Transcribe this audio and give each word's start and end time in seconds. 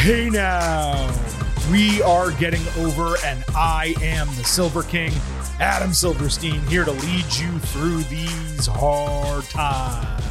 Hey 0.00 0.30
now, 0.30 1.14
we 1.70 2.00
are 2.00 2.30
getting 2.30 2.62
over, 2.78 3.16
and 3.22 3.44
I 3.54 3.94
am 4.00 4.28
the 4.28 4.44
Silver 4.44 4.82
King, 4.82 5.12
Adam 5.58 5.92
Silverstein, 5.92 6.62
here 6.68 6.86
to 6.86 6.90
lead 6.92 7.26
you 7.34 7.58
through 7.58 7.98
these 8.04 8.66
hard 8.66 9.44
times. 9.44 10.24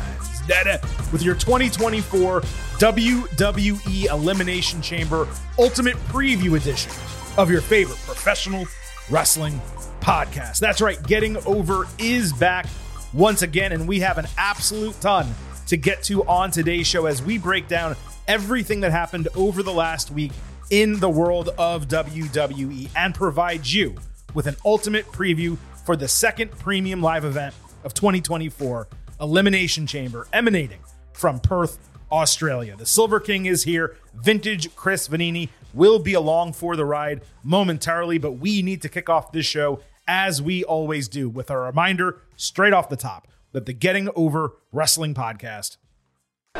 With 1.14 1.21
your 1.21 1.36
2024 1.36 2.42
WWE 2.42 4.06
Elimination 4.10 4.82
Chamber 4.82 5.28
Ultimate 5.60 5.98
Preview 6.08 6.58
Edition 6.58 6.92
of 7.38 7.52
your 7.52 7.62
favorite 7.62 8.00
professional 8.00 8.66
wrestling 9.12 9.62
podcast. 10.02 10.58
That's 10.58 10.82
right, 10.82 11.02
Getting 11.04 11.38
Over 11.46 11.86
is 12.00 12.34
back 12.34 12.65
once 13.14 13.43
again, 13.43 13.71
and 13.74 13.88
we 13.88 14.00
have 14.00 14.18
an 14.18 14.26
absolute 14.36 15.00
ton 15.00 15.28
to 15.68 15.78
get 15.78 16.01
to 16.06 16.24
on 16.26 16.50
today's 16.50 16.88
show 16.88 17.06
as 17.06 17.21
we 17.21 17.38
break 17.38 17.68
down 17.68 17.96
everything 18.29 18.79
that 18.82 18.92
happened 18.92 19.28
over 19.36 19.64
the 19.64 19.74
last 19.74 20.11
week 20.11 20.32
in 20.70 21.00
the 21.00 21.10
world 21.10 21.50
of 21.57 21.87
WWE 21.87 22.87
and 22.96 23.15
provide 23.15 23.65
you 23.65 23.96
with 24.36 24.46
an 24.46 24.56
ultimate 24.64 25.07
preview 25.07 25.57
for 25.83 25.96
the 25.96 26.07
second 26.07 26.51
premium 26.51 27.01
live 27.01 27.25
event 27.25 27.56
of 27.84 27.96
2024, 27.96 28.87
Elimination 29.20 29.87
Chamber, 29.87 30.28
emanating 30.32 30.79
from 31.11 31.39
Perth, 31.39 31.79
Australia. 32.11 32.75
The 32.75 32.86
Silver 32.86 33.20
King 33.20 33.47
is 33.47 33.64
here. 33.64 33.97
Vintage 34.22 34.75
Chris 34.75 35.08
Vannini 35.08 35.50
will 35.73 35.98
be 35.98 36.14
along 36.14 36.53
for 36.53 36.75
the 36.75 36.86
ride 36.86 37.22
momentarily, 37.44 38.20
but 38.20 38.34
we 38.34 38.61
need 38.61 38.84
to 38.84 38.89
kick 38.89 39.09
off 39.09 39.31
this 39.31 39.48
show 39.48 39.80
as 40.08 40.39
we 40.39 40.64
always 40.64 41.08
do 41.08 41.30
with 41.30 41.50
a 41.50 41.58
reminder 41.58 42.22
straight 42.36 42.73
off 42.73 42.89
the 42.89 42.95
top 42.95 43.28
that 43.54 43.66
the 43.66 43.73
Getting 43.73 44.08
Over 44.16 44.54
Wrestling 44.72 45.16
podcast 45.16 45.78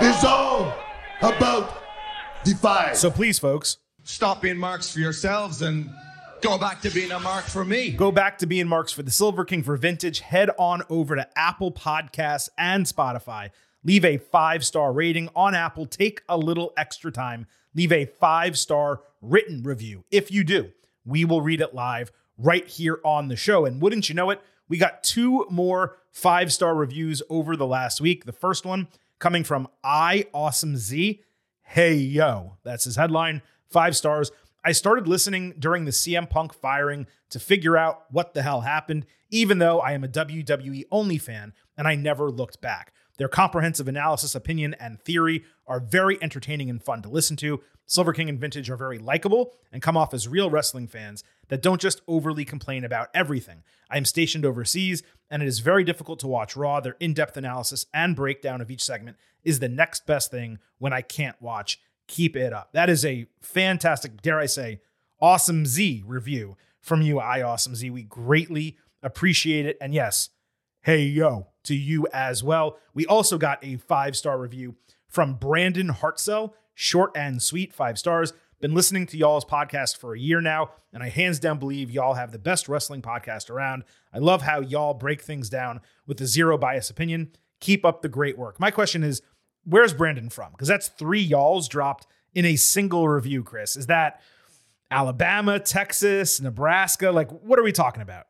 is 0.02 0.24
all 0.24 0.89
about 1.22 1.84
defy. 2.44 2.94
So 2.94 3.12
please, 3.12 3.40
folks, 3.40 3.78
stop 4.04 4.42
being 4.42 4.58
marks 4.58 4.92
for 4.92 5.00
yourselves 5.00 5.62
and 5.62 5.90
go 6.42 6.58
back 6.58 6.82
to 6.82 6.90
being 6.90 7.12
a 7.12 7.20
mark 7.20 7.46
for 7.46 7.66
me. 7.66 7.92
Go 7.92 8.12
back 8.12 8.38
to 8.40 8.48
being 8.48 8.68
marks 8.68 8.92
for 8.92 9.04
the 9.04 9.12
Silver 9.12 9.46
King 9.46 9.64
for 9.64 9.76
Vintage. 9.78 10.20
Head 10.20 10.50
on 10.58 10.84
over 10.90 11.16
to 11.16 11.28
Apple 11.38 11.72
Podcasts 11.72 12.50
and 12.58 12.86
Spotify. 12.86 13.50
Leave 13.84 14.04
a 14.04 14.18
five 14.18 14.66
star 14.66 14.92
rating 14.92 15.30
on 15.36 15.56
Apple. 15.56 15.86
Take 15.86 16.22
a 16.28 16.38
little 16.38 16.74
extra 16.78 17.12
time. 17.12 17.48
Leave 17.76 17.92
a 17.92 18.06
five 18.06 18.58
star 18.58 19.02
written 19.22 19.64
review. 19.64 20.04
If 20.12 20.32
you 20.32 20.44
do, 20.44 20.72
we 21.06 21.26
will 21.26 21.42
read 21.42 21.62
it 21.62 21.74
live 21.74 22.12
right 22.38 22.68
here 22.68 23.00
on 23.04 23.28
the 23.28 23.36
show. 23.36 23.66
And 23.66 23.82
wouldn't 23.82 24.10
you 24.10 24.16
know 24.16 24.30
it, 24.30 24.42
we 24.68 24.78
got 24.78 25.04
two 25.04 25.46
more 25.50 25.98
five 26.12 26.52
star 26.52 26.76
reviews 26.76 27.22
over 27.30 27.56
the 27.56 27.68
last 27.68 28.02
week. 28.02 28.26
The 28.26 28.32
first 28.34 28.66
one 28.66 28.88
coming 29.20 29.44
from 29.44 29.68
I 29.84 30.26
Awesome 30.34 30.78
Z. 30.78 31.22
Hey 31.62 31.96
yo, 31.96 32.58
that's 32.64 32.86
his 32.86 32.96
headline. 32.96 33.42
Five 33.70 33.96
stars. 33.96 34.32
I 34.64 34.72
started 34.72 35.08
listening 35.08 35.54
during 35.60 35.86
the 35.86 35.92
CM 35.92 36.30
Punk 36.30 36.54
firing 36.54 37.06
to 37.30 37.40
figure 37.40 37.78
out 37.78 38.06
what 38.10 38.34
the 38.34 38.42
hell 38.42 38.62
happened, 38.62 39.06
even 39.30 39.60
though 39.60 39.80
I 39.80 39.92
am 39.92 40.04
a 40.04 40.08
WWE 40.08 40.86
only 40.92 41.18
fan 41.18 41.54
and 41.78 41.88
I 41.88 41.96
never 41.96 42.32
looked 42.32 42.60
back. 42.62 42.94
Their 43.18 43.28
comprehensive 43.28 43.88
analysis, 43.88 44.34
opinion, 44.34 44.74
and 44.80 45.00
theory 45.00 45.44
are 45.68 45.80
very 45.80 46.18
entertaining 46.24 46.70
and 46.70 46.82
fun 46.82 47.02
to 47.02 47.10
listen 47.10 47.36
to. 47.38 47.62
Silver 47.86 48.14
King 48.14 48.30
and 48.30 48.40
Vintage 48.40 48.70
are 48.70 48.78
very 48.78 48.98
likable 48.98 49.54
and 49.72 49.82
come 49.82 49.98
off 49.98 50.14
as 50.14 50.28
real 50.28 50.50
wrestling 50.50 50.88
fans 50.88 51.24
that 51.50 51.62
don't 51.62 51.82
just 51.82 52.02
overly 52.08 52.46
complain 52.46 52.84
about 52.84 53.10
everything. 53.14 53.64
I 53.90 53.98
am 53.98 54.06
stationed 54.06 54.46
overseas, 54.46 55.04
and 55.30 55.44
it 55.44 55.48
is 55.48 55.60
very 55.60 55.84
difficult 55.84 56.20
to 56.20 56.28
watch 56.28 56.56
Raw. 56.56 56.80
Their 56.80 56.96
in 57.00 57.14
depth 57.14 57.38
analysis 57.38 57.86
and 57.94 58.16
breakdown 58.16 58.62
of 58.62 58.72
each 58.72 58.84
segment 58.84 59.18
is 59.44 59.60
the 59.60 59.70
next 59.70 60.06
best 60.06 60.32
thing 60.32 60.60
when 60.78 60.94
I 60.94 61.02
can't 61.02 61.40
watch. 61.42 61.80
Keep 62.08 62.36
it 62.36 62.54
up. 62.54 62.72
That 62.74 62.90
is 62.90 63.06
a 63.06 63.28
fantastic, 63.42 64.22
dare 64.22 64.40
I 64.40 64.48
say, 64.48 64.82
awesome 65.22 65.66
Z 65.66 66.04
review 66.06 66.56
from 66.82 67.02
you, 67.02 67.20
I 67.20 67.42
Awesome 67.42 67.76
Z. 67.76 67.90
We 67.90 68.04
greatly 68.04 68.78
appreciate 69.04 69.66
it. 69.66 69.78
And 69.80 69.94
yes, 69.94 70.30
hey 70.82 71.04
yo 71.04 71.48
to 71.64 71.76
you 71.76 72.08
as 72.14 72.44
well. 72.44 72.78
We 72.94 73.06
also 73.06 73.38
got 73.38 73.64
a 73.64 73.78
five 73.78 74.16
star 74.16 74.40
review 74.40 74.76
from 75.08 75.36
Brandon 75.36 75.90
Hartzell, 75.90 76.54
short 76.74 77.12
and 77.16 77.42
sweet, 77.42 77.74
five 77.74 78.00
stars. 78.00 78.34
Been 78.62 78.74
listening 78.74 79.06
to 79.06 79.18
y'all's 79.18 79.46
podcast 79.46 79.96
for 79.96 80.14
a 80.14 80.20
year 80.20 80.42
now, 80.42 80.72
and 80.92 81.02
I 81.02 81.08
hands 81.08 81.40
down 81.40 81.60
believe 81.60 81.90
y'all 81.90 82.16
have 82.16 82.34
the 82.34 82.38
best 82.40 82.68
wrestling 82.68 83.02
podcast 83.02 83.50
around. 83.50 83.86
I 84.14 84.18
love 84.18 84.42
how 84.42 84.60
y'all 84.60 84.94
break 84.94 85.22
things 85.22 85.50
down 85.50 85.80
with 86.06 86.20
a 86.20 86.26
zero 86.26 86.58
bias 86.58 86.90
opinion. 86.90 87.32
Keep 87.62 87.86
up 87.86 88.02
the 88.02 88.10
great 88.10 88.38
work. 88.38 88.60
My 88.60 88.70
question 88.70 89.02
is, 89.02 89.22
where's 89.64 89.94
Brandon 89.94 90.30
from? 90.30 90.52
Because 90.52 90.68
that's 90.68 90.90
three 90.90 91.22
y'alls 91.22 91.70
dropped 91.70 92.06
in 92.34 92.44
a 92.44 92.58
single 92.58 93.08
review, 93.08 93.44
Chris. 93.44 93.78
Is 93.78 93.88
that 93.88 94.20
Alabama, 94.92 95.62
Texas, 95.62 96.42
Nebraska? 96.42 97.12
Like, 97.12 97.32
what 97.32 97.60
are 97.60 97.64
we 97.64 97.72
talking 97.72 98.02
about? 98.02 98.26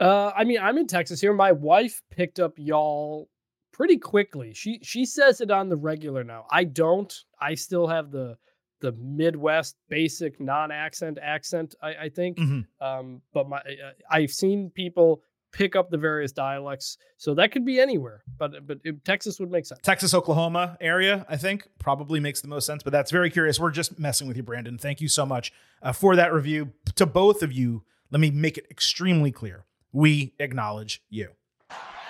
Uh, 0.00 0.32
I 0.34 0.42
mean, 0.42 0.58
I'm 0.60 0.76
in 0.76 0.88
Texas 0.88 1.20
here. 1.20 1.32
My 1.32 1.52
wife 1.52 2.02
picked 2.10 2.40
up 2.40 2.54
y'all 2.56 3.28
pretty 3.72 3.98
quickly. 3.98 4.54
She 4.54 4.80
she 4.82 5.04
says 5.04 5.40
it 5.40 5.52
on 5.52 5.68
the 5.68 5.76
regular 5.76 6.24
now. 6.24 6.46
I 6.50 6.64
don't. 6.64 7.16
I 7.40 7.54
still 7.54 7.86
have 7.86 8.10
the 8.10 8.36
the 8.80 8.92
Midwest 8.92 9.76
basic 9.88 10.40
non-accent 10.40 11.18
accent. 11.20 11.74
I, 11.82 11.88
I 11.88 12.08
think, 12.08 12.38
mm-hmm. 12.38 12.84
um, 12.84 13.22
but 13.32 13.48
my 13.48 13.58
uh, 13.58 13.92
I've 14.10 14.30
seen 14.30 14.70
people 14.70 15.22
pick 15.52 15.74
up 15.74 15.90
the 15.90 15.98
various 15.98 16.32
dialects, 16.32 16.96
so 17.16 17.34
that 17.34 17.52
could 17.52 17.64
be 17.64 17.80
anywhere. 17.80 18.22
But 18.38 18.66
but 18.66 18.78
it, 18.84 19.04
Texas 19.04 19.38
would 19.40 19.50
make 19.50 19.66
sense. 19.66 19.80
Texas, 19.82 20.14
Oklahoma 20.14 20.76
area, 20.80 21.26
I 21.28 21.36
think, 21.36 21.68
probably 21.78 22.20
makes 22.20 22.40
the 22.40 22.48
most 22.48 22.66
sense. 22.66 22.82
But 22.82 22.92
that's 22.92 23.10
very 23.10 23.30
curious. 23.30 23.58
We're 23.58 23.70
just 23.70 23.98
messing 23.98 24.28
with 24.28 24.36
you, 24.36 24.42
Brandon. 24.42 24.78
Thank 24.78 25.00
you 25.00 25.08
so 25.08 25.26
much 25.26 25.52
uh, 25.82 25.92
for 25.92 26.16
that 26.16 26.32
review. 26.32 26.72
To 26.96 27.06
both 27.06 27.42
of 27.42 27.52
you, 27.52 27.84
let 28.10 28.20
me 28.20 28.30
make 28.30 28.58
it 28.58 28.66
extremely 28.70 29.32
clear: 29.32 29.66
we 29.92 30.34
acknowledge 30.38 31.02
you. 31.08 31.30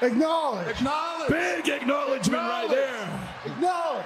Acknowledge. 0.03 0.67
Acknowledge. 0.67 1.29
Big 1.29 1.69
acknowledgement 1.69 2.43
right 2.43 2.71
there. 2.71 3.29
Acknowledge. 3.45 4.05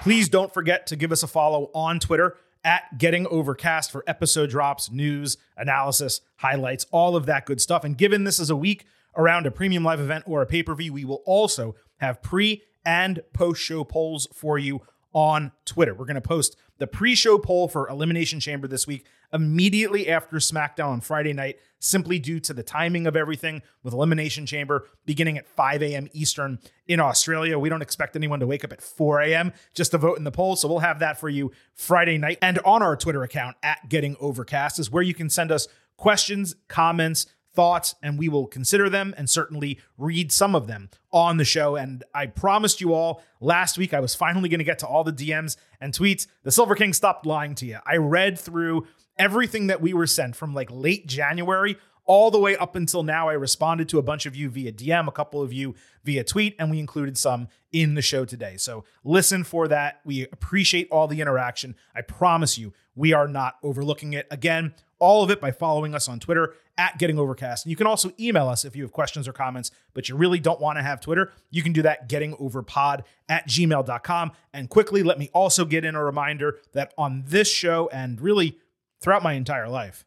Please 0.00 0.30
don't 0.30 0.52
forget 0.52 0.86
to 0.86 0.96
give 0.96 1.12
us 1.12 1.22
a 1.22 1.26
follow 1.26 1.70
on 1.74 2.00
Twitter 2.00 2.38
at 2.64 2.96
Getting 2.96 3.26
Overcast 3.26 3.92
for 3.92 4.02
episode 4.06 4.48
drops, 4.48 4.90
news, 4.90 5.36
analysis, 5.58 6.22
highlights, 6.36 6.86
all 6.90 7.16
of 7.16 7.26
that 7.26 7.44
good 7.44 7.60
stuff. 7.60 7.84
And 7.84 7.98
given 7.98 8.24
this 8.24 8.40
is 8.40 8.48
a 8.48 8.56
week 8.56 8.86
around 9.14 9.46
a 9.46 9.50
premium 9.50 9.84
live 9.84 10.00
event 10.00 10.24
or 10.26 10.40
a 10.40 10.46
pay 10.46 10.62
per 10.62 10.74
view, 10.74 10.94
we 10.94 11.04
will 11.04 11.22
also 11.26 11.74
have 11.98 12.22
pre 12.22 12.62
and 12.82 13.20
post 13.34 13.60
show 13.60 13.84
polls 13.84 14.26
for 14.32 14.58
you 14.58 14.80
on 15.12 15.52
Twitter. 15.66 15.92
We're 15.92 16.06
going 16.06 16.14
to 16.14 16.22
post 16.22 16.56
the 16.78 16.86
pre 16.86 17.14
show 17.14 17.36
poll 17.36 17.68
for 17.68 17.86
Elimination 17.86 18.40
Chamber 18.40 18.66
this 18.66 18.86
week 18.86 19.04
immediately 19.32 20.08
after 20.08 20.36
SmackDown 20.36 20.88
on 20.88 21.00
Friday 21.00 21.32
night, 21.32 21.56
simply 21.78 22.18
due 22.18 22.40
to 22.40 22.52
the 22.52 22.62
timing 22.62 23.06
of 23.06 23.16
everything 23.16 23.62
with 23.82 23.94
Elimination 23.94 24.46
Chamber 24.46 24.86
beginning 25.06 25.38
at 25.38 25.48
5 25.48 25.82
a.m. 25.82 26.08
Eastern 26.12 26.58
in 26.86 27.00
Australia. 27.00 27.58
We 27.58 27.68
don't 27.68 27.82
expect 27.82 28.16
anyone 28.16 28.40
to 28.40 28.46
wake 28.46 28.64
up 28.64 28.72
at 28.72 28.82
4 28.82 29.20
a.m. 29.22 29.52
just 29.74 29.92
to 29.92 29.98
vote 29.98 30.18
in 30.18 30.24
the 30.24 30.30
poll. 30.30 30.56
So 30.56 30.68
we'll 30.68 30.80
have 30.80 30.98
that 30.98 31.18
for 31.18 31.28
you 31.28 31.52
Friday 31.74 32.18
night. 32.18 32.38
And 32.42 32.58
on 32.60 32.82
our 32.82 32.96
Twitter 32.96 33.22
account 33.22 33.56
at 33.62 33.88
Getting 33.88 34.16
Overcast 34.20 34.78
is 34.78 34.90
where 34.90 35.02
you 35.02 35.14
can 35.14 35.30
send 35.30 35.50
us 35.50 35.68
questions, 35.96 36.54
comments, 36.68 37.26
thoughts, 37.52 37.94
and 38.02 38.18
we 38.18 38.28
will 38.28 38.46
consider 38.46 38.88
them 38.88 39.14
and 39.16 39.28
certainly 39.28 39.78
read 39.98 40.30
some 40.30 40.54
of 40.54 40.66
them 40.66 40.88
on 41.12 41.36
the 41.36 41.44
show. 41.44 41.76
And 41.76 42.04
I 42.14 42.26
promised 42.26 42.80
you 42.80 42.94
all 42.94 43.22
last 43.40 43.76
week 43.76 43.92
I 43.92 44.00
was 44.00 44.14
finally 44.14 44.48
going 44.48 44.58
to 44.58 44.64
get 44.64 44.78
to 44.80 44.86
all 44.86 45.04
the 45.04 45.12
DMs 45.12 45.56
and 45.80 45.92
tweets. 45.92 46.26
The 46.42 46.52
Silver 46.52 46.74
King 46.74 46.92
stopped 46.92 47.26
lying 47.26 47.54
to 47.56 47.66
you. 47.66 47.78
I 47.84 47.96
read 47.96 48.38
through 48.38 48.86
everything 49.20 49.68
that 49.68 49.80
we 49.80 49.92
were 49.94 50.06
sent 50.06 50.34
from 50.34 50.54
like 50.54 50.70
late 50.72 51.06
January 51.06 51.76
all 52.06 52.30
the 52.30 52.40
way 52.40 52.56
up 52.56 52.74
until 52.74 53.04
now. 53.04 53.28
I 53.28 53.34
responded 53.34 53.88
to 53.90 53.98
a 53.98 54.02
bunch 54.02 54.26
of 54.26 54.34
you 54.34 54.48
via 54.48 54.72
DM, 54.72 55.06
a 55.06 55.12
couple 55.12 55.42
of 55.42 55.52
you 55.52 55.76
via 56.02 56.24
tweet, 56.24 56.56
and 56.58 56.70
we 56.70 56.80
included 56.80 57.16
some 57.16 57.46
in 57.70 57.94
the 57.94 58.02
show 58.02 58.24
today. 58.24 58.56
So 58.56 58.84
listen 59.04 59.44
for 59.44 59.68
that. 59.68 60.00
We 60.04 60.22
appreciate 60.32 60.88
all 60.90 61.06
the 61.06 61.20
interaction. 61.20 61.76
I 61.94 62.00
promise 62.00 62.58
you, 62.58 62.72
we 62.96 63.12
are 63.12 63.28
not 63.28 63.58
overlooking 63.62 64.14
it. 64.14 64.26
Again, 64.30 64.74
all 64.98 65.22
of 65.22 65.30
it 65.30 65.40
by 65.40 65.52
following 65.52 65.94
us 65.94 66.08
on 66.08 66.18
Twitter 66.18 66.54
at 66.76 66.98
Getting 66.98 67.18
Overcast. 67.18 67.64
And 67.64 67.70
you 67.70 67.76
can 67.76 67.86
also 67.86 68.10
email 68.18 68.48
us 68.48 68.64
if 68.64 68.74
you 68.74 68.82
have 68.82 68.92
questions 68.92 69.28
or 69.28 69.32
comments, 69.32 69.70
but 69.94 70.08
you 70.08 70.16
really 70.16 70.40
don't 70.40 70.60
want 70.60 70.78
to 70.78 70.82
have 70.82 71.00
Twitter. 71.00 71.32
You 71.50 71.62
can 71.62 71.72
do 71.72 71.82
that 71.82 72.08
gettingoverpod 72.08 73.04
at 73.28 73.46
gmail.com. 73.48 74.32
And 74.52 74.68
quickly, 74.68 75.02
let 75.02 75.18
me 75.18 75.30
also 75.32 75.64
get 75.64 75.84
in 75.84 75.94
a 75.94 76.04
reminder 76.04 76.58
that 76.72 76.92
on 76.98 77.22
this 77.26 77.50
show 77.50 77.88
and 77.92 78.20
really 78.20 78.58
throughout 79.00 79.22
my 79.22 79.34
entire 79.34 79.68
life, 79.68 80.04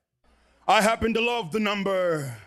I 0.67 0.81
happen 0.81 1.13
to 1.13 1.21
love 1.21 1.51
the 1.51 1.59
number 1.59 2.37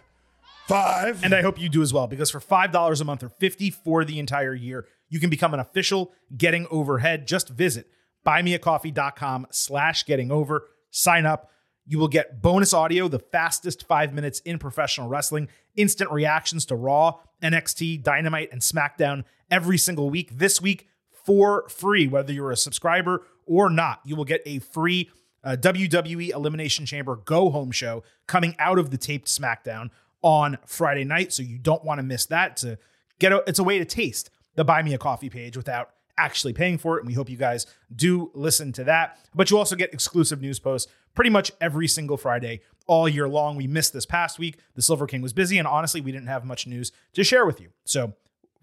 five. 0.67 1.23
And 1.23 1.35
I 1.35 1.43
hope 1.43 1.61
you 1.61 1.69
do 1.69 1.83
as 1.83 1.93
well, 1.93 2.07
because 2.07 2.31
for 2.31 2.41
$5 2.41 3.01
a 3.01 3.05
month 3.05 3.23
or 3.23 3.29
50 3.29 3.71
for 3.71 4.05
the 4.05 4.19
entire 4.19 4.55
year, 4.55 4.87
you 5.09 5.21
can 5.21 5.31
become 5.31 5.55
an 5.55 5.61
official 5.61 6.13
Getting 6.37 6.67
Overhead. 6.71 7.27
Just 7.27 7.49
visit 7.49 7.89
buymeacoffee.com 8.27 9.47
slash 9.51 10.05
getting 10.05 10.33
over. 10.33 10.69
Sign 10.91 11.27
up 11.27 11.51
you 11.87 11.99
will 11.99 12.09
get 12.09 12.43
bonus 12.43 12.75
audio, 12.75 13.07
the 13.07 13.21
fastest 13.21 13.87
five 13.87 14.13
minutes 14.13 14.41
in 14.41 14.59
professional 14.59 15.09
wrestling, 15.09 15.49
instant 15.77 16.11
reactions 16.11 16.67
to 16.67 16.75
Raw, 16.75 17.21
NXT, 17.43 18.03
Dynamite, 18.03 18.51
and 18.51 18.61
SmackDown 18.61 19.25
every 19.51 19.79
single 19.79 20.11
week. 20.11 20.37
This 20.37 20.61
week, 20.61 20.89
for 21.25 21.69
free, 21.69 22.09
whether 22.09 22.33
you're 22.33 22.51
a 22.51 22.57
subscriber 22.57 23.25
or 23.47 23.71
not, 23.71 24.01
you 24.05 24.17
will 24.17 24.25
get 24.25 24.43
a 24.45 24.59
free 24.59 25.11
uh, 25.47 25.57
WWE 25.57 26.31
Elimination 26.31 26.85
Chamber 26.85 27.17
go 27.25 27.51
home 27.51 27.71
show 27.71 28.03
coming 28.27 28.57
out 28.59 28.79
of 28.79 28.91
the 28.91 28.99
taped 28.99 29.29
SmackDown 29.29 29.91
on 30.21 30.59
Friday 30.67 31.05
night. 31.05 31.33
So 31.33 31.45
you 31.45 31.57
don't 31.57 31.85
want 31.85 32.01
to 32.01 32.03
miss 32.03 32.27
that. 32.27 32.57
To 32.59 32.79
get 33.21 33.33
a, 33.33 33.45
it's 33.47 33.61
a 33.61 33.65
way 33.65 33.79
to 33.79 33.85
taste 33.85 34.29
the 34.57 34.65
Buy 34.65 34.83
Me 34.83 34.93
a 34.93 34.99
Coffee 34.99 35.31
page 35.31 35.57
without 35.57 35.91
actually 36.19 36.53
paying 36.53 36.79
for 36.79 36.97
it. 36.97 37.03
And 37.03 37.07
we 37.07 37.15
hope 37.15 37.31
you 37.31 37.37
guys 37.37 37.67
do 37.95 38.33
listen 38.35 38.73
to 38.73 38.85
that. 38.85 39.21
But 39.35 39.51
you 39.51 39.57
also 39.57 39.77
get 39.77 39.95
exclusive 39.95 40.41
news 40.41 40.59
posts 40.59 40.91
pretty 41.15 41.31
much 41.31 41.53
every 41.61 41.87
single 41.87 42.17
Friday 42.17 42.63
all 42.89 43.09
year 43.09 43.29
long. 43.29 43.55
We 43.55 43.69
missed 43.69 43.93
this 43.93 44.07
past 44.07 44.41
week. 44.41 44.59
The 44.75 44.83
Silver 44.83 45.07
King 45.07 45.23
was 45.23 45.33
busy, 45.33 45.59
and 45.59 45.69
honestly, 45.69 46.01
we 46.01 46.11
didn't 46.11 46.29
have 46.29 46.45
much 46.45 46.67
news 46.67 46.91
to 47.13 47.23
share 47.23 47.47
with 47.47 47.61
you. 47.61 47.71
So, 47.85 48.15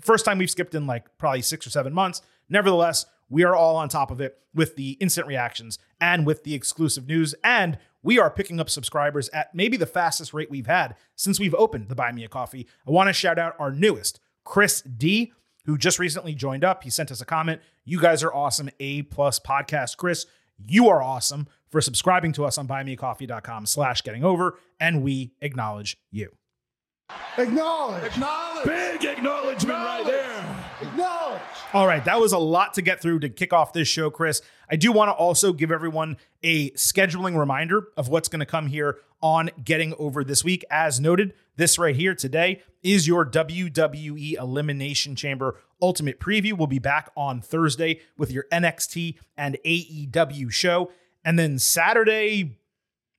first 0.01 0.25
time 0.25 0.37
we've 0.37 0.49
skipped 0.49 0.75
in 0.75 0.85
like 0.87 1.17
probably 1.17 1.41
six 1.41 1.65
or 1.65 1.69
seven 1.69 1.93
months. 1.93 2.21
Nevertheless, 2.49 3.05
we 3.33 3.43
are 3.43 3.55
all 3.55 3.75
on 3.75 3.89
top 3.89 4.11
of 4.11 4.21
it 4.21 4.37
with 4.53 4.75
the 4.75 4.91
instant 5.01 5.25
reactions 5.25 5.79
and 5.99 6.23
with 6.23 6.43
the 6.43 6.53
exclusive 6.53 7.07
news. 7.07 7.33
And 7.43 7.79
we 8.03 8.19
are 8.19 8.29
picking 8.29 8.59
up 8.59 8.69
subscribers 8.69 9.27
at 9.29 9.55
maybe 9.55 9.75
the 9.75 9.87
fastest 9.87 10.35
rate 10.35 10.51
we've 10.51 10.67
had 10.67 10.95
since 11.15 11.39
we've 11.39 11.55
opened 11.55 11.89
the 11.89 11.95
Buy 11.95 12.11
Me 12.11 12.23
a 12.23 12.27
Coffee. 12.27 12.67
I 12.87 12.91
want 12.91 13.09
to 13.09 13.13
shout 13.13 13.39
out 13.39 13.55
our 13.57 13.71
newest, 13.71 14.19
Chris 14.43 14.83
D, 14.83 15.33
who 15.65 15.79
just 15.79 15.97
recently 15.97 16.35
joined 16.35 16.63
up. 16.63 16.83
He 16.83 16.91
sent 16.91 17.09
us 17.09 17.21
a 17.21 17.25
comment. 17.25 17.61
You 17.83 17.99
guys 17.99 18.21
are 18.21 18.31
awesome. 18.31 18.69
A 18.79 19.01
plus 19.01 19.39
podcast. 19.39 19.97
Chris, 19.97 20.27
you 20.59 20.87
are 20.89 21.01
awesome 21.01 21.47
for 21.71 21.81
subscribing 21.81 22.33
to 22.33 22.45
us 22.45 22.59
on 22.59 22.67
buymeacoffee.com 22.67 23.65
slash 23.65 24.03
getting 24.03 24.23
over, 24.23 24.59
and 24.79 25.01
we 25.01 25.33
acknowledge 25.41 25.97
you. 26.11 26.29
Acknowledge. 27.39 28.03
Acknowledge. 28.03 28.65
Big 28.65 29.05
acknowledgement 29.05 29.79
right 29.79 30.05
there. 30.05 30.32
All 31.73 31.87
right, 31.87 32.05
that 32.05 32.19
was 32.19 32.33
a 32.33 32.37
lot 32.37 32.75
to 32.75 32.83
get 32.83 33.01
through 33.01 33.21
to 33.21 33.29
kick 33.29 33.51
off 33.51 33.73
this 33.73 33.87
show, 33.87 34.11
Chris. 34.11 34.43
I 34.69 34.75
do 34.75 34.91
want 34.91 35.09
to 35.09 35.13
also 35.13 35.53
give 35.53 35.71
everyone 35.71 36.17
a 36.43 36.69
scheduling 36.71 37.35
reminder 37.35 37.87
of 37.97 38.09
what's 38.09 38.29
going 38.29 38.41
to 38.41 38.45
come 38.45 38.67
here 38.67 38.99
on 39.23 39.49
Getting 39.63 39.95
Over 39.97 40.23
this 40.23 40.43
week. 40.43 40.63
As 40.69 40.99
noted, 40.99 41.33
this 41.55 41.79
right 41.79 41.95
here 41.95 42.13
today 42.13 42.61
is 42.83 43.07
your 43.07 43.25
WWE 43.25 44.37
Elimination 44.37 45.15
Chamber 45.15 45.59
Ultimate 45.81 46.19
Preview. 46.19 46.53
We'll 46.53 46.67
be 46.67 46.77
back 46.77 47.09
on 47.17 47.41
Thursday 47.41 48.01
with 48.19 48.29
your 48.29 48.45
NXT 48.51 49.15
and 49.35 49.57
AEW 49.65 50.51
show. 50.51 50.91
And 51.25 51.39
then 51.39 51.57
Saturday, 51.57 52.59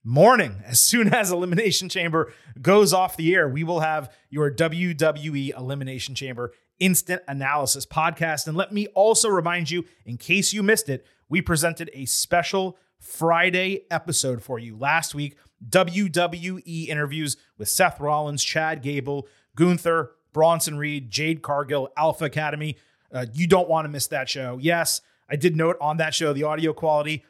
morning, 0.01 0.61
as 0.65 0.79
soon 0.79 1.13
as 1.13 1.29
Elimination 1.29 1.89
Chamber 1.89 2.31
goes 2.61 2.93
off 2.93 3.17
the 3.17 3.35
air, 3.35 3.49
we 3.49 3.65
will 3.65 3.81
have 3.81 4.13
your 4.29 4.49
WWE 4.49 5.57
Elimination 5.57 6.15
Chamber 6.15 6.53
instant 6.79 7.21
analysis 7.27 7.85
podcast. 7.85 8.47
And 8.47 8.57
let 8.57 8.73
me 8.73 8.87
also 8.87 9.29
remind 9.29 9.71
you, 9.71 9.85
in 10.05 10.17
case 10.17 10.53
you 10.53 10.63
missed 10.63 10.89
it, 10.89 11.05
we 11.29 11.41
presented 11.41 11.89
a 11.93 12.05
special 12.05 12.77
Friday 12.99 13.85
episode 13.91 14.41
for 14.41 14.59
you 14.59 14.77
last 14.77 15.13
week 15.15 15.37
WWE 15.69 16.87
interviews 16.87 17.37
with 17.57 17.69
Seth 17.69 17.99
Rollins, 17.99 18.43
Chad 18.43 18.81
Gable, 18.81 19.27
Gunther, 19.55 20.11
Bronson 20.33 20.77
Reed, 20.77 21.09
Jade 21.09 21.41
Cargill, 21.41 21.89
Alpha 21.95 22.25
Academy. 22.25 22.77
Uh, 23.11 23.25
you 23.33 23.47
don't 23.47 23.69
want 23.69 23.85
to 23.85 23.89
miss 23.89 24.07
that 24.07 24.27
show. 24.27 24.57
Yes, 24.61 25.01
I 25.29 25.35
did 25.37 25.55
note 25.55 25.77
on 25.79 25.97
that 25.97 26.13
show 26.13 26.33
the 26.33 26.43
audio 26.43 26.73
quality 26.73 27.23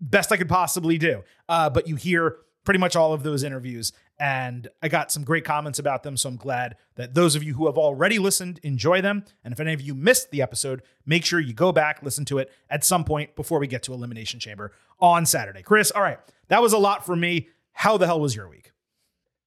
best 0.00 0.32
I 0.32 0.36
could 0.36 0.48
possibly 0.48 0.98
do. 0.98 1.22
Uh, 1.48 1.70
but 1.70 1.88
you 1.88 1.96
hear 1.96 2.36
pretty 2.64 2.78
much 2.78 2.96
all 2.96 3.12
of 3.12 3.22
those 3.22 3.42
interviews, 3.42 3.92
and 4.20 4.68
I 4.82 4.88
got 4.88 5.12
some 5.12 5.22
great 5.22 5.44
comments 5.44 5.78
about 5.78 6.02
them. 6.02 6.16
So 6.16 6.28
I'm 6.28 6.36
glad 6.36 6.76
that 6.96 7.14
those 7.14 7.36
of 7.36 7.42
you 7.42 7.54
who 7.54 7.66
have 7.66 7.78
already 7.78 8.18
listened 8.18 8.58
enjoy 8.62 9.00
them. 9.00 9.24
And 9.44 9.52
if 9.52 9.60
any 9.60 9.72
of 9.72 9.80
you 9.80 9.94
missed 9.94 10.30
the 10.30 10.42
episode, 10.42 10.82
make 11.06 11.24
sure 11.24 11.38
you 11.38 11.52
go 11.52 11.72
back, 11.72 12.02
listen 12.02 12.24
to 12.26 12.38
it 12.38 12.50
at 12.68 12.84
some 12.84 13.04
point 13.04 13.36
before 13.36 13.58
we 13.60 13.66
get 13.66 13.82
to 13.84 13.92
Elimination 13.92 14.40
Chamber 14.40 14.72
on 15.00 15.24
Saturday. 15.24 15.62
Chris, 15.62 15.90
all 15.90 16.02
right, 16.02 16.18
that 16.48 16.62
was 16.62 16.72
a 16.72 16.78
lot 16.78 17.06
for 17.06 17.14
me. 17.14 17.48
How 17.72 17.96
the 17.96 18.06
hell 18.06 18.20
was 18.20 18.34
your 18.34 18.48
week? 18.48 18.72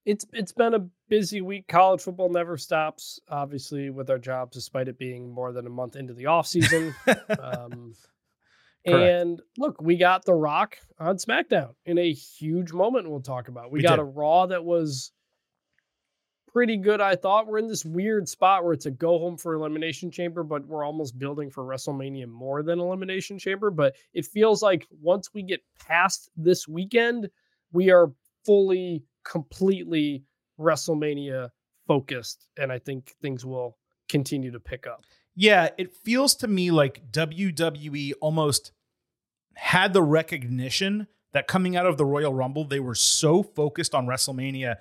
It's 0.06 0.26
it's 0.34 0.52
been 0.52 0.74
a 0.74 0.88
busy 1.10 1.42
week. 1.42 1.68
College 1.68 2.02
football 2.02 2.30
never 2.30 2.58
stops, 2.58 3.20
obviously, 3.30 3.92
with 3.92 4.10
our 4.10 4.18
jobs, 4.18 4.56
despite 4.56 4.88
it 4.88 4.98
being 4.98 5.30
more 5.30 5.52
than 5.52 5.68
a 5.68 5.70
month 5.70 5.96
into 5.96 6.14
the 6.14 6.26
off 6.26 6.48
season. 6.48 6.96
um, 7.40 7.94
Correct. 8.88 9.22
and 9.22 9.42
look, 9.58 9.82
we 9.82 9.96
got 9.96 10.26
The 10.26 10.34
Rock 10.34 10.78
on 11.00 11.18
SmackDown 11.18 11.76
in 11.86 11.98
a 11.98 12.12
huge 12.12 12.74
moment 12.74 13.10
we'll 13.10 13.22
talk 13.22 13.48
about. 13.48 13.72
We, 13.72 13.80
We 13.80 13.84
got 13.84 13.98
did. 13.98 14.02
a 14.02 14.06
Raw 14.06 14.48
that 14.48 14.64
was 14.66 15.12
pretty 16.48 16.78
good, 16.78 17.00
I 17.00 17.16
thought. 17.16 17.48
We're 17.48 17.60
in 17.60 17.68
this 17.68 17.86
weird 17.86 18.28
spot 18.28 18.64
where 18.64 18.74
it's 18.74 18.86
a 18.86 18.92
go 18.92 19.20
home 19.20 19.38
for 19.38 19.54
Elimination 19.54 20.12
Chamber, 20.12 20.44
but 20.44 20.66
we're 20.66 20.84
almost 20.84 21.18
building 21.18 21.50
for 21.50 21.64
WrestleMania 21.64 22.28
more 22.28 22.64
than 22.64 22.80
Elimination 22.80 23.40
Chamber. 23.40 23.72
But 23.72 23.96
it 24.14 24.26
feels 24.26 24.62
like 24.62 24.88
once 25.02 25.34
we 25.34 25.44
get 25.44 25.62
past 25.80 26.30
this 26.36 26.68
weekend, 26.68 27.30
we 27.72 27.90
are 27.92 28.12
fully, 28.46 29.04
completely 29.24 30.24
WrestleMania 30.60 31.50
focused. 31.88 32.48
And 32.58 32.72
I 32.72 32.80
think 32.80 33.14
things 33.22 33.46
will 33.46 33.78
continue 34.10 34.52
to 34.52 34.60
pick 34.60 34.88
up. 34.88 35.06
Yeah, 35.36 35.70
it 35.78 35.94
feels 35.94 36.36
to 36.36 36.48
me 36.48 36.72
like 36.72 37.12
WWE 37.12 38.14
almost 38.22 38.72
had 39.56 39.94
the 39.94 40.02
recognition 40.02 41.08
that 41.34 41.48
coming 41.48 41.76
out 41.76 41.86
of 41.86 41.98
the 41.98 42.06
Royal 42.06 42.34
Rumble, 42.34 42.66
they 42.66 42.80
were 42.80 42.96
so 42.96 43.42
focused 43.42 43.96
on 43.96 44.06
WrestleMania 44.06 44.76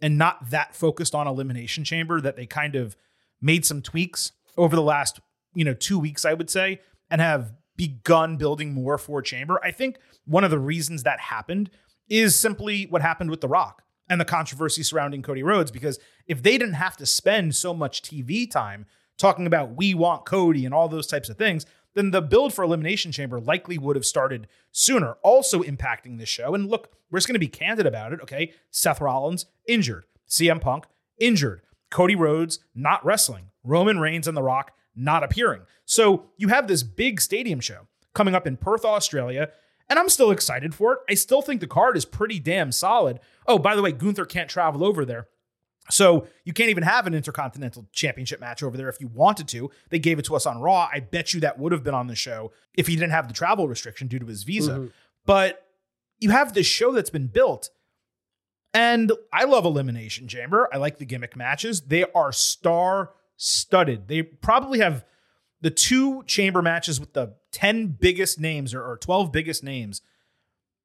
and 0.00 0.18
not 0.18 0.50
that 0.50 0.74
focused 0.74 1.14
on 1.14 1.28
Elimination 1.28 1.84
Chamber 1.84 2.20
that 2.20 2.36
they 2.36 2.46
kind 2.46 2.74
of 2.74 2.96
made 3.40 3.64
some 3.64 3.80
tweaks 3.80 4.32
over 4.56 4.74
the 4.74 4.82
last, 4.82 5.20
you 5.54 5.64
know, 5.64 5.74
two 5.74 5.98
weeks, 5.98 6.24
I 6.24 6.34
would 6.34 6.50
say, 6.50 6.80
and 7.08 7.20
have 7.20 7.52
begun 7.76 8.36
building 8.36 8.74
more 8.74 8.98
for 8.98 9.22
Chamber. 9.22 9.60
I 9.64 9.70
think 9.70 9.98
one 10.24 10.44
of 10.44 10.50
the 10.50 10.58
reasons 10.58 11.04
that 11.04 11.20
happened 11.20 11.70
is 12.08 12.36
simply 12.38 12.84
what 12.84 13.02
happened 13.02 13.30
with 13.30 13.40
The 13.40 13.48
Rock 13.48 13.82
and 14.08 14.20
the 14.20 14.24
controversy 14.24 14.82
surrounding 14.82 15.22
Cody 15.22 15.42
Rhodes. 15.42 15.70
Because 15.70 15.98
if 16.26 16.42
they 16.42 16.58
didn't 16.58 16.74
have 16.74 16.96
to 16.96 17.06
spend 17.06 17.54
so 17.54 17.72
much 17.72 18.02
TV 18.02 18.50
time 18.50 18.86
talking 19.18 19.46
about 19.46 19.76
we 19.76 19.94
want 19.94 20.26
Cody 20.26 20.64
and 20.64 20.74
all 20.74 20.88
those 20.88 21.06
types 21.06 21.28
of 21.28 21.36
things, 21.36 21.66
then 21.94 22.10
the 22.10 22.22
build 22.22 22.54
for 22.54 22.64
Elimination 22.64 23.12
Chamber 23.12 23.38
likely 23.40 23.78
would 23.78 23.96
have 23.96 24.06
started 24.06 24.48
sooner, 24.70 25.16
also 25.22 25.62
impacting 25.62 26.18
this 26.18 26.28
show. 26.28 26.54
And 26.54 26.68
look, 26.68 26.92
we're 27.10 27.18
just 27.18 27.28
going 27.28 27.34
to 27.34 27.38
be 27.38 27.48
candid 27.48 27.86
about 27.86 28.12
it, 28.12 28.20
okay? 28.22 28.52
Seth 28.70 29.00
Rollins 29.00 29.46
injured, 29.68 30.04
CM 30.28 30.60
Punk 30.60 30.86
injured, 31.18 31.62
Cody 31.90 32.16
Rhodes 32.16 32.60
not 32.74 33.04
wrestling, 33.04 33.50
Roman 33.62 33.98
Reigns 33.98 34.26
and 34.26 34.36
The 34.36 34.42
Rock 34.42 34.72
not 34.96 35.22
appearing. 35.22 35.62
So 35.84 36.30
you 36.36 36.48
have 36.48 36.68
this 36.68 36.82
big 36.82 37.20
stadium 37.20 37.60
show 37.60 37.86
coming 38.14 38.34
up 38.34 38.46
in 38.46 38.56
Perth, 38.56 38.84
Australia. 38.84 39.50
And 39.88 39.98
I'm 39.98 40.08
still 40.08 40.30
excited 40.30 40.74
for 40.74 40.94
it. 40.94 40.98
I 41.10 41.14
still 41.14 41.42
think 41.42 41.60
the 41.60 41.66
card 41.66 41.96
is 41.98 42.06
pretty 42.06 42.38
damn 42.38 42.72
solid. 42.72 43.20
Oh, 43.46 43.58
by 43.58 43.76
the 43.76 43.82
way, 43.82 43.92
Gunther 43.92 44.24
can't 44.24 44.48
travel 44.48 44.84
over 44.84 45.04
there. 45.04 45.28
So 45.92 46.26
you 46.44 46.52
can't 46.52 46.70
even 46.70 46.84
have 46.84 47.06
an 47.06 47.14
intercontinental 47.14 47.86
championship 47.92 48.40
match 48.40 48.62
over 48.62 48.76
there 48.76 48.88
if 48.88 49.00
you 49.00 49.08
wanted 49.08 49.46
to. 49.48 49.70
They 49.90 49.98
gave 49.98 50.18
it 50.18 50.24
to 50.26 50.34
us 50.34 50.46
on 50.46 50.58
Raw. 50.60 50.88
I 50.92 51.00
bet 51.00 51.34
you 51.34 51.40
that 51.40 51.58
would 51.58 51.70
have 51.72 51.84
been 51.84 51.94
on 51.94 52.06
the 52.06 52.14
show 52.16 52.52
if 52.74 52.86
he 52.86 52.96
didn't 52.96 53.10
have 53.12 53.28
the 53.28 53.34
travel 53.34 53.68
restriction 53.68 54.08
due 54.08 54.18
to 54.18 54.26
his 54.26 54.42
visa. 54.42 54.72
Mhm. 54.72 54.92
But 55.26 55.66
you 56.18 56.30
have 56.30 56.54
this 56.54 56.66
show 56.66 56.92
that's 56.92 57.10
been 57.10 57.26
built. 57.26 57.68
And 58.74 59.12
I 59.32 59.44
love 59.44 59.66
Elimination 59.66 60.28
Chamber. 60.28 60.68
I 60.72 60.78
like 60.78 60.96
the 60.96 61.04
gimmick 61.04 61.36
matches. 61.36 61.82
They 61.82 62.04
are 62.14 62.32
star 62.32 63.10
studded. 63.36 64.08
They 64.08 64.22
probably 64.22 64.78
have 64.78 65.04
the 65.60 65.70
two 65.70 66.22
chamber 66.24 66.62
matches 66.62 66.98
with 66.98 67.12
the 67.12 67.34
10 67.50 67.88
biggest 68.00 68.40
names 68.40 68.72
or, 68.72 68.82
or 68.82 68.96
12 68.96 69.30
biggest 69.30 69.62
names 69.62 70.00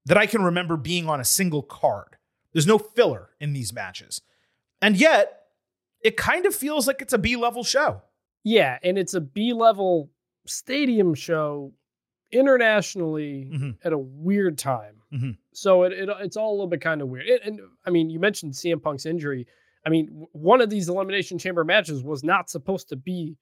that 0.06 0.18
I 0.18 0.26
can 0.26 0.44
remember 0.44 0.76
being 0.76 1.08
on 1.08 1.22
a 1.22 1.26
single 1.26 1.62
card. 1.64 2.18
There's 2.52 2.68
no 2.68 2.78
filler 2.78 3.30
in 3.40 3.54
these 3.54 3.72
matches. 3.72 4.22
And 4.82 4.96
yet, 4.98 5.42
it 6.04 6.18
kind 6.18 6.46
of 6.46 6.54
feels 6.56 6.88
like 6.88 7.02
it's 7.02 7.14
a 7.14 7.18
B 7.18 7.36
level 7.36 7.64
show. 7.64 8.02
Yeah, 8.44 8.78
and 8.84 8.98
it's 8.98 9.14
a 9.14 9.22
B 9.22 9.54
level 9.54 10.10
stadium 10.46 11.14
show 11.14 11.74
internationally 12.32 13.50
Mhm. 13.54 13.78
at 13.84 13.94
a 13.94 13.98
weird 13.98 14.58
time. 14.58 15.02
Mhm. 15.12 15.38
So 15.54 15.84
it, 15.84 15.94
it 15.94 16.10
it's 16.22 16.38
all 16.38 16.52
a 16.52 16.56
little 16.56 16.68
bit 16.68 16.82
kind 16.82 17.02
of 17.02 17.08
weird. 17.08 17.28
And, 17.28 17.60
and 17.60 17.70
I 17.86 17.90
mean, 17.90 18.10
you 18.10 18.20
mentioned 18.20 18.54
CM 18.54 18.80
Punk's 18.82 19.06
injury. 19.06 19.48
I 19.86 19.90
mean, 19.90 20.28
one 20.34 20.62
of 20.62 20.70
these 20.70 20.90
elimination 20.90 21.38
chamber 21.38 21.64
matches 21.64 22.04
was 22.04 22.24
not 22.24 22.50
supposed 22.50 22.90
to 22.90 22.96
be 22.96 23.38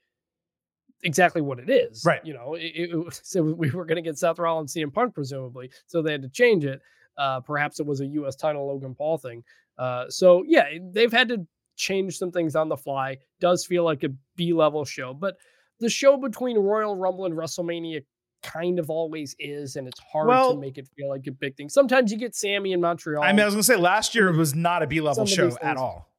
exactly 1.04 1.42
what 1.42 1.60
it 1.60 1.70
is. 1.70 2.04
Right. 2.06 2.24
You 2.26 2.34
know, 2.34 2.54
it, 2.56 2.72
it 2.76 3.20
so 3.24 3.42
we 3.44 3.72
were 3.72 3.86
going 3.86 3.98
to 3.98 4.02
get 4.08 4.18
Seth 4.18 4.40
Rollins, 4.40 4.76
and 4.76 4.90
CM 4.90 4.94
Punk, 4.94 5.14
presumably. 5.14 5.72
So 5.88 6.02
they 6.02 6.12
had 6.14 6.22
to 6.22 6.30
change 6.30 6.66
it. 6.66 6.82
Uh, 7.18 7.40
perhaps 7.40 7.80
it 7.80 7.86
was 7.86 8.02
a 8.02 8.06
U.S. 8.08 8.36
title 8.36 8.68
Logan 8.68 8.96
Paul 8.96 9.18
thing. 9.18 9.44
Uh, 9.78 10.10
so 10.10 10.44
yeah, 10.48 10.66
they've 10.92 11.12
had 11.12 11.30
to 11.30 11.46
change 11.76 12.18
some 12.18 12.32
things 12.32 12.56
on 12.56 12.70
the 12.70 12.78
fly. 12.78 13.18
Does 13.40 13.66
feel 13.66 13.84
like 13.84 14.04
a 14.04 14.10
B 14.36 14.54
level 14.54 14.86
show, 14.86 15.14
but 15.14 15.36
the 15.80 15.90
show 15.90 16.18
between 16.18 16.58
Royal 16.58 16.96
Rumble 16.96 17.26
and 17.26 17.36
WrestleMania 17.36 18.04
kind 18.44 18.80
of 18.80 18.90
always 18.90 19.36
is, 19.40 19.76
and 19.76 19.88
it's 19.88 20.00
hard 20.00 20.28
Well- 20.28 20.54
to 20.54 20.60
make 20.60 20.78
it 20.78 20.88
feel 20.96 21.10
like 21.10 21.28
a 21.28 21.32
big 21.32 21.56
thing. 21.58 21.70
Sometimes 21.70 22.12
you 22.12 22.18
get 22.18 22.36
Sami 22.36 22.74
in 22.74 22.82
Montreal. 22.82 23.24
I 23.24 23.32
mean, 23.32 23.42
I 23.42 23.46
was 23.46 23.56
going 23.56 23.62
to 23.62 23.68
say 23.68 23.76
last 23.76 24.16
year 24.16 24.30
it 24.30 24.38
was 24.38 24.54
not 24.56 24.84
a 24.84 24.88
B 24.88 25.02
level 25.02 25.26
show 25.26 25.58
at 25.62 25.78
all. 25.78 26.12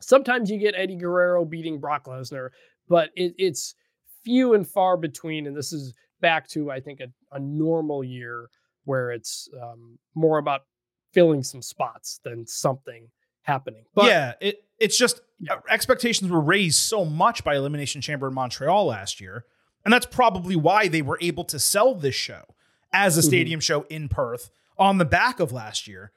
Sometimes 0.00 0.50
you 0.50 0.58
get 0.58 0.74
Eddie 0.76 0.96
Guerrero 0.96 1.44
beating 1.44 1.78
Brock 1.78 2.06
Lesnar, 2.06 2.50
but 2.88 3.10
it, 3.14 3.34
it's 3.38 3.74
few 4.24 4.54
and 4.54 4.68
far 4.68 4.96
between. 4.96 5.46
And 5.46 5.56
this 5.56 5.72
is 5.72 5.94
back 6.20 6.48
to 6.48 6.70
I 6.70 6.80
think 6.80 7.00
a, 7.00 7.08
a 7.34 7.38
normal 7.38 8.04
year 8.04 8.48
where 8.84 9.10
it's 9.10 9.48
um, 9.62 9.98
more 10.14 10.38
about 10.38 10.62
filling 11.12 11.42
some 11.42 11.62
spots 11.62 12.20
than 12.24 12.46
something 12.46 13.08
happening. 13.42 13.84
But 13.94 14.06
yeah, 14.06 14.32
it 14.40 14.64
it's 14.78 14.96
just 14.98 15.20
Yeah. 15.40 15.54
uh, 15.54 15.60
expectations 15.68 16.30
were 16.30 16.40
raised 16.40 16.78
so 16.78 17.04
much 17.04 17.44
by 17.44 17.56
Elimination 17.56 18.00
Chamber 18.00 18.28
in 18.28 18.34
Montreal 18.34 18.86
last 18.86 19.20
year, 19.20 19.44
and 19.84 19.92
that's 19.92 20.06
probably 20.06 20.56
why 20.56 20.88
they 20.88 21.02
were 21.02 21.18
able 21.20 21.44
to 21.44 21.58
sell 21.58 21.94
this 21.94 22.14
show 22.14 22.42
as 22.92 23.16
a 23.16 23.20
Mhm. 23.20 23.24
stadium 23.24 23.60
show 23.60 23.82
in 23.88 24.08
Perth 24.08 24.50
on 24.78 24.98
the 24.98 25.04
back 25.04 25.40
of 25.40 25.52
last 25.52 25.86
year. 25.86 26.12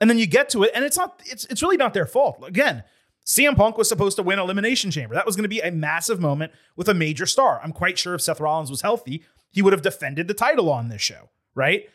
And 0.00 0.08
then 0.08 0.18
you 0.18 0.26
get 0.26 0.48
to 0.50 0.62
it, 0.62 0.70
and 0.74 0.84
it's 0.84 0.96
not 0.96 1.20
it's 1.26 1.44
it's 1.46 1.62
really 1.62 1.76
not 1.76 1.92
their 1.94 2.06
fault. 2.06 2.42
Again, 2.46 2.84
CM 3.24 3.56
Punk 3.56 3.76
was 3.76 3.88
supposed 3.88 4.16
to 4.16 4.22
win 4.22 4.38
Elimination 4.38 4.90
Chamber. 4.90 5.14
That 5.14 5.26
was 5.26 5.36
going 5.36 5.42
to 5.44 5.48
be 5.48 5.60
a 5.60 5.70
massive 5.70 6.18
moment 6.20 6.52
with 6.76 6.88
a 6.88 6.94
major 6.94 7.26
star. 7.26 7.60
I'm 7.62 7.72
quite 7.72 7.98
sure 7.98 8.14
if 8.14 8.22
Seth 8.22 8.40
Rollins 8.40 8.70
was 8.70 8.80
healthy, 8.82 9.24
he 9.50 9.60
would 9.60 9.72
have 9.74 9.82
defended 9.82 10.28
the 10.28 10.34
title 10.34 10.70
on 10.70 10.88
this 10.88 11.02
show, 11.02 11.28
right? 11.54 11.88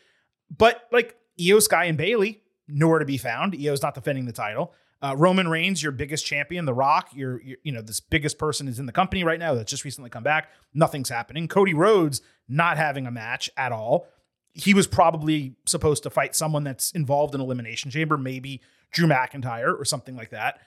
But 0.55 0.87
like 0.91 1.15
Iyo 1.39 1.61
Sky 1.61 1.85
and 1.85 1.97
Bayley, 1.97 2.41
nowhere 2.67 2.99
to 2.99 3.05
be 3.05 3.17
found. 3.17 3.53
Iyo's 3.53 3.81
not 3.81 3.95
defending 3.95 4.25
the 4.25 4.31
title. 4.31 4.73
Uh, 5.01 5.15
Roman 5.17 5.49
Reigns, 5.49 5.83
your 5.83 5.91
biggest 5.91 6.25
champion, 6.25 6.63
The 6.63 6.73
Rock, 6.73 7.09
your, 7.13 7.41
your 7.41 7.57
you 7.63 7.71
know 7.73 7.81
this 7.81 7.99
biggest 7.99 8.37
person 8.37 8.67
is 8.67 8.79
in 8.79 8.85
the 8.85 8.93
company 8.93 9.23
right 9.23 9.39
now 9.39 9.53
that's 9.53 9.69
just 9.69 9.83
recently 9.83 10.09
come 10.09 10.23
back. 10.23 10.49
Nothing's 10.73 11.09
happening. 11.09 11.47
Cody 11.47 11.73
Rhodes 11.73 12.21
not 12.47 12.77
having 12.77 13.05
a 13.05 13.11
match 13.11 13.49
at 13.57 13.71
all. 13.71 14.07
He 14.53 14.73
was 14.73 14.87
probably 14.87 15.55
supposed 15.65 16.03
to 16.03 16.09
fight 16.09 16.35
someone 16.35 16.63
that's 16.63 16.91
involved 16.91 17.35
in 17.35 17.41
Elimination 17.41 17.91
Chamber, 17.91 18.17
maybe 18.17 18.61
Drew 18.91 19.07
McIntyre 19.07 19.77
or 19.77 19.83
something 19.83 20.15
like 20.15 20.29
that. 20.29 20.59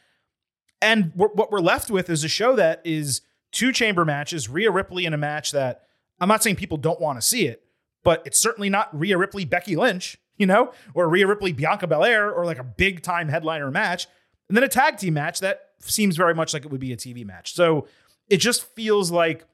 And 0.83 1.13
we're, 1.15 1.29
what 1.29 1.51
we're 1.51 1.61
left 1.61 1.91
with 1.91 2.11
is 2.11 2.23
a 2.25 2.29
show 2.29 2.57
that 2.57 2.83
is 2.85 3.23
two 3.53 3.73
chamber 3.73 4.05
matches, 4.05 4.49
Rhea 4.49 4.71
Ripley 4.71 5.07
in 5.07 5.15
a 5.15 5.19
match 5.19 5.53
that 5.53 5.83
I'm 6.21 6.29
not 6.29 6.43
saying 6.43 6.57
people 6.57 6.77
don't 6.77 7.01
want 7.01 7.19
to 7.19 7.27
see 7.27 7.47
it, 7.47 7.63
but 8.07 8.23
it's 8.25 8.39
certainly 8.39 8.71
not 8.71 8.97
Rhea 8.97 9.19
Ripley, 9.19 9.45
Becky 9.45 9.75
Lynch, 9.75 10.17
you 10.37 10.47
know, 10.47 10.73
or 10.95 11.09
Rhea 11.09 11.27
Ripley, 11.27 11.53
Bianca 11.53 11.89
Belair, 11.89 12.31
or 12.31 12.47
like 12.47 12.61
a 12.61 12.63
big 12.63 13.03
time 13.03 13.27
headliner 13.27 13.69
match. 13.69 14.07
And 14.49 14.57
then 14.57 14.63
a 14.63 14.69
tag 14.69 14.97
team 14.97 15.15
match 15.15 15.41
that 15.41 15.71
seems 15.81 16.17
very 16.17 16.33
much 16.33 16.55
like 16.55 16.65
it 16.65 16.71
would 16.71 16.79
be 16.79 16.93
a 16.93 16.97
TV 16.97 17.27
match. 17.27 17.55
So 17.55 17.89
it 18.29 18.37
just 18.37 18.63
feels 18.77 19.11
like 19.11 19.45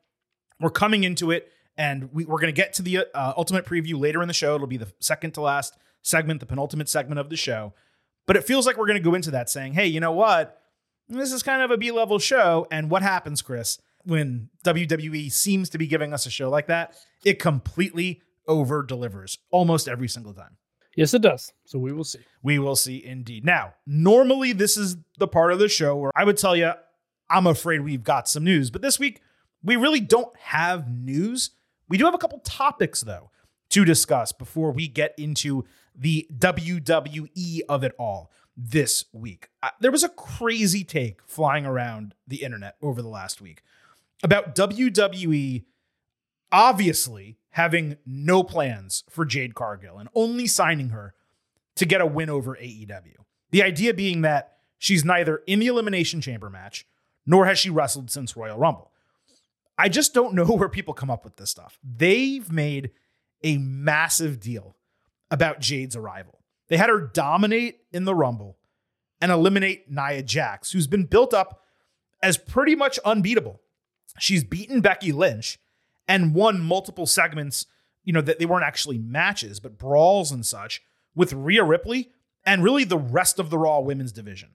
we're 0.61 0.69
coming 0.69 1.03
into 1.03 1.31
it 1.31 1.51
and 1.79 2.13
we, 2.13 2.27
we're 2.27 2.39
going 2.39 2.53
to 2.53 2.61
get 2.61 2.75
to 2.75 2.83
the 2.83 3.07
uh, 3.15 3.33
ultimate 3.39 3.65
preview 3.65 3.99
later 3.99 4.21
in 4.21 4.29
the 4.29 4.35
show. 4.35 4.55
It'll 4.55 4.67
be 4.67 4.77
the 4.77 4.93
second 5.01 5.31
to 5.33 5.41
last 5.41 5.79
segment, 6.03 6.41
the 6.41 6.47
penultimate 6.47 6.91
segment 6.91 7.19
of 7.19 7.31
the 7.31 7.37
show. 7.37 7.73
But 8.27 8.37
it 8.37 8.45
feels 8.45 8.67
like 8.67 8.77
we're 8.77 8.87
going 8.87 9.03
to 9.03 9.11
go 9.11 9.15
into 9.15 9.31
that 9.31 9.49
saying, 9.49 9.73
hey, 9.73 9.87
you 9.87 9.99
know 9.99 10.13
what? 10.13 10.61
This 11.09 11.33
is 11.33 11.43
kind 11.43 11.63
of 11.63 11.71
a 11.71 11.79
B 11.79 11.91
level 11.91 12.19
show. 12.19 12.67
And 12.71 12.91
what 12.91 13.01
happens, 13.01 13.41
Chris, 13.41 13.79
when 14.05 14.51
WWE 14.63 15.33
seems 15.33 15.71
to 15.71 15.79
be 15.79 15.87
giving 15.87 16.13
us 16.13 16.27
a 16.27 16.31
show 16.31 16.51
like 16.51 16.67
that? 16.67 16.95
It 17.25 17.39
completely 17.39 18.21
over 18.49 18.83
delivers 18.83 19.39
almost 19.51 19.89
every 19.89 20.09
single 20.09 20.33
time. 20.35 20.57
yes, 20.97 21.15
it 21.15 21.23
does. 21.23 21.53
So 21.65 21.79
we 21.79 21.93
will 21.93 22.05
see. 22.05 22.21
We 22.43 22.59
will 22.59 22.77
see 22.77 23.05
indeed. 23.05 23.45
Now, 23.45 23.75
normally 23.87 24.53
this 24.53 24.77
is 24.77 24.97
the 25.19 25.29
part 25.29 25.53
of 25.53 25.59
the 25.59 25.69
show 25.69 25.97
where 25.97 26.13
I 26.15 26.25
would 26.25 26.37
tell 26.37 26.57
you, 26.57 26.73
I'm 27.31 27.47
afraid 27.47 27.81
we've 27.81 28.05
got 28.05 28.29
some 28.29 28.45
news, 28.45 28.71
but 28.71 28.83
this 28.83 28.99
week 28.99 29.21
we 29.63 29.77
really 29.77 30.01
don't 30.01 30.37
have 30.39 30.91
news. 30.91 31.51
We 31.89 31.97
do 31.99 32.05
have 32.05 32.15
a 32.15 32.19
couple 32.19 32.41
topics, 32.41 33.01
though, 33.03 33.31
to 33.71 33.85
discuss 33.85 34.33
before 34.33 34.73
we 34.73 34.89
get 34.89 35.15
into 35.17 35.65
the 35.95 36.27
WWE 36.37 37.61
of 37.69 37.85
it 37.85 37.93
all 37.99 38.31
this 38.57 39.05
week. 39.13 39.49
Uh, 39.63 39.71
there 39.81 39.91
was 39.91 40.05
a 40.05 40.09
crazy 40.11 40.85
take 40.85 41.21
flying 41.27 41.65
around 41.65 42.15
the 42.27 42.43
internet 42.43 42.77
over 42.83 43.01
the 43.01 43.09
last 43.09 43.41
week 43.41 43.63
about 44.23 44.55
WWE 44.55 45.65
obviously 46.53 47.39
having 47.51 47.97
no 48.07 48.45
plans 48.45 49.05
for 49.11 49.25
Jade 49.25 49.55
Cargill 49.55 49.99
and 49.99 50.09
only 50.15 50.47
signing 50.47 50.91
her 50.91 51.15
to 51.77 51.87
get 51.87 52.01
a 52.01 52.07
win 52.07 52.31
over 52.31 52.55
AEW. 52.57 53.17
The 53.51 53.63
idea 53.63 53.95
being 53.95 54.23
that 54.23 54.59
she's 54.79 55.05
neither 55.05 55.43
in 55.47 55.59
the 55.59 55.67
Elimination 55.67 56.21
Chamber 56.21 56.51
match 56.51 56.87
nor 57.27 57.47
has 57.47 57.59
she 57.59 57.71
wrestled 57.71 58.11
since 58.11 58.37
Royal 58.37 58.59
Rumble. 58.59 58.91
I 59.79 59.89
just 59.89 60.15
don't 60.15 60.35
know 60.35 60.45
where 60.57 60.69
people 60.69 60.95
come 60.95 61.11
up 61.11 61.25
with 61.25 61.37
this 61.37 61.51
stuff. 61.51 61.79
They've 61.83 62.51
made 62.51 62.91
a 63.43 63.59
massive 63.59 64.41
deal 64.41 64.77
about 65.31 65.61
Jade's 65.61 65.97
arrival. 65.97 66.41
They 66.69 66.77
had 66.77 66.89
her 66.89 67.01
dominate 67.01 67.81
in 67.93 68.05
the 68.05 68.15
Rumble 68.15 68.57
and 69.21 69.31
eliminate 69.31 69.91
Nia 69.91 70.23
Jax, 70.23 70.73
who's 70.73 70.87
been 70.87 71.05
built 71.05 71.35
up 71.35 71.63
as 72.23 72.37
pretty 72.37 72.75
much 72.75 72.99
unbeatable. 73.05 73.61
She's 74.19 74.45
beaten 74.45 74.81
Becky 74.81 75.13
Lynch 75.13 75.59
and 76.09 76.35
won 76.35 76.61
multiple 76.61 77.07
segments, 77.07 77.67
you 78.05 78.13
know, 78.13 78.21
that 78.21 78.39
they 78.39 78.47
weren't 78.47 78.65
actually 78.65 78.99
matches, 78.99 79.61
but 79.61 79.79
brawls 79.79 80.33
and 80.33 80.45
such 80.45 80.83
with 81.15 81.33
Rhea 81.33 81.65
Ripley 81.65 82.11
and 82.45 82.65
really 82.65 82.85
the 82.85 82.99
rest 82.99 83.39
of 83.39 83.51
the 83.51 83.59
Raw 83.59 83.81
women's 83.81 84.13
division. 84.13 84.51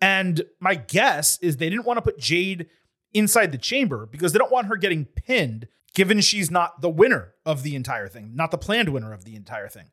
And 0.00 0.42
my 0.60 0.74
guess 0.74 1.38
is 1.40 1.56
they 1.56 1.70
didn't 1.70 1.86
want 1.86 1.98
to 1.98 2.02
put 2.02 2.18
Jade 2.18 2.66
inside 3.14 3.52
the 3.52 3.58
chamber 3.58 4.06
because 4.06 4.32
they 4.32 4.38
don't 4.38 4.52
want 4.52 4.66
her 4.66 4.76
getting 4.76 5.04
pinned, 5.04 5.68
given 5.94 6.20
she's 6.20 6.50
not 6.50 6.80
the 6.80 6.88
winner 6.88 7.34
of 7.46 7.62
the 7.62 7.74
entire 7.76 8.08
thing, 8.08 8.32
not 8.34 8.50
the 8.50 8.58
planned 8.58 8.88
winner 8.88 9.12
of 9.12 9.24
the 9.24 9.36
entire 9.36 9.68
thing. 9.68 9.90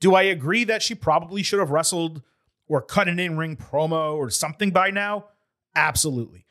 Do 0.00 0.14
I 0.14 0.22
agree 0.22 0.64
that 0.64 0.82
she 0.82 0.94
probably 0.94 1.42
should 1.42 1.60
have 1.60 1.70
wrestled 1.70 2.22
or 2.66 2.82
cut 2.82 3.08
an 3.08 3.20
in 3.20 3.36
ring 3.36 3.56
promo 3.56 4.14
or 4.14 4.30
something 4.30 4.70
by 4.70 4.90
now? 4.90 5.26
Absolutely. 5.76 6.44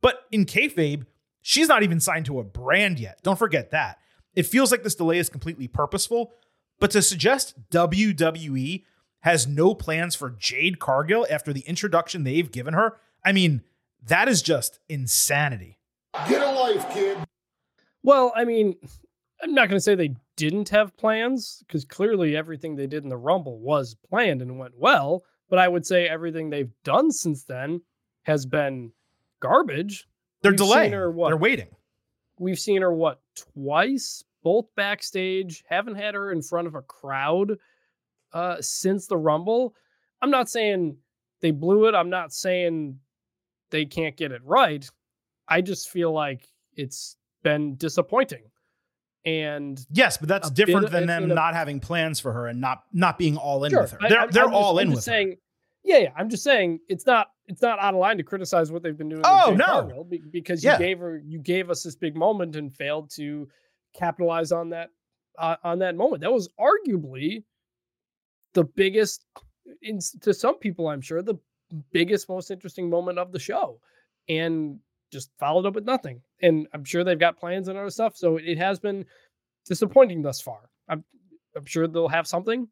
But 0.00 0.24
in 0.30 0.44
kayfabe, 0.44 1.06
she's 1.42 1.68
not 1.68 1.82
even 1.82 2.00
signed 2.00 2.26
to 2.26 2.40
a 2.40 2.44
brand 2.44 2.98
yet. 2.98 3.20
Don't 3.22 3.38
forget 3.38 3.70
that. 3.70 3.98
It 4.34 4.46
feels 4.46 4.70
like 4.70 4.82
this 4.82 4.94
delay 4.94 5.18
is 5.18 5.28
completely 5.28 5.68
purposeful, 5.68 6.32
but 6.78 6.90
to 6.92 7.02
suggest 7.02 7.70
WWE 7.70 8.84
has 9.20 9.46
no 9.46 9.74
plans 9.74 10.14
for 10.14 10.30
Jade 10.30 10.78
Cargill 10.78 11.26
after 11.28 11.52
the 11.52 11.62
introduction 11.62 12.24
they've 12.24 12.50
given 12.50 12.74
her, 12.74 12.98
I 13.24 13.32
mean, 13.32 13.62
that 14.06 14.28
is 14.28 14.42
just 14.42 14.78
insanity. 14.88 15.78
Get 16.28 16.42
a 16.42 16.50
life, 16.50 16.88
kid. 16.92 17.18
Well, 18.02 18.32
I 18.34 18.44
mean, 18.44 18.76
I'm 19.42 19.54
not 19.54 19.68
going 19.68 19.76
to 19.76 19.82
say 19.82 19.94
they 19.94 20.14
didn't 20.36 20.68
have 20.70 20.96
plans 20.96 21.62
because 21.66 21.84
clearly 21.84 22.36
everything 22.36 22.76
they 22.76 22.86
did 22.86 23.02
in 23.02 23.10
the 23.10 23.16
Rumble 23.16 23.58
was 23.58 23.96
planned 24.08 24.40
and 24.42 24.58
went 24.58 24.74
well. 24.76 25.24
But 25.50 25.58
I 25.58 25.68
would 25.68 25.86
say 25.86 26.08
everything 26.08 26.50
they've 26.50 26.72
done 26.84 27.10
since 27.10 27.44
then 27.44 27.82
has 28.22 28.46
been 28.46 28.92
garbage. 29.40 30.07
They're 30.42 30.52
delaying. 30.52 30.92
her 30.92 31.10
what? 31.10 31.28
They're 31.28 31.36
waiting. 31.36 31.68
We've 32.38 32.58
seen 32.58 32.82
her 32.82 32.92
what 32.92 33.20
twice, 33.54 34.22
both 34.42 34.66
backstage. 34.76 35.64
Haven't 35.68 35.96
had 35.96 36.14
her 36.14 36.30
in 36.32 36.42
front 36.42 36.66
of 36.68 36.74
a 36.74 36.82
crowd 36.82 37.58
uh, 38.32 38.56
since 38.60 39.06
the 39.06 39.16
Rumble. 39.16 39.74
I'm 40.22 40.30
not 40.30 40.48
saying 40.48 40.96
they 41.40 41.50
blew 41.50 41.86
it. 41.88 41.94
I'm 41.94 42.10
not 42.10 42.32
saying 42.32 42.98
they 43.70 43.84
can't 43.84 44.16
get 44.16 44.32
it 44.32 44.42
right. 44.44 44.88
I 45.48 45.60
just 45.60 45.88
feel 45.90 46.12
like 46.12 46.46
it's 46.74 47.16
been 47.42 47.74
disappointing. 47.76 48.42
And 49.24 49.84
Yes, 49.90 50.16
but 50.16 50.28
that's 50.28 50.50
different 50.50 50.82
bit 50.86 50.92
than 50.92 51.06
them 51.06 51.30
a- 51.30 51.34
not 51.34 51.54
having 51.54 51.80
plans 51.80 52.20
for 52.20 52.32
her 52.32 52.46
and 52.46 52.60
not 52.60 52.84
not 52.92 53.18
being 53.18 53.36
all 53.36 53.64
in 53.64 53.70
Sure, 53.70 53.82
with 53.82 53.90
her. 53.92 53.98
They're 54.08 54.20
I'm- 54.20 54.30
they're 54.30 54.44
I'm 54.46 54.54
all 54.54 54.74
just, 54.76 54.82
in 54.82 54.88
I'm 54.88 54.94
with 54.94 55.04
just 55.04 55.08
her. 55.08 55.12
Yeah, 55.84 55.98
yeah. 55.98 56.10
I'm 56.16 56.28
just 56.28 56.44
saying 56.44 56.80
it's 56.88 57.06
not 57.06 57.28
it's 57.46 57.62
not 57.62 57.78
out 57.78 57.94
of 57.94 58.00
line 58.00 58.18
to 58.18 58.22
criticize 58.22 58.70
what 58.70 58.82
they've 58.82 58.96
been 58.96 59.08
doing. 59.08 59.22
Oh, 59.24 59.54
no. 59.56 60.04
Be- 60.04 60.22
because 60.30 60.62
Yeah. 60.62 60.74
you 60.74 60.78
gave 60.78 60.98
her 60.98 61.18
you 61.24 61.38
gave 61.38 61.70
us 61.70 61.82
this 61.82 61.96
big 61.96 62.14
moment 62.16 62.56
and 62.56 62.74
failed 62.74 63.10
to 63.12 63.48
capitalize 63.94 64.52
on 64.52 64.70
that 64.70 64.90
uh, 65.38 65.56
on 65.64 65.78
that 65.78 65.96
moment. 65.96 66.20
That 66.22 66.32
was 66.32 66.48
arguably 66.60 67.42
the 68.54 68.64
biggest, 68.64 69.24
in, 69.82 70.00
to 70.22 70.34
some 70.34 70.58
people, 70.58 70.88
I'm 70.88 71.00
sure, 71.00 71.22
the 71.22 71.38
biggest, 71.92 72.28
most 72.28 72.50
interesting 72.50 72.90
moment 72.90 73.18
of 73.18 73.30
the 73.30 73.38
show, 73.38 73.78
and 74.28 74.78
just 75.12 75.30
followed 75.38 75.64
up 75.66 75.74
with 75.74 75.84
nothing. 75.84 76.20
And 76.42 76.66
I'm 76.74 76.84
sure 76.84 77.04
they've 77.04 77.18
got 77.18 77.38
plans 77.38 77.68
and 77.68 77.78
other 77.78 77.90
stuff. 77.90 78.16
So 78.16 78.36
it 78.36 78.58
has 78.58 78.78
been 78.78 79.04
disappointing 79.66 80.22
thus 80.22 80.40
far. 80.40 80.70
I'm 80.88 81.04
I'm 81.56 81.64
sure 81.66 81.86
they'll 81.86 82.08
have 82.08 82.26
something, 82.26 82.68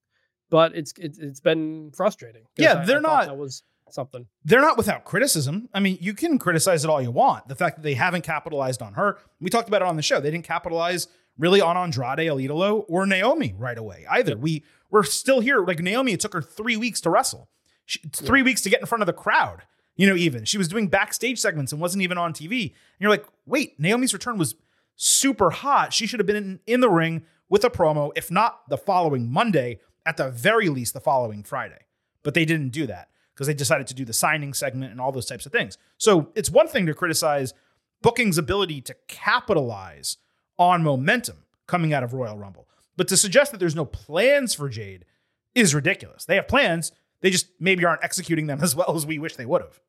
but 0.51 0.75
it's 0.77 0.93
it's, 0.99 1.19
it, 1.19 1.29
has 1.29 1.41
been 1.41 1.91
frustrating. 1.93 2.43
Yeah, 2.57 2.75
I- 2.75 2.83
I 2.83 2.85
they're 2.85 3.01
thought 3.01 3.03
not- 3.03 3.27
That 3.27 3.37
was 3.37 3.63
something. 3.91 4.27
they're 4.45 4.61
not 4.61 4.77
without 4.77 5.05
criticism. 5.05 5.69
I 5.73 5.81
mean, 5.81 5.99
you 6.01 6.13
can 6.13 6.39
criticize 6.39 6.85
it 6.85 6.91
all 6.91 7.01
you 7.01 7.11
want. 7.13 7.47
The 7.49 7.55
fact 7.55 7.77
that 7.77 7.83
they 7.83 7.95
haven't 7.95 8.23
capitalized 8.23 8.83
on 8.83 8.95
her, 8.95 9.19
we 9.41 9.49
talked 9.51 9.69
about 9.69 9.83
it 9.83 9.87
on 9.89 9.97
the 9.97 10.03
show. 10.03 10.21
They 10.21 10.31
didn't 10.31 10.45
capitalize 10.47 11.07
really 11.39 11.61
on 11.61 11.77
Andrade 11.77 12.27
El 12.27 12.39
Idolo 12.39 12.85
or 12.89 13.07
Naomi 13.07 13.55
right 13.57 13.79
away 13.79 14.07
either. 14.11 14.37
We 14.37 14.65
we're 14.91 15.03
still 15.05 15.41
here. 15.41 15.65
Like 15.65 15.81
Naomi, 15.81 16.13
it 16.13 16.21
took 16.21 16.33
her 16.33 16.43
three 16.43 16.77
weeks 16.77 17.01
to 17.03 17.11
wrestle. 17.11 17.49
She, 17.85 18.01
three 18.13 18.43
weeks 18.43 18.63
to 18.63 18.71
get 18.71 18.81
in 18.81 18.87
front 18.87 19.03
of 19.03 19.07
the 19.07 19.13
crowd. 19.13 19.63
You 19.95 20.07
know, 20.09 20.17
even 20.17 20.45
she 20.45 20.59
was 20.59 20.69
doing 20.69 20.89
backstage 20.89 21.39
segments 21.39 21.73
and 21.73 21.81
wasn't 21.81 22.03
even 22.03 22.19
on 22.19 22.33
TV. 22.33 22.63
And 22.71 22.73
you're 23.01 23.11
like, 23.11 23.25
wait, 23.47 23.79
Naomi's 23.81 24.13
return 24.13 24.37
was 24.39 24.57
super 24.97 25.51
hot. 25.51 25.93
She 25.93 26.07
should 26.07 26.21
have 26.21 26.27
been 26.27 26.37
in, 26.37 26.61
in 26.67 26.81
the 26.81 26.91
ring 26.91 27.23
with 27.49 27.65
a 27.65 27.71
promo, 27.71 28.11
if 28.17 28.31
not 28.31 28.69
the 28.69 28.77
following 28.77 29.31
Monday, 29.31 29.79
at 30.07 30.17
the 30.17 30.31
very 30.31 30.69
least 30.69 30.95
the 30.95 31.01
following 31.01 31.43
Friday. 31.43 31.81
But 32.23 32.35
they 32.35 32.45
didn't 32.45 32.71
do 32.71 32.87
that 32.87 33.09
because 33.35 33.47
they 33.47 33.55
decided 33.55 33.87
to 33.89 33.95
do 33.95 34.05
the 34.05 34.13
signing 34.13 34.55
segment 34.55 34.93
and 34.93 35.01
all 35.01 35.13
those 35.13 35.27
types 35.27 35.45
of 35.47 35.53
things. 35.53 35.77
So 35.99 36.31
it's 36.35 36.51
one 36.51 36.69
thing 36.69 36.87
to 36.87 36.95
criticize 36.95 37.53
Booking's 38.03 38.39
ability 38.39 38.81
to 38.83 38.95
capitalize 39.09 40.17
on 40.59 40.83
momentum 40.83 41.45
coming 41.67 41.93
out 41.93 42.03
of 42.03 42.13
Royal 42.15 42.39
Rumble. 42.39 42.69
But 42.97 43.09
to 43.09 43.17
suggest 43.17 43.51
that 43.53 43.59
there's 43.59 43.75
no 43.75 43.85
plans 43.85 44.55
for 44.55 44.69
Jade 44.69 45.05
is 45.55 45.75
ridiculous. 45.75 46.25
They 46.25 46.37
have 46.37 46.49
plans, 46.49 46.93
they 47.21 47.31
just 47.31 47.49
maybe 47.61 47.85
aren't 47.85 48.05
executing 48.05 48.47
them 48.47 48.61
as 48.63 48.75
well 48.75 48.95
as 48.97 49.05
we 49.05 49.19
wish 49.19 49.37
they 49.37 49.47
would 49.47 49.63
have. 49.63 49.81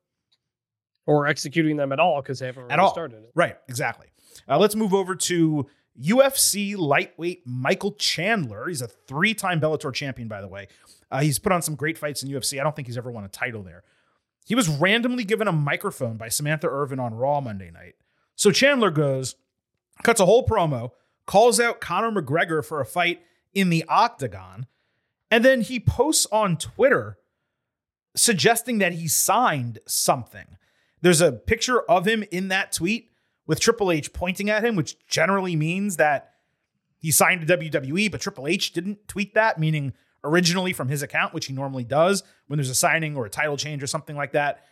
Or 1.06 1.26
executing 1.26 1.76
them 1.76 1.90
at 1.92 2.00
all 2.00 2.20
because 2.20 2.38
they 2.40 2.46
haven't 2.46 2.70
At 2.70 2.78
all. 2.78 2.90
started 2.92 3.22
it. 3.22 3.30
Right, 3.34 3.56
exactly. 3.68 4.08
Uh, 4.46 4.58
let's 4.58 4.74
move 4.76 4.92
over 4.92 5.14
to 5.14 5.66
UFC 6.00 6.76
lightweight 6.76 7.42
Michael 7.46 7.92
Chandler. 7.92 8.68
He's 8.68 8.82
a 8.82 8.88
three 8.88 9.34
time 9.34 9.60
Bellator 9.60 9.92
champion, 9.92 10.28
by 10.28 10.40
the 10.40 10.48
way. 10.48 10.68
Uh, 11.10 11.20
he's 11.20 11.38
put 11.38 11.52
on 11.52 11.62
some 11.62 11.74
great 11.74 11.98
fights 11.98 12.22
in 12.22 12.28
UFC. 12.28 12.60
I 12.60 12.62
don't 12.62 12.76
think 12.76 12.88
he's 12.88 12.98
ever 12.98 13.10
won 13.10 13.24
a 13.24 13.28
title 13.28 13.62
there. 13.62 13.82
He 14.46 14.54
was 14.54 14.68
randomly 14.68 15.24
given 15.24 15.48
a 15.48 15.52
microphone 15.52 16.16
by 16.16 16.28
Samantha 16.28 16.68
Irvin 16.68 16.98
on 16.98 17.14
Raw 17.14 17.40
Monday 17.40 17.70
night. 17.70 17.96
So 18.34 18.50
Chandler 18.50 18.90
goes, 18.90 19.34
cuts 20.02 20.20
a 20.20 20.26
whole 20.26 20.46
promo, 20.46 20.92
calls 21.26 21.60
out 21.60 21.80
Conor 21.80 22.22
McGregor 22.22 22.64
for 22.64 22.80
a 22.80 22.86
fight 22.86 23.20
in 23.52 23.68
the 23.70 23.84
octagon, 23.88 24.66
and 25.30 25.44
then 25.44 25.60
he 25.60 25.80
posts 25.80 26.26
on 26.32 26.56
Twitter 26.56 27.18
suggesting 28.16 28.78
that 28.78 28.92
he 28.92 29.08
signed 29.08 29.80
something. 29.86 30.56
There's 31.00 31.20
a 31.20 31.32
picture 31.32 31.82
of 31.82 32.06
him 32.06 32.24
in 32.30 32.48
that 32.48 32.72
tweet 32.72 33.10
with 33.48 33.58
Triple 33.58 33.90
H 33.90 34.12
pointing 34.12 34.48
at 34.48 34.62
him, 34.62 34.76
which 34.76 34.96
generally 35.08 35.56
means 35.56 35.96
that 35.96 36.34
he 37.00 37.10
signed 37.10 37.44
to 37.44 37.58
WWE, 37.58 38.12
but 38.12 38.20
Triple 38.20 38.46
H 38.46 38.72
didn't 38.72 39.08
tweet 39.08 39.34
that, 39.34 39.58
meaning 39.58 39.94
originally 40.22 40.72
from 40.72 40.88
his 40.88 41.02
account, 41.02 41.32
which 41.32 41.46
he 41.46 41.52
normally 41.52 41.84
does 41.84 42.22
when 42.46 42.58
there's 42.58 42.70
a 42.70 42.74
signing 42.74 43.16
or 43.16 43.26
a 43.26 43.30
title 43.30 43.56
change 43.56 43.82
or 43.82 43.86
something 43.86 44.16
like 44.16 44.32
that. 44.32 44.64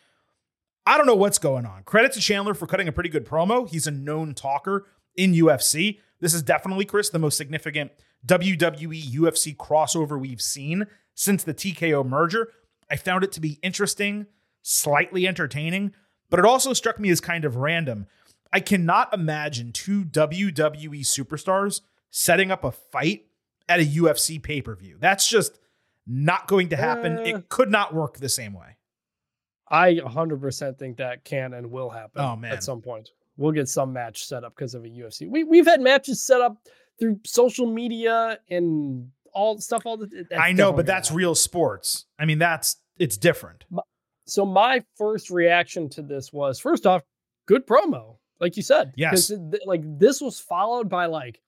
I 0.85 0.97
don't 0.97 1.07
know 1.07 1.17
what's 1.17 1.39
going 1.39 1.67
on. 1.67 1.83
Credit 1.83 2.13
to 2.13 2.21
Chandler 2.21 2.55
for 2.55 2.67
cutting 2.67 2.87
a 2.87 2.93
pretty 2.93 3.09
good 3.09 3.27
promo. 3.27 3.69
He's 3.69 3.87
a 3.87 3.91
known 3.91 4.35
talker 4.35 4.87
in 5.17 5.33
UFC. 5.33 5.99
This 6.21 6.35
is 6.35 6.43
definitely, 6.43 6.85
Chris, 6.85 7.11
the 7.11 7.19
most 7.19 7.37
significant 7.37 7.91
WWE 8.27 9.13
UFC 9.13 9.57
crossover 9.57 10.21
we've 10.21 10.43
seen 10.43 10.87
since 11.15 11.43
the 11.43 11.55
TKO 11.55 12.07
merger. 12.07 12.53
I 12.91 12.97
found 12.97 13.25
it 13.25 13.33
to 13.33 13.41
be 13.41 13.59
interesting, 13.63 14.27
slightly 14.63 15.27
entertaining, 15.27 15.93
but 16.31 16.39
it 16.39 16.47
also 16.47 16.73
struck 16.73 17.01
me 17.01 17.11
as 17.11 17.21
kind 17.21 17.45
of 17.45 17.57
random. 17.57 18.07
I 18.53 18.61
cannot 18.61 19.13
imagine 19.13 19.73
two 19.73 20.05
WWE 20.05 21.01
superstars 21.01 21.81
setting 22.11 22.51
up 22.51 22.65
a 22.65 22.73
fight 22.73 23.27
at 23.69 23.81
a 23.81 23.85
UFC 23.85 24.43
pay 24.43 24.63
per 24.63 24.75
view. 24.75 24.97
That's 25.01 25.29
just 25.29 25.59
not 26.07 26.47
going 26.49 26.69
to 26.71 26.77
happen. 26.77 27.19
Uh. 27.19 27.23
it 27.23 27.49
could 27.49 27.71
not 27.71 27.95
work 27.95 28.19
the 28.19 28.29
same 28.29 28.53
way. 28.53 28.77
I 29.69 29.95
100% 29.95 30.79
think 30.79 30.99
that 30.99 31.25
can 31.25 31.53
and 31.53 31.73
will 31.73 31.91
happen 31.91 32.23
Oh, 32.23 32.37
man. 32.37 32.53
at 32.53 32.63
some 32.63 32.81
point. 32.81 33.11
We'll 33.37 33.53
get 33.53 33.69
some 33.69 33.93
match 33.93 34.25
set 34.25 34.45
up 34.45 34.55
because 34.55 34.75
of 34.75 34.85
a 34.85 34.89
UFC. 34.89 35.29
We, 35.29 35.43
we've 35.45 35.67
had 35.67 35.81
matches 35.81 36.23
set 36.23 36.41
up 36.41 36.57
through 37.01 37.19
social 37.27 37.67
media 37.67 38.39
and 38.49 39.11
all 39.35 39.59
stuff. 39.59 39.85
All 39.85 39.97
the 39.99 40.27
I 40.39 40.53
know, 40.53 40.73
but 40.73 40.87
that's 40.87 41.09
happen. 41.09 41.19
real 41.19 41.35
sports. 41.35 42.07
I 42.19 42.25
mean, 42.25 42.39
that's 42.39 42.77
it's 42.99 43.17
different. 43.19 43.65
So 44.25 44.47
my 44.47 44.83
first 44.97 45.29
reaction 45.31 45.89
to 45.91 46.03
this 46.03 46.33
was 46.33 46.59
first 46.59 46.87
off, 46.87 47.03
good 47.47 47.67
promo, 47.67 48.17
like 48.41 48.57
you 48.57 48.63
said. 48.63 48.93
Yes. 48.97 49.11
'Cause 49.13 49.31
it- 49.33 49.51
th- 49.53 49.63
like 49.67 49.83
this 49.99 50.21
was 50.21 50.39
followed 50.41 50.89
by 50.89 51.07
like 51.07 51.41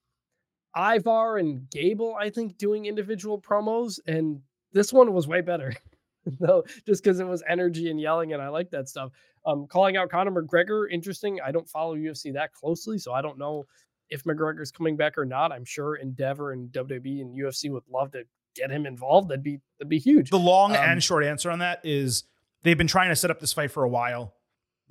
Ivar 0.77 1.39
and 1.39 1.69
Gable, 1.71 2.15
I 2.15 2.31
think, 2.31 2.59
doing 2.59 2.87
individual 2.87 3.41
promos, 3.41 3.99
and 4.07 4.41
this 4.73 4.93
one 4.93 5.13
was 5.13 5.27
way 5.27 5.41
better. 5.41 5.75
Though, 6.41 6.65
just 6.87 7.03
because 7.03 7.21
it 7.21 7.27
was 7.27 7.43
energy 7.49 7.91
and 7.91 7.99
yelling, 7.99 8.35
and 8.35 8.43
I 8.43 8.49
like 8.49 8.71
that 8.71 8.87
stuff. 8.89 9.13
Um, 9.47 9.67
calling 9.67 9.97
out 9.97 10.11
Conor 10.11 10.31
McGregor, 10.43 10.85
interesting. 10.91 11.41
I 11.43 11.53
don't 11.53 11.67
follow 11.69 11.95
UFC 11.97 12.33
that 12.35 12.53
closely, 12.53 12.99
so 12.99 13.15
I 13.15 13.23
don't 13.23 13.39
know 13.39 13.65
if 14.11 14.25
McGregor's 14.25 14.71
coming 14.71 14.95
back 14.97 15.17
or 15.17 15.25
not. 15.25 15.53
I'm 15.53 15.65
sure 15.65 15.97
Endeavor 15.97 16.53
and 16.53 16.71
WWE 16.71 17.23
and 17.23 17.35
UFC 17.35 17.71
would 17.71 17.85
love 17.91 18.11
to 18.13 18.25
get 18.55 18.71
him 18.71 18.85
involved. 18.85 19.31
That'd 19.31 19.43
be 19.43 19.59
that'd 19.79 19.89
be 19.89 19.99
huge. 19.99 20.29
The 20.29 20.39
long 20.39 20.73
Um, 20.73 20.83
and 20.83 21.03
short 21.03 21.25
answer 21.25 21.51
on 21.51 21.61
that 21.61 21.81
is 21.83 22.25
they've 22.63 22.77
been 22.77 22.87
trying 22.89 23.09
to 23.09 23.17
set 23.17 23.31
up 23.31 23.41
this 23.41 23.55
fight 23.55 23.71
for 23.71 23.85
a 23.85 23.89
while. 23.89 24.35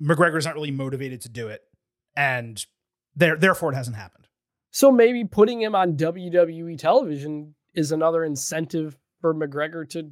McGregor's 0.02 0.44
not 0.46 0.54
really 0.56 0.72
motivated 0.72 1.20
to 1.20 1.28
do 1.28 1.46
it, 1.48 1.62
and 2.16 2.64
there 3.16 3.36
therefore 3.36 3.72
it 3.72 3.76
hasn't 3.76 3.96
happened. 3.96 4.26
So 4.70 4.92
maybe 4.92 5.24
putting 5.24 5.60
him 5.62 5.74
on 5.74 5.96
WWE 5.96 6.78
television 6.78 7.54
is 7.74 7.90
another 7.92 8.24
incentive 8.24 8.96
for 9.20 9.34
McGregor 9.34 9.88
to 9.90 10.10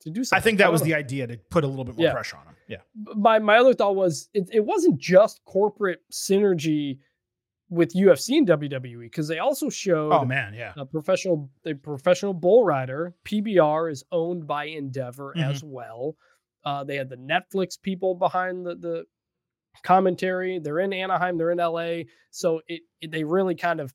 to 0.00 0.10
do 0.10 0.24
something. 0.24 0.36
I 0.36 0.42
think 0.42 0.58
that 0.58 0.64
don't 0.64 0.72
was 0.72 0.80
know. 0.80 0.86
the 0.86 0.94
idea 0.94 1.26
to 1.28 1.36
put 1.50 1.62
a 1.62 1.66
little 1.68 1.84
bit 1.84 1.96
more 1.96 2.06
Yeah. 2.06 2.12
pressure 2.12 2.36
on 2.36 2.46
him. 2.46 2.56
Yeah. 2.68 2.78
My 3.16 3.38
my 3.38 3.58
other 3.58 3.74
thought 3.74 3.94
was 3.94 4.28
it, 4.34 4.48
it 4.52 4.64
wasn't 4.64 4.98
just 4.98 5.44
corporate 5.44 6.00
synergy 6.10 6.98
with 7.70 7.94
UFC 7.94 8.36
and 8.36 8.46
WWE 8.46 9.00
because 9.02 9.28
they 9.28 9.38
also 9.38 9.70
showed 9.70 10.12
Oh 10.12 10.24
man, 10.24 10.54
yeah. 10.54 10.72
a 10.76 10.84
professional 10.84 11.50
the 11.62 11.74
professional 11.74 12.34
bull 12.34 12.64
rider 12.64 13.14
PBR 13.24 13.90
is 13.90 14.04
owned 14.10 14.46
by 14.46 14.64
Endeavor 14.64 15.32
Mhm. 15.36 15.50
as 15.50 15.62
well. 15.64 16.16
Uh, 16.64 16.82
they 16.84 16.96
had 16.96 17.08
the 17.08 17.16
Netflix 17.16 17.80
people 17.80 18.14
behind 18.14 18.66
the 18.66 18.74
the 18.74 19.04
commentary. 19.82 20.58
They're 20.58 20.78
in 20.80 20.92
Anaheim. 20.92 21.38
They're 21.38 21.50
in 21.50 21.58
LA. 21.58 22.04
So 22.30 22.60
it, 22.68 22.82
it 23.00 23.10
they 23.10 23.24
really 23.24 23.54
kind 23.54 23.80
of 23.80 23.92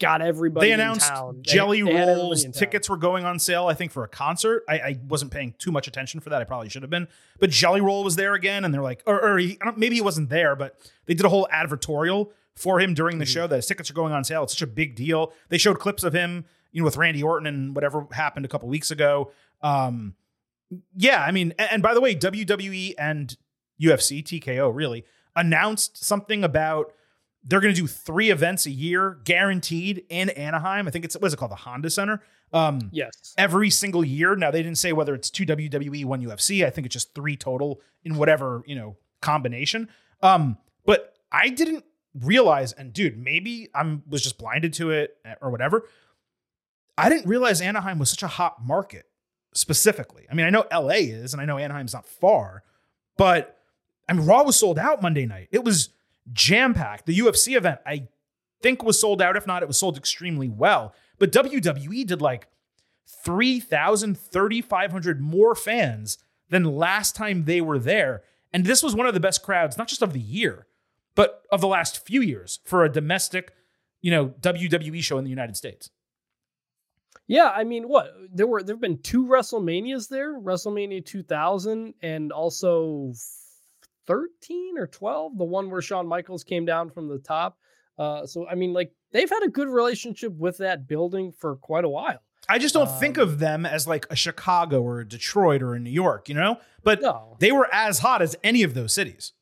got 0.00 0.22
everybody. 0.22 0.68
They 0.68 0.72
in 0.72 0.80
announced 0.80 1.08
town. 1.08 1.40
Jelly 1.42 1.82
they 1.82 1.92
rolls. 1.92 2.42
town. 2.44 2.52
Tickets 2.52 2.88
were 2.88 2.96
going 2.96 3.24
on 3.24 3.38
sale, 3.38 3.66
I 3.66 3.74
think, 3.74 3.92
for 3.92 4.02
a 4.04 4.08
concert. 4.08 4.64
I, 4.68 4.74
I 4.78 4.98
wasn't 5.06 5.30
paying 5.30 5.54
too 5.58 5.70
much 5.70 5.86
attention 5.88 6.20
for 6.20 6.30
that. 6.30 6.40
I 6.40 6.44
probably 6.44 6.68
should 6.70 6.82
have 6.82 6.90
been. 6.90 7.06
But 7.38 7.50
Jelly 7.50 7.80
Roll 7.82 8.02
was 8.02 8.16
there 8.16 8.34
again, 8.34 8.64
and 8.64 8.72
they're 8.72 8.82
like, 8.82 9.02
or, 9.06 9.20
or 9.34 9.38
he, 9.38 9.58
maybe 9.76 9.96
he 9.96 10.00
wasn't 10.00 10.30
there, 10.30 10.56
but 10.56 10.76
they 11.06 11.14
did 11.14 11.26
a 11.26 11.28
whole 11.28 11.46
advertorial 11.52 12.30
for 12.56 12.80
him 12.80 12.94
during 12.94 13.18
the 13.18 13.24
Mhm. 13.24 13.32
show 13.32 13.46
that 13.46 13.56
his 13.56 13.66
tickets 13.66 13.90
are 13.90 13.94
going 13.94 14.12
on 14.12 14.24
sale. 14.24 14.42
It's 14.42 14.52
such 14.54 14.62
a 14.62 14.66
big 14.66 14.94
deal. 14.96 15.32
They 15.50 15.58
showed 15.58 15.78
clips 15.78 16.02
of 16.02 16.12
him, 16.14 16.44
you 16.72 16.80
know, 16.80 16.84
with 16.86 16.96
Randy 16.96 17.22
Orton 17.22 17.46
and 17.46 17.74
whatever 17.74 18.06
happened 18.12 18.44
a 18.44 18.48
couple 18.48 18.68
weeks 18.68 18.90
ago. 18.90 19.32
Um, 19.62 20.14
yeah, 20.96 21.22
I 21.22 21.30
mean, 21.30 21.52
and, 21.58 21.72
and 21.72 21.82
by 21.82 21.94
the 21.94 22.00
way, 22.00 22.14
WWE 22.14 22.94
and 22.98 23.36
UFC, 23.80 24.22
TKO 24.22 24.74
really 24.74 25.04
announced 25.36 26.04
something 26.04 26.44
about 26.44 26.92
they're 27.42 27.60
going 27.60 27.74
to 27.74 27.80
do 27.80 27.86
three 27.86 28.30
events 28.30 28.66
a 28.66 28.70
year 28.70 29.18
guaranteed 29.24 30.04
in 30.10 30.28
Anaheim. 30.30 30.86
I 30.86 30.90
think 30.90 31.04
it's 31.06 31.16
what's 31.18 31.32
it 31.32 31.38
called, 31.38 31.52
the 31.52 31.56
Honda 31.56 31.88
Center. 31.88 32.20
Um, 32.52 32.90
Yes. 32.92 33.34
every 33.38 33.70
single 33.70 34.04
year. 34.04 34.34
Now 34.36 34.50
they 34.50 34.62
didn't 34.62 34.78
say 34.78 34.92
whether 34.92 35.14
it's 35.14 35.30
two 35.30 35.46
WWE, 35.46 36.04
one 36.04 36.20
UFC. 36.20 36.66
I 36.66 36.70
think 36.70 36.84
it's 36.86 36.92
just 36.92 37.14
three 37.14 37.36
total 37.36 37.80
in 38.04 38.16
whatever 38.16 38.62
you 38.66 38.74
know 38.74 38.96
combination. 39.22 39.88
Um, 40.22 40.58
but 40.84 41.14
I 41.32 41.48
didn't 41.48 41.84
realize, 42.12 42.72
and 42.72 42.92
dude, 42.92 43.16
maybe 43.16 43.68
I'm 43.74 44.02
was 44.08 44.22
just 44.22 44.36
blinded 44.36 44.72
to 44.74 44.90
it 44.90 45.16
eh, 45.24 45.34
or 45.40 45.50
whatever. 45.50 45.84
I 46.98 47.08
didn't 47.08 47.26
realize 47.28 47.60
Anaheim 47.60 47.98
was 47.98 48.10
such 48.10 48.22
a 48.24 48.28
hot 48.28 48.62
market 48.62 49.06
specifically. 49.54 50.26
I 50.30 50.34
mean, 50.34 50.44
I 50.44 50.50
know 50.50 50.66
LA 50.72 50.96
is, 51.08 51.32
and 51.32 51.40
I 51.40 51.44
know 51.44 51.56
Anaheim's 51.56 51.94
not 51.94 52.06
far, 52.06 52.62
but 53.16 53.59
I 54.10 54.12
mean, 54.12 54.26
Raw 54.26 54.42
was 54.42 54.56
sold 54.56 54.76
out 54.76 55.00
Monday 55.00 55.24
night. 55.24 55.46
It 55.52 55.62
was 55.62 55.90
jam 56.32 56.74
packed. 56.74 57.06
The 57.06 57.16
UFC 57.16 57.56
event, 57.56 57.78
I 57.86 58.08
think, 58.60 58.82
was 58.82 59.00
sold 59.00 59.22
out. 59.22 59.36
If 59.36 59.46
not, 59.46 59.62
it 59.62 59.68
was 59.68 59.78
sold 59.78 59.96
extremely 59.96 60.48
well. 60.48 60.94
But 61.20 61.30
WWE 61.30 62.04
did 62.06 62.20
like 62.20 62.48
3,000, 63.24 64.18
3,500 64.18 65.20
more 65.20 65.54
fans 65.54 66.18
than 66.48 66.64
last 66.64 67.14
time 67.14 67.44
they 67.44 67.60
were 67.60 67.78
there. 67.78 68.24
And 68.52 68.66
this 68.66 68.82
was 68.82 68.96
one 68.96 69.06
of 69.06 69.14
the 69.14 69.20
best 69.20 69.44
crowds, 69.44 69.78
not 69.78 69.86
just 69.86 70.02
of 70.02 70.12
the 70.12 70.18
year, 70.18 70.66
but 71.14 71.44
of 71.52 71.60
the 71.60 71.68
last 71.68 72.04
few 72.04 72.20
years 72.20 72.58
for 72.64 72.84
a 72.84 72.88
domestic, 72.90 73.52
you 74.02 74.10
know, 74.10 74.30
WWE 74.40 75.04
show 75.04 75.18
in 75.18 75.24
the 75.24 75.30
United 75.30 75.56
States. 75.56 75.88
Yeah, 77.28 77.52
I 77.54 77.62
mean, 77.62 77.88
what 77.88 78.12
there 78.32 78.48
were 78.48 78.64
there've 78.64 78.80
been 78.80 78.98
two 78.98 79.24
WrestleManias 79.24 80.08
there, 80.08 80.36
WrestleMania 80.36 81.06
2000 81.06 81.94
and 82.02 82.32
also 82.32 83.12
13 84.10 84.76
or 84.76 84.86
12, 84.88 85.38
the 85.38 85.44
one 85.44 85.70
where 85.70 85.80
Shawn 85.80 86.06
Michaels 86.06 86.42
came 86.42 86.64
down 86.64 86.90
from 86.90 87.06
the 87.08 87.18
top. 87.18 87.56
Uh, 87.98 88.26
so 88.26 88.46
I 88.48 88.54
mean, 88.56 88.72
like 88.72 88.92
they've 89.12 89.30
had 89.30 89.42
a 89.44 89.48
good 89.48 89.68
relationship 89.68 90.32
with 90.32 90.58
that 90.58 90.88
building 90.88 91.32
for 91.32 91.54
quite 91.56 91.84
a 91.84 91.88
while. 91.88 92.18
I 92.48 92.58
just 92.58 92.74
don't 92.74 92.90
think 92.98 93.18
Um, 93.18 93.22
of 93.28 93.38
them 93.38 93.64
as 93.66 93.86
like 93.86 94.06
a 94.10 94.16
Chicago 94.16 94.82
or 94.82 95.00
a 95.00 95.06
Detroit 95.08 95.62
or 95.62 95.74
a 95.74 95.78
New 95.78 95.90
York, 95.90 96.28
you 96.28 96.34
know? 96.34 96.56
But 96.82 97.02
No, 97.02 97.36
they 97.38 97.52
were 97.52 97.68
as 97.72 98.00
hot 98.00 98.20
as 98.22 98.34
any 98.42 98.62
of 98.64 98.74
those 98.74 98.92
cities. 98.94 99.32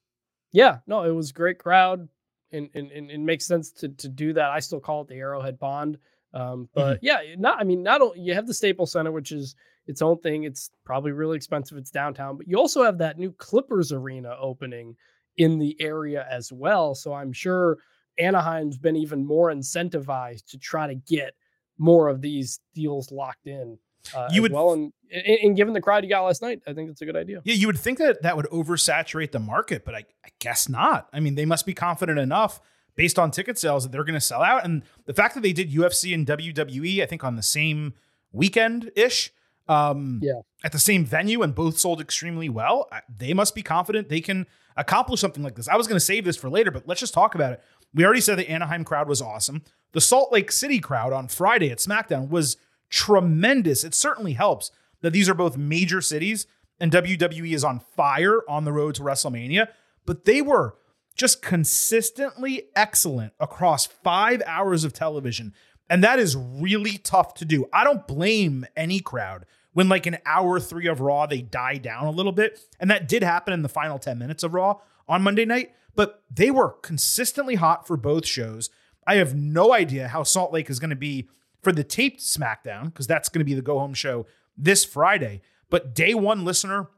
yeah, 0.52 0.78
no, 0.86 1.04
it 1.04 1.12
was 1.12 1.30
a 1.30 1.34
great 1.34 1.58
crowd, 1.58 2.08
and 2.52 2.68
and, 2.74 2.90
and 2.90 3.10
it 3.10 3.20
makes 3.20 3.46
sense 3.46 3.70
to 3.80 3.88
to 3.88 4.08
do 4.08 4.32
that. 4.34 4.50
I 4.50 4.58
still 4.60 4.80
call 4.80 5.02
it 5.02 5.08
the 5.08 5.14
Arrowhead 5.14 5.58
Pond. 5.60 5.96
Um, 6.34 6.68
but 6.74 6.98
yeah, 7.02 7.20
not 7.38 7.58
I 7.60 7.64
mean, 7.64 7.82
not 7.82 8.02
only 8.02 8.20
you 8.20 8.34
have 8.34 8.46
the 8.46 8.52
Staples 8.54 8.92
Center, 8.92 9.12
which 9.12 9.32
is 9.32 9.54
its 9.88 10.00
own 10.02 10.18
thing. 10.20 10.44
It's 10.44 10.70
probably 10.84 11.10
really 11.12 11.36
expensive. 11.36 11.76
It's 11.76 11.90
downtown, 11.90 12.36
but 12.36 12.46
you 12.46 12.56
also 12.58 12.84
have 12.84 12.98
that 12.98 13.18
new 13.18 13.32
Clippers 13.32 13.90
arena 13.90 14.36
opening 14.40 14.94
in 15.36 15.58
the 15.58 15.76
area 15.80 16.26
as 16.30 16.52
well. 16.52 16.94
So 16.94 17.12
I'm 17.12 17.32
sure 17.32 17.78
Anaheim's 18.20 18.78
been 18.78 18.96
even 18.96 19.24
more 19.26 19.50
incentivized 19.52 20.46
to 20.50 20.58
try 20.58 20.86
to 20.86 20.94
get 20.94 21.34
more 21.78 22.08
of 22.08 22.20
these 22.20 22.60
deals 22.74 23.10
locked 23.12 23.46
in. 23.46 23.78
Uh, 24.14 24.28
You 24.32 24.42
would- 24.42 24.52
well, 24.52 24.72
and, 24.72 24.92
and 25.12 25.56
given 25.56 25.74
the 25.74 25.80
crowd 25.80 26.02
you 26.04 26.10
got 26.10 26.22
last 26.22 26.42
night, 26.42 26.60
I 26.66 26.72
think 26.72 26.90
it's 26.90 27.00
a 27.02 27.06
good 27.06 27.16
idea. 27.16 27.40
Yeah, 27.44 27.54
you 27.54 27.66
would 27.66 27.78
think 27.78 27.98
that 27.98 28.22
that 28.22 28.36
would 28.36 28.46
oversaturate 28.46 29.32
the 29.32 29.38
market, 29.38 29.84
but 29.84 29.94
I, 29.94 29.98
I 30.24 30.28
guess 30.40 30.68
not. 30.68 31.08
I 31.12 31.20
mean, 31.20 31.34
they 31.34 31.44
must 31.46 31.66
be 31.66 31.74
confident 31.74 32.18
enough 32.18 32.60
based 32.96 33.18
on 33.18 33.30
ticket 33.30 33.56
sales 33.58 33.84
that 33.84 33.92
they're 33.92 34.04
going 34.04 34.14
to 34.14 34.20
sell 34.20 34.42
out. 34.42 34.64
And 34.64 34.82
the 35.06 35.14
fact 35.14 35.34
that 35.34 35.42
they 35.42 35.52
did 35.52 35.70
UFC 35.72 36.12
and 36.14 36.26
WWE, 36.26 37.00
I 37.02 37.06
think 37.06 37.22
on 37.22 37.36
the 37.36 37.42
same 37.44 37.94
weekend 38.32 38.90
ish, 38.96 39.30
um, 39.68 40.20
Yeah. 40.22 40.40
at 40.64 40.72
the 40.72 40.78
same 40.78 41.04
venue, 41.04 41.42
and 41.42 41.54
both 41.54 41.78
sold 41.78 42.00
extremely 42.00 42.48
well, 42.48 42.88
they 43.14 43.34
must 43.34 43.54
be 43.54 43.62
confident 43.62 44.08
they 44.08 44.20
can 44.20 44.46
accomplish 44.76 45.20
something 45.20 45.42
like 45.42 45.54
this. 45.56 45.68
I 45.68 45.76
was 45.76 45.86
going 45.86 45.96
to 45.96 46.04
save 46.04 46.24
this 46.24 46.36
for 46.36 46.48
later, 46.48 46.70
but 46.70 46.86
let's 46.86 47.00
just 47.00 47.14
talk 47.14 47.34
about 47.34 47.52
it. 47.52 47.62
We 47.94 48.04
already 48.04 48.20
said 48.20 48.38
the 48.38 48.48
Anaheim 48.50 48.84
crowd 48.84 49.08
was 49.08 49.20
awesome. 49.22 49.62
The 49.92 50.00
Salt 50.00 50.30
Lake 50.32 50.52
City 50.52 50.78
crowd 50.78 51.12
on 51.12 51.28
Friday 51.28 51.70
at 51.70 51.78
SmackDown 51.78 52.28
was 52.28 52.56
tremendous. 52.90 53.84
It 53.84 53.94
certainly 53.94 54.34
helps 54.34 54.70
that 55.00 55.12
these 55.12 55.28
are 55.28 55.34
both 55.34 55.56
major 55.56 56.00
cities 56.00 56.46
and 56.80 56.92
WWE 56.92 57.52
is 57.54 57.64
on 57.64 57.80
fire 57.80 58.40
on 58.48 58.64
the 58.64 58.72
road 58.72 58.94
to 58.96 59.02
WrestleMania, 59.02 59.68
but 60.06 60.24
they 60.24 60.42
were 60.42 60.76
just 61.16 61.42
consistently 61.42 62.64
excellent 62.76 63.32
across 63.40 63.86
five 63.86 64.42
hours 64.46 64.84
of 64.84 64.92
television. 64.92 65.52
And 65.90 66.04
that 66.04 66.18
is 66.18 66.36
really 66.36 66.98
tough 66.98 67.34
to 67.34 67.44
do. 67.44 67.66
I 67.72 67.82
don't 67.84 68.06
blame 68.06 68.66
any 68.76 69.00
crowd 69.00 69.44
when, 69.78 69.88
like, 69.88 70.06
an 70.06 70.18
hour 70.26 70.58
three 70.58 70.88
of 70.88 71.00
Raw, 71.00 71.26
they 71.26 71.40
die 71.40 71.76
down 71.76 72.06
a 72.06 72.10
little 72.10 72.32
bit. 72.32 72.58
And 72.80 72.90
that 72.90 73.06
did 73.06 73.22
happen 73.22 73.54
in 73.54 73.62
the 73.62 73.68
final 73.68 73.96
10 73.96 74.18
minutes 74.18 74.42
of 74.42 74.52
Raw 74.52 74.80
on 75.06 75.22
Monday 75.22 75.44
night, 75.44 75.70
but 75.94 76.24
they 76.28 76.50
were 76.50 76.70
consistently 76.82 77.54
hot 77.54 77.86
for 77.86 77.96
both 77.96 78.26
shows. 78.26 78.70
I 79.06 79.14
have 79.18 79.36
no 79.36 79.72
idea 79.72 80.08
how 80.08 80.24
Salt 80.24 80.52
Lake 80.52 80.68
is 80.68 80.80
going 80.80 80.90
to 80.90 80.96
be 80.96 81.28
for 81.62 81.70
the 81.70 81.84
taped 81.84 82.18
SmackDown, 82.18 82.86
because 82.86 83.06
that's 83.06 83.28
going 83.28 83.38
to 83.38 83.44
be 83.44 83.54
the 83.54 83.62
go 83.62 83.78
home 83.78 83.94
show 83.94 84.26
this 84.56 84.84
Friday. 84.84 85.42
But 85.70 85.94
day 85.94 86.12
one 86.12 86.44
listener, 86.44 86.88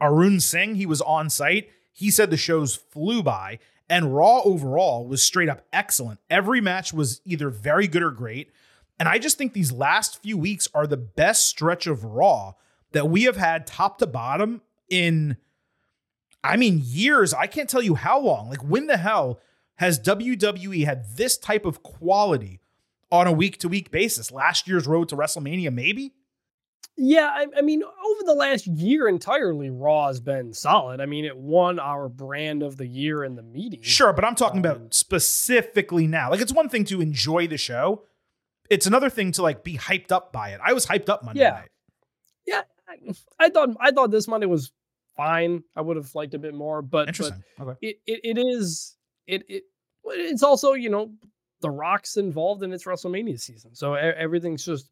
Arun 0.00 0.40
Singh, 0.40 0.76
he 0.76 0.86
was 0.86 1.02
on 1.02 1.28
site. 1.28 1.68
He 1.92 2.10
said 2.10 2.30
the 2.30 2.38
shows 2.38 2.74
flew 2.74 3.22
by, 3.22 3.58
and 3.90 4.16
Raw 4.16 4.40
overall 4.46 5.06
was 5.06 5.22
straight 5.22 5.50
up 5.50 5.66
excellent. 5.74 6.20
Every 6.30 6.62
match 6.62 6.90
was 6.90 7.20
either 7.26 7.50
very 7.50 7.86
good 7.86 8.02
or 8.02 8.12
great. 8.12 8.50
And 8.98 9.08
I 9.08 9.18
just 9.18 9.36
think 9.38 9.52
these 9.52 9.72
last 9.72 10.22
few 10.22 10.38
weeks 10.38 10.68
are 10.74 10.86
the 10.86 10.96
best 10.96 11.46
stretch 11.46 11.86
of 11.86 12.04
Raw 12.04 12.52
that 12.92 13.08
we 13.08 13.24
have 13.24 13.36
had 13.36 13.66
top 13.66 13.98
to 13.98 14.06
bottom 14.06 14.62
in, 14.88 15.36
I 16.44 16.56
mean, 16.56 16.80
years. 16.84 17.34
I 17.34 17.46
can't 17.48 17.68
tell 17.68 17.82
you 17.82 17.96
how 17.96 18.20
long. 18.20 18.48
Like, 18.48 18.62
when 18.62 18.86
the 18.86 18.96
hell 18.96 19.40
has 19.76 19.98
WWE 19.98 20.84
had 20.84 21.16
this 21.16 21.36
type 21.36 21.64
of 21.64 21.82
quality 21.82 22.60
on 23.10 23.26
a 23.26 23.32
week 23.32 23.58
to 23.58 23.68
week 23.68 23.90
basis? 23.90 24.30
Last 24.30 24.68
year's 24.68 24.86
road 24.86 25.08
to 25.08 25.16
WrestleMania, 25.16 25.72
maybe? 25.72 26.12
Yeah, 26.96 27.28
I, 27.34 27.46
I 27.58 27.62
mean, 27.62 27.82
over 27.82 28.22
the 28.24 28.34
last 28.34 28.68
year 28.68 29.08
entirely, 29.08 29.68
Raw 29.70 30.06
has 30.06 30.20
been 30.20 30.52
solid. 30.52 31.00
I 31.00 31.06
mean, 31.06 31.24
it 31.24 31.36
won 31.36 31.80
our 31.80 32.08
brand 32.08 32.62
of 32.62 32.76
the 32.76 32.86
year 32.86 33.24
in 33.24 33.34
the 33.34 33.42
meeting. 33.42 33.82
Sure, 33.82 34.12
but 34.12 34.24
I'm 34.24 34.36
talking 34.36 34.64
Um, 34.64 34.64
about 34.70 34.94
specifically 34.94 36.06
now. 36.06 36.30
Like, 36.30 36.40
it's 36.40 36.52
one 36.52 36.68
thing 36.68 36.84
to 36.84 37.00
enjoy 37.00 37.48
the 37.48 37.56
show. 37.58 38.04
It's 38.70 38.86
another 38.86 39.10
thing 39.10 39.32
to 39.32 39.42
like 39.42 39.62
be 39.64 39.76
hyped 39.76 40.12
up 40.12 40.32
by 40.32 40.50
it. 40.50 40.60
I 40.64 40.72
was 40.72 40.86
hyped 40.86 41.08
up 41.08 41.24
Monday 41.24 41.40
Yeah. 41.42 41.50
night. 41.50 41.68
Yeah, 42.46 42.62
I, 43.40 43.48
thought 43.48 43.70
I 43.80 43.90
thought 43.90 44.10
this 44.10 44.28
Monday 44.28 44.46
was 44.46 44.70
fine. 45.16 45.62
I 45.74 45.80
would 45.80 45.96
have 45.96 46.14
liked 46.14 46.34
a 46.34 46.38
bit 46.38 46.54
more, 46.54 46.82
but 46.82 47.06
but 47.06 47.08
Interesting. 47.08 47.42
okay. 47.60 47.78
it, 47.80 47.96
it 48.06 48.20
it 48.24 48.38
is 48.38 48.96
it 49.26 49.44
it 49.48 49.62
it's 50.06 50.42
also 50.42 50.72
you 50.74 50.90
know 50.90 51.12
the 51.60 51.70
Rock's 51.70 52.16
involved 52.18 52.62
in 52.62 52.72
its 52.72 52.84
WrestleMania 52.84 53.40
season, 53.40 53.74
so 53.74 53.94
everything's 53.94 54.64
just 54.64 54.90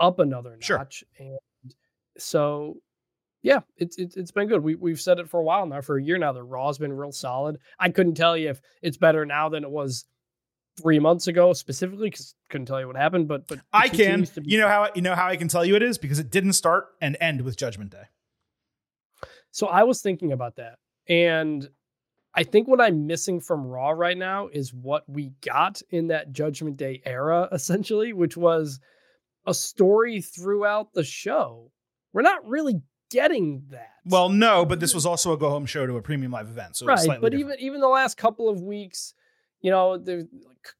up 0.00 0.18
another 0.18 0.50
notch. 0.50 0.64
Sure. 0.64 0.88
and 1.18 1.38
so 2.18 2.78
yeah, 3.42 3.60
it's 3.76 3.96
it's 3.98 4.16
it's 4.16 4.32
been 4.32 4.48
good. 4.48 4.62
We 4.64 4.74
we've 4.74 5.00
said 5.00 5.20
it 5.20 5.28
for 5.30 5.38
a 5.38 5.44
while 5.44 5.64
now, 5.66 5.80
for 5.80 5.96
a 5.98 6.02
year 6.02 6.18
now. 6.18 6.32
The 6.32 6.42
Raw's 6.42 6.78
been 6.78 6.92
real 6.92 7.12
solid. 7.12 7.58
I 7.78 7.90
couldn't 7.90 8.14
tell 8.16 8.36
you 8.36 8.50
if 8.50 8.60
it's 8.82 8.96
better 8.96 9.24
now 9.24 9.48
than 9.48 9.62
it 9.62 9.70
was 9.70 10.04
three 10.80 10.98
months 10.98 11.26
ago 11.26 11.52
specifically 11.52 12.10
because 12.10 12.34
couldn't 12.48 12.66
tell 12.66 12.80
you 12.80 12.86
what 12.86 12.96
happened, 12.96 13.28
but 13.28 13.46
but 13.48 13.58
I 13.72 13.88
can. 13.88 14.22
be 14.22 14.42
You 14.44 14.58
know 14.58 14.68
how 14.68 14.90
you 14.94 15.02
know 15.02 15.14
how 15.14 15.26
I 15.26 15.36
can 15.36 15.48
tell 15.48 15.64
you 15.64 15.76
it 15.76 15.82
is 15.82 15.98
because 15.98 16.18
it 16.18 16.30
didn't 16.30 16.54
start 16.54 16.88
and 17.00 17.16
end 17.20 17.42
with 17.42 17.56
Judgment 17.56 17.90
Day. 17.90 18.04
So 19.50 19.66
I 19.66 19.84
was 19.84 20.00
thinking 20.00 20.32
about 20.32 20.56
that. 20.56 20.78
And 21.08 21.68
I 22.34 22.44
think 22.44 22.68
what 22.68 22.80
I'm 22.80 23.06
missing 23.06 23.40
from 23.40 23.66
Raw 23.66 23.90
right 23.90 24.16
now 24.16 24.48
is 24.48 24.72
what 24.72 25.08
we 25.08 25.32
got 25.40 25.82
in 25.90 26.08
that 26.08 26.32
Judgment 26.32 26.76
Day 26.76 27.02
era, 27.04 27.48
essentially, 27.52 28.12
which 28.12 28.36
was 28.36 28.78
a 29.46 29.54
story 29.54 30.20
throughout 30.20 30.92
the 30.92 31.04
show. 31.04 31.72
We're 32.12 32.22
not 32.22 32.46
really 32.46 32.82
getting 33.10 33.64
that. 33.70 33.90
Well, 34.04 34.28
no, 34.28 34.64
but 34.64 34.80
this 34.80 34.94
was 34.94 35.06
also 35.06 35.32
a 35.32 35.38
go 35.38 35.48
home 35.48 35.66
show 35.66 35.86
to 35.86 35.96
a 35.96 36.02
premium 36.02 36.32
live 36.32 36.48
event, 36.48 36.76
so 36.76 36.86
right. 36.86 36.98
slightly 36.98 37.22
But 37.22 37.32
different. 37.32 37.58
even 37.60 37.66
even 37.66 37.80
the 37.80 37.88
last 37.88 38.16
couple 38.16 38.48
of 38.48 38.60
weeks, 38.60 39.14
you 39.60 39.70
know, 39.70 39.98
there's 39.98 40.24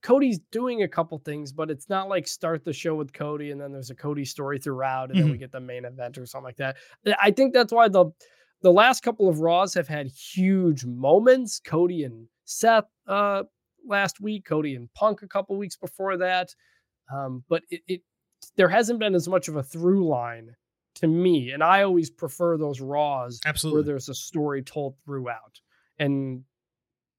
Cody's 0.02 0.38
doing 0.52 0.82
a 0.82 0.88
couple 0.88 1.18
things, 1.18 1.52
but 1.52 1.70
it's 1.70 1.88
not 1.88 2.08
like 2.08 2.28
start 2.28 2.64
the 2.64 2.72
show 2.72 2.94
with 2.94 3.12
Cody 3.12 3.50
and 3.50 3.60
then 3.60 3.72
there's 3.72 3.90
a 3.90 3.94
Cody 3.94 4.24
story 4.24 4.58
throughout, 4.58 5.10
and 5.10 5.18
then 5.18 5.24
Mm-hmm. 5.26 5.32
we 5.32 5.38
get 5.38 5.52
the 5.52 5.60
main 5.60 5.84
event 5.84 6.18
or 6.18 6.26
something 6.26 6.44
like 6.44 6.56
that. 6.58 6.76
I 7.20 7.30
think 7.30 7.54
that's 7.54 7.72
why 7.72 7.88
the 7.88 8.06
the 8.60 8.72
last 8.72 9.02
couple 9.02 9.28
of 9.28 9.38
Raws 9.40 9.72
have 9.74 9.88
had 9.88 10.08
huge 10.08 10.84
moments. 10.84 11.60
Cody 11.60 12.04
and 12.04 12.26
Seth 12.44 12.84
uh 13.06 13.44
last 13.86 14.20
week, 14.20 14.44
Cody 14.44 14.74
and 14.74 14.92
Punk 14.94 15.22
a 15.22 15.28
couple 15.28 15.56
weeks 15.56 15.76
before 15.76 16.16
that. 16.18 16.54
Um, 17.12 17.44
but 17.48 17.62
it, 17.70 17.80
it 17.88 18.02
there 18.56 18.68
hasn't 18.68 18.98
been 19.00 19.14
as 19.14 19.28
much 19.28 19.48
of 19.48 19.56
a 19.56 19.62
through 19.62 20.06
line 20.06 20.54
to 20.96 21.06
me, 21.06 21.50
and 21.52 21.62
I 21.62 21.82
always 21.82 22.10
prefer 22.10 22.56
those 22.58 22.80
Raws 22.80 23.40
where 23.72 23.82
there's 23.82 24.08
a 24.08 24.14
story 24.14 24.62
told 24.62 24.96
throughout. 25.04 25.60
And 25.98 26.44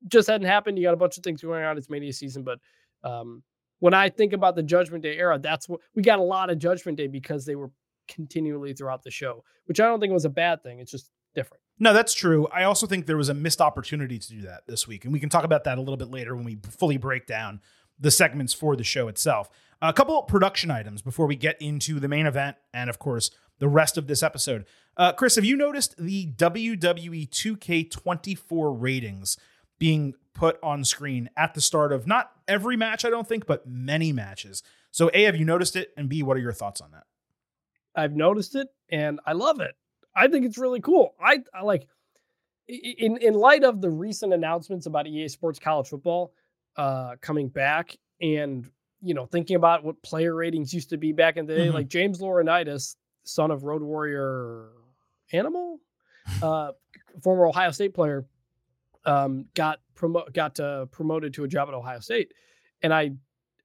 just 0.07 0.27
hadn't 0.27 0.47
happened. 0.47 0.77
You 0.77 0.85
got 0.85 0.93
a 0.93 0.97
bunch 0.97 1.17
of 1.17 1.23
things 1.23 1.41
going 1.41 1.63
on. 1.63 1.77
It's 1.77 1.89
Mania 1.89 2.13
season, 2.13 2.43
but 2.43 2.59
um, 3.03 3.43
when 3.79 3.93
I 3.93 4.09
think 4.09 4.33
about 4.33 4.55
the 4.55 4.63
Judgment 4.63 5.03
Day 5.03 5.17
era, 5.17 5.39
that's 5.39 5.67
what 5.67 5.81
we 5.95 6.01
got 6.01 6.19
a 6.19 6.23
lot 6.23 6.49
of 6.49 6.59
Judgment 6.59 6.97
Day 6.97 7.07
because 7.07 7.45
they 7.45 7.55
were 7.55 7.71
continually 8.07 8.73
throughout 8.73 9.03
the 9.03 9.11
show, 9.11 9.43
which 9.65 9.79
I 9.79 9.85
don't 9.85 9.99
think 9.99 10.13
was 10.13 10.25
a 10.25 10.29
bad 10.29 10.63
thing. 10.63 10.79
It's 10.79 10.91
just 10.91 11.11
different. 11.35 11.61
No, 11.79 11.93
that's 11.93 12.13
true. 12.13 12.47
I 12.47 12.63
also 12.63 12.87
think 12.87 13.05
there 13.05 13.17
was 13.17 13.29
a 13.29 13.33
missed 13.33 13.61
opportunity 13.61 14.19
to 14.19 14.27
do 14.27 14.41
that 14.41 14.63
this 14.67 14.87
week, 14.87 15.05
and 15.05 15.13
we 15.13 15.19
can 15.19 15.29
talk 15.29 15.45
about 15.45 15.63
that 15.63 15.77
a 15.77 15.81
little 15.81 15.97
bit 15.97 16.09
later 16.09 16.35
when 16.35 16.43
we 16.43 16.59
fully 16.69 16.97
break 16.97 17.25
down 17.25 17.61
the 17.99 18.11
segments 18.11 18.53
for 18.53 18.75
the 18.75 18.83
show 18.83 19.07
itself. 19.07 19.49
A 19.81 19.93
couple 19.93 20.21
production 20.23 20.71
items 20.71 21.01
before 21.01 21.25
we 21.25 21.37
get 21.37 21.61
into 21.61 21.99
the 21.99 22.09
main 22.09 22.25
event, 22.25 22.57
and 22.73 22.89
of 22.89 22.99
course 22.99 23.31
the 23.59 23.67
rest 23.67 23.97
of 23.97 24.07
this 24.07 24.23
episode. 24.23 24.65
Uh, 24.97 25.13
Chris, 25.13 25.35
have 25.35 25.45
you 25.45 25.55
noticed 25.55 25.95
the 25.97 26.27
WWE 26.33 27.29
2K24 27.29 28.75
ratings 28.77 29.37
being 29.79 30.13
put 30.33 30.59
on 30.61 30.83
screen 30.85 31.29
at 31.35 31.53
the 31.53 31.61
start 31.61 31.91
of 31.91 32.05
not 32.05 32.31
every 32.47 32.77
match, 32.77 33.03
I 33.03 33.09
don't 33.09 33.27
think, 33.27 33.45
but 33.45 33.67
many 33.67 34.11
matches? 34.11 34.61
So, 34.91 35.09
A, 35.13 35.23
have 35.23 35.35
you 35.35 35.45
noticed 35.45 35.75
it? 35.75 35.91
And 35.97 36.07
B, 36.09 36.21
what 36.23 36.37
are 36.37 36.39
your 36.41 36.53
thoughts 36.53 36.81
on 36.81 36.91
that? 36.91 37.03
I've 37.95 38.15
noticed 38.15 38.55
it 38.55 38.67
and 38.89 39.19
I 39.25 39.33
love 39.33 39.59
it. 39.59 39.75
I 40.15 40.27
think 40.27 40.45
it's 40.45 40.57
really 40.57 40.79
cool. 40.79 41.15
I, 41.19 41.39
I 41.53 41.63
like 41.63 41.87
in 42.67 43.17
in 43.17 43.33
light 43.33 43.63
of 43.63 43.81
the 43.81 43.89
recent 43.89 44.33
announcements 44.33 44.85
about 44.85 45.07
EA 45.07 45.27
Sports 45.27 45.59
College 45.59 45.87
Football 45.87 46.33
uh 46.77 47.15
coming 47.21 47.47
back 47.49 47.97
and 48.21 48.69
you 49.01 49.13
know 49.15 49.25
thinking 49.25 49.55
about 49.55 49.83
what 49.83 50.01
player 50.03 50.35
ratings 50.35 50.71
used 50.73 50.89
to 50.91 50.97
be 50.97 51.11
back 51.11 51.37
in 51.37 51.47
the 51.47 51.55
day 51.55 51.67
Mhm. 51.67 51.73
like 51.73 51.87
James 51.87 52.19
Laurinaitis, 52.19 52.95
son 53.23 53.49
of 53.49 53.63
Road 53.63 53.81
Warrior 53.81 54.69
Animal, 55.31 55.79
uh 56.43 56.71
former 57.23 57.47
Ohio 57.47 57.71
State 57.71 57.93
player 57.95 58.25
um 59.05 59.45
got 59.55 59.79
promo- 59.95 60.31
got 60.33 60.59
uh, 60.59 60.85
promoted 60.87 61.33
to 61.33 61.43
a 61.43 61.47
job 61.47 61.67
at 61.67 61.73
Ohio 61.73 61.99
State 61.99 62.31
and 62.81 62.93
I 62.93 63.11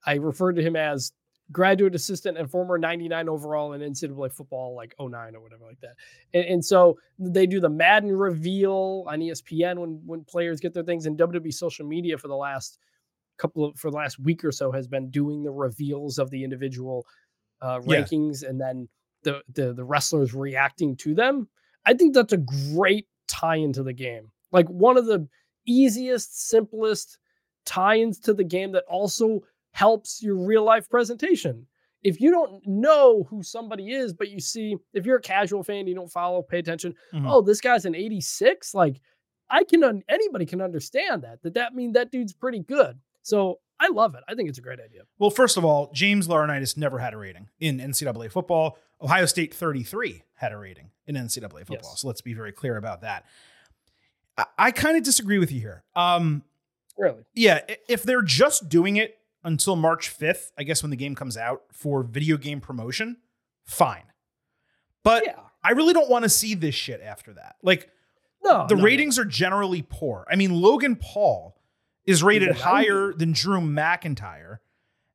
I 0.06 0.14
referred 0.16 0.56
to 0.56 0.62
him 0.62 0.76
as 0.76 1.12
graduate 1.52 1.94
assistant 1.94 2.38
and 2.38 2.50
former 2.50 2.78
99 2.78 3.28
overall 3.28 3.74
in 3.74 3.80
NCAA 3.82 4.32
football, 4.32 4.74
like 4.74 4.94
09 4.98 5.36
or 5.36 5.40
whatever 5.42 5.64
like 5.66 5.78
that. 5.80 5.94
And, 6.32 6.44
and 6.46 6.64
so 6.64 6.96
they 7.18 7.46
do 7.46 7.60
the 7.60 7.68
Madden 7.68 8.10
reveal 8.16 9.04
on 9.08 9.20
ESPN 9.20 9.78
when 9.78 10.00
when 10.06 10.24
players 10.24 10.58
get 10.60 10.72
their 10.72 10.82
things, 10.84 11.06
and 11.06 11.18
WWE 11.18 11.52
social 11.52 11.86
media 11.86 12.16
for 12.16 12.28
the 12.28 12.36
last 12.36 12.78
couple 13.36 13.64
of 13.64 13.76
for 13.78 13.90
the 13.90 13.96
last 13.96 14.18
week 14.18 14.44
or 14.44 14.52
so 14.52 14.70
has 14.72 14.86
been 14.86 15.10
doing 15.10 15.42
the 15.42 15.50
reveals 15.50 16.18
of 16.18 16.30
the 16.30 16.42
individual 16.44 17.06
uh, 17.60 17.80
Yeah. 17.86 18.02
rankings 18.02 18.42
and 18.48 18.60
then 18.60 18.88
the, 19.22 19.42
the 19.54 19.72
the 19.74 19.84
wrestlers 19.84 20.32
reacting 20.34 20.96
to 20.98 21.14
them. 21.14 21.48
I 21.86 21.94
think 21.94 22.14
that's 22.14 22.32
a 22.32 22.38
great 22.38 23.06
tie 23.26 23.56
into 23.56 23.82
the 23.82 23.92
game. 23.92 24.30
Like 24.54 24.68
one 24.68 24.96
of 24.96 25.04
the 25.06 25.26
easiest, 25.66 26.48
simplest 26.48 27.18
tie-ins 27.66 28.18
to 28.20 28.32
the 28.32 28.44
game 28.44 28.72
that 28.72 28.84
also 28.88 29.42
helps 29.72 30.22
your 30.22 30.36
real 30.36 30.62
life 30.64 30.88
presentation. 30.88 31.66
If 32.02 32.20
you 32.20 32.30
don't 32.30 32.64
know 32.66 33.24
who 33.30 33.42
somebody 33.42 33.92
is, 33.92 34.12
but 34.12 34.28
you 34.28 34.38
see, 34.38 34.76
if 34.92 35.06
you're 35.06 35.16
a 35.16 35.22
casual 35.22 35.62
fan, 35.64 35.86
you 35.86 35.94
don't 35.94 36.10
follow, 36.12 36.42
pay 36.42 36.58
attention. 36.58 36.94
Mhm. 37.12 37.28
Oh, 37.28 37.40
this 37.40 37.60
guy's 37.60 37.86
an 37.86 37.94
86. 37.94 38.74
Like, 38.74 39.00
I 39.50 39.64
can, 39.64 39.82
un- 39.82 40.02
anybody 40.08 40.46
can 40.46 40.60
understand 40.60 41.22
that. 41.24 41.42
That 41.42 41.54
that 41.54 41.74
mean 41.74 41.92
that 41.92 42.10
dude's 42.12 42.32
pretty 42.34 42.60
good. 42.60 42.98
So 43.22 43.60
I 43.80 43.88
love 43.88 44.14
it. 44.14 44.22
I 44.28 44.34
think 44.34 44.48
it's 44.50 44.58
a 44.58 44.62
great 44.62 44.80
idea. 44.80 45.02
Well, 45.18 45.30
first 45.30 45.56
of 45.56 45.64
all, 45.64 45.90
James 45.92 46.28
Laurinaitis 46.28 46.76
never 46.76 46.98
had 46.98 47.14
a 47.14 47.16
rating 47.16 47.48
in 47.58 47.78
NCAA 47.80 48.28
football. 48.30 48.78
Ohio 49.00 49.26
State 49.26 49.52
33 49.54 50.22
had 50.34 50.52
a 50.52 50.58
rating 50.58 50.90
in 51.06 51.16
NCAA 51.16 51.60
football. 51.66 51.90
Yes. 51.92 52.00
So 52.00 52.06
let's 52.06 52.20
be 52.20 52.34
very 52.34 52.52
clear 52.52 52.76
about 52.76 53.00
that. 53.00 53.24
I, 54.36 54.44
I 54.58 54.70
kind 54.70 54.96
of 54.96 55.02
disagree 55.02 55.38
with 55.38 55.50
you 55.52 55.60
here. 55.60 55.84
Um, 55.94 56.42
Really? 56.96 57.24
Yeah, 57.34 57.60
if 57.88 58.04
they're 58.04 58.22
just 58.22 58.68
doing 58.68 58.96
it 58.96 59.18
until 59.42 59.74
March 59.74 60.16
5th, 60.16 60.52
I 60.56 60.62
guess 60.62 60.80
when 60.82 60.90
the 60.90 60.96
game 60.96 61.16
comes 61.16 61.36
out 61.36 61.62
for 61.72 62.04
video 62.04 62.36
game 62.36 62.60
promotion, 62.60 63.16
fine. 63.64 64.04
But 65.02 65.24
Yeah. 65.26 65.40
I 65.64 65.70
really 65.72 65.92
don't 65.92 66.08
want 66.10 66.22
to 66.22 66.28
see 66.28 66.54
this 66.54 66.74
shit 66.74 67.00
after 67.00 67.32
that. 67.34 67.56
Like 67.62 67.90
No. 68.44 68.66
the 68.68 68.74
no, 68.74 68.78
no. 68.80 68.84
ratings 68.84 69.18
are 69.18 69.24
generally 69.24 69.82
poor. 69.88 70.24
I 70.30 70.36
mean, 70.36 70.52
Logan 70.60 70.94
Paul 70.96 71.56
is 72.06 72.22
rated 72.22 72.48
90. 72.50 72.60
higher 72.62 73.12
than 73.12 73.32
Drew 73.32 73.60
McIntyre, 73.60 74.58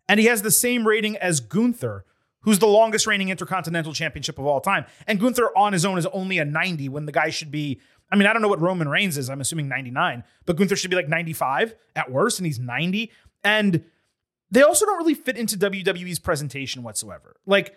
and 0.10 0.20
he 0.20 0.26
has 0.26 0.42
the 0.42 0.52
same 0.52 0.86
rating 0.88 1.16
as 1.18 1.40
Gunther, 1.40 2.04
who's 2.42 2.60
the 2.60 2.68
longest 2.68 3.06
reigning 3.08 3.30
intercontinental 3.30 3.94
championship 3.94 4.38
of 4.40 4.46
all 4.46 4.60
time. 4.60 4.86
And 5.08 5.20
Gunther 5.20 5.56
on 5.58 5.72
his 5.74 5.86
own 5.86 5.98
is 5.98 6.08
only 6.08 6.40
a 6.40 6.46
90 6.46 6.90
when 6.90 7.06
the 7.06 7.12
guy 7.14 7.30
should 7.30 7.52
be. 7.52 7.80
I 8.12 8.16
mean, 8.16 8.28
I 8.28 8.34
don't 8.34 8.42
know 8.42 8.48
what 8.48 8.62
Roman 8.62 8.88
Reigns 8.90 9.18
is. 9.18 9.30
I'm 9.30 9.42
assuming 9.42 9.68
99, 9.68 10.24
but 10.46 10.56
Gunther 10.58 10.76
should 10.76 10.90
be 10.90 10.96
like 10.96 11.08
95 11.10 11.76
at 11.96 12.12
worst, 12.12 12.40
and 12.40 12.46
he's 12.46 12.60
90. 12.60 13.12
And 13.44 13.84
they 14.52 14.62
also 14.64 14.86
don't 14.86 14.98
really 14.98 15.14
fit 15.14 15.38
into 15.38 15.58
WWE's 15.58 16.20
presentation 16.20 16.82
whatsoever. 16.84 17.36
Like, 17.46 17.76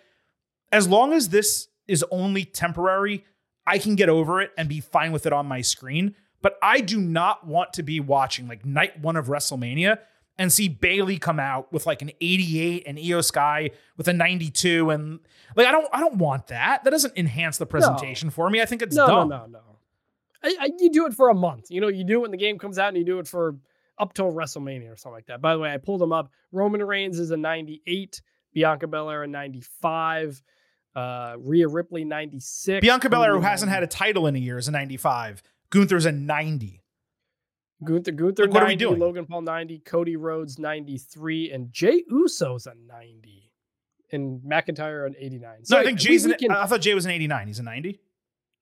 as 0.71 0.87
long 0.87 1.13
as 1.13 1.29
this 1.29 1.67
is 1.87 2.03
only 2.09 2.45
temporary, 2.45 3.25
I 3.67 3.77
can 3.77 3.95
get 3.95 4.09
over 4.09 4.41
it 4.41 4.51
and 4.57 4.67
be 4.67 4.79
fine 4.79 5.11
with 5.11 5.25
it 5.25 5.33
on 5.33 5.45
my 5.45 5.61
screen. 5.61 6.15
But 6.41 6.57
I 6.61 6.81
do 6.81 6.99
not 6.99 7.45
want 7.47 7.73
to 7.73 7.83
be 7.83 7.99
watching 7.99 8.47
like 8.47 8.65
night 8.65 8.99
one 8.99 9.15
of 9.15 9.27
WrestleMania 9.27 9.99
and 10.37 10.51
see 10.51 10.67
Bayley 10.67 11.19
come 11.19 11.39
out 11.39 11.71
with 11.71 11.85
like 11.85 12.01
an 12.01 12.11
88 12.19 12.83
and 12.87 12.97
Iyo 12.97 13.23
Sky 13.23 13.69
with 13.97 14.07
a 14.07 14.13
92 14.13 14.89
and 14.89 15.19
like 15.55 15.67
I 15.67 15.71
don't 15.71 15.87
I 15.93 15.99
don't 16.01 16.15
want 16.15 16.47
that. 16.47 16.83
That 16.83 16.89
doesn't 16.89 17.13
enhance 17.17 17.59
the 17.59 17.65
presentation 17.67 18.29
for 18.29 18.49
me. 18.49 18.61
I 18.61 18.65
think 18.65 18.81
it's 18.81 18.95
No, 18.95 19.07
dumb. 19.07 19.29
no, 19.29 19.37
no, 19.45 19.45
no. 19.45 19.72
I, 20.43 20.55
I, 20.59 20.69
you 20.77 20.89
do 20.91 21.05
it 21.05 21.13
for 21.13 21.29
a 21.29 21.33
month. 21.33 21.67
You 21.69 21.81
know, 21.81 21.87
you 21.87 22.03
do 22.03 22.19
it 22.19 22.21
when 22.23 22.31
the 22.31 22.37
game 22.37 22.57
comes 22.59 22.77
out, 22.77 22.89
and 22.89 22.97
you 22.97 23.05
do 23.05 23.19
it 23.19 23.27
for 23.27 23.55
up 23.97 24.13
till 24.13 24.31
WrestleMania 24.31 24.91
or 24.91 24.97
something 24.97 25.15
like 25.15 25.27
that. 25.27 25.41
By 25.41 25.53
the 25.53 25.59
way, 25.59 25.71
I 25.71 25.77
pulled 25.77 26.01
them 26.01 26.11
up. 26.11 26.31
Roman 26.51 26.83
Reigns 26.83 27.19
is 27.19 27.31
a 27.31 27.37
98, 27.37 28.21
Bianca 28.53 28.87
Belair 28.87 29.23
a 29.23 29.27
95, 29.27 30.41
uh, 30.95 31.35
Rhea 31.39 31.67
Ripley 31.67 32.03
96. 32.03 32.81
Bianca 32.81 33.09
Belair, 33.09 33.33
who 33.33 33.41
hasn't 33.41 33.71
had 33.71 33.83
a 33.83 33.87
title 33.87 34.27
in 34.27 34.35
a 34.35 34.39
year, 34.39 34.57
is 34.57 34.67
a 34.67 34.71
95. 34.71 35.43
Gunther's 35.69 36.05
a 36.05 36.11
90. 36.11 36.81
Gunther, 37.83 38.11
Gunther 38.11 38.43
Like, 38.43 38.53
what 38.53 38.63
are 38.63 38.67
we 38.67 38.75
doing? 38.75 38.99
Logan 38.99 39.25
Paul 39.25 39.41
90, 39.41 39.79
Cody 39.79 40.15
Rhodes 40.15 40.57
93, 40.57 41.51
and 41.51 41.71
Jey 41.71 42.03
Uso's 42.09 42.65
a 42.65 42.73
90, 42.87 43.51
and 44.11 44.41
McIntyre 44.41 45.05
an 45.05 45.15
89. 45.17 45.65
So 45.65 45.77
I 45.77 45.83
think 45.83 45.99
Jey's 45.99 46.25
an, 46.25 46.35
can- 46.39 46.51
I 46.51 46.65
thought 46.65 46.81
Jey 46.81 46.93
was 46.93 47.05
an 47.05 47.11
89. 47.11 47.47
He's 47.47 47.59
a 47.59 47.63
90. 47.63 47.99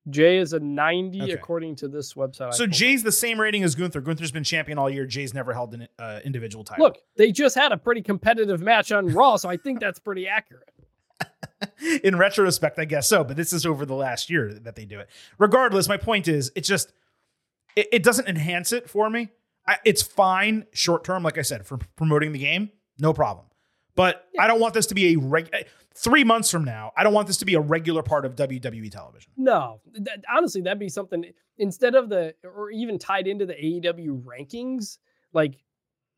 Jey 0.09 0.37
is 0.37 0.53
a 0.53 0.59
90 0.59 1.21
Okay. 1.21 1.31
according 1.33 1.75
to 1.77 1.87
this 1.87 2.13
website. 2.15 2.53
So. 2.53 2.65
Jey's 2.65 3.03
the 3.03 3.11
same 3.11 3.39
rating 3.39 3.63
as 3.63 3.75
Gunther. 3.75 4.01
Gunther's 4.01 4.31
been 4.31 4.43
champion 4.43 4.77
all 4.77 4.89
year. 4.89 5.05
Jey's 5.05 5.33
never 5.33 5.53
held 5.53 5.73
an 5.73 5.87
uh, 5.99 6.19
individual 6.25 6.63
title. 6.63 6.85
Look, 6.85 6.97
they 7.17 7.31
just 7.31 7.55
had 7.55 7.71
a 7.71 7.77
pretty 7.77 8.01
competitive 8.01 8.61
match 8.61 8.91
on 8.91 9.07
Raw, 9.07 9.35
so 9.35 9.47
I 9.49 9.57
think 9.57 9.79
that's 9.79 9.99
pretty 9.99 10.27
accurate. 10.27 10.69
in 12.03 12.17
retrospect, 12.17 12.79
I 12.79 12.85
guess 12.85 13.07
so, 13.07 13.23
but 13.23 13.37
this 13.37 13.53
is 13.53 13.65
over 13.65 13.85
the 13.85 13.93
last 13.95 14.29
year 14.29 14.53
that 14.53 14.75
they 14.75 14.85
do 14.85 14.99
it. 14.99 15.09
Regardless, 15.37 15.87
my 15.87 15.97
point 15.97 16.27
is, 16.27 16.51
it's 16.55 16.67
just 16.67 16.93
it, 17.75 17.87
it 17.91 18.03
doesn't 18.03 18.27
enhance 18.27 18.71
it 18.71 18.89
for 18.89 19.09
me. 19.09 19.29
I, 19.67 19.77
it's 19.85 20.01
fine 20.01 20.65
short 20.73 21.03
term, 21.03 21.21
like 21.21 21.37
I 21.37 21.43
said, 21.43 21.65
for 21.67 21.77
promoting 21.95 22.31
the 22.31 22.39
game, 22.39 22.71
no 22.97 23.13
problem. 23.13 23.45
But 23.95 24.27
I 24.39 24.47
don't 24.47 24.59
want 24.59 24.73
this 24.73 24.85
to 24.87 24.95
be 24.95 25.13
a 25.13 25.19
reg. 25.19 25.49
Eh, 25.53 25.63
three 25.93 26.23
months 26.23 26.49
from 26.49 26.63
now, 26.63 26.91
I 26.95 27.03
don't 27.03 27.13
want 27.13 27.27
this 27.27 27.37
to 27.37 27.45
be 27.45 27.55
a 27.55 27.59
regular 27.59 28.03
part 28.03 28.25
of 28.25 28.35
WWE 28.35 28.89
television. 28.91 29.31
No, 29.37 29.81
that, 29.93 30.23
honestly, 30.33 30.61
that'd 30.61 30.79
be 30.79 30.89
something 30.89 31.25
instead 31.57 31.95
of 31.95 32.09
the 32.09 32.33
or 32.43 32.71
even 32.71 32.97
tied 32.97 33.27
into 33.27 33.45
the 33.45 33.53
AEW 33.53 34.23
rankings. 34.23 34.97
Like 35.33 35.55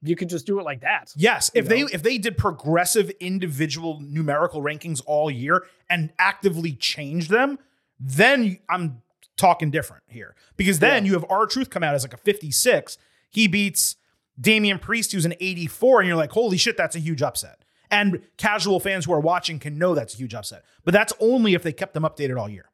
you 0.02 0.16
could 0.16 0.30
just 0.30 0.46
do 0.46 0.60
it 0.60 0.64
like 0.64 0.82
that. 0.82 1.12
Yes, 1.16 1.50
if 1.54 1.68
they 1.68 1.82
if 1.82 2.04
they 2.04 2.18
did 2.18 2.38
progressive 2.38 3.10
individual 3.20 4.00
numerical 4.02 4.62
rankings 4.62 5.02
all 5.06 5.32
year 5.32 5.64
and 5.90 6.12
actively 6.20 6.74
changed 6.74 7.30
them, 7.30 7.58
then 8.00 8.60
I'm 8.70 9.02
talking 9.38 9.72
different 9.72 10.04
here. 10.08 10.36
Because 10.58 10.80
then 10.80 11.06
Yeah. 11.06 11.08
you 11.10 11.14
have 11.14 11.26
R-Truth 11.30 11.70
come 11.72 11.82
out 11.84 11.96
as 11.96 12.04
like 12.04 12.14
a 12.14 12.18
56. 12.18 12.98
He 13.32 13.48
beats 13.48 13.96
Damian 14.40 14.80
Priest, 14.80 15.12
who's 15.12 15.26
an 15.26 15.34
84, 15.40 16.02
and 16.02 16.08
you're 16.08 16.18
like, 16.18 16.32
holy 16.32 16.58
shit, 16.58 16.78
that's 16.78 16.96
a 16.96 17.00
huge 17.00 17.22
upset. 17.22 17.64
And 17.92 18.22
casual 18.38 18.80
fans 18.80 19.06
who 19.06 19.14
are 19.14 19.20
watching 19.20 19.60
can 19.60 19.78
know 19.78 19.94
that's 19.94 20.16
a 20.16 20.18
huge 20.18 20.34
upset. 20.34 20.64
But 20.84 20.94
that's 20.94 21.14
only 21.20 21.54
if 21.54 21.62
they 21.62 21.74
kept 21.74 21.94
them 21.94 22.04
updated 22.04 22.40
all 22.40 22.50
year. 22.50 22.72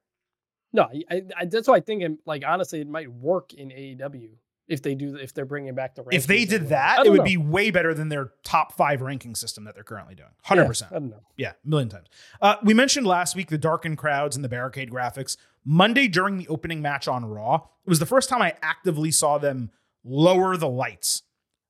No, 0.72 0.84
I, 0.84 1.24
I, 1.38 1.45
that's 1.45 1.67
why 1.67 1.76
I 1.76 1.80
think 1.80 2.04
it, 2.04 2.12
like 2.26 2.43
honestly, 2.45 2.80
it 2.80 2.88
might 2.88 3.12
work 3.12 3.54
in 3.54 3.69
AEW 3.69 4.30
if 4.67 4.84
they 4.84 4.93
do 4.93 5.15
if 5.15 5.34
they're 5.34 5.45
bringing 5.45 5.74
back 5.74 5.95
the. 5.95 6.06
If 6.12 6.28
they 6.28 6.45
did 6.45 6.69
that, 6.69 7.06
it 7.06 7.10
would 7.10 7.19
know. 7.19 7.24
be 7.24 7.38
way 7.38 7.72
better 7.72 7.93
than 7.93 8.10
their 8.10 8.32
top 8.43 8.74
five 8.74 9.02
ranking 9.02 9.36
system 9.36 9.63
that 9.65 9.74
they're 9.74 9.84
currently 9.84 10.15
doing. 10.15 10.30
100%. 10.45 10.88
I 10.91 10.93
don't 10.93 11.10
know. 11.10 11.22
Yeah, 11.36 11.54
a 11.65 11.67
million 11.67 11.89
times. 11.89 12.08
Uh, 12.39 12.58
we 12.63 12.74
mentioned 12.74 13.08
last 13.08 13.36
week 13.36 13.50
the 13.50 13.58
darkened 13.58 13.98
crowds 13.98 14.36
and 14.36 14.45
the 14.45 14.50
barricade 14.50 14.91
graphics. 14.91 15.38
Monday 15.65 16.08
during 16.08 16.38
the 16.38 16.48
opening 16.48 16.82
match 16.82 17.08
on 17.08 17.26
Raw, 17.26 17.56
it 17.56 17.89
was 17.89 18.00
the 18.00 18.06
first 18.06 18.30
time 18.30 18.41
I 18.41 18.54
actively 18.62 19.12
saw 19.12 19.38
them 19.38 19.72
lower 20.04 20.56
the 20.56 20.69
lights 20.69 21.24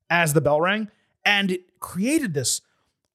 as 0.09 0.33
the 0.33 0.41
bell 0.41 0.61
rang, 0.61 0.89
and 1.25 1.51
it 1.51 1.79
created 1.79 2.33
this 2.33 2.61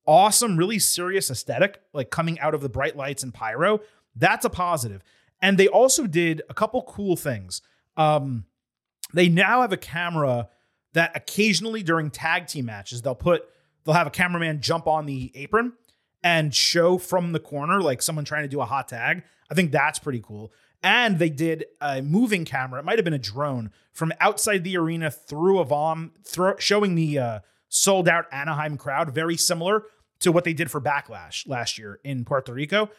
awesome, 0.06 0.56
really 0.56 0.78
serious 0.78 1.30
aesthetic, 1.30 1.80
like 1.92 2.10
coming 2.10 2.38
out 2.40 2.54
of 2.54 2.60
the 2.60 2.68
bright 2.68 2.96
lights 2.96 3.22
and 3.22 3.32
pyro. 3.32 3.80
That's 4.14 4.44
a 4.44 4.50
positive. 4.50 5.02
And 5.40 5.58
they 5.58 5.68
also 5.68 6.06
did 6.06 6.42
a 6.48 6.54
couple 6.54 6.82
cool 6.82 7.16
things. 7.16 7.62
Um, 7.96 8.44
they 9.12 9.28
now 9.28 9.62
have 9.62 9.72
a 9.72 9.78
camera 9.78 10.48
that 10.92 11.12
occasionally 11.14 11.82
during 11.82 12.10
tag 12.10 12.46
team 12.46 12.66
matches 12.66 13.02
they'll 13.02 13.14
put 13.14 13.44
they'll 13.84 13.94
have 13.94 14.06
a 14.06 14.10
cameraman 14.10 14.60
jump 14.60 14.86
on 14.86 15.06
the 15.06 15.30
apron 15.34 15.72
and 16.22 16.54
show 16.54 16.96
from 16.96 17.32
the 17.32 17.40
corner 17.40 17.80
like 17.80 18.00
someone 18.00 18.24
trying 18.24 18.42
to 18.42 18.48
do 18.48 18.60
a 18.60 18.64
hot 18.64 18.88
tag. 18.88 19.22
I 19.50 19.54
think 19.54 19.72
that's 19.72 19.98
pretty 19.98 20.20
cool. 20.20 20.52
And 20.84 21.18
they 21.18 21.30
did 21.30 21.64
a 21.80 22.02
moving 22.02 22.44
camera. 22.44 22.78
It 22.78 22.84
might 22.84 22.98
have 22.98 23.04
been 23.04 23.14
a 23.14 23.18
drone 23.18 23.72
from 23.90 24.12
outside 24.20 24.64
the 24.64 24.76
arena 24.76 25.10
through 25.10 25.58
a 25.58 25.64
vom, 25.64 26.12
thro- 26.22 26.58
showing 26.58 26.94
the 26.94 27.18
uh, 27.18 27.38
sold 27.70 28.06
out 28.06 28.26
Anaheim 28.30 28.76
crowd, 28.76 29.14
very 29.14 29.36
similar 29.38 29.84
to 30.20 30.30
what 30.30 30.44
they 30.44 30.52
did 30.52 30.70
for 30.70 30.82
Backlash 30.82 31.48
last 31.48 31.78
year 31.78 32.00
in 32.04 32.26
Puerto 32.26 32.52
Rico. 32.52 32.90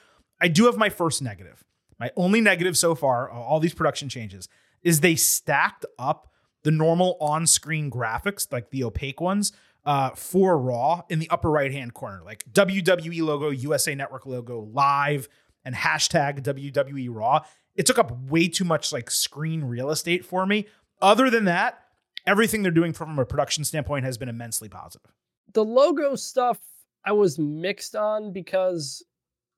I 0.41 0.47
do 0.47 0.65
have 0.65 0.77
my 0.77 0.89
first 0.89 1.21
negative. 1.21 1.63
My 1.99 2.11
only 2.15 2.41
negative 2.41 2.75
so 2.75 2.95
far, 2.95 3.29
all 3.29 3.59
these 3.59 3.75
production 3.75 4.09
changes, 4.09 4.49
is 4.81 4.99
they 4.99 5.15
stacked 5.15 5.85
up 5.97 6.27
the 6.63 6.71
normal 6.71 7.17
on 7.21 7.45
screen 7.45 7.91
graphics, 7.91 8.51
like 8.51 8.71
the 8.71 8.83
opaque 8.83 9.21
ones, 9.21 9.53
uh, 9.85 10.09
for 10.09 10.57
Raw 10.57 11.03
in 11.09 11.19
the 11.19 11.29
upper 11.29 11.51
right 11.51 11.71
hand 11.71 11.93
corner, 11.93 12.21
like 12.25 12.43
WWE 12.51 13.21
logo, 13.21 13.51
USA 13.51 13.93
Network 13.93 14.25
logo, 14.25 14.67
live, 14.73 15.29
and 15.63 15.75
hashtag 15.75 16.41
WWE 16.41 17.09
Raw. 17.11 17.41
It 17.75 17.85
took 17.85 17.99
up 17.99 18.11
way 18.29 18.47
too 18.47 18.63
much 18.63 18.91
like 18.93 19.11
screen 19.11 19.63
real 19.63 19.89
estate 19.89 20.23
for 20.25 20.45
me. 20.45 20.67
Other 21.01 21.29
than 21.29 21.45
that, 21.45 21.79
everything 22.25 22.63
they're 22.63 22.71
doing 22.71 22.93
from 22.93 23.19
a 23.19 23.25
production 23.25 23.63
standpoint 23.63 24.05
has 24.05 24.17
been 24.17 24.29
immensely 24.29 24.69
positive. 24.69 25.11
the 25.53 25.63
logo 25.63 26.15
stuff 26.15 26.59
I 27.05 27.11
was 27.11 27.37
mixed 27.37 27.95
on 27.95 28.33
because 28.33 29.03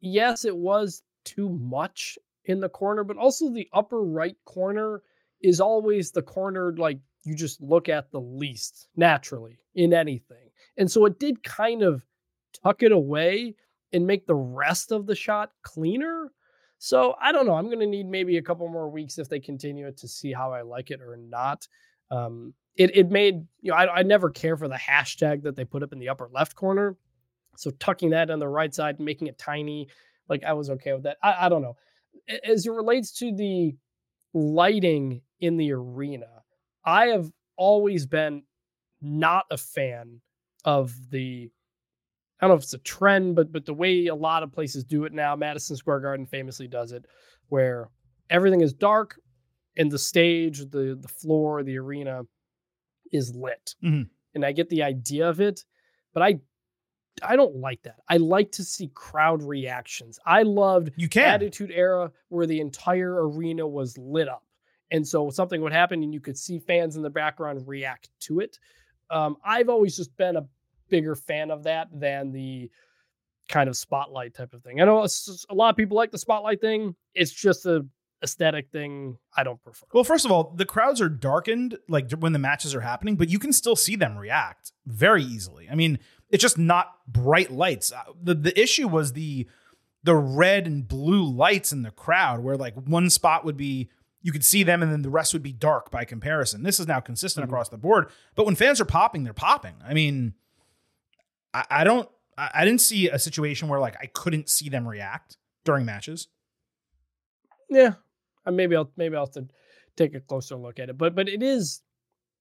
yes, 0.01 0.45
it 0.45 0.55
was 0.55 1.03
too 1.23 1.49
much 1.49 2.17
in 2.45 2.59
the 2.59 2.69
corner, 2.69 3.03
but 3.03 3.17
also 3.17 3.49
the 3.49 3.69
upper 3.73 4.03
right 4.03 4.35
corner 4.45 5.01
is 5.41 5.59
always 5.61 6.11
the 6.11 6.21
corner 6.21 6.73
like 6.77 6.99
you 7.23 7.35
just 7.35 7.61
look 7.61 7.89
at 7.89 8.11
the 8.11 8.19
least 8.21 8.87
naturally 8.95 9.57
in 9.75 9.93
anything. 9.93 10.49
And 10.77 10.89
so 10.89 11.05
it 11.05 11.19
did 11.19 11.43
kind 11.43 11.83
of 11.83 12.05
tuck 12.63 12.83
it 12.83 12.91
away 12.91 13.55
and 13.93 14.05
make 14.07 14.25
the 14.27 14.35
rest 14.35 14.91
of 14.91 15.05
the 15.05 15.15
shot 15.15 15.51
cleaner. 15.63 16.31
So 16.79 17.15
I 17.19 17.31
don't 17.31 17.45
know. 17.45 17.55
I'm 17.55 17.65
going 17.65 17.79
to 17.79 17.87
need 17.87 18.07
maybe 18.07 18.37
a 18.37 18.41
couple 18.41 18.67
more 18.67 18.89
weeks 18.89 19.17
if 19.17 19.29
they 19.29 19.39
continue 19.39 19.87
it 19.87 19.97
to 19.97 20.07
see 20.07 20.31
how 20.31 20.53
I 20.53 20.61
like 20.61 20.91
it 20.91 21.01
or 21.01 21.17
not. 21.17 21.67
Um, 22.11 22.53
it 22.75 22.95
it 22.95 23.09
made 23.09 23.45
you 23.61 23.71
know 23.71 23.77
I, 23.77 23.99
I 23.99 24.03
never 24.03 24.29
care 24.29 24.55
for 24.55 24.67
the 24.67 24.75
hashtag 24.75 25.43
that 25.43 25.55
they 25.55 25.65
put 25.65 25.83
up 25.83 25.91
in 25.91 25.99
the 25.99 26.09
upper 26.09 26.29
left 26.31 26.55
corner, 26.55 26.95
so 27.57 27.71
tucking 27.71 28.11
that 28.11 28.29
on 28.29 28.39
the 28.39 28.47
right 28.47 28.73
side, 28.73 28.99
making 28.99 29.27
it 29.27 29.37
tiny, 29.37 29.87
like 30.29 30.43
I 30.43 30.53
was 30.53 30.69
okay 30.69 30.93
with 30.93 31.03
that. 31.03 31.17
I, 31.23 31.47
I 31.47 31.49
don't 31.49 31.61
know. 31.63 31.75
As 32.43 32.65
it 32.65 32.71
relates 32.71 33.11
to 33.19 33.33
the 33.35 33.75
lighting 34.33 35.21
in 35.39 35.57
the 35.57 35.71
arena, 35.73 36.27
I 36.85 37.07
have 37.07 37.31
always 37.57 38.05
been 38.05 38.43
not 39.01 39.45
a 39.51 39.57
fan 39.57 40.21
of 40.65 40.93
the. 41.09 41.49
I 42.39 42.45
don't 42.45 42.51
know 42.51 42.57
if 42.57 42.63
it's 42.63 42.73
a 42.73 42.79
trend, 42.79 43.35
but 43.35 43.51
but 43.51 43.65
the 43.65 43.73
way 43.73 44.07
a 44.07 44.15
lot 44.15 44.43
of 44.43 44.51
places 44.51 44.83
do 44.83 45.05
it 45.05 45.13
now, 45.13 45.35
Madison 45.35 45.75
Square 45.75 46.01
Garden 46.01 46.25
famously 46.25 46.67
does 46.67 46.91
it, 46.91 47.05
where 47.49 47.89
everything 48.29 48.61
is 48.61 48.73
dark 48.73 49.19
and 49.77 49.91
the 49.91 49.99
stage, 49.99 50.59
the 50.69 50.97
the 50.99 51.07
floor, 51.07 51.63
the 51.63 51.77
arena 51.77 52.23
is 53.11 53.35
lit. 53.35 53.75
Mhm. 53.83 54.09
And 54.35 54.45
I 54.45 54.51
get 54.51 54.69
the 54.69 54.83
idea 54.83 55.29
of 55.29 55.41
it, 55.41 55.65
but 56.13 56.21
I 56.23 56.39
I 57.23 57.35
don't 57.35 57.55
like 57.55 57.81
that. 57.83 57.97
I 58.09 58.17
like 58.17 58.51
to 58.53 58.63
see 58.63 58.89
crowd 58.93 59.41
reactions. 59.41 60.19
I 60.25 60.43
loved 60.43 60.91
You 60.97 61.09
can. 61.09 61.27
Attitude 61.27 61.71
Era 61.71 62.11
where 62.29 62.45
the 62.45 62.59
entire 62.59 63.27
arena 63.27 63.67
was 63.67 63.97
lit 63.97 64.27
up. 64.27 64.43
And 64.91 65.05
so 65.07 65.29
something 65.31 65.61
would 65.61 65.73
happen 65.73 66.03
and 66.03 66.13
you 66.13 66.19
could 66.21 66.37
see 66.37 66.59
fans 66.59 66.95
in 66.95 67.01
the 67.01 67.09
background 67.09 67.67
react 67.67 68.09
to 68.21 68.39
it. 68.39 68.59
Um, 69.09 69.37
I've 69.43 69.67
always 69.69 69.95
just 69.97 70.15
been 70.17 70.35
a 70.35 70.47
bigger 70.89 71.15
fan 71.15 71.51
of 71.51 71.63
that 71.63 71.87
than 71.91 72.31
the 72.31 72.69
kind 73.49 73.69
of 73.69 73.77
spotlight 73.77 74.33
type 74.33 74.53
of 74.53 74.63
thing. 74.63 74.81
I 74.81 74.85
know 74.85 75.05
a 75.49 75.55
lot 75.55 75.69
of 75.69 75.77
people 75.77 75.95
like 75.95 76.11
the 76.11 76.17
spotlight 76.17 76.61
thing. 76.61 76.95
It's 77.13 77.31
just 77.31 77.65
a 77.65 77.85
aesthetic 78.23 78.69
thing 78.71 79.17
I 79.35 79.43
don't 79.43 79.63
prefer. 79.63 79.85
Well, 79.93 80.03
first 80.03 80.25
of 80.25 80.31
all, 80.31 80.53
the 80.55 80.65
crowds 80.65 80.99
are 81.01 81.09
darkened 81.09 81.77
like 81.87 82.11
when 82.11 82.33
the 82.33 82.39
matches 82.39 82.73
are 82.73 82.81
happening, 82.81 83.15
but 83.15 83.29
you 83.29 83.39
can 83.39 83.53
still 83.53 83.75
see 83.75 83.95
them 83.95 84.17
react 84.17 84.71
very 84.85 85.23
easily. 85.23 85.67
I 85.69 85.75
mean, 85.75 85.99
it's 86.29 86.41
just 86.41 86.57
not 86.57 86.95
bright 87.07 87.51
lights. 87.51 87.91
Uh, 87.91 88.03
the 88.21 88.33
the 88.33 88.59
issue 88.59 88.87
was 88.87 89.13
the 89.13 89.47
the 90.03 90.15
red 90.15 90.67
and 90.67 90.87
blue 90.87 91.23
lights 91.23 91.71
in 91.71 91.83
the 91.83 91.91
crowd 91.91 92.39
where 92.39 92.57
like 92.57 92.73
one 92.75 93.09
spot 93.09 93.45
would 93.45 93.57
be 93.57 93.89
you 94.21 94.31
could 94.31 94.45
see 94.45 94.63
them 94.63 94.81
and 94.81 94.91
then 94.91 95.03
the 95.03 95.09
rest 95.09 95.33
would 95.33 95.43
be 95.43 95.53
dark 95.53 95.91
by 95.91 96.03
comparison. 96.03 96.63
This 96.63 96.79
is 96.79 96.87
now 96.87 96.99
consistent 96.99 97.45
mm-hmm. 97.45 97.53
across 97.53 97.69
the 97.69 97.77
board. 97.77 98.09
But 98.35 98.45
when 98.45 98.55
fans 98.55 98.81
are 98.81 98.85
popping, 98.85 99.23
they're 99.23 99.33
popping. 99.33 99.75
I 99.85 99.93
mean, 99.93 100.33
I, 101.57 101.81
I 101.81 101.83
don't 101.83 102.09
I, 102.37 102.51
I 102.55 102.65
didn't 102.65 102.81
see 102.81 103.09
a 103.09 103.19
situation 103.19 103.67
where 103.67 103.79
like 103.79 103.95
I 104.01 104.07
couldn't 104.07 104.49
see 104.49 104.69
them 104.69 104.87
react 104.87 105.37
during 105.65 105.85
matches. 105.85 106.27
Yeah, 107.69 107.93
uh, 108.45 108.51
maybe 108.51 108.75
I'll 108.75 108.91
maybe 108.95 109.15
I'll 109.15 109.25
have 109.25 109.33
to 109.33 109.47
take 109.95 110.15
a 110.15 110.19
closer 110.19 110.55
look 110.55 110.79
at 110.79 110.89
it. 110.89 110.97
But 110.97 111.15
but 111.15 111.27
it 111.27 111.41
is 111.41 111.81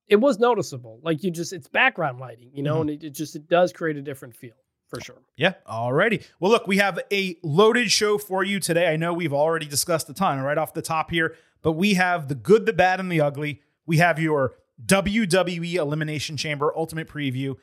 it 0.08 0.16
was 0.16 0.38
noticeable. 0.38 1.00
Like 1.02 1.22
you 1.24 1.30
just 1.30 1.52
it's 1.52 1.68
background 1.68 2.20
lighting, 2.20 2.50
you 2.52 2.62
know, 2.62 2.80
mm-hmm. 2.80 2.88
and 2.88 3.02
it, 3.02 3.04
it 3.04 3.10
just 3.10 3.34
it 3.36 3.48
does 3.48 3.72
create 3.72 3.96
a 3.96 4.02
different 4.02 4.36
feel 4.36 4.54
for 4.88 5.00
sure. 5.00 5.22
Yeah. 5.36 5.54
Alrighty. 5.68 6.24
Well, 6.38 6.52
look, 6.52 6.66
we 6.66 6.76
have 6.76 7.00
a 7.12 7.36
loaded 7.42 7.90
show 7.90 8.18
for 8.18 8.44
you 8.44 8.60
today. 8.60 8.92
I 8.92 8.96
know 8.96 9.12
we've 9.12 9.32
already 9.32 9.66
discussed 9.66 10.08
a 10.08 10.14
ton 10.14 10.40
right 10.40 10.58
off 10.58 10.74
the 10.74 10.82
top 10.82 11.10
here, 11.10 11.34
but 11.62 11.72
we 11.72 11.94
have 11.94 12.28
the 12.28 12.36
good, 12.36 12.66
the 12.66 12.72
bad, 12.72 13.00
and 13.00 13.10
the 13.10 13.20
ugly. 13.20 13.62
We 13.84 13.96
have 13.96 14.20
your 14.20 14.54
WWE 14.84 15.74
Elimination 15.74 16.36
Chamber 16.36 16.72
Ultimate 16.76 17.08
Preview 17.08 17.56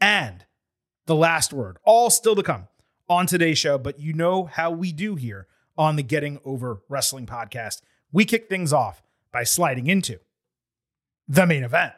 and 0.00 0.44
the 1.10 1.16
last 1.16 1.52
word, 1.52 1.76
all 1.82 2.08
still 2.08 2.36
to 2.36 2.42
come 2.42 2.68
on 3.08 3.26
today's 3.26 3.58
show. 3.58 3.76
But 3.76 3.98
you 3.98 4.12
know 4.12 4.44
how 4.44 4.70
we 4.70 4.92
do 4.92 5.16
here 5.16 5.48
on 5.76 5.96
the 5.96 6.04
Getting 6.04 6.38
Over 6.44 6.82
Wrestling 6.88 7.26
podcast. 7.26 7.80
We 8.12 8.24
kick 8.24 8.48
things 8.48 8.72
off 8.72 9.02
by 9.32 9.42
sliding 9.42 9.88
into 9.88 10.20
the 11.26 11.46
main 11.46 11.64
event. 11.64 11.94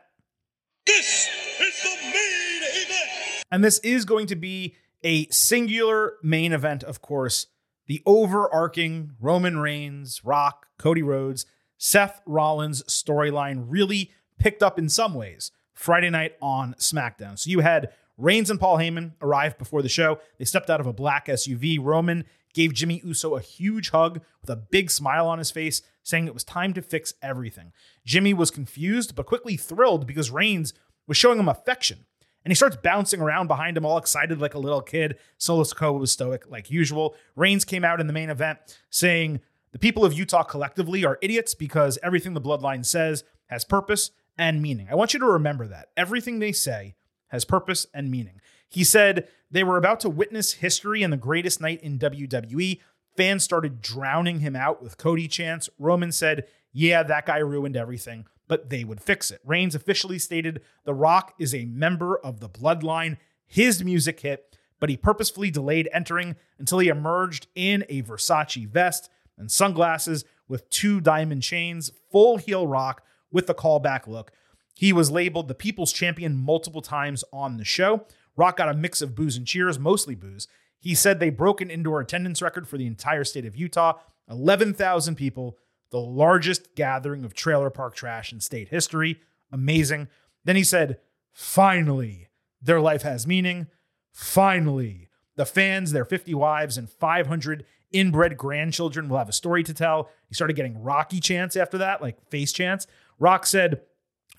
This 0.86 1.28
is 1.60 1.82
the 1.82 1.96
main 2.06 2.62
event. 2.62 3.44
And 3.50 3.62
this 3.62 3.80
is 3.80 4.06
going 4.06 4.28
to 4.28 4.34
be 4.34 4.76
a 5.04 5.26
singular 5.28 6.14
main 6.22 6.54
event, 6.54 6.82
of 6.82 7.02
course. 7.02 7.48
The 7.88 8.02
overarching 8.06 9.12
Roman 9.20 9.58
Reigns, 9.58 10.24
Rock, 10.24 10.68
Cody 10.78 11.02
Rhodes, 11.02 11.44
Seth 11.76 12.22
Rollins 12.24 12.82
storyline 12.84 13.66
really 13.68 14.10
picked 14.38 14.62
up 14.62 14.78
in 14.78 14.88
some 14.88 15.12
ways 15.12 15.50
Friday 15.74 16.08
night 16.08 16.36
on 16.40 16.74
SmackDown. 16.78 17.38
So 17.38 17.50
you 17.50 17.60
had 17.60 17.92
Reigns 18.22 18.50
and 18.50 18.60
Paul 18.60 18.78
Heyman 18.78 19.14
arrived 19.20 19.58
before 19.58 19.82
the 19.82 19.88
show. 19.88 20.20
They 20.38 20.44
stepped 20.44 20.70
out 20.70 20.80
of 20.80 20.86
a 20.86 20.92
black 20.92 21.26
SUV. 21.26 21.78
Roman 21.82 22.24
gave 22.54 22.72
Jimmy 22.72 23.02
Uso 23.04 23.34
a 23.34 23.40
huge 23.40 23.90
hug 23.90 24.20
with 24.40 24.48
a 24.48 24.54
big 24.54 24.92
smile 24.92 25.26
on 25.26 25.38
his 25.38 25.50
face, 25.50 25.82
saying 26.04 26.28
it 26.28 26.34
was 26.34 26.44
time 26.44 26.72
to 26.74 26.82
fix 26.82 27.14
everything. 27.20 27.72
Jimmy 28.06 28.32
was 28.32 28.52
confused, 28.52 29.16
but 29.16 29.26
quickly 29.26 29.56
thrilled 29.56 30.06
because 30.06 30.30
Reigns 30.30 30.72
was 31.08 31.16
showing 31.16 31.40
him 31.40 31.48
affection. 31.48 32.06
And 32.44 32.52
he 32.52 32.54
starts 32.54 32.76
bouncing 32.76 33.20
around 33.20 33.48
behind 33.48 33.76
him, 33.76 33.84
all 33.84 33.98
excited 33.98 34.40
like 34.40 34.54
a 34.54 34.60
little 34.60 34.82
kid. 34.82 35.18
Solo 35.36 35.64
Sikoa 35.64 35.98
was 35.98 36.12
stoic 36.12 36.48
like 36.48 36.70
usual. 36.70 37.16
Reigns 37.34 37.64
came 37.64 37.84
out 37.84 38.00
in 38.00 38.06
the 38.06 38.12
main 38.12 38.30
event 38.30 38.58
saying, 38.88 39.40
The 39.72 39.80
people 39.80 40.04
of 40.04 40.12
Utah 40.12 40.44
collectively 40.44 41.04
are 41.04 41.18
idiots 41.22 41.56
because 41.56 41.98
everything 42.04 42.34
the 42.34 42.40
bloodline 42.40 42.86
says 42.86 43.24
has 43.46 43.64
purpose 43.64 44.12
and 44.38 44.62
meaning. 44.62 44.86
I 44.88 44.94
want 44.94 45.12
you 45.12 45.18
to 45.18 45.26
remember 45.26 45.66
that. 45.66 45.88
Everything 45.96 46.38
they 46.38 46.52
say 46.52 46.94
has 47.32 47.44
purpose 47.44 47.86
and 47.92 48.10
meaning. 48.10 48.40
He 48.68 48.84
said 48.84 49.26
they 49.50 49.64
were 49.64 49.76
about 49.76 50.00
to 50.00 50.08
witness 50.08 50.54
history 50.54 51.02
and 51.02 51.12
the 51.12 51.16
greatest 51.16 51.60
night 51.60 51.82
in 51.82 51.98
WWE. 51.98 52.78
Fans 53.16 53.42
started 53.42 53.82
drowning 53.82 54.40
him 54.40 54.54
out 54.54 54.82
with 54.82 54.96
Cody 54.96 55.28
chants. 55.28 55.68
Roman 55.78 56.12
said, 56.12 56.46
Yeah, 56.72 57.02
that 57.02 57.26
guy 57.26 57.38
ruined 57.38 57.76
everything, 57.76 58.26
but 58.48 58.70
they 58.70 58.84
would 58.84 59.00
fix 59.00 59.30
it. 59.30 59.40
Reigns 59.44 59.74
officially 59.74 60.18
stated 60.18 60.62
The 60.84 60.94
Rock 60.94 61.34
is 61.38 61.54
a 61.54 61.64
member 61.64 62.16
of 62.16 62.40
the 62.40 62.48
bloodline. 62.48 63.16
His 63.46 63.82
music 63.82 64.20
hit, 64.20 64.56
but 64.78 64.88
he 64.88 64.96
purposefully 64.96 65.50
delayed 65.50 65.88
entering 65.92 66.36
until 66.58 66.78
he 66.78 66.88
emerged 66.88 67.48
in 67.54 67.84
a 67.88 68.02
Versace 68.02 68.66
vest 68.66 69.10
and 69.36 69.50
sunglasses 69.50 70.24
with 70.48 70.68
two 70.70 71.00
diamond 71.00 71.42
chains, 71.42 71.92
full 72.10 72.36
heel 72.36 72.66
rock 72.66 73.02
with 73.30 73.46
the 73.46 73.54
callback 73.54 74.06
look. 74.06 74.32
He 74.74 74.92
was 74.92 75.10
labeled 75.10 75.48
the 75.48 75.54
People's 75.54 75.92
Champion 75.92 76.36
multiple 76.36 76.82
times 76.82 77.24
on 77.32 77.56
the 77.56 77.64
show. 77.64 78.06
Rock 78.36 78.56
got 78.56 78.68
a 78.68 78.74
mix 78.74 79.02
of 79.02 79.14
boos 79.14 79.36
and 79.36 79.46
cheers, 79.46 79.78
mostly 79.78 80.14
boos. 80.14 80.48
He 80.78 80.94
said 80.94 81.20
they 81.20 81.30
broke 81.30 81.60
an 81.60 81.70
indoor 81.70 82.00
attendance 82.00 82.42
record 82.42 82.66
for 82.66 82.76
the 82.76 82.86
entire 82.86 83.24
state 83.24 83.44
of 83.44 83.56
Utah 83.56 83.98
11,000 84.28 85.14
people, 85.14 85.58
the 85.90 86.00
largest 86.00 86.74
gathering 86.74 87.24
of 87.24 87.34
trailer 87.34 87.70
park 87.70 87.94
trash 87.94 88.32
in 88.32 88.40
state 88.40 88.68
history. 88.68 89.20
Amazing. 89.50 90.08
Then 90.44 90.56
he 90.56 90.64
said, 90.64 90.98
finally, 91.30 92.28
their 92.60 92.80
life 92.80 93.02
has 93.02 93.26
meaning. 93.26 93.66
Finally, 94.12 95.08
the 95.36 95.46
fans, 95.46 95.92
their 95.92 96.04
50 96.04 96.34
wives, 96.34 96.78
and 96.78 96.88
500 96.88 97.64
inbred 97.92 98.36
grandchildren 98.36 99.08
will 99.08 99.18
have 99.18 99.28
a 99.28 99.32
story 99.32 99.62
to 99.64 99.74
tell. 99.74 100.08
He 100.28 100.34
started 100.34 100.56
getting 100.56 100.82
Rocky 100.82 101.20
chants 101.20 101.56
after 101.56 101.78
that, 101.78 102.00
like 102.00 102.26
face 102.30 102.52
chants. 102.52 102.86
Rock 103.18 103.46
said, 103.46 103.82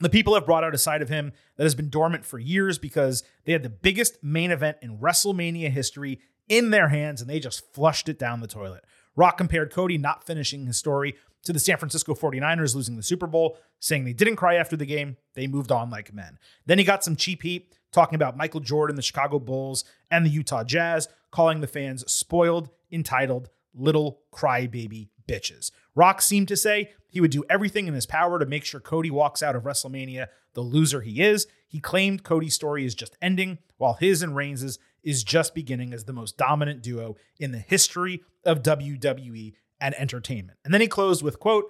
the 0.03 0.09
people 0.09 0.33
have 0.33 0.45
brought 0.45 0.63
out 0.63 0.75
a 0.75 0.77
side 0.77 1.01
of 1.01 1.09
him 1.09 1.31
that 1.57 1.63
has 1.63 1.75
been 1.75 1.89
dormant 1.89 2.25
for 2.25 2.39
years 2.39 2.77
because 2.77 3.23
they 3.45 3.51
had 3.51 3.63
the 3.63 3.69
biggest 3.69 4.23
main 4.23 4.51
event 4.51 4.77
in 4.81 4.97
WrestleMania 4.97 5.69
history 5.69 6.19
in 6.49 6.71
their 6.71 6.89
hands 6.89 7.21
and 7.21 7.29
they 7.29 7.39
just 7.39 7.73
flushed 7.73 8.09
it 8.09 8.19
down 8.19 8.41
the 8.41 8.47
toilet. 8.47 8.83
Rock 9.15 9.37
compared 9.37 9.71
Cody 9.71 9.97
not 9.97 10.25
finishing 10.25 10.65
his 10.65 10.77
story 10.77 11.15
to 11.43 11.53
the 11.53 11.59
San 11.59 11.77
Francisco 11.77 12.13
49ers 12.13 12.75
losing 12.75 12.95
the 12.95 13.03
Super 13.03 13.27
Bowl, 13.27 13.57
saying 13.79 14.05
they 14.05 14.13
didn't 14.13 14.37
cry 14.37 14.55
after 14.55 14.75
the 14.75 14.85
game, 14.85 15.17
they 15.35 15.45
moved 15.45 15.71
on 15.71 15.89
like 15.89 16.13
men. 16.13 16.39
Then 16.65 16.77
he 16.77 16.83
got 16.83 17.03
some 17.03 17.15
cheap 17.15 17.43
heat 17.43 17.75
talking 17.91 18.15
about 18.15 18.37
Michael 18.37 18.61
Jordan, 18.61 18.95
the 18.95 19.01
Chicago 19.01 19.39
Bulls, 19.39 19.83
and 20.09 20.25
the 20.25 20.29
Utah 20.29 20.63
Jazz, 20.63 21.07
calling 21.31 21.61
the 21.61 21.67
fans 21.67 22.09
spoiled, 22.11 22.69
entitled, 22.91 23.49
little 23.73 24.21
crybaby 24.33 25.09
bitches. 25.27 25.71
Rock 25.95 26.21
seemed 26.21 26.47
to 26.47 26.57
say 26.57 26.91
he 27.07 27.21
would 27.21 27.31
do 27.31 27.43
everything 27.49 27.87
in 27.87 27.93
his 27.93 28.05
power 28.05 28.39
to 28.39 28.45
make 28.45 28.65
sure 28.65 28.79
Cody 28.79 29.11
walks 29.11 29.43
out 29.43 29.55
of 29.55 29.63
WrestleMania 29.63 30.27
the 30.53 30.61
loser 30.61 31.01
he 31.01 31.21
is. 31.21 31.47
He 31.67 31.79
claimed 31.79 32.23
Cody's 32.23 32.55
story 32.55 32.85
is 32.85 32.95
just 32.95 33.17
ending, 33.21 33.59
while 33.77 33.93
his 33.93 34.21
and 34.21 34.35
Reigns' 34.35 34.79
is 35.03 35.23
just 35.23 35.55
beginning 35.55 35.93
as 35.93 36.05
the 36.05 36.13
most 36.13 36.37
dominant 36.37 36.81
duo 36.81 37.15
in 37.39 37.51
the 37.51 37.59
history 37.59 38.21
of 38.45 38.63
WWE 38.63 39.53
and 39.79 39.95
entertainment. 39.95 40.57
And 40.63 40.73
then 40.73 40.81
he 40.81 40.87
closed 40.87 41.23
with 41.23 41.39
quote, 41.39 41.65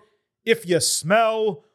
"If 0.46 0.68
you 0.68 0.80
smell 0.80 1.66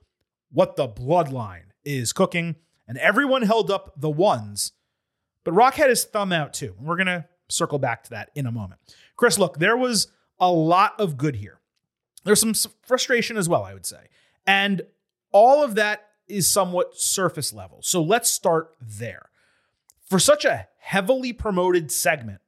what 0.51 0.77
the 0.77 0.89
bloodline 0.89 1.71
is 1.85 2.13
cooking," 2.13 2.57
and 2.87 2.97
everyone 2.99 3.43
held 3.43 3.71
up 3.71 3.93
the 3.97 4.11
ones, 4.11 4.73
but 5.45 5.53
Rock 5.53 5.75
had 5.75 5.91
his 5.91 6.05
thumb 6.05 6.33
out 6.33 6.53
too. 6.53 6.75
And 6.79 6.87
we're 6.87 6.97
gonna 6.97 7.29
circle 7.49 7.79
back 7.79 8.05
to 8.05 8.11
that 8.11 8.31
in 8.35 8.47
a 8.47 8.53
moment. 8.53 8.81
Chris, 9.17 9.39
look, 9.39 9.59
there 9.59 9.77
was 9.77 10.09
a 10.39 10.51
lot 10.53 10.99
of 11.01 11.17
good 11.17 11.37
here. 11.37 11.61
There's 12.25 12.41
some 12.41 12.55
frustration 12.83 13.37
as 13.37 13.49
well, 13.49 13.63
I 13.63 13.75
would 13.75 13.87
say. 13.87 14.09
And 14.47 14.83
all 15.33 15.63
of 15.63 15.75
that 15.77 16.09
is 16.27 16.49
somewhat 16.49 16.99
surface 16.99 17.53
level. 17.53 17.79
So 17.83 18.03
let's 18.03 18.31
start 18.31 18.75
there. 18.81 19.31
For 20.09 20.19
such 20.19 20.45
a 20.45 20.69
heavily 20.79 21.33
promoted 21.33 21.91
segment, 21.91 22.41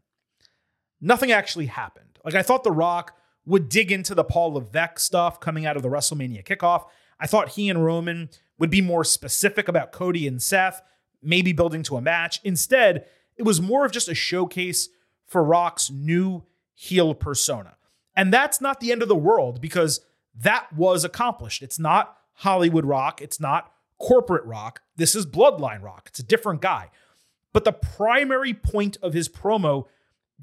nothing 1.01 1.33
actually 1.33 1.67
happened. 1.67 2.19
Like 2.25 2.35
I 2.35 2.43
thought 2.43 2.65
The 2.65 2.73
Rock 2.73 3.17
would 3.47 3.69
dig 3.69 3.91
into 3.91 4.15
the 4.15 4.25
Paul 4.25 4.55
Levesque 4.55 4.99
stuff 4.99 5.41
coming 5.41 5.67
out 5.67 5.77
of 5.77 5.83
the 5.83 5.89
WrestleMania 5.89 6.45
kickoff. 6.45 6.87
I 7.19 7.27
thought 7.27 7.51
he 7.51 7.69
and 7.69 7.85
Roman 7.85 8.31
would 8.59 8.71
be 8.71 8.81
more 8.81 9.05
specific 9.05 9.69
about 9.69 9.93
Cody 9.93 10.27
and 10.27 10.41
Seth, 10.41 10.83
maybe 11.23 11.53
building 11.53 11.83
to 11.85 11.97
a 11.97 12.01
match. 12.01 12.41
Instead, 12.45 13.07
it 13.37 13.43
was 13.43 13.61
more 13.61 13.85
of 13.85 13.93
just 13.93 14.09
a 14.09 14.15
showcase 14.15 14.89
for 15.27 15.43
Rock's 15.43 15.91
new 15.91 16.45
heel 16.75 17.15
persona. 17.15 17.77
And 18.21 18.35
that's 18.35 18.61
not 18.61 18.81
the 18.81 18.93
end 18.93 19.01
of 19.01 19.09
the 19.09 19.17
world 19.17 19.63
because 19.63 20.03
that 20.35 20.71
was 20.75 21.05
accomplished. 21.05 21.63
It's 21.63 21.79
not 21.79 22.19
Hollywood 22.35 22.85
rock, 22.85 23.23
it's 23.23 23.41
not 23.41 23.73
corporate 23.99 24.45
rock. 24.45 24.83
This 24.97 25.15
is 25.15 25.25
bloodline 25.25 25.83
rock. 25.83 26.09
It's 26.09 26.19
a 26.19 26.23
different 26.23 26.61
guy. 26.61 26.91
But 27.55 27.65
the 27.65 27.73
primary 27.73 28.53
point 28.53 28.99
of 29.01 29.15
his 29.15 29.31
promo 29.31 29.87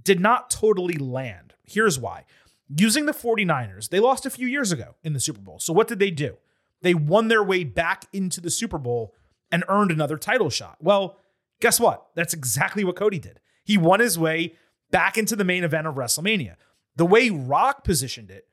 did 0.03 0.19
not 0.19 0.49
totally 0.49 0.95
land. 0.95 1.53
Here's 1.61 1.99
why. 1.99 2.25
Using 2.67 3.05
the 3.05 3.13
49ers, 3.13 3.89
they 3.89 3.99
lost 3.99 4.25
a 4.25 4.31
few 4.31 4.47
years 4.47 4.71
ago 4.71 4.95
in 5.03 5.13
the 5.13 5.19
Super 5.19 5.41
Bowl. 5.41 5.59
So 5.59 5.71
what 5.71 5.87
did 5.87 5.99
they 5.99 6.09
do? 6.09 6.37
They 6.81 6.95
won 6.95 7.27
their 7.27 7.43
way 7.43 7.63
back 7.63 8.05
into 8.11 8.41
the 8.41 8.49
Super 8.49 8.79
Bowl 8.79 9.13
and 9.51 9.63
earned 9.67 9.91
another 9.91 10.17
title 10.17 10.49
shot. 10.49 10.77
Well, 10.81 11.19
guess 11.61 11.79
what? 11.79 12.07
That's 12.15 12.33
exactly 12.33 12.83
what 12.83 12.95
Cody 12.95 13.19
did. 13.19 13.39
He 13.63 13.77
won 13.77 13.99
his 13.99 14.17
way 14.17 14.55
back 14.89 15.15
into 15.15 15.35
the 15.35 15.45
main 15.45 15.63
event 15.63 15.85
of 15.85 15.93
WrestleMania. 15.93 16.55
The 16.97 17.05
way 17.05 17.29
Rock 17.29 17.83
positioned 17.83 18.29
it 18.31 18.47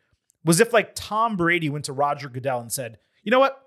was 0.45 0.61
if 0.61 0.73
like 0.73 0.95
Tom 0.95 1.37
Brady 1.37 1.69
went 1.71 1.87
to 1.87 1.93
Roger 1.93 2.29
Goodell 2.29 2.61
and 2.61 2.71
said, 2.71 2.99
you 3.23 3.31
know 3.31 3.41
what? 3.41 3.61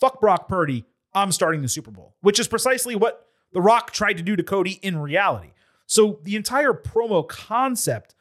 Fuck 0.00 0.20
Brock 0.20 0.48
Purdy. 0.48 0.84
I'm 1.14 1.32
starting 1.32 1.62
the 1.62 1.68
Super 1.68 1.90
Bowl, 1.90 2.16
which 2.20 2.38
is 2.38 2.48
precisely 2.48 2.94
what 2.94 3.26
The 3.52 3.62
Rock 3.62 3.92
tried 3.92 4.18
to 4.18 4.22
do 4.22 4.36
to 4.36 4.42
Cody 4.42 4.72
in 4.82 4.98
reality. 4.98 5.52
So 5.86 6.18
the 6.24 6.36
entire 6.36 6.74
promo 6.74 7.26
concept 7.26 8.14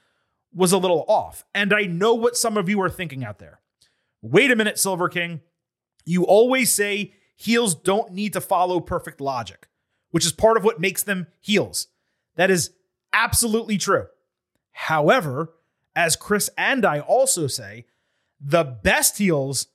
was 0.54 0.72
a 0.72 0.78
little 0.78 1.04
off. 1.08 1.43
And 1.54 1.74
I 1.74 1.82
know 1.84 2.14
what 2.14 2.38
some 2.38 2.58
of 2.58 2.70
you 2.70 2.82
are 2.82 2.89
thinking 2.89 3.26
out 3.26 3.39
there. 3.39 3.60
Wait 4.22 4.52
a 4.52 4.56
minute, 4.56 4.80
Silver 4.80 5.10
King. 5.10 5.41
You 6.06 6.24
always 6.24 6.72
say 6.72 7.14
heels 7.36 7.76
don't 7.76 8.14
need 8.14 8.34
to 8.34 8.41
follow 8.41 8.80
perfect 8.80 9.20
logic, 9.20 9.68
which 10.12 10.26
is 10.26 10.32
part 10.32 10.58
of 10.58 10.64
what 10.64 10.80
makes 10.80 11.04
them 11.04 11.28
heels. 11.41 11.88
That 12.36 12.50
is 12.50 12.72
absolutely 13.12 13.78
true. 13.78 14.08
However, 14.72 15.54
as 15.98 16.16
Chris 16.16 16.48
and 16.60 16.86
I 16.86 17.00
also 17.00 17.48
say, 17.48 17.86
the 18.39 18.64
best 18.64 19.18
heels 19.18 19.66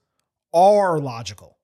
are 0.54 1.00
logical. 1.00 1.58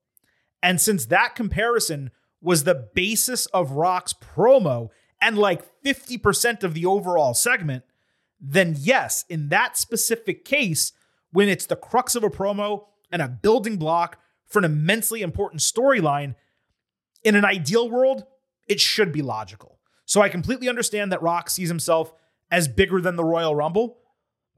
And 0.61 0.81
since 0.81 1.07
that 1.07 1.37
comparison 1.37 2.11
was 2.41 2.65
the 2.65 2.89
basis 2.93 3.47
of 3.47 3.73
Rock's 3.73 4.13
promo 4.13 4.89
and 5.21 5.39
like 5.39 5.63
50% 5.85 6.65
of 6.65 6.75
the 6.75 6.87
overall 6.87 7.35
segment, 7.35 7.85
then 8.41 8.75
yes, 8.77 9.25
in 9.29 9.49
that 9.51 9.77
specific 9.77 10.45
case, 10.45 10.91
when 11.31 11.49
it's 11.49 11.67
the 11.67 11.77
crux 11.77 12.17
of 12.17 12.25
a 12.25 12.31
promo 12.31 12.87
and 13.13 13.23
a 13.23 13.29
building 13.29 13.77
block 13.77 14.19
for 14.45 14.59
an 14.59 14.65
immensely 14.65 15.23
important 15.23 15.61
storyline, 15.61 16.35
in 17.23 17.37
an 17.37 17.45
ideal 17.45 17.89
world, 17.89 18.25
it 18.67 18.81
should 18.81 19.13
be 19.13 19.23
logical. 19.23 19.79
So 20.05 20.21
I 20.21 20.29
completely 20.29 20.69
understand 20.69 21.13
that 21.13 21.23
Rock 21.23 21.49
sees 21.49 21.69
himself 21.69 22.13
as 22.51 22.67
bigger 22.67 23.01
than 23.01 23.15
the 23.15 23.25
Royal 23.25 23.55
Rumble, 23.55 23.99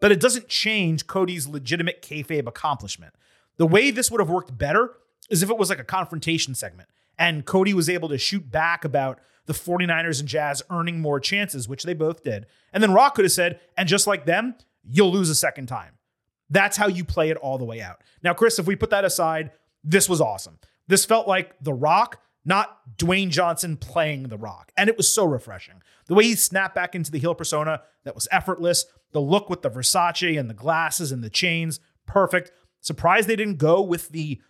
but 0.01 0.11
it 0.11 0.21
doesn't 0.21 0.49
change 0.49 1.07
Cody's 1.07 1.47
legitimate 1.47 2.03
kayfabe 2.03 2.47
accomplishment. 2.47 3.15
The 3.59 3.67
way 3.67 3.91
this 3.91 4.11
would 4.11 4.21
have 4.21 4.31
worked 4.31 4.57
better 4.57 4.95
is 5.29 5.43
if 5.43 5.51
it 5.51 5.59
was 5.59 5.71
like 5.71 5.79
a 5.79 5.85
confrontation 5.85 6.55
segment 6.55 6.89
and 7.19 7.45
Cody 7.45 7.75
was 7.75 7.91
able 7.91 8.09
to 8.09 8.19
shoot 8.19 8.51
back 8.51 8.85
about 8.85 9.21
the 9.47 9.53
49ers 9.53 10.21
and 10.21 10.29
Jazz 10.29 10.63
earning 10.71 11.01
more 11.01 11.21
chances, 11.21 11.69
which 11.69 11.83
they 11.83 11.95
both 11.95 12.23
did. 12.23 12.47
And 12.73 12.83
then 12.83 12.95
Rock 12.95 13.15
could 13.15 13.25
have 13.25 13.33
said, 13.33 13.61
and 13.77 13.89
just 13.89 14.07
like 14.07 14.25
them, 14.25 14.55
you'll 14.83 15.13
lose 15.13 15.29
a 15.29 15.35
second 15.35 15.67
time. 15.67 15.99
That's 16.49 16.77
how 16.77 16.89
you 16.89 17.05
play 17.05 17.31
it 17.31 17.37
all 17.37 17.59
the 17.59 17.65
way 17.65 17.81
out. 17.81 18.03
Now, 18.23 18.33
Chris, 18.33 18.59
if 18.59 18.67
we 18.67 18.75
put 18.75 18.91
that 18.91 19.05
aside, 19.05 19.53
this 19.85 20.09
was 20.09 20.21
awesome. 20.21 20.59
This 20.89 21.05
felt 21.05 21.29
like 21.29 21.55
The 21.61 21.73
Rock, 21.73 22.23
not 22.45 22.79
Dwayne 22.97 23.31
Johnson 23.31 23.77
playing 23.77 24.25
The 24.25 24.39
Rock. 24.39 24.73
And 24.77 24.89
it 24.89 24.97
was 24.97 25.13
so 25.13 25.25
refreshing. 25.25 25.83
The 26.07 26.15
way 26.15 26.25
he 26.25 26.35
snapped 26.35 26.75
back 26.75 26.95
into 26.95 27.11
the 27.11 27.19
heel 27.19 27.35
persona, 27.35 27.83
that 28.05 28.15
was 28.15 28.29
effortless. 28.31 28.87
The 29.13 29.21
look 29.21 29.51
with 29.51 29.63
the 29.63 29.71
Versace 29.71 30.39
and 30.39 30.49
the 30.49 30.55
glasses 30.55 31.13
and 31.13 31.23
the 31.23 31.31
chains, 31.31 31.81
perfect. 32.07 32.53
Surprised 32.81 33.29
they 33.29 33.37
didn't 33.37 33.59
go 33.59 33.83
with 33.83 34.09
the 34.09 34.41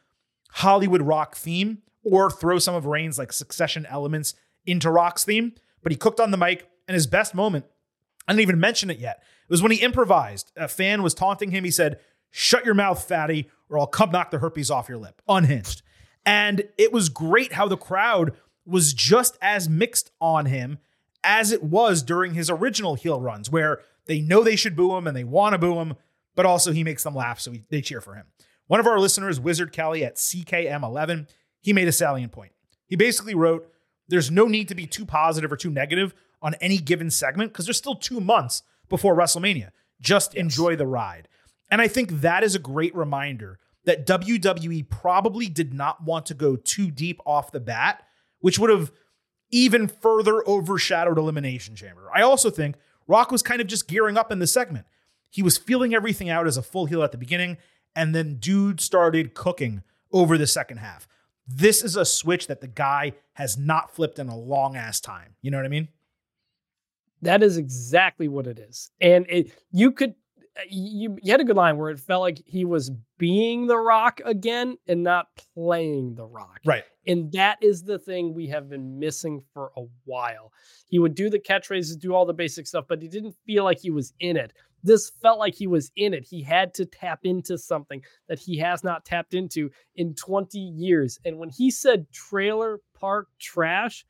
Hollywood 0.53 1.03
Rock 1.03 1.35
theme 1.35 1.79
or 2.05 2.31
throw 2.31 2.59
some 2.59 2.75
of 2.75 2.87
Reigns' 2.87 3.19
like 3.19 3.33
succession 3.33 3.87
elements 3.87 4.35
into 4.67 4.91
Rock's 4.91 5.25
theme. 5.25 5.53
But 5.83 5.93
he 5.93 5.99
cooked 5.99 6.21
on 6.21 6.31
the 6.31 6.37
mic, 6.37 6.69
and 6.87 6.95
his 6.95 7.07
best 7.07 7.35
moment, 7.35 7.65
I 8.29 8.33
didn't 8.33 8.43
even 8.43 8.61
mention 8.61 8.91
it 8.91 8.99
yet, 8.99 9.23
it 9.49 9.51
was 9.51 9.63
when 9.63 9.73
he 9.73 9.79
improvised. 9.79 10.53
A 10.57 10.69
fan 10.69 11.03
was 11.03 11.15
taunting 11.15 11.51
him. 11.51 11.65
He 11.65 11.71
said, 11.71 11.99
Shut 12.31 12.65
your 12.65 12.75
mouth, 12.75 13.03
fatty, 13.03 13.49
or 13.69 13.79
I'll 13.79 13.87
come 13.87 14.11
knock 14.11 14.31
the 14.31 14.39
herpes 14.39 14.71
off 14.71 14.89
your 14.89 14.99
lip. 14.99 15.21
Unhinged. 15.29 15.83
And 16.25 16.65
it 16.79 16.93
was 16.93 17.09
great 17.09 17.55
how 17.55 17.69
the 17.69 17.77
crowd 17.77 18.33
was 18.67 18.93
just 18.93 19.39
as 19.41 19.69
mixed 19.69 20.11
on 20.21 20.47
him 20.47 20.79
as 21.25 21.53
it 21.53 21.63
was 21.63 22.03
during 22.03 22.35
his 22.35 22.51
original 22.51 22.95
heel 22.95 23.21
runs, 23.21 23.51
where 23.51 23.81
they 24.07 24.21
know 24.21 24.43
they 24.43 24.57
should 24.57 24.77
boo 24.77 24.97
him 24.97 25.07
and 25.07 25.17
they 25.17 25.25
want 25.25 25.53
to 25.53 25.59
boo 25.59 25.79
him, 25.79 25.95
but 26.35 26.47
also 26.47 26.73
he 26.73 26.85
makes 26.85 27.03
them 27.03 27.15
laugh, 27.15 27.41
so 27.41 27.53
they 27.69 27.81
cheer 27.81 28.01
for 28.01 28.15
him. 28.15 28.27
One 28.67 28.81
of 28.81 28.87
our 28.87 29.01
listeners, 29.01 29.41
Wizard 29.41 29.73
Kelly 29.73 30.05
at 30.05 30.17
CKM11, 30.17 31.29
he 31.61 31.73
made 31.73 31.89
a 31.89 31.93
salient 31.93 32.33
point. 32.33 32.53
He 32.87 32.97
basically 32.97 33.35
wrote, 33.35 33.71
There's 34.09 34.31
no 34.31 34.47
need 34.47 34.69
to 34.69 34.75
be 34.75 34.87
too 34.87 35.05
positive 35.05 35.51
or 35.51 35.57
too 35.57 35.71
negative 35.71 36.15
on 36.41 36.55
any 36.55 36.79
given 36.79 37.11
segment 37.11 37.53
because 37.53 37.67
there's 37.67 37.77
still 37.77 37.97
two 37.97 38.21
months 38.21 38.63
before 38.89 39.17
WrestleMania. 39.17 39.71
Just 40.01 40.35
yes. 40.35 40.41
enjoy 40.41 40.77
the 40.77 40.87
ride. 40.87 41.29
And 41.71 41.81
I 41.81 41.89
think 41.89 42.21
that 42.21 42.43
is 42.43 42.55
a 42.55 42.59
great 42.59 42.95
reminder 42.95 43.59
that 43.85 44.07
WWE 44.07 44.89
probably 44.89 45.49
did 45.49 45.73
not 45.73 46.05
want 46.05 46.27
to 46.27 46.35
go 46.35 46.57
too 46.57 46.91
deep 46.91 47.21
off 47.25 47.53
the 47.53 47.61
bat, 47.61 48.03
which 48.41 48.59
would 48.59 48.71
have 48.71 48.93
even 49.51 49.89
further 49.89 50.47
overshadowed 50.47 51.19
Elimination 51.19 51.75
Chamber. 51.75 52.09
I 52.15 52.23
also 52.23 52.51
think 52.51 52.77
Rock 53.07 53.33
was 53.33 53.43
kind 53.43 53.61
of 53.61 53.67
just 53.67 53.89
gearing 53.89 54.17
up 54.17 54.31
in 54.31 54.39
the 54.39 54.47
segment. 54.47 54.87
He 55.31 55.43
was 55.43 55.59
feeling 55.59 55.95
everything 55.95 56.29
out 56.29 56.47
as 56.47 56.57
a 56.57 56.63
full 56.63 56.87
heel 56.87 57.03
at 57.03 57.13
the 57.13 57.19
beginning, 57.19 57.59
and 57.95 58.15
then 58.15 58.37
dude 58.37 58.81
started 58.81 59.35
cooking 59.35 59.83
over 60.13 60.37
the 60.37 60.47
second 60.47 60.79
half. 60.79 61.09
This 61.47 61.83
is 61.83 61.97
a 61.97 62.05
switch 62.05 62.47
that 62.47 62.61
the 62.61 62.69
guy 62.69 63.13
has 63.33 63.57
not 63.57 63.95
flipped 63.95 64.19
in 64.19 64.29
a 64.29 64.37
long 64.37 64.77
ass 64.77 65.01
time. 65.01 65.35
You 65.43 65.51
know 65.51 65.57
what 65.57 65.67
I 65.67 65.71
mean? 65.71 65.89
That 67.23 67.43
is 67.43 67.57
exactly 67.57 68.29
what 68.29 68.47
it 68.47 68.59
is. 68.59 68.91
And 69.01 69.27
it 69.29 69.53
you 69.73 69.93
could 69.93 70.15
you, 70.69 71.17
you 71.23 71.31
had 71.31 71.41
a 71.41 71.45
good 71.45 71.57
line 71.57 71.77
where 71.77 71.91
it 71.91 72.01
felt 72.01 72.23
like 72.23 72.43
he 72.47 72.65
was 72.65 72.91
being 73.19 73.67
the 73.67 73.79
rock 73.79 74.21
again 74.25 74.77
and 74.87 75.03
not 75.03 75.29
playing 75.55 76.15
the 76.15 76.25
rock. 76.25 76.61
Right. 76.65 76.85
And 77.07 77.33
that 77.33 77.59
is 77.63 77.83
the 77.83 77.99
thing 77.99 78.35
we 78.35 78.47
have 78.49 78.69
been 78.69 78.99
missing 78.99 79.43
for 79.53 79.73
a 79.77 79.83
while. 80.05 80.53
He 80.87 80.99
would 80.99 81.15
do 81.15 81.31
the 81.31 81.39
catchphrases, 81.39 81.99
do 81.99 82.15
all 82.15 82.27
the 82.27 82.33
basic 82.33 82.67
stuff, 82.67 82.87
but 82.89 83.03
he 83.03 83.09
didn't 83.09 83.35
feel 83.47 83.65
like 83.65 83.79
he 83.81 83.91
was 83.91 84.13
in 84.21 84.37
it. 84.37 84.53
This 84.83 85.11
felt 85.23 85.39
like 85.39 85.55
he 85.55 85.67
was 85.67 85.91
in 85.97 86.15
it. 86.15 86.25
He 86.25 86.43
had 86.43 86.73
to 86.75 86.87
tap 86.87 87.21
into 87.25 87.59
something 87.59 88.03
that 88.29 88.39
he 88.39 88.57
has 88.59 88.83
not 88.83 89.05
tapped 89.05 89.35
into 89.35 89.71
in 89.97 90.15
20 90.15 90.59
years. 90.59 91.19
And 91.25 91.39
when 91.39 91.51
he 91.51 91.71
said 91.71 92.11
trailer 92.13 92.81
park 92.99 93.29
trash, 93.39 94.07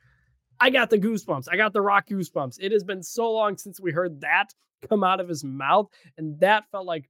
I 0.61 0.70
got 0.70 0.90
the 0.90 0.98
goosebumps. 0.98 1.46
I 1.51 1.57
got 1.57 1.72
the 1.72 1.80
rock 1.80 2.07
goosebumps. 2.09 2.59
It 2.61 2.70
has 2.72 2.84
been 2.84 3.03
so 3.03 3.32
long 3.32 3.57
since 3.57 3.80
we 3.80 3.92
heard 3.92 4.20
that 4.20 4.53
come 4.89 5.05
out 5.05 5.20
of 5.20 5.28
his 5.28 5.45
mouth. 5.45 5.89
And 6.18 6.39
that 6.41 6.64
felt 6.70 6.87
like 6.87 7.09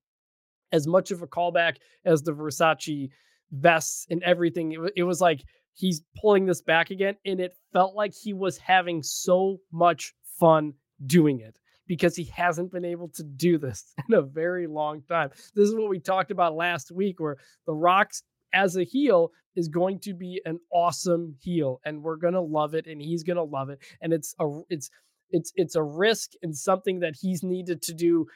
as 0.72 0.86
much 0.86 1.10
of 1.10 1.22
a 1.22 1.26
callback 1.26 1.76
as 2.04 2.22
the 2.22 2.32
Versace 2.32 3.10
vests 3.52 4.06
and 4.10 4.22
everything. 4.22 4.72
It, 4.72 4.92
it 4.96 5.02
was 5.02 5.20
like 5.20 5.42
he's 5.74 6.02
pulling 6.20 6.46
this 6.46 6.62
back 6.62 6.90
again. 6.90 7.16
And 7.24 7.40
it 7.40 7.56
felt 7.72 7.94
like 7.94 8.14
he 8.14 8.32
was 8.32 8.58
having 8.58 9.02
so 9.02 9.58
much 9.72 10.14
fun 10.38 10.74
doing 11.06 11.40
it 11.40 11.56
because 11.86 12.14
he 12.14 12.24
hasn't 12.24 12.70
been 12.70 12.84
able 12.84 13.08
to 13.08 13.24
do 13.24 13.58
this 13.58 13.92
in 14.08 14.14
a 14.14 14.22
very 14.22 14.66
long 14.66 15.02
time. 15.02 15.30
This 15.54 15.68
is 15.68 15.74
what 15.74 15.88
we 15.88 15.98
talked 15.98 16.30
about 16.30 16.54
last 16.54 16.92
week, 16.92 17.18
where 17.18 17.36
The 17.66 17.74
Rock's 17.74 18.22
as 18.52 18.76
a 18.76 18.84
heel 18.84 19.30
is 19.56 19.68
going 19.68 19.98
to 20.00 20.14
be 20.14 20.40
an 20.44 20.58
awesome 20.72 21.34
heel 21.40 21.80
and 21.84 22.02
we're 22.02 22.16
going 22.16 22.34
to 22.34 22.40
love 22.40 22.74
it 22.74 22.86
and 22.86 23.00
he's 23.00 23.22
going 23.22 23.36
to 23.36 23.42
love 23.42 23.70
it 23.70 23.80
and 24.00 24.12
it's 24.12 24.34
a 24.40 24.60
it's 24.68 24.90
it's 25.30 25.52
it's 25.56 25.76
a 25.76 25.82
risk 25.82 26.32
and 26.42 26.56
something 26.56 27.00
that 27.00 27.16
he's 27.20 27.42
needed 27.42 27.82
to 27.82 27.94
do 27.94 28.26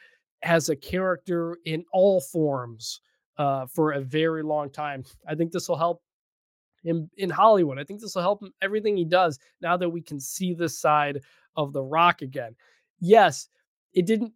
as 0.42 0.68
a 0.68 0.76
character 0.76 1.58
in 1.64 1.84
all 1.92 2.20
forms 2.20 3.00
uh, 3.38 3.66
for 3.66 3.92
a 3.92 4.00
very 4.00 4.42
long 4.42 4.70
time. 4.70 5.04
I 5.28 5.34
think 5.34 5.52
this 5.52 5.68
will 5.68 5.76
help 5.76 6.02
him 6.82 7.10
in 7.16 7.30
Hollywood. 7.30 7.78
I 7.78 7.84
think 7.84 8.00
this 8.00 8.14
will 8.14 8.22
help 8.22 8.42
him 8.42 8.52
everything 8.62 8.96
he 8.96 9.04
does 9.04 9.38
now 9.60 9.76
that 9.76 9.88
we 9.88 10.02
can 10.02 10.20
see 10.20 10.52
this 10.52 10.78
side 10.78 11.20
of 11.56 11.72
the 11.72 11.82
rock 11.82 12.22
again. 12.22 12.54
Yes, 13.00 13.48
it 13.94 14.06
didn't 14.06 14.32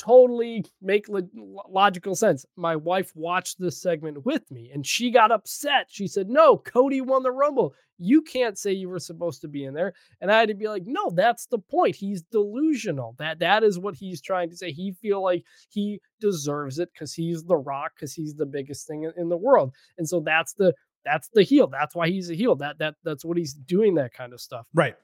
totally 0.00 0.64
make 0.80 1.08
lo- 1.08 1.28
logical 1.68 2.14
sense. 2.14 2.46
My 2.56 2.74
wife 2.74 3.14
watched 3.14 3.60
this 3.60 3.80
segment 3.80 4.24
with 4.24 4.50
me 4.50 4.70
and 4.72 4.86
she 4.86 5.10
got 5.10 5.30
upset. 5.30 5.86
She 5.88 6.06
said, 6.06 6.28
No, 6.28 6.56
Cody 6.56 7.02
won 7.02 7.22
the 7.22 7.30
Rumble. 7.30 7.74
You 7.98 8.22
can't 8.22 8.56
say 8.56 8.72
you 8.72 8.88
were 8.88 8.98
supposed 8.98 9.42
to 9.42 9.48
be 9.48 9.66
in 9.66 9.74
there. 9.74 9.92
And 10.22 10.32
I 10.32 10.38
had 10.38 10.48
to 10.48 10.54
be 10.54 10.68
like, 10.68 10.84
No, 10.86 11.10
that's 11.10 11.46
the 11.46 11.58
point. 11.58 11.94
He's 11.94 12.22
delusional. 12.22 13.14
That 13.18 13.38
that 13.40 13.62
is 13.62 13.78
what 13.78 13.94
he's 13.94 14.22
trying 14.22 14.48
to 14.50 14.56
say. 14.56 14.72
He 14.72 14.92
feel 14.92 15.22
like 15.22 15.44
he 15.68 16.00
deserves 16.18 16.78
it 16.78 16.90
because 16.94 17.12
he's 17.12 17.44
the 17.44 17.58
rock, 17.58 17.92
because 17.94 18.14
he's 18.14 18.34
the 18.34 18.46
biggest 18.46 18.86
thing 18.86 19.02
in, 19.02 19.12
in 19.18 19.28
the 19.28 19.36
world. 19.36 19.74
And 19.98 20.08
so 20.08 20.20
that's 20.20 20.54
the 20.54 20.74
that's 21.04 21.28
the 21.34 21.42
heel. 21.42 21.66
That's 21.66 21.94
why 21.94 22.08
he's 22.08 22.30
a 22.30 22.34
heel. 22.34 22.56
That 22.56 22.78
that 22.78 22.94
that's 23.04 23.24
what 23.24 23.36
he's 23.36 23.52
doing, 23.52 23.94
that 23.96 24.14
kind 24.14 24.32
of 24.32 24.40
stuff. 24.40 24.66
Right. 24.72 24.96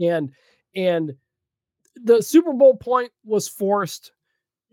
And 0.00 0.30
and 0.76 1.14
the 1.96 2.22
Super 2.22 2.52
Bowl 2.52 2.76
point 2.76 3.12
was 3.24 3.48
forced 3.48 4.12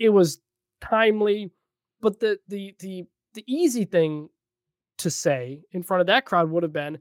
it 0.01 0.09
was 0.09 0.39
timely, 0.81 1.51
but 2.01 2.19
the 2.19 2.39
the 2.47 2.75
the 2.79 3.05
the 3.33 3.43
easy 3.47 3.85
thing 3.85 4.29
to 4.97 5.09
say 5.09 5.61
in 5.71 5.83
front 5.83 6.01
of 6.01 6.07
that 6.07 6.25
crowd 6.25 6.49
would 6.49 6.63
have 6.63 6.73
been 6.73 6.99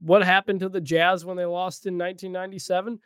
what 0.00 0.24
happened 0.24 0.60
to 0.60 0.68
the 0.68 0.80
Jazz 0.80 1.24
when 1.24 1.36
they 1.36 1.44
lost 1.44 1.86
in 1.86 1.98
1997. 1.98 2.98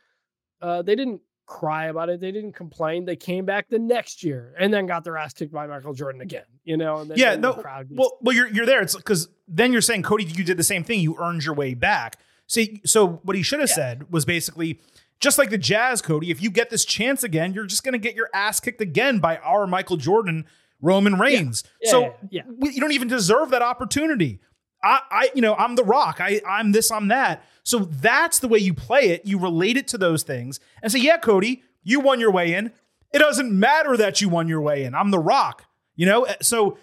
Uh, 0.61 0.83
they 0.83 0.95
didn't 0.95 1.21
cry 1.47 1.87
about 1.87 2.09
it. 2.09 2.21
They 2.21 2.33
didn't 2.33 2.53
complain. 2.53 3.05
They 3.05 3.17
came 3.17 3.45
back 3.45 3.69
the 3.69 3.79
next 3.79 4.23
year 4.23 4.55
and 4.59 4.73
then 4.73 4.87
got 4.87 5.05
their 5.05 5.17
ass 5.17 5.35
kicked 5.35 5.53
by 5.53 5.67
Michael 5.67 5.93
Jordan 5.93 6.21
again. 6.21 6.45
You 6.65 6.77
know, 6.77 6.99
and 6.99 7.11
then, 7.11 7.19
yeah, 7.19 7.35
no, 7.37 7.55
crowd 7.55 7.89
gets... 7.89 7.99
well, 7.99 8.19
well, 8.21 8.35
you're 8.35 8.49
you're 8.49 8.67
there. 8.67 8.81
It's 8.83 8.97
because 8.97 9.29
then 9.49 9.73
you're 9.73 9.83
saying 9.83 10.03
Cody, 10.03 10.25
you 10.25 10.45
did 10.45 10.57
the 10.57 10.65
same 10.65 10.85
thing. 10.85 11.01
You 11.01 11.17
earned 11.19 11.45
your 11.45 11.55
way 11.55 11.75
back. 11.75 12.19
See, 12.47 12.83
so 12.85 13.21
what 13.25 13.37
he 13.37 13.43
should 13.43 13.61
have 13.61 13.71
yeah. 13.71 13.75
said 13.75 14.13
was 14.13 14.25
basically 14.25 14.81
just 15.21 15.39
like 15.39 15.51
the 15.51 15.59
Jazz, 15.59 16.03
Cody, 16.03 16.31
if 16.31 16.43
you 16.43 16.51
get 16.51 16.71
this 16.71 16.85
chance 16.85 17.25
again, 17.25 17.53
you're 17.53 17.67
just 17.67 17.85
going 17.85 17.93
to 17.93 17.99
get 17.99 18.15
your 18.15 18.29
ass 18.35 18.61
kicked 18.61 18.81
again 18.81 19.19
by 19.19 19.39
our 19.39 19.67
Michael 19.67 19.97
Jordan, 19.97 20.45
Roman 20.81 21.19
Reigns. 21.19 21.65
Yeah. 21.81 21.87
Yeah, 21.87 21.91
so 21.91 22.15
yeah, 22.31 22.43
you 22.61 22.81
don't 22.81 22.93
even 22.93 23.09
deserve 23.09 23.51
that 23.51 23.63
opportunity. 23.63 24.41
I, 24.83 25.01
I, 25.11 25.31
you 25.35 25.41
know, 25.41 25.55
I'm 25.55 25.77
the 25.77 25.85
rock. 25.85 26.19
I, 26.21 26.43
I'm 26.47 26.73
this, 26.73 26.91
I'm 26.91 27.09
that. 27.09 27.43
So 27.63 27.79
that's 27.79 28.41
the 28.41 28.49
way 28.49 28.59
you 28.59 28.75
play 28.75 29.09
it. 29.11 29.25
You 29.25 29.39
relate 29.39 29.79
it 29.79 29.89
to 29.89 29.99
those 29.99 30.23
things 30.23 30.61
and 30.83 30.93
say, 30.93 30.99
yeah, 30.99 31.17
Cody, 31.17 31.63
you 31.83 32.01
won 32.01 32.21
your 32.21 32.31
way 32.31 32.53
in. 32.53 32.71
It 33.13 33.21
doesn't 33.21 33.51
matter 33.51 33.97
that 33.97 34.21
you 34.21 34.29
won 34.29 34.49
your 34.49 34.61
way 34.61 34.85
in. 34.85 34.95
I'm 34.95 35.11
the 35.11 35.19
rock, 35.19 35.65
you 35.97 36.05
know? 36.05 36.25
Eh, 36.25 36.35
so, 36.43 36.77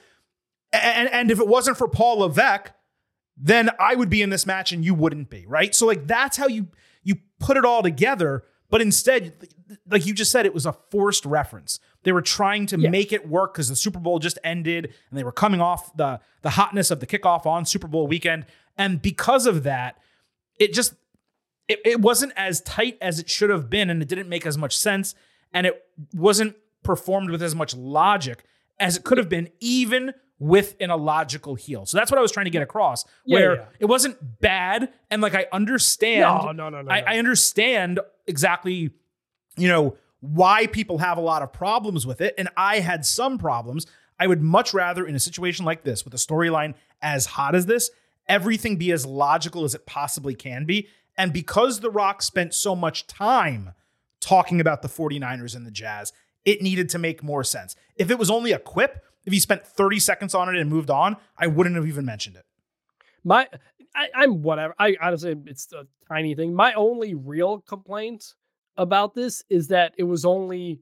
and, 0.73 1.09
and 1.09 1.29
if 1.29 1.39
it 1.39 1.47
wasn't 1.47 1.77
for 1.77 1.87
Paul 1.87 2.19
Levesque, 2.19 2.71
then 3.37 3.69
I 3.79 3.95
would 3.95 4.09
be 4.09 4.21
in 4.21 4.29
this 4.29 4.45
match 4.45 4.71
and 4.71 4.83
you 4.83 4.93
wouldn't 4.93 5.29
be, 5.29 5.45
right? 5.45 5.75
So 5.75 5.85
like 5.85 6.07
that's 6.07 6.37
how 6.37 6.47
you 6.47 6.67
you 7.03 7.15
put 7.39 7.57
it 7.57 7.65
all 7.65 7.83
together. 7.83 8.43
But 8.69 8.81
instead, 8.81 9.49
like 9.89 10.05
you 10.05 10.13
just 10.13 10.31
said, 10.31 10.45
it 10.45 10.53
was 10.53 10.65
a 10.65 10.71
forced 10.71 11.25
reference. 11.25 11.79
They 12.03 12.13
were 12.13 12.21
trying 12.21 12.67
to 12.67 12.77
make 12.77 13.11
it 13.11 13.27
work 13.27 13.53
because 13.53 13.67
the 13.67 13.75
Super 13.75 13.99
Bowl 13.99 14.17
just 14.19 14.39
ended 14.43 14.93
and 15.09 15.19
they 15.19 15.23
were 15.23 15.31
coming 15.31 15.59
off 15.61 15.95
the 15.95 16.19
the 16.41 16.51
hotness 16.51 16.89
of 16.89 16.99
the 16.99 17.07
kickoff 17.07 17.45
on 17.45 17.65
Super 17.65 17.87
Bowl 17.87 18.07
weekend. 18.07 18.45
And 18.77 19.01
because 19.01 19.45
of 19.45 19.63
that, 19.63 19.97
it 20.57 20.73
just 20.73 20.93
it, 21.67 21.79
it 21.85 22.01
wasn't 22.01 22.33
as 22.35 22.61
tight 22.61 22.97
as 23.01 23.19
it 23.19 23.29
should 23.29 23.49
have 23.49 23.69
been, 23.69 23.89
and 23.89 24.01
it 24.01 24.07
didn't 24.07 24.29
make 24.29 24.45
as 24.45 24.57
much 24.57 24.77
sense, 24.77 25.15
and 25.53 25.67
it 25.67 25.83
wasn't 26.13 26.55
performed 26.83 27.29
with 27.29 27.41
as 27.41 27.55
much 27.55 27.75
logic 27.75 28.43
as 28.79 28.97
it 28.97 29.03
could 29.03 29.17
have 29.17 29.29
been, 29.29 29.49
even 29.59 30.13
within 30.41 30.89
a 30.89 30.97
logical 30.97 31.53
heel. 31.53 31.85
So 31.85 31.97
that's 31.97 32.09
what 32.09 32.17
I 32.17 32.21
was 32.21 32.31
trying 32.31 32.45
to 32.45 32.49
get 32.49 32.63
across. 32.63 33.05
Yeah, 33.25 33.37
where 33.37 33.55
yeah. 33.57 33.65
it 33.79 33.85
wasn't 33.85 34.41
bad, 34.41 34.91
and 35.11 35.21
like 35.21 35.35
I 35.35 35.45
understand 35.51 36.21
No, 36.21 36.51
no, 36.51 36.69
no, 36.69 36.81
no. 36.81 36.91
I, 36.91 37.01
no. 37.01 37.07
I 37.07 37.17
understand 37.19 37.99
exactly, 38.25 38.89
you 39.55 39.67
know, 39.67 39.95
why 40.19 40.65
people 40.65 40.97
have 40.97 41.19
a 41.19 41.21
lot 41.21 41.43
of 41.43 41.53
problems 41.53 42.07
with 42.07 42.21
it. 42.21 42.33
And 42.39 42.49
I 42.57 42.79
had 42.79 43.05
some 43.05 43.37
problems. 43.37 43.85
I 44.19 44.25
would 44.25 44.41
much 44.41 44.73
rather, 44.73 45.05
in 45.05 45.13
a 45.13 45.19
situation 45.19 45.63
like 45.63 45.83
this, 45.83 46.03
with 46.03 46.13
a 46.15 46.17
storyline 46.17 46.73
as 47.03 47.27
hot 47.27 47.53
as 47.53 47.67
this, 47.67 47.91
everything 48.27 48.77
be 48.77 48.91
as 48.91 49.05
logical 49.05 49.63
as 49.63 49.75
it 49.75 49.85
possibly 49.85 50.33
can 50.33 50.65
be. 50.65 50.87
And 51.17 51.31
because 51.31 51.81
The 51.81 51.91
Rock 51.91 52.23
spent 52.23 52.55
so 52.55 52.75
much 52.75 53.05
time 53.05 53.73
talking 54.19 54.59
about 54.59 54.81
the 54.81 54.89
49ers 54.89 55.55
and 55.55 55.67
the 55.67 55.71
Jazz, 55.71 56.13
it 56.45 56.63
needed 56.63 56.89
to 56.89 56.97
make 56.97 57.21
more 57.21 57.43
sense. 57.43 57.75
If 57.95 58.09
it 58.09 58.17
was 58.17 58.31
only 58.31 58.51
a 58.51 58.59
quip, 58.59 59.03
if 59.25 59.33
he 59.33 59.39
spent 59.39 59.65
30 59.65 59.99
seconds 59.99 60.35
on 60.35 60.53
it 60.53 60.59
and 60.59 60.69
moved 60.69 60.89
on, 60.89 61.17
I 61.37 61.47
wouldn't 61.47 61.75
have 61.75 61.87
even 61.87 62.05
mentioned 62.05 62.35
it. 62.35 62.45
My, 63.23 63.47
I, 63.95 64.07
I'm 64.15 64.41
whatever. 64.41 64.73
I 64.79 64.95
honestly, 65.01 65.35
it's 65.45 65.71
a 65.73 65.85
tiny 66.07 66.35
thing. 66.35 66.53
My 66.53 66.73
only 66.73 67.13
real 67.13 67.59
complaint 67.59 68.33
about 68.77 69.13
this 69.13 69.43
is 69.49 69.67
that 69.67 69.93
it 69.97 70.03
was 70.03 70.25
only 70.25 70.81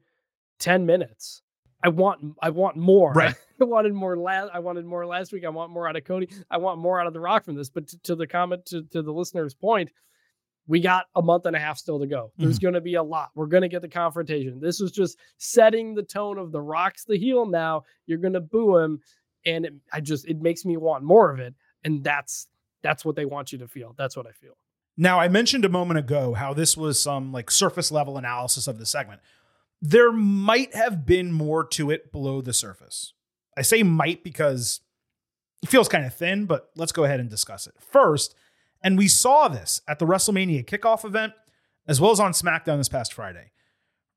ten 0.60 0.86
minutes. 0.86 1.42
I 1.84 1.90
want, 1.90 2.36
I 2.42 2.50
want 2.50 2.76
more. 2.76 3.14
Right. 3.14 3.36
I 3.62 3.64
wanted 3.66 3.94
more 3.94 4.18
last. 4.18 4.52
I 4.54 4.60
wanted 4.60 4.86
more 4.86 5.06
last 5.06 5.32
week. 5.32 5.46
I 5.46 5.50
want 5.50 5.72
more 5.72 5.88
out 5.88 5.96
of 5.96 6.04
Cody. 6.04 6.30
I 6.50 6.58
want 6.58 6.80
more 6.80 7.00
out 7.00 7.08
of 7.08 7.14
the 7.14 7.20
Rock 7.20 7.46
from 7.46 7.56
this. 7.56 7.70
But 7.70 7.88
to, 7.88 8.00
to 8.00 8.16
the 8.16 8.28
comment, 8.28 8.66
to, 8.68 8.84
to 8.92 9.02
the 9.02 9.12
listener's 9.12 9.54
point, 9.54 9.90
we 10.70 10.80
got 10.80 11.08
a 11.16 11.22
month 11.22 11.48
and 11.48 11.56
a 11.56 11.60
half 11.60 11.80
still 11.80 12.00
to 12.00 12.06
go. 12.06 12.32
There's 12.38 12.58
mm-hmm. 12.58 12.64
going 12.64 12.74
to 12.76 12.82
be 12.82 12.94
a 12.94 13.04
lot. 13.04 13.32
We're 13.34 13.48
going 13.48 13.64
to 13.64 13.68
get 13.68 13.82
the 13.82 13.90
confrontation. 13.90 14.60
This 14.60 14.80
was 14.80 14.92
just 14.92 15.18
setting 15.40 15.96
the 15.96 16.04
tone 16.04 16.38
of 16.38 16.52
the 16.52 16.62
Rock's 16.62 17.06
the 17.06 17.18
heel 17.18 17.48
now. 17.48 17.86
You're 18.06 18.20
going 18.20 18.34
to 18.34 18.40
boo 18.40 18.78
him, 18.78 19.02
and 19.48 19.66
it, 19.66 19.74
I 19.92 20.00
just 20.00 20.28
it 20.28 20.40
makes 20.40 20.66
me 20.66 20.78
want 20.78 21.04
more 21.04 21.32
of 21.32 21.40
it. 21.40 21.56
And 21.84 22.04
that's 22.04 22.48
that's 22.84 23.04
what 23.04 23.16
they 23.16 23.26
want 23.26 23.52
you 23.52 23.58
to 23.58 23.68
feel. 23.68 23.96
That's 23.98 24.16
what 24.16 24.28
I 24.28 24.32
feel. 24.32 24.54
Now, 24.96 25.20
I 25.20 25.28
mentioned 25.28 25.66
a 25.66 25.70
moment 25.70 25.98
ago 25.98 26.36
how 26.36 26.54
this 26.54 26.78
was 26.78 27.02
some 27.02 27.34
like 27.34 27.50
surface 27.50 27.92
level 27.92 28.20
analysis 28.20 28.68
of 28.68 28.78
the 28.78 28.86
segment. 28.86 29.22
There 29.82 30.12
might 30.12 30.76
have 30.76 31.04
been 31.04 31.32
more 31.32 31.66
to 31.70 31.90
it 31.90 32.12
below 32.12 32.42
the 32.42 32.54
surface. 32.54 33.14
I 33.58 33.64
say 33.64 33.82
might 33.82 34.24
because 34.24 34.82
it 35.64 35.70
feels 35.70 35.90
kind 35.90 36.06
of 36.06 36.14
thin, 36.14 36.46
but 36.46 36.70
let's 36.76 36.92
go 36.92 37.06
ahead 37.06 37.20
and 37.20 37.30
discuss 37.30 37.66
it. 37.66 37.74
First, 37.80 38.36
and 38.82 38.98
we 38.98 39.08
saw 39.08 39.48
this 39.48 39.82
at 39.88 40.00
the 40.00 40.06
WrestleMania 40.06 40.66
kickoff 40.66 41.06
event 41.06 41.34
as 41.88 42.00
well 42.00 42.12
as 42.12 42.20
on 42.20 42.34
SmackDown 42.34 42.78
this 42.78 42.90
past 42.90 43.14
Friday. 43.14 43.52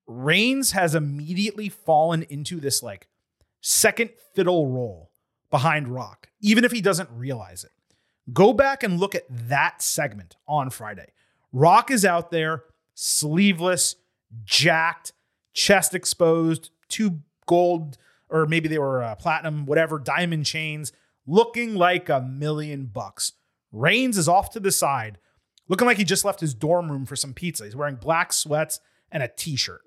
Reigns 0.07 0.73
has 0.73 0.95
immediately 0.95 1.69
fallen 1.69 2.23
into 2.25 2.61
this 2.61 2.83
like 2.83 3.09
second 3.61 4.11
fiddle 4.35 4.69
role 4.69 5.11
behind 5.51 5.89
Rock, 5.89 6.29
even 6.41 6.65
if 6.65 6.73
he 6.73 6.81
doesn't 6.81 7.09
realize 7.13 7.65
it. 7.65 7.71
Go 8.33 8.53
back 8.53 8.83
and 8.83 9.01
look 9.01 9.15
at 9.15 9.25
that 9.29 9.83
segment 9.83 10.37
on 10.47 10.71
Friday. 10.71 11.13
Rock 11.53 11.91
is 11.91 12.05
out 12.05 12.31
there, 12.31 12.65
sleeveless, 12.95 13.97
jacked, 14.45 15.13
chest 15.53 15.95
exposed, 15.95 16.71
two 16.89 17.21
gold, 17.47 17.99
or 18.29 18.47
maybe 18.47 18.69
they 18.69 18.79
were 18.79 19.03
uh, 19.03 19.15
platinum, 19.15 19.67
whatever, 19.67 19.99
diamond 19.99 20.47
chains, 20.47 20.93
looking 21.27 21.75
like 21.75 22.09
a 22.09 22.21
million 22.21 22.87
bucks. 22.87 23.33
Reigns 23.73 24.18
is 24.18 24.29
off 24.29 24.51
to 24.51 24.61
the 24.61 24.70
side, 24.70 25.18
looking 25.68 25.87
like 25.87 25.97
he 25.97 26.05
just 26.05 26.25
left 26.25 26.41
his 26.41 26.55
dorm 26.55 26.93
room 26.93 27.07
for 27.07 27.16
some 27.16 27.33
pizza. 27.33 27.64
He's 27.64 27.75
wearing 27.75 27.97
black 27.97 28.33
sweats 28.33 28.81
and 29.11 29.23
a 29.23 29.29
t 29.29 29.57
shirt. 29.57 29.83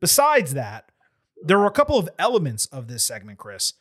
Besides 0.00 0.54
that, 0.54 0.90
there 1.42 1.58
were 1.58 1.66
a 1.66 1.72
couple 1.72 1.98
of 1.98 2.08
elements 2.18 2.66
of 2.66 2.88
this 2.88 3.04
segment, 3.04 3.38
Chris, 3.38 3.74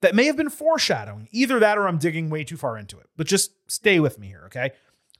that 0.00 0.14
may 0.14 0.24
have 0.24 0.36
been 0.36 0.50
foreshadowing. 0.50 1.28
Either 1.30 1.58
that 1.58 1.78
or 1.78 1.86
I'm 1.86 1.98
digging 1.98 2.30
way 2.30 2.44
too 2.44 2.56
far 2.56 2.78
into 2.78 2.98
it. 2.98 3.06
But 3.16 3.26
just 3.26 3.52
stay 3.70 4.00
with 4.00 4.18
me 4.18 4.28
here, 4.28 4.44
okay? 4.46 4.72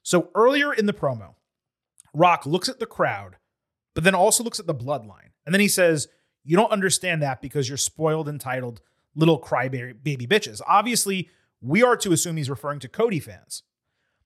So 0.03 0.31
earlier 0.35 0.73
in 0.73 0.87
the 0.87 0.93
promo, 0.93 1.35
Rock 2.15 2.47
looks 2.47 2.69
at 2.69 2.79
the 2.79 2.87
crowd, 2.87 3.37
but 3.95 4.05
then 4.05 4.15
also 4.15 4.43
looks 4.43 4.61
at 4.61 4.67
the 4.67 4.75
bloodline. 4.75 5.31
And 5.45 5.55
then 5.55 5.61
he 5.61 5.69
says, 5.69 6.09
You 6.45 6.57
don't 6.57 6.73
understand 6.73 7.23
that 7.23 7.43
because 7.43 7.69
you're 7.69 7.79
spoiled, 7.79 8.29
entitled 8.29 8.81
little 9.15 9.41
crybaby 9.41 10.03
baby 10.03 10.27
bitches. 10.27 10.61
Obviously, 10.67 11.29
we 11.61 11.83
are 11.83 11.97
to 11.97 12.13
assume 12.13 12.37
he's 12.37 12.51
referring 12.51 12.81
to 12.81 12.89
Cody 12.89 13.21
fans. 13.21 13.63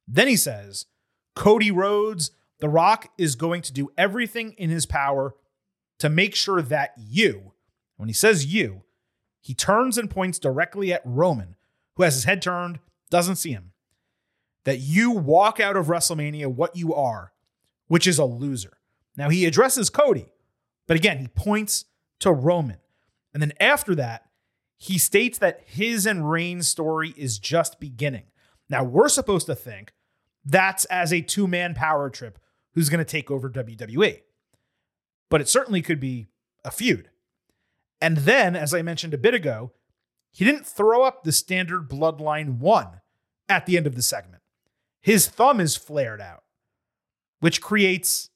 Then 0.06 0.28
he 0.28 0.36
says, 0.36 0.86
Cody 1.34 1.70
Rhodes, 1.70 2.30
The 2.60 2.68
Rock 2.68 3.10
is 3.18 3.34
going 3.34 3.62
to 3.62 3.72
do 3.72 3.90
everything 3.98 4.52
in 4.52 4.70
his 4.70 4.86
power 4.86 5.34
to 5.98 6.08
make 6.08 6.34
sure 6.34 6.62
that 6.62 6.92
you, 6.96 7.52
when 7.96 8.08
he 8.08 8.12
says 8.12 8.46
you, 8.46 8.82
he 9.40 9.54
turns 9.54 9.98
and 9.98 10.10
points 10.10 10.38
directly 10.38 10.92
at 10.92 11.02
Roman, 11.04 11.56
who 11.96 12.02
has 12.02 12.14
his 12.14 12.24
head 12.24 12.40
turned, 12.40 12.78
doesn't 13.10 13.36
see 13.36 13.52
him. 13.52 13.72
That 14.64 14.78
you 14.78 15.10
walk 15.10 15.60
out 15.60 15.76
of 15.76 15.86
WrestleMania 15.86 16.46
what 16.46 16.76
you 16.76 16.94
are, 16.94 17.32
which 17.88 18.06
is 18.06 18.18
a 18.18 18.24
loser. 18.24 18.78
Now 19.16 19.28
he 19.28 19.44
addresses 19.44 19.90
Cody, 19.90 20.26
but 20.86 20.96
again, 20.96 21.18
he 21.18 21.28
points 21.28 21.84
to 22.20 22.32
Roman. 22.32 22.78
And 23.32 23.42
then 23.42 23.52
after 23.60 23.94
that, 23.96 24.23
he 24.84 24.98
states 24.98 25.38
that 25.38 25.62
his 25.64 26.04
and 26.04 26.30
Reigns' 26.30 26.68
story 26.68 27.14
is 27.16 27.38
just 27.38 27.80
beginning. 27.80 28.24
Now 28.68 28.84
we're 28.84 29.08
supposed 29.08 29.46
to 29.46 29.54
think 29.54 29.94
that's 30.44 30.84
as 30.86 31.10
a 31.10 31.22
two 31.22 31.48
man 31.48 31.72
power 31.72 32.10
trip 32.10 32.38
who's 32.74 32.90
going 32.90 32.98
to 32.98 33.04
take 33.10 33.30
over 33.30 33.48
WWE. 33.48 34.20
But 35.30 35.40
it 35.40 35.48
certainly 35.48 35.80
could 35.80 36.00
be 36.00 36.26
a 36.66 36.70
feud. 36.70 37.08
And 37.98 38.18
then, 38.18 38.54
as 38.54 38.74
I 38.74 38.82
mentioned 38.82 39.14
a 39.14 39.18
bit 39.18 39.32
ago, 39.32 39.72
he 40.30 40.44
didn't 40.44 40.66
throw 40.66 41.02
up 41.02 41.24
the 41.24 41.32
standard 41.32 41.88
bloodline 41.88 42.58
one 42.58 43.00
at 43.48 43.64
the 43.64 43.78
end 43.78 43.86
of 43.86 43.94
the 43.94 44.02
segment. 44.02 44.42
His 45.00 45.28
thumb 45.28 45.60
is 45.60 45.76
flared 45.76 46.20
out, 46.20 46.42
which 47.40 47.62
creates 47.62 48.28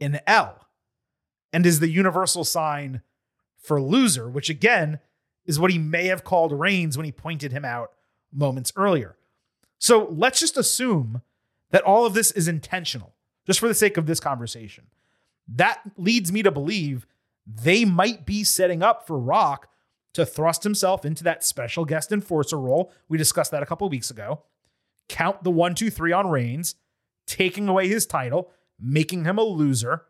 an 0.00 0.20
L 0.28 0.68
and 1.52 1.66
is 1.66 1.80
the 1.80 1.90
universal 1.90 2.44
sign 2.44 3.02
for 3.56 3.82
loser, 3.82 4.28
which 4.28 4.48
again 4.48 5.00
is 5.48 5.58
what 5.58 5.72
he 5.72 5.78
may 5.78 6.06
have 6.06 6.22
called 6.22 6.52
Reigns 6.52 6.96
when 6.96 7.06
he 7.06 7.10
pointed 7.10 7.50
him 7.50 7.64
out 7.64 7.90
moments 8.32 8.72
earlier. 8.76 9.16
So 9.78 10.06
let's 10.12 10.38
just 10.38 10.56
assume 10.56 11.22
that 11.70 11.82
all 11.82 12.06
of 12.06 12.14
this 12.14 12.30
is 12.30 12.46
intentional, 12.46 13.14
just 13.46 13.58
for 13.58 13.66
the 13.66 13.74
sake 13.74 13.96
of 13.96 14.06
this 14.06 14.20
conversation. 14.20 14.84
That 15.48 15.80
leads 15.96 16.30
me 16.30 16.42
to 16.42 16.50
believe 16.50 17.06
they 17.46 17.84
might 17.86 18.26
be 18.26 18.44
setting 18.44 18.82
up 18.82 19.06
for 19.06 19.18
Rock 19.18 19.68
to 20.12 20.26
thrust 20.26 20.64
himself 20.64 21.04
into 21.04 21.24
that 21.24 21.44
special 21.44 21.84
guest 21.84 22.12
enforcer 22.12 22.58
role. 22.58 22.92
We 23.08 23.16
discussed 23.16 23.50
that 23.52 23.62
a 23.62 23.66
couple 23.66 23.88
weeks 23.88 24.10
ago. 24.10 24.42
Count 25.08 25.44
the 25.44 25.50
one, 25.50 25.74
two, 25.74 25.90
three 25.90 26.12
on 26.12 26.28
Reigns, 26.28 26.74
taking 27.26 27.68
away 27.68 27.88
his 27.88 28.04
title, 28.04 28.50
making 28.78 29.24
him 29.24 29.38
a 29.38 29.42
loser, 29.42 30.04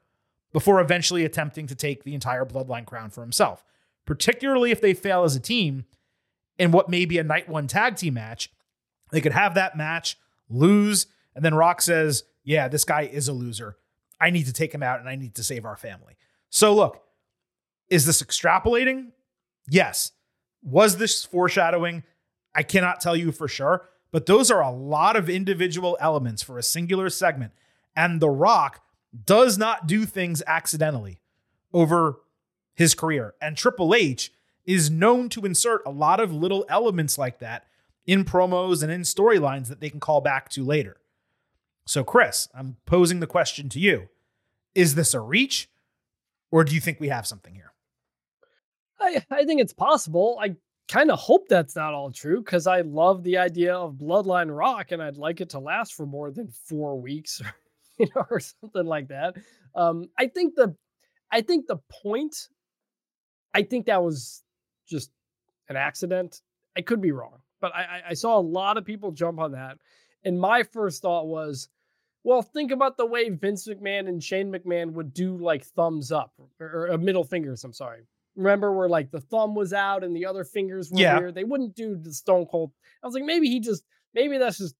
before 0.53 0.81
eventually 0.81 1.25
attempting 1.25 1.67
to 1.69 1.75
take 1.75 2.03
the 2.03 2.15
entire 2.15 2.45
bloodline 2.45 2.87
crown 2.87 3.11
for 3.11 3.21
himself. 3.21 3.65
Particularly 4.09 4.71
if 4.71 4.81
they 4.81 4.95
fail 4.95 5.23
as 5.25 5.37
a 5.37 5.41
team 5.41 5.85
in 6.59 6.71
what 6.71 6.89
may 6.89 7.05
be 7.05 7.19
a 7.19 7.23
night 7.23 7.47
one 7.47 7.67
tag 7.67 7.97
team 7.97 8.15
match, 8.15 8.51
they 9.11 9.21
could 9.21 9.35
have 9.35 9.53
that 9.55 9.77
match, 9.77 10.17
lose, 10.49 11.09
and 11.35 11.45
then 11.45 11.55
Rock 11.55 11.83
says, 11.83 12.25
Yeah, 12.43 12.69
this 12.69 12.87
guy 12.87 13.03
is 13.03 13.29
a 13.29 13.35
loser. 13.35 13.77
I 14.19 14.31
need 14.31 14.47
to 14.47 14.53
take 14.55 14.73
him 14.73 14.83
out 14.83 14.99
and 14.99 15.11
I 15.11 15.17
need 15.17 15.35
to 15.35 15.45
save 15.45 15.67
our 15.67 15.77
family. 15.77 16.17
So, 16.49 16.75
look, 16.75 17.03
is 17.91 18.07
this 18.07 18.23
extrapolating? 18.23 19.09
Yes. 19.69 20.13
Was 20.63 20.97
this 20.97 21.27
foreshadowing? 21.27 22.03
I 22.55 22.63
cannot 22.63 23.03
tell 23.03 23.15
you 23.15 23.31
for 23.31 23.47
sure, 23.47 23.91
but 24.11 24.25
those 24.25 24.51
are 24.51 24.63
a 24.63 24.71
lot 24.71 25.17
of 25.17 25.29
individual 25.29 25.99
elements 26.01 26.43
for 26.43 26.57
a 26.57 26.63
singular 26.63 27.11
segment. 27.11 27.53
And 27.95 28.23
The 28.23 28.31
Rock 28.31 28.83
does 29.27 29.59
not 29.59 29.87
do 29.87 30.07
things 30.07 30.43
accidentally 30.47 31.21
over 31.75 32.21
his 32.79 32.95
career. 32.95 33.35
And 33.43 33.57
Triple 33.57 33.93
H 33.93 34.33
is 34.65 34.89
known 34.89 35.29
to 35.31 35.45
insert 35.45 35.83
a 35.85 35.91
lot 35.91 36.21
of 36.21 36.33
little 36.33 36.65
elements 36.69 37.19
like 37.19 37.41
that 37.41 37.65
in 38.07 38.25
promos 38.25 38.85
and 38.85 38.93
in 38.93 39.01
storylines 39.01 39.67
that 39.67 39.81
they 39.81 39.91
can 39.91 39.99
call 39.99 40.21
back 40.21 40.49
to 40.51 40.65
later. 40.65 40.99
So, 41.87 42.05
Chris, 42.05 42.49
I'm 42.55 42.77
posing 42.87 43.19
the 43.19 43.27
question 43.27 43.69
to 43.71 43.81
you 43.81 44.09
Is 44.77 44.95
this 44.95 45.13
a 45.13 45.19
reach, 45.19 45.69
or 46.53 46.63
do 46.63 46.73
you 46.73 46.81
think 46.81 47.01
we 47.01 47.09
have 47.09 47.27
something 47.27 47.53
here? 47.53 47.73
I, 49.01 49.25
I 49.29 49.45
think 49.45 49.61
it's 49.61 49.75
possible. 49.75 50.39
I 50.41 50.55
kind 50.87 51.11
of 51.11 51.19
hope 51.19 51.49
that's 51.49 51.75
not 51.75 51.95
all 51.95 52.13
true 52.13 52.41
because 52.45 52.69
I 52.69 52.83
love 52.83 53.25
the 53.25 53.39
idea 53.39 53.75
of 53.75 53.95
Bloodline 53.95 54.57
Rock 54.57 54.93
and 54.93 55.03
I'd 55.03 55.17
like 55.17 55.41
it 55.41 55.51
to 55.51 55.59
last 55.59 55.95
for 55.95 56.07
more 56.07 56.31
than 56.31 56.47
four 56.47 57.01
weeks, 57.01 57.41
or, 57.45 57.53
you 57.99 58.07
know, 58.15 58.25
or 58.31 58.39
something 58.39 58.87
like 58.87 59.09
that. 59.09 59.35
Um, 59.75 60.09
I 60.17 60.29
think 60.29 60.55
the, 60.55 60.77
I 61.33 61.41
think 61.41 61.67
the 61.67 61.79
point, 61.91 62.49
I 63.59 63.63
think 63.63 63.87
that 63.87 64.03
was 64.03 64.43
just 64.89 65.11
an 65.69 65.77
accident. 65.77 66.43
I 66.77 66.81
could 66.83 67.01
be 67.01 67.13
wrong, 67.13 67.39
but 67.61 67.75
I, 67.75 68.03
I 68.11 68.15
saw 68.15 68.39
a 68.39 68.41
lot 68.41 68.77
of 68.79 68.85
people 68.85 69.11
jump 69.11 69.39
on 69.41 69.53
that, 69.53 69.79
and 70.25 70.39
my 70.41 70.63
first 70.63 71.03
thought 71.03 71.27
was, 71.27 71.69
well, 72.25 72.43
think 72.43 72.71
about 72.71 72.97
the 72.97 73.07
way 73.07 73.31
Vince 73.31 73.67
McMahon 73.67 74.09
and 74.09 74.23
Shane 74.23 74.53
McMahon 74.53 74.93
would 74.93 75.13
do 75.13 75.37
like 75.39 75.65
thumbs 75.65 76.13
up 76.13 76.33
or, 76.61 76.67
or 76.67 76.93
uh, 76.93 76.99
middle 76.99 77.25
fingers. 77.25 77.65
I'm 77.65 77.73
sorry, 77.73 78.03
Remember 78.37 78.73
where 78.73 78.89
like 78.89 79.11
the 79.11 79.21
thumb 79.21 79.55
was 79.57 79.73
out 79.73 80.05
and 80.05 80.15
the 80.15 80.25
other 80.27 80.45
fingers 80.45 80.91
were 80.93 81.01
Yeah. 81.01 81.19
here? 81.19 81.33
They 81.33 81.43
wouldn't 81.45 81.75
do 81.75 81.97
the 81.97 82.13
Stone 82.13 82.47
Cold. 82.47 82.71
I 83.03 83.07
was 83.07 83.15
like, 83.15 83.25
maybe 83.25 83.49
he 83.49 83.59
just 83.61 83.83
maybe 84.15 84.39
that's 84.39 84.59
just 84.59 84.77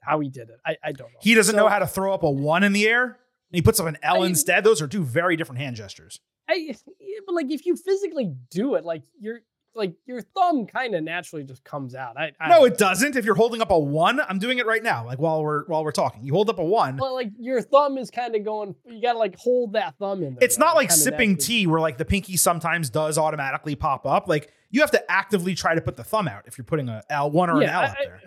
how 0.00 0.20
he 0.20 0.28
did 0.28 0.48
it. 0.50 0.58
I, 0.64 0.76
I 0.84 0.92
don't 0.92 1.10
know. 1.12 1.18
He 1.20 1.34
doesn't 1.34 1.54
So, 1.54 1.58
know 1.62 1.68
how 1.68 1.80
to 1.80 1.86
throw 1.88 2.12
up 2.14 2.22
a 2.22 2.30
one 2.30 2.62
in 2.62 2.72
the 2.72 2.86
air. 2.88 3.04
And 3.04 3.56
he 3.56 3.62
puts 3.62 3.80
up 3.80 3.86
an 3.86 3.98
L 4.02 4.22
I- 4.22 4.26
instead. 4.26 4.62
Those 4.64 4.80
are 4.80 4.86
two 4.88 5.02
very 5.04 5.36
different 5.36 5.60
hand 5.60 5.74
gestures. 5.76 6.20
I, 6.48 6.74
but 7.26 7.34
like 7.34 7.50
if 7.50 7.66
you 7.66 7.76
physically 7.76 8.34
do 8.50 8.74
it, 8.74 8.84
like 8.84 9.02
your 9.20 9.40
like 9.74 9.94
your 10.04 10.20
thumb 10.20 10.66
kind 10.66 10.94
of 10.94 11.02
naturally 11.02 11.44
just 11.44 11.64
comes 11.64 11.94
out. 11.94 12.18
I, 12.18 12.32
I 12.38 12.50
No, 12.50 12.64
it 12.64 12.76
doesn't. 12.76 13.16
If 13.16 13.24
you're 13.24 13.34
holding 13.34 13.62
up 13.62 13.70
a 13.70 13.78
one, 13.78 14.20
I'm 14.20 14.38
doing 14.38 14.58
it 14.58 14.66
right 14.66 14.82
now. 14.82 15.06
Like 15.06 15.18
while 15.18 15.42
we're 15.42 15.64
while 15.64 15.82
we're 15.82 15.92
talking, 15.92 16.22
you 16.24 16.34
hold 16.34 16.50
up 16.50 16.58
a 16.58 16.64
one. 16.64 16.98
Well, 16.98 17.14
like 17.14 17.30
your 17.38 17.62
thumb 17.62 17.96
is 17.96 18.10
kind 18.10 18.36
of 18.36 18.44
going. 18.44 18.74
You 18.84 19.00
gotta 19.00 19.18
like 19.18 19.34
hold 19.38 19.72
that 19.72 19.94
thumb 19.98 20.22
in 20.22 20.34
there. 20.34 20.44
It's 20.44 20.58
not 20.58 20.76
like 20.76 20.90
kinda 20.90 21.00
sipping 21.02 21.36
tea 21.38 21.66
where 21.66 21.80
like 21.80 21.96
the 21.96 22.04
pinky 22.04 22.36
sometimes 22.36 22.90
does 22.90 23.16
automatically 23.16 23.74
pop 23.74 24.04
up. 24.04 24.28
Like 24.28 24.52
you 24.70 24.80
have 24.82 24.90
to 24.90 25.10
actively 25.10 25.54
try 25.54 25.74
to 25.74 25.80
put 25.80 25.96
the 25.96 26.04
thumb 26.04 26.28
out 26.28 26.42
if 26.46 26.58
you're 26.58 26.66
putting 26.66 26.90
a 26.90 27.02
L 27.08 27.30
one 27.30 27.48
or 27.48 27.62
Yeah, 27.62 27.68
an 27.68 27.74
L 27.74 27.80
I- 27.80 27.86
out 27.86 27.96
there. 28.04 28.20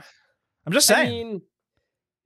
I'm 0.65 0.73
just 0.73 0.89
I 0.89 0.95
saying. 0.95 1.27
mean, 1.27 1.41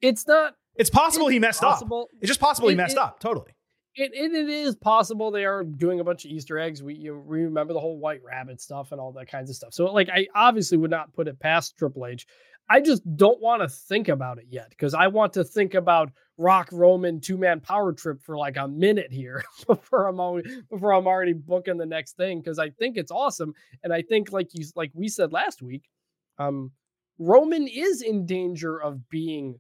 it's 0.02 0.26
not. 0.28 0.56
it's 0.76 0.90
possible 0.90 1.28
he 1.28 1.36
it's 1.36 1.42
messed 1.42 1.64
up. 1.64 1.84
It's 2.22 2.28
just 2.30 2.40
possible 2.40 2.70
he 2.70 2.76
messed 2.76 2.94
it- 2.94 3.00
up. 3.00 3.20
Totally. 3.20 3.52
It, 3.96 4.12
it, 4.14 4.32
it 4.34 4.50
is 4.50 4.76
possible 4.76 5.32
they 5.32 5.46
are 5.46 5.64
doing 5.64 6.00
a 6.00 6.04
bunch 6.04 6.24
of 6.26 6.32
Easter 6.32 6.58
eggs. 6.60 6.82
We 6.84 6.94
you 6.96 7.18
we 7.20 7.42
remember 7.44 7.74
the 7.74 7.80
whole 7.80 7.98
White 7.98 8.22
Rabbit 8.24 8.62
stuff 8.62 8.92
and 8.92 9.02
all 9.02 9.12
that 9.14 9.28
kinds 9.30 9.50
of 9.50 9.56
stuff. 9.56 9.74
So 9.74 9.86
like 9.92 10.10
I 10.10 10.28
obviously 10.36 10.78
would 10.78 10.92
not 10.92 11.12
put 11.14 11.28
it 11.28 11.40
past 11.40 11.76
Triple 11.78 12.06
H. 12.06 12.26
I 12.72 12.82
just 12.82 13.02
don't 13.18 13.42
want 13.42 13.64
to 13.64 13.68
think 13.68 14.10
about 14.10 14.38
it 14.38 14.46
yet 14.48 14.70
because 14.70 14.94
I 14.94 15.08
want 15.08 15.34
to 15.34 15.44
think 15.44 15.74
about 15.74 16.12
Rock 16.38 16.70
Roman 16.72 17.20
two 17.20 17.36
man 17.36 17.60
power 17.62 17.92
trip 17.94 18.22
for 18.22 18.38
like 18.38 18.58
a 18.58 18.68
minute 18.68 19.12
here 19.12 19.44
before 19.68 20.06
I'm 20.08 20.20
always, 20.20 20.46
before 20.70 20.94
I'm 20.94 21.08
already 21.08 21.34
booking 21.34 21.78
the 21.78 21.86
next 21.88 22.16
thing 22.16 22.40
because 22.42 22.60
I 22.60 22.70
think 22.70 22.96
it's 22.96 23.12
awesome 23.12 23.54
and 23.84 23.92
I 23.92 24.04
think 24.04 24.32
like 24.32 24.50
you 24.54 24.66
like 24.76 24.92
we 24.94 25.08
said 25.08 25.34
last 25.34 25.64
week, 25.64 25.90
um, 26.38 26.72
Roman 27.18 27.68
is 27.68 28.04
in 28.04 28.28
danger 28.28 28.80
of 28.80 29.10
being 29.10 29.60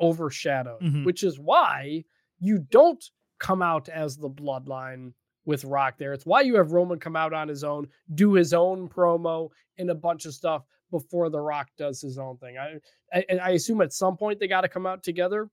overshadowed, 0.00 0.80
Mhm. 0.80 1.04
which 1.04 1.22
is 1.22 1.38
why 1.38 2.04
you 2.40 2.58
don't 2.70 3.04
come 3.40 3.62
out 3.62 3.88
as 3.88 4.16
the 4.16 4.30
bloodline 4.30 5.12
with 5.44 5.64
Rock 5.64 5.96
there. 5.98 6.12
It's 6.12 6.26
why 6.26 6.42
you 6.42 6.54
have 6.56 6.72
Roman 6.72 7.00
come 7.00 7.16
out 7.16 7.32
on 7.32 7.48
his 7.48 7.64
own, 7.64 7.88
do 8.14 8.34
his 8.34 8.54
own 8.54 8.88
promo 8.88 9.48
and 9.78 9.90
a 9.90 9.94
bunch 9.94 10.26
of 10.26 10.34
stuff 10.34 10.62
before 10.90 11.30
The 11.30 11.40
Rock 11.40 11.68
does 11.76 12.00
his 12.00 12.18
own 12.18 12.36
thing. 12.38 12.58
I 12.58 12.78
I, 13.12 13.24
I 13.42 13.50
assume 13.50 13.80
at 13.80 13.92
some 13.92 14.16
point 14.16 14.38
they 14.38 14.46
got 14.46 14.60
to 14.60 14.68
come 14.68 14.86
out 14.86 15.02
together. 15.02 15.48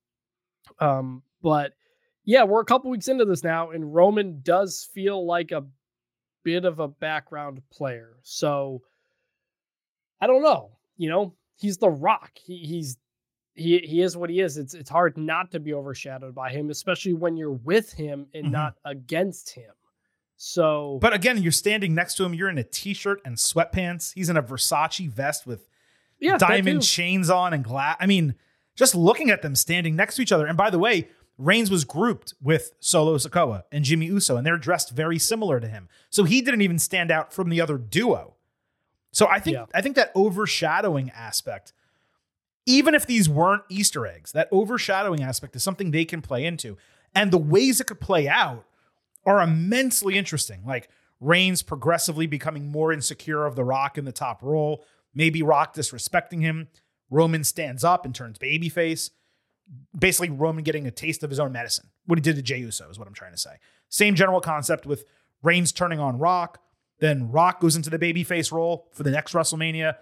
Um, 0.79 1.23
but 1.41 1.73
yeah, 2.25 2.43
we're 2.43 2.61
a 2.61 2.65
couple 2.65 2.91
weeks 2.91 3.07
into 3.07 3.25
this 3.25 3.43
now, 3.43 3.71
and 3.71 3.93
Roman 3.93 4.41
does 4.43 4.89
feel 4.93 5.25
like 5.25 5.51
a 5.51 5.65
bit 6.43 6.65
of 6.65 6.79
a 6.79 6.87
background 6.87 7.61
player. 7.71 8.17
So 8.21 8.81
I 10.19 10.27
don't 10.27 10.43
know. 10.43 10.71
You 10.97 11.09
know, 11.09 11.35
he's 11.57 11.77
the 11.77 11.89
Rock. 11.89 12.31
He, 12.35 12.57
he's 12.57 12.97
he 13.57 13.79
he 13.79 14.01
is 14.01 14.15
what 14.15 14.29
he 14.29 14.39
is. 14.39 14.57
It's 14.57 14.73
it's 14.73 14.89
hard 14.89 15.17
not 15.17 15.51
to 15.51 15.59
be 15.59 15.73
overshadowed 15.73 16.33
by 16.35 16.51
him, 16.51 16.69
especially 16.69 17.13
when 17.13 17.35
you're 17.35 17.51
with 17.51 17.91
him 17.93 18.27
and 18.33 18.45
Mhm. 18.47 18.51
not 18.51 18.75
against 18.85 19.49
him. 19.49 19.71
So, 20.35 20.99
But 21.01 21.13
again, 21.13 21.41
you're 21.41 21.51
standing 21.51 21.95
next 21.95 22.15
to 22.17 22.23
him. 22.23 22.33
You're 22.33 22.49
in 22.49 22.59
a 22.59 22.63
t-shirt 22.63 23.21
and 23.25 23.37
sweatpants. 23.37 24.13
He's 24.13 24.29
in 24.29 24.37
a 24.37 24.43
Versace 24.43 25.09
vest 25.09 25.47
with 25.47 25.67
yeah, 26.19 26.37
diamond 26.37 26.83
chains 26.83 27.29
on 27.29 27.53
and 27.53 27.63
glass. 27.63 27.97
I 27.99 28.05
mean, 28.05 28.35
just 28.75 28.93
looking 28.93 29.31
at 29.31 29.41
them 29.41 29.55
standing 29.55 29.95
next 29.95 30.15
to 30.17 30.21
each 30.21 30.31
other. 30.31 30.45
And 30.45 30.55
by 30.57 30.69
the 30.69 30.77
way, 30.79 31.07
Reigns 31.39 31.69
was 31.71 31.85
grouped 31.85 32.33
with 32.41 32.71
Solo 32.79 33.17
Sikoa 33.17 33.63
and 33.71 33.83
Jimmy 33.83 34.07
Uso, 34.07 34.37
and 34.37 34.45
they're 34.45 34.57
dressed 34.57 34.91
very 34.91 35.17
similar 35.19 35.59
to 35.59 35.67
him. 35.67 35.87
So 36.09 36.23
he 36.23 36.41
didn't 36.41 36.61
even 36.61 36.77
stand 36.79 37.09
out 37.11 37.33
from 37.33 37.49
the 37.49 37.59
other 37.61 37.77
duo. 37.79 38.35
So 39.11 39.27
I 39.27 39.39
think 39.39 39.55
Yeah. 39.55 39.65
I 39.73 39.81
think 39.81 39.95
that 39.95 40.11
overshadowing 40.15 41.09
aspect, 41.11 41.73
even 42.67 42.93
if 42.93 43.07
these 43.07 43.27
weren't 43.27 43.63
Easter 43.69 44.05
eggs, 44.05 44.33
that 44.33 44.47
overshadowing 44.51 45.23
aspect 45.23 45.55
is 45.55 45.63
something 45.63 45.89
they 45.89 46.05
can 46.05 46.21
play 46.21 46.45
into. 46.45 46.77
And 47.15 47.31
the 47.31 47.37
ways 47.39 47.79
it 47.81 47.87
could 47.87 48.01
play 48.01 48.27
out 48.27 48.65
are 49.25 49.41
immensely 49.41 50.17
interesting. 50.17 50.61
Like 50.65 50.89
Reigns 51.19 51.63
progressively 51.63 52.27
becoming 52.27 52.69
more 52.71 52.93
insecure 52.93 53.45
of 53.45 53.55
The 53.55 53.63
Rock 53.63 53.97
in 53.97 54.05
the 54.05 54.11
top 54.11 54.43
role, 54.43 54.85
maybe 55.15 55.41
Rock 55.41 55.73
disrespecting 55.73 56.41
him. 56.41 56.67
Roman 57.09 57.43
stands 57.43 57.83
up 57.83 58.05
and 58.05 58.13
turns 58.13 58.37
babyface. 58.37 59.09
Basically, 59.97 60.29
Roman 60.29 60.63
getting 60.63 60.85
a 60.85 60.91
taste 60.91 61.23
of 61.23 61.29
his 61.29 61.39
own 61.39 61.51
medicine. 61.53 61.89
What 62.05 62.17
he 62.19 62.21
did 62.21 62.35
to 62.35 62.41
Jey 62.41 62.59
Uso 62.59 62.89
is 62.89 62.99
what 62.99 63.07
I'm 63.07 63.13
trying 63.13 63.31
to 63.33 63.37
say. 63.37 63.51
Same 63.89 64.13
general 64.15 64.41
concept 64.41 64.85
with 64.85 65.05
Reigns 65.41 65.71
turning 65.71 65.99
on 65.99 66.19
Rock. 66.19 66.59
Then 66.99 67.31
Rock 67.31 67.59
goes 67.61 67.75
into 67.75 67.89
the 67.89 67.99
babyface 67.99 68.51
role 68.51 68.89
for 68.93 69.03
the 69.03 69.11
next 69.11 69.33
WrestleMania. 69.33 69.95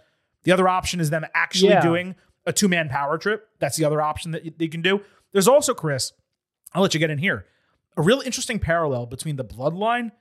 The 0.44 0.52
other 0.52 0.68
option 0.68 1.00
is 1.00 1.10
them 1.10 1.26
actually 1.34 1.72
Yeah. 1.72 1.82
doing 1.82 2.16
a 2.46 2.54
two 2.54 2.68
man 2.68 2.90
power 2.90 3.18
trip. 3.18 3.50
That's 3.60 3.78
the 3.78 3.86
other 3.86 4.02
option 4.02 4.32
that 4.32 4.58
they 4.58 4.68
can 4.68 4.82
do. 4.82 5.02
There's 5.32 5.48
also, 5.48 5.74
Chris, 5.74 6.14
I'll 6.74 6.82
let 6.82 6.94
you 6.94 7.00
get 7.00 7.10
in 7.10 7.18
here, 7.18 7.46
a 7.98 8.02
real 8.02 8.22
interesting 8.22 8.60
parallel 8.60 9.06
between 9.06 9.36
the 9.36 9.46
bloodline 9.46 10.12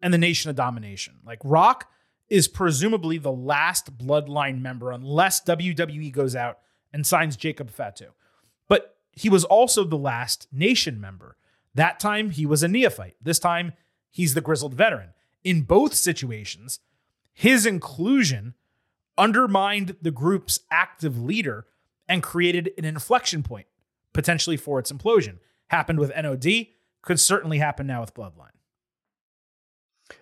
and 0.00 0.12
the 0.12 0.18
Nation 0.18 0.50
of 0.50 0.56
Domination. 0.56 1.14
Like 1.24 1.40
Rock 1.44 1.90
is 2.28 2.48
presumably 2.48 3.18
the 3.18 3.32
last 3.32 3.98
bloodline 3.98 4.60
member, 4.60 4.90
unless 4.90 5.42
WWE 5.44 6.12
goes 6.12 6.34
out 6.34 6.58
and 6.92 7.06
signs 7.06 7.36
Jacob 7.36 7.70
Fatu. 7.70 8.12
But 8.68 8.96
he 9.12 9.28
was 9.28 9.44
also 9.44 9.84
the 9.84 9.98
last 9.98 10.48
Nation 10.52 11.00
member. 11.00 11.36
That 11.74 12.00
time 12.00 12.30
he 12.30 12.46
was 12.46 12.62
a 12.62 12.68
neophyte. 12.68 13.16
This 13.20 13.38
time 13.38 13.72
he's 14.10 14.34
the 14.34 14.40
grizzled 14.40 14.74
veteran. 14.74 15.10
In 15.42 15.62
both 15.62 15.94
situations, 15.94 16.80
his 17.32 17.66
inclusion 17.66 18.54
undermined 19.18 19.96
the 20.00 20.10
group's 20.10 20.60
active 20.70 21.22
leader 21.22 21.66
and 22.08 22.22
created 22.22 22.70
an 22.78 22.84
inflection 22.84 23.42
point, 23.42 23.66
potentially 24.12 24.56
for 24.56 24.78
its 24.78 24.92
implosion. 24.92 25.38
Happened 25.68 25.98
with 25.98 26.12
NOD, 26.14 26.66
could 27.02 27.18
certainly 27.18 27.58
happen 27.58 27.86
now 27.86 28.00
with 28.00 28.14
Bloodline. 28.14 28.48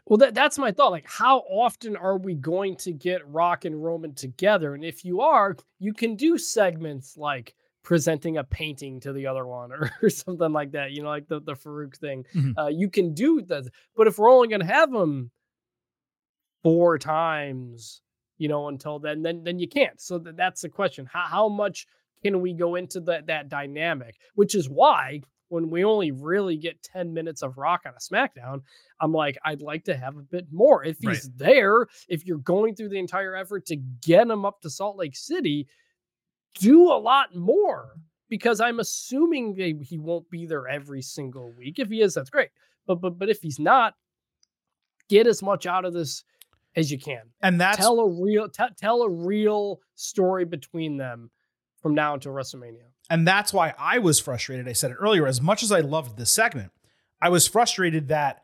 Well, 0.06 0.18
that, 0.18 0.34
that's 0.34 0.58
my 0.58 0.70
thought. 0.70 0.92
Like, 0.92 1.08
how 1.08 1.38
often 1.40 1.96
are 1.96 2.16
we 2.16 2.34
going 2.34 2.76
to 2.76 2.92
get 2.92 3.28
Rock 3.28 3.64
and 3.64 3.82
Roman 3.82 4.14
together? 4.14 4.74
And 4.74 4.84
if 4.84 5.04
you 5.04 5.20
are, 5.22 5.56
you 5.80 5.92
can 5.92 6.14
do 6.14 6.38
segments 6.38 7.16
like 7.16 7.54
presenting 7.82 8.36
a 8.36 8.44
painting 8.44 9.00
to 9.00 9.12
the 9.12 9.26
other 9.26 9.44
one 9.44 9.72
or, 9.72 9.90
or 10.02 10.08
something 10.08 10.52
like 10.52 10.70
that. 10.72 10.92
You 10.92 11.02
know, 11.02 11.08
like 11.08 11.26
the 11.26 11.40
the 11.40 11.54
Faarooq 11.54 11.96
thing. 11.96 12.24
Mhm. 12.32 12.54
Uh, 12.56 12.68
you 12.68 12.88
can 12.88 13.12
do 13.12 13.42
that. 13.42 13.64
But 13.96 14.06
if 14.06 14.18
we're 14.18 14.30
only 14.30 14.46
going 14.48 14.60
to 14.60 14.66
have 14.66 14.92
them 14.92 15.32
four 16.62 16.96
times, 16.98 18.00
you 18.42 18.48
know, 18.48 18.66
until 18.66 18.98
then, 18.98 19.22
then 19.22 19.44
then 19.44 19.60
you 19.60 19.68
can't. 19.68 20.00
So 20.00 20.18
th- 20.18 20.34
that's 20.34 20.62
the 20.62 20.68
question. 20.68 21.06
How 21.06 21.26
how 21.26 21.48
much 21.48 21.86
can 22.24 22.40
we 22.40 22.52
go 22.54 22.74
into 22.74 22.98
that 23.02 23.26
that 23.28 23.48
dynamic? 23.48 24.16
Which 24.34 24.56
is 24.56 24.68
why 24.68 25.20
when 25.48 25.70
we 25.70 25.84
only 25.84 26.10
really 26.10 26.56
get 26.56 26.82
10 26.82 27.12
minutes 27.12 27.42
of 27.42 27.56
rock 27.58 27.82
on 27.86 27.92
a 27.92 27.98
SmackDown, 28.00 28.62
I'm 29.00 29.12
like, 29.12 29.36
I'd 29.44 29.60
like 29.62 29.84
to 29.84 29.94
have 29.96 30.16
a 30.16 30.22
bit 30.22 30.46
more. 30.50 30.82
If 30.82 30.96
he's 30.98 31.06
Right. 31.06 31.36
there, 31.36 31.86
if 32.08 32.26
you're 32.26 32.38
going 32.38 32.74
through 32.74 32.88
the 32.88 32.98
entire 32.98 33.36
effort 33.36 33.66
to 33.66 33.76
get 33.76 34.26
him 34.28 34.44
up 34.44 34.62
to 34.62 34.70
Salt 34.70 34.96
Lake 34.96 35.14
City, 35.14 35.68
do 36.58 36.90
a 36.90 36.98
lot 36.98 37.36
more 37.36 37.92
because 38.28 38.60
I'm 38.60 38.80
assuming 38.80 39.54
they, 39.54 39.74
he 39.82 39.98
won't 39.98 40.28
be 40.30 40.46
there 40.46 40.66
every 40.66 41.02
single 41.02 41.52
week. 41.52 41.78
If 41.78 41.90
he 41.90 42.00
is, 42.00 42.14
that's 42.14 42.30
great. 42.30 42.48
But 42.86 42.96
but 43.02 43.18
but 43.18 43.28
if 43.28 43.40
he's 43.42 43.60
not, 43.60 43.94
get 45.08 45.26
as 45.28 45.42
much 45.42 45.66
out 45.66 45.84
of 45.84 45.92
this 45.92 46.24
as 46.76 46.90
you 46.90 46.98
can. 46.98 47.22
And 47.42 47.60
that's 47.60 47.78
tell 47.78 48.00
a 48.00 48.08
real 48.08 48.48
t- 48.48 48.64
tell 48.76 49.02
a 49.02 49.10
real 49.10 49.80
story 49.94 50.44
between 50.44 50.96
them 50.96 51.30
from 51.80 51.94
now 51.94 52.14
until 52.14 52.32
WrestleMania. 52.32 52.84
And 53.10 53.26
that's 53.26 53.52
why 53.52 53.74
I 53.78 53.98
was 53.98 54.20
frustrated. 54.20 54.68
I 54.68 54.72
said 54.72 54.90
it 54.90 54.96
earlier. 55.00 55.26
As 55.26 55.40
much 55.40 55.62
as 55.62 55.72
I 55.72 55.80
loved 55.80 56.16
this 56.16 56.30
segment, 56.30 56.72
I 57.20 57.28
was 57.28 57.46
frustrated 57.46 58.08
that 58.08 58.42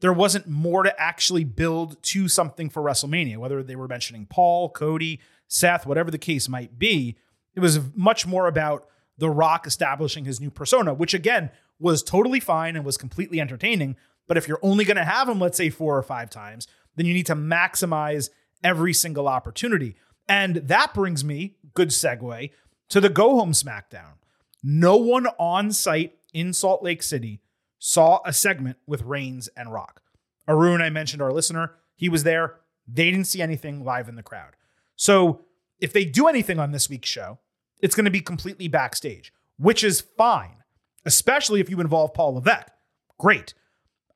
there 0.00 0.12
wasn't 0.12 0.48
more 0.48 0.82
to 0.82 1.00
actually 1.00 1.44
build 1.44 2.02
to 2.04 2.28
something 2.28 2.70
for 2.70 2.82
WrestleMania, 2.82 3.36
whether 3.36 3.62
they 3.62 3.76
were 3.76 3.88
mentioning 3.88 4.26
Paul, 4.26 4.70
Cody, 4.70 5.20
Seth, 5.48 5.86
whatever 5.86 6.10
the 6.10 6.18
case 6.18 6.48
might 6.48 6.78
be. 6.78 7.16
It 7.54 7.60
was 7.60 7.80
much 7.96 8.26
more 8.26 8.46
about 8.46 8.86
The 9.18 9.30
Rock 9.30 9.66
establishing 9.66 10.24
his 10.24 10.40
new 10.40 10.50
persona, 10.50 10.94
which 10.94 11.14
again 11.14 11.50
was 11.78 12.02
totally 12.02 12.40
fine 12.40 12.76
and 12.76 12.84
was 12.84 12.96
completely 12.96 13.40
entertaining. 13.40 13.96
But 14.26 14.36
if 14.36 14.46
you're 14.46 14.60
only 14.62 14.84
going 14.84 14.96
to 14.96 15.04
have 15.04 15.28
him, 15.28 15.40
let's 15.40 15.56
say 15.56 15.70
four 15.70 15.96
or 15.96 16.02
five 16.02 16.30
times, 16.30 16.68
then 16.98 17.06
you 17.06 17.14
need 17.14 17.26
to 17.26 17.34
maximize 17.34 18.28
every 18.62 18.92
single 18.92 19.28
opportunity. 19.28 19.96
And 20.28 20.56
that 20.56 20.92
brings 20.92 21.24
me, 21.24 21.56
good 21.74 21.88
segue, 21.88 22.50
to 22.90 23.00
the 23.00 23.08
go 23.08 23.38
home 23.38 23.52
SmackDown. 23.52 24.14
No 24.62 24.96
one 24.96 25.28
on 25.38 25.72
site 25.72 26.18
in 26.34 26.52
Salt 26.52 26.82
Lake 26.82 27.02
City 27.02 27.40
saw 27.78 28.20
a 28.26 28.32
segment 28.32 28.76
with 28.86 29.02
Reigns 29.02 29.48
and 29.56 29.72
Rock. 29.72 30.02
Arun, 30.48 30.82
I 30.82 30.90
mentioned 30.90 31.22
our 31.22 31.32
listener, 31.32 31.74
he 31.94 32.08
was 32.08 32.24
there. 32.24 32.56
They 32.86 33.10
didn't 33.10 33.26
see 33.26 33.40
anything 33.40 33.84
live 33.84 34.08
in 34.08 34.16
the 34.16 34.22
crowd. 34.22 34.56
So 34.96 35.42
if 35.78 35.92
they 35.92 36.04
do 36.04 36.26
anything 36.26 36.58
on 36.58 36.72
this 36.72 36.90
week's 36.90 37.08
show, 37.08 37.38
it's 37.80 37.94
going 37.94 38.06
to 38.06 38.10
be 38.10 38.20
completely 38.20 38.66
backstage, 38.66 39.32
which 39.58 39.84
is 39.84 40.00
fine, 40.00 40.64
especially 41.04 41.60
if 41.60 41.70
you 41.70 41.80
involve 41.80 42.14
Paul 42.14 42.34
Levesque. 42.34 42.72
Great. 43.18 43.54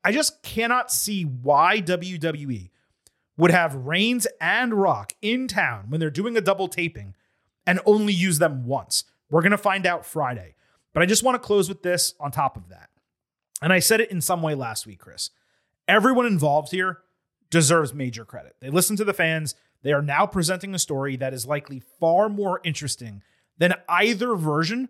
I 0.04 0.12
just 0.12 0.42
cannot 0.42 0.90
see 0.90 1.22
why 1.22 1.80
WWE 1.80 2.70
would 3.36 3.50
have 3.50 3.74
Reigns 3.74 4.26
and 4.40 4.74
Rock 4.74 5.12
in 5.22 5.48
town 5.48 5.86
when 5.88 6.00
they're 6.00 6.10
doing 6.10 6.36
a 6.36 6.40
double 6.40 6.68
taping 6.68 7.14
and 7.66 7.80
only 7.86 8.12
use 8.12 8.38
them 8.38 8.66
once. 8.66 9.04
We're 9.30 9.42
going 9.42 9.52
to 9.52 9.58
find 9.58 9.86
out 9.86 10.04
Friday. 10.04 10.54
But 10.92 11.02
I 11.02 11.06
just 11.06 11.22
want 11.22 11.36
to 11.36 11.46
close 11.46 11.68
with 11.68 11.82
this 11.82 12.14
on 12.20 12.30
top 12.30 12.56
of 12.56 12.68
that. 12.68 12.90
And 13.62 13.72
I 13.72 13.78
said 13.78 14.00
it 14.00 14.10
in 14.10 14.20
some 14.20 14.42
way 14.42 14.54
last 14.54 14.86
week, 14.86 14.98
Chris. 14.98 15.30
Everyone 15.88 16.26
involved 16.26 16.70
here 16.70 16.98
deserves 17.50 17.94
major 17.94 18.24
credit. 18.24 18.56
They 18.60 18.70
listen 18.70 18.96
to 18.96 19.04
the 19.04 19.14
fans. 19.14 19.54
They 19.82 19.92
are 19.92 20.02
now 20.02 20.26
presenting 20.26 20.74
a 20.74 20.78
story 20.78 21.16
that 21.16 21.32
is 21.32 21.46
likely 21.46 21.80
far 22.00 22.28
more 22.28 22.60
interesting 22.64 23.22
than 23.58 23.74
either 23.88 24.34
version 24.34 24.88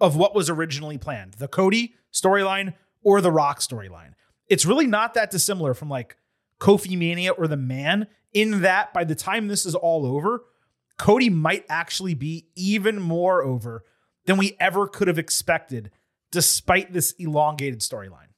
of 0.00 0.16
what 0.16 0.34
was 0.34 0.50
originally 0.50 0.98
planned 0.98 1.34
the 1.34 1.48
Cody 1.48 1.94
storyline 2.12 2.74
or 3.02 3.20
the 3.20 3.30
Rock 3.30 3.60
storyline. 3.60 4.14
It's 4.48 4.66
really 4.66 4.86
not 4.86 5.14
that 5.14 5.30
dissimilar 5.30 5.74
from 5.74 5.88
like 5.88 6.16
Kofi 6.60 6.96
Mania 6.96 7.32
or 7.32 7.46
The 7.46 7.56
Man, 7.56 8.06
in 8.32 8.62
that 8.62 8.92
by 8.92 9.04
the 9.04 9.14
time 9.14 9.48
this 9.48 9.64
is 9.66 9.74
all 9.74 10.06
over, 10.06 10.44
Cody 10.98 11.30
might 11.30 11.64
actually 11.68 12.14
be 12.14 12.48
even 12.54 13.00
more 13.00 13.42
over 13.42 13.84
than 14.26 14.36
we 14.36 14.56
ever 14.60 14.86
could 14.86 15.08
have 15.08 15.18
expected, 15.18 15.90
despite 16.30 16.92
this 16.92 17.12
elongated 17.18 17.80
storyline. 17.80 18.32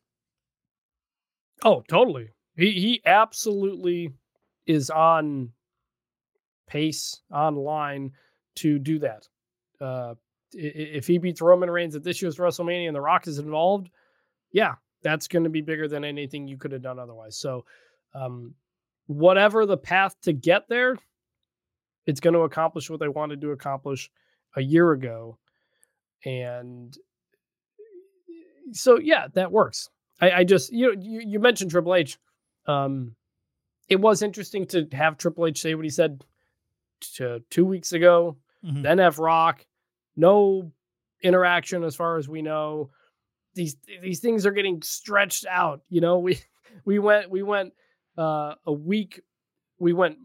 Oh, 1.64 1.82
totally. 1.88 2.30
He 2.56 2.72
he 2.72 3.02
absolutely 3.04 4.12
is 4.66 4.90
on 4.90 5.52
pace, 6.66 7.20
online 7.32 8.12
to 8.56 8.78
do 8.78 8.98
that. 9.00 9.28
Uh, 9.80 10.14
if 10.52 11.06
he 11.06 11.18
beats 11.18 11.40
Roman 11.40 11.70
Reigns 11.70 11.94
at 11.94 12.02
this 12.02 12.22
year's 12.22 12.36
WrestleMania 12.36 12.86
and 12.86 12.96
The 12.96 13.00
Rock 13.00 13.26
is 13.26 13.38
involved, 13.38 13.90
yeah, 14.52 14.74
that's 15.06 15.28
going 15.28 15.44
to 15.44 15.50
be 15.50 15.60
bigger 15.60 15.86
than 15.86 16.04
anything 16.04 16.48
you 16.48 16.58
could 16.58 16.72
have 16.72 16.82
done 16.82 16.98
otherwise. 16.98 17.36
So, 17.38 17.64
um, 18.12 18.54
whatever 19.06 19.64
the 19.64 19.76
path 19.76 20.16
to 20.22 20.32
get 20.32 20.68
there, 20.68 20.96
it's 22.06 22.18
going 22.18 22.34
to 22.34 22.40
accomplish 22.40 22.90
what 22.90 22.98
they 22.98 23.06
wanted 23.06 23.40
to 23.42 23.52
accomplish 23.52 24.10
a 24.56 24.60
year 24.60 24.90
ago. 24.90 25.38
And 26.24 26.96
so, 28.72 28.98
yeah, 28.98 29.28
that 29.34 29.52
works. 29.52 29.90
I, 30.20 30.30
I 30.32 30.44
just, 30.44 30.72
you, 30.72 30.96
you, 30.98 31.20
you 31.24 31.38
mentioned 31.38 31.70
Triple 31.70 31.94
H. 31.94 32.18
Um, 32.66 33.14
it 33.88 34.00
was 34.00 34.22
interesting 34.22 34.66
to 34.66 34.88
have 34.90 35.18
Triple 35.18 35.46
H 35.46 35.60
say 35.60 35.76
what 35.76 35.84
he 35.84 35.90
said 35.90 36.24
to 37.14 37.44
two 37.48 37.64
weeks 37.64 37.92
ago, 37.92 38.38
mm-hmm. 38.64 38.82
then 38.82 38.98
have 38.98 39.20
Rock, 39.20 39.64
no 40.16 40.72
interaction 41.22 41.84
as 41.84 41.94
far 41.94 42.16
as 42.16 42.28
we 42.28 42.42
know. 42.42 42.90
These 43.56 43.76
these 44.00 44.20
things 44.20 44.46
are 44.46 44.52
getting 44.52 44.80
stretched 44.82 45.46
out. 45.46 45.80
You 45.88 46.00
know, 46.00 46.18
we 46.18 46.38
we 46.84 47.00
went 47.00 47.30
we 47.30 47.42
went 47.42 47.72
uh, 48.16 48.54
a 48.64 48.72
week, 48.72 49.22
we 49.80 49.92
went 49.92 50.18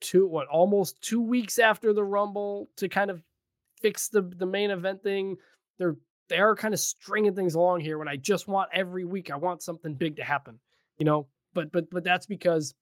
two 0.00 0.26
what 0.28 0.46
almost 0.46 1.02
two 1.02 1.20
weeks 1.20 1.58
after 1.58 1.92
the 1.92 2.04
Rumble 2.04 2.68
to 2.76 2.88
kind 2.88 3.10
of 3.10 3.22
fix 3.80 4.08
the 4.08 4.22
the 4.22 4.46
main 4.46 4.70
event 4.70 5.02
thing. 5.02 5.36
They're 5.78 5.96
they 6.28 6.38
are 6.38 6.54
kind 6.54 6.72
of 6.72 6.80
stringing 6.80 7.34
things 7.34 7.54
along 7.54 7.80
here 7.80 7.98
when 7.98 8.08
I 8.08 8.16
just 8.16 8.48
want 8.48 8.70
every 8.72 9.04
week 9.04 9.30
I 9.30 9.36
want 9.36 9.62
something 9.62 9.94
big 9.94 10.16
to 10.16 10.24
happen, 10.24 10.60
you 10.98 11.04
know. 11.04 11.26
But 11.54 11.72
but 11.72 11.90
but 11.90 12.04
that's 12.04 12.26
because 12.26 12.74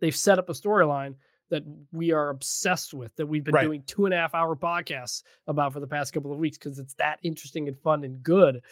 they've 0.00 0.16
set 0.16 0.38
up 0.38 0.48
a 0.48 0.52
storyline 0.52 1.16
that 1.50 1.62
we 1.92 2.12
are 2.12 2.30
obsessed 2.30 2.94
with 2.94 3.14
that 3.16 3.26
we've 3.26 3.44
been 3.44 3.54
right. 3.54 3.64
doing 3.64 3.82
two 3.86 4.06
and 4.06 4.14
a 4.14 4.16
half 4.16 4.34
hour 4.34 4.56
podcasts 4.56 5.22
about 5.46 5.72
for 5.72 5.80
the 5.80 5.86
past 5.86 6.14
couple 6.14 6.32
of 6.32 6.38
weeks 6.38 6.56
because 6.56 6.78
it's 6.78 6.94
that 6.94 7.18
interesting 7.22 7.68
and 7.68 7.78
fun 7.78 8.04
and 8.04 8.22
good. 8.22 8.62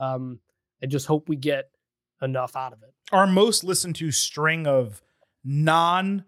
Um, 0.00 0.40
I 0.82 0.86
just 0.86 1.06
hope 1.06 1.28
we 1.28 1.36
get 1.36 1.70
enough 2.22 2.56
out 2.56 2.72
of 2.72 2.82
it. 2.82 2.92
Our 3.12 3.26
most 3.26 3.64
listened 3.64 3.96
to 3.96 4.10
string 4.10 4.66
of 4.66 5.02
non 5.44 6.24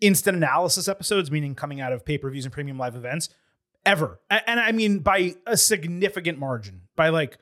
instant 0.00 0.36
analysis 0.36 0.88
episodes, 0.88 1.30
meaning 1.30 1.54
coming 1.54 1.80
out 1.80 1.92
of 1.92 2.04
pay 2.04 2.18
per 2.18 2.30
views 2.30 2.44
and 2.44 2.52
premium 2.52 2.78
live 2.78 2.96
events, 2.96 3.28
ever. 3.84 4.20
And 4.30 4.60
I 4.60 4.72
mean 4.72 5.00
by 5.00 5.34
a 5.46 5.56
significant 5.56 6.38
margin, 6.38 6.82
by 6.96 7.08
like, 7.08 7.38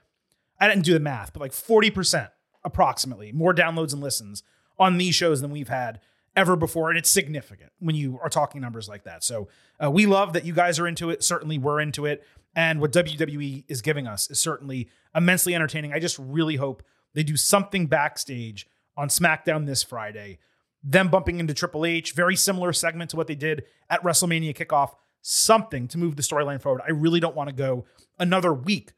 I 0.60 0.68
didn't 0.68 0.84
do 0.84 0.92
the 0.92 1.00
math, 1.00 1.32
but 1.32 1.40
like 1.40 1.52
40% 1.52 2.30
approximately 2.64 3.32
more 3.32 3.54
downloads 3.54 3.92
and 3.92 4.02
listens 4.02 4.42
on 4.78 4.98
these 4.98 5.14
shows 5.14 5.40
than 5.40 5.50
we've 5.50 5.68
had 5.68 6.00
ever 6.36 6.56
before. 6.56 6.88
And 6.90 6.98
it's 6.98 7.10
significant 7.10 7.72
when 7.78 7.94
you 7.94 8.18
are 8.22 8.28
talking 8.28 8.60
numbers 8.60 8.88
like 8.88 9.04
that. 9.04 9.24
So 9.24 9.48
uh, 9.82 9.90
we 9.90 10.06
love 10.06 10.32
that 10.32 10.44
you 10.44 10.52
guys 10.52 10.78
are 10.78 10.86
into 10.86 11.10
it. 11.10 11.22
Certainly 11.24 11.58
we're 11.58 11.80
into 11.80 12.06
it. 12.06 12.24
And 12.54 12.80
what 12.80 12.92
WWE 12.92 13.64
is 13.68 13.82
giving 13.82 14.06
us 14.06 14.30
is 14.30 14.38
certainly 14.38 14.88
immensely 15.18 15.54
entertaining. 15.54 15.92
I 15.92 15.98
just 15.98 16.18
really 16.18 16.56
hope 16.56 16.82
they 17.14 17.22
do 17.22 17.36
something 17.36 17.86
backstage 17.86 18.66
on 18.96 19.08
SmackDown 19.08 19.66
this 19.66 19.82
Friday. 19.82 20.38
Them 20.82 21.08
bumping 21.08 21.40
into 21.40 21.52
Triple 21.52 21.84
H, 21.84 22.12
very 22.12 22.36
similar 22.36 22.72
segment 22.72 23.10
to 23.10 23.16
what 23.16 23.26
they 23.26 23.34
did 23.34 23.64
at 23.90 24.02
WrestleMania 24.02 24.56
kickoff 24.56 24.92
something 25.20 25.88
to 25.88 25.98
move 25.98 26.16
the 26.16 26.22
storyline 26.22 26.62
forward. 26.62 26.80
I 26.86 26.92
really 26.92 27.20
don't 27.20 27.36
want 27.36 27.48
to 27.48 27.54
go 27.54 27.84
another 28.18 28.54
week 28.54 28.92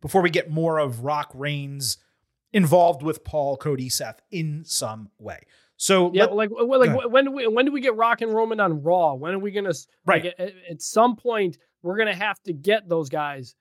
before 0.00 0.22
we 0.22 0.30
get 0.30 0.50
more 0.50 0.78
of 0.78 1.04
Rock 1.04 1.30
Reigns 1.34 1.98
involved 2.52 3.02
with 3.02 3.22
Paul, 3.22 3.56
Cody, 3.56 3.88
Seth 3.88 4.20
in 4.30 4.64
some 4.64 5.10
way. 5.18 5.40
So 5.76 6.10
yeah, 6.14 6.24
let, 6.24 6.34
like 6.34 6.50
like 6.50 7.10
when 7.10 7.26
do 7.26 7.32
we 7.32 7.46
when 7.46 7.66
do 7.66 7.72
we 7.72 7.82
get 7.82 7.96
Rock 7.96 8.22
and 8.22 8.32
Roman 8.32 8.60
on 8.60 8.82
Raw? 8.82 9.12
When 9.14 9.34
are 9.34 9.38
we 9.38 9.50
gonna 9.50 9.74
right 10.06 10.24
like, 10.24 10.34
at, 10.38 10.52
at 10.70 10.82
some 10.82 11.16
point 11.16 11.58
we're 11.82 11.98
gonna 11.98 12.14
have 12.14 12.42
to 12.44 12.54
get 12.54 12.88
those 12.88 13.10
guys 13.10 13.54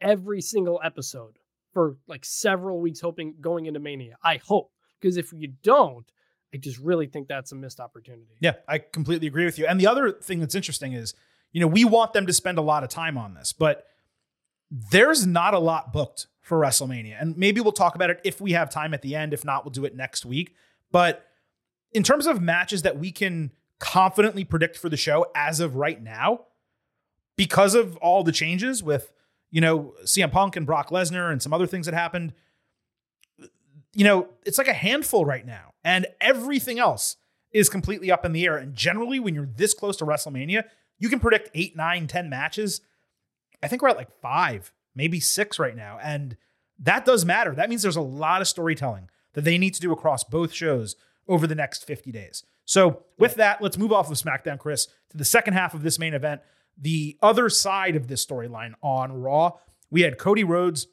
every 0.00 0.42
single 0.42 0.80
episode 0.84 1.38
for 1.72 1.96
like 2.06 2.24
several 2.24 2.80
weeks, 2.80 3.00
hoping 3.00 3.34
going 3.40 3.66
into 3.66 3.80
Mania. 3.80 4.16
I 4.22 4.40
hope 4.44 4.72
because 5.00 5.16
if 5.16 5.32
you 5.32 5.54
don't, 5.62 6.06
I 6.54 6.58
just 6.58 6.78
really 6.78 7.06
think 7.06 7.28
that's 7.28 7.52
a 7.52 7.54
missed 7.54 7.80
opportunity. 7.80 8.36
Yeah, 8.40 8.54
I 8.68 8.78
completely 8.78 9.26
agree 9.26 9.44
with 9.44 9.58
you. 9.58 9.66
And 9.66 9.80
the 9.80 9.86
other 9.86 10.12
thing 10.12 10.40
that's 10.40 10.54
interesting 10.54 10.92
is 10.92 11.14
you 11.52 11.60
know, 11.60 11.66
we 11.66 11.84
want 11.84 12.12
them 12.14 12.26
to 12.26 12.32
spend 12.32 12.58
a 12.58 12.62
lot 12.62 12.82
of 12.82 12.88
time 12.88 13.16
on 13.16 13.34
this, 13.34 13.52
but 13.52 13.86
there's 14.70 15.26
not 15.26 15.54
a 15.54 15.58
lot 15.58 15.92
booked 15.92 16.26
for 16.40 16.58
WrestleMania. 16.58 17.20
And 17.20 17.36
maybe 17.36 17.60
we'll 17.60 17.72
talk 17.72 17.94
about 17.94 18.10
it 18.10 18.20
if 18.24 18.40
we 18.40 18.52
have 18.52 18.70
time 18.70 18.94
at 18.94 19.02
the 19.02 19.14
end. 19.14 19.32
If 19.32 19.44
not, 19.44 19.64
we'll 19.64 19.72
do 19.72 19.84
it 19.84 19.94
next 19.94 20.24
week. 20.24 20.54
But 20.90 21.24
in 21.92 22.02
terms 22.02 22.26
of 22.26 22.40
matches 22.40 22.82
that 22.82 22.98
we 22.98 23.12
can 23.12 23.52
confidently 23.78 24.44
predict 24.44 24.78
for 24.78 24.88
the 24.88 24.96
show 24.96 25.26
as 25.34 25.60
of 25.60 25.76
right 25.76 26.02
now, 26.02 26.46
because 27.36 27.74
of 27.74 27.96
all 27.98 28.24
the 28.24 28.32
changes 28.32 28.82
with, 28.82 29.12
you 29.52 29.60
know, 29.60 29.94
CM 30.04 30.32
Punk 30.32 30.56
and 30.56 30.66
Brock 30.66 30.88
Lesnar 30.88 31.30
and 31.30 31.40
some 31.40 31.52
other 31.52 31.66
things 31.66 31.86
that 31.86 31.94
happened, 31.94 32.32
you 33.94 34.02
know, 34.02 34.28
it's 34.44 34.58
like 34.58 34.66
a 34.66 34.72
handful 34.72 35.24
right 35.24 35.46
now. 35.46 35.74
And 35.84 36.06
everything 36.20 36.80
else 36.80 37.16
is 37.52 37.68
completely 37.68 38.10
up 38.10 38.24
in 38.24 38.32
the 38.32 38.46
air. 38.46 38.56
And 38.56 38.74
generally, 38.74 39.20
when 39.20 39.34
you're 39.34 39.46
this 39.46 39.74
close 39.74 39.96
to 39.98 40.06
WrestleMania, 40.06 40.64
you 40.98 41.10
can 41.10 41.20
predict 41.20 41.50
eight, 41.54 41.76
nine, 41.76 42.06
ten 42.06 42.30
matches. 42.30 42.80
I 43.62 43.68
think 43.68 43.82
we're 43.82 43.90
at 43.90 43.96
like 43.96 44.10
five, 44.20 44.72
maybe 44.94 45.20
six 45.20 45.58
right 45.58 45.76
now. 45.76 45.98
And 46.02 46.38
that 46.78 47.04
does 47.04 47.24
matter. 47.24 47.54
That 47.54 47.68
means 47.68 47.82
there's 47.82 47.94
a 47.94 48.00
lot 48.00 48.40
of 48.40 48.48
storytelling 48.48 49.10
that 49.34 49.42
they 49.42 49.58
need 49.58 49.74
to 49.74 49.80
do 49.80 49.92
across 49.92 50.24
both 50.24 50.52
shows 50.52 50.96
over 51.28 51.46
the 51.46 51.54
next 51.54 51.84
50 51.84 52.10
days. 52.10 52.44
So, 52.64 53.02
with 53.18 53.34
that, 53.34 53.60
let's 53.60 53.76
move 53.76 53.92
off 53.92 54.10
of 54.10 54.16
SmackDown, 54.16 54.58
Chris, 54.58 54.86
to 55.10 55.16
the 55.16 55.24
second 55.24 55.54
half 55.54 55.74
of 55.74 55.82
this 55.82 55.98
main 55.98 56.14
event. 56.14 56.40
The 56.78 57.16
other 57.22 57.48
side 57.48 57.96
of 57.96 58.08
this 58.08 58.24
storyline 58.24 58.72
on 58.82 59.12
Raw, 59.12 59.52
we 59.90 60.02
had 60.02 60.18
Cody 60.18 60.44
Rhodes 60.44 60.88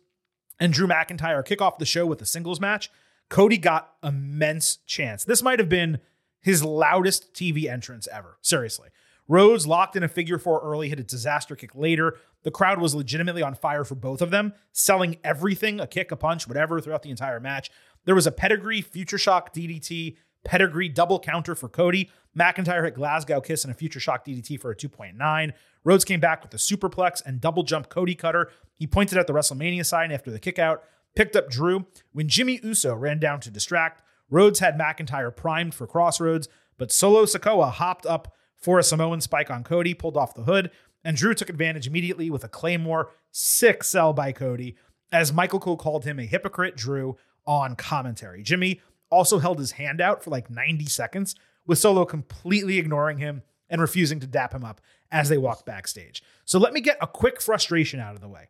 and 0.59 0.73
Drew 0.73 0.87
McIntyre 0.87 1.43
kick 1.43 1.61
off 1.61 1.77
the 1.77 1.85
show 1.85 2.05
with 2.05 2.21
a 2.21 2.25
singles 2.25 2.59
match. 2.59 2.91
Cody 3.29 3.57
got 3.57 3.93
immense 4.03 4.77
chance. 4.85 5.23
This 5.23 5.41
might 5.41 5.59
have 5.59 5.69
been 5.69 5.99
his 6.41 6.63
loudest 6.63 7.33
TV 7.33 7.69
entrance 7.69 8.07
ever. 8.11 8.37
Seriously. 8.41 8.89
Rhodes 9.27 9.67
locked 9.67 9.95
in 9.95 10.03
a 10.03 10.07
figure 10.07 10.39
four 10.39 10.59
early, 10.61 10.89
hit 10.89 10.99
a 10.99 11.03
disaster 11.03 11.55
kick 11.55 11.75
later. 11.75 12.17
The 12.41 12.49
crowd 12.49 12.79
was 12.79 12.95
legitimately 12.95 13.43
on 13.43 13.53
fire 13.53 13.83
for 13.83 13.93
both 13.93 14.23
of 14.23 14.31
them, 14.31 14.53
selling 14.71 15.17
everything 15.23 15.79
a 15.79 15.85
kick, 15.85 16.11
a 16.11 16.15
punch, 16.15 16.47
whatever 16.47 16.81
throughout 16.81 17.03
the 17.03 17.11
entire 17.11 17.39
match. 17.39 17.69
There 18.05 18.15
was 18.15 18.25
a 18.25 18.31
pedigree 18.31 18.81
future 18.81 19.19
shock 19.19 19.53
DDT, 19.53 20.17
pedigree 20.43 20.89
double 20.89 21.19
counter 21.19 21.55
for 21.55 21.69
Cody. 21.69 22.09
McIntyre 22.37 22.83
hit 22.83 22.95
Glasgow 22.95 23.41
Kiss 23.41 23.63
and 23.63 23.71
a 23.71 23.75
future 23.75 23.99
shock 23.99 24.25
DDT 24.25 24.59
for 24.59 24.71
a 24.71 24.75
2.9. 24.75 25.51
Rhodes 25.83 26.05
came 26.05 26.19
back 26.19 26.43
with 26.43 26.53
a 26.53 26.57
superplex 26.57 27.21
and 27.25 27.41
double 27.41 27.63
jump 27.63 27.89
Cody 27.89 28.15
cutter. 28.15 28.51
He 28.75 28.87
pointed 28.87 29.17
at 29.17 29.27
the 29.27 29.33
WrestleMania 29.33 29.85
sign 29.85 30.11
after 30.11 30.31
the 30.31 30.39
kickout, 30.39 30.83
picked 31.15 31.35
up 31.35 31.49
Drew. 31.49 31.85
When 32.11 32.27
Jimmy 32.27 32.59
Uso 32.63 32.95
ran 32.95 33.19
down 33.19 33.39
to 33.41 33.51
distract, 33.51 34.01
Rhodes 34.29 34.59
had 34.59 34.77
McIntyre 34.77 35.35
primed 35.35 35.73
for 35.73 35.87
Cross 35.87 36.19
Rhodes, 36.19 36.47
but 36.77 36.91
Solo 36.91 37.25
Sikoa 37.25 37.71
hopped 37.71 38.05
up 38.05 38.33
for 38.55 38.77
a 38.77 38.83
Samoan 38.83 39.21
spike 39.21 39.49
on 39.49 39.63
Cody, 39.63 39.93
pulled 39.93 40.17
off 40.17 40.35
the 40.35 40.43
hood, 40.43 40.69
and 41.03 41.17
Drew 41.17 41.33
took 41.33 41.49
advantage 41.49 41.87
immediately 41.87 42.29
with 42.29 42.43
a 42.43 42.49
Claymore 42.49 43.11
sick 43.31 43.83
sell 43.83 44.13
by 44.13 44.31
Cody, 44.31 44.75
as 45.11 45.33
Michael 45.33 45.59
Cole 45.59 45.77
called 45.77 46.05
him 46.05 46.19
a 46.19 46.25
hypocrite 46.25 46.75
Drew 46.75 47.17
on 47.47 47.75
commentary. 47.75 48.43
Jimmy 48.43 48.81
also 49.09 49.39
held 49.39 49.59
his 49.59 49.71
hand 49.71 50.01
out 50.01 50.23
for 50.23 50.29
like 50.29 50.49
90 50.49 50.85
seconds, 50.85 51.35
with 51.65 51.79
Solo 51.79 52.05
completely 52.05 52.77
ignoring 52.77 53.17
him 53.19 53.43
and 53.69 53.81
refusing 53.81 54.19
to 54.19 54.27
dap 54.27 54.53
him 54.53 54.63
up 54.63 54.81
as 55.11 55.29
they 55.29 55.37
walked 55.37 55.65
backstage. 55.65 56.23
So 56.45 56.59
let 56.59 56.73
me 56.73 56.81
get 56.81 56.97
a 57.01 57.07
quick 57.07 57.41
frustration 57.41 57.99
out 57.99 58.15
of 58.15 58.21
the 58.21 58.27
way. 58.27 58.49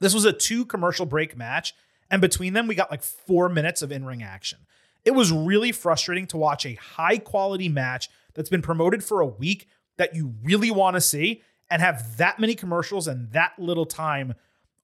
This 0.00 0.14
was 0.14 0.24
a 0.24 0.32
two 0.32 0.64
commercial 0.64 1.06
break 1.06 1.36
match, 1.36 1.74
and 2.10 2.20
between 2.20 2.52
them, 2.52 2.66
we 2.66 2.74
got 2.74 2.90
like 2.90 3.02
four 3.02 3.48
minutes 3.48 3.82
of 3.82 3.92
in 3.92 4.04
ring 4.04 4.22
action. 4.22 4.60
It 5.04 5.12
was 5.12 5.32
really 5.32 5.72
frustrating 5.72 6.26
to 6.28 6.36
watch 6.36 6.64
a 6.66 6.74
high 6.74 7.18
quality 7.18 7.68
match 7.68 8.08
that's 8.34 8.50
been 8.50 8.62
promoted 8.62 9.02
for 9.04 9.20
a 9.20 9.26
week 9.26 9.68
that 9.96 10.14
you 10.14 10.34
really 10.42 10.70
want 10.70 10.94
to 10.94 11.00
see 11.00 11.42
and 11.70 11.82
have 11.82 12.16
that 12.16 12.38
many 12.38 12.54
commercials 12.54 13.06
and 13.06 13.30
that 13.32 13.52
little 13.58 13.86
time 13.86 14.34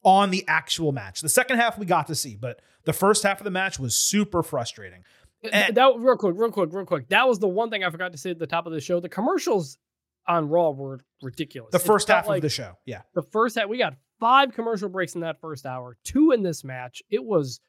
on 0.04 0.30
the 0.30 0.44
actual 0.46 0.92
match. 0.92 1.20
The 1.20 1.28
second 1.28 1.58
half 1.58 1.78
we 1.78 1.86
got 1.86 2.06
to 2.08 2.14
see, 2.14 2.36
but 2.36 2.60
the 2.84 2.92
first 2.92 3.22
half 3.22 3.40
of 3.40 3.44
the 3.44 3.50
match 3.50 3.78
was 3.78 3.96
super 3.96 4.42
frustrating. 4.42 5.04
And, 5.52 5.76
that 5.76 5.92
real 5.98 6.16
quick, 6.16 6.34
real 6.36 6.50
quick, 6.50 6.72
real 6.72 6.86
quick. 6.86 7.08
That 7.08 7.28
was 7.28 7.38
the 7.38 7.48
one 7.48 7.70
thing 7.70 7.84
I 7.84 7.90
forgot 7.90 8.12
to 8.12 8.18
say 8.18 8.30
at 8.30 8.38
the 8.38 8.46
top 8.46 8.66
of 8.66 8.72
the 8.72 8.80
show. 8.80 9.00
The 9.00 9.08
commercials 9.08 9.78
on 10.26 10.48
Raw 10.48 10.70
were 10.70 11.00
ridiculous. 11.22 11.72
The 11.72 11.78
first 11.78 12.08
half 12.08 12.28
like 12.28 12.38
of 12.38 12.42
the 12.42 12.48
show, 12.48 12.78
yeah. 12.86 13.02
The 13.14 13.22
first 13.22 13.56
half, 13.56 13.68
we 13.68 13.78
got 13.78 13.94
five 14.20 14.54
commercial 14.54 14.88
breaks 14.88 15.14
in 15.14 15.20
that 15.20 15.40
first 15.40 15.66
hour, 15.66 15.96
two 16.04 16.32
in 16.32 16.42
this 16.42 16.64
match. 16.64 17.02
It 17.10 17.22
was 17.22 17.60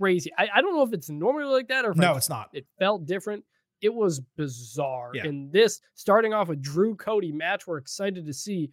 crazy. 0.00 0.30
I, 0.38 0.48
I 0.54 0.60
don't 0.60 0.76
know 0.76 0.82
if 0.82 0.92
it's 0.92 1.10
normally 1.10 1.52
like 1.52 1.68
that 1.68 1.84
or 1.84 1.94
no, 1.94 2.14
it, 2.14 2.18
it's 2.18 2.28
not. 2.28 2.50
It 2.52 2.66
felt 2.78 3.06
different. 3.06 3.44
It 3.80 3.92
was 3.92 4.20
bizarre. 4.36 5.10
Yeah. 5.14 5.26
And 5.26 5.52
this 5.52 5.80
starting 5.94 6.32
off 6.32 6.48
with 6.48 6.62
Drew 6.62 6.94
Cody 6.94 7.32
match, 7.32 7.66
we're 7.66 7.78
excited 7.78 8.26
to 8.26 8.32
see. 8.32 8.70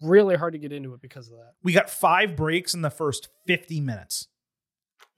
Really 0.00 0.36
hard 0.36 0.54
to 0.54 0.58
get 0.58 0.72
into 0.72 0.94
it 0.94 1.00
because 1.00 1.28
of 1.28 1.38
that. 1.38 1.52
We 1.62 1.72
got 1.72 1.90
five 1.90 2.36
breaks 2.36 2.74
in 2.74 2.82
the 2.82 2.90
first 2.90 3.28
50 3.46 3.80
minutes. 3.80 4.28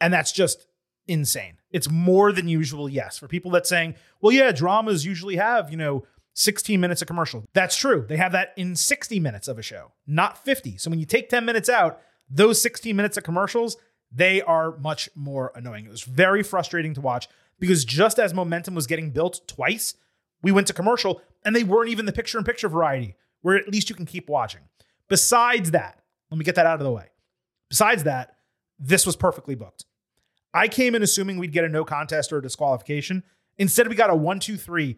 And 0.01 0.13
that's 0.13 0.33
just 0.33 0.67
insane. 1.07 1.59
It's 1.71 1.91
more 1.91 2.33
than 2.33 2.49
usual, 2.49 2.89
yes. 2.89 3.19
For 3.19 3.29
people 3.29 3.51
that 3.53 3.67
saying, 3.67 3.95
well, 4.21 4.33
yeah, 4.33 4.53
dramas 4.53 5.05
usually 5.05 5.37
have, 5.37 5.71
you 5.71 5.77
know, 5.77 6.05
16 6.35 6.81
minutes 6.81 7.03
of 7.03 7.09
commercial. 7.09 7.45
That's 7.53 7.77
true. 7.77 8.05
They 8.09 8.17
have 8.17 8.33
that 8.33 8.55
in 8.57 8.75
60 8.75 9.21
minutes 9.21 9.49
of 9.49 9.59
a 9.59 9.63
show, 9.63 9.93
not 10.07 10.43
50. 10.45 10.79
So 10.79 10.91
when 10.91 10.99
you 10.99 11.07
take 11.07 11.29
10 11.29 11.45
minutes 11.45 11.69
out, 11.69 12.01
those 12.29 12.61
16 12.63 12.97
minutes 12.97 13.17
of 13.17 13.25
commercials, 13.25 13.77
they 14.11 14.43
are 14.43 14.77
much 14.79 15.09
more 15.15 15.53
annoying. 15.55 15.87
It 15.87 15.91
was 15.91 16.03
very 16.03 16.43
frustrating 16.43 16.95
to 16.95 17.01
watch 17.01 17.29
because 17.59 17.85
just 17.85 18.19
as 18.19 18.35
momentum 18.35 18.75
was 18.75 18.87
getting 18.87 19.11
built 19.11 19.47
twice, 19.47 19.95
we 20.43 20.53
went 20.53 20.67
to 20.69 20.73
commercial 20.73 21.21
and 21.45 21.55
they 21.55 21.65
weren't 21.65 21.91
even 21.91 22.07
the 22.07 22.13
picture 22.13 22.39
in 22.39 22.45
picture 22.45 22.69
variety 22.69 23.15
where 23.43 23.57
at 23.57 23.69
least 23.69 23.91
you 23.91 23.97
can 23.97 24.07
keep 24.07 24.29
watching. 24.29 24.63
Besides 25.13 25.73
that, 25.73 26.01
let 26.31 26.39
me 26.39 26.45
get 26.47 26.55
that 26.55 26.65
out 26.65 26.81
of 26.81 26.85
the 26.85 26.91
way. 26.91 27.05
Besides 27.69 28.05
that, 28.05 28.35
this 28.79 29.05
was 29.05 29.15
perfectly 29.15 29.55
booked. 29.55 29.85
I 30.55 30.69
came 30.69 30.95
in 30.95 31.03
assuming 31.03 31.37
we'd 31.37 31.53
get 31.53 31.65
a 31.65 31.69
no 31.69 31.85
contest 31.85 32.33
or 32.33 32.39
a 32.39 32.43
disqualification. 32.43 33.23
Instead, 33.59 33.89
we 33.89 33.95
got 33.95 34.09
a 34.09 34.17
one, 34.17 34.41
two, 34.41 34.57
three, 34.57 34.97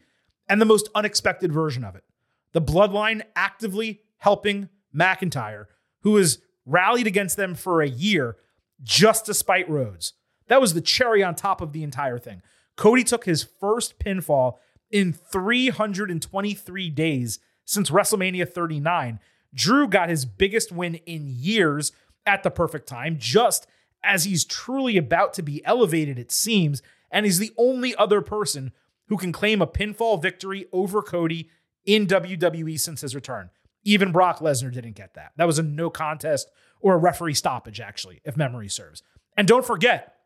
and 0.49 0.61
the 0.61 0.67
most 0.67 0.89
unexpected 0.95 1.53
version 1.53 1.83
of 1.83 1.97
it. 1.97 2.05
The 2.53 2.62
bloodline 2.62 3.23
actively 3.35 4.03
helping 4.19 4.69
McIntyre, 4.95 5.65
who 6.03 6.15
has 6.15 6.39
rallied 6.65 7.09
against 7.09 7.37
them 7.37 7.57
for 7.57 7.83
a 7.83 7.89
year 7.89 8.37
just 8.85 9.27
to 9.27 9.35
spite 9.35 9.69
Rhodes. 9.69 10.12
That 10.47 10.61
was 10.61 10.75
the 10.75 10.81
cherry 10.81 11.25
on 11.25 11.35
top 11.35 11.61
of 11.61 11.73
the 11.73 11.83
entire 11.83 12.21
thing. 12.21 12.41
Cody 12.77 13.03
took 13.03 13.25
his 13.25 13.43
first 13.43 13.99
pinfall 13.99 14.59
in 14.93 15.12
323 15.12 16.91
days 16.91 17.41
since 17.65 17.91
WrestleMania 17.91 18.49
39. 18.49 19.19
Drew 19.55 19.89
got 19.89 20.09
his 20.09 20.25
biggest 20.25 20.73
win 20.73 20.97
in 21.07 21.27
years 21.29 21.93
at 22.27 22.43
the 22.43 22.51
perfect 22.51 22.89
time, 22.89 23.17
just 23.19 23.67
as 24.03 24.25
he's 24.25 24.45
truly 24.45 24.97
about 24.97 25.33
to 25.35 25.43
be 25.43 25.65
elevated, 25.65 26.19
it 26.19 26.33
seems, 26.33 26.83
and 27.11 27.25
he's 27.25 27.39
the 27.39 27.53
only 27.57 27.95
other 27.97 28.21
person 28.21 28.73
who 29.09 29.17
can 29.17 29.33
claim 29.33 29.63
a 29.63 29.67
pinfall 29.67 30.21
victory 30.21 30.67
over 30.73 31.03
Cody 31.03 31.49
in 31.85 32.07
WWE 32.07 32.79
since 32.79 33.03
his 33.03 33.15
return. 33.15 33.51
Even 33.85 34.13
Brock 34.13 34.39
Lesnar 34.39 34.73
didn't 34.73 34.97
get 34.97 35.15
that. 35.15 35.33
That 35.37 35.47
was 35.47 35.59
a 35.59 35.63
no 35.63 35.91
contest 35.91 36.51
or 36.81 36.95
a 36.95 36.99
referee 36.99 37.35
stoppage, 37.35 37.81
actually, 37.81 38.21
if 38.25 38.37
memory 38.37 38.69
serves. 38.69 39.03
And 39.37 39.47
don't 39.47 39.65
forget, 39.65 40.17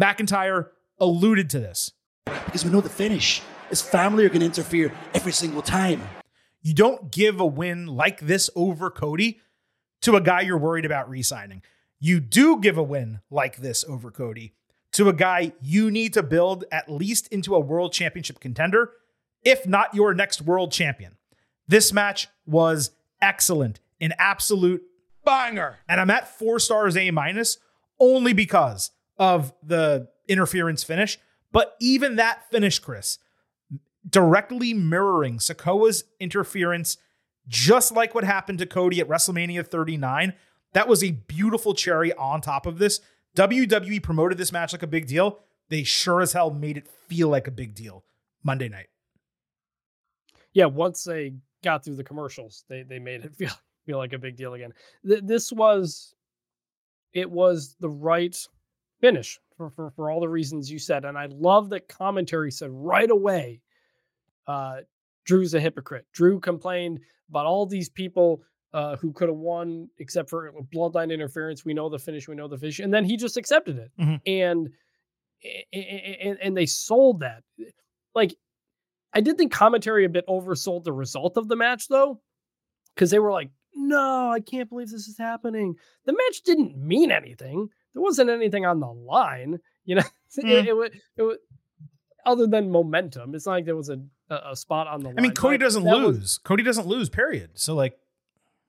McIntyre 0.00 0.68
alluded 0.98 1.50
to 1.50 1.60
this. 1.60 1.92
Because 2.24 2.64
we 2.64 2.70
know 2.70 2.80
the 2.80 2.88
finish. 2.88 3.42
His 3.68 3.80
family 3.80 4.24
are 4.24 4.28
going 4.28 4.40
to 4.40 4.46
interfere 4.46 4.92
every 5.14 5.32
single 5.32 5.62
time. 5.62 6.02
You 6.62 6.74
don't 6.74 7.10
give 7.10 7.40
a 7.40 7.46
win 7.46 7.86
like 7.86 8.20
this 8.20 8.50
over 8.54 8.90
Cody 8.90 9.40
to 10.02 10.16
a 10.16 10.20
guy 10.20 10.42
you're 10.42 10.58
worried 10.58 10.84
about 10.84 11.08
re 11.08 11.22
signing. 11.22 11.62
You 11.98 12.20
do 12.20 12.58
give 12.58 12.78
a 12.78 12.82
win 12.82 13.20
like 13.30 13.58
this 13.58 13.84
over 13.84 14.10
Cody 14.10 14.54
to 14.92 15.08
a 15.08 15.12
guy 15.12 15.52
you 15.60 15.90
need 15.90 16.12
to 16.14 16.22
build 16.22 16.64
at 16.72 16.90
least 16.90 17.28
into 17.28 17.54
a 17.54 17.60
world 17.60 17.92
championship 17.92 18.40
contender, 18.40 18.92
if 19.42 19.66
not 19.66 19.94
your 19.94 20.14
next 20.14 20.42
world 20.42 20.72
champion. 20.72 21.16
This 21.68 21.92
match 21.92 22.28
was 22.46 22.90
excellent, 23.22 23.80
an 24.00 24.12
absolute 24.18 24.82
banger. 25.24 25.78
And 25.88 26.00
I'm 26.00 26.10
at 26.10 26.28
four 26.28 26.58
stars 26.58 26.96
A 26.96 27.10
minus 27.10 27.58
only 27.98 28.32
because 28.32 28.90
of 29.18 29.52
the 29.62 30.08
interference 30.26 30.82
finish. 30.82 31.18
But 31.52 31.76
even 31.80 32.16
that 32.16 32.50
finish, 32.50 32.78
Chris, 32.78 33.18
directly 34.08 34.74
mirroring 34.74 35.38
Sikoa's 35.38 36.04
interference, 36.18 36.96
just 37.48 37.92
like 37.92 38.14
what 38.14 38.24
happened 38.24 38.58
to 38.58 38.66
Cody 38.66 39.00
at 39.00 39.08
WrestleMania 39.08 39.66
39, 39.66 40.34
that 40.72 40.88
was 40.88 41.02
a 41.02 41.10
beautiful 41.10 41.74
cherry 41.74 42.12
on 42.14 42.40
top 42.40 42.66
of 42.66 42.78
this. 42.78 43.00
WWE 43.36 44.02
promoted 44.02 44.38
this 44.38 44.52
match 44.52 44.72
like 44.72 44.82
a 44.82 44.88
big 44.88 45.06
deal. 45.06 45.40
They 45.68 45.84
sure 45.84 46.20
as 46.20 46.32
hell 46.32 46.50
made 46.50 46.76
it 46.76 46.88
feel 47.08 47.28
like 47.28 47.46
a 47.46 47.52
big 47.52 47.74
deal 47.74 48.04
Monday 48.42 48.68
night. 48.68 48.88
Yeah, 50.52 50.66
once 50.66 51.04
they 51.04 51.34
got 51.62 51.84
through 51.84 51.96
the 51.96 52.04
commercials, 52.04 52.64
they 52.68 52.82
they 52.82 52.98
made 52.98 53.24
it 53.24 53.34
feel 53.36 53.52
feel 53.86 53.98
like 53.98 54.12
a 54.12 54.18
big 54.18 54.36
deal 54.36 54.54
again. 54.54 54.72
Th- 55.06 55.22
this 55.22 55.52
was 55.52 56.14
it 57.12 57.30
was 57.30 57.76
the 57.80 57.88
right 57.88 58.36
finish 59.00 59.38
for, 59.56 59.70
for 59.70 59.90
for 59.92 60.10
all 60.10 60.20
the 60.20 60.28
reasons 60.28 60.70
you 60.70 60.78
said, 60.78 61.04
and 61.04 61.16
I 61.16 61.26
love 61.26 61.70
that 61.70 61.88
commentary 61.88 62.50
said 62.50 62.70
right 62.72 63.10
away, 63.10 63.60
uh, 64.50 64.80
Drew's 65.24 65.54
a 65.54 65.60
hypocrite. 65.60 66.06
Drew 66.12 66.40
complained 66.40 66.98
about 67.28 67.46
all 67.46 67.64
these 67.66 67.88
people 67.88 68.42
uh, 68.72 68.96
who 68.96 69.12
could 69.12 69.28
have 69.28 69.38
won 69.38 69.88
except 69.98 70.28
for 70.28 70.52
bloodline 70.74 71.12
interference. 71.12 71.64
We 71.64 71.72
know 71.72 71.88
the 71.88 71.98
finish. 71.98 72.26
We 72.26 72.34
know 72.34 72.48
the 72.48 72.58
finish, 72.58 72.80
and 72.80 72.92
then 72.92 73.04
he 73.04 73.16
just 73.16 73.36
accepted 73.36 73.78
it, 73.78 73.90
mm-hmm. 73.98 74.16
and, 74.26 74.70
and 75.72 76.38
and 76.42 76.56
they 76.56 76.66
sold 76.66 77.20
that. 77.20 77.42
Like, 78.14 78.34
I 79.12 79.20
did 79.20 79.38
think 79.38 79.52
commentary 79.52 80.04
a 80.04 80.08
bit 80.08 80.26
oversold 80.26 80.84
the 80.84 80.92
result 80.92 81.36
of 81.36 81.46
the 81.48 81.56
match 81.56 81.86
though, 81.88 82.20
because 82.94 83.10
they 83.10 83.20
were 83.20 83.32
like, 83.32 83.50
"No, 83.74 84.30
I 84.30 84.40
can't 84.40 84.68
believe 84.68 84.90
this 84.90 85.06
is 85.06 85.18
happening." 85.18 85.76
The 86.06 86.12
match 86.12 86.42
didn't 86.44 86.76
mean 86.76 87.12
anything. 87.12 87.68
There 87.94 88.02
wasn't 88.02 88.30
anything 88.30 88.66
on 88.66 88.80
the 88.80 88.92
line. 88.92 89.58
You 89.84 89.96
know, 89.96 90.02
mm. 90.38 90.44
it, 90.44 90.68
it, 90.68 90.74
it, 90.74 90.92
it 91.18 91.22
was 91.22 91.38
other 92.26 92.46
than 92.46 92.70
momentum. 92.70 93.34
It's 93.34 93.46
not 93.46 93.52
like 93.52 93.64
there 93.64 93.76
was 93.76 93.90
a 93.90 94.00
a, 94.30 94.56
spot 94.56 94.86
on 94.86 95.00
the 95.00 95.08
line. 95.08 95.18
I 95.18 95.22
mean, 95.22 95.32
Cody 95.32 95.58
doesn't 95.58 95.84
lose. 95.84 96.20
Was, 96.20 96.38
Cody 96.38 96.62
doesn't 96.62 96.86
lose. 96.86 97.08
Period. 97.08 97.50
So 97.54 97.74
like, 97.74 97.98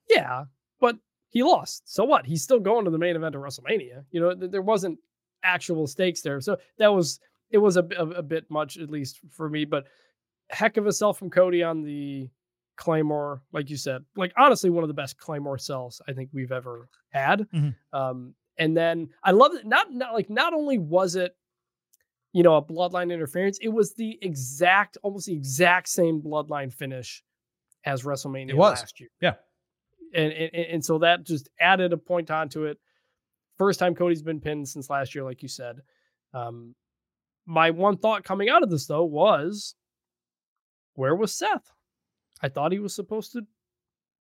yeah, 0.10 0.46
but 0.80 0.98
he 1.30 1.44
lost. 1.44 1.84
So 1.86 2.04
what? 2.04 2.26
He's 2.26 2.44
still 2.44 2.60
going 2.60 2.86
to 2.86 2.92
the 2.92 2.98
main 2.98 3.16
event 3.16 3.36
of 3.36 3.42
WrestleMania. 3.42 4.04
You 4.12 4.22
know, 4.22 4.36
th- 4.36 4.52
there 4.52 4.62
wasn't 4.62 5.00
actual 5.44 5.88
stakes 5.88 6.22
there. 6.22 6.42
So 6.42 6.58
that 6.78 6.94
was 6.94 7.20
it 7.50 7.58
was 7.58 7.78
a, 7.78 7.88
a, 7.98 8.08
a, 8.08 8.24
bit 8.24 8.50
much, 8.50 8.78
at 8.78 8.90
least 8.90 9.20
for 9.30 9.50
me. 9.50 9.66
But 9.66 9.86
heck 10.50 10.78
of 10.78 10.88
a 10.88 10.94
sell 10.94 11.14
from 11.14 11.30
Cody 11.30 11.64
on 11.64 11.84
the 11.84 12.30
Claymore, 12.78 13.42
like 13.52 13.70
you 13.70 13.78
said. 13.78 14.04
Like 14.16 14.34
honestly, 14.38 14.70
one 14.70 14.84
of 14.84 14.88
the 14.88 14.94
best 14.94 15.18
Claymore 15.18 15.58
sells 15.58 16.02
I 16.08 16.14
think 16.14 16.30
we've 16.34 16.52
ever 16.52 16.88
had. 17.10 17.48
Mm-hmm. 17.54 17.98
Um, 17.98 18.34
and 18.58 18.76
then 18.76 19.10
I 19.24 19.32
love 19.32 19.54
it. 19.54 19.66
Not 19.66 19.92
not 19.94 20.14
like 20.14 20.30
not 20.30 20.54
only 20.54 20.78
was 20.78 21.16
it 21.16 21.36
you 22.34 22.44
know 22.44 22.56
a 22.56 22.62
bloodline 22.64 23.14
interference, 23.14 23.60
it 23.62 23.70
was 23.70 23.94
the 23.96 24.18
exact, 24.22 24.98
almost 25.04 25.26
the 25.26 25.34
exact 25.34 25.90
same 25.90 26.22
bloodline 26.22 26.72
finish 26.74 27.24
as 27.86 28.04
WrestleMania 28.04 28.56
last 28.56 29.00
year. 29.00 29.10
Yeah 29.22 29.34
and, 30.14 30.32
and 30.32 30.56
and 30.56 30.86
so 30.86 31.00
that 31.00 31.26
just 31.26 31.50
added 31.60 31.94
a 31.94 31.98
point 31.98 32.32
onto 32.32 32.66
it. 32.66 32.78
First 33.58 33.80
time 33.80 33.96
Cody's 33.96 34.24
been 34.24 34.42
pinned 34.42 34.68
since 34.68 34.90
last 34.90 35.14
year, 35.14 35.24
like 35.24 35.42
you 35.42 35.50
said. 35.50 35.78
Um, 36.34 36.76
my 37.46 37.72
one 37.72 37.98
thought 37.98 38.24
coming 38.24 38.50
out 38.50 38.64
of 38.64 38.70
this 38.70 38.88
though 38.88 39.04
was, 39.04 39.76
where 40.96 41.16
was 41.16 41.34
Seth? 41.34 41.72
I 42.42 42.50
thought 42.50 42.72
he 42.72 42.80
was 42.80 42.96
supposed 42.96 43.34
to 43.34 43.44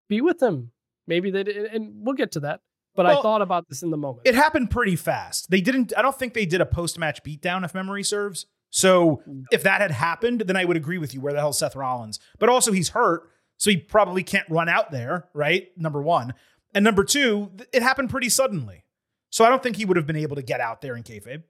be 0.09 0.21
with 0.21 0.43
him. 0.43 0.73
Maybe 1.07 1.31
they 1.31 1.45
did, 1.45 1.57
and 1.57 2.05
we'll 2.05 2.15
get 2.15 2.33
to 2.33 2.41
that. 2.41 2.61
But 2.99 3.07
I 3.07 3.23
thought 3.23 3.43
about 3.43 3.69
this 3.69 3.85
in 3.85 3.91
the 3.91 3.97
moment. 3.97 4.27
It 4.27 4.35
happened 4.35 4.73
pretty 4.73 4.97
fast. 4.97 5.51
They 5.51 5.61
didn't, 5.61 5.93
I 5.97 6.03
don't 6.03 6.19
think 6.19 6.35
they 6.35 6.47
did 6.47 6.61
a 6.61 6.67
post 6.67 6.99
match 6.99 7.23
beatdown, 7.23 7.65
if 7.65 7.73
memory 7.73 8.03
serves. 8.03 8.47
So 8.71 9.23
if 9.53 9.63
that 9.63 9.81
had 9.81 9.93
happened, 9.93 10.41
then 10.41 10.57
I 10.57 10.65
would 10.65 10.77
agree 10.77 10.99
with 10.99 11.15
you. 11.15 11.21
Where 11.21 11.33
the 11.33 11.39
hell 11.39 11.53
Seth 11.53 11.77
Rollins? 11.77 12.19
But 12.41 12.49
also, 12.49 12.73
he's 12.73 12.89
hurt. 12.89 13.31
So 13.57 13.71
he 13.71 13.77
probably 13.77 14.25
can't 14.25 14.49
run 14.51 14.69
out 14.69 14.91
there, 14.91 15.29
right? 15.33 15.69
Number 15.77 16.03
one. 16.03 16.35
And 16.75 16.85
number 16.85 17.05
two, 17.05 17.53
it 17.73 17.83
happened 17.83 18.11
pretty 18.11 18.29
suddenly. 18.29 18.85
So 19.31 19.45
I 19.45 19.49
don't 19.49 19.63
think 19.63 19.77
he 19.77 19.85
would 19.85 19.97
have 19.97 20.07
been 20.07 20.17
able 20.17 20.35
to 20.35 20.43
get 20.43 20.61
out 20.61 20.81
there 20.81 20.97
in 20.97 21.05
kayfabe. 21.05 21.45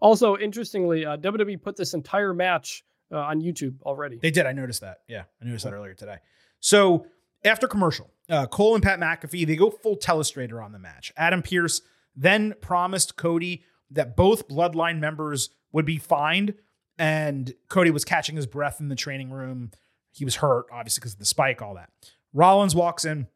also, 0.00 0.36
interestingly, 0.36 1.06
uh, 1.06 1.16
WWE 1.16 1.62
put 1.62 1.76
this 1.76 1.94
entire 1.94 2.34
match 2.34 2.84
uh, 3.10 3.18
on 3.18 3.40
YouTube 3.40 3.80
already. 3.82 4.18
They 4.20 4.30
did. 4.30 4.44
I 4.44 4.52
noticed 4.52 4.82
that. 4.82 4.98
Yeah, 5.08 5.24
I 5.40 5.46
noticed 5.46 5.64
that 5.64 5.72
earlier 5.72 5.94
today. 5.94 6.18
So 6.60 7.06
after 7.46 7.68
commercial, 7.68 8.10
uh, 8.28 8.46
Cole 8.46 8.74
and 8.74 8.82
Pat 8.82 8.98
McAfee 8.98 9.46
they 9.46 9.56
go 9.56 9.70
full 9.70 9.96
telestrator 9.96 10.62
on 10.64 10.72
the 10.72 10.78
match. 10.78 11.12
Adam 11.16 11.42
Pearce 11.42 11.80
then 12.14 12.54
promised 12.60 13.16
Cody 13.16 13.62
that 13.90 14.16
both 14.16 14.48
Bloodline 14.48 14.98
members 14.98 15.50
would 15.72 15.84
be 15.84 15.98
fined, 15.98 16.54
and 16.98 17.54
Cody 17.68 17.90
was 17.90 18.04
catching 18.04 18.36
his 18.36 18.46
breath 18.46 18.80
in 18.80 18.88
the 18.88 18.96
training 18.96 19.30
room. 19.30 19.70
He 20.12 20.24
was 20.24 20.36
hurt, 20.36 20.66
obviously, 20.72 21.00
because 21.00 21.12
of 21.12 21.18
the 21.18 21.26
spike, 21.26 21.60
all 21.60 21.74
that. 21.74 21.90
Rollins 22.32 22.74
walks 22.74 23.04
in. 23.04 23.28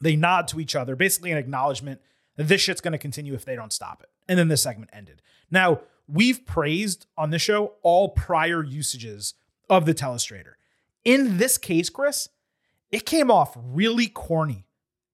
They 0.00 0.16
nod 0.16 0.48
to 0.48 0.60
each 0.60 0.76
other, 0.76 0.96
basically 0.96 1.32
an 1.32 1.38
acknowledgement 1.38 2.00
that 2.36 2.48
this 2.48 2.60
shit's 2.60 2.80
going 2.80 2.92
to 2.92 2.98
continue 2.98 3.34
if 3.34 3.44
they 3.44 3.56
don't 3.56 3.72
stop 3.72 4.02
it. 4.02 4.10
And 4.28 4.38
then 4.38 4.48
this 4.48 4.62
segment 4.62 4.90
ended. 4.92 5.22
Now, 5.50 5.80
we've 6.06 6.44
praised 6.44 7.06
on 7.16 7.30
this 7.30 7.42
show 7.42 7.74
all 7.82 8.10
prior 8.10 8.62
usages 8.62 9.34
of 9.70 9.86
the 9.86 9.94
telestrator. 9.94 10.54
In 11.04 11.38
this 11.38 11.56
case, 11.56 11.88
Chris, 11.88 12.28
it 12.90 13.06
came 13.06 13.30
off 13.30 13.56
really 13.56 14.06
corny 14.06 14.66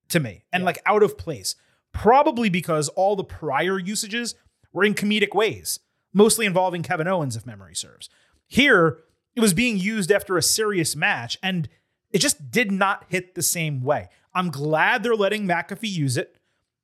to 0.09 0.21
me 0.21 0.45
and 0.53 0.65
like 0.65 0.81
out 0.87 1.03
of 1.03 1.19
place, 1.19 1.55
probably 1.93 2.49
because 2.49 2.89
all 2.91 3.17
the 3.17 3.25
prior 3.25 3.79
usages 3.79 4.35
were 4.73 4.85
in 4.85 4.95
comedic 4.95 5.35
ways, 5.35 5.81
mostly 6.13 6.47
involving 6.47 6.83
Kevin 6.83 7.09
Owens, 7.09 7.37
if 7.37 7.47
memory 7.47 7.75
serves. 7.75 8.09
Here, 8.47 8.99
it 9.35 9.41
was 9.41 9.55
being 9.55 9.79
used 9.79 10.13
after 10.13 10.37
a 10.37 10.43
serious 10.43 10.95
match, 10.95 11.39
and 11.43 11.69
it 12.11 12.19
just 12.19 12.51
did 12.51 12.71
not 12.71 13.07
hit 13.09 13.35
the 13.35 13.43
same 13.43 13.83
way. 13.83 14.09
I'm 14.35 14.51
glad 14.51 15.03
they're 15.03 15.15
letting 15.15 15.47
McAfee 15.47 15.91
use 15.91 16.17
it. 16.17 16.37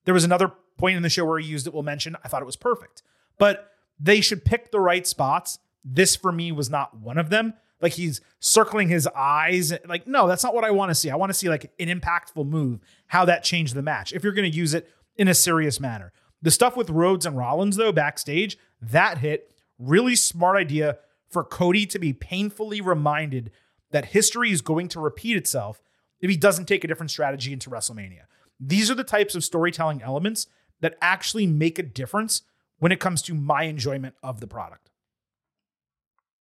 There 0.04 0.14
was 0.14 0.24
another 0.24 0.52
point 0.78 0.96
in 0.96 1.02
the 1.02 1.10
show 1.10 1.24
where 1.24 1.38
he 1.38 1.46
used 1.46 1.66
it, 1.66 1.74
we'll 1.74 1.82
mention. 1.82 2.16
I 2.24 2.28
thought 2.28 2.42
it 2.42 2.46
was 2.46 2.56
perfect. 2.56 3.02
But 3.38 3.70
they 4.00 4.20
should 4.20 4.44
pick 4.44 4.70
the 4.70 4.80
right 4.80 5.06
spots. 5.06 5.58
This 5.84 6.16
for 6.16 6.32
me 6.32 6.52
was 6.52 6.70
not 6.70 6.96
one 6.96 7.18
of 7.18 7.30
them. 7.30 7.54
Like 7.80 7.92
he's 7.92 8.20
circling 8.40 8.88
his 8.88 9.06
eyes. 9.14 9.72
Like, 9.86 10.06
no, 10.06 10.26
that's 10.26 10.42
not 10.42 10.54
what 10.54 10.64
I 10.64 10.70
want 10.70 10.90
to 10.90 10.94
see. 10.94 11.10
I 11.10 11.16
want 11.16 11.30
to 11.30 11.34
see 11.34 11.48
like 11.48 11.72
an 11.78 11.88
impactful 11.88 12.46
move, 12.46 12.80
how 13.06 13.24
that 13.26 13.44
changed 13.44 13.74
the 13.74 13.82
match. 13.82 14.12
If 14.12 14.24
you're 14.24 14.32
going 14.32 14.50
to 14.50 14.56
use 14.56 14.74
it 14.74 14.90
in 15.16 15.28
a 15.28 15.34
serious 15.34 15.80
manner. 15.80 16.12
The 16.40 16.50
stuff 16.50 16.76
with 16.76 16.90
Rhodes 16.90 17.26
and 17.26 17.36
Rollins, 17.36 17.76
though, 17.76 17.92
backstage, 17.92 18.56
that 18.80 19.18
hit. 19.18 19.52
Really 19.78 20.16
smart 20.16 20.56
idea 20.56 20.98
for 21.28 21.44
Cody 21.44 21.86
to 21.86 21.98
be 21.98 22.12
painfully 22.12 22.80
reminded 22.80 23.50
that 23.90 24.06
history 24.06 24.50
is 24.50 24.60
going 24.60 24.88
to 24.88 25.00
repeat 25.00 25.36
itself 25.36 25.82
if 26.20 26.30
he 26.30 26.36
doesn't 26.36 26.66
take 26.66 26.84
a 26.84 26.88
different 26.88 27.10
strategy 27.10 27.52
into 27.52 27.70
WrestleMania. 27.70 28.22
These 28.60 28.90
are 28.90 28.94
the 28.94 29.04
types 29.04 29.34
of 29.34 29.44
storytelling 29.44 30.02
elements 30.02 30.46
that 30.80 30.96
actually 31.00 31.46
make 31.46 31.78
a 31.78 31.82
difference 31.82 32.42
when 32.78 32.92
it 32.92 33.00
comes 33.00 33.22
to 33.22 33.34
my 33.34 33.64
enjoyment 33.64 34.14
of 34.22 34.40
the 34.40 34.46
product. 34.46 34.90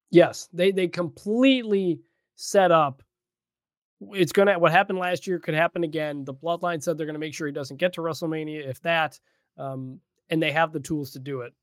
Yes, 0.09 0.47
they 0.53 0.71
they 0.71 0.87
completely 0.87 1.99
set 2.35 2.71
up. 2.71 3.03
It's 4.11 4.31
gonna 4.31 4.57
what 4.59 4.71
happened 4.71 4.99
last 4.99 5.27
year 5.27 5.39
could 5.39 5.55
happen 5.55 5.83
again. 5.83 6.23
The 6.23 6.33
Bloodline 6.33 6.81
said 6.81 6.97
they're 6.97 7.07
gonna 7.07 7.19
make 7.19 7.33
sure 7.33 7.47
he 7.47 7.53
doesn't 7.53 7.77
get 7.77 7.93
to 7.93 8.01
WrestleMania, 8.01 8.67
if 8.67 8.79
that, 8.81 9.19
um, 9.57 9.99
and 10.29 10.41
they 10.41 10.51
have 10.51 10.71
the 10.71 10.79
tools 10.79 11.11
to 11.11 11.19
do 11.19 11.41
it. 11.41 11.53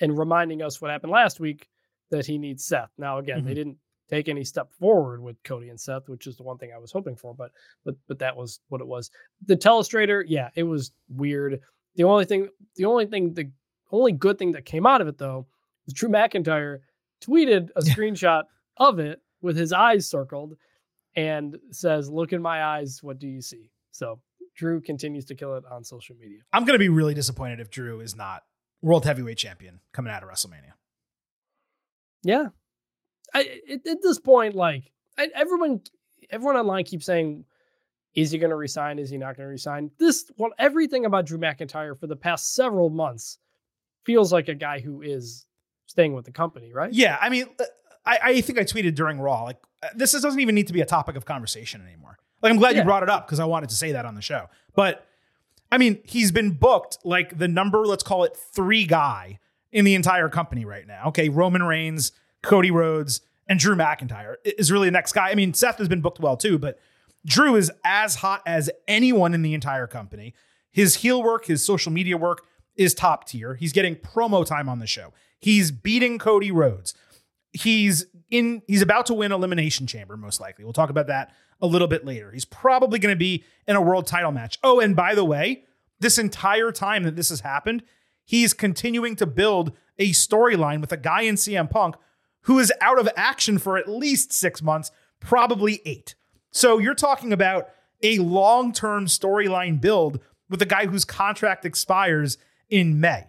And 0.00 0.16
reminding 0.16 0.62
us 0.62 0.80
what 0.80 0.90
happened 0.90 1.12
last 1.12 1.40
week 1.40 1.68
that 2.10 2.24
he 2.26 2.38
needs 2.38 2.64
Seth. 2.64 2.90
Now 2.96 3.18
again, 3.18 3.44
they 3.44 3.52
Mhm. 3.52 3.56
didn't 3.56 3.78
take 4.08 4.28
any 4.28 4.42
step 4.44 4.72
forward 4.72 5.20
with 5.20 5.40
Cody 5.44 5.68
and 5.68 5.78
Seth, 5.80 6.08
which 6.08 6.26
is 6.26 6.36
the 6.36 6.42
one 6.42 6.58
thing 6.58 6.72
I 6.72 6.78
was 6.78 6.90
hoping 6.92 7.16
for, 7.16 7.34
but 7.34 7.52
but 7.84 7.96
but 8.06 8.18
that 8.20 8.36
was 8.36 8.60
what 8.68 8.80
it 8.80 8.86
was. 8.86 9.10
The 9.46 9.56
telestrator, 9.56 10.24
yeah, 10.26 10.50
it 10.54 10.62
was 10.62 10.92
weird. 11.08 11.60
The 11.96 12.04
only 12.04 12.24
thing, 12.24 12.48
the 12.76 12.84
only 12.86 13.06
thing, 13.06 13.34
the 13.34 13.50
only 13.90 14.12
good 14.12 14.38
thing 14.38 14.52
that 14.52 14.64
came 14.64 14.86
out 14.86 15.00
of 15.00 15.08
it 15.08 15.18
though 15.18 15.46
was 15.84 15.94
Drew 15.94 16.08
McIntyre 16.08 16.80
tweeted 17.20 17.68
a 17.76 17.82
screenshot 17.82 18.44
of 18.76 18.98
it 18.98 19.20
with 19.42 19.56
his 19.56 19.72
eyes 19.72 20.08
circled 20.08 20.54
and 21.16 21.58
says, 21.70 22.10
Look 22.10 22.32
in 22.32 22.42
my 22.42 22.64
eyes, 22.64 23.00
what 23.02 23.18
do 23.18 23.26
you 23.26 23.40
see? 23.40 23.70
So 23.90 24.20
Drew 24.56 24.80
continues 24.80 25.24
to 25.26 25.34
kill 25.34 25.56
it 25.56 25.64
on 25.70 25.84
social 25.84 26.16
media. 26.16 26.40
I'm 26.52 26.64
going 26.64 26.74
to 26.74 26.78
be 26.78 26.88
really 26.88 27.14
disappointed 27.14 27.60
if 27.60 27.70
Drew 27.70 28.00
is 28.00 28.14
not 28.14 28.42
world 28.82 29.04
heavyweight 29.04 29.38
champion 29.38 29.80
coming 29.92 30.12
out 30.12 30.22
of 30.22 30.28
WrestleMania. 30.28 30.72
Yeah. 32.22 32.48
I 33.32 33.60
at, 33.70 33.86
at 33.86 34.02
this 34.02 34.18
point, 34.18 34.54
like 34.54 34.90
I, 35.18 35.28
everyone 35.34 35.80
everyone 36.30 36.56
online 36.56 36.84
keeps 36.84 37.06
saying, 37.06 37.44
is 38.14 38.30
he 38.30 38.38
going 38.38 38.50
to 38.50 38.56
resign? 38.56 38.98
Is 38.98 39.10
he 39.10 39.18
not 39.18 39.36
going 39.36 39.46
to 39.46 39.50
resign? 39.50 39.90
This 39.98 40.30
well, 40.36 40.50
everything 40.58 41.04
about 41.04 41.26
Drew 41.26 41.38
McIntyre 41.38 41.98
for 41.98 42.06
the 42.06 42.16
past 42.16 42.54
several 42.54 42.90
months 42.90 43.38
feels 44.04 44.32
like 44.32 44.48
a 44.48 44.54
guy 44.54 44.80
who 44.80 45.02
is 45.02 45.46
staying 45.90 46.14
with 46.14 46.24
the 46.24 46.30
company, 46.32 46.72
right? 46.72 46.92
Yeah, 46.92 47.18
I 47.20 47.28
mean, 47.28 47.46
uh, 47.58 47.64
I, 48.06 48.18
I 48.22 48.40
think 48.40 48.58
I 48.58 48.62
tweeted 48.62 48.94
during 48.94 49.20
Raw, 49.20 49.42
like, 49.42 49.58
uh, 49.82 49.88
this 49.94 50.14
is- 50.14 50.22
doesn't 50.22 50.40
even 50.40 50.54
need 50.54 50.68
to 50.68 50.72
be 50.72 50.80
a 50.80 50.86
topic 50.86 51.16
of 51.16 51.24
conversation 51.24 51.82
anymore. 51.86 52.16
Like, 52.42 52.50
I'm 52.52 52.58
glad 52.58 52.74
Yeah. 52.74 52.82
you 52.82 52.84
brought 52.84 53.02
it 53.02 53.10
up 53.10 53.26
because 53.26 53.40
I 53.40 53.44
wanted 53.44 53.68
to 53.70 53.74
say 53.74 53.92
that 53.92 54.06
on 54.06 54.14
the 54.14 54.22
show. 54.22 54.48
But 54.74 55.06
I 55.72 55.78
mean, 55.78 56.00
he's 56.04 56.32
been 56.32 56.50
booked 56.52 56.98
like 57.04 57.38
the 57.38 57.46
number, 57.46 57.86
let's 57.86 58.02
call 58.02 58.24
it 58.24 58.36
three 58.36 58.86
guy 58.86 59.38
in 59.70 59.84
the 59.84 59.94
entire 59.94 60.28
company 60.28 60.64
right 60.64 60.84
now. 60.86 61.08
Okay, 61.08 61.28
Roman 61.28 61.62
Reigns, 61.62 62.10
Cody 62.42 62.70
Rhodes, 62.72 63.20
and 63.46 63.58
Drew 63.60 63.76
McIntyre 63.76 64.34
is 64.44 64.72
really 64.72 64.88
the 64.88 64.92
next 64.92 65.12
guy. 65.12 65.30
I 65.30 65.34
mean, 65.36 65.54
Seth 65.54 65.78
has 65.78 65.86
been 65.88 66.00
booked 66.00 66.18
well 66.20 66.36
too, 66.36 66.58
but 66.58 66.78
Drew 67.24 67.54
is 67.56 67.70
as 67.84 68.16
hot 68.16 68.42
as 68.46 68.68
anyone 68.88 69.32
in 69.34 69.42
the 69.42 69.54
entire 69.54 69.86
company. 69.86 70.34
His 70.72 70.96
heel 70.96 71.22
work, 71.22 71.44
his 71.46 71.64
social 71.64 71.92
media 71.92 72.16
work 72.16 72.44
is 72.76 72.94
top 72.94 73.26
tier. 73.28 73.54
He's 73.54 73.72
getting 73.72 73.94
promo 73.96 74.44
time 74.46 74.68
on 74.68 74.78
the 74.80 74.86
show. 74.86 75.12
He's 75.40 75.70
beating 75.70 76.18
Cody 76.18 76.50
Rhodes. 76.50 76.94
He's 77.52 78.06
in 78.30 78.62
he's 78.68 78.82
about 78.82 79.06
to 79.06 79.14
win 79.14 79.32
elimination 79.32 79.86
chamber 79.86 80.16
most 80.16 80.40
likely. 80.40 80.64
We'll 80.64 80.72
talk 80.72 80.90
about 80.90 81.08
that 81.08 81.34
a 81.60 81.66
little 81.66 81.88
bit 81.88 82.04
later. 82.04 82.30
He's 82.30 82.44
probably 82.44 82.98
going 82.98 83.12
to 83.12 83.18
be 83.18 83.44
in 83.66 83.74
a 83.74 83.82
world 83.82 84.06
title 84.06 84.32
match. 84.32 84.58
Oh, 84.62 84.78
and 84.78 84.94
by 84.94 85.14
the 85.14 85.24
way, 85.24 85.64
this 85.98 86.18
entire 86.18 86.70
time 86.70 87.02
that 87.02 87.16
this 87.16 87.30
has 87.30 87.40
happened, 87.40 87.82
he's 88.24 88.52
continuing 88.52 89.16
to 89.16 89.26
build 89.26 89.72
a 89.98 90.10
storyline 90.10 90.80
with 90.80 90.92
a 90.92 90.96
guy 90.96 91.22
in 91.22 91.34
CM 91.34 91.68
Punk 91.68 91.96
who 92.42 92.58
is 92.58 92.72
out 92.80 92.98
of 92.98 93.08
action 93.16 93.58
for 93.58 93.76
at 93.76 93.88
least 93.88 94.32
6 94.32 94.62
months, 94.62 94.90
probably 95.18 95.82
8. 95.84 96.14
So 96.50 96.78
you're 96.78 96.94
talking 96.94 97.32
about 97.32 97.68
a 98.02 98.18
long-term 98.18 99.06
storyline 99.06 99.80
build 99.80 100.20
with 100.48 100.62
a 100.62 100.66
guy 100.66 100.86
whose 100.86 101.04
contract 101.04 101.66
expires 101.66 102.38
in 102.70 102.98
May. 102.98 103.26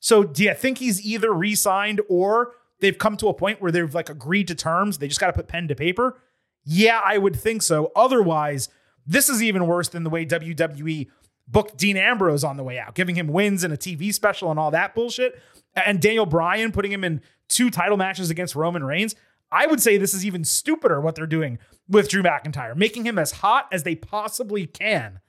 So 0.00 0.24
do 0.24 0.42
you 0.42 0.54
think 0.54 0.78
he's 0.78 1.04
either 1.04 1.32
re-signed 1.32 2.00
or 2.08 2.54
they've 2.80 2.96
come 2.96 3.16
to 3.18 3.28
a 3.28 3.34
point 3.34 3.60
where 3.60 3.70
they've 3.70 3.94
like 3.94 4.08
agreed 4.08 4.48
to 4.48 4.54
terms? 4.54 4.98
They 4.98 5.08
just 5.08 5.20
got 5.20 5.28
to 5.28 5.32
put 5.32 5.46
pen 5.46 5.68
to 5.68 5.74
paper. 5.74 6.18
Yeah, 6.64 7.00
I 7.04 7.18
would 7.18 7.36
think 7.36 7.62
so. 7.62 7.92
Otherwise, 7.94 8.68
this 9.06 9.28
is 9.28 9.42
even 9.42 9.66
worse 9.66 9.88
than 9.88 10.04
the 10.04 10.10
way 10.10 10.26
WWE 10.26 11.08
booked 11.46 11.76
Dean 11.76 11.96
Ambrose 11.96 12.44
on 12.44 12.56
the 12.56 12.64
way 12.64 12.78
out, 12.78 12.94
giving 12.94 13.16
him 13.16 13.28
wins 13.28 13.64
and 13.64 13.72
a 13.72 13.76
TV 13.76 14.12
special 14.12 14.50
and 14.50 14.58
all 14.58 14.70
that 14.70 14.94
bullshit. 14.94 15.40
And 15.74 16.00
Daniel 16.00 16.26
Bryan 16.26 16.72
putting 16.72 16.92
him 16.92 17.04
in 17.04 17.20
two 17.48 17.70
title 17.70 17.96
matches 17.96 18.30
against 18.30 18.54
Roman 18.54 18.84
Reigns. 18.84 19.14
I 19.52 19.66
would 19.66 19.80
say 19.80 19.96
this 19.96 20.14
is 20.14 20.24
even 20.24 20.44
stupider 20.44 21.00
what 21.00 21.16
they're 21.16 21.26
doing 21.26 21.58
with 21.88 22.08
Drew 22.08 22.22
McIntyre, 22.22 22.76
making 22.76 23.04
him 23.04 23.18
as 23.18 23.32
hot 23.32 23.68
as 23.72 23.82
they 23.82 23.96
possibly 23.96 24.66
can. 24.66 25.20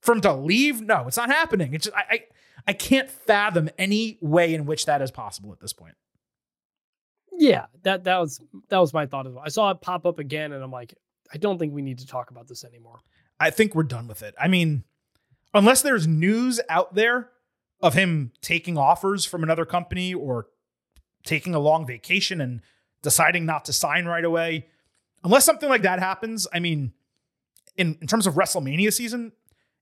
For 0.00 0.12
him 0.12 0.20
to 0.20 0.34
leave, 0.34 0.82
no, 0.82 1.06
it's 1.08 1.16
not 1.16 1.30
happening. 1.30 1.72
It's 1.72 1.86
just, 1.86 1.96
I, 1.96 2.04
I 2.10 2.20
I 2.66 2.72
can't 2.72 3.08
fathom 3.08 3.70
any 3.78 4.18
way 4.20 4.54
in 4.54 4.66
which 4.66 4.86
that 4.86 5.00
is 5.02 5.10
possible 5.10 5.52
at 5.52 5.60
this 5.60 5.72
point. 5.72 5.94
Yeah, 7.38 7.66
that 7.82 8.04
that 8.04 8.18
was 8.18 8.40
that 8.68 8.78
was 8.78 8.92
my 8.94 9.06
thought 9.06 9.26
as 9.26 9.34
well. 9.34 9.42
I 9.44 9.50
saw 9.50 9.70
it 9.70 9.80
pop 9.80 10.06
up 10.06 10.18
again, 10.18 10.52
and 10.52 10.64
I'm 10.64 10.70
like, 10.70 10.94
I 11.32 11.38
don't 11.38 11.58
think 11.58 11.72
we 11.72 11.82
need 11.82 11.98
to 11.98 12.06
talk 12.06 12.30
about 12.30 12.48
this 12.48 12.64
anymore. 12.64 13.00
I 13.38 13.50
think 13.50 13.74
we're 13.74 13.82
done 13.82 14.08
with 14.08 14.22
it. 14.22 14.34
I 14.40 14.48
mean, 14.48 14.84
unless 15.52 15.82
there's 15.82 16.06
news 16.06 16.60
out 16.68 16.94
there 16.94 17.30
of 17.82 17.94
him 17.94 18.32
taking 18.40 18.78
offers 18.78 19.24
from 19.24 19.42
another 19.42 19.66
company 19.66 20.14
or 20.14 20.46
taking 21.24 21.54
a 21.54 21.58
long 21.58 21.86
vacation 21.86 22.40
and 22.40 22.62
deciding 23.02 23.44
not 23.44 23.66
to 23.66 23.72
sign 23.72 24.06
right 24.06 24.24
away, 24.24 24.66
unless 25.22 25.44
something 25.44 25.68
like 25.68 25.82
that 25.82 25.98
happens, 25.98 26.46
I 26.54 26.60
mean, 26.60 26.92
in, 27.76 27.98
in 28.00 28.06
terms 28.06 28.26
of 28.26 28.34
WrestleMania 28.34 28.92
season, 28.92 29.32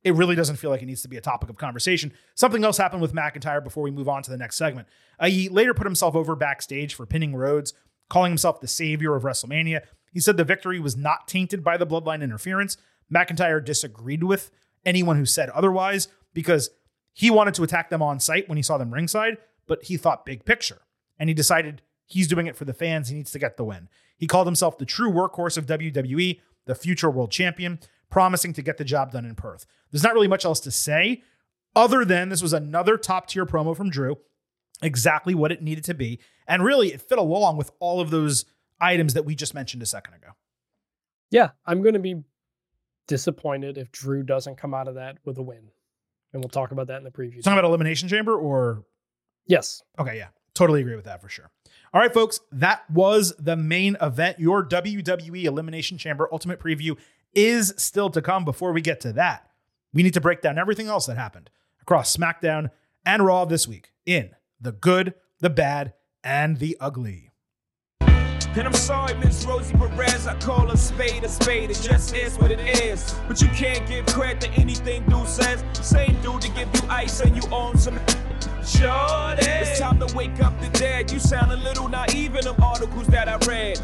it 0.05 0.15
really 0.15 0.37
doesn't 0.37 0.57
feel 0.57 0.71
like 0.71 0.83
it 0.83 0.87
needs 0.87 1.03
to 1.03 1.09
be 1.09 1.17
a 1.17 1.23
topic 1.23 1.49
of 1.49 1.57
conversation. 1.57 2.13
Something 2.35 2.63
else 2.63 2.77
happened 2.77 3.01
with 3.01 3.15
McIntyre 3.15 3.65
before 3.65 3.83
we 3.83 3.91
move 3.91 4.09
on 4.09 4.23
to 4.23 4.31
the 4.31 4.37
next 4.37 4.57
segment. 4.57 4.87
Uh, 5.19 5.29
he 5.29 5.49
later 5.49 5.73
put 5.73 5.87
himself 5.87 6.15
over 6.15 6.37
backstage 6.37 6.95
for 6.95 7.07
pinning 7.07 7.35
Rhodes, 7.35 7.73
calling 8.11 8.31
himself 8.31 8.61
the 8.61 8.69
savior 8.69 9.17
of 9.17 9.23
WrestleMania. 9.23 9.81
He 10.13 10.21
said 10.21 10.37
the 10.37 10.45
victory 10.45 10.79
was 10.79 10.97
not 10.97 11.27
tainted 11.27 11.65
by 11.65 11.79
the 11.79 11.87
bloodline 11.87 12.23
interference. 12.23 12.77
McIntyre 13.13 13.65
disagreed 13.65 14.23
with 14.23 14.51
anyone 14.85 15.17
who 15.17 15.25
said 15.25 15.49
otherwise 15.51 16.09
because 16.35 16.71
he 17.13 17.31
wanted 17.31 17.55
to 17.55 17.63
attack 17.63 17.89
them 17.89 18.03
on 18.03 18.21
site 18.21 18.49
when 18.49 18.57
he 18.57 18.63
saw 18.63 18.77
them 18.77 18.93
ringside, 18.93 19.39
but 19.67 19.85
he 19.85 19.97
thought 19.97 20.27
big 20.27 20.45
picture. 20.45 20.83
And 21.19 21.31
he 21.31 21.35
decided 21.35 21.81
he's 22.05 22.29
doing 22.29 22.47
it 22.47 22.57
for 22.57 22.65
the 22.65 22.75
fans. 22.75 23.09
He 23.09 23.15
needs 23.15 23.33
to 23.33 23.39
get 23.39 23.57
the 23.57 23.65
win. 23.65 23.89
He 24.17 24.27
called 24.27 24.47
himself 24.47 24.77
the 24.77 24.85
true 24.85 25.11
workhorse 25.11 25.57
of 25.57 25.67
WWE, 25.67 26.41
the 26.67 26.75
future 26.75 27.11
world 27.11 27.31
champion, 27.31 27.79
promising 28.11 28.53
to 28.55 28.63
get 28.63 28.79
the 28.79 28.85
job 28.85 29.13
done 29.13 29.25
in 29.25 29.35
Perth. 29.35 29.67
There's 29.91 30.03
not 30.03 30.15
really 30.15 30.29
much 30.29 30.45
else 30.45 30.61
to 30.61 30.71
say 30.71 31.23
other 31.77 32.05
than 32.05 32.29
this 32.29 32.43
was 32.43 32.53
another 32.53 32.97
top 32.97 33.29
tier 33.29 33.47
promo 33.47 33.77
from 33.77 33.91
Drew, 33.91 34.17
exactly 34.83 35.35
what 35.35 35.53
it 35.53 35.63
needed 35.63 35.85
to 35.85 35.95
be. 35.95 36.21
And 36.47 36.65
really, 36.65 36.93
it 36.93 37.03
fit 37.03 37.19
along 37.19 37.57
with 37.57 37.71
all 37.81 38.01
of 38.01 38.11
those 38.11 38.45
items 38.81 39.15
that 39.15 39.25
we 39.25 39.35
just 39.35 39.55
mentioned 39.55 39.83
a 39.83 39.87
second 39.87 40.15
ago. 40.15 40.29
Yeah, 41.31 41.51
I'm 41.67 41.83
going 41.83 41.95
to 41.95 42.01
be 42.01 42.23
disappointed 43.09 43.79
if 43.79 43.91
Drew 43.91 44.23
doesn't 44.23 44.57
come 44.57 44.75
out 44.75 44.89
of 44.89 44.95
that 44.95 45.19
with 45.25 45.39
a 45.39 45.43
win. 45.43 45.71
And 46.33 46.43
we'll 46.43 46.51
talk 46.51 46.71
about 46.71 46.89
that 46.89 46.99
in 46.99 47.05
the 47.05 47.11
preview. 47.11 47.43
Talking 47.43 47.59
about 47.59 47.65
Elimination 47.65 48.09
Chamber 48.09 48.37
or 48.37 48.85
yes. 49.47 49.83
Okay, 49.99 50.17
yeah. 50.17 50.29
Totally 50.55 50.81
agree 50.81 50.97
with 50.97 51.07
that 51.07 51.21
for 51.21 51.29
sure. 51.29 51.51
All 51.93 52.01
right, 52.01 52.13
folks, 52.13 52.41
that 52.53 52.89
was 52.91 53.35
the 53.39 53.57
main 53.57 53.97
event. 54.01 54.39
Your 54.39 54.65
WWE 54.65 55.45
Elimination 55.45 55.99
Chamber 55.99 56.29
Ultimate 56.31 56.61
Preview 56.61 56.97
is 57.35 57.74
still 57.76 58.11
to 58.11 58.22
come. 58.22 58.45
Before 58.45 58.72
we 58.72 58.80
get 58.80 59.01
to 59.03 59.12
that, 59.14 59.49
we 59.93 60.03
need 60.03 60.14
to 60.14 60.20
break 60.20 60.41
down 60.41 60.59
everything 60.59 60.89
else 60.89 61.07
that 61.07 61.16
happened 61.16 61.51
across 61.80 62.14
SmackDown 62.16 62.70
and 63.05 63.24
Raw 63.24 63.45
this 63.45 63.68
week 63.68 63.93
in 64.07 64.30
the 64.61 64.72
good, 64.72 65.14
the 65.41 65.51
bad, 65.51 65.95
and 66.22 66.59
the 66.59 66.76
ugly. 66.80 67.30
And 68.57 68.68
I'm 68.68 68.72
sorry, 68.72 69.14
Miss 69.14 69.45
Rosie 69.45 69.74
Perez, 69.74 70.28
I 70.28 70.37
call 70.37 70.70
a 70.70 70.76
spade 70.76 71.24
a 71.24 71.28
spade, 71.28 71.70
it 71.70 71.80
just 71.82 72.14
is 72.14 72.39
what 72.39 72.53
it 72.53 72.61
is. 72.61 73.12
But 73.26 73.43
you 73.43 73.49
can't 73.49 73.87
give 73.89 74.07
credit 74.07 74.43
to 74.43 74.51
anything 74.53 75.05
dude 75.07 75.26
says. 75.26 75.64
Same 75.82 76.20
dude 76.22 76.41
to 76.43 76.51
give 76.53 76.68
you 76.72 76.89
ice 76.89 77.20
and 77.20 77.35
you 77.37 77.43
own 77.51 77.76
some 77.76 77.99
Shorty. 78.64 79.45
It's 79.47 79.78
time 79.78 79.99
to 79.99 80.16
wake 80.16 80.41
up 80.43 80.59
the 80.61 80.68
dead. 80.70 81.11
You 81.11 81.18
sound 81.18 81.53
a 81.53 81.57
little 81.57 81.89
naive 81.89 82.35
in 82.37 82.45
them 82.45 82.57
articles 82.62 83.07
that 83.09 83.28
I 83.28 83.37
read. 83.47 83.80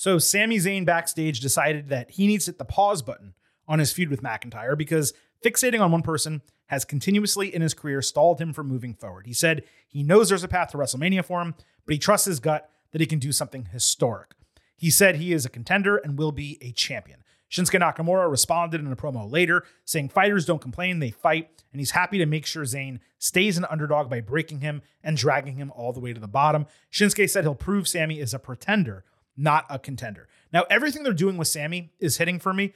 So 0.00 0.16
Sami 0.16 0.56
Zayn 0.56 0.86
backstage 0.86 1.40
decided 1.40 1.90
that 1.90 2.12
he 2.12 2.26
needs 2.26 2.46
to 2.46 2.52
hit 2.52 2.58
the 2.58 2.64
pause 2.64 3.02
button 3.02 3.34
on 3.68 3.80
his 3.80 3.92
feud 3.92 4.08
with 4.08 4.22
McIntyre 4.22 4.74
because 4.74 5.12
fixating 5.44 5.82
on 5.82 5.92
one 5.92 6.00
person 6.00 6.40
has 6.68 6.86
continuously 6.86 7.54
in 7.54 7.60
his 7.60 7.74
career 7.74 8.00
stalled 8.00 8.40
him 8.40 8.54
from 8.54 8.66
moving 8.66 8.94
forward. 8.94 9.26
He 9.26 9.34
said 9.34 9.62
he 9.86 10.02
knows 10.02 10.30
there's 10.30 10.42
a 10.42 10.48
path 10.48 10.70
to 10.70 10.78
WrestleMania 10.78 11.22
for 11.22 11.42
him, 11.42 11.54
but 11.84 11.92
he 11.92 11.98
trusts 11.98 12.24
his 12.24 12.40
gut 12.40 12.70
that 12.92 13.02
he 13.02 13.06
can 13.06 13.18
do 13.18 13.30
something 13.30 13.66
historic. 13.66 14.30
He 14.74 14.88
said 14.88 15.16
he 15.16 15.34
is 15.34 15.44
a 15.44 15.50
contender 15.50 15.98
and 15.98 16.16
will 16.16 16.32
be 16.32 16.56
a 16.62 16.72
champion. 16.72 17.22
Shinsuke 17.50 17.78
Nakamura 17.78 18.30
responded 18.30 18.80
in 18.80 18.90
a 18.90 18.96
promo 18.96 19.30
later, 19.30 19.64
saying 19.84 20.08
fighters 20.08 20.46
don't 20.46 20.62
complain, 20.62 21.00
they 21.00 21.10
fight, 21.10 21.50
and 21.72 21.80
he's 21.80 21.90
happy 21.90 22.16
to 22.16 22.24
make 22.24 22.46
sure 22.46 22.62
Zayn 22.62 23.00
stays 23.18 23.58
an 23.58 23.66
underdog 23.68 24.08
by 24.08 24.22
breaking 24.22 24.60
him 24.60 24.80
and 25.04 25.18
dragging 25.18 25.56
him 25.56 25.70
all 25.76 25.92
the 25.92 26.00
way 26.00 26.14
to 26.14 26.20
the 26.20 26.26
bottom. 26.26 26.64
Shinsuke 26.90 27.28
said 27.28 27.44
he'll 27.44 27.54
prove 27.54 27.86
Sami 27.86 28.18
is 28.18 28.32
a 28.32 28.38
pretender 28.38 29.04
not 29.36 29.66
a 29.70 29.78
contender. 29.78 30.28
Now, 30.52 30.64
everything 30.70 31.02
they're 31.02 31.12
doing 31.12 31.36
with 31.36 31.48
Sami 31.48 31.92
is 31.98 32.18
hitting 32.18 32.38
for 32.38 32.52
me. 32.52 32.74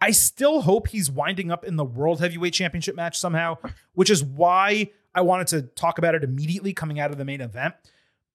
I 0.00 0.12
still 0.12 0.62
hope 0.62 0.88
he's 0.88 1.10
winding 1.10 1.50
up 1.50 1.64
in 1.64 1.76
the 1.76 1.84
World 1.84 2.20
Heavyweight 2.20 2.54
Championship 2.54 2.94
match 2.94 3.18
somehow, 3.18 3.58
which 3.94 4.10
is 4.10 4.22
why 4.22 4.90
I 5.14 5.22
wanted 5.22 5.48
to 5.48 5.62
talk 5.62 5.98
about 5.98 6.14
it 6.14 6.22
immediately 6.22 6.72
coming 6.72 7.00
out 7.00 7.10
of 7.10 7.18
the 7.18 7.24
main 7.24 7.40
event. 7.40 7.74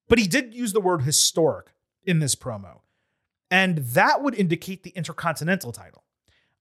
But 0.09 0.19
he 0.19 0.27
did 0.27 0.53
use 0.53 0.73
the 0.73 0.81
word 0.81 1.03
historic 1.03 1.67
in 2.05 2.19
this 2.19 2.36
promo, 2.36 2.81
and 3.49 3.77
that 3.77 4.21
would 4.21 4.36
indicate 4.36 4.84
the 4.84 4.91
Intercontinental 4.91 5.71
title. 5.71 6.03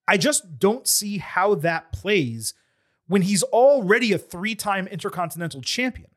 I 0.06 0.16
just 0.16 0.58
don't 0.58 0.86
see 0.86 1.18
how 1.18 1.56
that 1.56 1.92
plays 1.92 2.54
when 3.08 3.22
he's 3.22 3.42
already 3.42 4.12
a 4.12 4.18
three 4.18 4.54
time 4.54 4.86
Intercontinental 4.86 5.62
champion. 5.62 6.10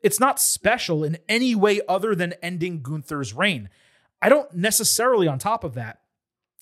It's 0.00 0.18
not 0.18 0.40
special 0.40 1.04
in 1.04 1.18
any 1.28 1.54
way 1.54 1.80
other 1.88 2.14
than 2.14 2.34
ending 2.42 2.82
Gunther's 2.82 3.32
reign. 3.32 3.68
I 4.22 4.28
don't 4.28 4.52
necessarily, 4.54 5.28
on 5.28 5.38
top 5.38 5.64
of 5.64 5.74
that, 5.74 6.00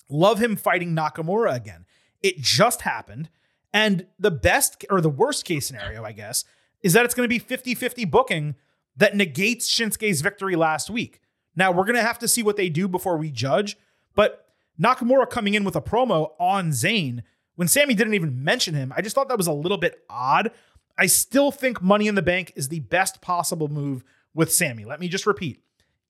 love 0.09 0.41
him 0.41 0.55
fighting 0.55 0.95
Nakamura 0.95 1.55
again. 1.55 1.85
It 2.21 2.39
just 2.39 2.81
happened. 2.81 3.29
And 3.71 4.07
the 4.19 4.31
best 4.31 4.83
or 4.89 4.99
the 4.99 5.09
worst 5.09 5.45
case 5.45 5.67
scenario, 5.67 6.03
I 6.03 6.11
guess, 6.11 6.43
is 6.81 6.93
that 6.93 7.05
it's 7.05 7.13
going 7.13 7.25
to 7.25 7.33
be 7.33 7.39
50 7.39 7.75
50 7.75 8.05
booking 8.05 8.55
that 8.97 9.15
negates 9.15 9.69
Shinsuke's 9.69 10.21
victory 10.21 10.55
last 10.57 10.89
week. 10.89 11.21
Now, 11.55 11.71
we're 11.71 11.85
going 11.85 11.95
to 11.95 12.01
have 12.01 12.19
to 12.19 12.27
see 12.27 12.43
what 12.43 12.57
they 12.57 12.67
do 12.67 12.87
before 12.87 13.17
we 13.17 13.31
judge. 13.31 13.77
But 14.15 14.45
Nakamura 14.81 15.29
coming 15.29 15.53
in 15.53 15.63
with 15.63 15.75
a 15.75 15.81
promo 15.81 16.31
on 16.39 16.71
Zayn 16.71 17.21
when 17.55 17.67
Sami 17.67 17.93
didn't 17.93 18.13
even 18.15 18.43
mention 18.43 18.73
him, 18.73 18.91
I 18.95 19.01
just 19.01 19.13
thought 19.13 19.29
that 19.29 19.37
was 19.37 19.47
a 19.47 19.53
little 19.53 19.77
bit 19.77 20.03
odd. 20.09 20.51
I 20.97 21.05
still 21.05 21.51
think 21.51 21.81
Money 21.81 22.07
in 22.07 22.15
the 22.15 22.21
Bank 22.21 22.53
is 22.55 22.69
the 22.69 22.79
best 22.79 23.21
possible 23.21 23.67
move 23.67 24.03
with 24.33 24.51
Sami. 24.51 24.85
Let 24.85 24.99
me 24.99 25.07
just 25.07 25.27
repeat 25.27 25.61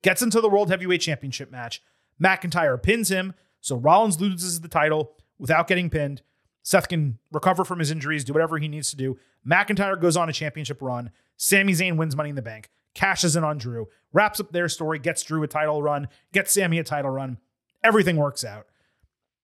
gets 0.02 0.22
into 0.22 0.40
the 0.40 0.48
World 0.48 0.70
Heavyweight 0.70 1.00
Championship 1.00 1.50
match. 1.50 1.82
McIntyre 2.22 2.80
pins 2.80 3.08
him, 3.08 3.34
so 3.60 3.76
Rollins 3.76 4.20
loses 4.20 4.60
the 4.60 4.68
title 4.68 5.14
without 5.38 5.68
getting 5.68 5.90
pinned. 5.90 6.22
Seth 6.62 6.88
can 6.88 7.18
recover 7.32 7.64
from 7.64 7.78
his 7.78 7.90
injuries, 7.90 8.24
do 8.24 8.32
whatever 8.32 8.58
he 8.58 8.68
needs 8.68 8.90
to 8.90 8.96
do. 8.96 9.18
McIntyre 9.46 10.00
goes 10.00 10.16
on 10.16 10.28
a 10.28 10.32
championship 10.32 10.80
run. 10.80 11.10
Sami 11.36 11.72
Zayn 11.72 11.96
wins 11.96 12.14
Money 12.14 12.30
in 12.30 12.36
the 12.36 12.42
Bank, 12.42 12.70
cashes 12.94 13.34
in 13.34 13.42
on 13.42 13.58
Drew, 13.58 13.88
wraps 14.12 14.38
up 14.38 14.52
their 14.52 14.68
story, 14.68 14.98
gets 14.98 15.22
Drew 15.22 15.42
a 15.42 15.48
title 15.48 15.82
run, 15.82 16.08
gets 16.32 16.52
Sami 16.52 16.78
a 16.78 16.84
title 16.84 17.10
run. 17.10 17.38
Everything 17.82 18.16
works 18.16 18.44
out. 18.44 18.66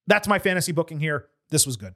That's 0.06 0.28
my 0.28 0.38
fantasy 0.38 0.72
booking 0.72 1.00
here. 1.00 1.26
This 1.50 1.66
was 1.66 1.76
good. 1.76 1.94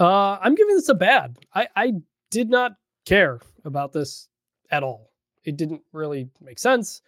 Uh, 0.00 0.38
I'm 0.40 0.54
giving 0.54 0.74
this 0.74 0.88
a 0.88 0.94
bad. 0.94 1.38
I, 1.54 1.68
I 1.76 1.92
did 2.30 2.48
not 2.48 2.72
care 3.04 3.40
about 3.64 3.92
this 3.92 4.28
at 4.70 4.82
all. 4.82 5.10
It 5.44 5.56
didn't 5.56 5.82
really 5.92 6.30
make 6.40 6.58
sense. 6.58 7.02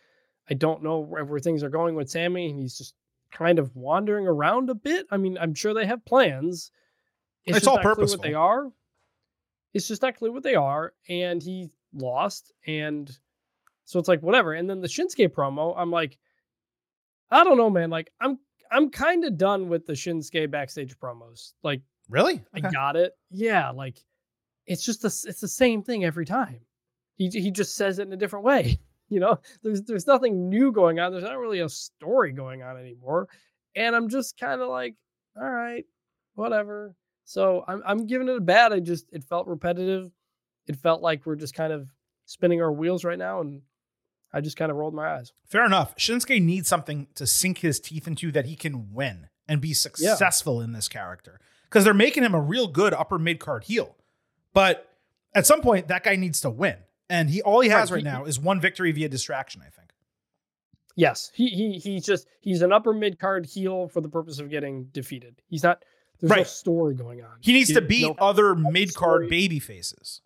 I 0.49 0.55
don't 0.55 0.83
know 0.83 0.99
where 0.99 1.41
things 1.41 1.63
are 1.63 1.71
going 1.71 1.95
with 1.95 2.11
Sami. 2.11 2.51
and 2.51 2.59
he's 2.59 2.77
just 2.77 2.95
kind 3.31 3.59
of 3.59 3.75
wandering 3.75 4.27
around 4.27 4.71
a 4.71 4.75
bit. 4.75 5.07
I 5.11 5.17
mean, 5.17 5.37
I'm 5.41 5.55
sure 5.55 5.75
they 5.75 5.87
have 5.87 6.05
plans. 6.05 6.71
It's, 7.45 7.59
it's 7.59 7.67
all 7.67 7.79
purposeful. 7.79 8.19
What 8.19 8.27
they 8.27 8.35
are. 8.35 8.71
It's 9.75 9.89
just 9.89 10.03
not 10.03 10.17
clear 10.17 10.31
what 10.33 10.45
they 10.45 10.55
are, 10.55 10.93
and 11.09 11.43
he 11.43 11.71
lost, 11.93 12.53
and 12.67 13.11
so 13.85 13.99
it's 13.99 14.09
like 14.09 14.23
whatever. 14.23 14.53
And 14.53 14.71
then 14.71 14.81
the 14.81 14.87
Shinsuke 14.87 15.31
promo, 15.31 15.75
I'm 15.77 15.91
like, 15.91 16.17
I 17.31 17.43
don't 17.43 17.57
know, 17.57 17.71
man. 17.71 17.91
Like 17.91 18.13
I'm 18.21 18.39
I'm 18.71 18.91
kind 18.91 19.25
of 19.25 19.37
done 19.37 19.69
with 19.69 19.85
the 19.85 19.95
Shinsuke 19.95 20.51
backstage 20.51 20.97
promos. 20.99 21.55
Like, 21.63 21.83
really? 22.09 22.45
Okay. 22.57 22.69
I 22.69 22.71
got 22.71 22.97
it. 22.97 23.13
Yeah, 23.31 23.71
like 23.71 23.99
it's 24.67 24.85
just 24.85 25.03
the 25.03 25.09
it's 25.29 25.41
the 25.41 25.49
same 25.49 25.83
thing 25.83 26.05
every 26.05 26.25
time. 26.25 26.61
He 27.17 27.29
he 27.29 27.51
just 27.51 27.75
says 27.75 27.99
it 27.99 28.07
in 28.07 28.13
a 28.13 28.17
different 28.17 28.45
way. 28.45 28.79
You 29.09 29.21
know, 29.21 29.39
there's 29.63 29.83
there's 29.83 30.07
nothing 30.07 30.49
new 30.49 30.73
going 30.73 30.99
on. 30.99 31.13
There's 31.13 31.25
not 31.25 31.39
really 31.39 31.61
a 31.61 31.69
story 31.69 32.33
going 32.33 32.63
on 32.63 32.79
anymore. 32.79 33.29
And 33.77 33.95
I'm 33.95 34.09
just 34.09 34.39
kind 34.39 34.61
of 34.61 34.69
like, 34.69 34.95
all 35.37 35.49
right, 35.49 35.85
whatever. 36.35 36.95
So 37.25 37.65
I'm 37.67 37.83
I'm 37.87 38.07
giving 38.07 38.29
it 38.29 38.37
a 38.37 38.41
bad. 38.41 38.73
I 38.73 38.81
just 38.81 39.07
it 39.13 39.25
felt 39.25 39.47
repetitive. 39.47 40.11
It 40.67 40.77
felt 40.77 41.03
like 41.03 41.27
we're 41.27 41.37
just 41.37 41.55
kind 41.55 41.73
of 41.73 41.89
spinning 42.25 42.63
our 42.63 42.73
wheels 42.73 43.05
right 43.05 43.19
now, 43.19 43.41
and 43.41 43.63
I 44.33 44.41
just 44.41 44.57
kind 44.57 44.71
of 44.71 44.77
rolled 44.77 44.95
my 44.95 45.15
eyes. 45.17 45.33
Fair 45.47 45.65
enough. 45.65 45.95
Shinsuke 45.97 46.43
needs 46.43 46.69
something 46.69 47.07
to 47.15 47.27
sink 47.27 47.59
his 47.59 47.79
teeth 47.81 48.07
into 48.07 48.33
that 48.33 48.47
he 48.47 48.57
can 48.57 48.93
win 48.93 49.29
and 49.47 49.61
be 49.61 49.75
successful 49.75 50.59
yeah. 50.59 50.65
in 50.65 50.73
this 50.73 50.89
character 50.89 51.39
because 51.65 51.85
they're 51.85 51.95
making 51.95 52.23
him 52.23 52.35
a 52.35 52.41
real 52.41 52.67
good 52.67 52.95
upper 52.95 53.19
mid 53.19 53.39
card 53.39 53.65
heel. 53.65 53.97
But 54.53 54.89
at 55.35 55.47
some 55.47 55.61
point, 55.61 55.89
that 55.89 56.05
guy 56.05 56.17
needs 56.17 56.41
to 56.43 56.51
win 56.51 56.77
and 57.09 57.31
he 57.31 57.43
all 57.43 57.61
he 57.61 57.69
has 57.69 57.91
right, 57.91 57.99
right 57.99 58.05
now 58.05 58.25
is 58.25 58.39
one 58.39 58.61
victory 58.61 58.93
via 58.93 59.09
distraction. 59.09 59.63
I 59.63 59.71
think. 59.71 59.91
Yes, 60.97 61.31
he 61.35 61.49
he 61.49 61.79
he's 61.79 62.05
just 62.05 62.27
he's 62.41 62.63
an 62.63 62.73
upper 62.73 62.93
mid 62.93 63.19
card 63.19 63.47
heel 63.47 63.89
for 63.89 64.01
the 64.01 64.09
purpose 64.09 64.39
of 64.39 64.51
getting 64.51 64.85
defeated. 64.93 65.41
He's 65.49 65.63
not. 65.63 65.85
There's 66.21 66.31
right. 66.31 66.39
no 66.39 66.45
story 66.45 66.95
going 66.95 67.23
on. 67.23 67.39
He 67.41 67.53
needs 67.53 67.69
he, 67.69 67.75
to 67.75 67.81
beat 67.81 68.03
no, 68.07 68.15
other 68.19 68.55
mid 68.55 68.95
card 68.95 69.29
baby 69.29 69.59
faces. 69.59 70.21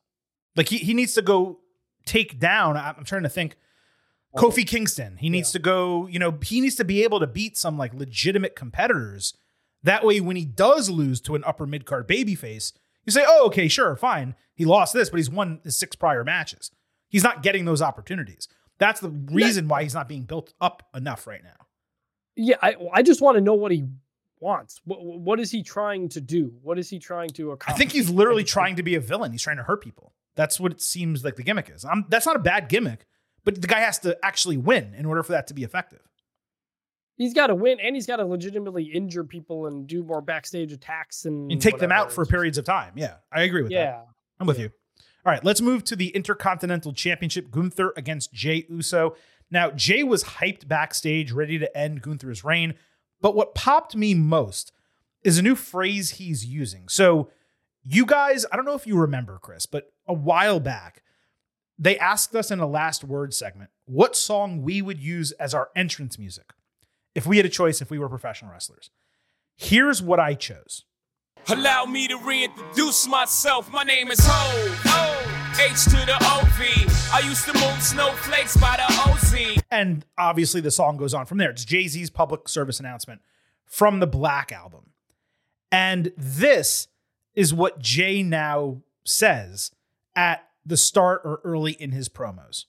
Like 0.57 0.69
he 0.69 0.79
he 0.79 0.95
needs 0.95 1.15
to 1.15 1.23
go 1.23 1.61
take 2.05 2.39
down. 2.39 2.77
I'm 2.77 3.05
trying 3.05 3.23
to 3.23 3.29
think. 3.29 3.57
Kofi 4.37 4.67
Kingston. 4.67 5.17
He 5.17 5.31
needs 5.31 5.49
yeah. 5.49 5.59
to 5.59 5.59
go, 5.61 6.07
you 6.07 6.19
know, 6.19 6.39
he 6.43 6.61
needs 6.61 6.75
to 6.77 6.85
be 6.85 7.03
able 7.03 7.19
to 7.19 7.27
beat 7.27 7.57
some 7.57 7.79
like 7.79 7.95
legitimate 7.95 8.55
competitors. 8.55 9.35
That 9.83 10.05
way, 10.05 10.21
when 10.21 10.37
he 10.37 10.45
does 10.45 10.91
lose 10.91 11.21
to 11.23 11.35
an 11.35 11.43
upper 11.45 11.67
mid 11.67 11.87
card 11.87 12.07
babyface, 12.07 12.73
you 13.09 13.13
say, 13.13 13.25
oh, 13.27 13.47
okay, 13.47 13.69
sure, 13.69 13.97
fine. 13.97 14.35
He 14.55 14.67
lost 14.67 14.93
this, 14.93 15.09
but 15.09 15.17
he's 15.17 15.31
won 15.31 15.61
his 15.65 15.79
six 15.79 15.97
prior 15.97 16.25
matches. 16.25 16.71
He's 17.09 17.23
not 17.23 17.43
getting 17.43 17.65
those 17.65 17.81
opportunities. 17.81 18.49
That's 18.77 19.01
the 19.01 19.09
reason 19.09 19.67
why 19.67 19.83
he's 19.83 19.95
not 19.95 20.09
being 20.09 20.25
built 20.25 20.53
up 20.61 20.83
enough 20.95 21.27
right 21.27 21.43
now. 21.43 21.67
Yeah, 22.37 22.57
I 22.61 22.77
I 22.93 23.03
just 23.03 23.23
want 23.23 23.37
to 23.37 23.41
know 23.41 23.55
what 23.55 23.73
he 23.73 23.87
wants. 24.41 24.83
What 24.85 25.03
what 25.03 25.41
is 25.41 25.51
he 25.51 25.63
trying 25.63 26.11
to 26.11 26.21
do? 26.21 26.53
What 26.63 26.79
is 26.79 26.91
he 26.91 26.99
trying 26.99 27.31
to 27.31 27.53
accomplish? 27.53 27.75
I 27.75 27.79
think 27.79 27.93
he's 27.93 28.11
literally 28.11 28.45
trying 28.45 28.77
to 28.77 28.83
be 28.83 28.95
a 28.95 29.01
villain. 29.01 29.33
He's 29.33 29.43
trying 29.43 29.57
to 29.57 29.63
hurt 29.63 29.83
people. 29.83 30.13
That's 30.37 30.61
what 30.61 30.71
it 30.71 30.83
seems 30.83 31.25
like 31.25 31.37
the 31.37 31.43
gimmick 31.43 31.73
is. 31.75 31.87
i 31.87 31.95
that's 32.11 32.27
not 32.27 32.37
a 32.37 32.41
bad 32.41 32.69
gimmick, 32.69 33.07
but 33.43 33.61
the 33.61 33.67
guy 33.67 33.81
has 33.81 33.99
to 34.01 34.17
actually 34.23 34.59
win 34.59 34.95
in 34.95 35.07
order 35.07 35.23
for 35.23 35.33
that 35.33 35.47
to 35.49 35.55
be 35.55 35.65
effective. 35.65 36.03
He's 37.19 37.35
got 37.35 37.49
to 37.49 37.55
win, 37.57 37.81
and 37.81 37.97
he's 37.97 38.07
got 38.07 38.17
to 38.17 38.25
legitimately 38.25 38.85
injure 38.85 39.25
people 39.25 39.67
and 39.67 39.89
do 39.89 40.05
more 40.05 40.23
backstage 40.23 40.73
attacks 40.73 41.25
and 41.25 41.51
And 41.51 41.61
take 41.61 41.79
them 41.79 41.91
out 41.91 42.13
for 42.13 42.25
periods 42.25 42.59
of 42.59 42.65
time. 42.65 42.93
Yeah, 42.95 43.17
I 43.33 43.43
agree 43.43 43.63
with 43.63 43.73
that. 43.73 43.77
Yeah, 43.77 44.01
I'm 44.39 44.47
with 44.47 44.61
you. 44.61 44.71
All 45.27 45.33
right, 45.33 45.45
let's 45.45 45.61
move 45.61 45.83
to 45.85 45.97
the 45.97 46.11
Intercontinental 46.11 46.93
Championship. 46.93 47.51
Gunther 47.51 47.93
against 47.97 48.33
Jey 48.33 48.65
Uso. 48.71 49.17
Now, 49.51 49.73
Jey 49.73 50.05
was 50.05 50.23
hyped 50.23 50.69
backstage, 50.69 51.33
ready 51.33 51.59
to 51.59 51.77
end 51.77 52.03
Gunther's 52.03 52.45
reign. 52.45 52.75
But 53.21 53.35
what 53.35 53.55
popped 53.55 53.97
me 53.97 54.15
most 54.15 54.73
is 55.25 55.39
a 55.39 55.43
new 55.43 55.57
phrase 55.57 56.13
he's 56.13 56.47
using. 56.47 56.89
So, 56.89 57.31
you 57.85 58.07
guys, 58.07 58.47
I 58.53 58.57
don't 58.57 58.65
know 58.65 58.75
if 58.77 58.87
you 58.87 58.97
remember, 58.97 59.41
Chris, 59.43 59.67
but 59.67 59.93
a 60.07 60.15
while 60.15 60.61
back, 60.61 61.03
they 61.79 61.99
asked 61.99 62.37
us 62.37 62.53
in 62.53 62.61
a 62.61 62.67
last 62.67 63.03
word 63.03 63.35
segment 63.35 63.71
what 63.87 64.15
song 64.15 64.63
we 64.63 64.81
would 64.83 65.01
use 65.01 65.33
as 65.33 65.53
our 65.53 65.71
entrance 65.75 66.17
music 66.19 66.53
if 67.19 67.27
we 67.27 67.37
had 67.37 67.45
a 67.45 67.49
choice 67.49 67.83
if 67.83 67.91
we 67.91 67.99
were 67.99 68.09
professional 68.09 68.53
wrestlers. 68.53 68.91
Here's 69.57 70.01
what 70.01 70.21
I 70.21 70.35
chose. 70.35 70.85
Allow 71.49 71.87
me 71.87 72.07
to 72.07 72.17
reintroduce 72.17 73.09
myself. 73.09 73.73
My 73.73 73.83
name 73.83 74.13
is 74.13 74.21
Ho. 74.23 74.77
O. 74.87 75.55
H 75.61 75.85
to 75.87 75.91
the 75.91 76.15
OV. 76.15 77.13
I 77.13 77.21
used 77.27 77.45
to 77.47 77.55
move 77.55 77.83
snowflakes 77.83 78.57
by 78.57 78.77
the 78.77 79.11
OZ. 79.11 79.61
And 79.69 80.05
obviously, 80.17 80.61
the 80.61 80.71
song 80.71 80.97
goes 80.97 81.13
on 81.13 81.27
from 81.27 81.39
there. 81.39 81.51
It's 81.51 81.65
Jay 81.65 81.89
Z's 81.89 82.09
public 82.09 82.49
service 82.49 82.79
announcement 82.79 83.21
from 83.65 83.99
the 83.99 84.07
Black 84.07 84.53
Album. 84.53 84.91
And 85.73 86.13
this 86.17 86.87
is 87.35 87.53
what 87.53 87.81
Jey 87.81 88.23
now 88.23 88.83
says 89.05 89.73
at 90.15 90.47
the 90.65 90.77
start 90.77 91.23
or 91.25 91.41
early 91.43 91.73
in 91.73 91.91
his 91.91 92.09
promos. 92.09 92.67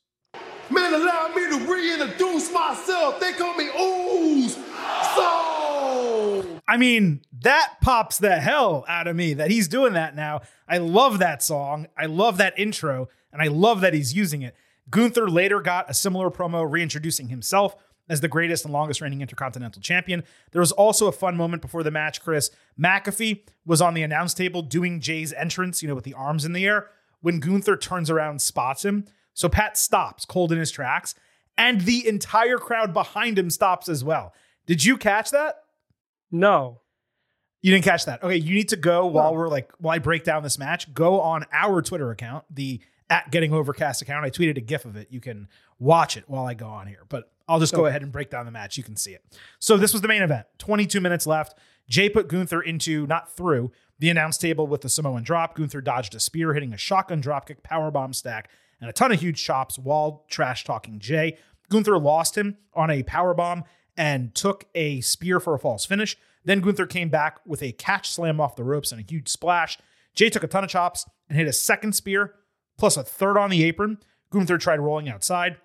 Man, 0.72 0.94
allow 0.94 1.32
me 1.36 1.50
to 1.50 1.72
reintroduce 1.72 2.52
myself. 2.54 3.20
They 3.20 3.34
call 3.34 3.56
me 3.56 3.70
Ooze. 3.70 4.56
So. 5.16 6.62
I 6.68 6.78
mean, 6.78 7.22
that 7.42 7.76
pops 7.82 8.20
the 8.20 8.36
hell 8.36 8.86
out 8.88 9.08
of 9.08 9.16
me 9.16 9.34
that 9.34 9.50
he's 9.50 9.68
doing 9.68 9.94
that 9.94 10.16
now. 10.16 10.42
I 10.68 10.78
love 10.78 11.20
that 11.20 11.42
song. 11.42 11.88
I 11.98 12.06
love 12.06 12.38
that 12.38 12.58
intro, 12.60 13.10
and 13.34 13.42
I 13.42 13.48
love 13.48 13.82
that 13.82 13.94
he's 13.94 14.14
using 14.14 14.44
it. 14.44 14.56
Gunther 14.90 15.30
later 15.30 15.62
got 15.62 15.90
a 15.90 15.94
similar 15.94 16.30
promo 16.30 16.70
reintroducing 16.70 17.30
himself 17.30 17.76
as 18.08 18.22
the 18.22 18.28
greatest 18.28 18.66
and 18.66 18.74
longest 18.74 19.02
reigning 19.02 19.22
Intercontinental 19.22 19.82
Champion. 19.82 20.24
There 20.52 20.60
was 20.60 20.72
also 20.72 21.08
a 21.08 21.12
fun 21.12 21.38
moment 21.38 21.62
before 21.62 21.84
the 21.84 21.92
match, 21.92 22.22
Chris. 22.22 22.50
McAfee 22.80 23.44
was 23.66 23.82
on 23.82 23.94
the 23.94 24.04
announce 24.04 24.34
table 24.34 24.62
doing 24.62 25.00
Jey's 25.00 25.32
entrance, 25.34 25.82
you 25.82 25.88
know, 25.88 25.96
with 25.96 26.06
the 26.06 26.16
arms 26.16 26.46
in 26.46 26.54
the 26.54 26.66
air. 26.66 26.90
When 27.22 27.40
Gunther 27.40 27.78
turns 27.78 28.10
around, 28.10 28.42
spots 28.42 28.84
him. 28.84 29.06
So 29.34 29.48
Pat 29.50 29.78
stops 29.78 30.26
cold 30.26 30.52
in 30.52 30.58
his 30.58 30.72
tracks, 30.72 31.16
and 31.58 31.82
the 31.82 32.08
entire 32.08 32.58
crowd 32.58 32.94
behind 32.94 33.38
him 33.40 33.50
stops 33.50 33.88
as 33.90 34.04
well. 34.04 34.34
Did 34.66 34.84
you 34.84 34.98
catch 34.98 35.32
that? 35.32 35.56
no, 36.32 36.82
You 37.62 37.72
didn't 37.72 37.84
catch 37.86 38.06
that. 38.06 38.24
Okay, 38.24 38.38
you 38.38 38.54
need 38.56 38.70
to 38.70 38.76
go 38.78 39.06
while 39.08 39.36
we're 39.36 39.50
like 39.50 39.72
while 39.80 39.96
I 39.96 40.00
break 40.00 40.24
down 40.24 40.44
this 40.44 40.58
match. 40.60 40.94
Go 40.94 41.20
on 41.22 41.46
our 41.52 41.82
Twitter 41.82 42.12
account, 42.12 42.46
the 42.50 42.80
at 43.10 43.32
Getting 43.32 43.54
Overcast 43.54 44.02
account. 44.02 44.24
I 44.26 44.30
tweeted 44.30 44.58
a 44.58 44.62
GIF 44.62 44.86
of 44.86 44.96
it. 44.96 45.08
You 45.10 45.20
can 45.20 45.48
watch 45.80 46.16
it 46.16 46.26
while 46.28 46.46
I 46.46 46.54
go 46.54 46.68
on 46.68 46.86
here. 46.88 47.06
But 47.10 47.32
I'll 47.48 47.60
just 47.60 47.74
go 47.74 47.88
ahead 47.88 48.04
and 48.04 48.12
break 48.12 48.30
down 48.30 48.46
the 48.46 48.52
match. 48.52 48.78
You 48.78 48.84
can 48.84 48.96
see 48.96 49.14
it. 49.14 49.24
So 49.58 49.76
this 49.78 49.92
was 49.92 50.04
the 50.04 50.08
main 50.08 50.22
event. 50.22 50.46
22 50.60 51.02
minutes 51.02 51.26
left. 51.26 51.58
Jey 51.90 52.08
put 52.08 52.28
Gunther 52.28 52.62
into 52.62 53.08
not 53.08 53.32
through 53.36 53.72
the 53.98 54.10
announce 54.12 54.38
table 54.38 54.68
with 54.68 54.82
the 54.82 54.90
Samoan 54.90 55.24
drop. 55.24 55.56
Gunther 55.56 55.82
dodged 55.82 56.14
a 56.14 56.20
spear, 56.20 56.54
hitting 56.54 56.72
a 56.72 56.78
shotgun 56.78 57.20
dropkick, 57.22 57.64
powerbomb 57.64 58.14
stack, 58.14 58.52
and 58.80 58.90
a 58.90 58.94
ton 58.94 59.12
of 59.12 59.20
huge 59.20 59.44
chops 59.44 59.78
while 59.78 60.26
trash 60.30 60.64
talking 60.64 61.00
Jey. 61.00 61.38
Gunther 61.70 61.98
lost 62.00 62.38
him 62.38 62.58
on 62.74 62.90
a 62.90 63.04
powerbomb 63.04 63.64
and 63.96 64.34
took 64.34 64.66
a 64.74 65.02
spear 65.02 65.40
for 65.40 65.54
a 65.54 65.60
false 65.60 65.86
finish. 65.86 66.18
Then 66.46 66.62
Gunther 66.62 66.88
came 66.88 67.10
back 67.10 67.40
with 67.46 67.62
a 67.62 67.74
catch 67.74 68.10
slam 68.10 68.40
off 68.40 68.56
the 68.56 68.64
ropes 68.64 68.92
and 68.92 69.02
a 69.02 69.06
huge 69.08 69.28
splash. 69.28 69.78
Jey 70.16 70.30
took 70.30 70.44
a 70.44 70.48
ton 70.48 70.64
of 70.64 70.70
chops 70.70 71.06
and 71.28 71.38
hit 71.38 71.48
a 71.48 71.54
second 71.54 71.94
spear, 71.94 72.36
plus 72.78 72.98
a 72.98 73.04
third 73.04 73.38
on 73.38 73.50
the 73.50 73.64
apron. 73.64 74.00
Gunther 74.32 74.58
tried 74.58 74.80
rolling 74.80 75.10
outside. 75.10 75.58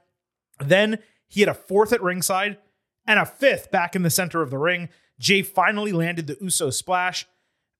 Then 0.58 0.98
he 1.28 1.40
hit 1.40 1.48
a 1.48 1.54
fourth 1.54 1.92
at 1.92 2.02
ringside 2.02 2.58
and 3.06 3.18
a 3.18 3.26
fifth 3.26 3.70
back 3.70 3.94
in 3.94 4.02
the 4.02 4.10
center 4.10 4.42
of 4.42 4.50
the 4.50 4.58
ring. 4.58 4.88
Jey 5.18 5.42
finally 5.42 5.92
landed 5.92 6.26
the 6.26 6.36
Uso 6.40 6.70
splash. 6.70 7.26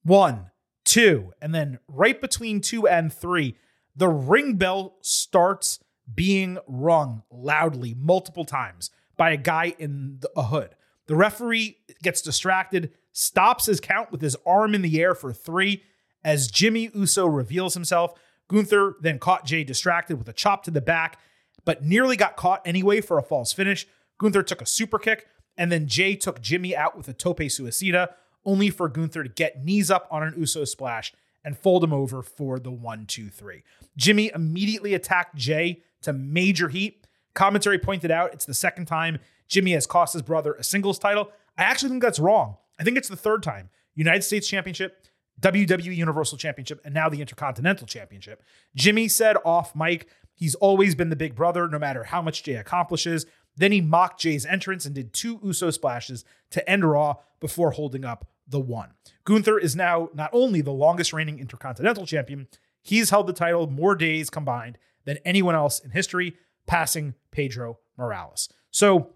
One, 0.03 0.51
two, 0.85 1.33
and 1.41 1.55
then 1.55 1.79
right 1.89 2.21
between 2.21 2.61
two 2.61 2.87
and 2.87 3.13
three, 3.13 3.57
the 3.97 4.09
ring 4.09 4.57
bell 4.57 4.97
starts 5.01 5.79
being 6.13 6.59
rung 6.67 7.23
loudly 7.31 7.95
multiple 7.95 8.45
times 8.45 8.91
by 9.17 9.31
a 9.31 9.37
guy 9.37 9.75
in 9.79 10.19
the, 10.21 10.31
a 10.37 10.45
hood. 10.45 10.75
The 11.07 11.17
referee 11.17 11.79
gets 12.03 12.23
distracted, 12.23 12.93
stops 13.13 13.67
his 13.67 13.81
count 13.81 14.11
with 14.11 14.21
his 14.21 14.37
arm 14.47 14.75
in 14.75 14.83
the 14.83 15.01
air 15.01 15.15
for 15.15 15.33
three 15.33 15.83
as 16.25 16.51
Jimmy 16.51 16.91
Uso 16.95 17.27
reveals 17.27 17.75
himself. 17.75 18.19
Gunther 18.49 18.97
then 19.01 19.19
caught 19.19 19.45
Jey 19.45 19.65
distracted 19.65 20.17
with 20.17 20.29
a 20.29 20.33
chop 20.33 20.65
to 20.65 20.71
the 20.71 20.81
back, 20.81 21.19
but 21.65 21.85
nearly 21.85 22.17
got 22.17 22.37
caught 22.37 22.63
anyway 22.67 23.01
for 23.01 23.19
a 23.19 23.23
false 23.23 23.53
finish. 23.53 23.87
Gunther 24.19 24.43
took 24.43 24.63
a 24.63 24.67
super 24.67 24.99
kick, 24.99 25.27
and 25.57 25.71
then 25.71 25.87
Jey 25.87 26.17
took 26.17 26.41
Jimmy 26.41 26.77
out 26.77 26.97
with 26.97 27.09
a 27.09 27.13
tope 27.13 27.39
suicida, 27.39 28.15
only 28.45 28.71
for 28.71 28.89
Gunther 28.89 29.25
to 29.25 29.29
get 29.29 29.65
knees 29.65 29.91
up 29.91 30.07
on 30.11 30.23
an 30.23 30.35
Uso 30.37 30.65
splash 30.65 31.13
and 31.45 31.59
fold 31.59 31.85
him 31.85 31.93
over 31.93 32.23
for 32.23 32.59
the 32.59 32.71
one, 32.71 33.07
two, 33.07 33.29
three. 33.29 33.63
Jimmy 33.97 34.31
immediately 34.35 34.95
attacked 34.95 35.37
Jey 35.37 35.83
to 36.03 36.13
major 36.13 36.69
heat. 36.69 37.07
Commentary 37.35 37.79
pointed 37.79 38.11
out 38.11 38.33
it's 38.33 38.45
the 38.45 38.55
second 38.55 38.87
time 38.87 39.19
Jimmy 39.49 39.73
has 39.73 39.87
cost 39.87 40.13
his 40.13 40.23
brother 40.23 40.55
a 40.55 40.65
singles 40.65 40.99
title. 40.99 41.31
I 41.57 41.63
actually 41.63 41.91
think 41.91 42.03
that's 42.03 42.19
wrong. 42.19 42.57
I 42.79 42.85
think 42.85 42.97
it's 42.97 43.09
the 43.09 43.17
third 43.17 43.43
time. 43.43 43.71
United 43.95 44.23
States 44.23 44.49
Championship, 44.49 45.07
WWE 45.41 45.97
Universal 45.97 46.39
Championship, 46.39 46.81
and 46.85 46.95
now 46.95 47.09
the 47.09 47.21
Intercontinental 47.21 47.87
Championship. 47.87 48.43
Jimmy 48.75 49.09
said 49.09 49.37
off 49.45 49.75
mic, 49.77 50.09
he's 50.35 50.55
always 50.57 50.95
been 50.95 51.11
the 51.11 51.17
big 51.17 51.35
brother, 51.35 51.69
no 51.69 51.79
matter 51.79 52.05
how 52.05 52.21
much 52.21 52.43
Jey 52.43 52.55
accomplishes. 52.55 53.27
Then 53.57 53.71
he 53.71 53.81
mocked 53.81 54.21
Jey's 54.21 54.47
entrance 54.47 54.85
and 54.85 54.95
did 54.95 55.13
two 55.13 55.39
Uso 55.43 55.71
splashes 55.71 56.25
to 56.51 56.69
end 56.69 56.85
Raw 56.85 57.17
before 57.41 57.73
holding 57.73 58.05
up 58.05 58.27
the 58.47 58.61
one. 58.61 58.91
Gunther 59.25 59.59
is 59.59 59.77
now 59.77 60.11
not 60.13 60.31
only 60.33 60.61
the 60.61 60.73
longest 60.73 61.13
reigning 61.13 61.39
Intercontinental 61.39 62.07
Champion, 62.07 62.49
he's 62.85 63.11
held 63.11 63.27
the 63.27 63.33
title 63.33 63.67
more 63.67 63.97
days 63.97 64.31
combined 64.31 64.79
than 65.05 65.19
anyone 65.25 65.57
else 65.57 65.81
in 65.81 65.91
history, 65.91 66.37
passing 66.67 67.15
Pedro 67.33 67.79
Morales. 67.99 68.49
So 68.71 69.11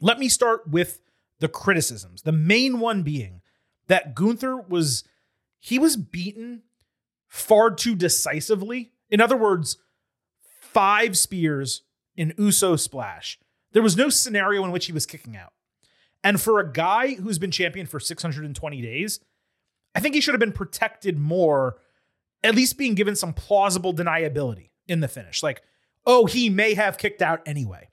let 0.00 0.18
me 0.18 0.28
start 0.28 0.68
with 0.68 1.00
the 1.38 1.48
criticisms. 1.48 2.22
The 2.22 2.32
main 2.32 2.80
one 2.80 3.02
being 3.02 3.42
that 3.86 4.14
Gunther 4.14 4.56
was 4.56 5.04
he 5.60 5.78
was 5.78 5.96
beaten 5.96 6.62
far 7.28 7.70
too 7.70 7.94
decisively. 7.94 8.92
In 9.10 9.20
other 9.20 9.36
words, 9.36 9.76
five 10.42 11.16
spears 11.16 11.82
in 12.16 12.34
Uso 12.38 12.76
splash. 12.76 13.38
There 13.72 13.82
was 13.82 13.96
no 13.96 14.08
scenario 14.08 14.64
in 14.64 14.72
which 14.72 14.86
he 14.86 14.92
was 14.92 15.06
kicking 15.06 15.36
out. 15.36 15.52
And 16.22 16.40
for 16.40 16.58
a 16.58 16.70
guy 16.70 17.14
who's 17.14 17.38
been 17.38 17.50
champion 17.50 17.86
for 17.86 18.00
620 18.00 18.82
days, 18.82 19.20
I 19.94 20.00
think 20.00 20.14
he 20.14 20.20
should 20.20 20.34
have 20.34 20.40
been 20.40 20.52
protected 20.52 21.18
more, 21.18 21.78
at 22.42 22.54
least 22.54 22.78
being 22.78 22.94
given 22.94 23.16
some 23.16 23.32
plausible 23.32 23.94
deniability 23.94 24.70
in 24.86 25.00
the 25.00 25.08
finish. 25.08 25.42
Like, 25.42 25.62
oh, 26.06 26.26
he 26.26 26.48
may 26.48 26.74
have 26.74 26.98
kicked 26.98 27.22
out 27.22 27.40
anyway. 27.46 27.88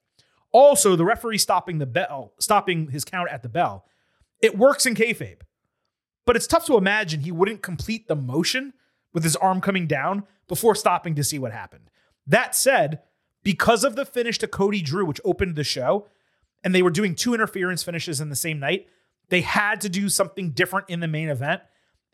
Also, 0.51 0.95
the 0.95 1.05
referee 1.05 1.37
stopping 1.37 1.77
the 1.77 1.85
bell, 1.85 2.33
stopping 2.39 2.89
his 2.89 3.03
count 3.03 3.29
at 3.29 3.43
the 3.43 3.49
bell, 3.49 3.85
it 4.41 4.57
works 4.57 4.85
in 4.85 4.95
kayfabe. 4.95 5.41
But 6.25 6.35
it's 6.35 6.47
tough 6.47 6.65
to 6.65 6.77
imagine 6.77 7.21
he 7.21 7.31
wouldn't 7.31 7.61
complete 7.61 8.07
the 8.07 8.15
motion 8.15 8.73
with 9.13 9.23
his 9.23 9.35
arm 9.35 9.61
coming 9.61 9.87
down 9.87 10.23
before 10.47 10.75
stopping 10.75 11.15
to 11.15 11.23
see 11.23 11.39
what 11.39 11.51
happened. 11.51 11.89
That 12.25 12.55
said, 12.55 13.01
because 13.43 13.83
of 13.83 13.95
the 13.95 14.05
finish 14.05 14.37
to 14.39 14.47
Cody 14.47 14.81
Drew, 14.81 15.05
which 15.05 15.21
opened 15.23 15.55
the 15.55 15.63
show, 15.63 16.07
and 16.63 16.73
they 16.75 16.81
were 16.81 16.89
doing 16.89 17.15
two 17.15 17.33
interference 17.33 17.83
finishes 17.83 18.19
in 18.19 18.29
the 18.29 18.35
same 18.35 18.59
night, 18.59 18.87
they 19.29 19.41
had 19.41 19.81
to 19.81 19.89
do 19.89 20.09
something 20.09 20.51
different 20.51 20.89
in 20.89 20.99
the 20.99 21.07
main 21.07 21.29
event. 21.29 21.61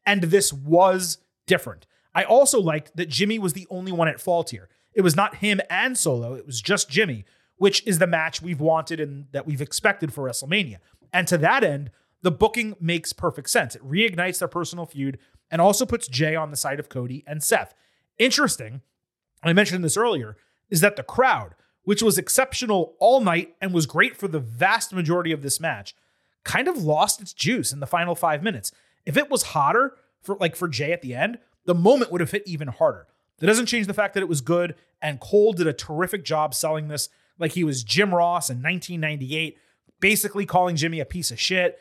And 0.05 0.21
this 0.21 0.51
was 0.53 1.19
different. 1.47 1.85
I 2.15 2.23
also 2.23 2.59
liked 2.59 2.95
that 2.95 3.09
Jimmy 3.09 3.39
was 3.39 3.53
the 3.53 3.67
only 3.69 3.91
one 3.91 4.07
at 4.07 4.21
fault 4.21 4.51
here. 4.51 4.69
It 4.93 5.01
was 5.01 5.15
not 5.15 5.37
him 5.37 5.59
and 5.69 5.97
Solo, 5.97 6.35
it 6.35 6.45
was 6.45 6.61
just 6.61 6.89
Jimmy, 6.89 7.25
which 7.57 7.85
is 7.87 7.99
the 7.99 8.07
match 8.07 8.41
we've 8.41 8.61
wanted 8.61 8.99
and 8.99 9.25
that 9.31 9.47
we've 9.47 9.61
expected 9.61 10.13
for 10.13 10.23
WrestleMania. 10.27 10.77
And 11.11 11.27
to 11.27 11.37
that 11.39 11.63
end, 11.63 11.91
the 12.21 12.31
booking 12.31 12.75
makes 12.79 13.13
perfect 13.13 13.49
sense. 13.49 13.75
It 13.75 13.83
reignites 13.83 14.39
their 14.39 14.47
personal 14.47 14.85
feud 14.85 15.19
and 15.51 15.61
also 15.61 15.85
puts 15.85 16.07
Jey 16.07 16.35
on 16.35 16.51
the 16.51 16.57
side 16.57 16.79
of 16.79 16.89
Cody 16.89 17.23
and 17.27 17.43
Seth. 17.43 17.73
Interesting, 18.17 18.81
I 19.43 19.53
mentioned 19.53 19.83
this 19.83 19.97
earlier, 19.97 20.37
is 20.69 20.81
that 20.81 20.95
the 20.95 21.03
crowd, 21.03 21.55
which 21.83 22.01
was 22.01 22.17
exceptional 22.17 22.95
all 22.99 23.19
night 23.19 23.55
and 23.61 23.73
was 23.73 23.85
great 23.85 24.15
for 24.15 24.27
the 24.27 24.39
vast 24.39 24.93
majority 24.93 25.31
of 25.31 25.41
this 25.41 25.59
match, 25.59 25.95
kind 26.43 26.67
of 26.67 26.83
lost 26.83 27.21
its 27.21 27.33
juice 27.33 27.71
in 27.71 27.79
the 27.79 27.87
final 27.87 28.15
five 28.15 28.41
minutes. 28.41 28.71
If 29.05 29.17
it 29.17 29.29
was 29.29 29.43
hotter 29.43 29.95
for 30.21 30.35
like 30.39 30.55
for 30.55 30.67
Jey 30.67 30.91
at 30.91 31.01
the 31.01 31.13
end, 31.13 31.39
the 31.65 31.75
moment 31.75 32.11
would 32.11 32.21
have 32.21 32.31
hit 32.31 32.43
even 32.45 32.67
harder. 32.67 33.07
That 33.39 33.47
doesn't 33.47 33.65
change 33.65 33.87
the 33.87 33.93
fact 33.93 34.13
that 34.13 34.23
it 34.23 34.29
was 34.29 34.41
good, 34.41 34.75
and 35.01 35.19
Cole 35.19 35.53
did 35.53 35.67
a 35.67 35.73
terrific 35.73 36.23
job 36.23 36.53
selling 36.53 36.87
this 36.87 37.09
like 37.39 37.53
he 37.53 37.63
was 37.63 37.83
Jim 37.83 38.13
Ross 38.13 38.49
in 38.49 38.57
1998, 38.61 39.57
basically 39.99 40.45
calling 40.45 40.75
Jimmy 40.75 40.99
a 40.99 41.05
piece 41.05 41.31
of 41.31 41.39
shit, 41.39 41.79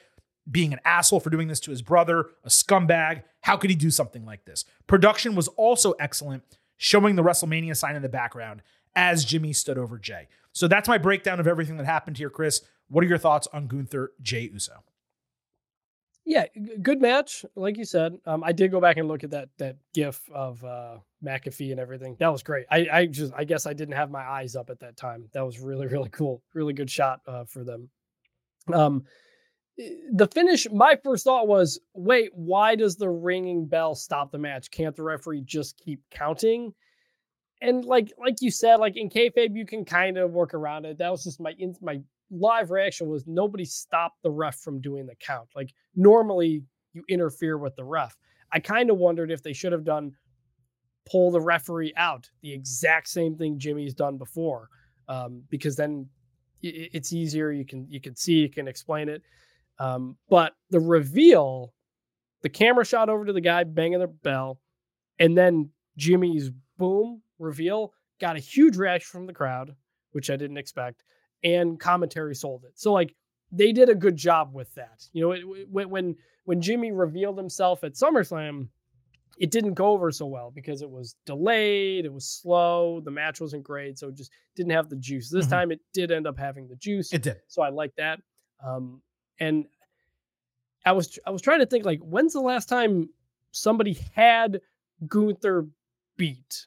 being 0.50 0.72
an 0.72 0.80
asshole 0.84 1.20
for 1.20 1.30
doing 1.30 1.48
this 1.48 1.60
to 1.60 1.70
his 1.70 1.82
brother, 1.82 2.30
a 2.44 2.48
scumbag. 2.48 3.22
How 3.42 3.56
could 3.56 3.70
he 3.70 3.76
do 3.76 3.90
something 3.90 4.24
like 4.24 4.44
this? 4.44 4.64
Production 4.86 5.34
was 5.34 5.48
also 5.48 5.92
excellent, 6.00 6.42
showing 6.76 7.16
the 7.16 7.22
WrestleMania 7.22 7.76
sign 7.76 7.96
in 7.96 8.02
the 8.02 8.08
background 8.08 8.62
as 8.96 9.24
Jimmy 9.24 9.52
stood 9.52 9.78
over 9.78 9.98
Jey. 9.98 10.28
So 10.52 10.68
that's 10.68 10.88
my 10.88 10.98
breakdown 10.98 11.40
of 11.40 11.46
everything 11.46 11.76
that 11.76 11.86
happened 11.86 12.18
here, 12.18 12.30
Chris. 12.30 12.62
What 12.88 13.04
are 13.04 13.08
your 13.08 13.18
thoughts 13.18 13.48
on 13.52 13.66
Gunther 13.66 14.12
Jey 14.20 14.50
Uso? 14.52 14.82
Yeah, 16.24 16.46
good 16.82 17.00
match, 17.00 17.44
like 17.56 17.76
you 17.76 17.84
said. 17.84 18.16
Um, 18.26 18.44
I 18.44 18.52
did 18.52 18.70
go 18.70 18.80
back 18.80 18.96
and 18.96 19.08
look 19.08 19.24
at 19.24 19.30
that 19.30 19.48
that 19.58 19.76
GIF 19.92 20.20
of 20.32 20.62
uh, 20.64 20.98
McAfee 21.24 21.72
and 21.72 21.80
everything. 21.80 22.16
That 22.20 22.30
was 22.30 22.42
great. 22.44 22.66
I, 22.70 22.86
I 22.92 23.06
just, 23.06 23.32
I 23.36 23.44
guess, 23.44 23.66
I 23.66 23.72
didn't 23.72 23.96
have 23.96 24.10
my 24.10 24.22
eyes 24.22 24.54
up 24.54 24.70
at 24.70 24.78
that 24.80 24.96
time. 24.96 25.28
That 25.32 25.44
was 25.44 25.58
really, 25.58 25.86
really 25.88 26.10
cool. 26.10 26.42
Really 26.54 26.74
good 26.74 26.90
shot 26.90 27.20
uh, 27.26 27.44
for 27.44 27.64
them. 27.64 27.90
Um, 28.72 29.04
the 29.76 30.28
finish. 30.28 30.66
My 30.70 30.96
first 31.02 31.24
thought 31.24 31.48
was, 31.48 31.80
wait, 31.94 32.30
why 32.34 32.76
does 32.76 32.96
the 32.96 33.08
ringing 33.08 33.66
bell 33.66 33.94
stop 33.94 34.30
the 34.30 34.38
match? 34.38 34.70
Can't 34.70 34.94
the 34.94 35.02
referee 35.02 35.42
just 35.42 35.76
keep 35.76 36.02
counting? 36.10 36.72
And 37.60 37.84
like, 37.84 38.12
like 38.18 38.36
you 38.40 38.50
said, 38.50 38.76
like 38.76 38.96
in 38.96 39.08
kayfabe, 39.08 39.56
you 39.56 39.66
can 39.66 39.84
kind 39.84 40.18
of 40.18 40.32
work 40.32 40.54
around 40.54 40.84
it. 40.84 40.98
That 40.98 41.10
was 41.10 41.24
just 41.24 41.40
my 41.40 41.54
in, 41.58 41.74
my 41.80 42.00
live 42.32 42.70
reaction 42.70 43.08
was 43.08 43.26
nobody 43.26 43.64
stopped 43.64 44.22
the 44.22 44.30
ref 44.30 44.58
from 44.58 44.80
doing 44.80 45.06
the 45.06 45.14
count. 45.16 45.48
Like 45.54 45.72
normally 45.94 46.64
you 46.94 47.04
interfere 47.08 47.58
with 47.58 47.76
the 47.76 47.84
ref. 47.84 48.16
I 48.52 48.58
kind 48.58 48.90
of 48.90 48.96
wondered 48.96 49.30
if 49.30 49.42
they 49.42 49.52
should 49.52 49.72
have 49.72 49.84
done 49.84 50.12
pull 51.10 51.30
the 51.30 51.40
referee 51.40 51.92
out, 51.96 52.28
the 52.42 52.52
exact 52.52 53.08
same 53.08 53.36
thing 53.36 53.58
Jimmy's 53.58 53.94
done 53.94 54.18
before, 54.18 54.68
um, 55.08 55.42
because 55.50 55.76
then 55.76 56.08
it's 56.62 57.12
easier. 57.12 57.50
You 57.50 57.66
can 57.66 57.86
you 57.90 58.00
can 58.00 58.16
see, 58.16 58.34
you 58.34 58.50
can 58.50 58.68
explain 58.68 59.08
it. 59.08 59.22
Um, 59.78 60.16
but 60.28 60.52
the 60.70 60.80
reveal, 60.80 61.72
the 62.42 62.48
camera 62.48 62.84
shot 62.84 63.08
over 63.08 63.24
to 63.24 63.32
the 63.32 63.40
guy 63.40 63.64
banging 63.64 63.98
the 63.98 64.06
bell, 64.06 64.60
and 65.18 65.36
then 65.36 65.70
Jimmy's 65.96 66.50
boom 66.78 67.22
reveal 67.38 67.92
got 68.20 68.36
a 68.36 68.40
huge 68.40 68.76
reaction 68.76 69.10
from 69.10 69.26
the 69.26 69.32
crowd, 69.32 69.74
which 70.12 70.30
I 70.30 70.36
didn't 70.36 70.58
expect 70.58 71.02
and 71.44 71.78
commentary 71.80 72.34
sold 72.34 72.64
it. 72.64 72.72
So 72.78 72.92
like 72.92 73.14
they 73.50 73.72
did 73.72 73.88
a 73.88 73.94
good 73.94 74.16
job 74.16 74.54
with 74.54 74.72
that. 74.74 75.06
You 75.12 75.22
know, 75.22 75.32
it, 75.32 75.44
it- 75.60 75.88
when 75.90 76.16
when 76.44 76.60
Jimmy 76.60 76.90
revealed 76.92 77.38
himself 77.38 77.84
at 77.84 77.92
SummerSlam, 77.94 78.68
it 79.38 79.50
didn't 79.50 79.74
go 79.74 79.86
over 79.92 80.10
so 80.10 80.26
well 80.26 80.50
because 80.50 80.82
it 80.82 80.90
was 80.90 81.14
delayed, 81.24 82.04
it 82.04 82.12
was 82.12 82.26
slow, 82.28 83.00
the 83.00 83.10
match 83.10 83.40
wasn't 83.40 83.62
great, 83.62 83.98
so 83.98 84.08
it 84.08 84.16
just 84.16 84.30
didn't 84.56 84.72
have 84.72 84.88
the 84.88 84.96
juice. 84.96 85.30
This 85.30 85.46
Mhm. 85.46 85.50
time 85.50 85.72
it 85.72 85.80
did 85.92 86.10
end 86.10 86.26
up 86.26 86.38
having 86.38 86.66
the 86.68 86.76
juice. 86.76 87.12
It 87.12 87.22
did. 87.22 87.40
So 87.46 87.62
I 87.62 87.68
like 87.70 87.94
that. 87.96 88.20
Um, 88.64 89.02
and 89.40 89.66
I 90.84 90.92
was 90.92 91.18
I 91.26 91.30
was 91.30 91.42
trying 91.42 91.60
to 91.60 91.66
think 91.66 91.84
like 91.84 92.00
when's 92.00 92.32
the 92.32 92.40
last 92.40 92.68
time 92.68 93.08
somebody 93.52 93.98
had 94.14 94.60
Gunther 95.06 95.66
beat? 96.16 96.66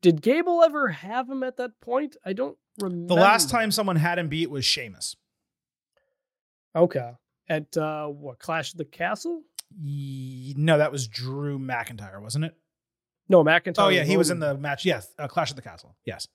Did 0.00 0.20
Gable 0.20 0.62
ever 0.64 0.88
have 0.88 1.28
him 1.30 1.42
at 1.44 1.56
that 1.58 1.80
point? 1.80 2.16
I 2.24 2.32
don't 2.32 2.58
remember. 2.80 3.14
The 3.14 3.20
last 3.20 3.50
time 3.50 3.70
someone 3.70 3.96
had 3.96 4.18
him 4.18 4.28
beat 4.28 4.50
was 4.50 4.64
Sheamus. 4.64 5.16
Okay. 6.74 7.10
At 7.48 7.76
uh 7.76 8.06
what 8.06 8.38
Clash 8.38 8.72
of 8.72 8.78
the 8.78 8.84
Castle? 8.84 9.42
Ye- 9.80 10.54
No, 10.56 10.78
that 10.78 10.92
was 10.92 11.08
Drew 11.08 11.58
McIntyre, 11.58 12.20
wasn't 12.20 12.44
it? 12.46 12.54
No, 13.28 13.42
McIntyre. 13.44 13.74
Oh 13.78 13.88
yeah, 13.88 14.04
he 14.04 14.16
was 14.16 14.30
in 14.30 14.38
the 14.38 14.56
match. 14.56 14.84
Yes, 14.84 15.12
uh, 15.18 15.28
Clash 15.28 15.50
of 15.50 15.56
the 15.56 15.62
Castle. 15.62 15.96
Yes. 16.04 16.28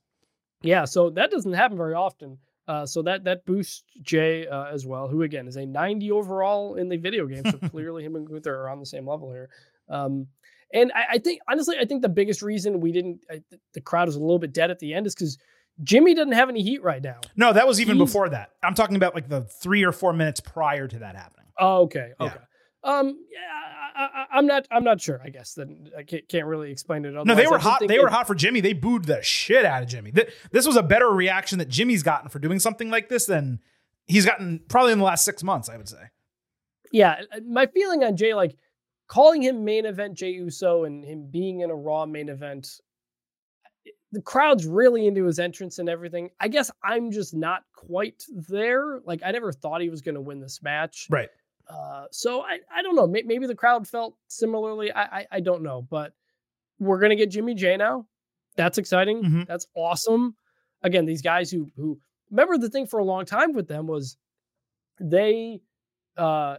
Yeah, 0.62 0.86
so 0.86 1.10
that 1.12 1.32
doesn't 1.32 1.54
happen 1.54 1.78
very 1.78 1.94
often. 1.94 2.38
Uh, 2.68 2.86
so 2.86 3.02
that 3.04 3.24
that 3.24 3.46
boosts 3.46 3.84
Jey 4.02 4.46
uh, 4.48 4.66
as 4.66 4.86
well, 4.86 5.08
who 5.08 5.22
again 5.22 5.48
is 5.48 5.56
a 5.56 5.66
90 5.66 6.12
overall 6.12 6.76
in 6.76 6.90
the 6.90 6.98
video 6.98 7.26
game. 7.26 7.44
So 7.50 7.58
clearly, 7.70 8.04
him 8.04 8.16
and 8.16 8.28
Gunther 8.28 8.54
are 8.54 8.70
on 8.70 8.80
the 8.80 8.86
same 8.86 9.08
level 9.08 9.32
here. 9.32 9.50
Um, 9.90 10.28
and 10.74 10.92
I, 10.94 11.04
I 11.14 11.18
think 11.20 11.40
honestly, 11.50 11.78
I 11.80 11.86
think 11.86 12.02
the 12.02 12.10
biggest 12.10 12.42
reason 12.42 12.82
we 12.82 12.92
didn't 12.92 13.22
I, 13.32 13.42
the 13.74 13.82
crowd 13.82 14.08
was 14.08 14.16
a 14.18 14.20
little 14.20 14.40
bit 14.40 14.52
dead 14.54 14.70
at 14.70 14.80
the 14.80 14.94
end 14.94 15.08
is 15.08 15.16
because 15.16 15.38
Jimmy 15.84 16.14
doesn't 16.14 16.32
have 16.34 16.50
any 16.50 16.64
heat 16.64 16.82
right 16.84 17.02
now. 17.04 17.20
No, 17.36 17.54
that 17.54 17.68
was 17.68 17.80
even 17.82 17.98
He's- 17.98 18.08
before 18.10 18.30
that. 18.30 18.52
I'm 18.64 18.74
talking 18.74 18.96
about 18.96 19.14
like 19.16 19.30
the 19.30 19.42
three 19.42 19.84
or 19.84 19.92
four 19.92 20.14
minutes 20.14 20.40
prior 20.40 20.88
to 20.88 21.00
that 21.00 21.16
happening. 21.16 21.46
Oh, 21.60 21.84
okay, 21.84 22.12
Yeah. 22.20 22.26
okay. 22.28 22.40
Um, 22.84 23.18
yeah, 23.32 23.40
I, 23.96 24.02
I, 24.04 24.26
I'm 24.38 24.46
not. 24.46 24.66
I'm 24.72 24.84
not 24.84 25.02
sure. 25.02 25.20
I 25.24 25.30
guess 25.30 25.56
that 25.56 25.68
I 25.98 26.04
can't, 26.04 26.28
can't 26.30 26.46
really 26.46 26.72
explain 26.72 27.04
it. 27.06 27.12
No, 27.26 27.36
they 27.36 27.48
were 27.48 27.58
hot. 27.58 27.82
They 27.86 27.96
it- 27.96 28.02
were 28.02 28.10
hot 28.10 28.28
for 28.28 28.36
Jimmy. 28.36 28.62
They 28.62 28.74
booed 28.74 29.06
the 29.06 29.22
shit 29.24 29.66
out 29.66 29.84
of 29.84 29.90
Jimmy. 29.90 30.12
Th- 30.12 30.30
This 30.52 30.66
was 30.66 30.78
a 30.78 30.84
better 30.84 31.10
reaction 31.10 31.60
that 31.60 31.68
Jimmy's 31.70 32.04
gotten 32.04 32.30
for 32.30 32.40
doing 32.40 32.60
something 32.60 32.90
like 32.90 33.10
this 33.10 33.26
than 33.26 33.60
he's 34.06 34.26
gotten 34.26 34.62
probably 34.70 34.94
in 34.94 35.00
the 35.00 35.06
last 35.06 35.26
six 35.26 35.44
months. 35.44 35.68
I 35.70 35.76
would 35.78 35.90
say. 35.90 35.98
yeah, 36.92 37.22
uh, 37.36 37.40
my 37.46 37.66
feeling 37.66 38.04
on 38.04 38.16
Jey, 38.16 38.34
like 38.34 38.56
calling 39.08 39.42
him 39.42 39.66
main 39.66 39.86
event 39.86 40.14
Jey 40.16 40.30
Uso 40.32 40.84
and 40.86 41.04
him 41.04 41.28
being 41.30 41.62
in 41.62 41.70
a 41.72 41.76
Raw 41.76 42.06
main 42.06 42.30
event, 42.30 42.80
the 44.12 44.22
crowd's 44.22 44.66
really 44.66 45.06
into 45.08 45.26
his 45.26 45.40
entrance 45.40 45.80
and 45.80 45.90
everything. 45.90 46.30
I 46.40 46.48
guess 46.48 46.72
I'm 46.84 47.12
just 47.12 47.34
not 47.34 47.64
quite 47.74 48.24
there. 48.50 49.00
Like 49.06 49.22
I 49.26 49.32
never 49.32 49.52
thought 49.52 49.82
he 49.82 49.90
was 49.90 50.02
going 50.02 50.16
to 50.16 50.22
win 50.22 50.40
this 50.40 50.62
match. 50.64 51.08
Right. 51.10 51.30
Uh, 51.70 52.06
so 52.12 52.42
I, 52.42 52.60
I 52.74 52.82
don't 52.82 52.96
know. 52.96 53.08
Maybe 53.08 53.46
the 53.46 53.56
crowd 53.56 53.88
felt 53.88 54.16
similarly. 54.28 54.92
I, 54.92 55.02
I, 55.20 55.28
I 55.34 55.40
don't 55.42 55.64
know, 55.64 55.82
but 55.90 56.14
we're 56.80 57.00
gonna 57.00 57.16
get 57.18 57.32
Jimmy 57.32 57.56
Jey 57.56 57.76
now. 57.76 58.08
That's 58.56 58.78
exciting. 58.78 59.24
Mhm. 59.24 59.48
That's 59.48 59.68
awesome. 59.76 60.36
Again, 60.84 61.06
these 61.06 61.22
guys 61.22 61.52
who 61.52 61.70
who 61.76 62.00
remember 62.32 62.58
the 62.58 62.70
thing 62.70 62.86
for 62.88 63.00
a 63.00 63.04
long 63.04 63.26
time 63.26 63.52
with 63.54 63.68
them 63.68 63.88
was 63.88 64.16
they 65.02 65.60
uh 66.16 66.58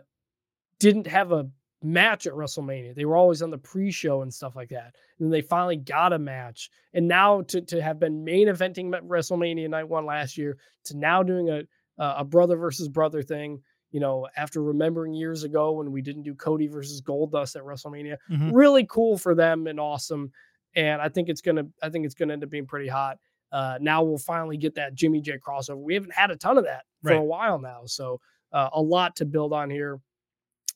didn't 0.78 1.06
have 1.06 1.32
a 1.32 1.48
match 1.82 2.26
at 2.26 2.32
WrestleMania. 2.32 2.94
They 2.94 3.04
were 3.04 3.16
always 3.16 3.40
on 3.42 3.50
the 3.50 3.58
pre-show 3.58 4.22
and 4.22 4.32
stuff 4.34 4.56
like 4.56 4.70
that. 4.70 4.96
And 5.18 5.26
then 5.26 5.30
they 5.30 5.42
finally 5.42 5.76
got 5.76 6.12
a 6.12 6.18
match. 6.18 6.70
And 6.92 7.06
now 7.06 7.42
to 7.42 7.60
to 7.62 7.80
have 7.80 8.00
been 8.00 8.24
main 8.24 8.48
eventing 8.48 8.94
at 8.96 9.04
WrestleMania 9.04 9.68
night 9.70 9.88
one 9.88 10.04
last 10.06 10.36
year 10.36 10.58
to 10.84 10.96
now 10.96 11.22
doing 11.22 11.50
a 11.50 11.62
a 12.00 12.24
brother 12.24 12.56
versus 12.56 12.88
brother 12.88 13.22
thing, 13.22 13.60
you 13.90 13.98
know, 13.98 14.28
after 14.36 14.62
remembering 14.62 15.14
years 15.14 15.42
ago 15.42 15.72
when 15.72 15.90
we 15.90 16.00
didn't 16.00 16.22
do 16.22 16.34
Cody 16.34 16.68
versus 16.68 17.00
Goldust 17.02 17.56
at 17.56 17.62
WrestleMania, 17.64 18.16
Mhm. 18.30 18.50
really 18.54 18.86
cool 18.86 19.18
for 19.18 19.34
them 19.34 19.66
and 19.66 19.80
awesome. 19.80 20.30
And 20.76 21.02
I 21.02 21.08
think 21.08 21.28
it's 21.28 21.40
gonna, 21.40 21.66
I 21.82 21.88
think 21.90 22.06
it's 22.06 22.14
gonna 22.14 22.34
end 22.34 22.44
up 22.44 22.50
being 22.50 22.66
pretty 22.66 22.86
hot. 22.88 23.18
Uh, 23.50 23.78
now 23.80 24.02
we'll 24.04 24.18
finally 24.18 24.56
get 24.56 24.74
that 24.76 24.94
Jimmy 24.94 25.20
Jey 25.20 25.38
crossover. 25.38 25.78
We 25.78 25.94
haven't 25.94 26.12
had 26.12 26.30
a 26.30 26.36
ton 26.36 26.56
of 26.58 26.64
that 26.64 26.84
for 27.02 27.08
a 27.18 27.24
while 27.24 27.58
now, 27.58 27.82
so 27.86 28.20
uh, 28.52 28.68
a 28.74 28.80
lot 28.80 29.16
to 29.16 29.24
build 29.24 29.52
on 29.52 29.68
here. 29.70 29.98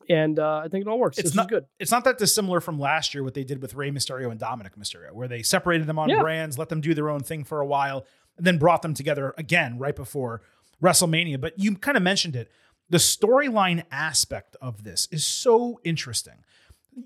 And 0.08 0.38
uh, 0.38 0.62
I 0.64 0.68
think 0.68 0.84
it 0.86 0.88
all 0.88 0.98
works. 0.98 1.18
It's 1.18 1.30
this 1.30 1.34
not- 1.36 1.46
is 1.46 1.50
good. 1.50 1.66
It's 1.78 1.90
not 1.90 2.04
that 2.04 2.18
dissimilar 2.18 2.60
from 2.60 2.78
last 2.80 3.14
year 3.14 3.22
what 3.22 3.34
they 3.34 3.44
did 3.44 3.62
with 3.62 3.74
Rey 3.74 3.90
Mysterio 3.90 4.30
and 4.30 4.38
Dominic 4.40 4.76
Mysterio, 4.76 5.12
where 5.12 5.28
they 5.28 5.42
separated 5.42 5.86
them 5.86 5.98
on 5.98 6.08
Yeah. 6.08 6.20
brands, 6.20 6.58
let 6.58 6.68
them 6.68 6.80
do 6.80 6.94
their 6.94 7.08
own 7.08 7.20
thing 7.20 7.44
for 7.44 7.60
a 7.60 7.66
while, 7.66 8.04
and 8.36 8.46
then 8.46 8.58
brought 8.58 8.82
them 8.82 8.94
together 8.94 9.34
again 9.38 9.78
right 9.78 9.94
before 9.96 10.42
WrestleMania. 10.82 11.40
But 11.40 11.58
you 11.58 11.76
kind 11.76 11.96
of 11.96 12.02
mentioned 12.02 12.34
it. 12.36 12.50
The 12.90 12.98
storyline 12.98 13.84
aspect 13.90 14.56
of 14.60 14.84
this 14.84 15.08
is 15.10 15.24
so 15.24 15.80
interesting. 15.84 16.44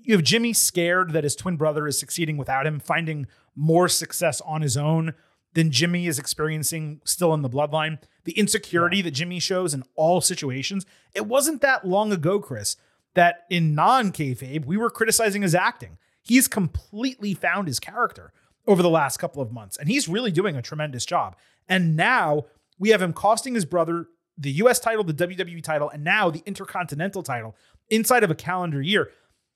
You 0.01 0.15
have 0.15 0.23
Jimmy 0.23 0.51
scared 0.51 1.11
that 1.13 1.23
his 1.23 1.35
twin 1.35 1.55
brother 1.55 1.87
is 1.87 1.97
succeeding 1.99 2.35
without 2.35 2.67
him, 2.67 2.79
finding 2.79 3.27
more 3.55 3.87
success 3.87 4.41
on 4.41 4.61
his 4.61 4.75
own 4.75 5.13
than 5.53 5.71
Jimmy 5.71 6.07
is 6.07 6.19
experiencing 6.19 6.99
still 7.05 7.33
in 7.33 7.41
the 7.41 7.49
bloodline. 7.49 7.99
The 8.25 8.33
insecurity 8.37 9.01
that 9.01 9.11
Jimmy 9.11 9.39
shows 9.39 9.73
in 9.73 9.83
all 9.95 10.19
situations. 10.19 10.85
It 11.15 11.25
wasn't 11.25 11.61
that 11.61 11.87
long 11.87 12.11
ago, 12.11 12.39
Chris, 12.39 12.75
that 13.17 13.45
in 13.49 13.73
non 13.73 14.11
kayfabe, 14.11 14.65
we 14.65 14.77
were 14.77 14.91
criticizing 14.91 15.41
his 15.41 15.55
acting. 15.55 15.97
He's 16.21 16.47
completely 16.47 17.33
found 17.33 17.67
his 17.67 17.79
character 17.79 18.31
over 18.67 18.83
the 18.83 18.89
last 18.89 19.17
couple 19.17 19.41
of 19.41 19.51
months, 19.51 19.75
and 19.75 19.89
he's 19.89 20.07
really 20.07 20.31
doing 20.31 20.55
a 20.55 20.61
tremendous 20.61 21.03
job. 21.03 21.35
And 21.67 21.95
now 21.95 22.45
we 22.77 22.89
have 22.89 23.01
him 23.01 23.13
costing 23.13 23.55
his 23.55 23.65
brother 23.65 24.05
the 24.37 24.51
US 24.51 24.79
title, 24.79 25.03
the 25.03 25.15
WWE 25.15 25.63
title, 25.63 25.89
and 25.89 26.03
now 26.03 26.29
the 26.29 26.43
Intercontinental 26.45 27.23
title 27.23 27.55
inside 27.89 28.23
of 28.23 28.29
a 28.29 28.35
calendar 28.35 28.83
year. 28.83 29.09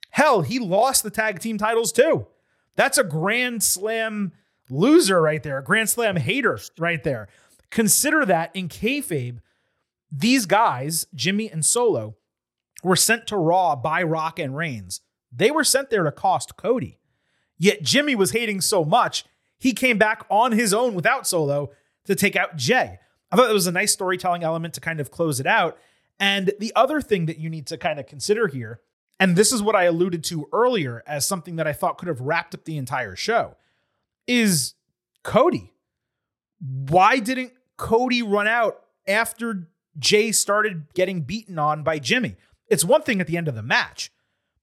Hell, 0.10 0.42
he 0.42 0.58
lost 0.58 1.04
the 1.04 1.12
tag 1.12 1.40
team 1.40 1.60
titles 1.60 1.92
too. 1.92 2.26
That's 2.76 2.98
a 2.98 3.04
Grand 3.04 3.62
Slam 3.62 4.32
loser 4.72 5.22
right 5.22 5.44
there, 5.44 5.60
a 5.60 5.64
Grand 5.64 5.90
Slam 5.90 6.16
hater 6.16 6.58
right 6.80 7.04
there. 7.04 7.28
Consider 7.70 8.26
that 8.26 8.50
in 8.56 8.70
kayfabe, 8.70 9.40
these 10.12 10.48
guys, 10.48 11.06
Jimmy 11.14 11.50
and 11.50 11.64
Solo, 11.64 12.16
were 12.84 12.96
sent 12.96 13.28
to 13.28 13.38
Raw 13.38 13.76
by 13.76 14.04
Rock 14.04 14.40
and 14.40 14.56
Reigns. 14.56 15.02
They 15.32 15.52
were 15.52 15.64
sent 15.64 15.90
there 15.90 16.04
to 16.04 16.12
cost 16.12 16.58
Cody. 16.58 17.00
Yet 17.58 17.84
Jimmy 17.84 18.16
was 18.16 18.32
hating 18.32 18.62
so 18.62 18.84
much, 18.84 19.24
he 19.60 19.74
came 19.74 20.00
back 20.00 20.26
on 20.30 20.54
his 20.54 20.74
own 20.74 20.96
without 20.96 21.28
Solo 21.28 21.70
to 22.06 22.16
take 22.16 22.36
out 22.36 22.56
Jey. 22.56 22.98
I 23.32 23.36
thought 23.36 23.48
that 23.48 23.54
was 23.54 23.68
a 23.68 23.72
nice 23.72 23.94
storytelling 23.94 24.44
element 24.44 24.74
to 24.74 24.82
kind 24.82 25.00
of 25.00 25.12
close 25.12 25.40
it 25.40 25.46
out. 25.46 25.78
And 26.20 26.52
the 26.60 26.74
other 26.76 27.00
thing 27.00 27.28
that 27.28 27.38
you 27.38 27.50
need 27.50 27.68
to 27.68 27.78
kind 27.78 28.00
of 28.00 28.08
consider 28.08 28.48
here, 28.48 28.82
and 29.20 29.36
this 29.36 29.52
is 29.52 29.62
what 29.62 29.76
I 29.76 29.84
alluded 29.84 30.24
to 30.26 30.48
earlier 30.52 31.04
as 31.06 31.28
something 31.28 31.58
that 31.58 31.68
I 31.68 31.74
thought 31.74 32.00
could 32.00 32.08
have 32.08 32.22
wrapped 32.22 32.56
up 32.56 32.66
the 32.66 32.78
entire 32.78 33.16
show, 33.16 33.56
is 34.28 34.74
Cody. 35.24 35.74
Why 36.60 37.20
didn't 37.20 37.54
Cody 37.78 38.24
run 38.24 38.48
out 38.48 38.82
after 39.08 39.70
Jey 40.00 40.32
started 40.32 40.94
getting 40.96 41.22
beaten 41.22 41.60
on 41.60 41.84
by 41.84 42.00
Jimmy? 42.00 42.36
It's 42.72 42.86
one 42.86 43.02
thing 43.02 43.20
at 43.20 43.28
the 43.28 43.36
end 43.36 43.50
of 43.50 43.56
the 43.56 43.62
match, 43.62 44.12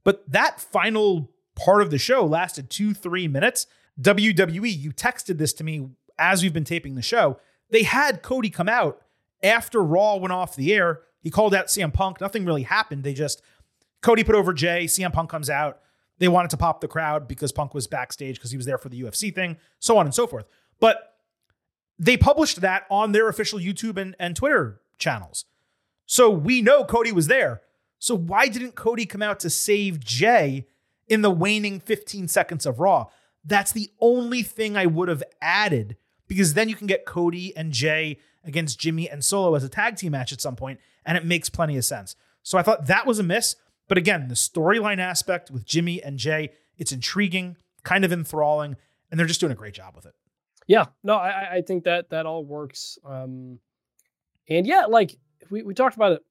but 0.03 0.25
that 0.33 0.61
final 0.61 1.31
part 1.55 1.83
of 1.83 1.91
the 1.91 1.99
show 1.99 2.25
lasted 2.25 2.71
two, 2.71 2.95
three 2.95 3.29
minutes. 3.29 3.67
WWE, 4.01 4.77
you 4.77 4.93
texted 4.93 5.37
this 5.37 5.53
to 5.53 5.65
me 5.65 5.91
as 6.19 6.43
we've 6.43 6.55
been 6.55 6.65
taping 6.65 6.95
the 6.95 7.03
show. 7.03 7.39
They 7.69 7.83
had 7.83 8.23
Cody 8.23 8.49
come 8.49 8.69
out 8.69 9.03
after 9.43 9.83
Raw 9.83 10.17
went 10.17 10.33
off 10.33 10.57
the 10.57 10.73
air. 10.73 11.03
He 11.21 11.31
called 11.31 11.55
out 11.55 11.67
CM 11.67 11.93
Punk. 11.93 12.19
Nothing 12.19 12.47
really 12.47 12.63
happened. 12.63 13.05
They 13.05 13.13
just, 13.13 13.43
Cody 14.01 14.25
put 14.25 14.35
over 14.35 14.55
Jey. 14.55 14.87
CM 14.87 15.13
Punk 15.13 15.29
comes 15.29 15.51
out. 15.51 15.81
They 16.17 16.29
wanted 16.29 16.51
to 16.53 16.57
pop 16.57 16.81
the 16.81 16.89
crowd 16.89 17.29
because 17.29 17.53
Punk 17.53 17.75
was 17.75 17.87
backstage 17.87 18.37
because 18.37 18.51
he 18.51 18.57
was 18.57 18.65
there 18.65 18.79
for 18.79 18.89
the 18.89 19.03
UFC 19.03 19.35
thing, 19.35 19.59
so 19.81 19.99
on 19.99 20.07
and 20.07 20.15
so 20.15 20.27
forth. 20.27 20.47
But 20.81 21.17
they 21.99 22.17
published 22.17 22.63
that 22.63 22.87
on 22.91 23.13
their 23.13 23.29
official 23.29 23.59
YouTube 23.59 23.99
and, 23.99 24.17
and 24.19 24.35
Twitter 24.35 24.81
channels. 24.97 25.45
So 26.07 26.31
we 26.31 26.63
know 26.63 26.85
Cody 26.85 27.13
was 27.13 27.27
there. 27.27 27.61
So 27.99 28.15
why 28.17 28.49
didn't 28.49 28.75
Cody 28.75 29.07
come 29.07 29.23
out 29.23 29.41
to 29.41 29.51
save 29.51 30.01
Jey 30.01 30.67
in 31.09 31.23
the 31.23 31.31
waning 31.31 31.81
15 31.81 32.29
seconds 32.29 32.67
of 32.67 32.81
Raw? 32.81 33.07
That's 33.45 33.73
the 33.73 33.91
only 34.01 34.43
thing 34.43 34.77
I 34.77 34.87
would 34.87 35.09
have 35.09 35.23
added 35.41 35.97
because 36.27 36.55
then 36.55 36.69
you 36.69 36.75
can 36.75 36.87
get 36.87 37.07
Cody 37.07 37.57
and 37.57 37.73
Jey 37.73 38.19
against 38.45 38.79
Jimmy 38.79 39.09
and 39.09 39.25
Solo 39.25 39.55
as 39.55 39.65
a 39.65 39.69
tag 39.69 39.97
team 39.97 40.13
match 40.13 40.33
at 40.33 40.41
some 40.41 40.57
point, 40.57 40.79
and 41.05 41.17
it 41.17 41.25
makes 41.25 41.49
plenty 41.49 41.77
of 41.77 41.85
sense. 41.85 42.15
So 42.43 42.59
I 42.59 42.63
thought 42.63 42.87
that 42.87 43.07
was 43.07 43.19
a 43.19 43.23
miss. 43.23 43.57
But 43.89 43.99
again, 43.99 44.29
the 44.29 44.35
storyline 44.35 44.99
aspect 44.99 45.51
with 45.51 45.65
Jimmy 45.65 46.03
and 46.03 46.19
Jey, 46.19 46.51
it's 46.77 46.93
intriguing, 46.93 47.57
kind 47.83 48.05
of 48.05 48.13
enthralling, 48.13 48.77
and 49.11 49.19
they're 49.19 49.27
just 49.27 49.41
doing 49.41 49.53
a 49.53 49.57
great 49.57 49.75
job 49.75 49.97
with 49.97 50.05
it. 50.05 50.13
Yeah, 50.67 50.87
no, 51.03 51.15
I, 51.15 51.57
I 51.57 51.63
think 51.63 51.85
that 51.85 52.11
that 52.11 52.27
all 52.27 52.45
works. 52.45 52.99
Um, 53.05 53.59
and 54.49 54.67
yeah, 54.67 54.85
like 54.85 55.17
we, 55.51 55.63
we 55.63 55.73
talked 55.73 55.97
about 55.97 56.13
it, 56.13 56.23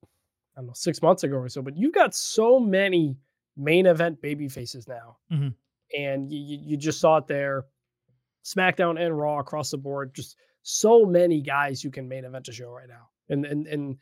I 0.58 0.62
don't 0.62 0.68
know, 0.68 0.74
six 0.74 1.02
months 1.04 1.24
ago 1.24 1.36
or 1.38 1.48
so, 1.50 1.62
but 1.62 1.78
you've 1.78 1.94
got 1.94 2.16
so 2.16 2.60
many 2.60 3.16
main 3.56 3.86
event 3.86 4.20
baby 4.22 4.50
faces 4.50 4.88
now. 4.88 5.18
Mhm. 5.32 5.54
And 5.98 6.32
you, 6.34 6.58
you, 6.62 6.78
just 6.78 7.00
saw 7.00 7.18
it 7.18 7.28
there. 7.28 7.66
SmackDown 8.44 9.00
and 9.00 9.18
Raw 9.18 9.40
across 9.40 9.72
the 9.72 9.78
board, 9.78 10.14
just 10.14 10.36
so 10.64 11.06
many 11.06 11.42
guys 11.42 11.84
you 11.84 11.92
can 11.92 12.08
main 12.10 12.26
event 12.26 12.48
a 12.48 12.52
show 12.52 12.70
right 12.72 12.88
now. 12.90 13.08
And 13.30 13.46
and 13.46 13.68
and 13.68 13.98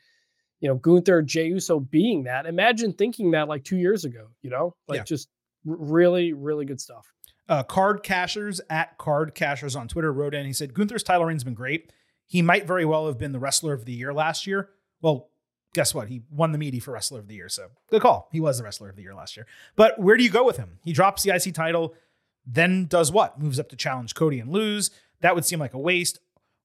you 0.60 0.68
know, 0.68 0.76
Gunther, 0.76 1.22
Jey 1.22 1.48
Uso 1.48 1.78
being 1.78 2.24
that. 2.24 2.46
Imagine 2.46 2.92
thinking 2.94 3.32
that 3.32 3.46
like 3.48 3.62
two 3.64 3.76
years 3.76 4.04
ago, 4.06 4.28
you 4.40 4.48
know? 4.48 4.74
Like 4.88 4.98
Yeah. 4.98 5.04
just 5.04 5.28
really, 5.66 6.32
really 6.32 6.64
good 6.64 6.80
stuff. 6.80 7.06
Uh, 7.48 7.62
Card 7.62 8.02
Cashers 8.02 8.60
at 8.70 8.96
Card 8.98 9.34
Cashers 9.34 9.76
on 9.76 9.86
Twitter 9.86 10.12
wrote 10.12 10.34
in. 10.34 10.46
He 10.46 10.52
said 10.54 10.72
Gunther's 10.74 11.02
title 11.02 11.26
reign's 11.26 11.44
been 11.44 11.54
great. 11.54 11.92
He 12.26 12.40
might 12.42 12.66
very 12.66 12.84
well 12.84 13.06
have 13.06 13.18
been 13.18 13.32
the 13.32 13.38
wrestler 13.38 13.72
of 13.74 13.84
the 13.84 13.92
year 13.92 14.12
last 14.14 14.46
year. 14.46 14.70
Well, 15.02 15.28
guess 15.76 15.94
what? 15.94 16.08
He 16.08 16.22
won 16.30 16.52
the 16.52 16.58
meaty 16.58 16.80
for 16.80 16.90
wrestler 16.92 17.20
of 17.20 17.28
the 17.28 17.34
year. 17.34 17.50
So 17.50 17.68
good 17.90 18.00
call. 18.00 18.30
He 18.32 18.40
was 18.40 18.56
the 18.56 18.64
wrestler 18.64 18.88
of 18.88 18.96
the 18.96 19.02
year 19.02 19.14
last 19.14 19.36
year. 19.36 19.46
But 19.76 19.98
where 19.98 20.16
do 20.16 20.24
you 20.24 20.30
go 20.30 20.42
with 20.42 20.56
him? 20.56 20.78
He 20.82 20.94
drops 20.94 21.22
the 21.22 21.34
IC 21.36 21.52
title, 21.54 21.94
then 22.46 22.86
does 22.86 23.12
what? 23.12 23.38
Moves 23.38 23.60
up 23.60 23.68
to 23.68 23.76
challenge 23.76 24.14
Cody 24.14 24.40
and 24.40 24.50
lose. 24.50 24.90
That 25.20 25.34
would 25.34 25.44
seem 25.44 25.60
like 25.60 25.74
a 25.74 25.78
waste. 25.78 26.18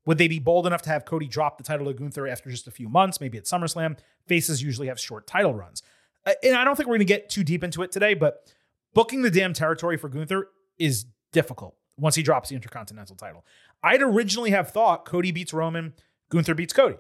Would 0.06 0.18
they 0.18 0.30
be 0.30 0.40
bold 0.40 0.66
enough 0.66 0.82
to 0.84 0.90
have 0.90 1.04
Cody 1.04 1.28
drop 1.28 1.58
the 1.58 1.64
title 1.66 1.88
to 1.88 1.94
Gunther 1.94 2.26
after 2.26 2.50
just 2.50 2.68
a 2.68 2.72
few 2.72 2.88
months, 2.88 3.20
maybe 3.20 3.38
at 3.38 3.44
SummerSlam? 3.44 3.98
Faces 4.28 4.64
usually 4.64 4.88
have 4.88 4.98
short 5.00 5.28
title 5.28 5.54
runs. 5.54 5.84
Uh, 6.26 6.32
And 6.42 6.56
I 6.56 6.64
don't 6.64 6.78
think 6.78 6.88
we're 6.88 6.96
going 6.96 7.00
to 7.08 7.14
get 7.14 7.30
too 7.30 7.44
deep 7.44 7.66
into 7.66 7.84
it 7.84 7.92
today, 7.92 8.14
but 8.14 8.50
booking 8.94 9.24
the 9.24 9.30
damn 9.30 9.52
territory 9.54 9.98
for 9.98 10.08
Gunther 10.08 10.48
is 10.80 11.06
difficult 11.34 11.76
once 11.98 12.16
he 12.16 12.24
drops 12.24 12.48
the 12.50 12.56
Intercontinental 12.56 13.18
title. 13.18 13.46
I'd 13.84 14.02
originally 14.02 14.52
have 14.52 14.72
thought 14.72 15.04
Cody 15.06 15.32
beats 15.32 15.54
Roman, 15.54 15.94
Gunther 16.30 16.56
beats 16.56 16.72
Cody, 16.74 16.96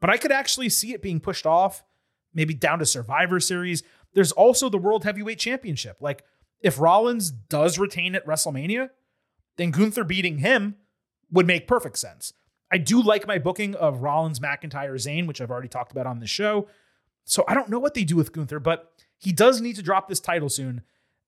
but 0.00 0.10
I 0.10 0.16
could 0.16 0.32
actually 0.32 0.68
see 0.68 0.92
it 0.92 1.02
being 1.02 1.20
pushed 1.20 1.46
off, 1.46 1.84
maybe 2.34 2.54
down 2.54 2.78
to 2.78 2.86
Survivor 2.86 3.40
Series. 3.40 3.82
There's 4.14 4.32
also 4.32 4.68
the 4.68 4.78
World 4.78 5.04
Heavyweight 5.04 5.38
Championship. 5.38 5.98
Like, 6.00 6.24
if 6.60 6.80
Rollins 6.80 7.30
does 7.30 7.78
retain 7.78 8.14
at 8.14 8.26
WrestleMania, 8.26 8.90
then 9.56 9.70
Gunther 9.70 10.04
beating 10.04 10.38
him 10.38 10.76
would 11.30 11.46
make 11.46 11.68
perfect 11.68 11.98
sense. 11.98 12.32
I 12.72 12.78
do 12.78 13.02
like 13.02 13.26
my 13.26 13.38
booking 13.38 13.74
of 13.74 14.02
Rollins, 14.02 14.40
McIntyre, 14.40 14.94
Zayn, 14.94 15.26
which 15.26 15.40
I've 15.40 15.50
already 15.50 15.68
talked 15.68 15.92
about 15.92 16.06
on 16.06 16.20
the 16.20 16.26
show. 16.26 16.68
So 17.24 17.44
I 17.48 17.54
don't 17.54 17.68
know 17.68 17.78
what 17.78 17.94
they 17.94 18.04
do 18.04 18.16
with 18.16 18.32
Gunther, 18.32 18.60
but 18.60 18.92
he 19.18 19.32
does 19.32 19.60
need 19.60 19.76
to 19.76 19.82
drop 19.82 20.08
this 20.08 20.20
title 20.20 20.48
soon. 20.48 20.82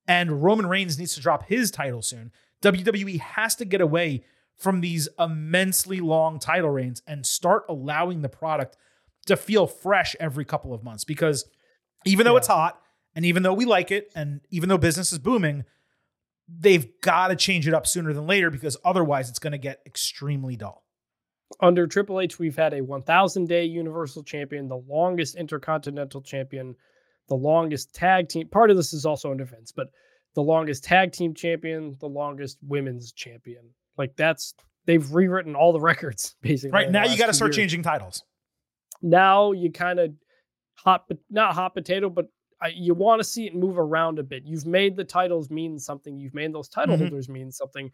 And 0.07 0.43
Roman 0.43 0.67
Reigns 0.67 0.97
needs 0.97 1.15
to 1.15 1.21
drop 1.21 1.47
his 1.47 1.71
title 1.71 2.01
soon. 2.01 2.31
WWE 2.61 3.19
has 3.19 3.55
to 3.55 3.65
get 3.65 3.81
away 3.81 4.23
from 4.57 4.81
these 4.81 5.09
immensely 5.19 5.99
long 5.99 6.39
title 6.39 6.69
reigns 6.69 7.01
and 7.07 7.25
start 7.25 7.63
allowing 7.67 8.21
the 8.21 8.29
product 8.29 8.77
to 9.25 9.35
feel 9.35 9.67
fresh 9.67 10.15
every 10.19 10.45
couple 10.45 10.73
of 10.73 10.83
months. 10.83 11.03
Because 11.03 11.45
even 12.05 12.25
though 12.25 12.33
Yeah. 12.33 12.37
it's 12.39 12.47
hot, 12.47 12.79
and 13.15 13.25
even 13.25 13.43
though 13.43 13.53
we 13.53 13.65
like 13.65 13.91
it, 13.91 14.11
and 14.15 14.41
even 14.49 14.69
though 14.69 14.77
business 14.77 15.11
is 15.13 15.19
booming, 15.19 15.65
they've 16.47 16.99
got 17.01 17.27
to 17.29 17.35
change 17.35 17.67
it 17.67 17.73
up 17.73 17.87
sooner 17.87 18.11
than 18.13 18.27
later 18.27 18.49
because 18.49 18.75
otherwise 18.83 19.29
it's 19.29 19.39
going 19.39 19.51
to 19.53 19.57
get 19.57 19.81
extremely 19.85 20.55
dull. 20.55 20.83
under 21.61 21.85
Triple 21.85 22.19
H, 22.19 22.39
we've 22.39 22.55
had 22.55 22.73
a 22.73 22.81
1,000 22.81 23.47
day 23.47 23.63
Universal 23.65 24.23
Champion, 24.23 24.67
the 24.67 24.75
longest 24.87 25.35
Intercontinental 25.35 26.21
Champion, 26.21 26.75
the 27.29 27.35
longest 27.35 27.93
tag 27.93 28.27
team. 28.27 28.47
Part 28.49 28.71
of 28.71 28.75
this 28.75 28.91
is 28.91 29.05
also 29.05 29.29
under 29.29 29.45
Vince, 29.45 29.71
but 29.71 29.89
the 30.33 30.41
longest 30.41 30.83
tag 30.83 31.11
team 31.11 31.35
champion, 31.35 31.95
the 31.99 32.07
longest 32.09 32.57
women's 32.63 33.11
champion. 33.11 33.69
Like 33.97 34.15
that's 34.15 34.53
they've 34.85 35.09
rewritten 35.13 35.55
all 35.55 35.71
the 35.73 35.79
records 35.79 36.35
basically. 36.41 36.71
Right 36.71 36.91
now, 36.91 37.05
you 37.05 37.17
got 37.17 37.27
to 37.27 37.33
start 37.33 37.49
years. 37.49 37.57
changing 37.57 37.83
titles. 37.83 38.23
Now 39.01 39.51
you 39.51 39.71
kind 39.71 39.99
of 39.99 40.11
hot, 40.75 41.05
but 41.07 41.17
not 41.29 41.53
hot 41.53 41.73
potato, 41.73 42.09
but 42.09 42.25
I, 42.61 42.69
you 42.75 42.93
want 42.93 43.19
to 43.19 43.23
see 43.23 43.45
it 43.45 43.55
move 43.55 43.77
around 43.77 44.19
a 44.19 44.23
bit. 44.23 44.43
You've 44.45 44.65
made 44.65 44.95
the 44.95 45.03
titles 45.03 45.49
mean 45.49 45.77
something. 45.77 46.17
You've 46.17 46.33
made 46.33 46.53
those 46.53 46.69
title 46.69 46.95
Mhm. 46.95 46.99
holders 47.01 47.27
mean 47.29 47.51
something. 47.51 47.91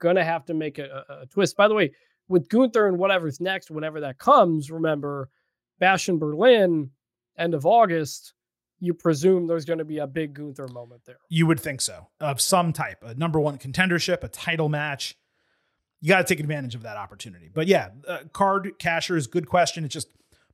Gonna 0.00 0.24
have 0.24 0.44
to 0.46 0.54
make 0.54 0.78
a, 0.78 1.04
a, 1.08 1.12
a 1.22 1.26
twist. 1.26 1.56
By 1.56 1.68
the 1.68 1.74
way, 1.74 1.92
with 2.28 2.48
Gunther 2.48 2.86
and 2.88 2.98
whatever's 2.98 3.40
next, 3.40 3.70
whenever 3.70 4.00
that 4.00 4.18
comes, 4.18 4.70
remember 4.70 5.30
Bash 5.78 6.08
in 6.08 6.18
Berlin, 6.18 6.90
end 7.38 7.54
of 7.54 7.64
August. 7.64 8.34
You 8.78 8.94
presume 8.94 9.46
there's 9.46 9.64
going 9.64 9.78
to 9.78 9.84
be 9.84 9.98
a 9.98 10.06
big 10.06 10.34
Gunther 10.34 10.68
moment 10.68 11.02
there. 11.06 11.18
You 11.28 11.46
would 11.46 11.60
think 11.60 11.80
so, 11.80 12.08
of 12.20 12.40
some 12.40 12.72
type, 12.72 13.02
a 13.02 13.14
number 13.14 13.40
one 13.40 13.58
contendership, 13.58 14.22
a 14.22 14.28
title 14.28 14.68
match. 14.68 15.16
You 16.00 16.10
got 16.10 16.18
to 16.18 16.24
take 16.24 16.40
advantage 16.40 16.74
of 16.74 16.82
that 16.82 16.96
opportunity. 16.96 17.50
But 17.52 17.66
yeah, 17.68 17.88
uh, 18.06 18.18
card 18.32 18.72
is 18.84 19.26
good 19.26 19.48
question. 19.48 19.84
It's 19.84 19.94
just 19.94 20.08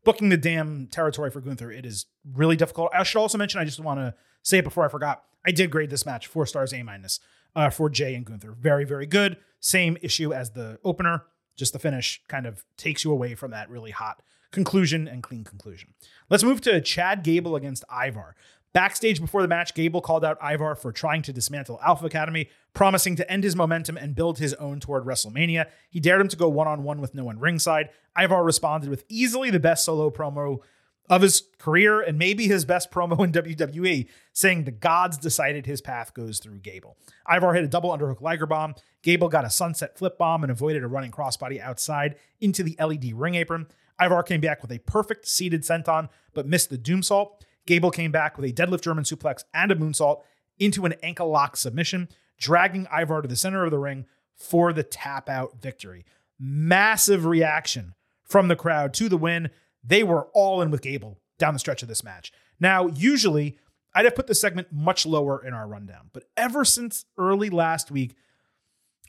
booking 0.05 0.28
the 0.28 0.36
damn 0.36 0.86
territory 0.86 1.31
for 1.31 1.40
Gunther. 1.40 1.70
It 1.73 1.85
is 1.85 2.07
really 2.32 2.57
difficult. 2.57 2.90
I 2.94 3.03
should 3.03 3.19
also 3.19 3.39
mention, 3.39 3.61
I 3.61 3.65
just 3.65 3.81
want 3.81 3.99
to 4.01 4.15
say 4.43 4.59
it 4.59 4.65
before 4.65 4.85
I 4.85 4.89
forgot. 4.89 5.24
I 5.44 5.51
did 5.51 5.70
grade 5.70 5.90
this 5.90 6.07
match 6.07 6.27
four 6.28 6.47
stars, 6.47 6.73
A 6.73 6.82
minus 6.82 7.19
uh, 7.57 7.70
for 7.70 7.90
Jey 7.90 8.15
and 8.15 8.24
Gunther. 8.24 8.53
Very, 8.53 8.85
very 8.85 9.07
good. 9.07 9.36
Same 9.61 9.97
issue 10.01 10.32
as 10.32 10.53
the 10.53 10.78
opener. 10.85 11.24
Just 11.57 11.73
the 11.73 11.78
finish 11.78 12.23
kind 12.28 12.47
of 12.47 12.65
takes 12.77 13.05
you 13.05 13.12
away 13.12 13.35
from 13.35 13.51
that 13.51 13.69
really 13.69 13.90
hot 13.90 14.23
conclusion 14.53 15.09
and 15.09 15.23
clean 15.23 15.43
conclusion. 15.45 15.95
Let's 16.31 16.45
move 16.45 16.61
to 16.62 16.81
Chad 16.81 17.24
Gable 17.24 17.57
against 17.57 17.85
Ivar. 17.91 18.37
Backstage 18.73 19.20
before 19.20 19.43
the 19.43 19.49
match, 19.49 19.74
Gable 19.74 20.01
called 20.01 20.24
out 20.24 20.39
Ivar 20.43 20.74
for 20.74 20.93
trying 20.93 21.20
to 21.23 21.33
dismantle 21.33 21.79
Alpha 21.85 22.07
Academy, 22.07 22.49
promising 22.73 23.16
to 23.16 23.31
end 23.31 23.45
his 23.45 23.55
momentum 23.55 23.99
and 23.99 24.15
build 24.15 24.39
his 24.39 24.55
own 24.55 24.81
toward 24.81 25.05
WrestleMania. 25.05 25.66
He 25.91 26.01
dared 26.01 26.23
him 26.23 26.29
to 26.29 26.37
go 26.37 26.49
one 26.49 26.69
on 26.69 26.83
one 26.83 27.01
with 27.01 27.15
no 27.15 27.24
one 27.24 27.39
ringside. 27.39 27.91
Ivar 28.19 28.43
responded 28.43 28.89
with 28.89 29.05
easily 29.09 29.51
the 29.51 29.61
best 29.61 29.85
solo 29.85 30.11
promo 30.11 30.61
of 31.11 31.20
his 31.20 31.43
career 31.59 32.01
and 32.01 32.19
maybe 32.19 32.47
his 32.47 32.65
best 32.65 32.91
promo 32.91 33.23
in 33.23 33.33
WWE, 33.33 34.09
saying 34.33 34.65
the 34.65 34.70
gods 34.70 35.19
decided 35.19 35.66
his 35.66 35.83
path 35.83 36.15
goes 36.15 36.39
through 36.39 36.61
Gable. 36.61 36.97
Ivar 37.31 37.53
hit 37.53 37.65
a 37.65 37.69
double 37.69 37.91
underhook 37.91 38.23
Liger 38.23 38.47
bomb. 38.47 38.74
Gable 39.03 39.29
got 39.29 39.45
a 39.45 39.51
sunset 39.51 39.99
flip 39.99 40.16
bomb 40.16 40.43
and 40.45 40.51
avoided 40.51 40.83
a 40.83 40.89
running 40.89 41.11
crossbody 41.11 41.61
outside 41.61 42.16
into 42.41 42.62
the 42.62 42.77
LED 42.81 43.12
ring 43.12 43.35
apron. 43.35 43.66
Ivar 44.03 44.23
came 44.23 44.41
back 44.41 44.62
with 44.62 44.73
a 44.73 44.79
perfect 44.81 45.27
seated 45.27 45.62
senton, 45.62 46.09
but 46.35 46.47
missed 46.47 46.70
the 46.70 46.79
doomsault. 46.79 47.41
Gable 47.66 47.91
came 47.91 48.11
back 48.11 48.37
with 48.37 48.51
a 48.51 48.53
deadlift 48.53 48.83
German 48.83 49.05
suplex 49.05 49.45
and 49.55 49.70
a 49.70 49.77
moonsault 49.77 50.23
into 50.59 50.85
an 50.85 50.95
ankle 51.03 51.29
lock 51.29 51.57
submission, 51.57 52.09
dragging 52.39 52.87
Ivar 52.93 53.23
to 53.23 53.29
the 53.29 53.37
center 53.37 53.65
of 53.65 53.70
the 53.70 53.79
ring 53.79 54.07
for 54.35 54.73
the 54.73 54.83
tap 54.83 55.29
out 55.29 55.61
victory. 55.61 56.05
Massive 56.39 57.24
reaction 57.24 57.95
from 58.24 58.49
the 58.49 58.57
crowd 58.57 58.93
to 58.95 59.09
the 59.09 59.16
win. 59.16 59.51
They 59.85 60.03
were 60.03 60.29
all 60.33 60.62
in 60.62 60.70
with 60.70 60.83
Gable 60.83 61.20
down 61.39 61.55
the 61.55 61.61
stretch 61.61 61.83
of 61.83 61.89
this 61.89 62.05
match. 62.05 62.33
Now, 62.59 62.87
usually 62.89 63.59
I'd 63.95 64.05
have 64.05 64.15
put 64.15 64.27
the 64.27 64.35
segment 64.35 64.69
much 64.73 65.05
lower 65.05 65.45
in 65.45 65.53
our 65.53 65.69
rundown, 65.69 66.11
but 66.12 66.24
ever 66.37 66.65
since 66.65 67.05
early 67.19 67.51
last 67.51 67.91
week, 67.91 68.15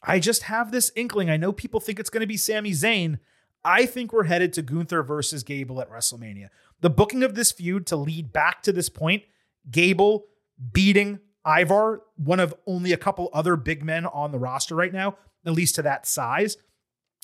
I 0.04 0.20
just 0.20 0.44
have 0.44 0.72
this 0.72 0.92
inkling. 0.96 1.30
I 1.30 1.38
know 1.38 1.54
people 1.54 1.80
think 1.80 2.00
it's 2.00 2.10
going 2.10 2.22
to 2.22 2.28
be 2.28 2.38
Sami 2.38 2.72
Zayn. 2.72 3.20
I 3.66 3.86
think 3.86 4.12
we're 4.12 4.26
headed 4.26 4.54
to 4.54 4.62
Gunther 4.62 5.04
versus 5.04 5.44
Gable 5.44 5.80
at 5.82 5.90
WrestleMania. 5.90 6.50
The 6.82 6.90
booking 6.90 7.24
of 7.24 7.36
this 7.36 7.52
feud 7.52 7.88
to 7.88 7.96
lead 7.96 8.34
back 8.34 8.62
to 8.64 8.74
this 8.74 8.90
point, 8.90 9.24
Gable 9.70 10.26
beating 10.72 11.20
Ivar, 11.46 12.02
one 12.16 12.40
of 12.40 12.54
only 12.68 12.92
a 12.92 12.98
couple 12.98 13.30
other 13.34 13.56
big 13.56 13.84
men 13.84 14.06
on 14.06 14.32
the 14.32 14.40
roster 14.40 14.76
right 14.76 14.94
now, 14.94 15.18
at 15.46 15.54
least 15.54 15.76
to 15.76 15.82
that 15.82 16.06
size. 16.06 16.58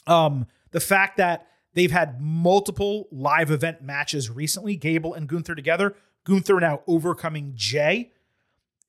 Um, 0.08 0.48
the 0.72 0.80
fact 0.80 1.18
that 1.18 1.48
they've 1.74 1.92
had 1.92 2.22
multiple 2.22 3.08
live 3.12 3.52
event 3.52 3.82
matches 3.82 4.30
recently, 4.30 4.76
Gable 4.76 5.14
and 5.14 5.28
Gunther 5.28 5.56
together, 5.56 5.96
Gunther 6.24 6.60
now 6.60 6.82
overcoming 6.88 7.54
Jey. 7.56 8.12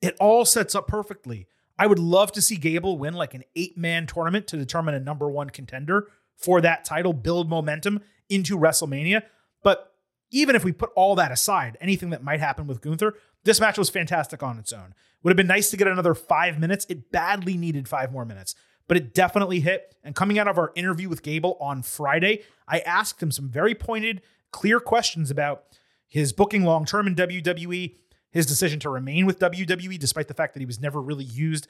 It 0.00 0.16
all 0.20 0.44
sets 0.44 0.74
up 0.74 0.88
perfectly. 0.88 1.46
I 1.78 1.86
would 1.86 1.98
love 1.98 2.32
to 2.32 2.42
see 2.42 2.56
Gable 2.56 2.98
win 2.98 3.14
like 3.14 3.34
an 3.34 3.44
eight 3.56 3.76
man 3.76 4.06
tournament 4.06 4.46
to 4.48 4.56
determine 4.56 4.94
a 4.94 5.00
number 5.00 5.30
one 5.30 5.50
contender 5.50 6.08
for 6.40 6.60
that 6.60 6.84
title, 6.84 7.12
build 7.12 7.48
momentum 7.48 8.00
into 8.28 8.58
WrestleMania. 8.58 9.22
But 9.62 9.94
even 10.30 10.56
if 10.56 10.64
we 10.64 10.72
put 10.72 10.90
all 10.96 11.14
that 11.16 11.32
aside, 11.32 11.76
anything 11.80 12.10
that 12.10 12.22
might 12.22 12.40
happen 12.40 12.66
with 12.66 12.80
Gunther, 12.80 13.14
this 13.44 13.60
match 13.60 13.78
was 13.78 13.90
fantastic 13.90 14.42
on 14.42 14.58
its 14.58 14.72
own. 14.72 14.94
Would 15.22 15.30
have 15.30 15.36
been 15.36 15.46
nice 15.46 15.70
to 15.70 15.76
get 15.76 15.86
another 15.86 16.14
five 16.14 16.58
minutes. 16.58 16.86
It 16.88 17.10
badly 17.12 17.56
needed 17.56 17.88
five 17.88 18.10
more 18.10 18.24
minutes, 18.24 18.54
but 18.88 18.96
it 18.96 19.14
definitely 19.14 19.60
hit. 19.60 19.94
And 20.02 20.14
coming 20.14 20.38
out 20.38 20.48
of 20.48 20.56
our 20.56 20.72
interview 20.74 21.08
with 21.08 21.22
Gable 21.22 21.56
on 21.60 21.82
Friday, 21.82 22.42
I 22.66 22.80
asked 22.80 23.22
him 23.22 23.30
some 23.30 23.48
very 23.48 23.74
pointed, 23.74 24.22
clear 24.50 24.80
questions 24.80 25.30
about 25.30 25.64
his 26.08 26.32
booking 26.32 26.64
long 26.64 26.86
term 26.86 27.06
in 27.06 27.14
WWE, 27.14 27.96
his 28.30 28.46
decision 28.46 28.80
to 28.80 28.90
remain 28.90 29.26
with 29.26 29.38
WWE, 29.38 29.98
despite 29.98 30.28
the 30.28 30.34
fact 30.34 30.54
that 30.54 30.60
he 30.60 30.66
was 30.66 30.80
never 30.80 31.00
really 31.00 31.24
used 31.24 31.68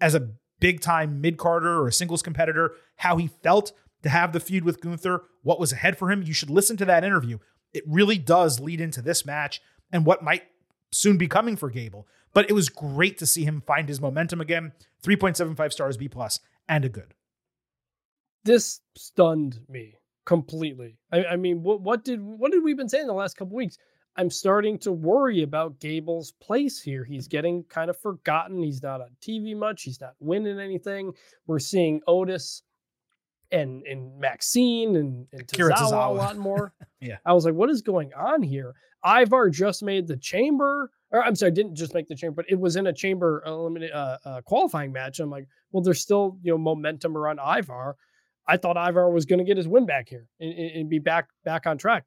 as 0.00 0.14
a 0.14 0.30
big 0.58 0.80
time 0.80 1.20
mid 1.20 1.38
carder 1.38 1.80
or 1.80 1.88
a 1.88 1.92
singles 1.92 2.22
competitor, 2.22 2.72
how 2.96 3.16
he 3.16 3.28
felt 3.42 3.72
to 4.02 4.08
have 4.08 4.32
the 4.32 4.40
feud 4.40 4.64
with 4.64 4.80
Gunther, 4.80 5.22
what 5.42 5.60
was 5.60 5.72
ahead 5.72 5.98
for 5.98 6.10
him. 6.10 6.22
You 6.22 6.32
should 6.32 6.50
listen 6.50 6.76
to 6.78 6.84
that 6.86 7.04
interview. 7.04 7.38
It 7.72 7.84
really 7.86 8.18
does 8.18 8.60
lead 8.60 8.80
into 8.80 9.02
this 9.02 9.24
match 9.24 9.60
and 9.92 10.04
what 10.04 10.22
might 10.22 10.42
soon 10.92 11.18
be 11.18 11.28
coming 11.28 11.56
for 11.56 11.70
Gable. 11.70 12.06
But 12.32 12.48
it 12.48 12.52
was 12.52 12.68
great 12.68 13.18
to 13.18 13.26
see 13.26 13.44
him 13.44 13.62
find 13.66 13.88
his 13.88 14.00
momentum 14.00 14.40
again. 14.40 14.72
3.75 15.02 15.72
stars 15.72 15.96
B 15.96 16.08
plus 16.08 16.40
and 16.68 16.84
a 16.84 16.88
good. 16.88 17.14
This 18.44 18.80
stunned 18.96 19.60
me 19.68 19.96
completely. 20.24 20.96
I, 21.12 21.24
I 21.24 21.36
mean, 21.36 21.62
what 21.62 21.82
what 21.82 22.04
did 22.04 22.22
what 22.22 22.52
did 22.52 22.62
we 22.62 22.72
been 22.72 22.88
saying 22.88 23.06
the 23.06 23.12
last 23.12 23.36
couple 23.36 23.56
weeks? 23.56 23.76
I'm 24.16 24.30
starting 24.30 24.78
to 24.80 24.92
worry 24.92 25.42
about 25.42 25.78
Gable's 25.78 26.32
place 26.40 26.80
here. 26.80 27.04
He's 27.04 27.28
getting 27.28 27.64
kind 27.64 27.90
of 27.90 27.98
forgotten. 27.98 28.62
He's 28.62 28.82
not 28.82 29.00
on 29.00 29.10
TV 29.20 29.56
much. 29.56 29.82
He's 29.82 30.00
not 30.00 30.14
winning 30.20 30.58
anything. 30.58 31.12
We're 31.46 31.58
seeing 31.58 32.00
Otis 32.06 32.62
and 33.52 33.82
and 33.86 34.18
Maxxine 34.20 34.96
and, 34.96 35.26
and 35.32 35.46
Kira 35.46 35.72
Tozawa 35.72 36.08
a 36.08 36.12
lot 36.12 36.36
more. 36.36 36.72
Yeah. 37.02 37.16
I 37.24 37.32
was 37.32 37.46
like, 37.46 37.54
what 37.54 37.70
is 37.70 37.80
going 37.80 38.12
on 38.12 38.42
here? 38.42 38.74
Ivar 39.06 39.48
just 39.48 39.82
made 39.82 40.06
the 40.06 40.18
chamber, 40.18 40.90
or 41.10 41.24
I'm 41.24 41.34
sorry, 41.34 41.50
didn't 41.50 41.74
just 41.74 41.94
make 41.94 42.08
the 42.08 42.14
chamber, 42.14 42.34
but 42.34 42.44
it 42.46 42.60
was 42.60 42.76
in 42.76 42.88
a 42.88 42.92
chamber 42.92 43.42
eliminate 43.46 43.90
uh, 43.90 44.18
uh, 44.22 44.40
qualifying 44.42 44.92
match. 44.92 45.18
I'm 45.18 45.30
like, 45.30 45.46
well, 45.72 45.82
there's 45.82 46.02
still 46.02 46.36
you 46.42 46.52
know 46.52 46.58
momentum 46.58 47.16
around 47.16 47.38
Ivar. 47.40 47.96
I 48.46 48.58
thought 48.58 48.76
Ivar 48.76 49.10
was 49.10 49.24
going 49.24 49.38
to 49.38 49.46
get 49.46 49.56
his 49.56 49.66
win 49.66 49.86
back 49.86 50.10
here 50.10 50.26
and, 50.40 50.52
and 50.52 50.70
and 50.72 50.90
be 50.90 50.98
back 50.98 51.28
back 51.42 51.66
on 51.66 51.78
track. 51.78 52.04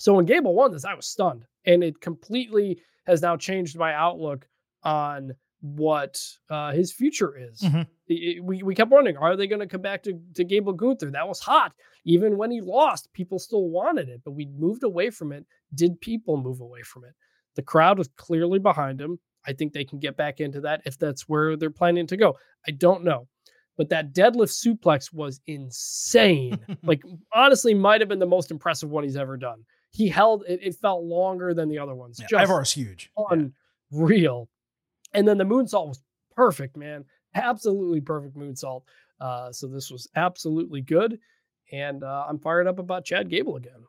So 0.00 0.14
when 0.14 0.24
Gable 0.24 0.52
won 0.52 0.72
this, 0.72 0.84
I 0.84 0.94
was 0.94 1.06
stunned, 1.06 1.44
and 1.64 1.84
it 1.84 2.00
completely 2.00 2.80
has 3.06 3.22
now 3.22 3.36
changed 3.36 3.78
my 3.78 3.94
outlook 3.94 4.48
on 4.82 5.32
what 5.60 6.20
uh, 6.50 6.72
his 6.72 6.92
future 6.92 7.36
is. 7.36 7.60
Mhm. 7.62 7.86
It- 8.06 8.44
we, 8.44 8.62
we 8.62 8.74
kept 8.74 8.90
wondering, 8.90 9.16
are 9.16 9.36
they 9.36 9.46
going 9.46 9.60
to 9.60 9.66
come 9.66 9.80
back 9.82 10.02
to, 10.04 10.18
to 10.34 10.44
Gable 10.44 10.72
Gunther? 10.72 11.10
That 11.10 11.26
was 11.28 11.40
hot. 11.40 11.72
Even 12.04 12.36
when 12.38 12.50
he 12.50 12.60
lost, 12.60 13.12
people 13.12 13.38
still 13.38 13.68
wanted 13.68 14.08
it, 14.08 14.22
but 14.24 14.32
we 14.32 14.46
moved 14.46 14.82
away 14.84 15.10
from 15.10 15.32
it. 15.32 15.44
Did 15.74 16.00
people 16.00 16.36
move 16.36 16.60
away 16.60 16.82
from 16.82 17.04
it? 17.04 17.14
The 17.56 17.62
crowd 17.62 17.98
was 17.98 18.08
clearly 18.16 18.58
behind 18.58 19.00
him. 19.00 19.18
I 19.46 19.52
think 19.52 19.72
they 19.72 19.84
can 19.84 19.98
get 19.98 20.16
back 20.16 20.40
into 20.40 20.60
that 20.62 20.82
if 20.84 20.98
that's 20.98 21.28
where 21.28 21.56
they're 21.56 21.70
planning 21.70 22.06
to 22.08 22.16
go. 22.16 22.36
I 22.66 22.70
don't 22.70 23.04
know. 23.04 23.26
But 23.76 23.88
that 23.90 24.12
deadlift 24.12 24.50
suplex 24.50 25.12
was 25.12 25.40
insane. 25.46 26.58
like, 26.82 27.02
honestly, 27.32 27.74
might 27.74 28.00
have 28.00 28.08
been 28.08 28.18
the 28.18 28.26
most 28.26 28.50
impressive 28.50 28.90
one 28.90 29.04
he's 29.04 29.16
ever 29.16 29.36
done. 29.36 29.64
He 29.90 30.08
held 30.08 30.44
it, 30.48 30.60
it 30.62 30.74
felt 30.76 31.02
longer 31.04 31.54
than 31.54 31.68
the 31.68 31.78
other 31.78 31.94
ones. 31.94 32.18
Yeah, 32.20 32.26
Just 32.28 32.42
Ivar's 32.44 32.72
huge. 32.72 33.10
Yeah. 33.18 33.24
And 35.14 35.26
then 35.26 35.38
the 35.38 35.44
moonsault 35.44 35.88
was 35.88 36.00
perfect, 36.34 36.76
man. 36.76 37.04
Absolutely 37.34 38.00
perfect 38.00 38.36
moonsault. 38.36 38.82
Uh, 39.20 39.52
so 39.52 39.66
this 39.66 39.90
was 39.90 40.08
absolutely 40.16 40.80
good. 40.80 41.18
And 41.72 42.02
uh, 42.02 42.26
I'm 42.28 42.38
fired 42.38 42.66
up 42.66 42.78
about 42.78 43.04
Chad 43.04 43.28
Gable 43.28 43.56
again. 43.56 43.84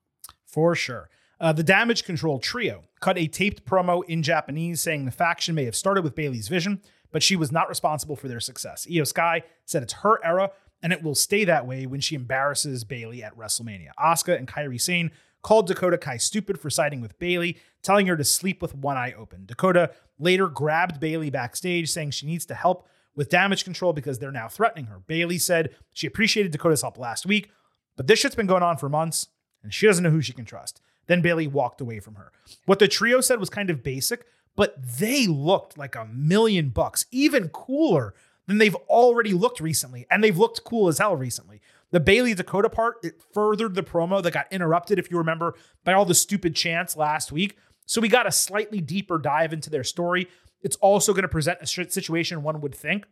For 0.46 0.76
sure. 0.76 1.10
Uh, 1.40 1.54
the 1.54 1.64
Damage 1.64 2.04
Control 2.04 2.40
Trio 2.40 2.84
cut 3.00 3.18
a 3.18 3.28
taped 3.28 3.66
promo 3.66 4.04
in 4.08 4.24
Japanese 4.24 4.82
saying 4.82 5.06
the 5.06 5.12
faction 5.12 5.56
may 5.56 5.66
have 5.66 5.76
started 5.76 6.04
with 6.04 6.16
Bayley's 6.16 6.50
vision, 6.50 6.82
but 7.12 7.24
she 7.24 7.38
was 7.38 7.52
not 7.52 7.70
responsible 7.70 8.18
for 8.18 8.28
their 8.28 8.42
success. 8.42 8.86
Iyo 8.90 9.08
Sky 9.08 9.44
said 9.66 9.82
it's 9.84 9.94
her 9.94 10.24
era 10.24 10.52
and 10.84 10.92
it 10.92 11.02
will 11.02 11.16
stay 11.16 11.46
that 11.46 11.66
way 11.66 11.86
when 11.86 12.02
she 12.02 12.16
embarrasses 12.16 12.84
Bayley 12.84 13.24
at 13.24 13.38
WrestleMania. 13.38 13.90
Asuka 13.98 14.38
and 14.38 14.48
Kairi 14.48 14.80
Sane 14.80 15.12
called 15.42 15.68
Dakota 15.68 15.98
Kai 15.98 16.18
stupid 16.18 16.60
for 16.60 16.70
siding 16.70 17.02
with 17.02 17.18
Bayley, 17.20 17.58
telling 17.82 18.08
her 18.08 18.18
to 18.18 18.24
sleep 18.24 18.62
with 18.62 18.76
one 18.76 18.98
eye 18.98 19.14
open. 19.14 19.46
Dakota 19.46 19.92
later 20.18 20.48
grabbed 20.48 21.00
Bayley 21.00 21.30
backstage, 21.30 21.90
saying 21.90 22.12
she 22.12 22.26
needs 22.26 22.46
to 22.48 22.56
help 22.56 22.88
with 23.16 23.30
damage 23.30 23.64
control 23.64 23.94
because 23.94 24.20
they're 24.20 24.32
now 24.32 24.48
threatening 24.48 24.86
her. 24.86 25.00
Bayley 25.00 25.38
said 25.38 25.76
she 25.94 26.08
appreciated 26.08 26.52
Dakota's 26.52 26.82
help 26.82 26.98
last 26.98 27.26
week, 27.26 27.52
but 27.96 28.08
this 28.08 28.20
shit's 28.20 28.36
been 28.36 28.48
going 28.48 28.64
on 28.64 28.78
for 28.78 28.90
months 28.90 29.28
and 29.64 29.74
she 29.74 29.86
doesn't 29.86 30.04
know 30.04 30.10
who 30.10 30.22
she 30.22 30.34
can 30.34 30.46
trust. 30.46 30.82
Then 31.08 31.22
Bayley 31.22 31.48
walked 31.48 31.82
away 31.82 32.00
from 32.00 32.16
her. 32.16 32.32
What 32.66 32.80
the 32.80 32.88
trio 32.88 33.20
said 33.20 33.40
was 33.40 33.50
kind 33.50 33.70
of 33.70 33.84
basic, 33.84 34.26
but 34.56 34.76
they 35.00 35.26
looked 35.26 35.78
like 35.78 35.96
a 35.96 36.06
million 36.06 36.70
bucks, 36.70 37.06
even 37.12 37.50
cooler 37.50 38.14
than 38.46 38.58
they've 38.58 38.76
already 38.76 39.34
looked 39.34 39.60
recently. 39.60 40.06
And 40.10 40.24
they've 40.24 40.38
looked 40.38 40.64
cool 40.64 40.88
as 40.88 40.98
hell 40.98 41.16
recently. 41.16 41.62
The 41.92 42.00
Bayley 42.00 42.34
Dakota 42.34 42.70
part, 42.70 42.98
it 43.04 43.22
furthered 43.34 43.76
the 43.76 43.84
promo 43.84 44.22
that 44.22 44.34
got 44.34 44.52
interrupted, 44.52 45.00
if 45.00 45.10
you 45.10 45.18
remember, 45.18 45.56
by 45.84 45.94
all 45.94 46.06
the 46.06 46.14
stupid 46.14 46.56
chants 46.56 46.96
last 46.96 47.32
week. 47.32 47.58
So 47.86 48.00
we 48.00 48.08
got 48.08 48.28
a 48.28 48.32
slightly 48.32 48.80
deeper 48.82 49.18
dive 49.18 49.54
into 49.54 49.70
their 49.70 49.84
story. 49.84 50.28
It's 50.62 50.76
also 50.78 51.14
going 51.14 51.24
to 51.24 51.28
present 51.28 51.60
a 51.62 51.68
situation 51.68 52.44
one 52.44 52.62
would 52.62 52.76
think 52.76 53.06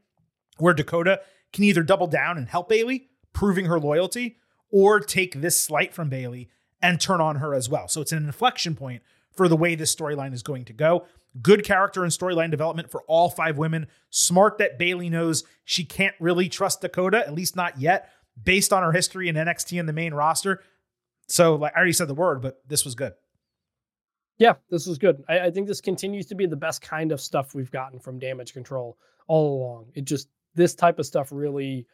where 0.58 0.74
Dakota 0.74 1.22
can 1.54 1.64
either 1.64 1.84
double 1.84 2.08
down 2.08 2.38
and 2.38 2.48
help 2.50 2.70
Bayley, 2.70 3.10
proving 3.34 3.66
her 3.66 3.80
loyalty, 3.80 4.38
or 4.72 5.00
take 5.00 5.42
this 5.42 5.60
slight 5.60 5.94
from 5.94 6.10
Bayley 6.10 6.50
and 6.82 7.00
turn 7.00 7.22
on 7.22 7.38
her 7.38 7.54
as 7.54 7.70
well. 7.70 7.88
So 7.88 8.02
it's 8.02 8.12
an 8.12 8.26
inflection 8.26 8.76
point 8.76 9.02
for 9.36 9.48
the 9.48 9.56
way 9.56 9.76
this 9.76 9.96
storyline 9.96 10.34
is 10.34 10.44
going 10.44 10.66
to 10.66 10.74
go. 10.74 11.06
Good 11.42 11.64
character 11.64 12.04
and 12.04 12.12
storyline 12.12 12.52
development 12.52 12.90
for 12.90 13.04
all 13.08 13.30
five 13.30 13.58
women. 13.58 13.88
Smart 14.10 14.58
that 14.58 14.80
Bayley 14.80 15.10
knows 15.10 15.44
she 15.64 15.86
can't 15.86 16.16
really 16.20 16.50
trust 16.50 16.82
Dakota, 16.82 17.20
at 17.20 17.34
least 17.34 17.56
not 17.56 17.80
yet, 17.80 18.10
based 18.44 18.74
on 18.74 18.84
her 18.84 18.92
history 18.92 19.30
in 19.30 19.36
NXT 19.36 19.80
and 19.80 19.88
the 19.88 19.94
main 19.94 20.14
roster. 20.14 20.62
So, 21.28 21.56
like 21.56 21.74
I 21.76 21.78
already 21.78 21.94
said 21.94 22.08
the 22.08 22.14
word, 22.14 22.42
but 22.42 22.62
this 22.68 22.86
was 22.86 22.96
good. 22.96 23.14
Yeah, 24.38 24.54
this 24.70 24.86
was 24.86 24.98
good. 24.98 25.24
I, 25.28 25.40
I 25.42 25.52
think 25.52 25.68
this 25.68 25.82
continues 25.82 26.28
to 26.28 26.36
be 26.36 26.46
the 26.46 26.56
best 26.56 26.82
kind 26.82 27.12
of 27.12 27.20
stuff 27.20 27.56
we've 27.56 27.72
gotten 27.72 28.00
from 28.00 28.20
damage 28.20 28.54
control 28.54 28.98
all 29.28 29.58
along. 29.58 29.88
It 29.96 30.06
just, 30.06 30.30
this 30.56 30.76
type 30.76 31.00
of 31.00 31.06
stuff 31.06 31.30
really 31.32 31.88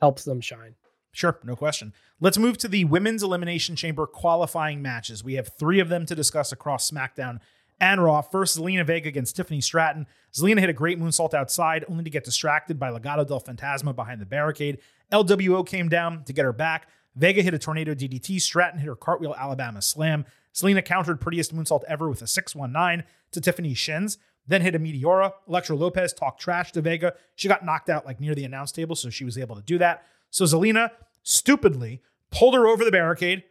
helps 0.00 0.24
them 0.24 0.40
shine. 0.40 0.74
Sure, 1.12 1.38
no 1.44 1.54
question. 1.54 1.92
Let's 2.20 2.38
move 2.38 2.56
to 2.58 2.68
the 2.68 2.84
Women's 2.86 3.22
Elimination 3.22 3.76
Chamber 3.76 4.06
qualifying 4.06 4.80
matches. 4.80 5.22
We 5.22 5.34
have 5.34 5.50
three 5.58 5.78
of 5.78 5.90
them 5.90 6.06
to 6.06 6.14
discuss 6.14 6.52
across 6.52 6.90
SmackDown 6.90 7.40
and 7.82 8.02
Raw. 8.02 8.22
First, 8.22 8.58
Zelina 8.58 8.86
Vega 8.86 9.08
against 9.08 9.34
Tiffany 9.36 9.60
Stratton. 9.60 10.06
Zelina 10.32 10.60
hit 10.60 10.70
a 10.70 10.72
great 10.72 11.00
moonsault 11.00 11.34
outside, 11.34 11.84
only 11.88 12.04
to 12.04 12.10
get 12.10 12.24
distracted 12.24 12.78
by 12.78 12.90
Legado 12.90 13.26
del 13.26 13.40
Fantasma 13.40 13.94
behind 13.94 14.20
the 14.20 14.24
barricade. 14.24 14.78
LWO 15.10 15.66
came 15.66 15.88
down 15.88 16.22
to 16.24 16.32
get 16.32 16.44
her 16.44 16.52
back. 16.52 16.88
Vega 17.16 17.42
hit 17.42 17.52
a 17.52 17.58
tornado 17.58 17.92
DDT. 17.92 18.40
Stratton 18.40 18.78
hit 18.78 18.86
her 18.86 18.94
cartwheel 18.94 19.34
Alabama 19.34 19.82
slam. 19.82 20.24
Zelina 20.54 20.82
countered 20.82 21.20
prettiest 21.20 21.54
moonsault 21.54 21.82
ever 21.88 22.08
with 22.08 22.22
a 22.22 22.26
619 22.26 23.04
to 23.32 23.40
Tiffany's 23.40 23.78
shins, 23.78 24.16
then 24.46 24.62
hit 24.62 24.74
a 24.74 24.78
Meteora. 24.78 25.32
Elektra 25.48 25.74
Lopez 25.74 26.12
talked 26.12 26.40
trash 26.40 26.72
to 26.72 26.80
Vega. 26.80 27.14
She 27.34 27.48
got 27.48 27.64
knocked 27.64 27.90
out 27.90 28.06
like 28.06 28.20
near 28.20 28.34
the 28.34 28.44
announce 28.44 28.70
table, 28.70 28.94
so 28.94 29.10
she 29.10 29.24
was 29.24 29.36
able 29.36 29.56
to 29.56 29.62
do 29.62 29.78
that. 29.78 30.06
So 30.30 30.44
Zelina 30.44 30.90
stupidly 31.24 32.00
pulled 32.30 32.54
her 32.54 32.66
over 32.66 32.84
the 32.84 32.92
barricade 32.92 33.42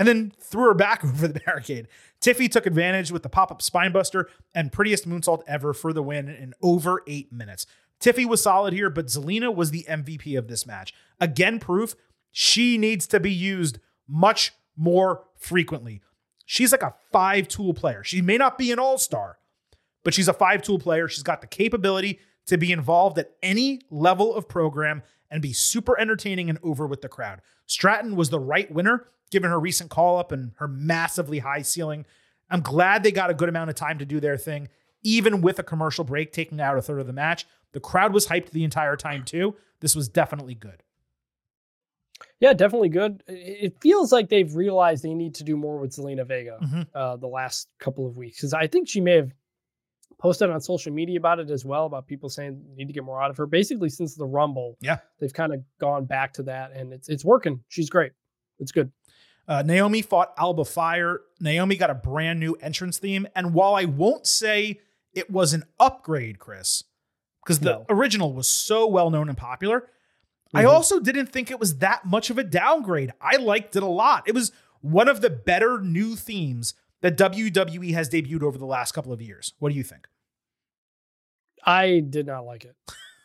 and 0.00 0.08
then 0.08 0.32
threw 0.40 0.64
her 0.64 0.74
back 0.74 1.04
over 1.04 1.28
the 1.28 1.40
barricade. 1.40 1.86
Tiffy 2.20 2.50
took 2.50 2.66
advantage 2.66 3.12
with 3.12 3.22
the 3.22 3.28
pop 3.28 3.52
up 3.52 3.60
spinebuster 3.60 4.24
and 4.54 4.72
prettiest 4.72 5.08
moonsault 5.08 5.42
ever 5.46 5.72
for 5.74 5.92
the 5.92 6.02
win 6.02 6.28
in 6.28 6.54
over 6.62 7.02
eight 7.06 7.30
minutes. 7.30 7.66
Tiffy 8.00 8.24
was 8.26 8.42
solid 8.42 8.72
here, 8.72 8.88
but 8.88 9.06
Zelina 9.06 9.54
was 9.54 9.70
the 9.70 9.84
MVP 9.88 10.36
of 10.38 10.48
this 10.48 10.66
match. 10.66 10.94
Again, 11.20 11.60
proof 11.60 11.94
she 12.32 12.78
needs 12.78 13.06
to 13.08 13.20
be 13.20 13.32
used 13.32 13.78
much 14.08 14.52
more 14.74 15.24
frequently. 15.36 16.00
She's 16.46 16.72
like 16.72 16.82
a 16.82 16.94
five 17.12 17.46
tool 17.46 17.74
player. 17.74 18.02
She 18.02 18.22
may 18.22 18.38
not 18.38 18.56
be 18.56 18.72
an 18.72 18.78
all 18.78 18.96
star, 18.96 19.38
but 20.02 20.14
she's 20.14 20.28
a 20.28 20.32
five 20.32 20.62
tool 20.62 20.78
player. 20.78 21.08
She's 21.08 21.22
got 21.22 21.42
the 21.42 21.46
capability 21.46 22.20
to 22.46 22.56
be 22.56 22.72
involved 22.72 23.18
at 23.18 23.32
any 23.42 23.82
level 23.90 24.34
of 24.34 24.48
program 24.48 25.02
and 25.30 25.42
be 25.42 25.52
super 25.52 25.98
entertaining 26.00 26.48
and 26.48 26.58
over 26.62 26.86
with 26.86 27.02
the 27.02 27.08
crowd. 27.08 27.42
Stratton 27.66 28.16
was 28.16 28.30
the 28.30 28.40
right 28.40 28.70
winner, 28.72 29.06
given 29.30 29.50
her 29.50 29.58
recent 29.60 29.90
call 29.90 30.18
up 30.18 30.32
and 30.32 30.52
her 30.58 30.68
massively 30.68 31.38
high 31.38 31.62
ceiling. 31.62 32.04
I'm 32.50 32.60
glad 32.62 33.02
they 33.02 33.12
got 33.12 33.30
a 33.30 33.34
good 33.34 33.48
amount 33.48 33.70
of 33.70 33.76
time 33.76 33.98
to 33.98 34.04
do 34.04 34.18
their 34.20 34.36
thing, 34.36 34.68
even 35.02 35.40
with 35.40 35.58
a 35.58 35.62
commercial 35.62 36.04
break 36.04 36.32
taking 36.32 36.60
out 36.60 36.76
a 36.76 36.82
third 36.82 37.00
of 37.00 37.06
the 37.06 37.12
match. 37.12 37.46
The 37.72 37.80
crowd 37.80 38.12
was 38.12 38.26
hyped 38.26 38.50
the 38.50 38.64
entire 38.64 38.96
time, 38.96 39.24
too. 39.24 39.54
This 39.80 39.94
was 39.94 40.08
definitely 40.08 40.54
good. 40.54 40.82
Yeah, 42.40 42.52
definitely 42.54 42.88
good. 42.88 43.22
It 43.28 43.80
feels 43.80 44.12
like 44.12 44.28
they've 44.28 44.54
realized 44.54 45.04
they 45.04 45.14
need 45.14 45.34
to 45.36 45.44
do 45.44 45.56
more 45.56 45.78
with 45.78 45.92
Zelina 45.92 46.26
Vega 46.26 46.58
Mhm. 46.62 46.86
uh, 46.94 47.16
the 47.16 47.26
last 47.28 47.68
couple 47.78 48.06
of 48.06 48.16
weeks 48.16 48.38
because 48.38 48.52
I 48.54 48.66
think 48.66 48.88
she 48.88 49.00
may 49.00 49.14
have 49.16 49.32
posted 50.18 50.50
on 50.50 50.60
social 50.60 50.92
media 50.92 51.18
about 51.18 51.38
it 51.38 51.50
as 51.50 51.64
well 51.64 51.86
about 51.86 52.06
people 52.06 52.28
saying 52.28 52.62
need 52.76 52.86
to 52.88 52.92
get 52.92 53.04
more 53.04 53.22
out 53.22 53.30
of 53.30 53.36
her. 53.36 53.46
Basically, 53.46 53.88
since 53.88 54.16
the 54.16 54.26
Rumble, 54.26 54.76
Yeah. 54.80 54.98
they've 55.18 55.32
kind 55.32 55.52
of 55.54 55.62
gone 55.78 56.04
back 56.06 56.32
to 56.34 56.42
that, 56.44 56.72
and 56.72 56.92
it's 56.92 57.08
it's 57.08 57.24
working. 57.24 57.62
She's 57.68 57.88
great. 57.88 58.12
It's 58.58 58.72
good. 58.72 58.90
Uh, 59.50 59.62
Naomi 59.62 60.00
fought 60.00 60.32
Alba 60.38 60.64
Fire. 60.64 61.22
Naomi 61.40 61.76
got 61.76 61.90
a 61.90 61.94
brand 61.94 62.38
new 62.38 62.54
entrance 62.62 62.98
theme. 62.98 63.26
And 63.34 63.52
while 63.52 63.74
I 63.74 63.84
won't 63.84 64.24
say 64.26 64.78
it 65.12 65.28
was 65.28 65.52
an 65.52 65.64
upgrade, 65.80 66.38
Chris, 66.38 66.84
because 67.44 67.58
the 67.58 67.70
No. 67.70 67.86
original 67.90 68.32
was 68.32 68.48
so 68.48 68.86
well 68.86 69.10
known 69.10 69.28
and 69.28 69.36
popular, 69.36 69.88
I 70.54 70.62
Mhm. 70.62 70.68
also 70.68 71.00
didn't 71.00 71.26
think 71.26 71.50
it 71.50 71.58
was 71.58 71.78
that 71.78 72.04
much 72.06 72.30
of 72.30 72.38
a 72.38 72.44
downgrade. 72.44 73.12
I 73.20 73.36
liked 73.38 73.74
it 73.74 73.82
a 73.82 73.86
lot. 73.88 74.28
It 74.28 74.34
was 74.36 74.52
one 74.82 75.08
of 75.08 75.20
the 75.20 75.30
better 75.30 75.80
new 75.80 76.14
themes 76.14 76.74
that 77.00 77.16
WWE 77.16 77.90
has 77.92 78.08
debuted 78.08 78.44
over 78.44 78.56
the 78.56 78.66
last 78.66 78.92
couple 78.92 79.12
of 79.12 79.20
years. 79.20 79.52
What 79.58 79.70
do 79.70 79.74
you 79.74 79.82
think? 79.82 80.08
I 81.64 82.00
did 82.08 82.26
not 82.26 82.44
like 82.46 82.64
it. 82.64 82.76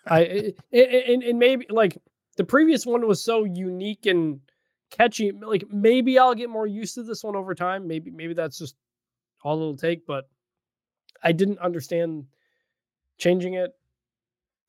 I 0.07 0.19
it, 0.22 0.57
it, 0.72 1.10
and, 1.14 1.22
and 1.23 1.38
maybe 1.38 1.68
like 1.69 1.99
the 2.38 2.43
previous 2.43 2.84
one 2.85 3.06
was 3.07 3.22
so 3.23 3.43
unique 3.43 4.07
and 4.07 4.41
catchy. 4.96 5.32
Like 5.32 5.66
maybe 5.70 6.18
I'll 6.18 6.36
get 6.36 6.50
more 6.50 6.68
used 6.68 6.96
to 6.96 7.04
this 7.04 7.24
one 7.24 7.36
over 7.36 7.54
time. 7.54 7.88
Maybe 7.88 8.12
maybe 8.12 8.34
that's 8.34 8.58
just 8.58 8.76
all 9.44 9.58
it'll 9.58 9.78
take. 9.78 10.06
But 10.06 10.30
I 11.24 11.32
didn't 11.32 11.60
understand 11.60 12.26
changing 13.18 13.56
it 13.56 13.72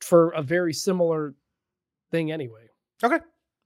for 0.01 0.31
a 0.31 0.43
very 0.43 0.73
similar 0.73 1.35
thing 2.11 2.31
anyway. 2.31 2.69
Okay, 3.03 3.19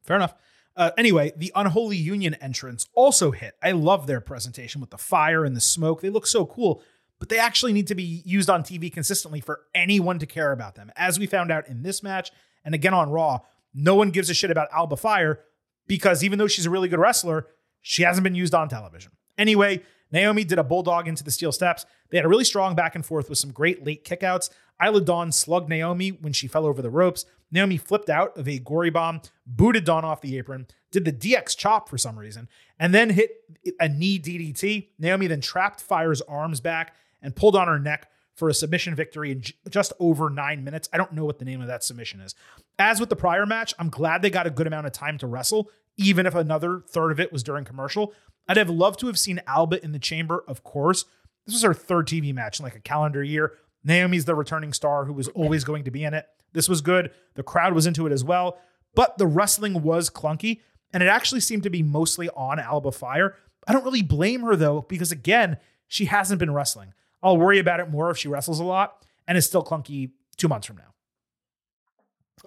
fair 0.03 0.17
enough. 0.17 0.35
Uh, 0.77 0.91
anyway, 0.97 1.33
the 1.37 1.53
Unholy 1.55 1.97
Union 1.97 2.35
entrance 2.35 2.87
also 2.95 3.33
hit. 3.33 3.55
I 3.63 3.73
love 3.73 4.07
their 4.07 4.21
presentation 4.21 4.81
with 4.81 4.91
the 4.91 4.99
fire 4.99 5.45
and 5.45 5.57
the 5.57 5.61
smoke. 5.61 6.01
They 6.01 6.11
look 6.11 6.27
so 6.27 6.47
cool, 6.47 6.83
but 7.19 7.29
they 7.29 7.39
actually 7.39 7.73
need 7.73 7.89
to 7.89 7.95
be 7.95 8.23
used 8.25 8.49
on 8.49 8.63
TV 8.63 8.93
consistently 8.93 9.41
for 9.41 9.63
anyone 9.75 10.19
to 10.21 10.27
care 10.27 10.53
about 10.53 10.77
them. 10.77 10.91
As 10.97 11.19
we 11.19 11.27
found 11.27 11.51
out 11.51 11.69
in 11.69 11.83
this 11.83 12.03
match 12.03 12.31
and 12.65 12.75
again 12.75 12.95
on 12.95 13.11
Raw, 13.11 13.41
no 13.75 13.95
one 13.95 14.11
gives 14.11 14.31
a 14.31 14.35
shit 14.35 14.51
about 14.51 14.69
Alba 14.73 14.97
Fire 14.97 15.41
because 15.87 16.23
even 16.23 16.39
though 16.39 16.47
she's 16.47 16.67
a 16.67 16.71
really 16.71 16.89
good 16.89 16.99
wrestler, 16.99 17.47
she 17.81 18.03
hasn't 18.03 18.25
been 18.25 18.35
used 18.35 18.55
on 18.55 18.69
television. 18.69 19.13
Anyway, 19.39 19.83
Naomi 20.13 20.45
did 20.45 20.59
a 20.59 20.65
bulldog 20.65 21.09
into 21.09 21.25
the 21.25 21.31
steel 21.31 21.53
steps. 21.53 21.87
They 22.11 22.19
had 22.19 22.27
a 22.27 22.29
really 22.29 22.45
strong 22.45 22.75
back 22.75 22.95
and 22.95 23.05
forth 23.05 23.29
with 23.29 23.39
some 23.39 23.53
great 23.53 23.85
late 23.85 24.05
kickouts. 24.05 24.51
Isla 24.83 25.01
Dawn 25.03 25.33
slugged 25.33 25.69
Naomi 25.69 26.11
when 26.11 26.33
she 26.33 26.47
fell 26.49 26.67
over 26.67 26.83
the 26.83 26.91
ropes. 26.91 27.25
Naomi 27.53 27.77
flipped 27.77 28.09
out 28.09 28.37
of 28.37 28.49
a 28.49 28.59
gory 28.59 28.91
bomb, 28.91 29.23
booted 29.47 29.85
Dawn 29.85 30.05
off 30.05 30.21
the 30.21 30.39
apron, 30.39 30.67
did 30.91 31.05
the 31.05 31.13
DX 31.13 31.57
chop 31.57 31.89
for 31.89 31.99
some 31.99 32.19
reason, 32.19 32.49
and 32.79 32.95
then 32.95 33.11
hit 33.11 33.31
a 33.79 33.89
knee 33.89 34.19
DDT. 34.19 34.89
Naomi 34.99 35.27
then 35.27 35.41
trapped 35.41 35.81
Fire's 35.81 36.23
arms 36.23 36.61
back 36.61 36.95
and 37.23 37.37
pulled 37.37 37.57
on 37.57 37.69
her 37.69 37.79
neck 37.79 38.10
for 38.41 38.49
a 38.49 38.55
submission 38.55 38.95
victory 38.97 39.31
in 39.31 39.43
j- 39.43 39.55
just 39.69 39.93
over 40.01 40.31
nine 40.31 40.65
minutes. 40.65 40.89
I 40.93 40.97
don't 40.97 41.13
know 41.13 41.27
what 41.27 41.39
the 41.39 41.45
name 41.45 41.61
of 41.61 41.69
that 41.69 41.85
submission 41.85 42.21
is. 42.21 42.35
As 42.79 42.99
with 42.99 43.11
the 43.11 43.15
prior 43.17 43.45
match, 43.45 43.75
I'm 43.79 43.91
glad 43.91 44.23
they 44.23 44.31
got 44.31 44.47
a 44.47 44.51
good 44.51 44.67
amount 44.67 44.87
of 44.87 44.93
time 44.93 45.19
to 45.19 45.27
wrestle, 45.27 45.71
even 45.99 46.25
if 46.25 46.35
another 46.35 46.83
third 46.89 47.13
of 47.13 47.21
it 47.21 47.33
was 47.33 47.43
during 47.43 47.67
commercial. 47.67 48.15
I'd 48.49 48.57
have 48.57 48.71
loved 48.71 48.99
to 49.01 49.07
have 49.09 49.19
seen 49.19 49.43
Alba 49.47 49.85
in 49.85 49.93
the 49.93 49.99
chamber, 49.99 50.43
of 50.49 50.65
course. 50.65 51.05
This 51.45 51.55
was 51.55 51.63
her 51.63 51.75
third 51.75 52.09
TV 52.09 52.35
match 52.35 52.59
in 52.59 52.65
like 52.65 52.75
a 52.75 52.81
calendar 52.81 53.23
year. 53.23 53.53
Naomi's 53.85 54.25
the 54.25 54.35
returning 54.35 54.73
star 54.73 55.05
who 55.05 55.13
was 55.13 55.29
always 55.29 55.63
going 55.63 55.85
to 55.85 55.91
be 55.91 56.03
in 56.05 56.15
it. 56.15 56.27
This 56.55 56.69
was 56.69 56.81
good. 56.81 57.13
The 57.35 57.43
crowd 57.43 57.75
was 57.75 57.87
into 57.87 58.07
it 58.07 58.13
as 58.13 58.25
well, 58.25 58.59
but 58.95 59.19
the 59.19 59.27
wrestling 59.27 59.83
was 59.83 60.09
clunky, 60.11 60.61
and 60.93 61.03
it 61.03 61.07
actually 61.07 61.41
seemed 61.41 61.63
to 61.65 61.71
be 61.71 61.83
mostly 61.83 62.31
on 62.31 62.59
Alba 62.59 62.91
Fire. 62.93 63.37
I 63.69 63.75
don't 63.75 63.85
really 63.85 64.03
blame 64.03 64.41
her 64.41 64.57
though, 64.57 64.81
because 64.89 65.13
again, 65.13 65.59
she 65.89 66.07
hasn't 66.07 66.41
been 66.41 66.55
wrestling. 66.55 66.95
I'll 67.23 67.37
worry 67.37 67.59
about 67.59 67.81
it 67.81 67.91
more 67.91 68.11
if 68.11 68.19
she 68.19 68.29
wrestles 68.29 68.61
a 68.61 68.65
lot 68.65 69.05
and 69.29 69.37
is 69.37 69.47
still 69.47 69.65
clunky 69.65 70.11
two 70.37 70.49
months 70.49 70.67
from 70.67 70.77
now. 70.77 70.95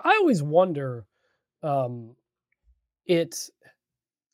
I 0.04 0.18
always 0.20 0.42
wonder, 0.42 1.06
um, 1.62 2.16
it's 3.06 3.52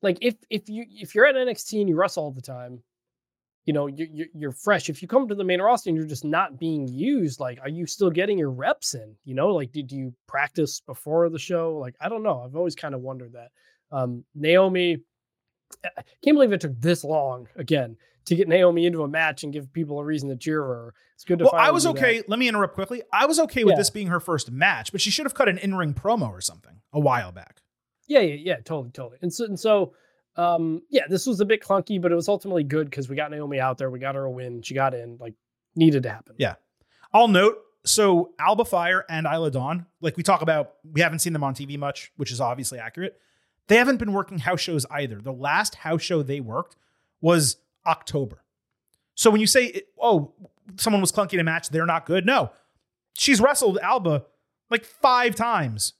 like 0.01 0.17
if 0.21 0.35
if 0.49 0.69
you 0.69 0.85
if 0.89 1.13
you're 1.13 1.25
at 1.25 1.35
NXT 1.35 1.81
and 1.81 1.89
you 1.89 1.95
wrestle 1.95 2.23
all 2.23 2.31
the 2.31 2.41
time, 2.41 2.81
you 3.65 3.73
know 3.73 3.87
you're 3.87 4.27
you're, 4.33 4.51
fresh. 4.51 4.89
If 4.89 5.01
you 5.01 5.07
come 5.07 5.27
to 5.27 5.35
the 5.35 5.43
main 5.43 5.61
roster 5.61 5.89
and 5.89 5.97
you're 5.97 6.07
just 6.07 6.23
not 6.23 6.59
being 6.59 6.87
used, 6.87 7.39
like 7.39 7.59
are 7.61 7.69
you 7.69 7.85
still 7.85 8.09
getting 8.09 8.37
your 8.37 8.51
reps 8.51 8.93
in? 8.93 9.15
You 9.25 9.35
know, 9.35 9.49
like 9.49 9.71
did 9.71 9.91
you 9.91 10.13
practice 10.27 10.79
before 10.79 11.29
the 11.29 11.39
show? 11.39 11.77
Like 11.77 11.95
I 11.99 12.07
don't 12.09 12.23
know. 12.23 12.41
I've 12.41 12.55
always 12.55 12.75
kind 12.75 12.95
of 12.95 13.01
wondered 13.01 13.33
that. 13.33 13.49
Um, 13.91 14.23
Naomi, 14.35 14.99
I 15.85 16.01
can't 16.23 16.35
believe 16.35 16.51
it 16.51 16.61
took 16.61 16.79
this 16.79 17.03
long 17.03 17.47
again 17.55 17.97
to 18.25 18.35
get 18.35 18.47
Naomi 18.47 18.85
into 18.85 19.03
a 19.03 19.07
match 19.07 19.43
and 19.43 19.51
give 19.53 19.71
people 19.73 19.99
a 19.99 20.03
reason 20.03 20.29
to 20.29 20.35
cheer 20.35 20.61
her. 20.61 20.93
It's 21.15 21.23
good 21.23 21.39
to. 21.39 21.45
Finally 21.45 21.57
Well, 21.59 21.67
I 21.67 21.71
was 21.71 21.83
do 21.83 21.93
that. 21.93 21.99
okay. 21.99 22.23
Let 22.27 22.39
me 22.39 22.47
interrupt 22.47 22.73
quickly. 22.75 23.01
I 23.13 23.25
was 23.25 23.39
okay 23.39 23.63
with 23.63 23.73
Yeah. 23.73 23.77
this 23.77 23.89
being 23.89 24.07
her 24.07 24.19
first 24.19 24.51
match, 24.51 24.91
but 24.91 25.01
she 25.01 25.09
should 25.11 25.25
have 25.25 25.33
cut 25.33 25.47
an 25.49 25.57
in-ring 25.57 25.93
promo 25.93 26.29
or 26.29 26.41
something 26.41 26.81
a 26.93 26.99
while 26.99 27.31
back. 27.31 27.61
Yeah, 28.07 28.19
yeah, 28.21 28.35
yeah, 28.35 28.55
totally, 28.57 28.91
totally. 28.91 29.17
And 29.21 29.31
so, 29.33 29.45
and 29.45 29.59
so, 29.59 29.93
um, 30.35 30.81
yeah, 30.89 31.03
this 31.07 31.25
was 31.27 31.39
a 31.41 31.45
bit 31.45 31.61
clunky, 31.61 32.01
but 32.01 32.11
it 32.11 32.15
was 32.15 32.27
ultimately 32.27 32.63
good 32.63 32.89
because 32.89 33.07
we 33.09 33.15
got 33.15 33.29
Naomi 33.31 33.59
out 33.59 33.77
there, 33.77 33.89
we 33.89 33.99
got 33.99 34.15
her 34.15 34.23
a 34.25 34.31
win, 34.31 34.61
she 34.63 34.73
got 34.73 34.93
in, 34.93 35.17
like 35.19 35.33
needed 35.75 36.03
to 36.03 36.09
happen. 36.09 36.35
Yeah. 36.39 36.55
I'll 37.13 37.27
note 37.27 37.57
so 37.85 38.31
Alba 38.39 38.65
Fire 38.65 39.05
and 39.09 39.25
Isla 39.31 39.51
Dawn, 39.51 39.85
like 40.01 40.17
we 40.17 40.23
talk 40.23 40.41
about, 40.41 40.73
we 40.91 41.01
haven't 41.01 41.19
seen 41.19 41.33
them 41.33 41.43
on 41.43 41.53
TV 41.55 41.77
much, 41.77 42.11
which 42.17 42.31
is 42.31 42.41
obviously 42.41 42.79
accurate. 42.79 43.19
They 43.69 43.77
haven't 43.77 43.97
been 43.97 44.11
working 44.11 44.39
house 44.39 44.59
shows 44.59 44.85
either. 44.91 45.21
The 45.21 45.31
last 45.31 45.75
house 45.75 46.01
show 46.01 46.21
they 46.21 46.41
worked 46.41 46.75
was 47.21 47.57
October. 47.87 48.43
So 49.15 49.29
when 49.31 49.39
you 49.41 49.47
say, 49.47 49.83
oh, 50.01 50.33
someone 50.75 51.01
was 51.01 51.11
clunky 51.11 51.33
in 51.33 51.39
a 51.39 51.43
match, 51.43 51.69
they're 51.69 51.85
not 51.85 52.05
good. 52.05 52.25
No, 52.25 52.51
she's 53.13 53.39
wrestled 53.39 53.77
Alba 53.81 54.25
like 54.69 54.83
five 54.83 55.35
times 55.35 55.93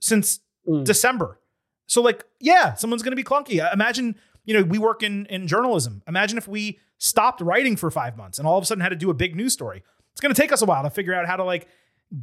since 0.00 0.40
Mm. 0.68 0.84
December. 0.84 1.38
So 1.86 2.02
like, 2.02 2.24
yeah, 2.40 2.74
someone's 2.74 3.04
going 3.04 3.12
to 3.12 3.16
be 3.16 3.22
clunky. 3.22 3.72
Imagine, 3.72 4.16
you 4.44 4.52
know, 4.52 4.64
we 4.64 4.78
work 4.78 5.04
in 5.04 5.26
in 5.26 5.46
journalism. 5.46 6.02
Imagine 6.08 6.38
if 6.38 6.48
we 6.48 6.80
stopped 6.98 7.40
writing 7.40 7.76
for 7.76 7.88
5 7.88 8.16
months 8.16 8.40
and 8.40 8.48
all 8.48 8.58
of 8.58 8.62
a 8.62 8.66
sudden 8.66 8.82
had 8.82 8.88
to 8.88 8.96
do 8.96 9.08
a 9.08 9.14
big 9.14 9.36
news 9.36 9.52
story. 9.52 9.84
It's 10.10 10.20
going 10.20 10.34
to 10.34 10.40
take 10.40 10.50
us 10.50 10.62
a 10.62 10.64
while 10.64 10.82
to 10.82 10.90
figure 10.90 11.14
out 11.14 11.24
how 11.28 11.36
to 11.36 11.44
like 11.44 11.68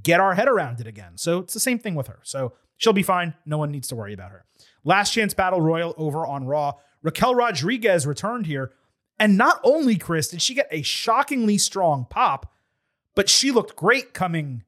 get 0.01 0.19
our 0.19 0.34
head 0.35 0.47
around 0.47 0.80
it 0.80 0.88
again. 0.88 1.18
So 1.18 1.39
it's 1.39 1.53
the 1.53 1.60
same 1.60 1.80
thing 1.80 1.95
with 1.95 2.07
her. 2.07 2.19
So 2.23 2.53
she'll 2.77 2.93
be 2.93 3.03
fine. 3.03 3.34
No 3.45 3.57
one 3.57 3.72
needs 3.72 3.88
to 3.89 3.95
worry 3.95 4.14
about 4.14 4.31
her. 4.31 4.45
Last 4.84 5.11
chance 5.14 5.34
battle 5.34 5.61
royal 5.61 5.93
over 5.97 6.26
on 6.26 6.45
Raw. 6.45 6.73
Raquel 7.01 7.35
Rodriguez 7.35 8.07
returned 8.07 8.45
here. 8.45 8.72
And 9.19 9.38
not 9.38 9.60
only, 9.64 9.97
Chris, 9.97 10.30
did 10.30 10.41
she 10.41 10.53
get 10.53 10.68
a 10.72 10.81
shockingly 10.81 11.57
strong 11.57 12.07
pop, 12.10 12.51
but 13.15 13.30
she 13.30 13.51
looked 13.51 13.76
great 13.76 14.14
coming 14.14 14.64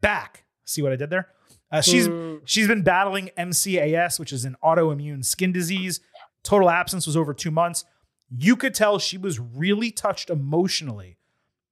back. 0.00 0.44
See 0.64 0.82
what 0.82 0.92
I 0.92 0.96
did 0.96 1.10
there? 1.10 1.28
Uh, 1.70 1.80
she's 1.80 2.08
Mm. 2.08 2.40
she's 2.44 2.66
been 2.66 2.82
battling 2.82 3.30
MCAS, 3.36 4.18
which 4.18 4.32
is 4.32 4.44
an 4.44 4.56
autoimmune 4.64 5.24
skin 5.24 5.52
disease. 5.52 6.00
Total 6.42 6.70
absence 6.70 7.06
was 7.06 7.16
over 7.16 7.34
two 7.34 7.50
months. 7.50 7.84
You 8.30 8.56
could 8.56 8.74
tell 8.74 8.98
she 8.98 9.18
was 9.18 9.38
really 9.38 9.90
touched 9.90 10.30
emotionally 10.30 11.18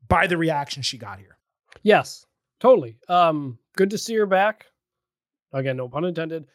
by 0.07 0.27
the 0.27 0.37
reaction 0.37 0.83
she 0.83 0.99
got 0.99 1.19
here. 1.19 1.39
Yes, 1.83 2.27
totally. 2.61 2.99
Um, 3.09 3.59
good 3.77 3.91
to 3.91 3.99
see 3.99 4.15
her 4.17 4.27
back. 4.27 4.67
Again, 5.53 5.77
no 5.77 5.89
pun 5.89 6.05
intended. 6.05 6.47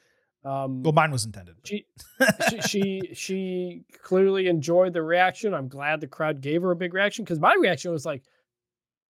Um, 0.46 0.84
Well, 0.84 0.92
mine 0.94 1.12
was 1.12 1.26
intended. 1.26 1.56
she, 1.64 1.86
she 2.50 2.62
she 2.62 3.02
she 3.14 3.86
clearly 4.02 4.48
enjoyed 4.48 4.94
the 4.94 5.02
reaction. 5.02 5.54
I'm 5.54 5.68
glad 5.70 6.02
the 6.02 6.08
crowd 6.08 6.42
gave 6.42 6.62
her 6.64 6.72
a 6.72 6.76
big 6.76 6.94
reaction 6.94 7.24
because 7.24 7.40
my 7.40 7.56
reaction 7.60 7.92
was 7.92 8.06
like, 8.06 8.24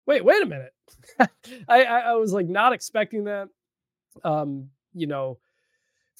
wait, 0.06 0.24
wait 0.24 0.42
a 0.42 0.46
minute. 0.46 0.72
I, 1.18 1.28
I 1.84 1.98
I 2.00 2.14
was 2.14 2.32
like 2.32 2.46
not 2.48 2.72
expecting 2.72 3.24
that. 3.24 3.48
Um, 4.24 4.70
you 4.94 5.06
know, 5.06 5.38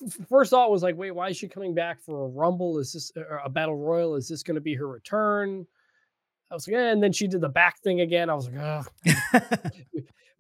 f- 0.06 0.26
first 0.28 0.50
thought 0.50 0.70
was 0.70 0.82
like, 0.82 0.96
wait, 0.96 1.12
why 1.12 1.30
is 1.30 1.36
she 1.38 1.48
coming 1.48 1.74
back 1.74 2.00
for 2.02 2.24
a 2.24 2.28
rumble? 2.28 2.78
Is 2.78 2.92
this 2.92 3.10
a 3.42 3.48
battle 3.48 3.76
royal? 3.78 4.14
Is 4.14 4.28
this 4.28 4.42
going 4.42 4.56
to 4.56 4.60
be 4.60 4.74
her 4.74 4.86
return? 4.86 5.66
I 6.50 6.54
was 6.54 6.68
like, 6.68 6.76
eh, 6.76 6.90
and 6.92 7.02
then 7.02 7.12
she 7.12 7.26
did 7.28 7.40
the 7.40 7.48
back 7.48 7.78
thing 7.80 8.02
again. 8.02 8.28
I 8.30 8.34
was 8.34 8.48
like, 8.50 8.58
oh, 8.60 8.82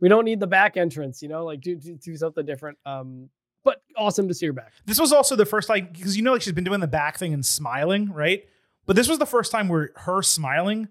we 0.00 0.08
don't 0.08 0.24
need 0.24 0.40
the 0.40 0.46
back 0.46 0.76
entrance, 0.76 1.22
you 1.22 1.28
know, 1.28 1.44
like 1.44 1.60
do 1.60 1.76
do, 1.76 1.96
do 1.96 2.16
something 2.16 2.44
different. 2.44 2.78
Um, 2.86 3.28
but 3.64 3.82
awesome 3.96 4.28
to 4.28 4.34
see 4.34 4.46
her 4.46 4.52
back. 4.52 4.72
this 4.86 4.98
was 4.98 5.12
also 5.12 5.36
the 5.36 5.44
first 5.44 5.68
like 5.68 5.92
because 5.92 6.16
you 6.16 6.22
know 6.22 6.32
like 6.32 6.42
she's 6.42 6.52
been 6.52 6.64
doing 6.64 6.80
the 6.80 6.86
back 6.86 7.18
thing 7.18 7.34
and 7.34 7.44
smiling, 7.44 8.12
right? 8.12 8.44
But 8.86 8.96
this 8.96 9.08
was 9.08 9.18
the 9.18 9.26
first 9.26 9.52
time 9.52 9.68
where 9.68 9.90
her 9.96 10.22
smiling 10.22 10.88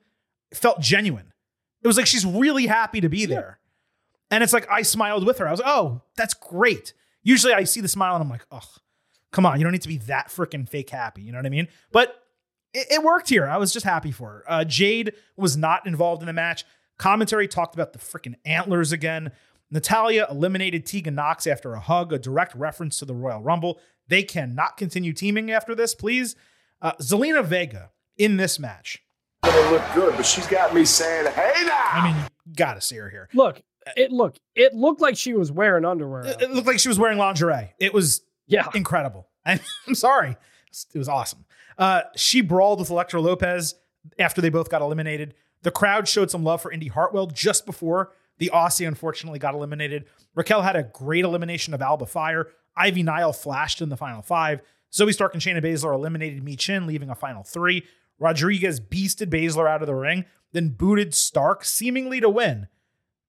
felt 0.54 0.80
genuine. 0.80 1.34
It 1.82 1.88
was 1.88 1.98
like 1.98 2.06
she's 2.06 2.26
really 2.26 2.68
happy 2.68 3.02
to 3.02 3.10
be 3.10 3.26
there. 3.26 3.60
And 4.30 4.44
it's 4.44 4.54
like 4.54 4.70
I 4.70 4.82
smiled 4.82 5.26
with 5.26 5.38
her. 5.40 5.48
I 5.48 5.52
was 5.52 5.60
like, 5.60 5.70
oh, 5.70 6.02
that's 6.16 6.34
great. 6.34 6.94
Usually 7.24 7.54
I 7.54 7.64
see 7.64 7.82
the 7.82 7.88
smile 7.88 8.16
and 8.16 8.24
I'm 8.24 8.30
like, 8.30 8.46
oh, 8.52 8.62
come 9.32 9.46
on, 9.46 9.58
you 9.58 9.64
don't 9.64 9.72
need 9.72 9.82
to 9.84 9.88
be 9.88 9.98
that 10.00 10.28
freaking 10.28 10.68
fake 10.68 10.90
happy. 10.90 11.22
You 11.22 11.32
know 11.32 11.40
what 11.40 11.46
I 11.46 11.50
mean? 11.50 11.68
But 11.92 12.22
it, 12.74 12.88
it 12.92 13.04
worked 13.04 13.30
here. 13.30 13.48
I 13.48 13.58
was 13.58 13.74
just 13.74 13.86
happy 13.86 14.12
for 14.12 14.30
her. 14.30 14.44
Uh, 14.48 14.64
Jade 14.64 15.14
was 15.36 15.58
not 15.58 15.88
involved 15.88 16.22
in 16.22 16.28
the 16.28 16.34
match. 16.34 16.66
Commentary 16.98 17.48
talked 17.48 17.76
about 17.76 17.94
the 17.94 18.00
freaking 18.00 18.36
antlers 18.46 18.92
again. 18.92 19.32
Natalya 19.70 20.28
eliminated 20.30 20.86
Tegan 20.86 21.16
Knox 21.16 21.46
after 21.46 21.74
a 21.74 21.80
hug, 21.80 22.14
a 22.14 22.20
direct 22.20 22.56
reference 22.56 23.00
to 23.00 23.06
the 23.06 23.14
Royal 23.14 23.42
Rumble. 23.42 23.80
They 24.08 24.24
cannot 24.24 24.78
continue 24.78 25.14
teaming 25.14 25.52
after 25.52 25.76
this, 25.76 25.94
please. 25.94 26.36
Uh, 26.82 26.94
Zelina 27.02 27.44
Vega 27.44 27.92
in 28.18 28.38
this 28.38 28.60
match. 28.60 29.04
Gonna 29.44 29.72
look 29.72 29.84
good, 29.94 30.16
but 30.16 30.26
she's 30.26 30.48
got 30.48 30.74
me 30.74 30.86
saying, 30.86 31.32
"Hey 31.32 31.64
now!" 31.66 31.90
I 31.92 32.12
mean, 32.12 32.16
you 32.46 32.54
gotta 32.56 32.82
see 32.82 32.96
her 32.96 33.10
here. 33.10 33.30
Look, 33.34 33.62
it 33.96 34.12
look 34.12 34.36
it 34.56 34.74
looked 34.74 35.02
like 35.02 35.18
she 35.18 35.34
was 35.34 35.52
wearing 35.52 35.86
underwear. 35.86 36.26
It, 36.26 36.42
it 36.42 36.52
looked 36.52 36.68
like 36.68 36.80
she 36.80 36.88
was 36.88 37.00
wearing 37.00 37.18
lingerie. 37.18 37.74
It 37.80 37.94
was 37.94 38.22
yeah, 38.48 38.68
incredible. 38.74 39.28
I, 39.46 39.60
I'm 39.88 39.96
sorry. 39.96 40.38
It 40.94 40.98
was 40.98 41.10
awesome. 41.10 41.46
Uh, 41.78 42.02
she 42.16 42.42
brawled 42.42 42.80
with 42.80 42.90
Elektra 42.90 43.22
Lopez 43.22 43.76
after 44.18 44.42
they 44.42 44.50
both 44.50 44.70
got 44.70 44.82
eliminated. 44.82 45.36
The 45.68 45.72
crowd 45.72 46.08
showed 46.08 46.32
some 46.32 46.46
love 46.46 46.62
for 46.62 46.72
Indy 46.72 46.88
Hartwell 46.88 47.28
just 47.28 47.66
before 47.66 48.14
the 48.38 48.52
Aussie 48.54 48.88
unfortunately 48.88 49.38
got 49.38 49.54
eliminated. 49.54 50.06
Raquel 50.34 50.62
had 50.62 50.78
a 50.78 50.84
great 50.84 51.26
elimination 51.26 51.74
of 51.74 51.82
Alba 51.82 52.06
Fire. 52.06 52.48
Ivy 52.78 53.04
Nile 53.04 53.34
flashed 53.34 53.82
in 53.82 53.90
the 53.90 53.98
final 53.98 54.22
five. 54.22 54.62
Zoey 54.94 55.12
Stark 55.12 55.34
and 55.34 55.44
Shayna 55.44 55.62
Baszler 55.62 55.94
eliminated 55.94 56.42
Michin, 56.42 56.88
leaving 56.88 57.10
a 57.10 57.16
final 57.16 57.44
three. 57.44 57.84
Rodriguez 58.18 58.80
beasted 58.80 59.30
Baszler 59.30 59.70
out 59.70 59.82
of 59.82 59.88
the 59.88 59.94
ring, 59.94 60.24
then 60.54 60.70
booted 60.70 61.14
Stark, 61.14 61.66
seemingly 61.66 62.22
to 62.22 62.30
win. 62.30 62.70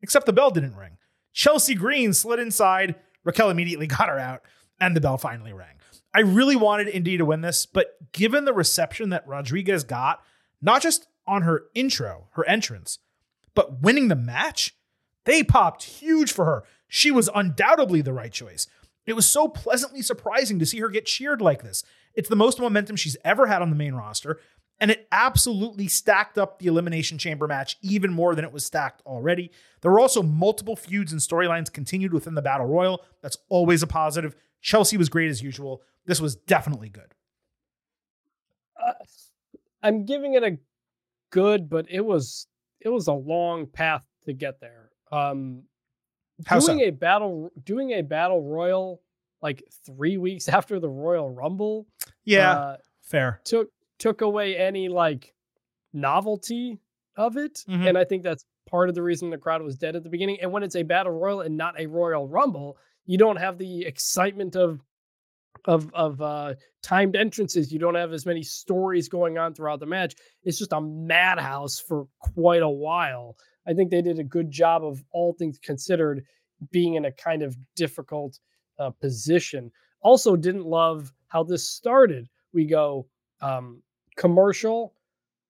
Except 0.01 0.25
the 0.25 0.33
bell 0.33 0.53
didn't 0.53 0.77
ring. 0.77 0.97
Chelsea 1.33 1.75
Green 1.75 2.13
slid 2.13 2.39
inside. 2.39 2.95
Raquel 3.25 3.51
immediately 3.51 3.87
got 3.89 4.09
her 4.09 4.21
out, 4.21 4.43
and 4.79 4.95
the 4.95 5.01
bell 5.01 5.19
finally 5.19 5.53
rang. 5.53 5.75
I 6.15 6.21
really 6.21 6.55
wanted 6.55 6.87
Indy 6.87 7.19
to 7.19 7.25
win 7.25 7.41
this, 7.41 7.67
but 7.67 8.13
given 8.13 8.45
the 8.45 8.55
reception 8.55 9.09
that 9.09 9.27
Rodriguez 9.27 9.83
got, 9.83 10.23
not 10.63 10.83
just 10.83 11.09
on 11.29 11.43
her 11.43 11.65
intro, 11.75 12.29
her 12.33 12.49
entrance, 12.49 12.99
but 13.55 13.83
winning 13.83 14.09
the 14.09 14.17
match, 14.17 14.75
they 15.25 15.43
popped 15.43 15.83
huge 15.85 16.33
for 16.33 16.45
her. 16.45 16.65
She 16.89 17.11
was 17.11 17.29
undoubtedly 17.35 18.01
the 18.01 18.13
right 18.13 18.33
choice. 18.33 18.67
It 19.07 19.13
was 19.15 19.27
so 19.27 19.49
pleasantly 19.49 20.03
surprising 20.03 20.59
to 20.59 20.67
see 20.67 20.79
her 20.81 20.89
get 20.89 21.07
cheered 21.07 21.41
like 21.41 21.63
this. 21.63 21.83
It's 22.15 22.29
the 22.29 22.37
most 22.37 22.59
momentum 22.59 22.97
she's 22.97 23.17
ever 23.25 23.47
had 23.47 23.63
on 23.63 23.71
the 23.71 23.77
main 23.77 23.95
roster, 23.95 24.41
and 24.81 24.91
it 24.91 25.07
absolutely 25.13 25.89
stacked 25.89 26.39
up 26.39 26.59
the 26.59 26.67
Elimination 26.67 27.19
Chamber 27.19 27.47
match 27.47 27.77
even 27.83 28.13
more 28.13 28.35
than 28.35 28.45
it 28.45 28.53
was 28.53 28.65
stacked 28.65 29.03
already. 29.07 29.51
There 29.81 29.91
were 29.91 30.01
also 30.01 30.23
multiple 30.23 30.77
feuds 30.77 31.13
and 31.13 31.21
storylines 31.21 31.73
continued 31.73 32.13
within 32.13 32.35
the 32.35 32.43
Battle 32.43 32.67
Royal. 32.67 33.05
That's 33.23 33.39
always 33.49 33.83
a 33.83 33.87
positive. 33.87 34.35
Chelsea 34.61 34.97
was 34.97 35.09
great 35.09 35.31
as 35.31 35.43
usual. 35.43 35.83
This 36.07 36.21
was 36.21 36.37
definitely 36.37 36.89
good. 36.89 37.15
uh, 38.83 38.93
I'm 39.83 40.05
giving 40.05 40.35
it 40.35 40.43
a 40.43 40.59
good, 41.31 41.69
but 41.69 41.87
it 41.91 42.01
was 42.05 42.47
it 42.81 42.89
was 42.89 43.09
a 43.09 43.13
long 43.13 43.67
path 43.67 44.05
to 44.25 44.33
get 44.33 44.61
there. 44.61 44.91
Um, 45.11 45.63
How 46.47 46.61
doing 46.61 46.79
so? 46.79 46.85
a 46.85 46.91
battle 46.91 47.51
doing 47.65 47.91
a 47.93 48.03
battle 48.03 48.43
royal 48.43 49.03
like 49.43 49.63
three 49.87 50.17
weeks 50.19 50.49
after 50.49 50.79
the 50.81 50.89
Royal 50.89 51.31
Rumble, 51.31 51.87
Yeah, 52.25 52.53
uh, 52.53 52.77
fair. 53.03 53.41
took 53.45 53.69
took 53.99 54.21
away 54.21 54.57
any 54.57 54.89
like 54.89 55.35
novelty 55.93 56.79
of 57.17 57.37
it, 57.37 57.65
Mhm. 57.69 57.89
and 57.89 57.99
I 57.99 58.05
think 58.05 58.23
that's 58.23 58.45
part 58.67 58.89
of 58.89 58.95
the 58.95 59.03
reason 59.03 59.31
the 59.31 59.39
crowd 59.39 59.63
was 59.63 59.77
dead 59.77 59.97
at 59.97 60.03
the 60.03 60.11
beginning. 60.11 60.39
And 60.41 60.53
when 60.53 60.63
it's 60.63 60.77
a 60.77 60.83
battle 60.83 61.13
royal 61.13 61.41
and 61.41 61.57
not 61.57 61.79
a 61.81 61.87
Royal 61.87 62.29
Rumble, 62.29 62.77
you 63.07 63.17
don't 63.17 63.37
have 63.37 63.57
the 63.59 63.87
excitement 63.87 64.55
of 64.57 64.81
of 65.65 65.93
of 65.95 66.21
uh 66.21 66.55
timed 66.83 67.17
entrances 67.17 67.73
you 67.73 67.79
don't 67.79 67.95
have 67.95 68.13
as 68.13 68.27
many 68.27 68.43
stories 68.43 69.09
going 69.09 69.39
on 69.39 69.55
throughout 69.55 69.81
the 69.81 69.87
match 69.87 70.15
it's 70.45 70.59
just 70.59 70.73
a 70.73 70.81
madhouse 70.81 71.79
for 71.79 72.07
quite 72.21 72.63
a 72.63 72.69
while. 72.69 73.37
I 73.67 73.75
think 73.75 73.91
they 73.91 74.01
did 74.01 74.19
a 74.19 74.25
good 74.25 74.51
job 74.51 74.85
of 74.85 75.05
all 75.11 75.35
things 75.35 75.59
considered 75.59 76.25
being 76.71 76.95
in 76.95 77.05
a 77.05 77.13
kind 77.13 77.43
of 77.43 77.57
difficult 77.77 78.39
uh, 78.79 78.91
position. 78.91 79.71
Also 80.01 80.37
didn't 80.37 80.65
love 80.65 81.13
how 81.29 81.43
this 81.43 81.69
started. 81.69 82.29
We 82.53 82.65
go 82.65 83.07
um 83.41 83.83
commercial 84.17 84.95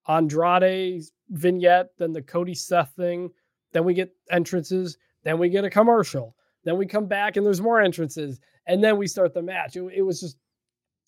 andrade's 0.08 1.12
vignette 1.30 1.88
then 1.98 2.12
the 2.12 2.20
cody 2.20 2.54
seth 2.54 2.92
thing 2.96 3.30
then 3.72 3.84
we 3.84 3.94
get 3.94 4.14
entrances 4.30 4.98
then 5.24 5.38
we 5.38 5.48
get 5.48 5.64
a 5.64 5.70
commercial 5.70 6.34
then 6.64 6.76
we 6.76 6.86
come 6.86 7.06
back 7.06 7.36
and 7.36 7.44
there's 7.46 7.60
more 7.60 7.80
entrances 7.80 8.40
and 8.66 8.82
then 8.82 8.96
we 8.96 9.06
start 9.06 9.32
the 9.34 9.42
match. 9.42 9.76
It, 9.76 9.82
it 9.94 10.02
was 10.02 10.20
just 10.20 10.36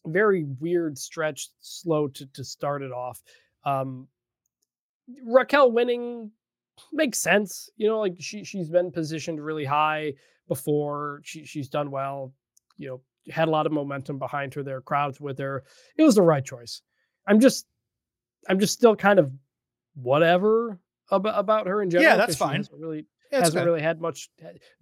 very 0.06 0.44
weird, 0.60 0.96
stretched, 0.96 1.50
slow 1.60 2.08
to 2.08 2.26
to 2.34 2.44
start 2.44 2.82
it 2.82 2.92
off. 2.92 3.22
Um, 3.64 4.08
Raquel 5.24 5.72
winning 5.72 6.30
makes 6.92 7.18
sense, 7.18 7.68
you 7.76 7.88
know, 7.88 7.98
like 8.00 8.14
she 8.18 8.44
she's 8.44 8.68
been 8.70 8.90
positioned 8.90 9.44
really 9.44 9.64
high 9.64 10.14
before. 10.48 11.20
She 11.24 11.44
she's 11.44 11.68
done 11.68 11.90
well, 11.90 12.32
you 12.78 12.88
know, 12.88 13.00
had 13.32 13.48
a 13.48 13.50
lot 13.50 13.66
of 13.66 13.72
momentum 13.72 14.18
behind 14.18 14.54
her. 14.54 14.62
There, 14.62 14.80
crowds 14.80 15.20
with 15.20 15.38
her. 15.38 15.64
It 15.96 16.02
was 16.02 16.14
the 16.14 16.22
right 16.22 16.44
choice. 16.44 16.82
I'm 17.26 17.40
just, 17.40 17.66
I'm 18.48 18.58
just 18.58 18.72
still 18.72 18.96
kind 18.96 19.18
of 19.18 19.30
whatever 19.94 20.78
about 21.10 21.38
about 21.38 21.66
her 21.66 21.82
in 21.82 21.90
general. 21.90 22.10
that's 22.16 22.38
'cause 22.38 22.48
she 22.62 22.68
fine. 22.68 22.80
Really, 22.80 23.06
It's 23.30 23.40
hasn't 23.44 23.60
good. 23.60 23.66
really 23.70 23.82
had 23.82 24.00
much. 24.00 24.28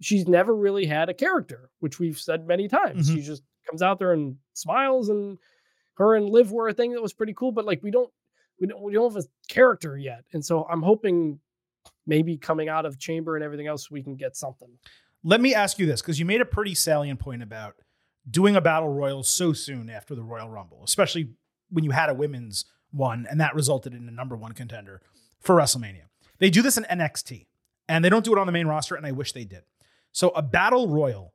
She's 0.01 0.27
never 0.27 0.55
really 0.55 0.85
had 0.85 1.09
a 1.09 1.13
character, 1.13 1.69
which 1.79 1.99
we've 1.99 2.19
said 2.19 2.47
many 2.47 2.67
times. 2.67 3.09
Mhm. 3.09 3.15
She 3.15 3.21
just 3.21 3.43
comes 3.69 3.81
out 3.81 3.99
there 3.99 4.13
and 4.13 4.37
smiles, 4.53 5.09
and 5.09 5.37
her 5.95 6.15
and 6.15 6.27
Liv 6.29 6.51
were 6.51 6.67
a 6.67 6.73
thing 6.73 6.93
that 6.93 7.01
was 7.01 7.13
pretty 7.13 7.33
cool. 7.33 7.51
But 7.51 7.65
like 7.65 7.83
we 7.83 7.91
don't, 7.91 8.11
we 8.59 8.67
don't, 8.67 8.81
we 8.81 8.93
don't 8.93 9.13
have 9.13 9.23
a 9.23 9.27
character 9.53 9.97
yet, 9.97 10.23
and 10.33 10.43
so 10.43 10.65
I'm 10.65 10.81
hoping 10.81 11.39
maybe 12.07 12.37
coming 12.37 12.69
out 12.69 12.85
of 12.85 12.97
Chamber 12.97 13.35
and 13.35 13.43
everything 13.43 13.67
else, 13.67 13.91
we 13.91 14.01
can 14.01 14.15
get 14.15 14.35
something. 14.35 14.69
Let 15.23 15.41
me 15.41 15.53
ask 15.53 15.77
you 15.77 15.85
this 15.85 16.01
because 16.01 16.19
you 16.19 16.25
made 16.25 16.41
a 16.41 16.45
pretty 16.45 16.73
salient 16.73 17.19
point 17.19 17.43
about 17.43 17.75
doing 18.29 18.55
a 18.55 18.61
battle 18.61 18.89
royal 18.89 19.21
so 19.23 19.53
soon 19.53 19.89
after 19.89 20.15
the 20.15 20.23
Royal 20.23 20.49
Rumble, 20.49 20.81
especially 20.83 21.29
when 21.69 21.83
you 21.83 21.91
had 21.91 22.09
a 22.09 22.13
women's 22.15 22.65
one 22.91 23.27
and 23.29 23.39
that 23.39 23.53
resulted 23.53 23.93
in 23.93 24.07
a 24.07 24.11
number 24.11 24.35
one 24.35 24.53
contender 24.53 25.01
for 25.39 25.55
WrestleMania. 25.55 26.03
They 26.39 26.49
do 26.49 26.61
this 26.63 26.77
in 26.77 26.85
NXT 26.85 27.45
and 27.89 28.05
they 28.05 28.09
don't 28.09 28.23
do 28.23 28.31
it 28.31 28.37
on 28.37 28.45
the 28.45 28.53
main 28.53 28.67
roster, 28.67 28.95
and 28.95 29.05
I 29.05 29.11
wish 29.11 29.33
they 29.33 29.43
did. 29.43 29.63
So 30.11 30.29
a 30.29 30.41
battle 30.41 30.87
royal 30.87 31.33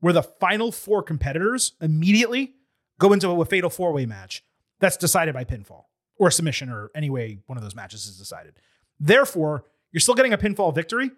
where 0.00 0.12
the 0.12 0.22
final 0.22 0.72
four 0.72 1.02
competitors 1.02 1.72
immediately 1.80 2.54
go 2.98 3.12
into 3.12 3.28
a 3.28 3.44
fatal 3.44 3.68
four 3.68 3.92
way 3.92 4.06
match 4.06 4.42
that's 4.78 4.96
decided 4.96 5.34
by 5.34 5.44
pinfall 5.44 5.84
or 6.18 6.30
submission 6.30 6.70
or 6.70 6.90
any 6.94 7.10
way 7.10 7.40
one 7.46 7.58
of 7.58 7.64
those 7.64 7.74
matches 7.74 8.06
is 8.06 8.16
decided. 8.16 8.54
Therefore, 9.00 9.64
you're 9.90 10.00
still 10.00 10.14
getting 10.14 10.32
a 10.32 10.38
pinfall 10.38 10.74
victory. 10.74 11.10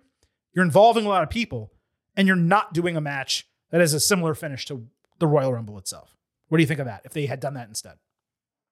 You're 0.55 0.65
involving 0.65 1.05
a 1.05 1.09
lot 1.09 1.23
of 1.23 1.31
people, 1.31 1.73
and 2.17 2.27
you're 2.27 2.37
not 2.37 2.73
doing 2.73 2.97
a 2.97 3.01
match 3.01 3.47
that 3.71 3.81
has 3.81 3.93
a 3.93 4.01
similar 4.01 4.35
finish 4.35 4.65
to 4.67 4.87
the 5.19 5.27
Royal 5.27 5.53
Rumble 5.53 5.79
itself. 5.79 6.17
What 6.49 6.59
do 6.59 6.63
you 6.63 6.67
think 6.67 6.81
of 6.81 6.87
that? 6.87 7.03
If 7.05 7.13
they 7.13 7.27
had 7.27 7.41
done 7.41 7.55
that 7.55 7.69
instead, 7.69 7.99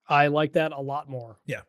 I 0.09 0.27
like 0.27 0.53
that 0.53 0.71
a 0.71 0.81
lot 0.81 1.09
more. 1.09 1.37
Yeah. 1.45 1.61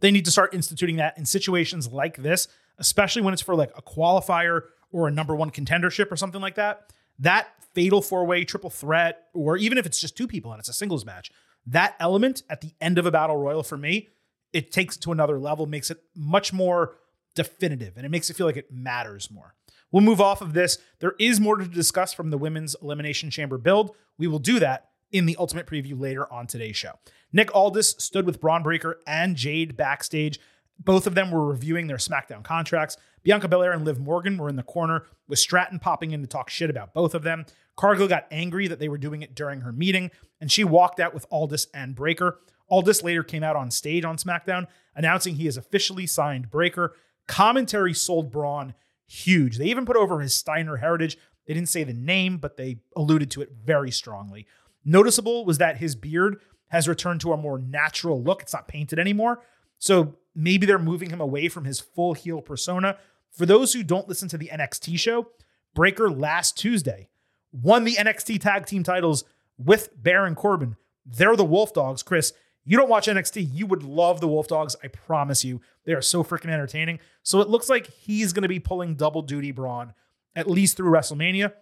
They 0.00 0.10
need 0.10 0.26
to 0.26 0.30
start 0.30 0.54
instituting 0.54 0.96
that 0.96 1.18
in 1.18 1.26
situations 1.26 1.88
like 1.88 2.18
this, 2.18 2.48
especially 2.78 3.22
when 3.22 3.32
it's 3.32 3.42
for 3.42 3.54
like 3.54 3.72
a 3.76 3.82
qualifier 3.82 4.62
or 4.92 5.08
a 5.08 5.10
number 5.10 5.34
one 5.34 5.50
contendership 5.50 6.10
or 6.10 6.16
something 6.16 6.40
like 6.40 6.56
that. 6.56 6.92
That 7.18 7.48
fatal 7.74 8.02
four 8.02 8.24
way 8.24 8.44
triple 8.44 8.70
threat, 8.70 9.28
or 9.34 9.56
even 9.56 9.78
if 9.78 9.86
it's 9.86 10.00
just 10.00 10.16
two 10.16 10.26
people 10.26 10.52
and 10.52 10.60
it's 10.60 10.68
a 10.68 10.72
singles 10.72 11.04
match, 11.04 11.30
that 11.66 11.96
element 11.98 12.42
at 12.48 12.60
the 12.60 12.72
end 12.80 12.98
of 12.98 13.06
a 13.06 13.10
battle 13.10 13.36
royal 13.36 13.62
for 13.62 13.76
me, 13.76 14.08
it 14.52 14.72
takes 14.72 14.96
it 14.96 15.00
to 15.00 15.12
another 15.12 15.38
level, 15.38 15.66
makes 15.66 15.90
it 15.90 15.98
much 16.14 16.52
more 16.52 16.96
definitive, 17.34 17.96
and 17.96 18.06
it 18.06 18.08
makes 18.08 18.30
it 18.30 18.36
feel 18.36 18.46
like 18.46 18.56
it 18.56 18.72
matters 18.72 19.30
more. 19.30 19.54
We'll 19.92 20.02
move 20.02 20.20
off 20.20 20.40
of 20.40 20.52
this. 20.52 20.78
There 21.00 21.14
is 21.18 21.40
more 21.40 21.56
to 21.56 21.66
discuss 21.66 22.12
from 22.12 22.30
the 22.30 22.38
women's 22.38 22.74
elimination 22.82 23.30
chamber 23.30 23.58
build. 23.58 23.94
We 24.18 24.26
will 24.26 24.38
do 24.38 24.58
that 24.58 24.90
in 25.12 25.26
the 25.26 25.36
ultimate 25.38 25.66
preview 25.66 25.98
later 25.98 26.30
on 26.32 26.46
today's 26.46 26.76
show. 26.76 26.92
Nick 27.32 27.54
Aldis 27.54 27.94
stood 27.98 28.26
with 28.26 28.40
Bron 28.40 28.62
Breakker 28.62 29.00
and 29.06 29.36
Jade 29.36 29.76
backstage. 29.76 30.40
Both 30.78 31.06
of 31.06 31.14
them 31.14 31.30
were 31.30 31.46
reviewing 31.46 31.86
their 31.86 31.96
SmackDown 31.96 32.44
contracts. 32.44 32.96
Bianca 33.22 33.48
Belair 33.48 33.72
and 33.72 33.84
Liv 33.84 33.98
Morgan 33.98 34.38
were 34.38 34.48
in 34.48 34.56
the 34.56 34.62
corner, 34.62 35.04
with 35.26 35.38
Stratton 35.38 35.78
popping 35.78 36.12
in 36.12 36.20
to 36.20 36.26
talk 36.26 36.48
shit 36.48 36.70
about 36.70 36.94
both 36.94 37.14
of 37.14 37.22
them. 37.22 37.44
Cargill 37.76 38.08
got 38.08 38.26
angry 38.30 38.68
that 38.68 38.78
they 38.78 38.88
were 38.88 38.98
doing 38.98 39.22
it 39.22 39.34
during 39.34 39.62
her 39.62 39.72
meeting, 39.72 40.10
and 40.40 40.52
she 40.52 40.64
walked 40.64 41.00
out 41.00 41.12
with 41.12 41.26
Aldis 41.30 41.66
and 41.74 41.94
Breakker. 41.94 42.38
Aldis 42.70 43.02
later 43.02 43.22
came 43.22 43.42
out 43.42 43.56
on 43.56 43.70
stage 43.70 44.04
on 44.04 44.16
SmackDown, 44.16 44.66
announcing 44.94 45.34
he 45.34 45.46
has 45.46 45.56
officially 45.56 46.06
signed 46.06 46.50
Breakker. 46.50 46.94
Commentary 47.26 47.94
sold 47.94 48.30
Bron 48.30 48.74
huge. 49.06 49.58
They 49.58 49.66
even 49.66 49.86
put 49.86 49.96
over 49.96 50.20
his 50.20 50.34
Steiner 50.34 50.76
heritage. 50.76 51.16
They 51.46 51.54
didn't 51.54 51.68
say 51.68 51.84
the 51.84 51.92
name, 51.92 52.38
but 52.38 52.56
they 52.56 52.78
alluded 52.96 53.30
to 53.32 53.42
it 53.42 53.52
very 53.64 53.90
strongly. 53.90 54.46
Noticeable 54.84 55.44
was 55.44 55.58
that 55.58 55.78
his 55.78 55.96
beard 55.96 56.40
has 56.68 56.88
returned 56.88 57.20
to 57.20 57.32
a 57.32 57.36
more 57.36 57.58
natural 57.58 58.22
look. 58.22 58.42
It's 58.42 58.52
not 58.52 58.68
painted 58.68 58.98
anymore. 58.98 59.42
So 59.78 60.16
maybe 60.34 60.66
they're 60.66 60.78
moving 60.78 61.10
him 61.10 61.20
away 61.20 61.48
from 61.48 61.64
his 61.64 61.80
full 61.80 62.14
heel 62.14 62.40
persona. 62.40 62.98
For 63.30 63.46
those 63.46 63.72
who 63.72 63.82
don't 63.82 64.08
listen 64.08 64.28
to 64.30 64.38
the 64.38 64.50
NXT 64.52 64.98
show, 64.98 65.28
Breakker 65.74 66.10
last 66.10 66.56
Tuesday 66.56 67.08
won 67.52 67.84
the 67.84 67.94
NXT 67.94 68.40
tag 68.40 68.66
team 68.66 68.82
titles 68.82 69.24
with 69.58 69.90
Baron 69.96 70.34
Corbin. 70.34 70.76
They're 71.04 71.36
the 71.36 71.44
Wolf 71.44 71.72
Dogs, 71.72 72.02
Chris. 72.02 72.32
You 72.64 72.76
don't 72.76 72.88
watch 72.88 73.06
NXT, 73.06 73.48
you 73.52 73.66
would 73.66 73.84
love 73.84 74.20
the 74.20 74.26
Wolf 74.26 74.48
Dogs. 74.48 74.74
I 74.82 74.88
promise 74.88 75.44
you. 75.44 75.60
They 75.84 75.92
are 75.92 76.02
so 76.02 76.24
freaking 76.24 76.50
entertaining. 76.50 76.98
So 77.22 77.40
it 77.40 77.48
looks 77.48 77.68
like 77.68 77.86
he's 77.86 78.32
going 78.32 78.42
to 78.42 78.48
be 78.48 78.58
pulling 78.58 78.96
double 78.96 79.22
duty 79.22 79.52
Bron 79.52 79.94
at 80.34 80.50
least 80.50 80.76
through 80.76 80.90
WrestleMania. 80.90 81.52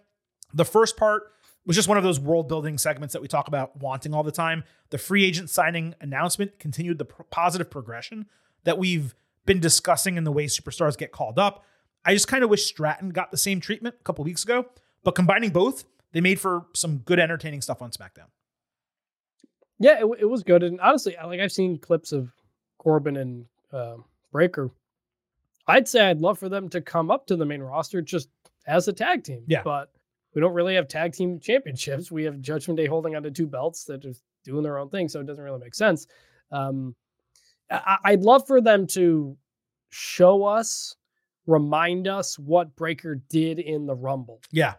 The 0.53 0.65
first 0.65 0.97
part 0.97 1.31
was 1.65 1.75
just 1.75 1.87
one 1.87 1.97
of 1.97 2.03
those 2.03 2.19
world 2.19 2.47
building 2.47 2.77
segments 2.77 3.13
that 3.13 3.21
we 3.21 3.27
talk 3.27 3.47
about 3.47 3.75
wanting 3.81 4.13
all 4.13 4.23
the 4.23 4.31
time. 4.31 4.63
The 4.91 4.97
free 4.97 5.25
agent 5.25 5.49
signing 5.49 5.95
announcement 5.99 6.59
continued 6.59 6.99
the 6.99 7.05
positive 7.05 7.69
progression 7.69 8.27
that 8.63 8.77
we've 8.77 9.15
been 9.45 9.59
discussing 9.59 10.17
in 10.17 10.23
the 10.23 10.31
way 10.31 10.45
superstars 10.45 10.97
get 10.97 11.11
called 11.11 11.39
up. 11.39 11.63
I 12.03 12.13
just 12.13 12.27
kind 12.27 12.43
of 12.43 12.49
wish 12.49 12.65
Stratton 12.65 13.09
got 13.09 13.31
the 13.31 13.37
same 13.37 13.59
treatment 13.59 13.95
a 13.99 14.03
couple 14.03 14.23
weeks 14.23 14.43
ago, 14.43 14.67
but 15.03 15.15
combining 15.15 15.49
both, 15.49 15.85
they 16.11 16.21
made 16.21 16.39
for 16.39 16.65
some 16.73 16.99
good 16.99 17.19
entertaining 17.19 17.61
stuff 17.61 17.81
on 17.81 17.91
SmackDown. 17.91 18.27
Yeah, 19.79 19.99
it, 19.99 20.21
it 20.21 20.25
was 20.25 20.43
good, 20.43 20.63
and 20.63 20.79
honestly, 20.79 21.17
like 21.23 21.39
I've 21.39 21.51
seen 21.51 21.77
clips 21.77 22.11
of 22.11 22.31
Corbin 22.77 23.17
and 23.17 23.45
uh, 23.73 23.97
Breakker. 24.31 24.69
I'd 25.67 25.87
say 25.87 26.07
I'd 26.09 26.21
love 26.21 26.37
for 26.37 26.47
them 26.47 26.69
to 26.69 26.81
come 26.81 27.09
up 27.09 27.25
to 27.27 27.35
the 27.35 27.45
main 27.45 27.61
roster 27.61 28.01
just 28.01 28.29
as 28.67 28.87
a 28.87 28.93
tag 28.93 29.23
team. 29.23 29.43
Yeah. 29.47 29.63
but 29.63 29.91
we 30.35 30.41
don't 30.41 30.53
really 30.53 30.75
have 30.75 30.87
tag 30.87 31.13
team 31.13 31.39
championships. 31.39 32.11
We 32.11 32.23
have 32.25 32.39
Judgment 32.41 32.77
Day 32.77 32.85
holding 32.85 33.15
on 33.15 33.23
to 33.23 33.31
two 33.31 33.47
belts 33.47 33.85
that 33.85 34.05
are 34.05 34.13
doing 34.43 34.61
their 34.63 34.77
own 34.77 34.89
thing, 34.89 35.07
so 35.07 35.19
it 35.21 35.25
doesn't 35.25 35.43
really 35.43 35.59
make 35.59 35.73
sense. 35.73 36.05
Um, 36.51 36.93
I, 37.71 37.97
I'd 38.03 38.21
love 38.21 38.45
for 38.45 38.61
them 38.61 38.85
to 38.87 39.35
show 39.89 40.43
us, 40.43 40.95
remind 41.47 42.07
us 42.07 42.37
what 42.37 42.75
Breakker 42.75 43.15
did 43.29 43.59
in 43.59 43.85
the 43.85 43.95
Rumble 43.95 44.41
Yeah. 44.51 44.73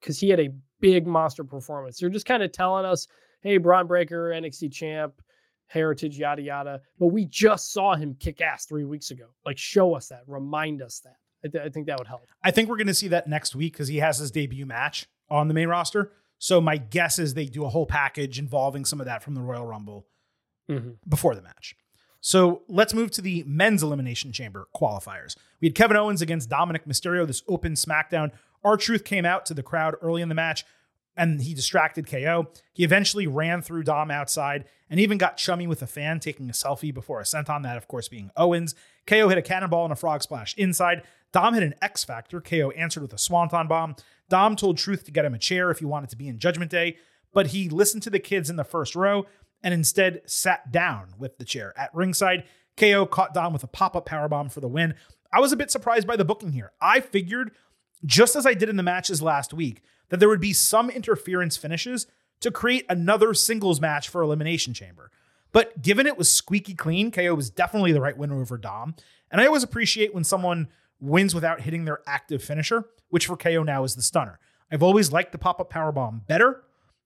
because 0.00 0.18
he 0.20 0.28
had 0.30 0.40
a 0.40 0.50
big 0.80 1.06
monster 1.06 1.42
performance. 1.44 1.98
They're 1.98 2.08
just 2.08 2.26
kind 2.26 2.42
of 2.42 2.52
telling 2.52 2.84
us, 2.84 3.08
hey, 3.40 3.58
Bron 3.58 3.86
Breakker, 3.86 4.30
NXT 4.30 4.72
champ, 4.72 5.20
heritage, 5.66 6.16
yada, 6.18 6.42
yada. 6.42 6.80
But 6.98 7.08
we 7.08 7.24
just 7.26 7.72
saw 7.72 7.96
him 7.96 8.14
kick 8.20 8.40
ass 8.40 8.66
three 8.66 8.84
weeks 8.84 9.10
ago. 9.10 9.26
Like, 9.44 9.58
show 9.58 9.94
us 9.94 10.08
that, 10.08 10.22
remind 10.26 10.80
us 10.80 11.00
that. 11.00 11.16
I, 11.44 11.48
th- 11.48 11.64
I 11.64 11.68
think 11.68 11.86
that 11.86 11.98
would 11.98 12.08
help. 12.08 12.22
I 12.42 12.50
think 12.50 12.68
we're 12.68 12.76
going 12.76 12.86
to 12.86 12.94
see 12.94 13.08
that 13.08 13.28
next 13.28 13.54
week 13.54 13.72
because 13.72 13.88
he 13.88 13.98
has 13.98 14.18
his 14.18 14.30
debut 14.30 14.66
match 14.66 15.06
on 15.28 15.48
the 15.48 15.54
main 15.54 15.68
roster. 15.68 16.12
So 16.38 16.60
my 16.60 16.76
guess 16.76 17.18
is 17.18 17.34
they 17.34 17.46
do 17.46 17.64
a 17.64 17.68
whole 17.68 17.86
package 17.86 18.38
involving 18.38 18.84
some 18.84 19.00
of 19.00 19.06
that 19.06 19.22
from 19.22 19.34
the 19.34 19.40
Royal 19.40 19.66
Rumble 19.66 20.06
mm-hmm. 20.68 20.90
before 21.08 21.34
the 21.34 21.42
match. 21.42 21.76
So 22.20 22.62
let's 22.68 22.92
move 22.92 23.10
to 23.12 23.22
the 23.22 23.44
men's 23.46 23.82
elimination 23.82 24.32
chamber 24.32 24.68
qualifiers. 24.74 25.36
We 25.60 25.68
had 25.68 25.74
Kevin 25.74 25.96
Owens 25.96 26.22
against 26.22 26.50
Dominic 26.50 26.84
Mysterio, 26.84 27.26
this 27.26 27.42
open 27.48 27.74
SmackDown. 27.74 28.32
R-Truth 28.64 29.04
came 29.04 29.24
out 29.24 29.46
to 29.46 29.54
the 29.54 29.62
crowd 29.62 29.94
early 30.02 30.22
in 30.22 30.28
the 30.28 30.34
match 30.34 30.64
and 31.16 31.40
he 31.40 31.54
distracted 31.54 32.06
KO. 32.06 32.48
He 32.72 32.84
eventually 32.84 33.26
ran 33.26 33.62
through 33.62 33.84
Dom 33.84 34.10
outside 34.10 34.66
and 34.90 35.00
even 35.00 35.18
got 35.18 35.36
chummy 35.36 35.66
with 35.66 35.82
a 35.82 35.86
fan 35.86 36.20
taking 36.20 36.48
a 36.50 36.52
selfie 36.52 36.92
before 36.92 37.20
a 37.20 37.24
senton, 37.24 37.62
that 37.62 37.76
of 37.76 37.88
course 37.88 38.08
being 38.08 38.30
Owens. 38.36 38.74
KO 39.06 39.28
hit 39.28 39.38
a 39.38 39.42
cannonball 39.42 39.84
and 39.84 39.92
a 39.92 39.96
frog 39.96 40.22
splash 40.22 40.54
inside. 40.56 41.02
Dom 41.36 41.52
had 41.52 41.62
an 41.62 41.74
X 41.82 42.02
Factor. 42.02 42.40
KO 42.40 42.70
answered 42.70 43.02
with 43.02 43.12
a 43.12 43.18
swanton 43.18 43.68
bomb. 43.68 43.94
Dom 44.30 44.56
told 44.56 44.78
Truth 44.78 45.04
to 45.04 45.10
get 45.10 45.26
him 45.26 45.34
a 45.34 45.38
chair 45.38 45.70
if 45.70 45.80
he 45.80 45.84
wanted 45.84 46.08
to 46.08 46.16
be 46.16 46.28
in 46.28 46.38
Judgment 46.38 46.70
Day, 46.70 46.96
but 47.34 47.48
he 47.48 47.68
listened 47.68 48.02
to 48.04 48.08
the 48.08 48.18
kids 48.18 48.48
in 48.48 48.56
the 48.56 48.64
first 48.64 48.96
row 48.96 49.26
and 49.62 49.74
instead 49.74 50.22
sat 50.24 50.72
down 50.72 51.08
with 51.18 51.36
the 51.36 51.44
chair. 51.44 51.74
At 51.76 51.94
ringside, 51.94 52.44
KO 52.78 53.04
caught 53.04 53.34
Dom 53.34 53.52
with 53.52 53.62
a 53.62 53.66
pop 53.66 53.94
up 53.94 54.08
powerbomb 54.08 54.50
for 54.50 54.60
the 54.60 54.66
win. 54.66 54.94
I 55.30 55.40
was 55.40 55.52
a 55.52 55.56
bit 55.56 55.70
surprised 55.70 56.06
by 56.06 56.16
the 56.16 56.24
booking 56.24 56.52
here. 56.52 56.72
I 56.80 57.00
figured, 57.00 57.50
just 58.06 58.34
as 58.34 58.46
I 58.46 58.54
did 58.54 58.70
in 58.70 58.76
the 58.76 58.82
matches 58.82 59.20
last 59.20 59.52
week, 59.52 59.82
that 60.08 60.20
there 60.20 60.30
would 60.30 60.40
be 60.40 60.54
some 60.54 60.88
interference 60.88 61.58
finishes 61.58 62.06
to 62.40 62.50
create 62.50 62.86
another 62.88 63.34
singles 63.34 63.78
match 63.78 64.08
for 64.08 64.22
Elimination 64.22 64.72
Chamber. 64.72 65.10
But 65.52 65.82
given 65.82 66.06
it 66.06 66.16
was 66.16 66.32
squeaky 66.32 66.72
clean, 66.72 67.10
KO 67.10 67.34
was 67.34 67.50
definitely 67.50 67.92
the 67.92 68.00
right 68.00 68.16
winner 68.16 68.40
over 68.40 68.56
Dom. 68.56 68.94
And 69.30 69.38
I 69.38 69.46
always 69.46 69.62
appreciate 69.62 70.14
when 70.14 70.24
someone 70.24 70.68
wins 71.00 71.34
without 71.34 71.62
hitting 71.62 71.84
their 71.84 72.00
active 72.06 72.42
finisher, 72.42 72.84
which 73.08 73.26
for 73.26 73.36
KO 73.36 73.62
now 73.62 73.84
is 73.84 73.94
the 73.94 74.02
stunner. 74.02 74.38
I've 74.70 74.82
always 74.82 75.12
liked 75.12 75.32
the 75.32 75.38
pop 75.38 75.60
up 75.60 75.72
powerbomb 75.72 76.26
better, 76.26 76.62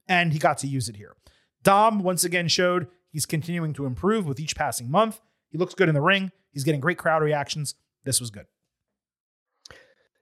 and 0.09 0.33
he 0.33 0.39
got 0.39 0.59
to 0.59 0.67
use 0.67 0.89
it 0.89 0.97
here. 0.97 1.15
Dom 1.63 2.03
once 2.03 2.25
again 2.25 2.49
showed 2.49 2.89
he's 3.11 3.27
continuing 3.27 3.73
to 3.75 3.87
improve 3.87 4.27
with 4.27 4.41
each 4.41 4.57
passing 4.57 4.91
month. 4.91 5.21
He 5.51 5.59
looks 5.59 5.75
good 5.75 5.89
in 5.89 5.95
the 5.95 6.01
ring. 6.01 6.33
He's 6.53 6.65
getting 6.65 6.81
great 6.81 6.99
crowd 6.99 7.23
reactions. 7.23 7.75
This 8.05 8.21
was 8.21 8.31
good. 8.31 8.47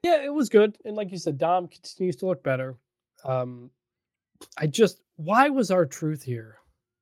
Yeah, 0.03 0.23
it 0.23 0.33
was 0.33 0.49
good. 0.49 0.77
And 0.85 0.95
like 0.95 1.11
you 1.11 1.17
said, 1.17 1.37
Dom 1.37 1.67
continues 1.67 2.17
to 2.17 2.25
look 2.25 2.43
better. 2.43 2.77
Um, 3.23 3.71
I 4.57 4.67
just, 4.67 5.01
why 5.15 5.49
was 5.49 5.71
R-Truth 5.71 6.23
here? 6.23 6.57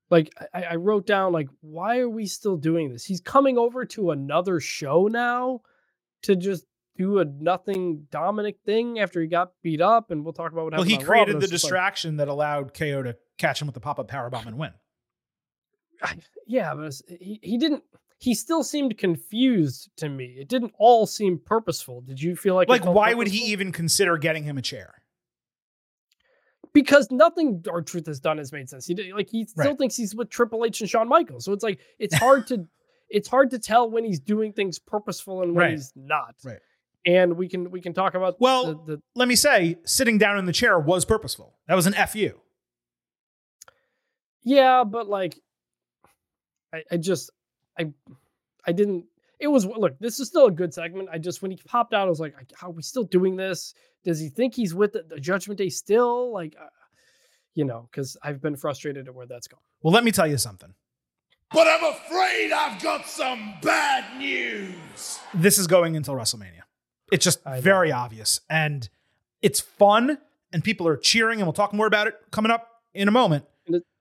Like, 0.09 0.33
I, 0.53 0.63
I 0.63 0.75
wrote 0.75 1.05
down, 1.05 1.33
like, 1.33 1.49
why 1.61 1.99
are 1.99 2.09
we 2.09 2.25
still 2.25 2.57
doing 2.57 2.91
this? 2.91 3.03
He's 3.03 3.21
coming 3.21 3.57
over 3.57 3.85
to 3.85 4.11
another 4.11 4.59
show 4.59 5.07
now 5.07 5.61
to 6.23 6.35
just 6.35 6.65
do 6.95 7.19
a 7.19 7.25
nothing 7.25 8.07
Dominic 8.09 8.57
thing 8.65 8.99
after 8.99 9.21
he 9.21 9.27
got 9.27 9.51
beat 9.61 9.81
up. 9.81 10.09
And 10.11 10.23
we'll 10.23 10.33
talk 10.33 10.51
about 10.51 10.63
what 10.65 10.73
Well, 10.73 10.81
happened. 10.83 10.91
he 10.91 10.97
on 10.97 11.03
Raw, 11.09 11.23
created 11.23 11.35
the 11.37 11.47
just 11.47 11.63
like- 11.63 11.69
distraction 11.69 12.17
that 12.17 12.27
allowed 12.27 12.73
KO 12.73 13.03
to 13.03 13.15
catch 13.37 13.61
him 13.61 13.67
with 13.67 13.75
the 13.75 13.79
pop 13.79 13.99
up 13.99 14.07
powerbomb 14.09 14.47
and 14.47 14.57
win. 14.57 14.71
I- 16.01 16.17
yeah, 16.45 16.73
but 16.73 16.85
it's- 16.85 17.01
he, 17.19 17.39
he 17.43 17.57
didn't. 17.57 17.83
He 18.19 18.33
still 18.33 18.63
seemed 18.63 18.97
confused 18.97 19.89
to 19.97 20.09
me. 20.09 20.37
It 20.39 20.47
didn't 20.47 20.73
all 20.79 21.05
seem 21.05 21.37
purposeful. 21.39 22.01
Did 22.01 22.19
you 22.19 22.35
feel 22.35 22.55
like? 22.55 22.67
Like, 22.67 22.83
why 22.83 23.13
would 23.13 23.27
he 23.27 23.51
even 23.51 23.71
consider 23.71 24.17
getting 24.17 24.43
him 24.43 24.57
a 24.57 24.61
chair? 24.63 24.95
Because 26.73 27.09
nothing 27.11 27.63
R-Truth 27.71 28.05
has 28.07 28.19
done 28.19 28.37
has 28.37 28.51
made 28.51 28.69
sense. 28.69 28.85
He 28.85 28.93
did, 28.93 29.13
like 29.13 29.29
he 29.29 29.45
still 29.45 29.65
Right. 29.65 29.77
thinks 29.77 29.95
he's 29.95 30.13
with 30.13 30.29
Triple 30.29 30.65
H 30.65 30.81
and 30.81 30.89
Shawn 30.89 31.07
Michaels. 31.07 31.45
So 31.45 31.53
it's 31.53 31.63
like 31.63 31.79
it's 31.99 32.13
hard 32.15 32.47
to 32.47 32.67
it's 33.09 33.27
hard 33.27 33.51
to 33.51 33.59
tell 33.59 33.89
when 33.89 34.03
he's 34.03 34.19
doing 34.19 34.53
things 34.53 34.79
purposeful 34.79 35.41
and 35.41 35.53
when 35.55 35.63
Right. 35.65 35.71
he's 35.71 35.93
not. 35.95 36.35
Right. 36.43 36.59
And 37.05 37.37
we 37.37 37.47
can 37.47 37.71
we 37.71 37.79
can 37.81 37.93
talk 37.93 38.15
about 38.15 38.39
Well, 38.41 38.75
the, 38.85 38.95
the 38.97 39.01
Let 39.15 39.27
me 39.27 39.35
say, 39.35 39.77
sitting 39.85 40.17
down 40.17 40.37
in 40.39 40.45
the 40.45 40.51
chair 40.53 40.77
was 40.79 41.05
purposeful. 41.05 41.55
That 41.67 41.75
was 41.75 41.87
an 41.87 41.93
FU. 41.93 42.33
yeah, 44.43 44.83
but 44.83 45.07
like 45.07 45.39
I, 46.73 46.83
I 46.91 46.97
just 46.97 47.31
I 47.79 47.91
I 48.65 48.71
didn't 48.71 49.05
it 49.39 49.47
was 49.47 49.65
look, 49.65 49.97
this 49.99 50.19
is 50.19 50.27
still 50.27 50.47
a 50.47 50.51
good 50.51 50.73
segment. 50.73 51.09
I 51.11 51.17
just 51.19 51.41
when 51.41 51.51
he 51.51 51.57
popped 51.65 51.93
out, 51.93 52.07
I 52.07 52.09
was 52.09 52.19
like, 52.19 52.33
"How 52.55 52.67
are 52.67 52.71
we 52.71 52.81
still 52.81 53.03
doing 53.03 53.35
this? 53.35 53.73
Does 54.03 54.19
he 54.19 54.29
think 54.29 54.55
he's 54.55 54.73
with 54.73 54.93
the, 54.93 55.03
the 55.07 55.19
Judgment 55.19 55.57
Day 55.59 55.69
still? 55.69 56.31
Like, 56.33 56.55
uh, 56.59 56.65
you 57.53 57.63
know, 57.65 57.87
because 57.91 58.17
I've 58.23 58.41
been 58.41 58.55
frustrated 58.55 59.07
at 59.07 59.13
where 59.13 59.27
that's 59.27 59.47
gone. 59.47 59.59
Well, 59.81 59.93
let 59.93 60.03
me 60.03 60.11
tell 60.11 60.25
you 60.27 60.37
something. 60.37 60.73
But 61.51 61.67
I'm 61.67 61.83
afraid 61.93 62.51
I've 62.51 62.81
got 62.81 63.07
some 63.07 63.53
bad 63.61 64.17
news. 64.19 65.19
This 65.33 65.57
is 65.57 65.67
going 65.67 65.95
until 65.95 66.13
WrestleMania. 66.15 66.61
It's 67.11 67.23
just 67.23 67.39
I 67.45 67.55
know. 67.55 67.61
very 67.61 67.91
obvious. 67.91 68.41
And 68.49 68.89
it's 69.41 69.59
fun, 69.61 70.17
and 70.51 70.63
people 70.63 70.87
are 70.87 70.97
cheering, 70.97 71.39
and 71.39 71.47
we'll 71.47 71.53
talk 71.53 71.73
more 71.73 71.87
about 71.87 72.07
it 72.07 72.15
coming 72.31 72.51
up 72.51 72.67
in 72.93 73.07
a 73.07 73.11
moment. 73.11 73.45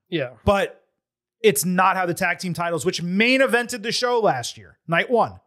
Yeah. 0.09 0.31
But 0.43 0.83
it's 1.41 1.63
not 1.63 1.95
how 1.95 2.05
the 2.05 2.13
tag 2.13 2.39
team 2.39 2.53
titles, 2.53 2.85
which 2.85 3.01
main 3.01 3.41
evented 3.41 3.83
the 3.83 3.91
show 3.91 4.19
last 4.19 4.57
year, 4.57 4.77
night 4.87 5.09
one. 5.09 5.39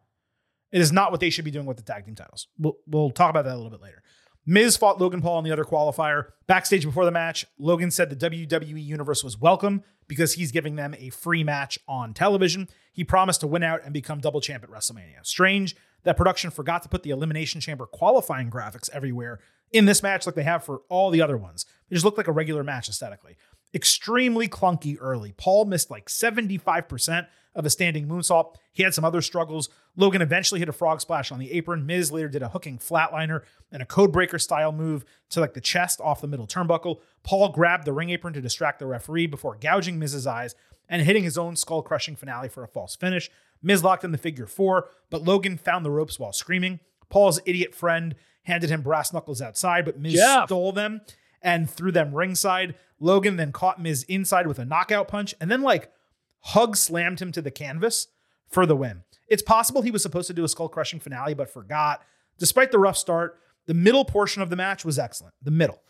It 0.72 0.80
is 0.80 0.92
not 0.92 1.10
what 1.10 1.20
they 1.20 1.30
should 1.30 1.44
be 1.44 1.50
doing 1.50 1.66
with 1.66 1.76
the 1.76 1.82
tag 1.82 2.06
team 2.06 2.14
titles. 2.14 2.46
We'll, 2.58 2.76
we'll 2.86 3.10
talk 3.10 3.30
about 3.30 3.44
that 3.44 3.54
a 3.54 3.56
little 3.56 3.70
bit 3.70 3.82
later. 3.82 4.02
Miz 4.50 4.76
fought 4.76 5.00
Logan 5.00 5.22
Paul 5.22 5.38
in 5.38 5.44
the 5.44 5.52
other 5.52 5.62
qualifier. 5.62 6.30
Backstage 6.48 6.84
before 6.84 7.04
the 7.04 7.12
match, 7.12 7.46
Logan 7.56 7.92
said 7.92 8.10
the 8.10 8.16
WWE 8.16 8.84
Universe 8.84 9.22
was 9.22 9.38
welcome 9.38 9.84
because 10.08 10.32
he's 10.32 10.50
giving 10.50 10.74
them 10.74 10.92
a 10.98 11.10
free 11.10 11.44
match 11.44 11.78
on 11.86 12.12
television. 12.14 12.68
He 12.92 13.04
promised 13.04 13.42
to 13.42 13.46
win 13.46 13.62
out 13.62 13.84
and 13.84 13.94
become 13.94 14.18
double 14.18 14.40
champ 14.40 14.64
at 14.64 14.68
WrestleMania. 14.68 15.24
Strange 15.24 15.76
that 16.02 16.16
production 16.16 16.50
forgot 16.50 16.82
to 16.82 16.88
put 16.88 17.04
the 17.04 17.10
Elimination 17.10 17.60
Chamber 17.60 17.86
qualifying 17.86 18.50
graphics 18.50 18.90
everywhere 18.90 19.38
in 19.70 19.84
this 19.84 20.02
match 20.02 20.26
like 20.26 20.34
they 20.34 20.42
have 20.42 20.64
for 20.64 20.82
all 20.88 21.10
the 21.10 21.22
other 21.22 21.36
ones. 21.36 21.64
It 21.88 21.94
just 21.94 22.04
looked 22.04 22.18
like 22.18 22.26
a 22.26 22.32
regular 22.32 22.64
match 22.64 22.88
aesthetically. 22.88 23.36
Extremely 23.72 24.48
clunky 24.48 24.96
early. 25.00 25.30
Paul 25.30 25.66
missed 25.66 25.92
like 25.92 26.08
75% 26.08 27.28
of 27.54 27.66
a 27.66 27.70
standing 27.70 28.06
moonsault. 28.06 28.54
He 28.72 28.82
had 28.82 28.94
some 28.94 29.04
other 29.04 29.20
struggles. 29.20 29.68
Logan 29.96 30.22
eventually 30.22 30.60
hit 30.60 30.68
a 30.68 30.72
frog 30.72 31.00
splash 31.00 31.32
on 31.32 31.38
the 31.38 31.52
apron. 31.52 31.84
Miz 31.86 32.12
later 32.12 32.28
did 32.28 32.42
a 32.42 32.48
hooking 32.48 32.78
flatliner 32.78 33.42
and 33.72 33.82
a 33.82 33.86
codebreaker 33.86 34.40
style 34.40 34.72
move 34.72 35.04
to 35.30 35.40
like 35.40 35.54
the 35.54 35.60
chest 35.60 36.00
off 36.00 36.20
the 36.20 36.28
middle 36.28 36.46
turnbuckle. 36.46 37.00
Paul 37.22 37.50
grabbed 37.50 37.84
the 37.84 37.92
ring 37.92 38.10
apron 38.10 38.34
to 38.34 38.40
distract 38.40 38.78
the 38.78 38.86
referee 38.86 39.26
before 39.26 39.56
gouging 39.56 39.98
Miz's 39.98 40.26
eyes 40.26 40.54
and 40.88 41.02
hitting 41.02 41.24
his 41.24 41.38
own 41.38 41.56
skull 41.56 41.82
crushing 41.82 42.16
finale 42.16 42.48
for 42.48 42.62
a 42.62 42.68
false 42.68 42.96
finish. 42.96 43.30
Miz 43.62 43.84
locked 43.84 44.04
in 44.04 44.12
the 44.12 44.18
figure 44.18 44.46
four, 44.46 44.88
but 45.10 45.22
Logan 45.22 45.58
found 45.58 45.84
the 45.84 45.90
ropes 45.90 46.18
while 46.18 46.32
screaming. 46.32 46.80
Paul's 47.08 47.40
idiot 47.44 47.74
friend 47.74 48.14
handed 48.44 48.70
him 48.70 48.82
brass 48.82 49.12
knuckles 49.12 49.42
outside, 49.42 49.84
but 49.84 49.98
Miz 49.98 50.14
stole 50.46 50.72
them 50.72 51.00
and 51.42 51.68
threw 51.68 51.92
them 51.92 52.14
ringside. 52.14 52.74
Logan 52.98 53.36
then 53.36 53.52
caught 53.52 53.80
Miz 53.80 54.02
inside 54.04 54.46
with 54.46 54.58
a 54.58 54.64
knockout 54.64 55.08
punch 55.08 55.34
and 55.40 55.50
then 55.50 55.62
like 55.62 55.92
hug 56.40 56.76
slammed 56.76 57.20
him 57.20 57.32
to 57.32 57.42
the 57.42 57.50
canvas 57.50 58.08
for 58.48 58.66
the 58.66 58.76
win. 58.76 59.02
It's 59.28 59.42
possible 59.42 59.82
he 59.82 59.90
was 59.90 60.02
supposed 60.02 60.26
to 60.26 60.34
do 60.34 60.44
a 60.44 60.48
skull 60.48 60.68
crushing 60.68 61.00
finale, 61.00 61.34
but 61.34 61.50
forgot. 61.50 62.02
Despite 62.38 62.70
the 62.72 62.78
rough 62.78 62.96
start, 62.96 63.38
The 63.70 63.74
middle 63.74 64.04
portion 64.04 64.42
of 64.42 64.50
the 64.50 64.56
match 64.56 64.84
was 64.84 64.98
excellent. 64.98 65.32
The 65.42 65.52
middle. 65.52 65.80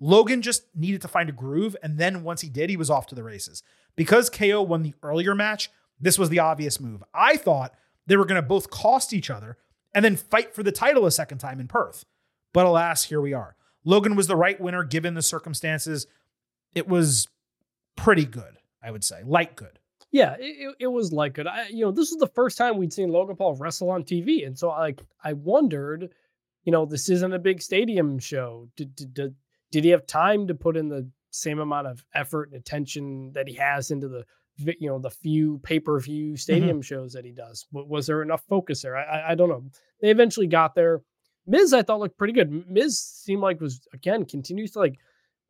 Logan 0.00 0.42
just 0.42 0.64
needed 0.74 1.00
to 1.02 1.08
find 1.08 1.28
a 1.28 1.32
groove, 1.32 1.76
and 1.84 1.96
then 1.96 2.24
once 2.24 2.40
he 2.40 2.48
did, 2.48 2.68
he 2.68 2.76
was 2.76 2.90
off 2.90 3.06
to 3.08 3.14
the 3.14 3.22
races. 3.22 3.62
Because 3.94 4.28
KO 4.28 4.60
won 4.62 4.82
the 4.82 4.94
earlier 5.04 5.36
match, 5.36 5.70
this 6.00 6.18
was 6.18 6.30
the 6.30 6.40
obvious 6.40 6.80
move. 6.80 7.04
I 7.14 7.36
thought 7.36 7.74
they 8.06 8.16
were 8.16 8.24
going 8.24 8.42
to 8.42 8.48
both 8.48 8.70
cost 8.70 9.12
each 9.12 9.30
other 9.30 9.56
and 9.94 10.04
then 10.04 10.16
fight 10.16 10.52
for 10.52 10.64
the 10.64 10.72
title 10.72 11.06
a 11.06 11.12
second 11.12 11.38
time 11.38 11.60
in 11.60 11.68
Perth. 11.68 12.04
But 12.52 12.66
alas, 12.66 13.04
here 13.04 13.20
we 13.20 13.34
are. 13.34 13.54
Logan 13.84 14.16
was 14.16 14.26
the 14.26 14.34
right 14.34 14.60
winner 14.60 14.82
given 14.82 15.14
the 15.14 15.22
circumstances. 15.22 16.08
It 16.74 16.88
was 16.88 17.28
pretty 17.96 18.24
good, 18.24 18.58
I 18.82 18.90
would 18.90 19.04
say, 19.04 19.22
light 19.24 19.54
good. 19.54 19.78
Yeah, 20.10 20.36
it, 20.38 20.76
it- 20.80 20.86
was 20.86 21.12
like 21.12 21.34
good. 21.34 21.46
I, 21.46 21.66
you 21.68 21.84
know, 21.84 21.90
this 21.90 22.10
was 22.10 22.18
the 22.18 22.32
first 22.34 22.56
time 22.56 22.78
we'd 22.78 22.92
seen 22.92 23.10
Logan 23.10 23.36
Paul 23.36 23.54
wrestle 23.54 23.90
on 23.90 24.04
TV, 24.04 24.46
and 24.46 24.58
so 24.58 24.68
like 24.68 25.02
I 25.22 25.34
wondered, 25.34 26.08
you 26.64 26.72
know, 26.72 26.86
this 26.86 27.08
isn't 27.10 27.34
a 27.34 27.38
big 27.38 27.60
stadium 27.60 28.18
show. 28.18 28.68
Did 28.76 28.94
did 28.96 29.14
did, 29.14 29.34
did 29.70 29.84
he 29.84 29.90
have 29.90 30.06
time 30.06 30.46
to 30.48 30.54
put 30.54 30.76
in 30.76 30.88
the 30.88 31.10
same 31.30 31.58
amount 31.58 31.86
of 31.88 32.04
effort 32.14 32.50
and 32.50 32.58
attention 32.58 33.32
that 33.34 33.46
he 33.46 33.54
has 33.54 33.90
into 33.90 34.08
the 34.08 34.24
you 34.80 34.88
know 34.88 34.98
the 34.98 35.10
few 35.10 35.58
pay 35.62 35.78
per 35.78 36.00
view 36.00 36.28
mm-hmm. 36.28 36.36
stadium 36.36 36.82
shows 36.82 37.12
that 37.12 37.24
he 37.24 37.32
does? 37.32 37.66
Was 37.72 38.06
there 38.06 38.22
enough 38.22 38.42
focus 38.48 38.82
there? 38.82 38.96
I, 38.96 39.02
I 39.02 39.32
I 39.32 39.34
don't 39.34 39.50
know. 39.50 39.64
They 40.00 40.10
eventually 40.10 40.46
got 40.46 40.74
there. 40.74 41.02
Miz 41.46 41.72
I 41.72 41.82
thought 41.82 42.00
looked 42.00 42.18
pretty 42.18 42.32
good. 42.32 42.50
Miz 42.68 42.98
seemed 42.98 43.42
like 43.42 43.60
was 43.60 43.86
again 43.92 44.24
continues 44.24 44.72
to 44.72 44.78
like 44.78 44.98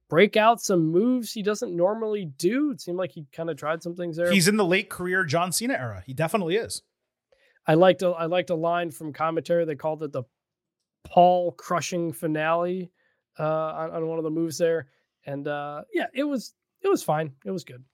break 0.09 0.36
out 0.36 0.60
some 0.60 0.90
moves 0.90 1.32
he 1.32 1.43
doesn't 1.43 1.74
normally 1.76 2.24
do. 2.24 2.70
It 2.70 2.80
seemed 2.80 2.98
like 2.98 3.12
he 3.12 3.26
kind 3.32 3.51
of 3.51 3.56
tried 3.56 3.82
some 3.82 3.94
things 3.94 4.16
there. 4.16 4.30
He's 4.30 4.48
in 4.48 4.56
the 4.56 4.64
late 4.64 4.89
career 4.90 5.24
John 5.24 5.52
Cena 5.52 5.74
era. 5.74 6.02
He 6.06 6.14
definitely 6.14 6.56
is. 6.56 6.82
I 7.66 7.74
liked 7.74 8.02
a 8.02 8.09
I 8.09 8.26
liked 8.26 8.51
a 8.51 8.55
line 8.55 8.90
from 8.90 9.12
commentary. 9.12 9.64
They 9.64 9.76
called 9.76 10.02
it 10.02 10.12
the 10.12 10.24
Paul 11.05 11.52
crushing 11.52 12.12
finale 12.12 12.90
uh, 13.39 13.43
on, 13.44 13.90
on 13.90 14.06
one 14.06 14.18
of 14.18 14.24
the 14.24 14.30
moves 14.30 14.59
there, 14.59 14.89
and 15.26 15.47
uh, 15.47 15.82
yeah, 15.93 16.06
it 16.14 16.24
was 16.24 16.55
it 16.80 16.89
was 16.89 17.02
fine. 17.02 17.32
It 17.44 17.51
was 17.51 17.64
good. 17.64 17.85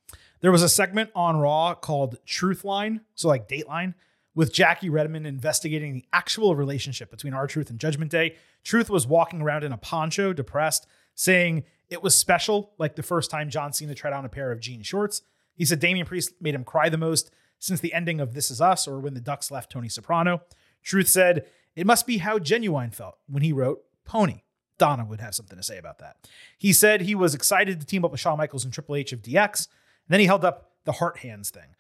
There 0.40 0.52
was 0.52 0.62
a 0.62 0.68
segment 0.68 1.10
on 1.14 1.38
Raw 1.38 1.74
called 1.74 2.18
Truth 2.26 2.64
Line, 2.64 3.00
so 3.14 3.28
like 3.28 3.48
Dateline, 3.48 3.94
with 4.34 4.52
Jackie 4.52 4.90
Redmond 4.90 5.26
investigating 5.26 5.94
the 5.94 6.04
actual 6.12 6.54
relationship 6.54 7.10
between 7.10 7.34
R-Truth 7.34 7.70
and 7.70 7.78
Judgment 7.78 8.10
Day. 8.10 8.36
Truth 8.62 8.90
was 8.90 9.06
walking 9.06 9.40
around 9.40 9.64
in 9.64 9.72
a 9.72 9.78
poncho, 9.78 10.32
depressed, 10.32 10.86
saying 11.14 11.64
it 11.90 12.02
was 12.02 12.14
special, 12.14 12.72
like 12.78 12.96
the 12.96 13.02
first 13.02 13.30
time 13.30 13.50
John 13.50 13.72
Cena 13.72 13.94
tried 13.94 14.12
on 14.12 14.24
a 14.24 14.28
pair 14.28 14.50
of 14.52 14.60
jean 14.60 14.82
shorts. 14.82 15.22
He 15.54 15.64
said 15.64 15.80
Damian 15.80 16.06
Priest 16.06 16.32
made 16.40 16.54
him 16.54 16.64
cry 16.64 16.88
the 16.88 16.98
most 16.98 17.30
since 17.58 17.80
the 17.80 17.94
ending 17.94 18.20
of 18.20 18.34
This 18.34 18.50
Is 18.50 18.60
Us 18.60 18.88
or 18.88 18.98
when 18.98 19.14
the 19.14 19.20
Ducks 19.20 19.50
left 19.50 19.70
Tony 19.70 19.88
Soprano. 19.88 20.42
Truth 20.82 21.08
said 21.08 21.46
it 21.76 21.86
must 21.86 22.06
be 22.06 22.18
how 22.18 22.38
Ginuwine 22.38 22.94
felt 22.94 23.18
when 23.28 23.42
he 23.42 23.52
wrote 23.52 23.82
Pony. 24.04 24.42
Donna 24.78 25.04
would 25.04 25.20
have 25.20 25.34
something 25.34 25.56
to 25.56 25.62
say 25.62 25.78
about 25.78 25.98
that. 25.98 26.16
He 26.58 26.72
said 26.72 27.02
he 27.02 27.14
was 27.14 27.34
excited 27.34 27.80
to 27.80 27.86
team 27.86 28.04
up 28.04 28.10
with 28.10 28.20
Shawn 28.20 28.38
Michaels 28.38 28.64
and 28.64 28.72
Triple 28.74 28.96
H 28.96 29.12
of 29.12 29.22
DX. 29.22 29.66
And 29.66 30.12
then 30.12 30.20
he 30.20 30.26
held 30.26 30.44
up 30.44 30.72
the 30.84 30.92
heart 30.92 31.18
hands 31.18 31.50
thing. 31.50 31.76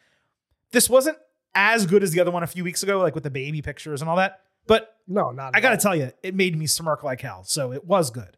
This 0.70 0.88
wasn't 0.88 1.18
as 1.54 1.86
good 1.86 2.02
as 2.02 2.12
the 2.12 2.20
other 2.20 2.30
one 2.30 2.42
a 2.42 2.48
few 2.48 2.64
weeks 2.64 2.82
ago, 2.82 3.00
like 3.00 3.14
with 3.14 3.24
the 3.24 3.30
baby 3.30 3.62
pictures 3.62 4.00
and 4.00 4.08
all 4.08 4.16
that. 4.16 4.40
But 4.66 4.96
No, 5.06 5.30
not. 5.30 5.54
I 5.54 5.60
got 5.60 5.70
to 5.70 5.76
tell 5.76 5.94
you, 5.94 6.12
it 6.22 6.34
made 6.34 6.56
me 6.56 6.66
smirk 6.66 7.02
like 7.02 7.20
hell. 7.20 7.44
So 7.44 7.72
it 7.72 7.84
was 7.84 8.10
good. 8.10 8.36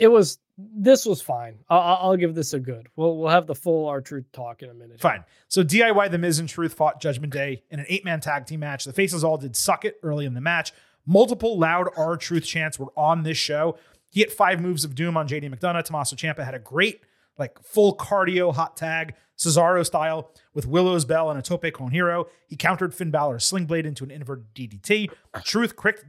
It 0.00 0.08
was 0.08 0.38
this 0.56 1.04
was 1.04 1.20
fine. 1.20 1.58
I'll, 1.68 1.98
I'll 2.00 2.16
give 2.16 2.34
this 2.34 2.52
a 2.52 2.60
good. 2.60 2.88
We'll 2.96 3.16
we'll 3.16 3.30
have 3.30 3.46
the 3.46 3.54
full 3.54 3.88
R-Truth 3.88 4.30
talk 4.32 4.62
in 4.62 4.70
a 4.70 4.74
minute. 4.74 5.00
Fine. 5.00 5.24
So 5.48 5.64
DIY 5.64 6.10
The 6.10 6.18
Miz 6.18 6.38
and 6.38 6.48
Truth 6.48 6.74
fought 6.74 7.00
Judgment 7.00 7.32
Day 7.32 7.62
in 7.70 7.80
an 7.80 7.86
eight 7.88 8.04
man 8.04 8.20
tag 8.20 8.46
team 8.46 8.60
match. 8.60 8.84
The 8.84 8.92
faces 8.92 9.24
all 9.24 9.36
did 9.36 9.56
suck 9.56 9.84
it 9.84 9.96
early 10.02 10.26
in 10.26 10.34
the 10.34 10.40
match. 10.40 10.72
Multiple 11.06 11.58
loud 11.58 11.88
R 11.96 12.16
Truth 12.16 12.44
chants 12.44 12.78
were 12.78 12.92
on 12.96 13.24
this 13.24 13.36
show. 13.36 13.76
He 14.10 14.20
hit 14.20 14.32
five 14.32 14.60
moves 14.60 14.84
of 14.84 14.94
doom 14.94 15.16
on 15.16 15.26
JD 15.26 15.52
McDonagh. 15.52 15.84
Tommaso 15.84 16.14
Ciampa 16.14 16.44
had 16.44 16.54
a 16.54 16.60
great, 16.60 17.00
like, 17.36 17.60
full 17.64 17.96
cardio 17.96 18.54
hot 18.54 18.76
tag, 18.76 19.14
Cesaro 19.36 19.84
style, 19.84 20.30
with 20.54 20.66
Willow's 20.66 21.04
Bell 21.04 21.30
and 21.30 21.38
a 21.38 21.42
Tope 21.42 21.72
Con 21.72 21.90
Hilo. 21.90 22.28
He 22.46 22.54
countered 22.54 22.94
Finn 22.94 23.10
Balor's 23.10 23.44
Sling 23.44 23.66
Blade 23.66 23.86
into 23.86 24.04
an 24.04 24.12
inverted 24.12 24.54
DDT. 24.54 25.10
Truth 25.42 25.74
cricked 25.74 26.04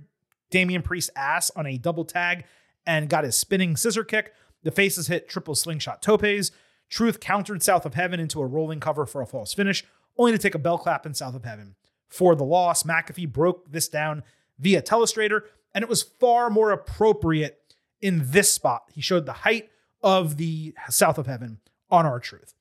Damian 0.52 0.84
Priest's 0.84 1.10
ass 1.16 1.49
on 1.56 1.66
a 1.66 1.80
double 1.80 2.06
tag 2.06 2.45
and 2.86 3.10
got 3.10 3.24
his 3.24 3.38
spinning 3.38 3.76
scissor 3.76 4.03
kick. 4.03 4.34
The 4.64 4.72
faces 4.72 5.07
hit 5.07 5.30
triple 5.30 5.56
slingshot 5.56 6.02
topes. 6.02 6.52
Truth 6.90 7.20
countered 7.20 7.64
South 7.64 7.86
of 7.86 7.95
Heaven 7.95 8.20
into 8.20 8.41
a 8.41 8.45
rolling 8.45 8.80
cover 8.80 9.06
for 9.06 9.22
a 9.22 9.26
false 9.28 9.53
finish, 9.53 9.84
only 10.18 10.32
to 10.32 10.38
take 10.38 10.56
a 10.56 10.60
bell 10.60 10.78
clap 10.78 11.06
in 11.06 11.14
South 11.14 11.36
of 11.36 11.44
Heaven. 11.44 11.76
For 12.07 12.36
the 12.36 12.44
loss, 12.44 12.84
McAfee 12.84 13.32
broke 13.32 13.72
this 13.72 13.88
down 13.88 14.24
via 14.60 14.82
telestrator, 14.82 15.41
and 15.74 15.84
it 15.84 15.90
was 15.90 16.03
far 16.03 16.49
more 16.49 16.72
appropriate 16.72 17.60
in 18.02 18.32
this 18.32 18.52
spot. 18.52 18.84
He 18.94 19.02
showed 19.02 19.26
the 19.26 19.34
height 19.34 19.70
of 20.02 20.38
the 20.38 20.74
South 20.90 21.18
of 21.18 21.28
Heaven 21.28 21.60
on 21.90 22.06
R-Truth. 22.06 22.53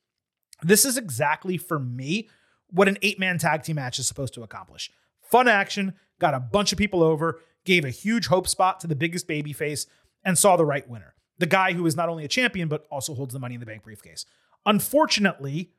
This 0.63 0.85
is 0.85 0.97
exactly 0.97 1.59
for 1.59 1.79
me 1.79 2.29
what 2.71 2.89
an 2.89 2.99
eight 3.03 3.19
man 3.19 3.39
tag 3.39 3.63
team 3.63 3.77
match 3.77 3.99
is 3.99 4.09
supposed 4.09 4.35
to 4.35 4.43
accomplish. 4.43 4.91
Fun 5.21 5.47
action, 5.49 5.95
got 6.19 6.35
a 6.35 6.41
bunch 6.41 6.73
of 6.73 6.79
people 6.79 7.03
over, 7.03 7.41
gave 7.65 7.85
a 7.85 7.91
huge 7.91 8.27
hope 8.27 8.49
spot 8.49 8.81
to 8.81 8.87
the 8.87 8.97
biggest 8.97 9.29
baby 9.29 9.53
face, 9.53 9.87
and 10.25 10.39
saw 10.39 10.57
the 10.57 10.65
right 10.65 10.89
winner. 10.89 11.15
The 11.39 11.47
guy 11.47 11.73
who 11.73 11.87
is 11.87 11.97
not 11.97 12.09
only 12.09 12.25
a 12.25 12.29
champion, 12.29 12.69
but 12.69 12.87
also 12.91 13.15
holds 13.15 13.33
the 13.33 13.41
money 13.41 13.55
in 13.55 13.61
the 13.61 13.67
bank 13.67 13.83
briefcase. 13.83 14.25
Unfortunately, 14.67 15.71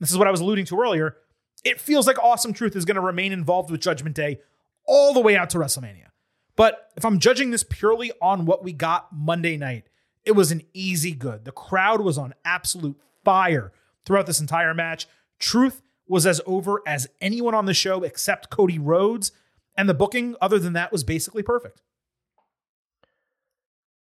this 0.00 0.10
is 0.10 0.18
what 0.18 0.28
I 0.28 0.30
was 0.30 0.40
alluding 0.40 0.66
to 0.66 0.80
earlier. 0.80 1.16
It 1.64 1.80
feels 1.80 2.06
like 2.06 2.18
Awesome 2.18 2.52
Truth 2.52 2.76
is 2.76 2.84
going 2.84 2.96
to 2.96 3.00
remain 3.00 3.32
involved 3.32 3.70
with 3.70 3.80
Judgment 3.80 4.14
Day 4.14 4.40
all 4.86 5.14
the 5.14 5.20
way 5.20 5.36
out 5.36 5.50
to 5.50 5.58
WrestleMania. 5.58 6.08
But 6.54 6.90
if 6.96 7.04
I'm 7.04 7.18
judging 7.18 7.50
this 7.50 7.64
purely 7.64 8.12
on 8.20 8.46
what 8.46 8.64
we 8.64 8.72
got 8.72 9.08
Monday 9.12 9.56
night, 9.56 9.88
it 10.24 10.32
was 10.32 10.50
an 10.50 10.62
easy 10.72 11.12
good. 11.12 11.44
The 11.44 11.52
crowd 11.52 12.00
was 12.00 12.18
on 12.18 12.34
absolute 12.44 12.96
fire 13.24 13.72
throughout 14.04 14.26
this 14.26 14.40
entire 14.40 14.74
match. 14.74 15.06
Truth 15.38 15.82
was 16.08 16.26
as 16.26 16.40
over 16.46 16.82
as 16.86 17.08
anyone 17.20 17.54
on 17.54 17.66
the 17.66 17.74
show 17.74 18.02
except 18.02 18.50
Cody 18.50 18.78
Rhodes. 18.78 19.32
And 19.76 19.88
the 19.88 19.94
booking, 19.94 20.34
other 20.40 20.58
than 20.58 20.72
that, 20.72 20.92
was 20.92 21.04
basically 21.04 21.42
perfect. 21.42 21.82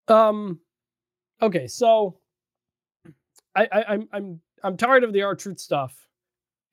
Um. 0.08 0.60
Okay, 1.40 1.68
so 1.68 2.18
I, 3.54 3.68
I 3.70 3.84
I'm 3.88 4.08
I'm 4.12 4.40
I'm 4.62 4.76
tired 4.76 5.04
of 5.04 5.12
the 5.12 5.22
R 5.22 5.34
Truth 5.34 5.60
stuff 5.60 6.08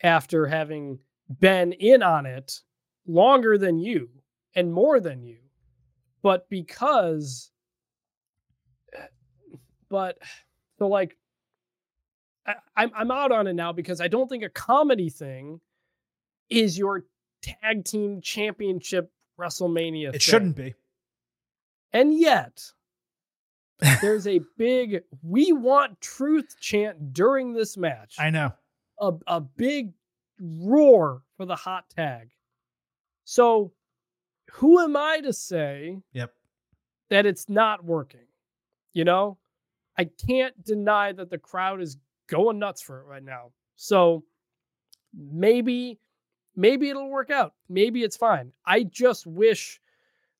after 0.01 0.45
having 0.47 0.99
been 1.39 1.73
in 1.73 2.03
on 2.03 2.25
it 2.25 2.61
longer 3.07 3.57
than 3.57 3.79
you 3.79 4.09
and 4.55 4.71
more 4.71 4.99
than 4.99 5.23
you, 5.23 5.37
but 6.21 6.49
because, 6.49 7.51
but 9.89 10.17
so 10.79 10.87
like 10.87 11.17
I, 12.45 12.55
I'm 12.75 12.91
I'm 12.95 13.11
out 13.11 13.31
on 13.31 13.47
it 13.47 13.53
now 13.53 13.71
because 13.71 14.01
I 14.01 14.07
don't 14.07 14.27
think 14.27 14.43
a 14.43 14.49
comedy 14.49 15.09
thing 15.09 15.59
is 16.49 16.77
your 16.77 17.05
tag 17.41 17.85
team 17.85 18.21
championship 18.21 19.11
WrestleMania. 19.39 20.09
It 20.09 20.11
thing. 20.13 20.19
shouldn't 20.19 20.55
be. 20.55 20.73
And 21.93 22.17
yet, 22.17 22.61
there's 24.01 24.27
a 24.27 24.39
big 24.57 25.03
"We 25.21 25.51
want 25.53 25.99
truth" 26.01 26.55
chant 26.59 27.13
during 27.13 27.53
this 27.53 27.77
match. 27.77 28.15
I 28.19 28.29
know. 28.29 28.53
a 28.99 29.13
a 29.27 29.41
big 29.41 29.93
roar 30.39 31.21
for 31.37 31.45
the 31.45 31.55
hot 31.55 31.89
tag. 31.89 32.29
So, 33.25 33.73
who 34.51 34.79
am 34.79 34.95
I 34.95 35.19
to 35.21 35.33
say 35.33 36.01
Yep. 36.13 36.33
that 37.09 37.25
it's 37.25 37.49
not 37.49 37.83
working? 37.83 38.27
You 38.93 39.03
know, 39.03 39.37
I 39.97 40.05
can't 40.05 40.61
deny 40.63 41.11
that 41.13 41.29
the 41.29 41.37
crowd 41.37 41.81
is 41.81 41.97
going 42.27 42.59
nuts 42.59 42.81
for 42.81 43.01
it 43.01 43.05
right 43.05 43.23
now. 43.23 43.51
So, 43.75 44.23
maybe 45.13 45.99
maybe 46.55 46.89
it'll 46.89 47.09
work 47.09 47.29
out. 47.31 47.53
Maybe 47.69 48.03
it's 48.03 48.17
fine. 48.17 48.51
I 48.65 48.83
just 48.83 49.27
wish 49.27 49.81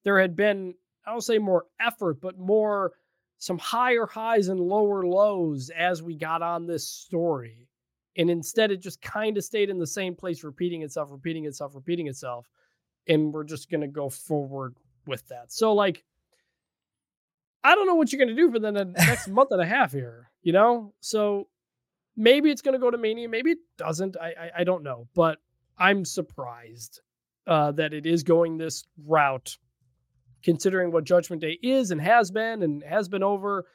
there 0.04 0.20
had 0.20 0.36
been 0.36 0.76
I 1.06 1.12
don't 1.12 1.22
say 1.22 1.38
more 1.38 1.66
effort, 1.80 2.20
but 2.22 2.38
more 2.38 2.94
some 3.38 3.58
higher 3.58 4.06
highs 4.06 4.48
and 4.48 4.60
lower 4.60 5.06
lows 5.06 5.70
as 5.70 6.02
we 6.02 6.16
got 6.16 6.42
on 6.42 6.66
this 6.66 6.88
story. 6.88 7.68
And 8.18 8.30
instead 8.30 8.72
it 8.72 8.78
just 8.78 9.02
kind 9.02 9.38
of 9.38 9.44
stayed 9.44 9.70
in 9.70 9.78
the 9.78 9.88
same 9.88 10.16
place, 10.16 10.44
repeating 10.44 10.84
itself, 10.84 11.12
repeating 11.12 11.46
itself, 11.46 11.76
repeating 11.76 12.08
itself. 12.08 12.50
And 13.08 13.34
we're 13.34 13.44
just 13.44 13.70
gonna 13.70 13.88
go 13.88 14.10
forward 14.10 14.76
with 15.06 15.28
that. 15.28 15.52
So 15.52 15.74
like 15.74 16.04
I 17.64 17.76
don't 17.76 17.88
know 17.88 17.96
what 17.96 18.12
you're 18.12 18.24
gonna 18.24 18.36
do 18.36 18.52
for 18.52 18.60
the 18.60 18.72
next 18.98 19.28
month 19.28 19.52
and 19.52 19.62
a 19.62 19.66
half 19.66 19.92
here, 19.92 20.30
you 20.42 20.54
know? 20.54 20.94
So 21.02 21.48
maybe 22.16 22.52
it's 22.52 22.62
gonna 22.62 22.80
go 22.80 22.90
to 22.90 22.98
Mania, 22.98 23.28
maybe 23.28 23.52
it 23.52 23.60
doesn't. 23.78 24.16
I 24.18 24.28
I, 24.28 24.52
I 24.60 24.64
don't 24.64 24.84
know, 24.84 25.08
but 25.14 25.40
I'm 25.78 26.06
surprised 26.06 27.02
uh, 27.48 27.72
that 27.74 27.94
it 27.94 28.06
is 28.06 28.24
going 28.24 28.58
this 28.58 28.86
route, 29.06 29.58
considering 30.46 30.92
what 30.92 31.04
Judgment 31.04 31.42
Day 31.42 31.58
is 31.62 31.92
and 31.92 32.00
has 32.00 32.32
been 32.32 32.62
and 32.62 32.84
has 32.84 33.10
been 33.10 33.24
over. 33.24 33.66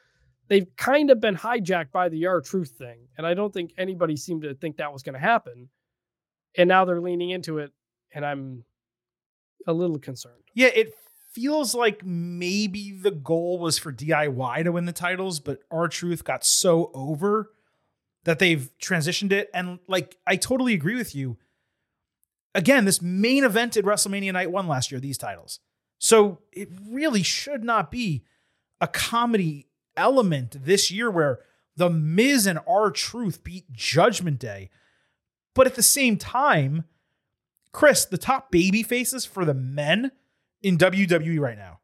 They've 0.47 0.65
kind 0.77 1.11
of 1.11 1.19
been 1.19 1.35
hijacked 1.35 1.91
by 1.91 2.09
the 2.09 2.25
R 2.25 2.41
Truth 2.41 2.75
thing, 2.77 3.07
and 3.17 3.27
I 3.27 3.35
don't 3.35 3.53
think 3.53 3.73
anybody 3.77 4.15
seemed 4.15 4.41
to 4.43 4.55
think 4.55 4.77
that 4.77 4.91
was 4.91 5.03
going 5.03 5.13
to 5.13 5.19
happen. 5.19 5.69
And 6.57 6.67
now 6.67 6.85
they're 6.85 6.99
leaning 6.99 7.29
into 7.29 7.59
it, 7.59 7.71
and 8.13 8.25
I'm 8.25 8.63
a 9.67 9.73
little 9.73 9.99
concerned. 9.99 10.43
Yeah, 10.53 10.69
it 10.73 10.93
feels 11.33 11.75
like 11.75 12.05
maybe 12.05 12.91
the 12.91 13.11
goal 13.11 13.59
was 13.59 13.77
for 13.77 13.93
DIY 13.93 14.63
to 14.63 14.71
win 14.71 14.85
the 14.85 14.91
titles, 14.91 15.39
but 15.39 15.59
R 15.69 15.87
Truth 15.87 16.23
got 16.23 16.43
so 16.43 16.89
over 16.93 17.51
that 18.23 18.39
they've 18.39 18.69
transitioned 18.81 19.31
it. 19.31 19.49
And 19.53 19.79
like, 19.87 20.17
I 20.25 20.35
totally 20.35 20.73
agree 20.73 20.95
with 20.95 21.15
you. 21.15 21.37
Again, 22.53 22.85
this 22.85 23.01
main 23.01 23.43
event 23.43 23.73
evented 23.73 23.83
WrestleMania 23.83 24.33
Night 24.33 24.51
One 24.51 24.67
last 24.67 24.91
year, 24.91 24.99
these 24.99 25.17
titles. 25.17 25.59
So 26.01 26.39
it 26.51 26.67
really 26.89 27.21
should 27.21 27.63
not 27.63 27.91
be 27.91 28.23
a 28.81 28.87
comedy 28.87 29.67
element 29.95 30.57
this 30.65 30.89
year 30.89 31.11
where 31.11 31.41
the 31.75 31.91
Miz 31.91 32.47
and 32.47 32.57
R 32.67 32.89
Truth 32.89 33.43
beat 33.43 33.71
Judgment 33.71 34.39
Day. 34.39 34.71
But 35.53 35.67
at 35.67 35.75
the 35.75 35.83
same 35.83 36.17
time, 36.17 36.85
Chris, 37.71 38.03
the 38.03 38.17
top 38.17 38.51
baby 38.51 38.81
faces 38.81 39.25
for 39.25 39.45
the 39.45 39.53
men 39.53 40.11
in 40.63 40.79
WWE 40.79 41.39
right 41.39 41.57
now 41.57 41.81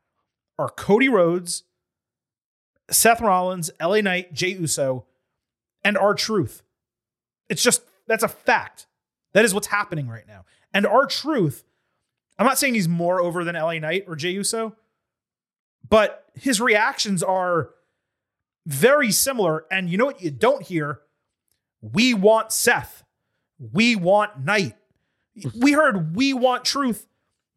are 0.57 0.69
Cody 0.69 1.09
Rhodes, 1.09 1.63
Seth 2.89 3.21
Rollins, 3.21 3.69
LA 3.79 4.01
Knight, 4.01 4.33
Jey 4.33 4.53
Uso, 4.53 5.05
and 5.83 5.95
R 5.95 6.15
Truth. 6.15 6.63
It's 7.49 7.61
just 7.61 7.83
that's 8.07 8.23
a 8.23 8.27
fact. 8.27 8.87
That 9.33 9.45
is 9.45 9.53
what's 9.53 9.67
happening 9.67 10.07
right 10.07 10.27
now. 10.27 10.45
And 10.73 10.87
R 10.87 11.05
Truth, 11.05 11.65
I'm 12.39 12.45
not 12.45 12.57
saying 12.57 12.75
he's 12.75 12.87
more 12.87 13.21
over 13.21 13.43
than 13.43 13.55
LA 13.55 13.79
Knight 13.79 14.05
or 14.07 14.15
Jey 14.15 14.31
Uso, 14.31 14.75
but 15.87 16.25
his 16.35 16.61
reactions 16.61 17.23
are 17.23 17.71
very 18.65 19.11
similar. 19.11 19.65
And 19.71 19.89
you 19.89 19.97
know 19.97 20.05
what 20.05 20.21
you 20.21 20.31
don't 20.31 20.63
hear? 20.63 21.01
We 21.81 22.13
want 22.13 22.51
Seth. 22.51 23.03
We 23.59 23.95
want 23.95 24.43
Knight. 24.43 24.75
We 25.61 25.73
heard 25.73 26.15
we 26.15 26.33
want 26.33 26.65
truth 26.65 27.05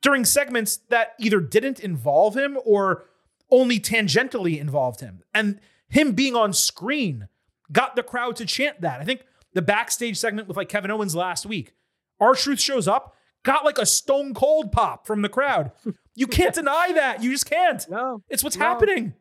during 0.03 0.27
segments 0.27 0.77
that 0.91 1.15
either 1.19 1.41
didn't 1.41 1.81
involve 1.81 2.37
him 2.37 2.59
or 2.63 3.07
only 3.51 3.81
tangentially 3.81 4.61
involved 4.61 5.01
him. 5.01 5.23
And 5.33 5.61
him 5.89 6.13
being 6.13 6.37
on 6.37 6.53
screen 6.53 7.29
got 7.73 7.97
the 7.97 8.03
crowd 8.03 8.37
to 8.37 8.47
chant 8.47 8.83
that. 8.83 9.01
I 9.01 9.05
think 9.05 9.25
the 9.55 9.63
backstage 9.63 10.19
segment 10.19 10.47
with 10.47 10.57
like 10.57 10.69
Kevin 10.69 10.91
Owens 10.91 11.15
last 11.15 11.47
week, 11.47 11.73
R-Truth 12.21 12.61
shows 12.61 12.87
up, 12.87 13.17
got 13.45 13.65
like 13.65 13.79
a 13.79 13.87
stone 13.87 14.35
cold 14.35 14.73
pop 14.73 15.07
from 15.07 15.23
the 15.23 15.29
crowd. 15.29 15.73
You 16.15 16.27
can't 16.39 16.55
deny 16.55 16.93
that. 16.95 17.23
You 17.23 17.31
just 17.31 17.49
can't. 17.49 17.85
No, 17.89 18.23
It's 18.29 18.45
what's 18.45 18.57
No. 18.57 18.65
happening. 18.65 19.15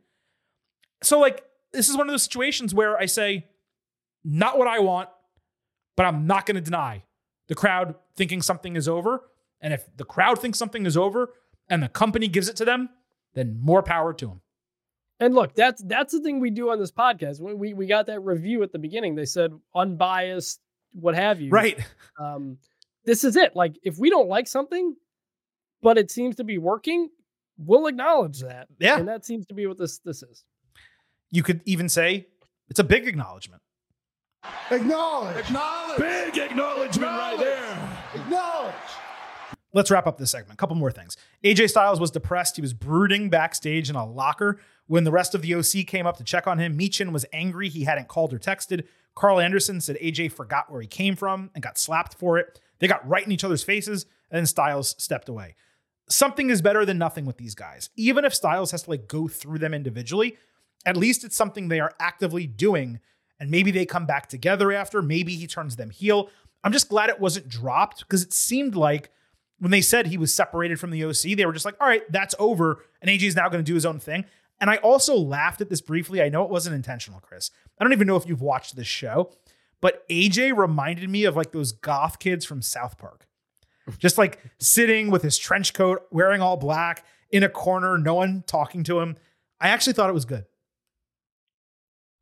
So, 1.04 1.20
like, 1.20 1.44
this 1.72 1.88
is 1.88 1.96
one 1.96 2.08
of 2.08 2.14
those 2.14 2.24
situations 2.24 2.74
where 2.74 2.98
I 2.98 3.06
say, 3.06 3.46
not 4.24 4.58
what 4.58 4.68
I 4.68 4.80
want, 4.80 5.10
but 5.96 6.06
I'm 6.06 6.28
not 6.28 6.46
going 6.46 6.56
to 6.56 6.62
deny 6.62 7.04
the 7.48 7.56
crowd 7.56 7.96
thinking 8.16 8.42
something 8.42 8.76
is 8.76 8.88
over. 8.88 9.24
And 9.62 9.74
if 9.74 9.86
the 9.96 10.04
crowd 10.06 10.40
thinks 10.40 10.58
something 10.58 10.86
is 10.86 10.98
over 10.98 11.34
and 11.70 11.82
the 11.84 11.88
company 11.90 12.28
gives 12.28 12.50
it 12.50 12.56
to 12.58 12.66
them, 12.66 12.90
then 13.34 13.58
more 13.62 13.82
power 13.84 14.14
to 14.14 14.26
them. 14.28 14.42
And 15.22 15.36
look, 15.36 15.54
that's 15.54 15.82
that's 15.84 16.14
the 16.14 16.22
thing 16.22 16.40
we 16.40 16.50
do 16.50 16.70
on 16.72 16.80
this 16.80 16.92
podcast. 16.92 17.42
We 17.42 17.54
we, 17.54 17.74
we 17.74 17.88
got 17.88 18.06
that 18.08 18.22
review 18.22 18.64
at 18.64 18.72
the 18.72 18.80
beginning. 18.80 19.16
They 19.16 19.26
said 19.26 19.52
unbiased, 19.76 20.62
what 20.94 21.14
have 21.16 21.42
you. 21.42 21.50
Right. 21.50 21.78
Um, 22.20 22.58
this 23.10 23.24
is 23.24 23.36
it. 23.36 23.56
Like 23.56 23.80
if 23.84 23.98
we 23.98 24.10
don't 24.10 24.30
like 24.30 24.48
something, 24.48 24.96
but 25.82 25.98
it 25.98 26.12
seems 26.12 26.36
to 26.36 26.44
be 26.44 26.60
working, 26.60 27.10
we'll 27.58 27.88
acknowledge 27.88 28.42
that. 28.42 28.68
Yeah. 28.80 29.00
And 29.00 29.08
that 29.08 29.26
seems 29.26 29.48
to 29.48 29.56
be 29.56 29.66
what 29.66 29.80
this 29.80 29.98
this 30.00 30.22
is. 30.22 30.44
You 31.32 31.42
could 31.42 31.62
even 31.66 31.90
say 31.90 32.28
it's 32.70 32.80
a 32.80 32.84
big 32.84 33.08
acknowledgement. 33.08 33.64
Acknowledge. 34.70 35.38
Acknowledge. 35.38 35.98
Big 35.98 36.38
acknowledgement 36.38 37.12
right 37.12 37.40
there. 37.40 38.00
Acknowledge. 38.14 38.76
Let's 39.74 39.92
wrap 39.92 40.08
up 40.08 40.18
this 40.18 40.32
segment. 40.32 40.54
A 40.54 40.58
couple 40.58 40.76
more 40.76 40.92
things. 40.92 41.18
AJ 41.44 41.70
Styles 41.70 42.00
was 42.00 42.12
depressed. 42.12 42.56
He 42.56 42.62
was 42.62 42.74
brooding 42.74 43.30
backstage 43.30 43.90
in 43.90 43.96
a 43.96 44.06
locker. 44.06 44.60
When 44.88 45.04
the 45.04 45.12
rest 45.12 45.36
of 45.36 45.44
the 45.44 45.54
OC 45.54 45.86
came 45.86 46.08
up 46.08 46.18
to 46.18 46.24
check 46.24 46.48
on 46.48 46.58
him, 46.58 46.78
Michin 46.78 47.12
was 47.12 47.26
angry 47.34 47.70
he 47.70 47.84
hadn't 47.84 48.08
called 48.08 48.34
or 48.34 48.40
texted. 48.40 48.86
Karl 49.16 49.40
Anderson 49.40 49.82
said 49.82 49.98
AJ 49.98 50.32
forgot 50.32 50.72
where 50.72 50.82
he 50.82 50.88
came 50.88 51.16
from 51.16 51.52
and 51.54 51.64
got 51.64 51.78
slapped 51.78 52.16
for 52.16 52.40
it. 52.40 52.60
They 52.80 52.88
got 52.88 53.08
right 53.08 53.26
in 53.26 53.32
each 53.32 53.44
other's 53.44 53.64
faces, 53.64 54.06
and 54.32 54.48
Styles 54.48 54.96
stepped 54.98 55.30
away. 55.30 55.56
Something 56.10 56.50
is 56.50 56.62
better 56.62 56.86
than 56.86 56.98
nothing 56.98 57.26
with 57.26 57.38
these 57.38 57.56
guys. 57.56 57.90
Even 57.96 58.26
if 58.26 58.34
Styles 58.34 58.72
has 58.72 58.84
to 58.84 58.90
like 58.90 59.08
go 59.08 59.28
through 59.28 59.60
them 59.60 59.74
individually, 59.74 60.38
at 60.86 60.98
least 60.98 61.24
it's 61.24 61.36
something 61.36 61.68
they 61.68 61.80
are 61.80 61.94
actively 62.00 62.48
doing. 62.48 63.00
And 63.40 63.52
maybe 63.52 63.72
they 63.72 63.86
come 63.86 64.06
back 64.06 64.28
together 64.28 64.72
after. 64.72 65.02
Maybe 65.02 65.36
he 65.36 65.48
turns 65.48 65.76
them 65.76 65.92
heel. 65.92 66.30
I'm 66.64 66.74
just 66.74 66.90
glad 66.90 67.10
it 67.10 67.20
wasn't 67.20 67.48
dropped 67.48 68.00
because 68.00 68.24
it 68.24 68.34
seemed 68.34 68.76
like 68.76 69.12
when 69.60 69.72
they 69.72 69.82
said 69.82 70.08
he 70.08 70.18
was 70.18 70.34
separated 70.34 70.80
from 70.80 70.90
the 70.92 71.04
OC, 71.04 71.38
they 71.38 71.46
were 71.46 71.54
just 71.54 71.66
like, 71.66 71.76
all 71.80 71.88
right, 71.88 72.10
that's 72.12 72.36
over. 72.40 72.84
And 73.02 73.10
AJ 73.10 73.24
is 73.24 73.36
now 73.36 73.50
going 73.50 73.64
to 73.64 73.70
do 73.70 73.76
his 73.76 73.86
own 73.86 74.00
thing. 74.00 74.26
And 74.60 74.70
I 74.70 74.78
also 74.78 75.16
laughed 75.16 75.62
at 75.62 75.70
this 75.70 75.82
briefly. 75.82 76.22
I 76.22 76.30
know 76.30 76.44
it 76.44 76.50
wasn't 76.50 76.76
intentional, 76.76 77.20
Chris. 77.20 77.52
I 77.80 77.84
don't 77.84 77.94
even 77.94 78.08
know 78.08 78.18
if 78.18 78.28
you've 78.28 78.42
watched 78.42 78.76
this 78.76 78.88
show, 78.88 79.32
but 79.82 80.08
AJ 80.10 80.56
reminded 80.58 81.10
me 81.10 81.24
of 81.26 81.36
like 81.36 81.52
those 81.52 81.72
goth 81.72 82.20
kids 82.20 82.46
from 82.46 82.62
South 82.62 82.98
Park. 82.98 83.26
Just 83.98 84.18
like 84.20 84.40
sitting 84.60 85.10
with 85.10 85.24
his 85.24 85.38
trench 85.38 85.74
coat, 85.74 86.04
wearing 86.12 86.42
all 86.42 86.58
black 86.58 87.06
in 87.32 87.42
a 87.44 87.50
corner, 87.50 87.98
no 87.98 88.14
one 88.16 88.44
talking 88.46 88.84
to 88.84 89.00
him. 89.00 89.16
I 89.60 89.70
actually 89.70 89.94
thought 89.94 90.10
it 90.10 90.14
was 90.14 90.26
good. 90.26 90.46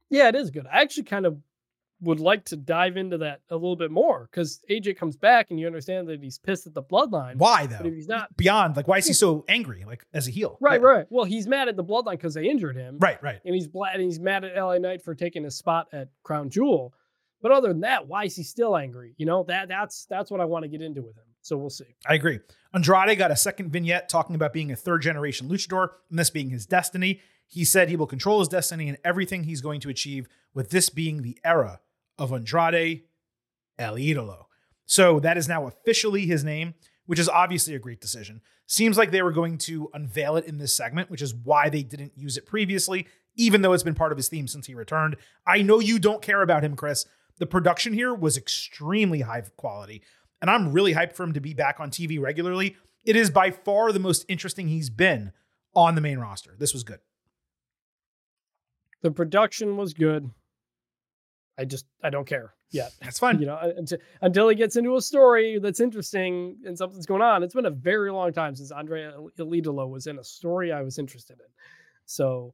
Yeah, 0.09 0.29
it 0.29 0.35
is 0.35 0.51
good. 0.51 0.65
I 0.71 0.81
actually 0.81 1.03
kind 1.03 1.25
of 1.25 1.37
would 2.01 2.19
like 2.19 2.45
to 2.45 2.55
dive 2.55 2.95
into 2.95 3.17
that 3.17 3.41
a 3.49 3.55
little 3.55 3.75
bit 3.75 3.89
more 3.89 4.29
because 4.31 4.61
AJ 4.69 4.97
comes 4.97 5.17
back 5.17 5.47
and 5.49 5.59
you 5.59 5.65
understand 5.65 6.07
that 6.07 6.21
he's 6.21 6.37
pissed 6.37 6.67
at 6.67 6.73
the 6.75 6.83
bloodline. 6.83 7.35
Why 7.37 7.65
But 7.67 7.79
though? 7.79 7.89
if 7.89 7.93
he's 7.95 8.07
not 8.07 8.37
Beyond, 8.37 8.75
like, 8.77 8.87
why 8.87 8.99
is 8.99 9.07
he 9.07 9.13
so 9.13 9.43
angry, 9.49 9.83
like 9.85 10.05
as 10.13 10.27
a 10.27 10.31
heel? 10.31 10.57
right, 10.61 10.79
Yeah. 10.79 10.87
right. 10.87 11.05
Well, 11.09 11.25
he's 11.25 11.47
mad 11.47 11.67
at 11.67 11.75
the 11.75 11.83
bloodline 11.83 12.11
because 12.11 12.35
they 12.35 12.47
injured 12.47 12.75
him. 12.77 12.99
Right, 12.99 13.21
right. 13.23 13.39
and 13.43 13.55
he's 13.55 13.67
bla- 13.67 13.89
and 13.91 14.01
he's 14.01 14.19
mad 14.19 14.45
at 14.45 14.55
LA 14.55 14.77
Knight 14.77 15.01
for 15.01 15.15
taking 15.15 15.43
his 15.43 15.57
spot 15.57 15.87
at 15.91 16.09
Crown 16.23 16.49
Jewel. 16.51 16.93
But 17.41 17.51
other 17.51 17.67
than 17.69 17.81
that, 17.81 18.07
why 18.07 18.25
is 18.25 18.35
he 18.35 18.43
still 18.43 18.75
angry? 18.75 19.13
You 19.17 19.25
know 19.25 19.43
that 19.47 19.67
that's 19.67 20.05
that's 20.09 20.31
what 20.31 20.41
I 20.41 20.45
want 20.45 20.63
to 20.63 20.69
get 20.69 20.81
into 20.81 21.01
with 21.01 21.15
him. 21.15 21.23
So 21.41 21.55
we'll 21.57 21.69
see. 21.69 21.95
I 22.05 22.15
agree. 22.15 22.39
Andrade 22.73 23.17
got 23.17 23.31
a 23.31 23.35
second 23.35 23.71
vignette 23.71 24.09
talking 24.09 24.35
about 24.35 24.53
being 24.53 24.71
a 24.71 24.75
third 24.75 25.01
generation 25.01 25.47
luchador 25.47 25.89
and 26.09 26.19
this 26.19 26.29
being 26.29 26.49
his 26.49 26.65
destiny. 26.65 27.21
He 27.47 27.63
said 27.63 27.87
he 27.87 27.95
will 27.95 28.07
control 28.07 28.39
his 28.39 28.49
destiny 28.49 28.89
and 28.89 28.97
everything 29.05 29.43
he's 29.43 29.61
going 29.61 29.79
to 29.81 29.89
achieve, 29.89 30.27
with 30.53 30.71
this 30.71 30.89
being 30.89 31.21
the 31.21 31.37
era 31.45 31.79
of 32.17 32.33
Andrade 32.33 33.03
El 33.79 33.95
Idolo. 33.95 34.45
So 34.85 35.19
that 35.19 35.37
is 35.37 35.47
now 35.47 35.67
officially 35.67 36.25
his 36.25 36.43
name, 36.43 36.73
which 37.05 37.19
is 37.19 37.29
obviously 37.29 37.75
a 37.75 37.79
great 37.79 38.01
decision. 38.01 38.41
Seems 38.65 38.97
like 38.97 39.11
they 39.11 39.21
were 39.21 39.31
going 39.31 39.57
to 39.59 39.89
unveil 39.93 40.35
it 40.35 40.45
in 40.45 40.57
this 40.57 40.75
segment, 40.75 41.09
which 41.09 41.21
is 41.21 41.33
why 41.33 41.69
they 41.69 41.83
didn't 41.83 42.17
use 42.17 42.35
it 42.35 42.45
previously, 42.45 43.07
even 43.35 43.61
though 43.61 43.71
it's 43.71 43.83
been 43.83 43.95
part 43.95 44.11
of 44.11 44.17
his 44.17 44.27
theme 44.27 44.47
since 44.47 44.67
he 44.67 44.75
returned. 44.75 45.15
I 45.45 45.61
know 45.61 45.79
you 45.79 45.99
don't 45.99 46.21
care 46.21 46.41
about 46.41 46.63
him, 46.63 46.75
Chris. 46.75 47.05
The 47.39 47.45
production 47.45 47.93
here 47.93 48.13
was 48.13 48.37
extremely 48.37 49.21
high 49.21 49.41
quality, 49.57 50.01
and 50.41 50.49
I'm 50.49 50.71
really 50.71 50.93
hyped 50.93 51.13
for 51.13 51.23
him 51.23 51.33
to 51.33 51.41
be 51.41 51.53
back 51.53 51.79
on 51.79 51.91
TV 51.91 52.19
regularly. 52.19 52.75
It 53.05 53.15
is 53.15 53.29
by 53.29 53.51
far 53.51 53.91
the 53.91 53.99
most 53.99 54.25
interesting 54.27 54.67
he's 54.67 54.89
been 54.89 55.31
on 55.75 55.95
the 55.95 56.01
main 56.01 56.17
roster. 56.17 56.55
This 56.57 56.73
was 56.73 56.83
good. 56.83 56.99
The 59.01 59.11
production 59.11 59.77
was 59.77 59.93
good. 59.93 60.29
I 61.57 61.65
just 61.65 61.85
I 62.03 62.09
don't 62.09 62.27
care 62.27 62.53
yet. 62.71 62.91
That's 63.01 63.19
fine. 63.19 63.39
You 63.39 63.47
know, 63.47 63.73
until, 63.77 63.97
until 64.21 64.49
he 64.49 64.55
gets 64.55 64.75
into 64.75 64.95
a 64.95 65.01
story 65.01 65.59
that's 65.59 65.79
interesting 65.79 66.57
and 66.65 66.77
something's 66.77 67.05
going 67.05 67.21
on. 67.21 67.43
It's 67.43 67.53
been 67.53 67.65
a 67.65 67.71
very 67.71 68.11
long 68.11 68.33
time 68.33 68.55
since 68.55 68.71
Andrea 68.71 69.13
Elidolo 69.39 69.89
was 69.89 70.07
in 70.07 70.19
a 70.19 70.23
story 70.23 70.71
I 70.71 70.81
was 70.81 70.97
interested 70.97 71.39
in. 71.39 71.47
So 72.05 72.53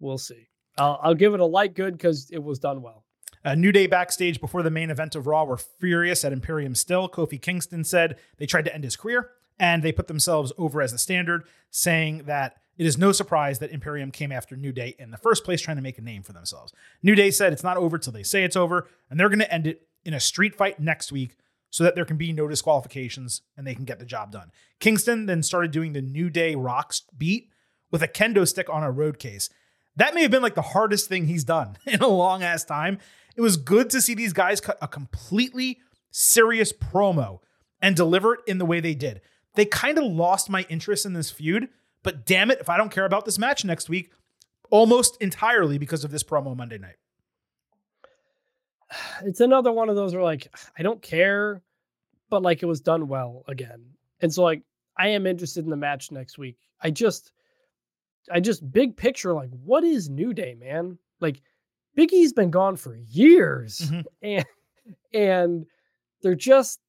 we'll 0.00 0.18
see. 0.18 0.48
I'll, 0.76 0.98
I'll 1.02 1.14
give 1.14 1.34
it 1.34 1.40
a 1.40 1.46
light 1.46 1.74
good 1.74 1.94
because 1.94 2.30
it 2.30 2.42
was 2.42 2.58
done 2.58 2.82
well. 2.82 3.04
Uh, 3.44 3.54
New 3.54 3.72
Day 3.72 3.86
backstage 3.86 4.40
before 4.40 4.62
the 4.62 4.70
main 4.70 4.90
event 4.90 5.14
of 5.14 5.26
Raw 5.26 5.44
were 5.44 5.56
furious 5.56 6.24
at 6.24 6.32
Imperium 6.32 6.74
still. 6.74 7.08
Kofi 7.08 7.40
Kingston 7.40 7.84
said 7.84 8.16
they 8.36 8.46
tried 8.46 8.64
to 8.64 8.74
end 8.74 8.84
his 8.84 8.96
career 8.96 9.30
and 9.58 9.82
they 9.82 9.92
put 9.92 10.08
themselves 10.08 10.52
over 10.56 10.80
as 10.80 10.92
the 10.92 10.98
standard, 10.98 11.44
saying 11.70 12.22
that 12.26 12.56
it 12.76 12.86
is 12.86 12.96
no 12.96 13.10
surprise 13.10 13.58
that 13.58 13.72
Imperium 13.72 14.12
came 14.12 14.30
after 14.30 14.56
New 14.56 14.70
Day 14.72 14.94
in 14.98 15.10
the 15.10 15.16
first 15.16 15.44
place, 15.44 15.60
trying 15.60 15.76
to 15.76 15.82
make 15.82 15.98
a 15.98 16.02
name 16.02 16.22
for 16.22 16.32
themselves. 16.32 16.72
New 17.02 17.16
Day 17.16 17.30
said 17.30 17.52
it's 17.52 17.64
not 17.64 17.76
over 17.76 17.98
till 17.98 18.12
they 18.12 18.22
say 18.22 18.44
it's 18.44 18.56
over, 18.56 18.86
and 19.10 19.18
they're 19.18 19.28
going 19.28 19.40
to 19.40 19.52
end 19.52 19.66
it 19.66 19.88
in 20.04 20.14
a 20.14 20.20
street 20.20 20.54
fight 20.54 20.78
next 20.78 21.10
week 21.10 21.36
so 21.70 21.84
that 21.84 21.94
there 21.94 22.04
can 22.04 22.16
be 22.16 22.32
no 22.32 22.46
disqualifications 22.48 23.42
and 23.56 23.66
they 23.66 23.74
can 23.74 23.84
get 23.84 23.98
the 23.98 24.04
job 24.04 24.30
done. 24.30 24.50
Kingston 24.80 25.26
then 25.26 25.42
started 25.42 25.70
doing 25.70 25.92
the 25.92 26.00
New 26.00 26.30
Day 26.30 26.54
Rocks 26.54 27.02
beat 27.16 27.50
with 27.90 28.02
a 28.02 28.08
kendo 28.08 28.46
stick 28.46 28.70
on 28.70 28.82
a 28.82 28.90
road 28.90 29.18
case. 29.18 29.50
That 29.96 30.14
may 30.14 30.22
have 30.22 30.30
been 30.30 30.42
like 30.42 30.54
the 30.54 30.62
hardest 30.62 31.08
thing 31.08 31.26
he's 31.26 31.44
done 31.44 31.76
in 31.86 32.00
a 32.00 32.06
long 32.08 32.42
ass 32.42 32.64
time. 32.64 32.98
It 33.38 33.40
was 33.40 33.56
good 33.56 33.88
to 33.90 34.02
see 34.02 34.14
these 34.14 34.32
guys 34.32 34.60
cut 34.60 34.76
a 34.82 34.88
completely 34.88 35.78
serious 36.10 36.72
promo 36.72 37.38
and 37.80 37.94
deliver 37.94 38.34
it 38.34 38.40
in 38.48 38.58
the 38.58 38.66
way 38.66 38.80
they 38.80 38.96
did. 38.96 39.20
They 39.54 39.64
kind 39.64 39.96
of 39.96 40.02
lost 40.02 40.50
my 40.50 40.66
interest 40.68 41.06
in 41.06 41.12
this 41.12 41.30
feud, 41.30 41.68
but 42.02 42.26
damn 42.26 42.50
it, 42.50 42.58
if 42.58 42.68
I 42.68 42.76
don't 42.76 42.90
care 42.90 43.04
about 43.04 43.24
this 43.24 43.38
match 43.38 43.64
next 43.64 43.88
week, 43.88 44.10
almost 44.70 45.22
entirely 45.22 45.78
because 45.78 46.02
of 46.02 46.10
this 46.10 46.24
promo 46.24 46.56
Monday 46.56 46.78
night. 46.78 46.96
it's 49.22 49.38
another 49.38 49.70
one 49.70 49.88
of 49.88 49.94
those 49.94 50.14
where 50.14 50.24
like 50.24 50.52
I 50.76 50.82
don't 50.82 51.00
care, 51.00 51.62
but 52.30 52.42
like 52.42 52.64
it 52.64 52.66
was 52.66 52.80
done 52.80 53.06
well 53.06 53.44
again. 53.46 53.84
And 54.20 54.34
so 54.34 54.42
like 54.42 54.62
I 54.96 55.10
am 55.10 55.28
interested 55.28 55.62
in 55.62 55.70
the 55.70 55.76
match 55.76 56.10
next 56.10 56.38
week. 56.38 56.56
I 56.80 56.90
just, 56.90 57.30
I 58.32 58.40
just 58.40 58.68
big 58.72 58.96
picture, 58.96 59.32
like, 59.32 59.50
what 59.50 59.84
is 59.84 60.10
New 60.10 60.34
Day, 60.34 60.56
man? 60.58 60.98
Like, 61.20 61.40
Big 61.94 62.12
E's 62.12 62.32
been 62.32 62.50
gone 62.50 62.76
for 62.76 62.94
years, 62.96 63.80
Mhm. 63.90 64.04
and 64.22 64.44
and 65.12 65.66
they're 66.22 66.34
just 66.34 66.80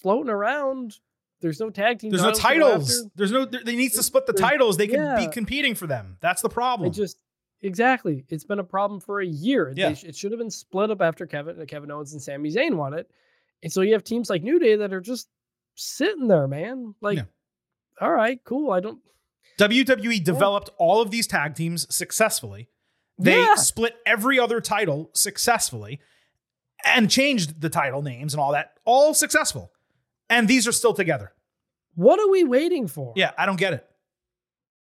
floating 0.00 0.30
around. 0.30 0.96
There's 1.40 1.58
no 1.60 1.70
tag 1.70 1.98
team. 1.98 2.10
There's 2.10 2.22
no 2.22 2.32
titles 2.32 2.38
to 2.38 2.48
go 2.58 2.68
titles. 2.70 2.98
after. 3.00 3.10
There's 3.16 3.32
no. 3.32 3.44
They 3.44 3.76
need 3.76 3.92
to 3.92 4.02
split 4.02 4.26
the 4.26 4.32
titles. 4.32 4.76
They 4.76 4.86
can 4.88 5.16
be 5.16 5.26
competing 5.32 5.74
for 5.74 5.86
them. 5.86 6.16
That's 6.20 6.42
the 6.42 6.48
problem. 6.50 6.92
just 6.92 7.18
exactly. 7.62 8.24
It's 8.28 8.44
been 8.44 8.58
a 8.58 8.64
problem 8.64 9.00
for 9.00 9.20
a 9.20 9.26
year. 9.26 9.72
Yeah. 9.76 9.94
sh- 9.94 10.04
it 10.04 10.16
should 10.16 10.32
have 10.32 10.38
been 10.38 10.50
split 10.50 10.90
up 10.90 11.00
after 11.00 11.26
Kevin 11.26 11.64
Kevin 11.66 11.90
Owens 11.90 12.12
and 12.12 12.20
Sami 12.22 12.50
Zayn 12.50 12.74
won 12.74 12.92
it, 12.94 13.10
and 13.62 13.72
so 13.72 13.80
you 13.82 13.92
have 13.94 14.04
teams 14.04 14.28
like 14.30 14.42
New 14.42 14.58
Day 14.58 14.76
that 14.76 14.92
are 14.92 15.00
just 15.00 15.28
sitting 15.76 16.28
there, 16.28 16.46
man. 16.46 16.94
Like, 17.00 17.18
Yeah. 17.18 17.24
all 18.00 18.12
right, 18.12 18.38
cool. 18.44 18.70
I 18.72 18.80
don't. 18.80 18.98
WWE 19.58 20.22
developed 20.22 20.70
all 20.78 21.00
of 21.02 21.10
these 21.10 21.26
tag 21.26 21.54
teams 21.54 21.86
successfully. 21.94 22.68
They 23.20 23.40
Yeah. 23.40 23.54
split 23.56 23.96
every 24.06 24.38
other 24.38 24.60
title 24.60 25.10
successfully 25.14 26.00
and 26.84 27.10
changed 27.10 27.60
the 27.60 27.68
title 27.68 28.02
names 28.02 28.32
and 28.34 28.40
all 28.40 28.52
that, 28.52 28.78
all 28.84 29.14
successful. 29.14 29.72
And 30.28 30.48
these 30.48 30.66
are 30.66 30.72
still 30.72 30.94
together. 30.94 31.32
What 31.94 32.18
are 32.20 32.28
we 32.30 32.44
waiting 32.44 32.86
for? 32.88 33.12
Yeah, 33.16 33.32
I 33.36 33.46
don't 33.46 33.58
get 33.58 33.72
it. 33.74 33.86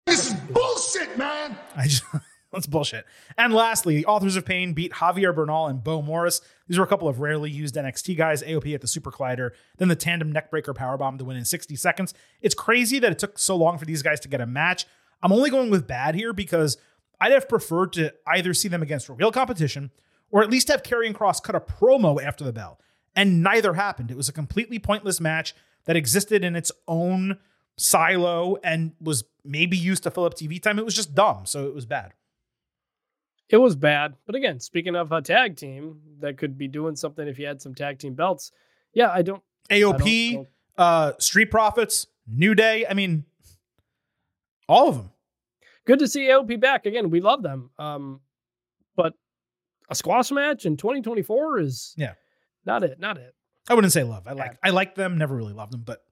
This 0.05 0.27
is 0.27 0.33
bullshit, 0.33 1.17
man. 1.17 1.57
I 1.75 1.83
just 1.87 2.03
that's 2.51 2.67
bullshit. 2.67 3.05
And 3.37 3.53
lastly, 3.53 3.95
the 3.95 4.05
authors 4.05 4.35
of 4.35 4.45
pain 4.45 4.73
beat 4.73 4.93
Javier 4.93 5.33
Bernal 5.33 5.67
and 5.67 5.83
Bo 5.83 6.01
Morris. 6.01 6.41
These 6.67 6.77
were 6.77 6.83
a 6.83 6.87
couple 6.87 7.07
of 7.07 7.19
rarely 7.19 7.49
used 7.51 7.75
NXT 7.75 8.15
guys. 8.17 8.43
AOP 8.43 8.73
at 8.73 8.81
the 8.81 8.87
Super 8.87 9.11
Collider, 9.11 9.51
then 9.77 9.87
the 9.89 9.95
tandem 9.95 10.33
neckbreaker 10.33 10.73
powerbomb 10.75 11.17
to 11.17 11.25
win 11.25 11.37
in 11.37 11.45
60 11.45 11.75
seconds. 11.75 12.13
It's 12.41 12.55
crazy 12.55 12.99
that 12.99 13.11
it 13.11 13.19
took 13.19 13.37
so 13.39 13.55
long 13.55 13.77
for 13.77 13.85
these 13.85 14.01
guys 14.01 14.19
to 14.21 14.27
get 14.27 14.41
a 14.41 14.45
match. 14.45 14.85
I'm 15.23 15.31
only 15.31 15.49
going 15.49 15.69
with 15.69 15.87
bad 15.87 16.15
here 16.15 16.33
because 16.33 16.77
I'd 17.21 17.31
have 17.31 17.47
preferred 17.47 17.93
to 17.93 18.13
either 18.27 18.53
see 18.53 18.67
them 18.67 18.81
against 18.81 19.07
real 19.07 19.31
competition 19.31 19.91
or 20.31 20.41
at 20.41 20.49
least 20.49 20.67
have 20.69 20.81
Karrion 20.81 21.13
Kross 21.13 21.41
cut 21.41 21.55
a 21.55 21.59
promo 21.59 22.21
after 22.21 22.43
the 22.43 22.51
bell. 22.51 22.79
And 23.15 23.43
neither 23.43 23.73
happened. 23.75 24.09
It 24.09 24.17
was 24.17 24.27
a 24.27 24.33
completely 24.33 24.79
pointless 24.79 25.21
match 25.21 25.53
that 25.85 25.95
existed 25.95 26.43
in 26.43 26.55
its 26.55 26.71
own 26.87 27.37
silo 27.77 28.57
and 28.63 28.93
was 28.99 29.23
maybe 29.43 29.77
used 29.77 30.03
to 30.03 30.11
fill 30.11 30.25
up 30.25 30.33
TV 30.33 30.61
time. 30.61 30.79
It 30.79 30.85
was 30.85 30.95
just 30.95 31.13
dumb, 31.13 31.45
so 31.45 31.67
it 31.67 31.75
was 31.75 31.85
bad. 31.85 32.13
It 33.49 33.57
was 33.57 33.75
bad. 33.75 34.15
But 34.25 34.35
again, 34.35 34.59
speaking 34.59 34.95
of 34.95 35.11
a 35.11 35.21
tag 35.21 35.57
team 35.57 35.99
that 36.21 36.37
could 36.37 36.57
be 36.57 36.67
doing 36.67 36.95
something 36.95 37.27
if 37.27 37.37
you 37.37 37.45
had 37.45 37.61
some 37.61 37.75
tag 37.75 37.99
team 37.99 38.13
belts, 38.13 38.51
yeah, 38.93 39.11
I 39.11 39.21
don't. 39.21 39.43
AOP, 39.69 40.33
don't- 40.33 40.47
uh, 40.77 41.11
Street 41.19 41.51
Profits, 41.51 42.07
New 42.27 42.55
Day. 42.55 42.85
I 42.89 42.93
mean, 42.93 43.25
all 44.69 44.87
of 44.89 44.95
them. 44.95 45.11
Good 45.85 45.99
to 45.99 46.07
see 46.07 46.27
AOP 46.27 46.59
back 46.59 46.85
again. 46.85 47.09
We 47.09 47.21
love 47.21 47.41
them. 47.43 47.71
Um, 47.79 48.21
but 48.95 49.13
a 49.89 49.95
squash 49.95 50.31
match 50.31 50.65
in 50.65 50.77
2024 50.77 51.59
is 51.59 51.93
Yeah. 51.97 52.13
not 52.65 52.83
it. 52.83 52.99
Not 52.99 53.17
it. 53.17 53.33
I 53.69 53.73
wouldn't 53.73 53.93
say 53.93 54.03
love. 54.03 54.27
I 54.27 54.33
like 54.33 54.57
I 54.63 54.69
like 54.71 54.95
them. 54.95 55.17
Never 55.17 55.35
really 55.35 55.53
loved 55.53 55.73
them, 55.73 55.83
but 55.85 56.03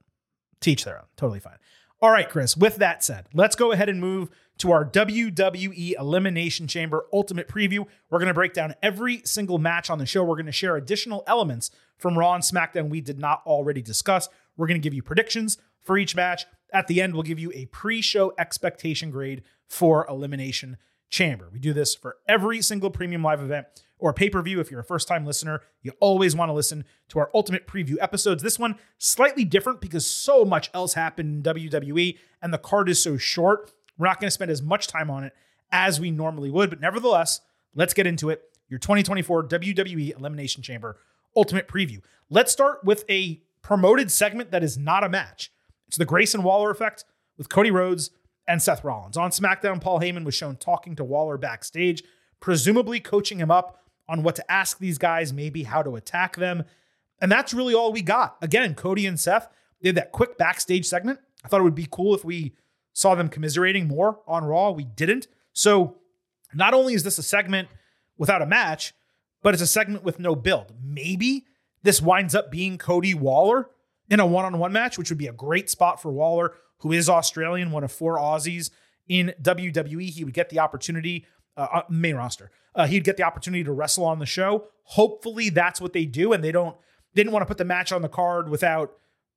teach 0.60 0.84
their 0.84 0.98
own. 0.98 1.06
Totally 1.16 1.40
fine. 1.40 1.56
All 2.02 2.10
right, 2.10 2.28
Chris. 2.28 2.56
With 2.56 2.76
that 2.76 3.04
said, 3.04 3.26
let's 3.34 3.56
go 3.56 3.72
ahead 3.72 3.88
and 3.90 4.00
move 4.00 4.30
to 4.58 4.72
our 4.72 4.84
WWE 4.86 5.94
Elimination 5.98 6.66
Chamber 6.66 7.04
Ultimate 7.12 7.46
Preview. 7.48 7.86
We're 8.08 8.18
going 8.18 8.28
to 8.28 8.34
break 8.34 8.54
down 8.54 8.74
every 8.82 9.20
single 9.24 9.58
match 9.58 9.90
on 9.90 9.98
the 9.98 10.06
show. 10.06 10.24
We're 10.24 10.36
going 10.36 10.46
to 10.46 10.52
share 10.52 10.76
additional 10.76 11.24
elements 11.26 11.70
from 11.98 12.16
Raw 12.18 12.34
and 12.34 12.42
SmackDown 12.42 12.88
we 12.88 13.00
did 13.02 13.18
not 13.18 13.42
already 13.44 13.82
discuss. 13.82 14.28
We're 14.56 14.66
going 14.66 14.80
to 14.80 14.84
give 14.84 14.94
you 14.94 15.02
predictions 15.02 15.58
for 15.82 15.98
each 15.98 16.14
match. 16.16 16.46
At 16.72 16.86
the 16.86 17.00
end, 17.00 17.14
we'll 17.14 17.22
give 17.22 17.38
you 17.38 17.52
a 17.54 17.66
pre-show 17.66 18.32
expectation 18.38 19.10
grade 19.10 19.42
for 19.66 20.06
Elimination 20.08 20.76
Chamber. 21.10 21.48
We 21.52 21.58
do 21.58 21.72
this 21.72 21.94
for 21.94 22.18
every 22.28 22.62
single 22.62 22.90
premium 22.90 23.22
live 23.22 23.42
event 23.42 23.66
or 23.98 24.12
pay 24.12 24.30
per 24.30 24.40
view. 24.42 24.60
If 24.60 24.70
you're 24.70 24.80
a 24.80 24.84
first 24.84 25.08
time 25.08 25.26
listener, 25.26 25.60
you 25.82 25.92
always 26.00 26.34
want 26.36 26.48
to 26.48 26.52
listen 26.52 26.84
to 27.08 27.18
our 27.18 27.30
ultimate 27.34 27.66
preview 27.66 27.96
episodes. 28.00 28.42
This 28.42 28.58
one, 28.58 28.76
slightly 28.98 29.44
different 29.44 29.80
because 29.80 30.06
so 30.06 30.44
much 30.44 30.70
else 30.72 30.94
happened 30.94 31.46
in 31.46 31.54
WWE 31.54 32.18
and 32.40 32.52
the 32.52 32.58
card 32.58 32.88
is 32.88 33.02
so 33.02 33.16
short. 33.16 33.72
We're 33.98 34.06
not 34.06 34.20
going 34.20 34.28
to 34.28 34.32
spend 34.32 34.50
as 34.50 34.62
much 34.62 34.86
time 34.86 35.10
on 35.10 35.24
it 35.24 35.34
as 35.70 36.00
we 36.00 36.10
normally 36.10 36.50
would. 36.50 36.70
But 36.70 36.80
nevertheless, 36.80 37.40
let's 37.74 37.94
get 37.94 38.06
into 38.06 38.30
it. 38.30 38.42
Your 38.68 38.78
2024 38.78 39.48
WWE 39.48 40.16
Elimination 40.16 40.62
Chamber 40.62 40.96
Ultimate 41.36 41.68
Preview. 41.68 42.00
Let's 42.28 42.52
start 42.52 42.84
with 42.84 43.04
a 43.10 43.42
promoted 43.62 44.10
segment 44.10 44.52
that 44.52 44.62
is 44.62 44.78
not 44.78 45.04
a 45.04 45.08
match. 45.08 45.52
It's 45.90 45.98
the 45.98 46.04
Grayson 46.04 46.44
Waller 46.44 46.70
effect 46.70 47.04
with 47.36 47.48
Cody 47.48 47.72
Rhodes 47.72 48.12
and 48.46 48.62
Seth 48.62 48.84
Rollins. 48.84 49.16
On 49.16 49.32
SmackDown, 49.32 49.80
Paul 49.80 49.98
Heyman 49.98 50.24
was 50.24 50.36
shown 50.36 50.54
talking 50.54 50.94
to 50.94 51.02
Waller 51.02 51.36
backstage, 51.36 52.04
presumably 52.38 53.00
coaching 53.00 53.40
him 53.40 53.50
up 53.50 53.82
on 54.08 54.22
what 54.22 54.36
to 54.36 54.48
ask 54.48 54.78
these 54.78 54.98
guys, 54.98 55.32
maybe 55.32 55.64
how 55.64 55.82
to 55.82 55.96
attack 55.96 56.36
them. 56.36 56.62
And 57.20 57.30
that's 57.32 57.52
really 57.52 57.74
all 57.74 57.92
we 57.92 58.02
got. 58.02 58.36
Again, 58.40 58.76
Cody 58.76 59.04
and 59.04 59.18
Seth 59.18 59.48
did 59.82 59.96
that 59.96 60.12
quick 60.12 60.38
backstage 60.38 60.86
segment. 60.86 61.18
I 61.44 61.48
thought 61.48 61.58
it 61.60 61.64
would 61.64 61.74
be 61.74 61.88
cool 61.90 62.14
if 62.14 62.24
we 62.24 62.54
saw 62.92 63.16
them 63.16 63.28
commiserating 63.28 63.88
more 63.88 64.20
on 64.28 64.44
Raw. 64.44 64.70
We 64.70 64.84
didn't. 64.84 65.26
So 65.52 65.96
not 66.54 66.72
only 66.72 66.94
is 66.94 67.02
this 67.02 67.18
a 67.18 67.22
segment 67.24 67.66
without 68.16 68.42
a 68.42 68.46
match, 68.46 68.94
but 69.42 69.54
it's 69.54 69.62
a 69.62 69.66
segment 69.66 70.04
with 70.04 70.20
no 70.20 70.36
build. 70.36 70.72
Maybe 70.80 71.46
this 71.82 72.00
winds 72.00 72.36
up 72.36 72.48
being 72.48 72.78
Cody 72.78 73.12
Waller 73.12 73.70
in 74.10 74.20
a 74.20 74.26
one 74.26 74.44
on 74.44 74.58
one 74.58 74.72
match, 74.72 74.98
which 74.98 75.08
would 75.08 75.18
be 75.18 75.28
a 75.28 75.32
great 75.32 75.70
spot 75.70 76.02
for 76.02 76.10
Waller, 76.10 76.54
who 76.78 76.92
is 76.92 77.08
Australian, 77.08 77.70
one 77.70 77.84
of 77.84 77.92
four 77.92 78.18
Aussies 78.18 78.70
in 79.08 79.32
WWE. 79.40 80.10
He 80.10 80.24
would 80.24 80.34
get 80.34 80.50
the 80.50 80.58
opportunity, 80.58 81.24
uh, 81.56 81.68
uh, 81.72 81.82
main 81.88 82.16
roster. 82.16 82.50
Uh, 82.74 82.86
he'd 82.86 83.04
get 83.04 83.16
the 83.16 83.22
opportunity 83.22 83.64
to 83.64 83.72
wrestle 83.72 84.04
on 84.04 84.18
the 84.18 84.26
show. 84.26 84.66
Hopefully, 84.84 85.48
that's 85.48 85.80
what 85.80 85.92
they 85.92 86.04
do, 86.04 86.32
and 86.32 86.42
they 86.42 86.52
don't. 86.52 86.76
They 87.14 87.22
didn't 87.22 87.32
want 87.32 87.42
to 87.42 87.46
put 87.46 87.58
the 87.58 87.64
match 87.64 87.90
on 87.90 88.02
the 88.02 88.08
card 88.08 88.48
without 88.48 88.92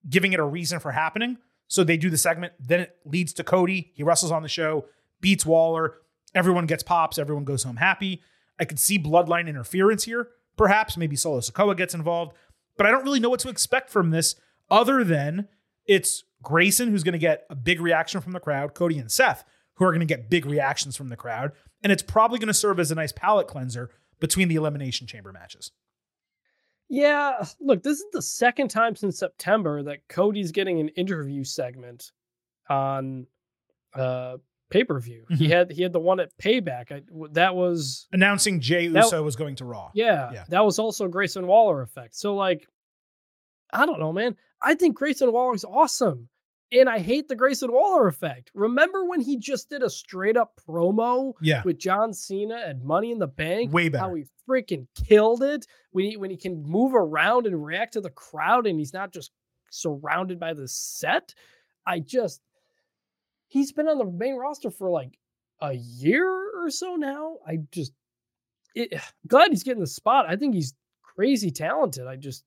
giving 0.08 0.34
it 0.34 0.40
a 0.40 0.44
reason 0.44 0.80
for 0.80 0.92
happening. 0.92 1.38
So 1.68 1.84
they 1.84 1.98
do 1.98 2.10
the 2.10 2.18
segment. 2.18 2.54
Then 2.60 2.82
it 2.82 2.98
leads 3.06 3.34
to 3.34 3.44
Cody. 3.44 3.92
He 3.96 4.04
wrestles 4.04 4.32
on 4.32 4.44
the 4.44 4.50
show, 4.50 4.86
beats 5.22 5.46
Waller. 5.46 5.96
Everyone 6.36 6.68
gets 6.68 6.84
pops. 6.84 7.18
Everyone 7.18 7.46
goes 7.46 7.64
home 7.64 7.78
happy. 7.78 8.22
I 8.60 8.66
could 8.66 8.80
see 8.80 9.00
bloodline 9.00 9.48
interference 9.48 10.04
here, 10.04 10.30
perhaps. 10.56 10.98
Maybe 10.98 11.16
Solo 11.16 11.40
Sikoa 11.40 11.76
gets 11.76 11.96
involved, 11.96 12.36
but 12.78 12.86
I 12.86 12.92
don't 12.92 13.04
really 13.04 13.20
know 13.20 13.30
what 13.30 13.40
to 13.42 13.50
expect 13.50 13.90
from 13.90 14.12
this 14.12 14.36
other 14.70 15.04
than 15.04 15.48
it's 15.86 16.24
Grayson 16.42 16.90
who's 16.90 17.04
going 17.04 17.14
to 17.14 17.20
get 17.20 17.46
a 17.50 17.56
big 17.56 17.80
reaction 17.82 18.22
from 18.22 18.34
the 18.34 18.40
crowd, 18.40 18.74
Cody 18.74 18.98
and 19.00 19.12
Seth 19.12 19.44
who 19.76 19.86
are 19.86 19.92
going 19.92 20.00
to 20.02 20.06
get 20.06 20.30
big 20.30 20.46
reactions 20.46 20.96
from 20.96 21.10
the 21.10 21.16
crowd, 21.16 21.52
and 21.82 21.92
it's 21.92 22.04
probably 22.04 22.38
going 22.38 22.48
to 22.48 22.54
serve 22.54 22.80
as 22.80 22.92
a 22.92 22.96
nice 22.96 23.12
palate 23.12 23.48
cleanser 23.48 23.90
between 24.20 24.48
the 24.48 24.56
elimination 24.56 25.08
chamber 25.08 25.32
matches. 25.34 25.72
Yeah, 26.90 27.44
look, 27.60 27.82
this 27.82 27.98
is 28.00 28.06
the 28.14 28.22
second 28.22 28.68
time 28.70 28.96
since 28.96 29.18
September 29.18 29.82
that 29.84 30.08
Cody's 30.10 30.52
getting 30.52 30.80
an 30.80 30.90
interview 30.90 31.44
segment 31.44 32.12
on 32.70 33.26
uh 33.96 34.38
pay-per-view. 34.70 35.26
He 35.30 35.48
Mhm. 35.48 35.50
had 35.50 35.72
he 35.72 35.82
had 35.84 35.94
the 35.94 36.00
one 36.00 36.20
at 36.20 36.36
Payback. 36.38 36.92
I, 36.92 37.02
that 37.34 37.56
was 37.56 38.08
Announcing 38.12 38.60
Jey 38.60 38.88
That- 38.88 39.04
Uso 39.06 39.22
was 39.24 39.36
going 39.36 39.56
to 39.58 39.66
Raw. 39.66 39.92
yeah, 39.94 40.32
Yeah. 40.34 40.46
that 40.50 40.66
was 40.66 40.80
also 40.80 41.08
Grayson 41.08 41.46
Waller 41.48 41.82
effect. 41.82 42.16
So 42.16 42.36
like 42.36 42.68
I 43.72 43.86
don't 43.88 44.00
know, 44.00 44.14
man. 44.14 44.36
I 44.64 44.76
think 44.76 44.96
Grayson 44.96 45.32
Waller's 45.32 45.66
awesome. 45.66 46.30
And 46.72 46.90
I 46.90 46.98
hate 46.98 47.28
the 47.28 47.36
Grayson 47.36 47.72
Waller 47.72 48.08
effect. 48.08 48.50
Remember 48.56 49.06
when 49.06 49.22
he 49.22 49.38
just 49.38 49.70
did 49.70 49.84
a 49.84 49.90
straight 49.92 50.36
up 50.38 50.60
promo 50.68 51.34
Yeah. 51.40 51.62
with 51.64 51.78
John 51.78 52.14
Cena 52.14 52.56
and 52.66 52.84
Money 52.84 53.12
in 53.12 53.20
the 53.20 53.28
Bank? 53.28 53.72
Way 53.72 53.90
better. 53.90 54.04
How 54.06 54.14
he 54.16 54.24
freaking 54.50 54.88
killed 54.96 55.44
it 55.44 55.68
when 55.92 56.06
he 56.06 56.18
when 56.18 56.32
he 56.32 56.38
can 56.38 56.64
move 56.64 56.96
around 56.96 57.46
and 57.46 57.64
react 57.64 57.94
to 57.94 58.02
the 58.02 58.10
crowd 58.10 58.66
and 58.66 58.80
he's 58.80 58.94
not 58.94 59.14
just 59.14 59.32
surrounded 59.70 60.40
by 60.40 60.54
the 60.54 60.68
set. 60.68 61.36
I 61.86 62.00
just 62.00 62.42
he's 63.50 63.72
been 63.72 63.88
on 63.88 64.00
the 64.00 64.06
main 64.06 64.36
roster 64.36 64.72
for 64.72 64.90
like 64.90 65.20
a 65.62 65.74
year 65.74 66.28
or 66.28 66.70
so 66.72 66.96
now. 66.96 67.38
I 67.46 67.60
just 67.72 67.92
it, 68.74 69.00
glad 69.28 69.50
he's 69.52 69.64
getting 69.64 69.82
the 69.82 69.88
spot. 69.88 70.26
I 70.28 70.38
think 70.38 70.56
he's 70.56 70.74
crazy 71.04 71.52
talented. 71.52 72.08
I 72.08 72.16
just 72.16 72.44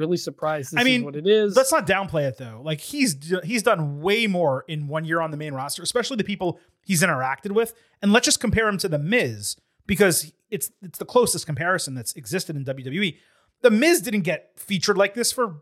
really 0.00 0.16
surprised. 0.16 0.72
This 0.72 0.80
I 0.80 0.84
mean, 0.84 1.04
what 1.04 1.14
it 1.14 1.26
is. 1.28 1.54
Let's 1.54 1.70
not 1.70 1.86
downplay 1.86 2.26
it 2.26 2.36
though. 2.38 2.60
Like 2.64 2.80
he's 2.80 3.16
he's 3.44 3.62
done 3.62 4.00
way 4.00 4.26
more 4.26 4.64
in 4.66 4.88
one 4.88 5.04
year 5.04 5.20
on 5.20 5.30
the 5.30 5.36
main 5.36 5.54
roster, 5.54 5.82
especially 5.82 6.16
the 6.16 6.24
people 6.24 6.58
he's 6.84 7.02
interacted 7.02 7.52
with. 7.52 7.74
And 8.02 8.12
let's 8.12 8.24
just 8.24 8.40
compare 8.40 8.66
him 8.68 8.78
to 8.78 8.88
the 8.88 8.98
Miz 8.98 9.56
because 9.86 10.32
it's 10.50 10.70
it's 10.82 10.98
the 10.98 11.04
closest 11.04 11.46
comparison 11.46 11.94
that's 11.94 12.12
existed 12.14 12.56
in 12.56 12.64
WWE. 12.64 13.16
The 13.60 13.70
Miz 13.70 14.00
didn't 14.00 14.22
get 14.22 14.52
featured 14.56 14.96
like 14.98 15.14
this 15.14 15.30
for 15.30 15.60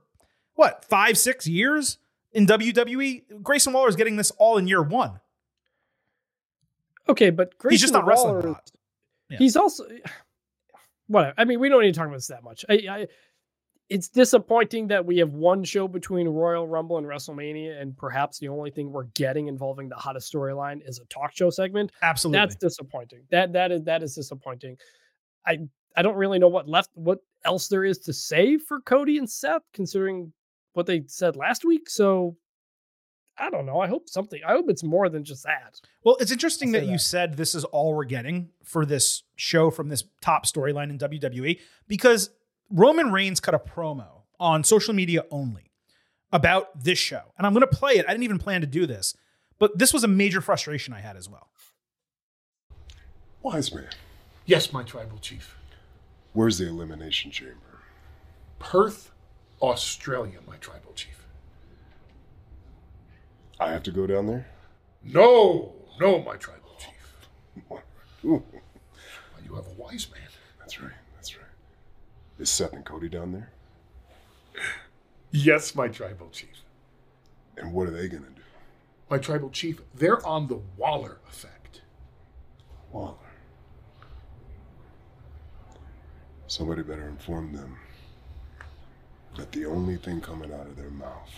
what 0.54 0.84
five 0.84 1.18
six 1.18 1.46
years 1.46 1.98
in 2.32 2.46
WWE. 2.46 3.42
Grayson 3.42 3.72
Waller 3.72 3.88
is 3.88 3.96
getting 3.96 4.16
this 4.16 4.30
all 4.38 4.56
in 4.56 4.66
year 4.68 4.82
one. 4.82 5.20
okay, 7.08 7.30
but 7.30 7.56
Grayson 7.58 7.72
He's 7.74 7.80
just 7.80 7.92
not 7.92 8.06
wrestling 8.06 8.34
Waller 8.34 8.46
a 8.48 8.52
lot. 8.52 8.62
is- 8.64 8.72
Yeah. 9.30 9.38
He's 9.38 9.56
also 9.56 9.84
whatever. 11.06 11.34
I 11.38 11.44
mean, 11.44 11.60
we 11.60 11.68
don't 11.68 11.82
need 11.82 11.92
to 11.94 11.98
talk 11.98 12.06
about 12.06 12.16
this 12.16 12.28
that 12.28 12.42
much. 12.44 12.64
I, 12.68 12.74
I 12.90 13.06
it's 13.88 14.08
disappointing 14.08 14.88
that 14.88 15.04
we 15.04 15.18
have 15.18 15.30
one 15.32 15.64
show 15.64 15.88
between 15.88 16.28
Royal 16.28 16.68
Rumble 16.68 16.98
and 16.98 17.06
WrestleMania, 17.06 17.80
and 17.80 17.96
perhaps 17.96 18.38
the 18.38 18.48
only 18.48 18.70
thing 18.70 18.92
we're 18.92 19.04
getting 19.14 19.48
involving 19.48 19.88
the 19.88 19.96
hottest 19.96 20.32
storyline 20.32 20.86
is 20.86 20.98
a 20.98 21.04
talk 21.06 21.34
show 21.34 21.48
segment. 21.48 21.92
Absolutely. 22.02 22.38
That's 22.38 22.54
disappointing. 22.56 23.22
That 23.30 23.52
that 23.54 23.72
is 23.72 23.82
that 23.84 24.02
is 24.02 24.14
disappointing. 24.14 24.76
I 25.46 25.58
I 25.96 26.02
don't 26.02 26.16
really 26.16 26.38
know 26.38 26.48
what 26.48 26.68
left 26.68 26.90
what 26.94 27.20
else 27.44 27.68
there 27.68 27.84
is 27.84 27.98
to 28.00 28.12
say 28.12 28.58
for 28.58 28.80
Cody 28.80 29.16
and 29.18 29.28
Seth, 29.28 29.62
considering 29.72 30.32
what 30.74 30.86
they 30.86 31.04
said 31.06 31.36
last 31.36 31.64
week. 31.64 31.88
So 31.88 32.36
I 33.38 33.50
don't 33.50 33.66
know. 33.66 33.80
I 33.80 33.86
hope 33.86 34.08
something. 34.08 34.40
I 34.46 34.52
hope 34.52 34.66
it's 34.68 34.82
more 34.82 35.08
than 35.08 35.24
just 35.24 35.44
that. 35.44 35.80
Well, 36.04 36.16
it's 36.20 36.32
interesting 36.32 36.74
I'll 36.74 36.80
that 36.80 36.88
you 36.88 36.98
said 36.98 37.36
this 37.36 37.54
is 37.54 37.64
all 37.64 37.94
we're 37.94 38.04
getting 38.04 38.50
for 38.64 38.84
this 38.84 39.22
show 39.36 39.70
from 39.70 39.88
this 39.88 40.04
top 40.20 40.44
storyline 40.44 40.90
in 40.90 40.98
WWE 40.98 41.60
because 41.86 42.30
Roman 42.70 43.12
Reigns 43.12 43.40
cut 43.40 43.54
a 43.54 43.58
promo 43.58 44.22
on 44.40 44.62
social 44.64 44.94
media 44.94 45.24
only 45.30 45.72
about 46.32 46.82
this 46.84 46.98
show. 46.98 47.22
And 47.36 47.46
I'm 47.46 47.52
going 47.54 47.66
to 47.68 47.76
play 47.76 47.92
it. 47.94 48.04
I 48.06 48.10
didn't 48.10 48.24
even 48.24 48.38
plan 48.38 48.60
to 48.60 48.66
do 48.66 48.86
this, 48.86 49.16
but 49.58 49.78
this 49.78 49.92
was 49.92 50.04
a 50.04 50.08
major 50.08 50.40
frustration 50.40 50.92
I 50.94 51.00
had 51.00 51.16
as 51.16 51.28
well. 51.28 51.48
Wise 53.42 53.72
man, 53.74 53.88
Yes, 54.46 54.72
my 54.72 54.82
tribal 54.82 55.18
chief. 55.18 55.56
where's 56.32 56.58
the 56.58 56.66
elimination 56.68 57.30
chamber? 57.30 57.54
Perth, 58.58 59.12
Australia, 59.62 60.38
my 60.46 60.56
tribal 60.56 60.92
chief. 60.94 61.24
I 63.60 63.70
have 63.72 63.82
to 63.84 63.90
go 63.90 64.06
down 64.06 64.26
there? 64.26 64.46
No, 65.02 65.72
no, 66.00 66.20
my 66.22 66.36
tribal 66.36 66.76
chief. 66.78 67.26
Ooh, 68.24 68.42
You 69.44 69.54
have 69.54 69.66
a 69.66 69.80
wise 69.80 70.08
man. 70.12 70.20
that's 70.58 70.80
right. 70.80 70.92
Is 72.38 72.50
Seth 72.50 72.72
and 72.72 72.84
Cody 72.84 73.08
down 73.08 73.32
there? 73.32 73.50
Yes, 75.30 75.74
my 75.74 75.88
tribal 75.88 76.30
chief. 76.30 76.62
And 77.56 77.72
what 77.72 77.88
are 77.88 77.90
they 77.90 78.08
gonna 78.08 78.30
do? 78.34 78.42
My 79.10 79.18
tribal 79.18 79.50
chief, 79.50 79.80
they're 79.94 80.24
on 80.26 80.48
the 80.48 80.60
Waller 80.76 81.18
effect. 81.28 81.82
Waller. 82.92 83.14
Somebody 86.46 86.82
better 86.82 87.08
inform 87.08 87.52
them 87.52 87.76
that 89.36 89.52
the 89.52 89.66
only 89.66 89.96
thing 89.96 90.20
coming 90.20 90.52
out 90.52 90.66
of 90.66 90.76
their 90.76 90.90
mouth 90.90 91.30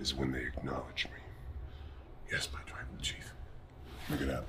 is 0.00 0.14
when 0.14 0.32
they 0.32 0.40
acknowledge 0.42 1.06
me. 1.06 1.20
Yes, 2.30 2.48
my 2.52 2.60
tribal 2.66 2.96
chief. 3.00 3.32
Make 4.10 4.20
it 4.20 4.28
happen. 4.28 4.46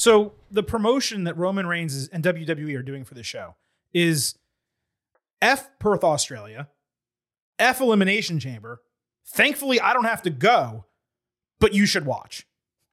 So 0.00 0.32
the 0.50 0.62
promotion 0.62 1.24
that 1.24 1.36
Roman 1.36 1.66
Reigns 1.66 1.94
is, 1.94 2.08
and 2.08 2.24
WWE 2.24 2.74
are 2.74 2.82
doing 2.82 3.04
for 3.04 3.12
the 3.12 3.22
show 3.22 3.56
is 3.92 4.34
F 5.42 5.68
Perth, 5.78 6.02
Australia, 6.02 6.68
F 7.58 7.82
Elimination 7.82 8.40
Chamber. 8.40 8.80
Thankfully, 9.26 9.78
I 9.78 9.92
don't 9.92 10.06
have 10.06 10.22
to 10.22 10.30
go, 10.30 10.86
but 11.58 11.74
you 11.74 11.84
should 11.84 12.06
watch. 12.06 12.46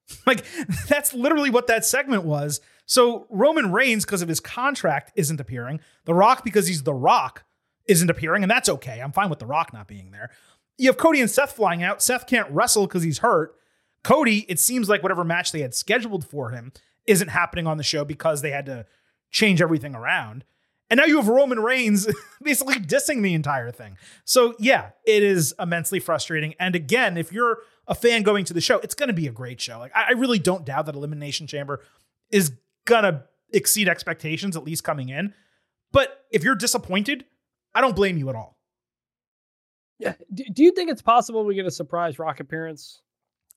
Like 0.26 0.46
that's 0.88 1.14
literally 1.14 1.50
what 1.50 1.68
that 1.68 1.86
segment 1.86 2.24
was. 2.24 2.60
So 2.86 3.26
Roman 3.30 3.72
Reigns, 3.72 4.04
because 4.04 4.22
of 4.22 4.28
his 4.28 4.42
contract, 4.42 5.14
isn't 5.16 5.40
appearing. 5.40 5.80
The 6.04 6.14
Rock, 6.14 6.44
because 6.44 6.68
he's 6.68 6.84
The 6.84 6.94
Rock, 6.94 7.46
isn't 7.88 8.10
appearing, 8.10 8.44
and 8.44 8.52
that's 8.52 8.68
okay. 8.68 9.00
I'm 9.00 9.14
fine 9.14 9.30
with 9.30 9.40
The 9.40 9.46
Rock 9.46 9.72
not 9.72 9.88
being 9.88 10.12
there. 10.12 10.30
You 10.78 10.90
have 10.90 10.98
Cody 10.98 11.22
and 11.22 11.32
Seth 11.32 11.54
flying 11.54 11.84
out. 11.84 12.02
Seth 12.02 12.28
can't 12.28 12.50
wrestle 12.52 12.86
because 12.86 13.04
he's 13.04 13.20
hurt. 13.20 13.56
Cody, 14.04 14.46
it 14.50 14.60
seems 14.60 14.90
like 14.90 15.04
whatever 15.04 15.24
match 15.24 15.54
they 15.54 15.62
had 15.62 15.74
scheduled 15.74 16.26
for 16.26 16.50
him 16.52 16.72
isn't 17.08 17.30
happening 17.30 17.66
on 17.68 17.78
the 17.78 17.84
show 17.84 18.06
because 18.06 18.42
they 18.42 18.52
had 18.52 18.66
to 18.68 18.86
change 19.32 19.62
everything 19.62 19.96
around. 19.96 20.44
And 20.90 20.98
now 21.00 21.06
you 21.06 21.18
have 21.18 21.28
Roman 21.28 21.60
Reigns 21.60 22.08
basically 22.42 22.76
dissing 22.76 23.22
the 23.22 23.34
entire 23.34 23.72
thing. 23.72 23.98
So, 24.24 24.56
yeah, 24.60 24.92
it 25.06 25.24
is 25.24 25.54
immensely 25.60 26.00
frustrating. 26.00 26.54
And 26.60 26.76
again, 26.76 27.18
if 27.18 27.32
you're 27.32 27.60
a 27.88 27.96
fan 27.96 28.24
going 28.24 28.46
to 28.46 28.54
the 28.54 28.62
show, 28.62 28.80
it's 28.80 28.96
going 28.96 29.08
to 29.08 29.14
be 29.14 29.28
a 29.28 29.32
great 29.32 29.60
show. 29.60 29.80
Like, 29.80 29.92
I 29.96 30.06
I 30.10 30.12
really 30.12 30.40
don't 30.40 30.66
doubt 30.66 30.86
that 30.86 30.96
Elimination 30.96 31.48
Chamber 31.48 31.82
is 32.30 32.54
going 32.86 33.04
to 33.04 33.24
exceed 33.52 33.88
expectations, 33.90 34.56
at 34.56 34.64
least 34.64 34.84
coming 34.84 35.10
in. 35.10 35.34
But 35.92 36.26
if 36.32 36.44
you're 36.44 36.56
disappointed, 36.56 37.26
I 37.74 37.82
don't 37.82 37.96
blame 37.96 38.18
you 38.18 38.30
at 38.30 38.36
all. 38.36 38.58
Yeah. 40.00 40.14
Do, 40.34 40.64
you 40.64 40.72
think 40.72 40.92
it's 40.92 41.02
possible 41.02 41.44
we 41.44 41.56
get 41.56 41.66
a 41.66 41.72
surprise 41.72 42.20
Rock 42.20 42.40
appearance? 42.40 43.02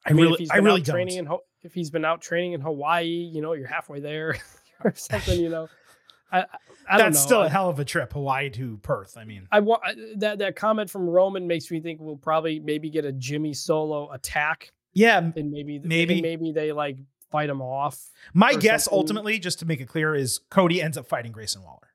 I 0.07 0.15
mean, 0.15 0.27
really, 0.27 0.49
I 0.51 0.59
really 0.59 0.81
out 0.81 0.87
training 0.87 1.17
don't. 1.17 1.19
in 1.19 1.27
Ho- 1.27 1.43
if 1.63 1.75
he's 1.75 1.91
been 1.91 2.05
out 2.05 2.21
training 2.23 2.53
in 2.53 2.61
Hawaii, 2.61 3.05
you 3.07 3.41
know, 3.43 3.53
you're 3.53 3.67
halfway 3.67 4.01
there 4.01 4.37
or 4.85 4.95
something. 4.95 5.41
You 5.41 5.49
know, 5.49 5.69
I 6.33 6.45
I, 6.89 6.99
That's 6.99 7.17
know. 7.19 7.27
still 7.27 7.43
a 7.43 7.49
hell 7.49 7.69
of 7.69 7.79
a 7.79 7.85
trip, 7.85 8.13
Hawaii 8.13 8.51
to 8.51 8.79
Perth. 8.79 9.17
I 9.17 9.25
mean, 9.25 9.47
I 9.53 9.61
want 9.61 9.83
that 10.17 10.39
that 10.39 10.57
comment 10.57 10.91
from 10.91 11.09
Roman 11.09 11.47
makes 11.47 11.71
me 11.71 11.81
think 11.81 12.01
we'll 12.01 12.17
probably 12.17 12.59
maybe 12.61 12.91
get 12.91 13.05
a 13.05 13.13
Jimmy 13.13 13.53
Solo 13.53 14.11
attack 14.11 14.73
yeah, 14.93 15.19
and 15.19 15.51
maybe 15.53 15.79
Maybe. 15.79 16.21
maybe 16.21 16.51
they 16.53 16.73
like 16.73 16.99
fight 17.31 17.49
him 17.49 17.63
off. 17.63 18.11
my 18.35 18.55
guess 18.55 18.85
something. 18.87 18.99
ultimately, 18.99 19.39
just 19.39 19.61
to 19.61 19.67
make 19.67 19.81
it 19.81 19.87
clear, 19.87 20.15
is 20.17 20.41
Cody 20.51 20.83
ends 20.83 20.99
up 20.99 21.07
fighting 21.07 21.31
Grayson 21.31 21.63
Waller. 21.63 21.93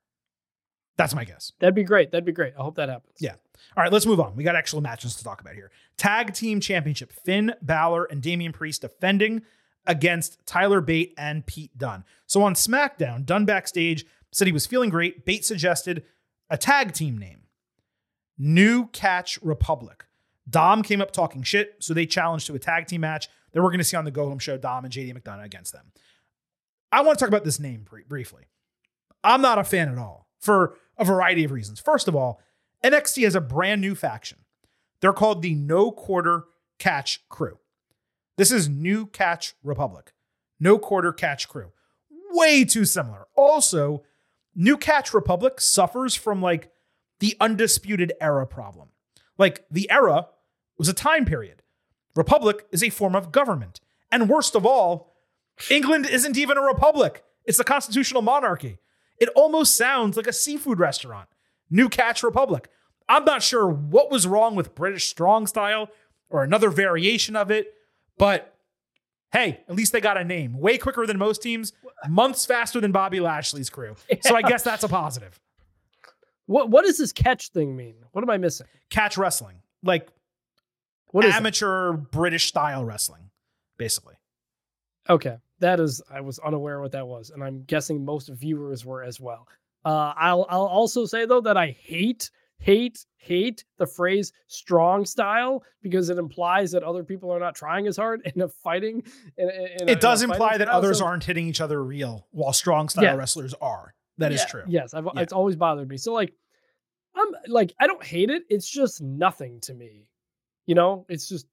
That's 0.98 1.14
my 1.14 1.26
guess. 1.26 1.52
That'd 1.60 1.76
be 1.76 1.84
great. 1.84 2.12
That'd 2.12 2.24
be 2.24 2.32
great. 2.32 2.54
I 2.58 2.62
hope 2.64 2.76
that 2.76 2.88
happens. 2.88 3.18
Yeah. 3.20 3.36
All 3.76 3.84
right, 3.84 3.91
let's 3.91 4.06
move 4.06 4.19
on. 4.19 4.36
We 4.36 4.44
got 4.44 4.56
actual 4.56 4.82
matches 4.82 5.15
to 5.15 5.23
talk 5.23 5.41
about 5.41 5.56
here. 5.56 5.72
Tag 5.98 6.34
Team 6.34 6.60
Championship 6.60 7.11
Finn 7.11 7.53
Balor 7.61 8.06
and 8.06 8.22
Damian 8.22 8.52
Priest 8.52 8.82
defending 8.82 9.41
against 9.86 10.45
Tyler 10.45 10.82
Bate 10.82 11.14
and 11.18 11.45
Pete 11.45 11.77
Dunne. 11.77 12.03
So 12.26 12.41
on 12.44 12.53
SmackDown, 12.53 13.26
Dunne 13.26 13.45
backstage 13.45 14.06
said 14.32 14.48
he 14.48 14.53
was 14.53 14.65
feeling 14.65 14.90
great. 14.90 15.26
Bate 15.26 15.45
suggested 15.45 16.03
a 16.49 16.57
tag 16.57 16.94
team 16.94 17.18
name 17.18 17.44
New 18.38 18.88
Catch 18.88 19.41
Republic. 19.41 20.06
Dom 20.49 20.84
came 20.84 21.02
up 21.02 21.11
talking 21.11 21.44
shit, 21.44 21.76
so 21.80 21.94
they 21.94 22.06
challenged 22.06 22.48
to 22.48 22.56
a 22.56 22.60
tag 22.60 22.88
team 22.88 23.02
match 23.02 23.30
that 23.52 23.64
we're 23.64 23.69
going 23.69 23.80
to 23.80 23.86
see 23.86 23.98
on 23.98 24.06
the 24.06 24.11
Go 24.11 24.27
Home 24.27 24.40
Show. 24.40 24.57
Dom 24.57 24.86
and 24.86 24.94
JD 24.94 25.18
McDonagh 25.18 25.45
against 25.45 25.73
them. 25.73 25.91
I 26.91 27.02
want 27.02 27.18
to 27.18 27.23
talk 27.23 27.30
about 27.30 27.44
this 27.44 27.60
name 27.60 27.86
briefly. 28.07 28.44
I'm 29.23 29.41
not 29.41 29.57
a 29.57 29.64
fan 29.64 29.90
at 29.90 29.98
all 29.98 30.27
for 30.40 30.77
a 30.98 31.06
variety 31.06 31.44
of 31.44 31.52
reasons. 31.52 31.80
First 31.80 32.07
of 32.07 32.15
all, 32.15 32.40
NXT 32.84 33.24
has 33.24 33.36
a 33.36 33.42
brand 33.42 33.82
new 33.82 33.96
faction. 33.96 34.40
They're 35.02 35.14
called 35.14 35.42
the 35.42 35.56
No 35.56 35.92
Quarter 35.92 36.46
Catch 36.80 37.28
Crew. 37.30 37.60
This 38.38 38.52
is 38.52 38.68
New 38.68 39.08
Catch 39.08 39.56
Republic. 39.64 40.14
No 40.60 40.78
Quarter 40.78 41.14
Catch 41.14 41.48
Crew. 41.48 41.72
Way 42.32 42.66
too 42.66 42.86
similar. 42.86 43.28
Also, 43.36 44.04
New 44.56 44.78
Catch 44.78 45.14
Republic 45.14 45.62
suffers 45.62 46.16
from 46.16 46.42
like 46.42 46.72
the 47.20 47.36
undisputed 47.40 48.14
era 48.20 48.46
problem. 48.46 48.90
Like 49.38 49.66
the 49.70 49.90
era 49.90 50.28
was 50.78 50.90
a 50.90 50.94
time 50.94 51.26
period. 51.26 51.62
Republic 52.16 52.66
is 52.72 52.84
a 52.84 52.90
form 52.90 53.16
of 53.16 53.32
government. 53.32 53.80
And 54.12 54.30
worst 54.30 54.56
of 54.56 54.66
all, 54.66 55.14
England 55.70 56.08
isn't 56.10 56.38
even 56.38 56.58
a 56.58 56.62
republic. 56.62 57.24
It's 57.46 57.60
a 57.60 57.64
constitutional 57.64 58.22
monarchy. 58.22 58.80
It 59.18 59.30
almost 59.36 59.76
sounds 59.76 60.18
like 60.18 60.28
a 60.28 60.34
seafood 60.34 60.80
restaurant. 60.80 61.30
New 61.70 61.90
Catch 61.90 62.24
Republic. 62.24 62.70
I'm 63.08 63.26
not 63.26 63.44
sure 63.44 63.68
what 63.68 64.10
was 64.12 64.26
wrong 64.26 64.56
with 64.56 64.76
British 64.76 65.08
strong 65.08 65.46
style 65.48 65.90
or 66.30 66.44
another 66.44 66.70
variation 66.70 67.36
of 67.36 67.52
it, 67.52 67.74
but 68.18 68.56
hey, 69.32 69.62
at 69.70 69.76
least 69.76 69.92
they 69.92 70.02
got 70.02 70.18
a 70.18 70.24
name. 70.24 70.58
Way 70.58 70.78
quicker 70.78 71.06
than 71.06 71.18
most 71.18 71.44
teams, 71.44 71.74
months 72.10 72.46
faster 72.46 72.80
than 72.82 72.92
Bobby 72.92 73.20
Lashley's 73.20 73.70
crew. 73.70 73.96
So 74.22 74.36
I 74.36 74.42
guess 74.42 74.64
that's 74.64 74.84
a 74.84 74.88
positive. 74.88 75.40
What 76.48 76.70
what 76.70 76.86
does 76.86 76.98
this 76.98 77.12
catch 77.12 77.50
thing 77.50 77.76
mean? 77.76 77.96
What 78.12 78.24
am 78.24 78.30
I 78.30 78.38
missing? 78.38 78.68
Catch 78.90 79.18
wrestling, 79.18 79.58
like 79.84 80.08
What 81.12 81.26
is 81.26 81.34
it? 81.34 81.38
amateur 81.38 81.94
British 81.94 82.46
style 82.48 82.86
wrestling, 82.86 83.30
basically. 83.78 84.16
Okay, 85.10 85.38
that 85.60 85.80
is 85.80 86.02
I 86.10 86.22
was 86.22 86.40
unaware 86.40 86.80
what 86.82 86.92
that 86.94 87.08
was, 87.08 87.30
and 87.32 87.44
I'm 87.44 87.64
guessing 87.64 88.04
most 88.06 88.30
viewers 88.30 88.86
were 88.86 89.04
as 89.04 89.20
well. 89.20 89.48
Uh, 89.86 90.14
I'll 90.18 90.45
I'll 90.49 90.66
also 90.66 91.06
say 91.06 91.26
though 91.26 91.41
that 91.41 91.57
I 91.57 91.68
hate 91.80 92.32
hate 92.57 93.06
hate 93.18 93.64
the 93.78 93.86
phrase 93.86 94.32
strong 94.48 95.06
style 95.06 95.64
because 95.82 96.10
it 96.10 96.18
implies 96.18 96.72
that 96.72 96.84
other 96.84 97.03
people 97.03 97.32
are 97.32 97.40
not 97.40 97.56
trying 97.56 97.86
as 97.88 97.95
hard 97.98 98.22
in 98.36 98.41
a 98.41 98.48
fighting. 98.48 99.03
In, 99.38 99.49
in 99.49 99.90
It 99.90 99.98
a 99.98 100.02
does 100.02 100.22
imply 100.24 100.57
that 100.57 100.68
style, 100.68 100.78
others 100.78 100.99
so- 100.99 101.06
aren't 101.06 101.24
hitting 101.24 101.48
each 101.48 101.62
other 101.62 101.84
real, 101.84 102.28
while 102.32 102.53
strong 102.53 102.90
style 102.90 103.03
Yeah. 103.03 103.16
wrestlers 103.16 103.53
are. 103.62 103.94
That 104.18 104.32
is 104.32 104.41
Yeah, 104.41 104.45
true. 104.48 104.64
Yes, 104.68 104.94
I've, 104.94 105.06
Yeah. 105.14 105.22
it's 105.22 105.34
always 105.34 105.56
bothered 105.56 105.88
me. 105.90 105.98
So 105.98 106.14
like, 106.14 106.34
I'm 107.16 107.28
like 107.48 107.74
I 107.80 107.88
don't 107.88 108.03
hate 108.03 108.30
it. 108.30 108.44
It's 108.49 108.70
just 108.70 109.02
nothing 109.02 109.60
to 109.62 109.74
me. 109.74 110.07
You 110.66 110.76
know, 110.76 111.06
it's 111.10 111.28
just 111.30 111.48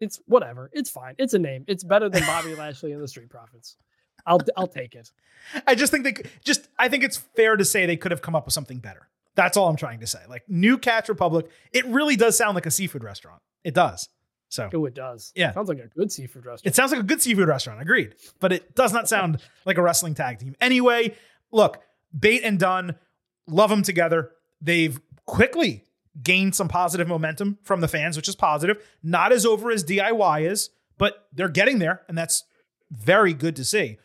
it's 0.00 0.20
whatever. 0.26 0.70
It's 0.72 0.90
fine. 0.90 1.14
It's 1.18 1.34
a 1.34 1.38
name. 1.40 1.64
It's 1.66 1.82
better 1.82 2.08
than 2.08 2.22
Bobby 2.24 2.54
Lashley 2.56 2.92
and 2.92 3.02
the 3.02 3.08
Street 3.08 3.30
Profits. 3.30 3.76
I'll 4.28 4.40
I'll 4.56 4.66
take 4.68 4.94
it. 4.94 5.10
I 5.66 5.74
just 5.74 5.90
think 5.90 6.04
they 6.04 6.14
just 6.44 6.68
I 6.78 6.88
think 6.88 7.02
it's 7.04 7.16
fair 7.16 7.56
to 7.56 7.64
say 7.64 7.86
they 7.86 7.96
could 7.96 8.10
have 8.12 8.22
come 8.22 8.36
up 8.36 8.44
with 8.44 8.54
something 8.54 8.78
better. 8.78 9.08
That's 9.34 9.56
all 9.56 9.68
I'm 9.68 9.76
trying 9.76 10.00
to 10.00 10.06
say. 10.06 10.18
Like 10.28 10.42
New 10.48 10.78
Catch 10.78 11.08
Republic, 11.08 11.48
it 11.72 11.86
really 11.86 12.16
does 12.16 12.36
sound 12.36 12.54
like 12.54 12.66
a 12.66 12.70
seafood 12.70 13.02
restaurant. 13.04 13.40
It 13.64 13.74
does. 13.74 14.08
So 14.50 14.68
Oh, 14.72 14.84
it 14.86 14.94
does. 14.94 15.32
Yeah. 15.34 15.52
sounds 15.52 15.68
like 15.68 15.78
a 15.78 15.88
good 15.88 16.10
seafood 16.10 16.46
restaurant. 16.46 16.66
it 16.66 16.74
sounds 16.74 16.90
like 16.92 17.00
a 17.00 17.04
good 17.04 17.20
seafood 17.22 17.48
restaurant. 17.48 17.80
Agreed. 17.80 18.14
But 18.40 18.52
it 18.52 18.74
does 18.74 18.92
not 18.92 19.08
sound 19.08 19.38
like 19.64 19.78
a 19.78 19.82
wrestling 19.82 20.14
tag 20.14 20.38
team. 20.38 20.56
Anyway, 20.60 21.14
look, 21.52 21.80
Bate 22.18 22.42
and 22.44 22.58
Dunne, 22.58 22.96
love 23.46 23.70
them 23.70 23.82
together. 23.82 24.30
They've 24.60 24.98
quickly 25.26 25.84
gained 26.22 26.54
some 26.56 26.66
positive 26.68 27.06
momentum 27.06 27.58
from 27.62 27.80
the 27.80 27.88
fans, 27.88 28.16
which 28.16 28.28
is 28.28 28.34
positive. 28.34 28.82
Not 29.02 29.30
as 29.32 29.44
over 29.46 29.70
as 29.70 29.84
DIY 29.84 30.50
is, 30.50 30.70
but 30.96 31.28
they're 31.32 31.48
getting 31.48 31.78
there, 31.78 32.02
and 32.08 32.16
that's 32.18 32.44
very 32.90 33.34
good 33.34 33.54
to 33.56 33.64
see. 33.64 33.98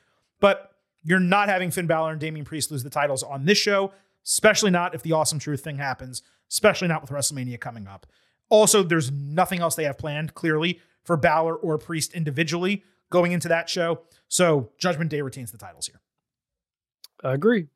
But 0.43 0.75
you're 1.05 1.21
not 1.21 1.47
having 1.47 1.71
Finn 1.71 1.87
Balor 1.87 2.11
and 2.11 2.19
Damian 2.19 2.43
Priest 2.43 2.69
lose 2.69 2.83
the 2.83 2.89
titles 2.89 3.23
on 3.23 3.45
this 3.45 3.57
show, 3.57 3.93
especially 4.25 4.71
not 4.71 4.93
if 4.93 5.01
the 5.01 5.13
awesome 5.13 5.39
truth 5.39 5.63
thing 5.63 5.77
happens, 5.77 6.21
especially 6.51 6.89
not 6.89 6.99
with 7.01 7.11
WrestleMania 7.11 7.61
coming 7.61 7.87
up. 7.87 8.05
Also, 8.49 8.83
there's 8.83 9.09
nothing 9.09 9.61
else 9.61 9.75
they 9.75 9.85
have 9.85 9.97
planned, 9.97 10.33
clearly, 10.33 10.81
for 11.05 11.15
Balor 11.15 11.55
or 11.55 11.77
Priest 11.77 12.13
individually 12.13 12.83
going 13.09 13.31
into 13.31 13.47
that 13.47 13.69
show. 13.69 14.01
So 14.27 14.69
Judgment 14.77 15.09
Day 15.09 15.21
retains 15.21 15.53
the 15.53 15.57
titles 15.57 15.87
here. 15.87 16.01
I 17.23 17.35
agree. 17.35 17.67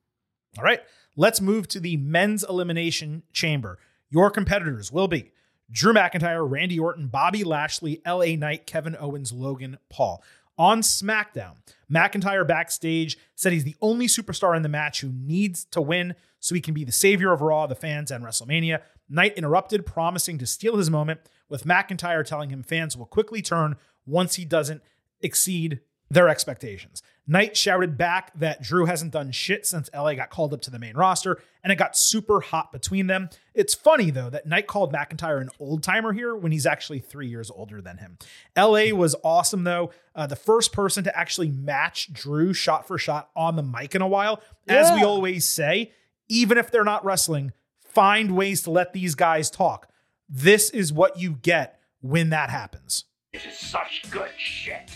All 0.57 0.65
right, 0.65 0.81
let's 1.15 1.39
move 1.39 1.69
to 1.69 1.79
the 1.79 1.95
men's 1.95 2.43
elimination 2.43 3.23
chamber. 3.31 3.79
Your 4.09 4.29
competitors 4.29 4.91
will 4.91 5.07
be 5.07 5.31
Drew 5.71 5.93
McIntyre, 5.93 6.45
Randy 6.45 6.77
Orton, 6.79 7.07
Bobby 7.07 7.45
Lashley, 7.45 8.01
LA 8.05 8.35
Knight, 8.35 8.67
Kevin 8.67 8.97
Owens, 8.99 9.31
Logan 9.31 9.77
Paul. 9.89 10.21
On 10.57 10.81
SmackDown, 10.81 11.57
McIntyre 11.91 12.47
backstage 12.47 13.17
said 13.35 13.53
he's 13.53 13.63
the 13.63 13.75
only 13.81 14.07
superstar 14.07 14.55
in 14.55 14.63
the 14.63 14.69
match 14.69 15.01
who 15.01 15.11
needs 15.11 15.65
to 15.65 15.81
win 15.81 16.15
so 16.39 16.55
he 16.55 16.61
can 16.61 16.73
be 16.73 16.83
the 16.83 16.91
savior 16.91 17.31
of 17.31 17.41
Raw, 17.41 17.67
the 17.67 17.75
fans, 17.75 18.09
and 18.09 18.23
WrestleMania. 18.23 18.81
Knight 19.07 19.37
interrupted, 19.37 19.85
promising 19.85 20.37
to 20.39 20.47
steal 20.47 20.77
his 20.77 20.89
moment, 20.89 21.21
with 21.47 21.63
McIntyre 21.63 22.25
telling 22.25 22.49
him 22.49 22.63
fans 22.63 22.97
will 22.97 23.05
quickly 23.05 23.41
turn 23.41 23.75
once 24.05 24.35
he 24.35 24.45
doesn't 24.45 24.81
exceed 25.21 25.79
their 26.09 26.27
expectations. 26.27 27.03
Knight 27.29 27.57
shouted 27.57 27.97
back 27.97 28.31
that 28.39 28.61
Drew 28.61 28.85
hasn't 28.85 29.11
done 29.11 29.31
shit 29.31 29.65
since 29.65 29.89
LA 29.93 30.13
got 30.13 30.29
called 30.29 30.53
up 30.53 30.61
to 30.61 30.71
the 30.71 30.79
main 30.79 30.95
roster, 30.95 31.41
and 31.61 31.73
it 31.73 31.75
got 31.75 31.97
super 31.97 32.39
hot 32.39 32.71
between 32.71 33.07
them. 33.07 33.29
It's 33.53 33.73
funny, 33.73 34.11
though, 34.11 34.29
that 34.29 34.45
Knight 34.45 34.65
called 34.67 34.93
McIntyre 34.93 35.41
an 35.41 35.49
old 35.59 35.83
timer 35.83 36.13
here 36.13 36.35
when 36.35 36.53
he's 36.53 36.65
actually 36.65 36.99
three 36.99 37.27
years 37.27 37.51
older 37.51 37.81
than 37.81 37.97
him. 37.97 38.17
LA 38.55 38.95
was 38.95 39.13
awesome, 39.23 39.65
though. 39.65 39.91
Uh, 40.15 40.25
the 40.25 40.37
first 40.37 40.71
person 40.71 41.03
to 41.03 41.17
actually 41.17 41.49
match 41.49 42.13
Drew 42.13 42.53
shot 42.53 42.87
for 42.87 42.97
shot 42.97 43.29
on 43.35 43.57
the 43.57 43.63
mic 43.63 43.93
in 43.93 44.01
a 44.01 44.07
while. 44.07 44.41
As 44.67 44.91
we 44.93 45.03
always 45.03 45.43
say, 45.43 45.91
even 46.29 46.57
if 46.57 46.71
they're 46.71 46.83
not 46.85 47.03
wrestling, 47.03 47.51
find 47.83 48.35
ways 48.35 48.61
to 48.63 48.71
let 48.71 48.93
these 48.93 49.15
guys 49.15 49.51
talk. 49.51 49.89
This 50.29 50.69
is 50.69 50.93
what 50.93 51.19
you 51.19 51.33
get 51.33 51.79
when 52.01 52.29
that 52.29 52.49
happens. 52.49 53.05
This 53.33 53.45
is 53.45 53.57
such 53.57 54.09
good 54.09 54.31
shit. 54.37 54.89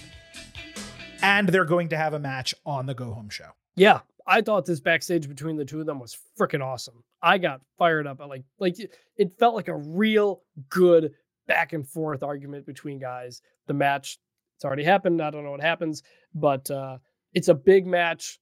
And 1.22 1.50
they're 1.50 1.66
going 1.66 1.90
to 1.90 1.98
have 1.98 2.14
a 2.14 2.20
match 2.20 2.54
on 2.66 2.86
the 2.86 2.94
Go 2.94 3.14
Home 3.14 3.30
show. 3.30 3.52
Yeah, 3.76 4.00
I 4.28 4.42
thought 4.42 4.66
this 4.66 4.80
backstage 4.80 5.28
between 5.28 5.56
the 5.58 5.66
two 5.66 5.80
of 5.80 5.86
them 5.86 6.00
was 6.00 6.18
freaking 6.40 6.64
awesome. 6.64 7.04
I 7.22 7.38
got 7.38 7.62
fired 7.78 8.08
up. 8.08 8.20
I 8.22 8.26
like 8.26 8.44
like 8.60 8.76
it- 8.80 9.40
felt 9.40 9.56
like 9.56 9.68
a 9.68 9.76
real 9.76 10.42
good 10.70 11.14
back 11.48 11.74
and 11.74 11.88
forth 11.88 12.24
argument 12.24 12.66
between 12.66 13.00
guys. 13.00 13.42
The 13.68 13.74
match 13.74 14.20
it's 14.58 14.66
already 14.66 14.84
happened. 14.84 15.22
I 15.22 15.30
don't 15.32 15.44
know 15.44 15.52
what 15.52 15.62
happens, 15.62 16.04
but 16.34 16.70
uh 16.70 16.98
it's 17.34 17.48
a 17.48 17.54
big 17.54 17.86
match 17.88 18.40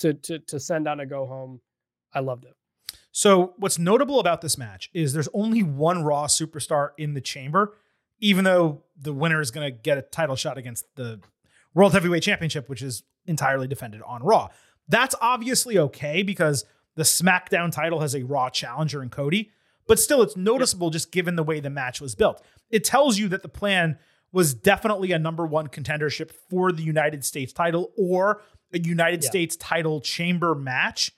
to 0.00 0.14
to 0.14 0.38
to 0.40 0.58
send 0.60 0.88
on 0.88 1.00
a 1.00 1.06
go 1.06 1.26
home. 1.26 1.60
I 2.12 2.20
loved 2.20 2.44
it. 2.44 2.54
So, 3.12 3.54
what's 3.56 3.78
notable 3.78 4.20
about 4.20 4.40
this 4.40 4.56
match 4.56 4.88
is 4.94 5.12
there's 5.12 5.28
only 5.34 5.62
one 5.64 6.04
Raw 6.04 6.26
superstar 6.26 6.90
in 6.96 7.14
the 7.14 7.20
chamber, 7.20 7.76
even 8.20 8.44
though 8.44 8.82
the 8.96 9.12
winner 9.12 9.40
is 9.40 9.50
going 9.50 9.66
to 9.72 9.76
get 9.76 9.98
a 9.98 10.02
title 10.02 10.36
shot 10.36 10.56
against 10.58 10.84
the 10.94 11.20
World 11.74 11.92
Heavyweight 11.92 12.22
Championship, 12.22 12.68
which 12.68 12.82
is 12.82 13.02
entirely 13.26 13.66
defended 13.66 14.02
on 14.02 14.22
Raw. 14.22 14.48
That's 14.88 15.14
obviously 15.20 15.78
okay 15.78 16.22
because 16.22 16.64
the 16.96 17.02
SmackDown 17.04 17.70
title 17.70 18.00
has 18.00 18.14
a 18.14 18.22
Raw 18.24 18.50
challenger 18.50 19.02
in 19.02 19.08
Cody, 19.10 19.50
but 19.86 19.98
still, 19.98 20.22
it's 20.22 20.36
noticeable 20.36 20.90
just 20.90 21.12
given 21.12 21.36
the 21.36 21.42
way 21.42 21.60
the 21.60 21.70
match 21.70 22.00
was 22.00 22.14
built. 22.14 22.42
It 22.70 22.84
tells 22.84 23.18
you 23.18 23.28
that 23.28 23.42
the 23.42 23.48
plan 23.48 23.98
was 24.32 24.54
definitely 24.54 25.12
a 25.12 25.18
number 25.18 25.46
one 25.46 25.68
contendership 25.68 26.30
for 26.48 26.70
the 26.72 26.82
United 26.82 27.24
States 27.24 27.52
title 27.52 27.92
or 27.96 28.42
a 28.72 28.78
United 28.78 29.22
Yeah. 29.24 29.28
States 29.30 29.56
title 29.56 30.00
chamber 30.00 30.54
match 30.54 31.10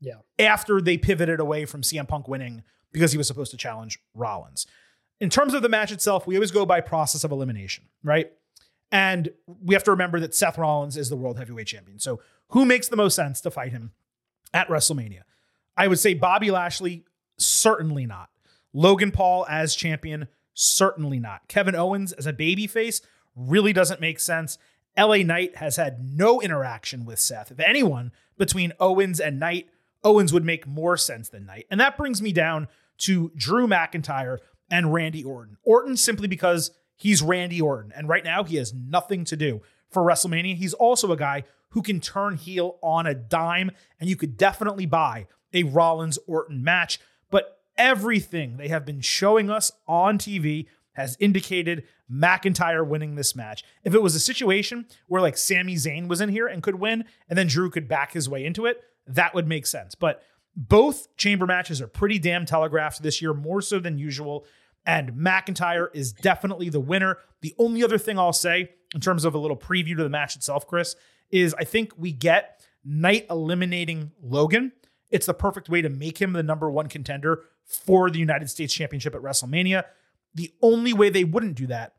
Yeah. 0.00 0.18
after 0.38 0.80
they 0.80 0.96
pivoted 0.96 1.40
away 1.40 1.64
from 1.64 1.82
CM 1.82 2.06
Punk 2.06 2.28
winning 2.28 2.62
because 2.92 3.10
he 3.10 3.18
was 3.18 3.26
supposed 3.26 3.50
to 3.50 3.56
challenge 3.56 3.98
Rollins. 4.14 4.66
In 5.20 5.30
terms 5.30 5.54
of 5.54 5.62
the 5.62 5.68
match 5.68 5.90
itself, 5.90 6.26
we 6.26 6.36
always 6.36 6.52
go 6.52 6.64
by 6.66 6.80
process 6.80 7.24
of 7.24 7.32
elimination, 7.32 7.88
right? 8.04 8.30
And 8.94 9.30
we 9.60 9.74
have 9.74 9.82
to 9.84 9.90
remember 9.90 10.20
that 10.20 10.36
Seth 10.36 10.56
Rollins 10.56 10.96
is 10.96 11.08
the 11.08 11.16
world 11.16 11.36
heavyweight 11.36 11.66
champion. 11.66 11.98
So 11.98 12.20
who 12.50 12.64
makes 12.64 12.86
the 12.86 12.94
most 12.94 13.16
sense 13.16 13.40
to 13.40 13.50
fight 13.50 13.72
him 13.72 13.90
at 14.54 14.68
WrestleMania? 14.68 15.22
I 15.76 15.88
would 15.88 15.98
say 15.98 16.14
Bobby 16.14 16.52
Lashley, 16.52 17.04
certainly 17.36 18.06
not. 18.06 18.30
Logan 18.72 19.10
Paul 19.10 19.46
as 19.50 19.74
champion, 19.74 20.28
certainly 20.54 21.18
not. 21.18 21.48
Kevin 21.48 21.74
Owens 21.74 22.12
as 22.12 22.28
a 22.28 22.32
babyface 22.32 23.00
really 23.34 23.72
doesn't 23.72 24.00
make 24.00 24.20
sense. 24.20 24.58
LA 24.96 25.16
Knight 25.16 25.56
has 25.56 25.74
had 25.74 25.98
no 25.98 26.40
interaction 26.40 27.04
with 27.04 27.18
Seth. 27.18 27.50
If 27.50 27.58
anyone, 27.58 28.12
between 28.38 28.72
Owens 28.78 29.18
and 29.18 29.40
Knight, 29.40 29.68
Owens 30.04 30.32
would 30.32 30.44
make 30.44 30.68
more 30.68 30.96
sense 30.96 31.28
than 31.28 31.46
Knight. 31.46 31.66
And 31.68 31.80
that 31.80 31.96
brings 31.96 32.22
me 32.22 32.30
down 32.30 32.68
to 32.98 33.32
Drew 33.34 33.66
McIntyre 33.66 34.38
and 34.70 34.94
Randy 34.94 35.24
Orton. 35.24 35.56
Orton 35.64 35.96
simply 35.96 36.28
because 36.28 36.70
he's 36.96 37.22
Randy 37.22 37.60
Orton. 37.60 37.92
And 37.94 38.08
right 38.08 38.24
now 38.24 38.44
he 38.44 38.56
has 38.56 38.72
nothing 38.72 39.24
to 39.24 39.36
do 39.36 39.62
for 39.90 40.02
WrestleMania. 40.02 40.56
He's 40.56 40.74
also 40.74 41.12
a 41.12 41.16
guy 41.16 41.44
who 41.70 41.82
can 41.82 42.00
turn 42.00 42.36
heel 42.36 42.78
on 42.82 43.06
a 43.06 43.14
dime, 43.14 43.70
and 43.98 44.08
you 44.08 44.16
could 44.16 44.36
definitely 44.36 44.86
buy 44.86 45.26
a 45.52 45.64
Rollins 45.64 46.18
Orton 46.26 46.62
match. 46.62 47.00
But 47.30 47.58
everything 47.76 48.56
they 48.56 48.68
have 48.68 48.84
been 48.84 49.00
showing 49.00 49.50
us 49.50 49.72
on 49.86 50.18
TV 50.18 50.66
has 50.92 51.16
indicated 51.18 51.84
McIntyre 52.10 52.86
winning 52.86 53.16
this 53.16 53.34
match. 53.34 53.64
If 53.82 53.94
it 53.94 54.02
was 54.02 54.14
a 54.14 54.20
situation 54.20 54.86
where 55.08 55.22
like 55.22 55.36
Sami 55.36 55.74
Zayn 55.74 56.06
was 56.08 56.20
in 56.20 56.28
here 56.28 56.46
and 56.46 56.62
could 56.62 56.76
win, 56.76 57.04
and 57.28 57.36
then 57.36 57.48
Drew 57.48 57.70
could 57.70 57.88
back 57.88 58.12
his 58.12 58.28
way 58.28 58.44
into 58.44 58.66
it, 58.66 58.80
that 59.06 59.34
would 59.34 59.48
make 59.48 59.66
sense. 59.66 59.94
But 59.94 60.22
both 60.56 61.14
chamber 61.16 61.46
matches 61.46 61.80
are 61.80 61.88
pretty 61.88 62.18
damn 62.18 62.46
telegraphed 62.46 63.02
this 63.02 63.20
year, 63.20 63.34
more 63.34 63.60
so 63.60 63.80
than 63.80 63.98
usual. 63.98 64.46
And 64.86 65.12
McIntyre 65.12 65.88
is 65.94 66.12
definitely 66.12 66.68
the 66.68 66.80
winner. 66.80 67.18
The 67.40 67.54
only 67.58 67.82
other 67.82 67.98
thing 67.98 68.18
I'll 68.18 68.32
say 68.32 68.70
in 68.94 69.00
terms 69.00 69.24
of 69.24 69.34
a 69.34 69.38
little 69.38 69.56
preview 69.56 69.96
to 69.96 70.02
the 70.02 70.10
match 70.10 70.36
itself, 70.36 70.66
Chris, 70.66 70.94
is 71.30 71.54
I 71.58 71.64
think 71.64 71.92
we 71.96 72.12
get 72.12 72.60
Knight 72.84 73.26
eliminating 73.30 74.12
Logan. 74.22 74.72
It's 75.10 75.26
the 75.26 75.34
perfect 75.34 75.68
way 75.68 75.80
to 75.82 75.88
make 75.88 76.20
him 76.20 76.32
the 76.32 76.42
number 76.42 76.70
one 76.70 76.88
contender 76.88 77.44
for 77.64 78.10
the 78.10 78.18
United 78.18 78.50
States 78.50 78.74
Championship 78.74 79.14
at 79.14 79.22
WrestleMania. 79.22 79.84
The 80.34 80.52
only 80.60 80.92
way 80.92 81.08
they 81.08 81.24
wouldn't 81.24 81.56
do 81.56 81.66
that 81.68 81.94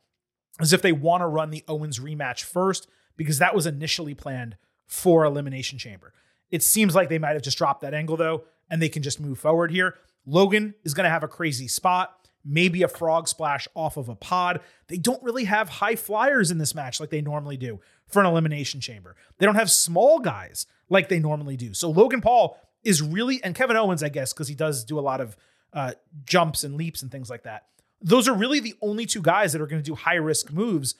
is 0.61 0.73
if 0.73 0.81
they 0.81 0.91
want 0.91 1.21
to 1.21 1.27
run 1.27 1.49
the 1.49 1.63
Owens 1.67 1.99
rematch 1.99 2.43
first, 2.43 2.87
because 3.17 3.39
that 3.39 3.55
was 3.55 3.65
initially 3.65 4.13
planned 4.13 4.57
for 4.85 5.25
Elimination 5.25 5.79
Chamber. 5.79 6.13
It 6.51 6.61
seems 6.61 6.93
like 6.93 7.09
they 7.09 7.19
might 7.19 7.33
have 7.33 7.41
just 7.41 7.57
dropped 7.57 7.81
that 7.81 7.93
angle 7.93 8.17
though, 8.17 8.43
and 8.69 8.81
they 8.81 8.89
can 8.89 9.03
just 9.03 9.19
move 9.19 9.39
forward 9.39 9.71
here. 9.71 9.95
Logan 10.25 10.75
is 10.83 10.93
going 10.93 11.05
to 11.05 11.09
have 11.09 11.23
a 11.23 11.27
crazy 11.27 11.67
spot, 11.67 12.24
maybe 12.45 12.84
a 12.84 12.88
frog 12.88 13.27
splash 13.27 13.67
off 13.73 13.97
of 13.97 14.07
a 14.07 14.15
pod. 14.15 14.61
They 14.88 14.97
don't 14.97 15.22
really 15.23 15.45
have 15.45 15.67
high 15.67 15.95
flyers 15.95 16.51
in 16.51 16.59
this 16.59 16.76
match 16.76 16.99
like 16.99 17.09
they 17.09 17.22
normally 17.22 17.57
do 17.57 17.80
for 18.07 18.19
an 18.19 18.27
Elimination 18.27 18.80
Chamber. 18.80 19.15
They 19.39 19.45
don't 19.45 19.55
have 19.55 19.72
small 19.72 20.19
guys 20.19 20.67
like 20.89 21.09
they 21.09 21.19
normally 21.19 21.57
do. 21.57 21.73
So 21.73 21.89
Logan 21.89 22.22
Paul 22.22 22.57
is 22.84 23.01
really, 23.01 23.43
and 23.43 23.55
Kevin 23.55 23.76
Owens, 23.76 24.03
I 24.03 24.09
guess, 24.09 24.31
because 24.31 24.47
he 24.47 24.55
does 24.55 24.85
do 24.85 24.99
a 24.99 25.01
lot 25.01 25.19
of 25.19 25.35
uh, 25.73 25.93
jumps 26.23 26.63
and 26.63 26.76
leaps 26.76 27.01
and 27.01 27.11
things 27.11 27.30
like 27.30 27.43
that. 27.43 27.65
Those 28.01 28.27
are 28.27 28.35
really 28.35 28.59
the 28.59 28.76
only 28.81 29.07
two 29.07 29.22
guys 29.22 29.51
that 29.53 29.61
are 29.61 29.67
going 29.67 29.81
to 29.81 29.89
do 29.89 29.95
high 29.95 30.15
risk 30.15 30.51
moves. 30.53 30.93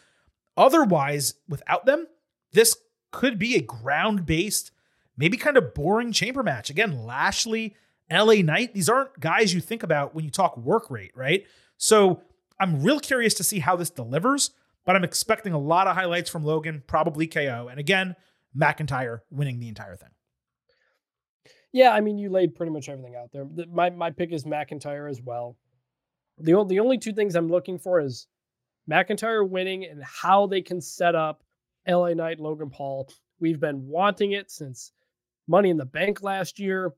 Otherwise, 0.58 1.36
without 1.48 1.86
them, 1.86 2.08
this 2.54 2.76
could 3.12 3.38
be 3.38 3.56
a 3.56 3.62
ground 3.62 4.26
based, 4.26 4.72
maybe 5.16 5.38
kind 5.38 5.58
of 5.58 5.74
boring 5.76 6.12
chamber 6.12 6.42
match. 6.42 6.70
Again, 6.70 7.06
Lashley, 7.06 7.76
LA 8.12 8.36
Knight, 8.36 8.74
these 8.74 8.90
aren't 8.90 9.20
guys 9.20 9.54
you 9.54 9.62
think 9.62 9.84
about 9.84 10.14
when 10.14 10.26
you 10.26 10.32
talk 10.32 10.58
work 10.58 10.90
rate, 10.90 11.12
right? 11.16 11.46
So 11.78 12.22
I'm 12.60 12.82
real 12.82 13.00
curious 13.00 13.34
to 13.36 13.44
see 13.44 13.60
how 13.60 13.76
this 13.76 13.90
delivers, 13.90 14.52
but 14.86 14.96
I'm 14.96 15.04
expecting 15.04 15.54
a 15.54 15.60
lot 15.60 15.88
of 15.88 15.96
highlights 15.96 16.30
from 16.30 16.44
Logan, 16.44 16.84
probably 16.88 17.28
KO. 17.28 17.68
And 17.70 17.80
again, 17.80 18.16
McIntyre 18.56 19.22
winning 19.32 19.60
the 19.60 19.68
entire 19.68 19.96
thing. 19.96 20.10
Yeah, 21.74 21.92
I 21.92 22.00
mean, 22.00 22.18
you 22.18 22.30
laid 22.30 22.56
pretty 22.56 22.72
much 22.72 22.88
everything 22.88 23.16
out 23.16 23.32
there. 23.34 23.46
My 23.70 23.90
my 23.90 24.10
pick 24.10 24.32
is 24.32 24.46
McIntyre 24.46 25.10
as 25.10 25.22
well. 25.22 25.58
The 26.38 26.54
only 26.54 26.76
the 26.76 26.80
only 26.80 26.98
two 26.98 27.12
things 27.12 27.36
I'm 27.36 27.50
looking 27.50 27.80
for 27.80 28.00
is 28.00 28.28
McIntyre 28.90 29.48
winning 29.48 29.84
and 29.84 30.02
how 30.04 30.48
they 30.48 30.62
can 30.62 30.80
set 30.80 31.16
up 31.16 31.44
LA 31.88 32.14
Knight, 32.14 32.40
Logan 32.40 32.70
Paul. 32.70 33.10
We've 33.40 33.60
been 33.60 33.88
wanting 33.88 34.32
it 34.32 34.52
since 34.52 34.94
Money 35.48 35.70
in 35.70 35.78
the 35.78 35.86
Bank 35.86 36.24
last 36.24 36.60
year. 36.60 36.94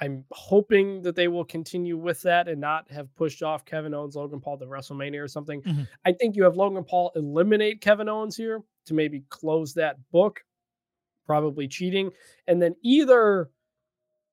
I'm 0.00 0.24
hoping 0.32 1.02
that 1.02 1.14
they 1.16 1.28
will 1.28 1.44
continue 1.44 1.96
with 1.96 2.22
that 2.22 2.48
and 2.48 2.60
not 2.60 2.90
have 2.90 3.14
pushed 3.14 3.42
off 3.42 3.64
Kevin 3.64 3.94
Owens, 3.94 4.16
Logan 4.16 4.40
Paul 4.40 4.58
to 4.58 4.66
WrestleMania 4.66 5.22
or 5.22 5.28
something. 5.28 5.62
Mhm. 5.62 5.86
I 6.04 6.12
think 6.12 6.34
you 6.34 6.44
have 6.44 6.56
Logan 6.56 6.84
Paul 6.84 7.12
eliminate 7.14 7.80
Kevin 7.80 8.08
Owens 8.08 8.36
here 8.36 8.62
to 8.86 8.94
maybe 8.94 9.20
close 9.28 9.74
that 9.74 9.96
book. 10.10 10.40
probably 11.24 11.68
cheating. 11.68 12.10
And 12.48 12.60
then 12.60 12.74
either 12.82 13.48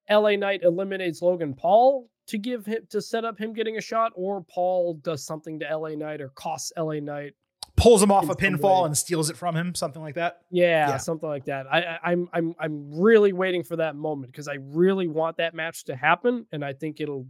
LA 0.09 0.35
Knight 0.37 0.63
eliminates 0.63 1.21
Logan 1.21 1.53
Paul 1.53 2.09
to 2.25 2.39
give 2.39 2.65
him 2.65 2.87
to 2.89 2.99
set 2.99 3.23
up 3.25 3.37
him 3.37 3.53
getting 3.53 3.77
a 3.77 3.81
shot, 3.81 4.11
or 4.15 4.43
Paul 4.43 4.95
does 4.95 5.23
something 5.23 5.59
to 5.59 5.67
LA 5.69 5.89
Knight 5.95 6.19
or 6.19 6.29
costs 6.29 6.73
LA 6.75 6.99
Knight. 6.99 7.35
Pulls 7.79 8.03
him 8.03 8.11
off 8.11 8.29
a 8.29 8.35
pinfall 8.35 8.85
and 8.85 8.97
steals 8.97 9.29
it 9.29 9.37
from 9.37 9.55
him, 9.55 9.73
something 9.73 10.01
like 10.01 10.15
that. 10.15 10.41
Yeah, 10.51 10.89
Yeah. 10.89 10.97
something 10.97 11.27
like 11.29 11.45
that. 11.45 11.65
I, 11.71 11.81
I 11.81 11.99
I'm 12.11 12.29
I'm 12.33 12.55
I'm 12.59 12.99
really 13.01 13.33
waiting 13.33 13.63
for 13.63 13.77
that 13.77 13.95
moment 13.95 14.31
because 14.31 14.47
I 14.47 14.57
really 14.59 15.07
want 15.07 15.37
that 15.37 15.53
match 15.53 15.85
to 15.85 15.95
happen, 15.95 16.45
and 16.51 16.63
I 16.63 16.73
think 16.73 16.99
it'll 16.99 17.25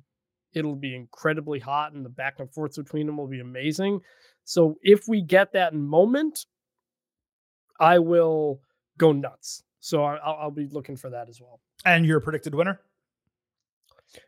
it'll 0.54 0.76
be 0.76 0.96
incredibly 0.96 1.60
hot, 1.60 1.94
and 1.94 2.04
the 2.04 2.10
back 2.10 2.40
and 2.40 2.52
forth 2.54 2.76
between 2.76 3.06
them 3.06 3.18
will 3.18 3.28
be 3.28 3.40
amazing. 3.40 4.02
So 4.44 4.78
if 4.82 5.08
we 5.08 5.22
get 5.22 5.54
that 5.54 5.76
moment, 5.76 6.46
I 7.80 8.00
will 8.00 8.62
go 8.98 9.12
nuts. 9.12 9.64
So 9.80 10.04
I- 10.04 10.18
I'll, 10.18 10.38
I'll 10.42 10.52
be 10.52 10.68
looking 10.68 10.98
for 10.98 11.12
that 11.12 11.30
as 11.30 11.40
well. 11.40 11.62
And 11.86 12.06
your 12.06 12.20
predicted 12.20 12.56
winner? 12.56 12.82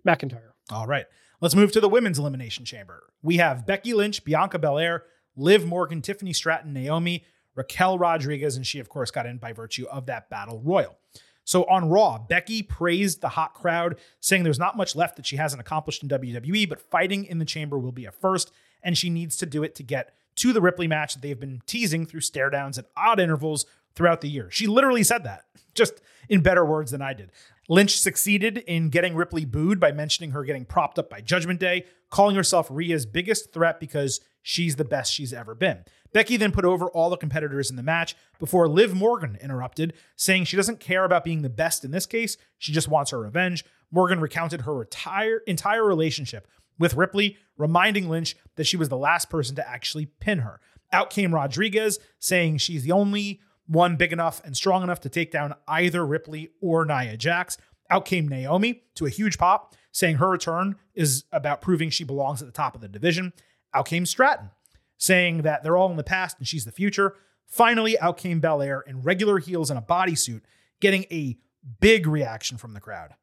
McIntyre. 0.08 0.52
All 0.72 0.88
right. 0.88 1.06
Let's 1.42 1.56
move 1.56 1.72
to 1.72 1.82
the 1.82 1.90
women's 1.90 2.20
elimination 2.20 2.66
chamber. 2.66 3.04
We 3.24 3.38
have 3.38 3.66
Becky 3.66 3.94
Lynch, 3.94 4.24
Bianca 4.24 4.60
Belair, 4.60 5.04
Liv 5.36 5.66
Morgan, 5.66 6.02
Tiffany 6.02 6.34
Stratton, 6.34 6.74
Naomi, 6.74 7.24
Raquel 7.56 7.98
Rodriguez, 7.98 8.56
and 8.56 8.66
she, 8.66 8.80
of 8.80 8.90
course, 8.90 9.12
got 9.12 9.26
in 9.26 9.38
by 9.38 9.54
virtue 9.54 9.86
of 9.92 10.06
that 10.06 10.30
battle 10.30 10.62
royal. 10.64 10.98
So 11.44 11.64
on 11.66 11.90
Raw, 11.90 12.18
Becky 12.18 12.64
praised 12.64 13.22
the 13.22 13.30
hot 13.30 13.54
crowd, 13.54 13.98
saying 14.20 14.44
there's 14.44 14.60
not 14.60 14.78
much 14.78 14.96
left 14.96 15.16
that 15.18 15.26
she 15.26 15.38
hasn't 15.38 15.60
accomplished 15.60 16.04
in 16.04 16.10
WWE, 16.10 16.70
but 16.70 16.80
fighting 16.80 17.26
in 17.26 17.40
the 17.40 17.46
chamber 17.46 17.78
will 17.78 17.92
be 17.92 18.06
a 18.06 18.12
first, 18.12 18.52
and 18.84 18.98
she 18.98 19.10
needs 19.10 19.36
to 19.38 19.46
do 19.46 19.64
it 19.64 19.76
to 19.76 19.84
get 19.84 20.14
to 20.36 20.54
the 20.54 20.62
Ripley 20.62 20.88
match 20.88 21.14
that 21.14 21.22
they've 21.22 21.40
been 21.40 21.62
teasing 21.66 22.06
through 22.06 22.22
stare 22.22 22.50
downs 22.50 22.78
at 22.78 22.86
odd 22.96 23.20
intervals 23.20 23.66
throughout 23.96 24.22
the 24.22 24.30
year. 24.30 24.50
She 24.50 24.68
literally 24.68 25.04
said 25.04 25.24
that, 25.24 25.46
just 25.74 26.02
in 26.30 26.42
better 26.42 26.64
words 26.64 26.92
than 26.92 27.02
I 27.02 27.14
did. 27.14 27.32
Lynch 27.68 28.00
succeeded 28.00 28.60
in 28.60 28.90
getting 28.90 29.16
Ripley 29.16 29.46
booed 29.46 29.80
by 29.80 29.92
mentioning 29.92 30.32
her 30.32 30.44
getting 30.44 30.66
propped 30.66 31.00
up 31.00 31.10
by 31.10 31.22
Judgment 31.22 31.60
Day, 31.60 31.86
calling 32.10 32.36
herself 32.36 32.70
Rhea's 32.70 33.06
biggest 33.06 33.54
threat 33.54 33.80
because 33.80 34.20
she's 34.42 34.76
the 34.76 34.86
best 34.86 35.14
she's 35.14 35.34
ever 35.34 35.56
been. 35.56 35.84
Becky 36.14 36.38
then 36.38 36.52
put 36.52 36.66
over 36.66 36.90
all 36.90 37.10
the 37.10 37.18
competitors 37.18 37.70
in 37.70 37.78
the 37.78 37.84
match 37.84 38.16
before 38.40 38.68
Liv 38.68 38.94
Morgan 38.94 39.38
interrupted, 39.42 39.94
saying 40.16 40.46
she 40.46 40.58
doesn't 40.58 40.80
care 40.80 41.06
about 41.06 41.24
being 41.24 41.42
the 41.42 41.50
best 41.50 41.86
in 41.86 41.92
this 41.92 42.06
case, 42.06 42.38
she 42.58 42.72
just 42.72 42.88
wants 42.88 43.12
her 43.12 43.20
revenge. 43.20 43.64
Morgan 43.92 44.20
recounted 44.20 44.62
her 44.62 44.82
entire, 44.82 45.84
relationship 45.84 46.48
with 46.78 46.96
Ripley, 46.96 47.38
reminding 47.58 48.10
Lynch 48.10 48.36
that 48.56 48.66
she 48.66 48.78
was 48.78 48.90
the 48.90 48.98
last 48.98 49.30
person 49.30 49.56
to 49.56 49.70
actually 49.70 50.06
pin 50.06 50.40
her. 50.40 50.60
Out 50.92 51.10
came 51.10 51.34
Rodriguez, 51.34 52.00
saying 52.20 52.58
she's 52.58 52.84
the 52.84 52.92
only 52.92 53.40
one 53.68 53.96
big 53.96 54.12
enough 54.12 54.42
and 54.44 54.56
strong 54.56 54.84
enough 54.84 55.00
to 55.02 55.10
take 55.10 55.32
down 55.32 55.54
either 55.68 56.06
Ripley 56.06 56.50
or 56.62 56.86
Nia 56.86 57.16
Jax. 57.16 57.58
Out 57.90 58.06
came 58.06 58.28
Naomi 58.28 58.84
to 58.96 59.06
a 59.06 59.10
huge 59.10 59.38
pop, 59.38 59.76
saying 59.92 60.18
her 60.18 60.30
return 60.30 60.76
is 60.94 61.26
about 61.32 61.62
proving 61.62 61.90
she 61.90 62.04
belongs 62.04 62.42
at 62.42 62.48
the 62.48 62.54
top 62.54 62.76
of 62.76 62.82
the 62.82 62.88
division. 62.88 63.32
Out 63.74 63.88
came 63.88 64.06
Stratton, 64.06 64.50
saying 64.98 65.44
that 65.44 65.64
they're 65.64 65.78
all 65.78 65.92
in 65.92 65.98
the 65.98 66.04
past 66.04 66.38
and 66.38 66.48
she's 66.48 66.66
the 66.66 66.72
future. 66.72 67.16
Finally, 67.46 68.00
out 68.00 68.18
came 68.18 68.40
Belair 68.40 68.82
in 68.82 69.02
regular 69.02 69.40
heels 69.40 69.70
and 69.70 69.78
a 69.78 69.82
bodysuit, 69.82 70.42
getting 70.80 71.06
a 71.12 71.38
big 71.80 72.08
reaction 72.08 72.58
from 72.58 72.74
the 72.74 72.80
crowd. 72.80 73.16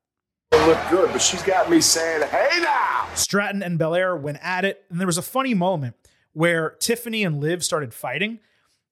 Look 0.52 0.78
good, 0.90 1.12
but 1.12 1.20
she's 1.20 1.42
got 1.42 1.70
me 1.70 1.80
saying, 1.80 2.22
hey 2.28 2.60
now! 2.60 3.08
Stratton 3.14 3.62
and 3.62 3.78
Belair 3.78 4.16
went 4.16 4.38
at 4.42 4.64
it, 4.64 4.84
and 4.90 4.98
there 4.98 5.06
was 5.06 5.18
a 5.18 5.22
funny 5.22 5.54
moment 5.54 5.96
where 6.32 6.70
Tiffany 6.78 7.24
and 7.24 7.40
Liv 7.40 7.64
started 7.64 7.92
fighting. 7.92 8.38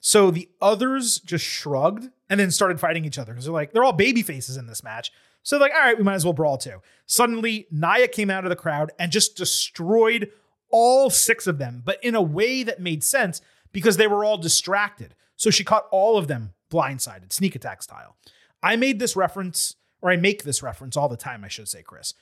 So 0.00 0.30
the 0.30 0.48
others 0.60 1.18
just 1.18 1.44
shrugged 1.44 2.10
and 2.28 2.38
then 2.38 2.50
started 2.50 2.80
fighting 2.80 3.04
each 3.04 3.18
other 3.18 3.32
because 3.32 3.44
they're 3.44 3.54
like, 3.54 3.72
they're 3.72 3.84
all 3.84 3.92
baby 3.92 4.22
faces 4.22 4.56
in 4.56 4.66
this 4.66 4.82
match. 4.82 5.12
So 5.42 5.58
they're 5.58 5.68
like, 5.68 5.76
all 5.76 5.84
right, 5.84 5.98
we 5.98 6.04
might 6.04 6.14
as 6.14 6.24
well 6.24 6.32
brawl 6.32 6.58
too. 6.58 6.82
Suddenly, 7.06 7.66
Nia 7.70 8.08
came 8.08 8.30
out 8.30 8.44
of 8.44 8.50
the 8.50 8.56
crowd 8.56 8.90
and 8.98 9.12
just 9.12 9.36
destroyed 9.36 10.30
all 10.78 11.08
six 11.08 11.46
of 11.46 11.56
them, 11.56 11.80
but 11.82 11.98
in 12.04 12.14
a 12.14 12.20
way 12.20 12.62
that 12.62 12.82
made 12.82 13.02
sense 13.02 13.40
because 13.72 13.96
they 13.96 14.06
were 14.06 14.26
all 14.26 14.36
distracted. 14.36 15.14
So 15.34 15.48
she 15.48 15.64
caught 15.64 15.86
all 15.90 16.18
of 16.18 16.28
them 16.28 16.52
blindsided, 16.70 17.32
sneak 17.32 17.56
attack 17.56 17.82
style. 17.82 18.16
I 18.62 18.76
made 18.76 18.98
this 18.98 19.16
reference, 19.16 19.76
or 20.02 20.10
I 20.10 20.16
make 20.16 20.42
this 20.44 20.62
reference 20.62 20.94
all 20.94 21.08
the 21.08 21.16
time, 21.16 21.44
I 21.44 21.48
should 21.48 21.66
say, 21.66 21.82
Chris. 21.82 22.12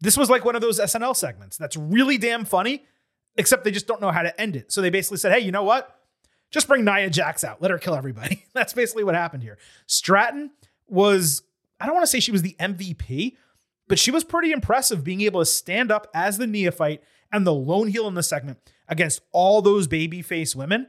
This 0.00 0.16
was 0.16 0.30
like 0.30 0.44
one 0.44 0.54
of 0.54 0.60
those 0.60 0.78
SNL 0.78 1.16
segments 1.16 1.56
that's 1.56 1.76
really 1.76 2.16
damn 2.16 2.44
funny, 2.44 2.84
except 3.36 3.64
they 3.64 3.72
just 3.72 3.88
don't 3.88 4.00
know 4.00 4.12
how 4.12 4.22
to 4.22 4.40
end 4.40 4.54
it. 4.54 4.70
So 4.70 4.80
they 4.80 4.90
basically 4.90 5.18
said, 5.18 5.32
hey, 5.32 5.40
you 5.40 5.50
know 5.50 5.64
what? 5.64 6.00
Just 6.52 6.68
bring 6.68 6.84
Nia 6.84 7.10
Jax 7.10 7.42
out. 7.42 7.60
Let 7.60 7.72
her 7.72 7.78
kill 7.78 7.96
everybody. 7.96 8.44
That's 8.52 8.74
basically 8.74 9.02
what 9.02 9.16
happened 9.16 9.42
here. 9.42 9.58
Stratton 9.86 10.52
was, 10.86 11.42
I 11.80 11.86
don't 11.86 11.96
want 11.96 12.04
to 12.04 12.10
say 12.10 12.20
she 12.20 12.30
was 12.30 12.42
the 12.42 12.54
MVP, 12.60 13.34
but 13.88 13.98
she 13.98 14.12
was 14.12 14.22
pretty 14.22 14.52
impressive 14.52 15.02
being 15.02 15.22
able 15.22 15.40
to 15.40 15.46
stand 15.46 15.90
up 15.90 16.06
as 16.14 16.38
the 16.38 16.46
neophyte 16.46 17.02
and 17.34 17.44
the 17.44 17.52
lone 17.52 17.88
heel 17.88 18.06
in 18.06 18.14
the 18.14 18.22
segment 18.22 18.58
against 18.88 19.20
all 19.32 19.60
those 19.60 19.88
babyface 19.88 20.54
women. 20.54 20.86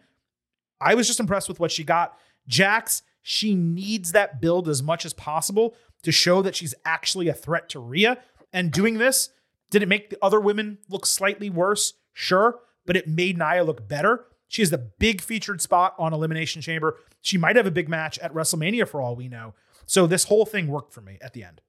I 0.80 0.94
was 0.94 1.08
just 1.08 1.20
impressed 1.20 1.50
with 1.50 1.60
what 1.60 1.72
she 1.72 1.84
got. 1.84 2.18
Jax, 2.48 3.02
she 3.24 3.56
needs 3.56 4.12
that 4.12 4.40
build 4.40 4.70
as 4.70 4.84
much 4.84 5.06
as 5.06 5.14
possible 5.14 5.76
to 6.04 6.12
show 6.12 6.44
that 6.44 6.56
she's 6.56 6.76
actually 6.86 7.28
a 7.28 7.34
threat 7.34 7.68
to 7.70 7.80
Rhea. 7.80 8.20
And 8.54 8.72
doing 8.72 9.00
this, 9.00 9.30
did 9.72 9.82
it 9.82 9.90
make 9.90 10.12
the 10.12 10.20
other 10.22 10.40
women 10.40 10.78
look 10.88 11.08
slightly 11.08 11.50
worse? 11.50 11.94
Sure, 12.14 12.60
but 12.86 12.96
it 12.96 13.08
made 13.08 13.40
Nia 13.40 13.64
look 13.64 13.88
better. 13.88 14.26
She 14.48 14.62
has 14.62 14.70
the 14.70 14.78
big 14.78 15.22
featured 15.22 15.62
spot 15.62 15.96
on 15.98 16.14
Elimination 16.14 16.62
Chamber. 16.62 16.98
She 17.22 17.40
might 17.40 17.56
have 17.56 17.66
a 17.66 17.72
big 17.72 17.90
match 17.90 18.20
at 18.20 18.34
WrestleMania 18.34 18.88
for 18.88 19.02
all 19.02 19.16
we 19.16 19.28
know. 19.28 19.56
So 19.88 20.06
this 20.06 20.26
whole 20.26 20.46
thing 20.46 20.68
worked 20.68 20.94
for 20.94 21.02
me 21.02 21.18
at 21.22 21.34
the 21.34 21.44
end. 21.44 21.62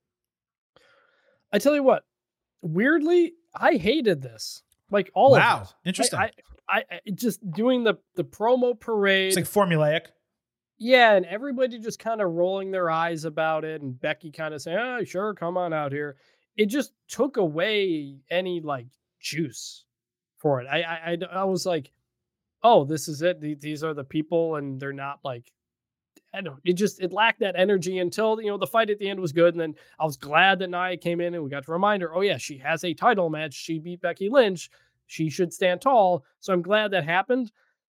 I 1.51 1.59
tell 1.59 1.74
you 1.74 1.82
what, 1.82 2.05
weirdly, 2.61 3.32
I 3.55 3.77
hated 3.77 4.20
this. 4.20 4.62
Like 4.90 5.10
all 5.14 5.34
of 5.34 5.40
Wow, 5.40 5.62
it. 5.62 5.88
interesting. 5.88 6.18
I, 6.18 6.30
I, 6.68 6.84
I 6.90 7.00
just 7.14 7.40
doing 7.50 7.84
the 7.84 7.94
the 8.14 8.24
promo 8.24 8.78
parade. 8.78 9.28
It's 9.28 9.36
like 9.36 9.44
formulaic. 9.46 10.06
Yeah, 10.78 11.14
and 11.14 11.24
everybody 11.26 11.78
just 11.78 11.98
kind 11.98 12.20
of 12.20 12.30
rolling 12.32 12.70
their 12.70 12.90
eyes 12.90 13.24
about 13.24 13.64
it, 13.64 13.80
and 13.82 13.98
Becky 13.98 14.30
kind 14.30 14.52
of 14.54 14.60
saying, 14.62 14.78
"Oh, 14.78 15.04
sure, 15.04 15.34
come 15.34 15.56
on 15.56 15.72
out 15.72 15.90
here." 15.92 16.16
It 16.56 16.66
just 16.66 16.92
took 17.08 17.36
away 17.36 18.18
any 18.30 18.60
like 18.60 18.86
juice 19.20 19.84
for 20.38 20.60
it. 20.60 20.66
I, 20.66 20.82
I, 20.82 21.12
I, 21.12 21.40
I 21.40 21.44
was 21.44 21.64
like, 21.66 21.90
"Oh, 22.62 22.84
this 22.84 23.08
is 23.08 23.22
it. 23.22 23.40
These 23.40 23.82
are 23.84 23.94
the 23.94 24.04
people, 24.04 24.56
and 24.56 24.78
they're 24.80 24.92
not 24.92 25.20
like." 25.24 25.52
I 26.36 26.40
don't. 26.42 26.60
It 26.64 26.74
just 26.74 27.00
it 27.00 27.12
lacked 27.12 27.40
that 27.40 27.56
energy 27.56 27.98
until 27.98 28.40
you 28.40 28.48
know 28.48 28.58
the 28.58 28.66
fight 28.66 28.90
at 28.90 28.98
the 28.98 29.08
end 29.08 29.20
was 29.20 29.32
good, 29.32 29.54
and 29.54 29.60
then 29.60 29.74
I 29.98 30.04
was 30.04 30.16
glad 30.16 30.58
that 30.58 30.70
Nia 30.70 30.96
came 30.96 31.20
in 31.20 31.34
and 31.34 31.42
we 31.42 31.50
got 31.50 31.64
to 31.64 31.72
remind 31.72 32.02
her, 32.02 32.14
"Oh 32.14 32.20
yeah, 32.20 32.36
she 32.36 32.58
has 32.58 32.84
a 32.84 32.94
title 32.94 33.30
match. 33.30 33.54
She 33.54 33.78
beat 33.78 34.00
Becky 34.00 34.28
Lynch. 34.28 34.70
She 35.06 35.30
should 35.30 35.52
stand 35.52 35.80
tall." 35.80 36.24
So 36.40 36.52
I'm 36.52 36.62
glad 36.62 36.90
that 36.90 37.04
happened 37.04 37.50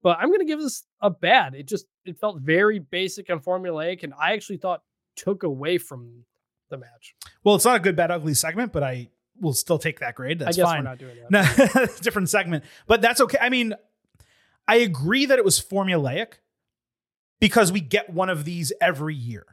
but 0.02 0.19
I'm 0.20 0.31
gonna 0.31 0.44
give 0.44 0.60
this 0.60 0.85
a 1.01 1.10
bad. 1.10 1.55
It 1.55 1.66
just 1.66 1.86
it 2.05 2.19
felt 2.19 2.40
very 2.40 2.78
basic 2.78 3.28
and 3.28 3.43
formulaic, 3.43 4.02
and 4.02 4.15
I 4.19 4.32
actually 4.32 4.59
thought 4.59 4.82
took 5.16 5.43
away 5.43 5.78
from 5.78 6.24
the 6.70 6.78
match. 6.78 7.15
Well, 7.43 7.56
it's 7.56 7.65
not 7.65 7.77
a 7.77 7.81
good, 7.81 7.97
bad, 7.97 8.10
ugly 8.10 8.35
segment, 8.35 8.73
but 8.73 8.82
I 8.82 9.09
will 9.40 9.55
still 9.55 9.78
take 9.78 10.01
that 10.01 10.15
grade. 10.15 10.39
That's 10.39 10.56
fine. 10.56 10.78
we're 10.78 10.90
not 10.90 10.98
doing 10.98 11.16
that. 11.31 11.31
No, 11.77 11.86
different 12.01 12.28
segment, 12.28 12.65
but 12.86 13.01
that's 13.01 13.20
okay. 13.20 13.39
I 13.40 13.48
mean, 13.48 13.74
I 14.66 14.77
agree 14.77 15.27
that 15.27 15.39
it 15.39 15.44
was 15.44 15.60
formulaic 15.60 16.35
because 17.40 17.73
we 17.73 17.81
get 17.81 18.10
one 18.10 18.28
of 18.28 18.44
these 18.44 18.73
every 18.81 19.15
year. 19.15 19.44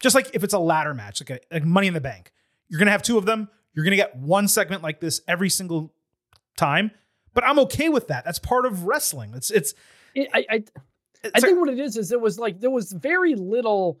Just 0.00 0.14
like 0.14 0.30
if 0.34 0.42
it's 0.42 0.54
a 0.54 0.58
ladder 0.58 0.94
match, 0.94 1.20
like, 1.20 1.30
a, 1.30 1.54
like 1.54 1.64
Money 1.64 1.86
in 1.86 1.94
the 1.94 2.00
Bank, 2.00 2.32
you're 2.68 2.78
gonna 2.78 2.90
have 2.90 3.02
two 3.02 3.18
of 3.18 3.24
them. 3.24 3.48
You're 3.74 3.84
gonna 3.84 3.96
get 3.96 4.16
one 4.16 4.48
segment 4.48 4.82
like 4.82 5.00
this 5.00 5.20
every 5.28 5.48
single 5.48 5.92
time. 6.56 6.90
But 7.34 7.44
I'm 7.44 7.58
okay 7.60 7.88
with 7.88 8.08
that. 8.08 8.24
That's 8.24 8.38
part 8.38 8.66
of 8.66 8.84
wrestling. 8.84 9.32
It's 9.34 9.50
it's. 9.50 9.74
It, 10.14 10.28
I 10.34 10.44
I, 10.50 10.54
it's 11.22 11.32
I 11.34 11.40
think 11.40 11.58
what 11.58 11.68
it 11.70 11.78
is 11.78 11.96
is 11.96 12.12
it 12.12 12.20
was 12.20 12.38
like 12.38 12.60
there 12.60 12.70
was 12.70 12.92
very 12.92 13.34
little 13.34 14.00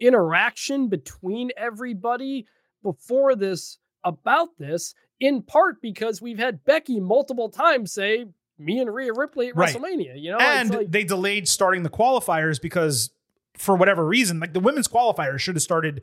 interaction 0.00 0.88
between 0.88 1.50
everybody 1.56 2.46
before 2.82 3.36
this 3.36 3.78
about 4.04 4.48
this. 4.58 4.94
In 5.20 5.42
part 5.42 5.80
because 5.80 6.20
we've 6.20 6.38
had 6.38 6.64
Becky 6.64 6.98
multiple 6.98 7.48
times 7.48 7.92
say 7.92 8.26
me 8.58 8.78
and 8.80 8.92
Rhea 8.92 9.12
Ripley 9.12 9.48
at 9.48 9.56
Right. 9.56 9.74
WrestleMania. 9.74 10.20
You 10.20 10.32
know, 10.32 10.38
and 10.38 10.70
like, 10.70 10.90
they 10.90 11.04
delayed 11.04 11.48
starting 11.48 11.82
the 11.82 11.90
qualifiers 11.90 12.60
because 12.60 13.10
for 13.56 13.76
whatever 13.76 14.06
reason, 14.06 14.40
like 14.40 14.52
the 14.52 14.60
women's 14.60 14.88
qualifiers 14.88 15.40
should 15.40 15.56
have 15.56 15.62
started 15.62 16.02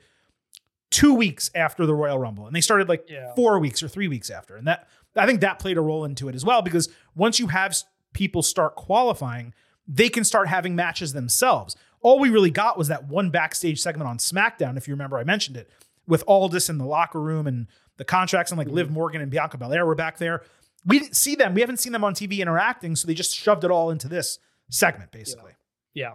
two 0.91 1.13
weeks 1.13 1.51
after 1.53 1.85
the 1.85 1.93
Royal 1.93 2.17
Rumble, 2.17 2.47
and 2.47 2.55
they 2.55 2.61
started 2.61 2.89
like 2.89 3.05
Yeah. 3.09 3.33
four 3.35 3.59
weeks 3.59 3.83
or 3.83 3.87
three 3.87 4.07
weeks 4.07 4.29
after, 4.29 4.55
and 4.55 4.67
that 4.67 4.87
I 5.15 5.25
think 5.25 5.41
that 5.41 5.59
played 5.59 5.77
a 5.77 5.81
role 5.81 6.05
into 6.05 6.29
it 6.29 6.35
as 6.35 6.45
well 6.45 6.61
because 6.61 6.89
once 7.15 7.39
you 7.39 7.47
have 7.47 7.75
people 8.13 8.41
start 8.41 8.75
qualifying, 8.75 9.53
they 9.87 10.09
can 10.09 10.23
start 10.23 10.47
having 10.47 10.75
matches 10.75 11.13
themselves. 11.13 11.75
All 12.01 12.19
we 12.19 12.29
really 12.29 12.51
got 12.51 12.77
was 12.77 12.87
that 12.87 13.07
one 13.07 13.29
backstage 13.29 13.81
segment 13.81 14.07
on 14.07 14.17
SmackDown, 14.17 14.77
if 14.77 14.87
you 14.87 14.93
remember, 14.93 15.17
I 15.17 15.23
mentioned 15.23 15.57
it 15.57 15.69
with 16.07 16.23
Aldis 16.27 16.69
in 16.69 16.77
the 16.77 16.85
locker 16.85 17.19
room 17.19 17.47
and 17.47 17.67
the 17.97 18.05
contracts 18.05 18.51
and 18.51 18.57
like 18.57 18.67
Liv 18.67 18.87
mm-hmm. 18.87 18.95
Morgan 18.95 19.21
and 19.21 19.29
Bianca 19.29 19.57
Belair 19.57 19.85
were 19.85 19.95
back 19.95 20.17
there. 20.17 20.43
We 20.85 20.99
didn't 20.99 21.15
see 21.15 21.35
them. 21.35 21.53
We 21.53 21.61
haven't 21.61 21.77
seen 21.77 21.93
them 21.93 22.03
on 22.03 22.13
TV 22.13 22.39
interacting, 22.39 22.95
so 22.95 23.07
they 23.07 23.13
just 23.13 23.35
shoved 23.35 23.63
it 23.63 23.71
all 23.71 23.91
into 23.91 24.07
this 24.07 24.39
segment, 24.69 25.11
basically. 25.11 25.53
yeah. 25.93 26.13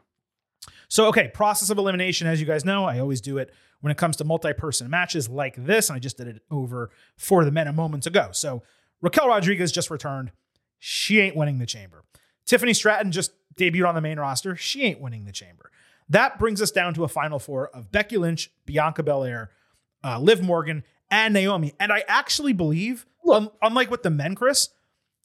So, 0.88 1.06
okay, 1.08 1.28
process 1.28 1.70
of 1.70 1.78
elimination, 1.78 2.26
as 2.26 2.40
you 2.40 2.46
guys 2.46 2.64
know, 2.64 2.84
I 2.84 2.98
always 2.98 3.20
do 3.20 3.36
it 3.38 3.52
when 3.80 3.90
it 3.90 3.98
comes 3.98 4.16
to 4.16 4.24
multi-person 4.24 4.88
matches 4.88 5.28
like 5.28 5.56
this, 5.56 5.90
and 5.90 5.96
I 5.96 5.98
just 5.98 6.16
did 6.16 6.26
it 6.26 6.42
over 6.50 6.90
for 7.18 7.44
the 7.44 7.50
men 7.50 7.66
a 7.66 7.72
moment 7.72 8.06
ago. 8.06 8.28
So 8.32 8.62
Raquel 9.02 9.28
Rodriguez 9.28 9.72
just 9.72 9.90
returned. 9.90 10.32
She 10.78 11.20
ain't 11.20 11.36
winning 11.36 11.58
the 11.58 11.66
chamber. 11.66 12.02
Tiffany 12.46 12.72
Stratton 12.72 13.12
just 13.12 13.32
debuted 13.56 13.86
on 13.86 13.94
the 13.94 14.00
main 14.00 14.18
roster. 14.18 14.56
She 14.56 14.84
ain't 14.84 15.00
winning 15.00 15.26
the 15.26 15.32
chamber. 15.32 15.70
That 16.08 16.38
brings 16.38 16.62
us 16.62 16.70
down 16.70 16.94
to 16.94 17.04
a 17.04 17.08
final 17.08 17.38
four 17.38 17.68
of 17.68 17.92
Becky 17.92 18.16
Lynch, 18.16 18.50
Bianca 18.64 19.02
Belair, 19.02 19.50
uh, 20.02 20.18
Liv 20.18 20.42
Morgan, 20.42 20.84
and 21.10 21.34
Naomi. 21.34 21.74
And 21.78 21.92
I 21.92 22.04
actually 22.08 22.52
believe, 22.52 23.06
un- 23.28 23.44
um, 23.44 23.50
unlike 23.62 23.90
with 23.90 24.02
the 24.02 24.10
men, 24.10 24.34
Chris, 24.34 24.68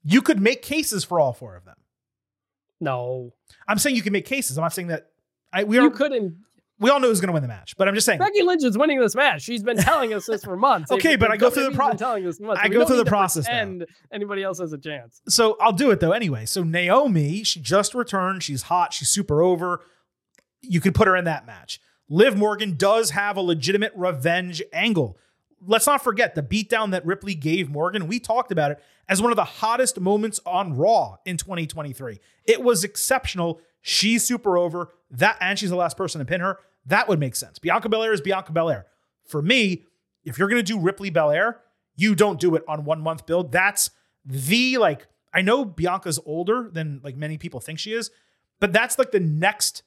you 0.03 0.21
could 0.21 0.39
make 0.39 0.61
cases 0.61 1.03
for 1.03 1.19
all 1.19 1.33
four 1.33 1.55
of 1.55 1.65
them. 1.65 1.75
No, 2.79 3.33
I'm 3.67 3.77
saying 3.77 3.95
you 3.95 4.01
can 4.01 4.13
make 4.13 4.25
cases. 4.25 4.57
I'm 4.57 4.63
not 4.63 4.73
saying 4.73 4.87
that 4.87 5.07
I 5.51 5.63
we 5.65 5.77
are 5.77 5.83
you 5.83 5.91
couldn't. 5.91 6.37
we 6.79 6.89
all 6.89 6.99
know 7.01 7.09
who's 7.09 7.19
going 7.19 7.27
to 7.27 7.33
win 7.33 7.41
the 7.41 7.49
match, 7.49 7.75
but 7.77 7.89
I'm 7.89 7.93
just 7.93 8.05
saying 8.05 8.19
Becky 8.19 8.41
Lynch 8.41 8.63
is 8.63 8.77
winning 8.77 8.99
this 9.01 9.15
match. 9.15 9.41
She's 9.41 9.63
been 9.63 9.75
telling 9.77 10.13
us 10.13 10.25
this 10.25 10.45
for 10.45 10.55
months. 10.55 10.89
Okay, 10.93 11.17
but 11.17 11.29
I 11.29 11.35
go 11.35 11.49
through 11.49 11.65
the 11.65 11.71
pro- 11.75 11.87
pro- 11.89 11.97
telling 11.97 12.25
us 12.25 12.39
months. 12.39 12.61
I 12.63 12.69
We 12.69 12.75
go 12.75 12.85
through 12.85 12.97
the 12.97 13.05
process 13.05 13.47
And 13.49 13.85
anybody 14.13 14.43
else 14.43 14.59
has 14.59 14.71
a 14.71 14.77
chance. 14.77 15.21
so 15.27 15.57
I'll 15.59 15.73
do 15.73 15.91
it 15.91 15.99
though 15.99 16.13
anyway. 16.13 16.45
So 16.45 16.63
Naomi, 16.63 17.43
she 17.43 17.59
just 17.59 17.93
returned. 17.93 18.43
She's 18.43 18.63
hot. 18.63 18.93
She's 18.93 19.09
super 19.09 19.41
over. 19.41 19.81
You 20.61 20.79
could 20.79 20.95
put 20.95 21.07
her 21.07 21.17
in 21.17 21.25
that 21.25 21.45
match. 21.45 21.81
Liv 22.09 22.37
Morgan 22.37 22.75
does 22.77 23.11
have 23.11 23.35
a 23.37 23.41
legitimate 23.41 23.91
revenge 23.95 24.61
angle. 24.71 25.17
Let's 25.65 25.87
not 25.87 26.03
forget 26.03 26.35
the 26.35 26.43
beatdown 26.43 26.91
that 26.91 27.05
Ripley 27.05 27.35
gave 27.35 27.69
Morgan. 27.69 28.07
We 28.07 28.19
talked 28.19 28.51
about 28.51 28.71
it 28.71 28.83
as 29.07 29.21
one 29.21 29.31
of 29.31 29.35
the 29.35 29.43
hottest 29.43 29.99
moments 29.99 30.39
on 30.45 30.75
Raw 30.77 31.17
in 31.25 31.37
2023. 31.37 32.19
It 32.45 32.63
was 32.63 32.83
exceptional. 32.83 33.59
She's 33.81 34.23
super 34.23 34.57
over. 34.57 34.89
That 35.11 35.37
and 35.41 35.57
she's 35.57 35.69
the 35.69 35.75
last 35.75 35.97
person 35.97 36.19
to 36.19 36.25
pin 36.25 36.41
her. 36.41 36.59
That 36.85 37.07
would 37.07 37.19
make 37.19 37.35
sense. 37.35 37.59
Bianca 37.59 37.89
Belair 37.89 38.13
is 38.13 38.21
Bianca 38.21 38.51
Belair. 38.51 38.85
For 39.25 39.41
me, 39.41 39.85
if 40.23 40.37
you're 40.37 40.47
gonna 40.47 40.63
do 40.63 40.79
Ripley 40.79 41.09
Belair, 41.09 41.61
you 41.95 42.15
don't 42.15 42.39
do 42.39 42.55
it 42.55 42.63
on 42.67 42.85
one 42.85 43.01
month 43.01 43.25
build. 43.25 43.51
That's 43.51 43.91
the 44.25 44.77
like. 44.77 45.07
I 45.31 45.41
know 45.41 45.63
Bianca's 45.63 46.19
older 46.25 46.69
than 46.71 47.01
like 47.03 47.15
many 47.15 47.37
people 47.37 47.59
think 47.59 47.77
she 47.77 47.93
is, 47.93 48.09
but 48.59 48.73
that's 48.73 48.97
like 48.97 49.11
the 49.11 49.19
next 49.19 49.83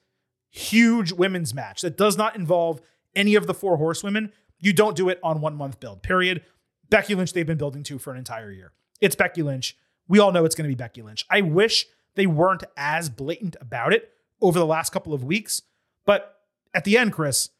huge 0.50 1.12
women's 1.12 1.54
match 1.54 1.82
that 1.82 1.96
does 1.96 2.16
not 2.16 2.36
involve 2.36 2.80
any 3.16 3.34
of 3.34 3.46
the 3.46 3.54
four 3.54 3.78
horsewomen. 3.78 4.32
You 4.62 4.72
don't 4.72 4.96
do 4.96 5.10
it 5.10 5.18
on 5.22 5.42
one 5.42 5.56
month 5.56 5.80
build. 5.80 6.02
Period. 6.02 6.42
Becky 6.88 7.14
Lynch 7.14 7.32
they've 7.32 7.46
been 7.46 7.58
building 7.58 7.82
to 7.82 7.98
for 7.98 8.12
an 8.12 8.16
entire 8.16 8.50
year. 8.50 8.72
It's 9.00 9.16
Becky 9.16 9.42
Lynch. 9.42 9.76
We 10.08 10.20
all 10.20 10.32
know 10.32 10.44
it's 10.44 10.54
going 10.54 10.64
to 10.64 10.74
be 10.74 10.78
Becky 10.78 11.02
Lynch. 11.02 11.26
I 11.28 11.40
wish 11.40 11.86
they 12.14 12.26
weren't 12.26 12.64
as 12.76 13.10
blatant 13.10 13.56
about 13.60 13.92
it 13.92 14.10
over 14.40 14.58
the 14.58 14.66
last 14.66 14.92
couple 14.92 15.12
of 15.12 15.24
weeks, 15.24 15.62
but 16.06 16.40
at 16.72 16.84
the 16.84 16.96
end, 16.96 17.12
Chris, 17.12 17.50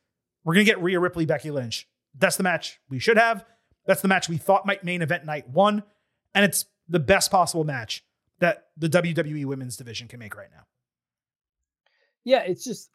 we're 0.45 0.55
going 0.55 0.65
to 0.65 0.71
get 0.71 0.83
Rhea 0.83 1.01
Ripley, 1.01 1.27
Becky 1.27 1.51
Lynch. 1.51 1.89
That's 2.17 2.37
the 2.37 2.43
match 2.43 2.79
we 2.89 2.99
should 2.99 3.17
have. 3.17 3.45
That's 3.87 4.03
the 4.03 4.09
match 4.09 4.29
we 4.29 4.37
thought 4.37 4.67
might 4.67 4.85
main 4.85 5.03
event 5.03 5.25
night 5.25 5.49
one. 5.49 5.83
And 6.35 6.45
it's 6.45 6.67
the 6.89 7.01
best 7.01 7.31
possible 7.31 7.65
match 7.65 8.05
that 8.39 8.69
the 8.77 8.89
WWE 8.89 9.45
women's 9.47 9.77
division 9.77 10.09
can 10.09 10.19
make 10.19 10.37
right 10.37 10.51
now. 10.53 10.65
Yeah, 12.25 12.41
it's 12.41 12.65
just 12.65 12.91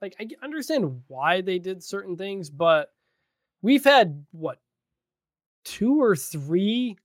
like 0.00 0.14
I 0.20 0.28
understand 0.44 1.02
why 1.08 1.40
they 1.40 1.58
did 1.58 1.82
certain 1.82 2.16
things, 2.16 2.50
but 2.50 2.92
we've 3.62 3.84
had 3.84 4.24
what 4.32 4.60
two 5.64 6.00
or 6.00 6.16
three 6.16 6.96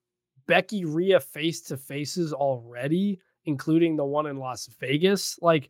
Becky 0.47 0.85
Rhea 0.85 1.19
face 1.19 1.61
to 1.61 1.77
faces 1.77 2.33
already, 2.33 3.19
including 3.45 3.95
the 3.95 4.05
one 4.05 4.25
in 4.25 4.37
Las 4.37 4.67
Vegas. 4.79 5.37
Like, 5.41 5.69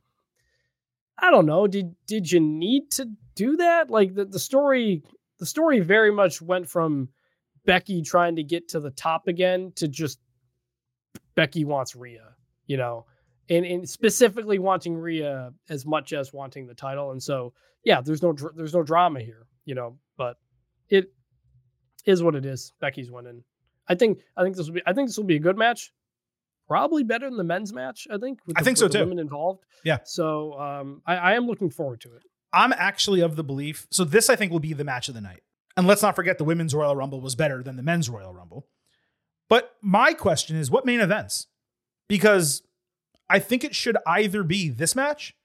I 1.18 1.32
don't 1.32 1.46
know. 1.46 1.68
Did 1.68 1.96
did 2.08 2.32
you 2.32 2.40
need 2.40 2.92
to 2.92 3.10
do 3.36 3.58
that? 3.58 3.90
Like 3.90 4.16
the, 4.16 4.26
the 4.26 4.40
story 4.40 5.04
the 5.40 5.46
story 5.46 5.80
very 5.80 6.12
much 6.12 6.42
went 6.42 6.68
from 6.68 7.10
Becky 7.66 8.02
trying 8.02 8.36
to 8.36 8.44
get 8.44 8.68
to 8.70 8.80
the 8.80 8.92
top 8.92 9.28
again 9.28 9.72
to 9.76 9.88
just 9.88 10.20
Becky 11.36 11.66
wants 11.66 11.96
Rhea, 11.96 12.36
you 12.68 12.78
know 12.78 13.06
and, 13.50 13.66
and 13.66 13.90
specifically 13.90 14.60
wanting 14.60 14.96
Rhea 14.96 15.52
as 15.70 15.86
much 15.86 16.14
as 16.14 16.34
wanting 16.34 16.68
the 16.68 16.74
title. 16.74 17.12
And 17.12 17.22
so, 17.22 17.54
yeah, 17.84 18.02
there's 18.02 18.22
no 18.22 18.34
there's 18.56 18.74
no 18.74 18.84
drama 18.84 19.20
here, 19.20 19.46
you 19.66 19.76
know. 19.76 19.98
It 20.90 21.12
is 22.06 22.22
what 22.24 22.36
it 22.36 22.46
is. 22.46 22.74
Becky's 22.80 23.10
winning. 23.12 23.44
I 23.88 23.96
think 23.96 24.20
I 24.38 24.44
think 24.44 24.56
this 24.56 24.68
will 24.68 24.76
be 24.76 24.82
I 24.86 24.94
think 24.94 25.10
this 25.10 25.18
will 25.18 25.24
be 25.26 25.36
a 25.36 25.40
good 25.40 25.58
match. 25.58 25.92
Probably 26.68 27.04
better 27.04 27.28
than 27.30 27.38
the 27.38 27.44
men's 27.44 27.74
match. 27.74 28.08
I 28.12 28.18
think. 28.18 28.40
With 28.46 28.58
I 28.58 28.62
the- 28.62 28.66
think 28.66 28.78
so, 28.78 28.88
the 28.88 28.94
too. 28.94 29.00
Women 29.02 29.20
involved. 29.20 29.64
Yeah. 29.84 30.00
So 30.06 30.54
um, 30.60 31.02
I, 31.06 31.16
I 31.18 31.34
am 31.34 31.46
looking 31.48 31.70
forward 31.70 32.02
to 32.02 32.14
it. 32.16 32.24
I'm 32.54 32.72
actually 32.74 33.22
of 33.22 33.36
the 33.36 33.44
belief. 33.44 33.88
So 33.92 34.04
this 34.04 34.30
I 34.30 34.36
think 34.36 34.52
will 34.52 34.60
be 34.60 34.74
the 34.74 34.84
match 34.84 35.10
of 35.10 35.16
the 35.16 35.22
night. 35.22 35.42
And 35.76 35.88
let's 35.88 36.02
not 36.04 36.16
forget 36.16 36.38
the 36.38 36.44
women's 36.44 36.74
Royal 36.76 36.96
Rumble 36.96 37.20
was 37.20 37.36
better 37.36 37.64
than 37.64 37.76
the 37.78 37.84
men's 37.84 38.10
Royal 38.10 38.34
Rumble. 38.34 38.68
But 39.50 39.74
my 39.82 40.14
question 40.14 40.56
is 40.56 40.70
what 40.72 40.86
main 40.86 41.00
events? 41.00 41.48
Because 42.08 42.62
I 43.30 43.40
think 43.40 43.64
it 43.64 43.74
should 43.76 43.98
either 44.08 44.44
be 44.44 44.70
this 44.70 44.96
match 44.96 45.36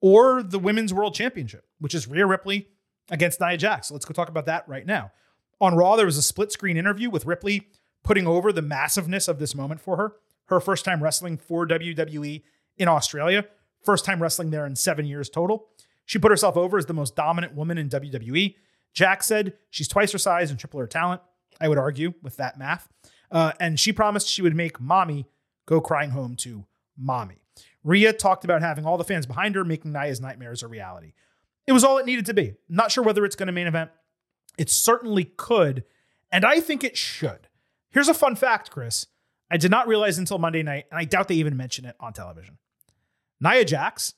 or 0.00 0.42
the 0.42 0.58
women's 0.58 0.92
world 0.92 1.14
championship, 1.14 1.64
which 1.78 1.94
is 1.94 2.08
Rhea 2.08 2.26
Ripley 2.26 2.68
against 3.10 3.40
Nia 3.40 3.56
Jax. 3.56 3.88
So 3.88 3.94
let's 3.94 4.04
go 4.04 4.12
talk 4.12 4.28
about 4.28 4.46
that 4.46 4.68
right 4.68 4.86
now. 4.86 5.12
On 5.60 5.74
Raw, 5.74 5.96
there 5.96 6.06
was 6.06 6.16
a 6.16 6.22
split 6.22 6.52
screen 6.52 6.76
interview 6.76 7.10
with 7.10 7.26
Ripley 7.26 7.68
putting 8.04 8.26
over 8.26 8.52
the 8.52 8.62
massiveness 8.62 9.28
of 9.28 9.38
this 9.38 9.54
moment 9.54 9.80
for 9.80 9.96
her. 9.96 10.12
Her 10.46 10.60
first 10.60 10.84
time 10.84 11.02
wrestling 11.02 11.36
for 11.36 11.66
WWE 11.66 12.42
in 12.76 12.88
Australia, 12.88 13.44
first 13.84 14.04
time 14.04 14.22
wrestling 14.22 14.50
there 14.50 14.64
in 14.66 14.76
seven 14.76 15.04
years 15.04 15.28
total. 15.28 15.68
She 16.06 16.18
put 16.18 16.30
herself 16.30 16.56
over 16.56 16.78
as 16.78 16.86
the 16.86 16.94
most 16.94 17.16
dominant 17.16 17.54
woman 17.54 17.76
in 17.76 17.90
WWE. 17.90 18.54
Jax 18.94 19.26
said 19.26 19.54
she's 19.68 19.88
twice 19.88 20.12
her 20.12 20.18
size 20.18 20.50
and 20.50 20.58
triple 20.58 20.80
her 20.80 20.86
talent. 20.86 21.20
I 21.60 21.68
would 21.68 21.76
argue 21.76 22.14
with 22.22 22.36
that 22.36 22.58
math. 22.58 22.88
Uh, 23.30 23.52
and 23.60 23.78
she 23.78 23.92
promised 23.92 24.28
she 24.28 24.42
would 24.42 24.56
make 24.56 24.80
mommy 24.80 25.26
go 25.66 25.80
crying 25.80 26.10
home 26.10 26.34
to 26.36 26.64
mommy. 26.96 27.42
Rhea 27.84 28.12
talked 28.12 28.44
about 28.44 28.62
having 28.62 28.86
all 28.86 28.96
the 28.96 29.04
fans 29.04 29.26
behind 29.26 29.54
her, 29.54 29.64
making 29.64 29.92
Nia's 29.92 30.20
nightmares 30.20 30.62
a 30.62 30.68
reality. 30.68 31.12
It 31.68 31.72
was 31.72 31.84
all 31.84 31.98
it 31.98 32.06
needed 32.06 32.24
to 32.26 32.34
be. 32.34 32.54
Not 32.70 32.90
sure 32.90 33.04
whether 33.04 33.26
it's 33.26 33.36
going 33.36 33.48
to 33.48 33.52
main 33.52 33.66
event. 33.66 33.90
It 34.56 34.70
certainly 34.70 35.24
could, 35.24 35.84
and 36.32 36.42
I 36.46 36.60
think 36.60 36.82
it 36.82 36.96
should. 36.96 37.46
Here's 37.90 38.08
a 38.08 38.14
fun 38.14 38.36
fact, 38.36 38.70
Chris. 38.70 39.06
I 39.50 39.58
did 39.58 39.70
not 39.70 39.86
realize 39.86 40.16
until 40.16 40.38
Monday 40.38 40.62
night, 40.62 40.86
and 40.90 40.98
I 40.98 41.04
doubt 41.04 41.28
they 41.28 41.34
even 41.34 41.58
mention 41.58 41.84
it 41.84 41.94
on 42.00 42.14
television. 42.14 42.56
Nia 43.38 43.66
Jax 43.66 44.14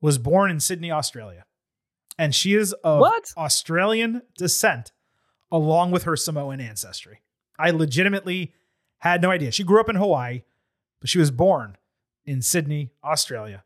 was 0.00 0.18
born 0.18 0.50
in 0.50 0.58
Sydney, 0.58 0.90
Australia, 0.90 1.44
and 2.18 2.34
she 2.34 2.54
is 2.54 2.72
of 2.84 3.00
What? 3.00 3.32
Australian 3.36 4.22
descent 4.36 4.90
along 5.52 5.92
with 5.92 6.02
her 6.02 6.16
Samoan 6.16 6.60
ancestry. 6.60 7.20
I 7.56 7.70
legitimately 7.70 8.52
had 8.98 9.22
no 9.22 9.30
idea. 9.30 9.52
She 9.52 9.62
grew 9.62 9.78
up 9.78 9.88
in 9.88 9.94
Hawaii, 9.94 10.42
but 11.00 11.08
she 11.08 11.18
was 11.18 11.30
born 11.30 11.76
in 12.26 12.42
Sydney, 12.42 12.90
Australia. 13.04 13.62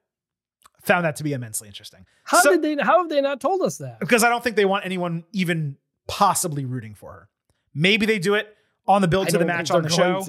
Found 0.82 1.04
that 1.04 1.16
to 1.16 1.24
be 1.24 1.32
immensely 1.32 1.66
interesting. 1.68 2.06
How 2.24 2.40
So- 2.40 2.50
did 2.52 2.62
they? 2.62 2.82
How 2.82 2.98
have 2.98 3.08
they 3.08 3.20
not 3.20 3.40
told 3.40 3.62
us 3.62 3.78
that? 3.78 4.00
because 4.00 4.22
I 4.24 4.28
don't 4.28 4.42
think 4.44 4.56
they 4.56 4.64
want 4.64 4.84
anyone 4.84 5.24
even 5.32 5.76
possibly 6.06 6.64
rooting 6.64 6.94
for 6.94 7.12
her. 7.12 7.28
Maybe 7.74 8.06
they 8.06 8.18
do 8.18 8.34
it 8.34 8.54
on 8.86 9.02
the 9.02 9.08
build 9.08 9.28
to 9.28 9.38
the 9.38 9.44
match 9.44 9.70
on 9.70 9.82
the 9.82 9.90
show. 9.90 10.22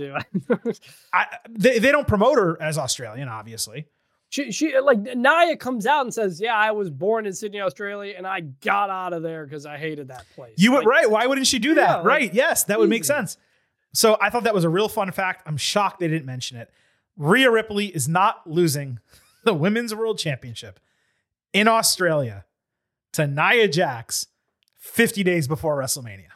I, 1.13 1.25
they, 1.49 1.79
they 1.79 1.91
don't 1.91 2.07
promote 2.07 2.37
her 2.37 2.61
as 2.61 2.77
Australian, 2.77 3.29
obviously. 3.29 3.87
She, 4.31 4.51
she 4.51 4.77
like 4.79 4.99
Nia 4.99 5.57
comes 5.57 5.87
out 5.87 6.01
and 6.05 6.13
says, 6.13 6.39
"Yeah, 6.39 6.55
I 6.55 6.71
was 6.71 6.91
born 6.91 7.25
in 7.25 7.33
Sydney, 7.33 7.61
Australia, 7.61 8.13
and 8.15 8.27
I 8.27 8.41
got 8.41 8.91
out 8.91 9.13
of 9.13 9.23
there 9.23 9.43
because 9.45 9.65
I 9.65 9.77
hated 9.77 10.09
that 10.09 10.25
place." 10.35 10.53
You 10.57 10.73
Like, 10.75 10.85
right? 10.85 11.09
Why 11.09 11.25
wouldn't 11.25 11.47
she 11.47 11.57
do 11.57 11.73
that? 11.75 11.81
Yeah, 11.89 11.95
like, 11.97 12.05
right? 12.05 12.33
Yes, 12.33 12.65
that 12.65 12.77
would 12.79 12.89
make 12.89 13.05
sense. 13.05 13.37
So 13.93 14.17
I 14.21 14.29
thought 14.29 14.43
that 14.43 14.53
was 14.53 14.65
a 14.65 14.69
real 14.69 14.87
fun 14.87 15.09
fact. 15.11 15.43
I'm 15.47 15.57
shocked 15.57 15.99
they 15.99 16.07
didn't 16.07 16.27
mention 16.27 16.57
it. 16.57 16.69
Rhea 17.17 17.49
Ripley 17.49 17.87
is 17.87 18.07
not 18.07 18.47
losing 18.47 18.99
the 19.43 19.53
Women's 19.53 19.93
World 19.95 20.17
Championship 20.19 20.79
in 21.53 21.67
Australia 21.67 22.45
to 23.13 23.27
Nia 23.27 23.67
Jax 23.67 24.27
50 24.77 25.23
days 25.23 25.47
before 25.47 25.77
WrestleMania. 25.77 26.27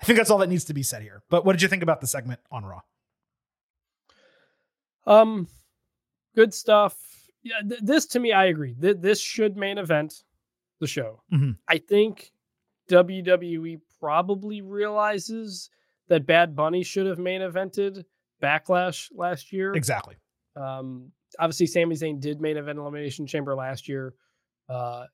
I 0.00 0.04
think 0.04 0.16
that's 0.18 0.30
all 0.30 0.38
that 0.38 0.48
needs 0.48 0.64
to 0.66 0.74
be 0.74 0.82
said 0.82 1.02
here. 1.02 1.22
But 1.28 1.44
what 1.44 1.52
did 1.52 1.62
you 1.62 1.68
think 1.68 1.82
about 1.82 2.00
the 2.00 2.06
segment 2.06 2.40
on 2.50 2.64
Raw? 2.64 2.80
Um, 5.06 5.48
good 6.34 6.54
stuff. 6.54 6.96
Yeah, 7.42 7.60
th- 7.66 7.80
this 7.82 8.06
to 8.06 8.20
me, 8.20 8.32
I 8.32 8.46
agree. 8.46 8.74
Th- 8.80 8.96
this 8.98 9.20
should 9.20 9.56
main 9.56 9.78
event 9.78 10.24
the 10.78 10.86
show. 10.86 11.22
Mhm. 11.32 11.56
I 11.68 11.78
think 11.78 12.32
WWE 12.88 13.80
probably 13.98 14.60
realizes 14.62 15.70
that 16.08 16.26
Bad 16.26 16.54
Bunny 16.56 16.82
should 16.82 17.06
have 17.06 17.18
main 17.18 17.40
evented 17.40 18.04
Backlash 18.42 19.10
last 19.14 19.52
year. 19.52 19.74
Exactly. 19.74 20.16
Um, 20.56 21.12
obviously, 21.38 21.66
Sami 21.66 21.94
Zayn 21.96 22.20
did 22.20 22.40
main 22.40 22.56
event 22.56 22.78
Elimination 22.78 23.26
Chamber 23.26 23.54
last 23.54 23.88
year. 23.88 24.14
Uh, 24.68 25.04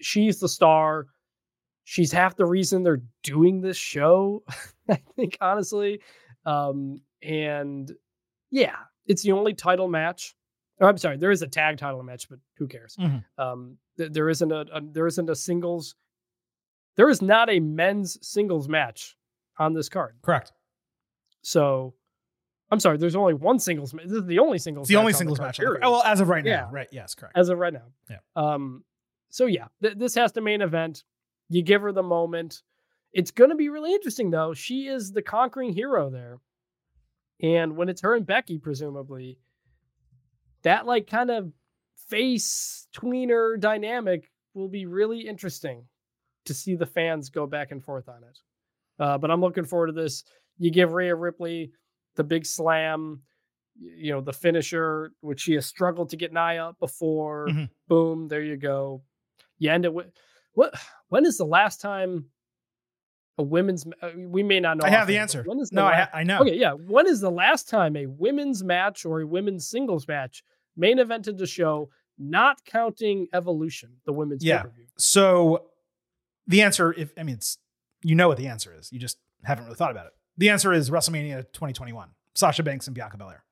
she's 0.00 0.38
the 0.40 0.48
star. 0.48 1.06
She's 1.84 2.10
half 2.12 2.34
the 2.36 2.46
reason 2.46 2.82
they're 2.82 3.02
doing 3.22 3.60
this 3.60 3.76
show. 3.76 4.42
I 4.90 5.00
think 5.14 5.38
honestly, 5.40 6.00
um, 6.44 7.00
and 7.22 7.90
yeah, 8.50 8.76
it's 9.06 9.22
the 9.22 9.32
only 9.32 9.54
title 9.54 9.88
match 9.88 10.34
Or 10.80 10.88
I'm 10.88 10.98
sorry, 10.98 11.16
there 11.16 11.30
is 11.30 11.42
a 11.42 11.46
tag 11.46 11.78
title 11.78 12.02
match, 12.02 12.28
but 12.28 12.38
who 12.58 12.66
cares? 12.66 12.96
Mhm. 12.98 13.24
Um, 13.38 13.78
th- 13.98 14.12
there 14.12 14.28
isn't 14.28 14.50
a, 14.52 14.66
a 14.72 14.80
there 14.82 15.06
isn't 15.06 15.30
a 15.30 15.34
singles. 15.34 15.94
There 16.96 17.08
is 17.08 17.22
not 17.22 17.50
a 17.50 17.60
men's 17.60 18.18
singles 18.26 18.68
match 18.68 19.16
on 19.58 19.74
this 19.74 19.88
card. 19.88 20.16
Correct. 20.22 20.52
So, 21.42 21.94
I'm 22.70 22.80
sorry. 22.80 22.98
There's 22.98 23.14
only 23.16 23.34
one 23.34 23.58
singles. 23.58 23.94
ma- 23.94 24.02
This 24.02 24.12
is 24.12 24.26
the 24.26 24.38
only 24.40 24.58
singles. 24.58 24.86
It's 24.86 24.88
the 24.90 24.96
only 24.96 25.12
the 25.12 25.18
singles 25.18 25.38
match. 25.40 25.56
the 25.58 25.64
card. 25.64 25.74
period. 25.80 25.86
Oh, 25.86 25.92
well, 25.92 26.02
as 26.02 26.20
of 26.20 26.28
right 26.28 26.44
now. 26.44 26.50
Yeah. 26.50 26.68
Right. 26.70 26.88
Yes. 26.90 27.14
Correct. 27.14 27.36
as 27.36 27.48
of 27.48 27.58
right 27.58 27.72
now. 27.72 27.84
Yeah. 28.10 28.18
Um. 28.34 28.84
So 29.30 29.46
yeah, 29.46 29.66
th- 29.82 29.96
this 29.98 30.14
has 30.14 30.32
to 30.32 30.40
main 30.40 30.62
event. 30.62 31.04
You 31.48 31.62
give 31.62 31.82
her 31.82 31.92
the 31.92 32.02
moment. 32.02 32.62
It's 33.12 33.30
going 33.30 33.50
to 33.50 33.56
be 33.56 33.68
really 33.68 33.92
interesting 33.92 34.30
though. 34.30 34.52
She 34.54 34.86
is 34.88 35.12
the 35.12 35.22
conquering 35.22 35.72
hero 35.72 36.10
there, 36.10 36.38
and 37.42 37.76
when 37.76 37.88
it's 37.88 38.00
her 38.02 38.14
and 38.14 38.26
Becky, 38.26 38.58
presumably, 38.58 39.38
that 40.62 40.86
like 40.86 41.06
kind 41.06 41.30
of 41.30 41.52
face 42.08 42.86
tweener 42.94 43.58
dynamic 43.58 44.30
will 44.54 44.68
be 44.68 44.86
really 44.86 45.20
interesting 45.20 45.84
to 46.46 46.54
see 46.54 46.74
the 46.76 46.86
fans 46.86 47.28
go 47.30 47.46
back 47.46 47.70
and 47.72 47.84
forth 47.84 48.08
on 48.08 48.22
it. 48.24 48.38
Uh, 48.98 49.18
but 49.18 49.30
I'm 49.30 49.40
looking 49.40 49.64
forward 49.64 49.88
to 49.88 49.92
this. 49.92 50.24
You 50.58 50.70
give 50.70 50.92
Rhea 50.92 51.14
Ripley 51.14 51.72
the 52.16 52.24
big 52.24 52.44
slam, 52.46 53.22
you 53.78 54.12
know, 54.12 54.20
the 54.20 54.32
finisher, 54.32 55.12
which 55.20 55.40
she 55.42 55.54
has 55.54 55.66
struggled 55.66 56.10
to 56.10 56.16
get 56.16 56.32
Nia 56.32 56.66
up 56.68 56.78
before. 56.78 57.46
Mhm. 57.48 57.70
Boom, 57.88 58.28
there 58.28 58.42
you 58.42 58.56
go. 58.56 59.02
You 59.58 59.70
end 59.70 59.84
it 59.84 59.92
with 59.94 60.06
what? 60.54 60.74
When 61.08 61.24
is 61.26 61.36
the 61.38 61.44
last 61.46 61.80
time 61.80 62.26
a 63.38 63.42
women's? 63.42 63.86
uh, 64.02 64.10
We 64.16 64.42
may 64.42 64.60
not 64.60 64.78
know. 64.78 64.86
I 64.86 64.90
have 64.90 65.06
the 65.06 65.18
answer. 65.18 65.42
When 65.44 65.60
is 65.60 65.68
the 65.70 65.76
No, 65.76 65.86
I, 65.86 65.94
ha- 65.94 66.10
I 66.14 66.22
know. 66.24 66.40
Okay, 66.40 66.56
yeah. 66.56 66.72
When 66.72 67.06
is 67.06 67.20
the 67.20 67.30
last 67.30 67.68
time 67.68 67.96
a 67.96 68.06
women's 68.06 68.64
match 68.64 69.04
or 69.04 69.20
a 69.20 69.26
women's 69.26 69.66
singles 69.68 70.08
match 70.08 70.42
main 70.76 70.98
evented 70.98 71.36
the 71.38 71.46
show, 71.46 71.90
not 72.18 72.64
counting 72.64 73.28
Evolution, 73.34 73.96
the 74.06 74.12
women's 74.12 74.42
Yeah. 74.44 74.62
pay-per-view? 74.62 74.86
So 74.98 75.70
the 76.46 76.62
answer, 76.62 76.92
if 76.94 77.12
I 77.18 77.22
mean, 77.22 77.36
it's 77.36 77.58
you 78.02 78.14
know 78.14 78.28
what 78.28 78.38
the 78.38 78.46
answer 78.46 78.72
is. 78.74 78.90
You 78.92 78.98
just 78.98 79.18
haven't 79.44 79.64
really 79.64 79.76
thought 79.76 79.90
about 79.90 80.06
it. 80.06 80.12
The 80.38 80.50
answer 80.50 80.72
is 80.72 80.90
WrestleMania 80.90 81.52
2021. 81.52 82.08
Sasha 82.34 82.62
Banks 82.62 82.86
and 82.86 82.94
Bianca 82.94 83.16
Belair. 83.16 83.42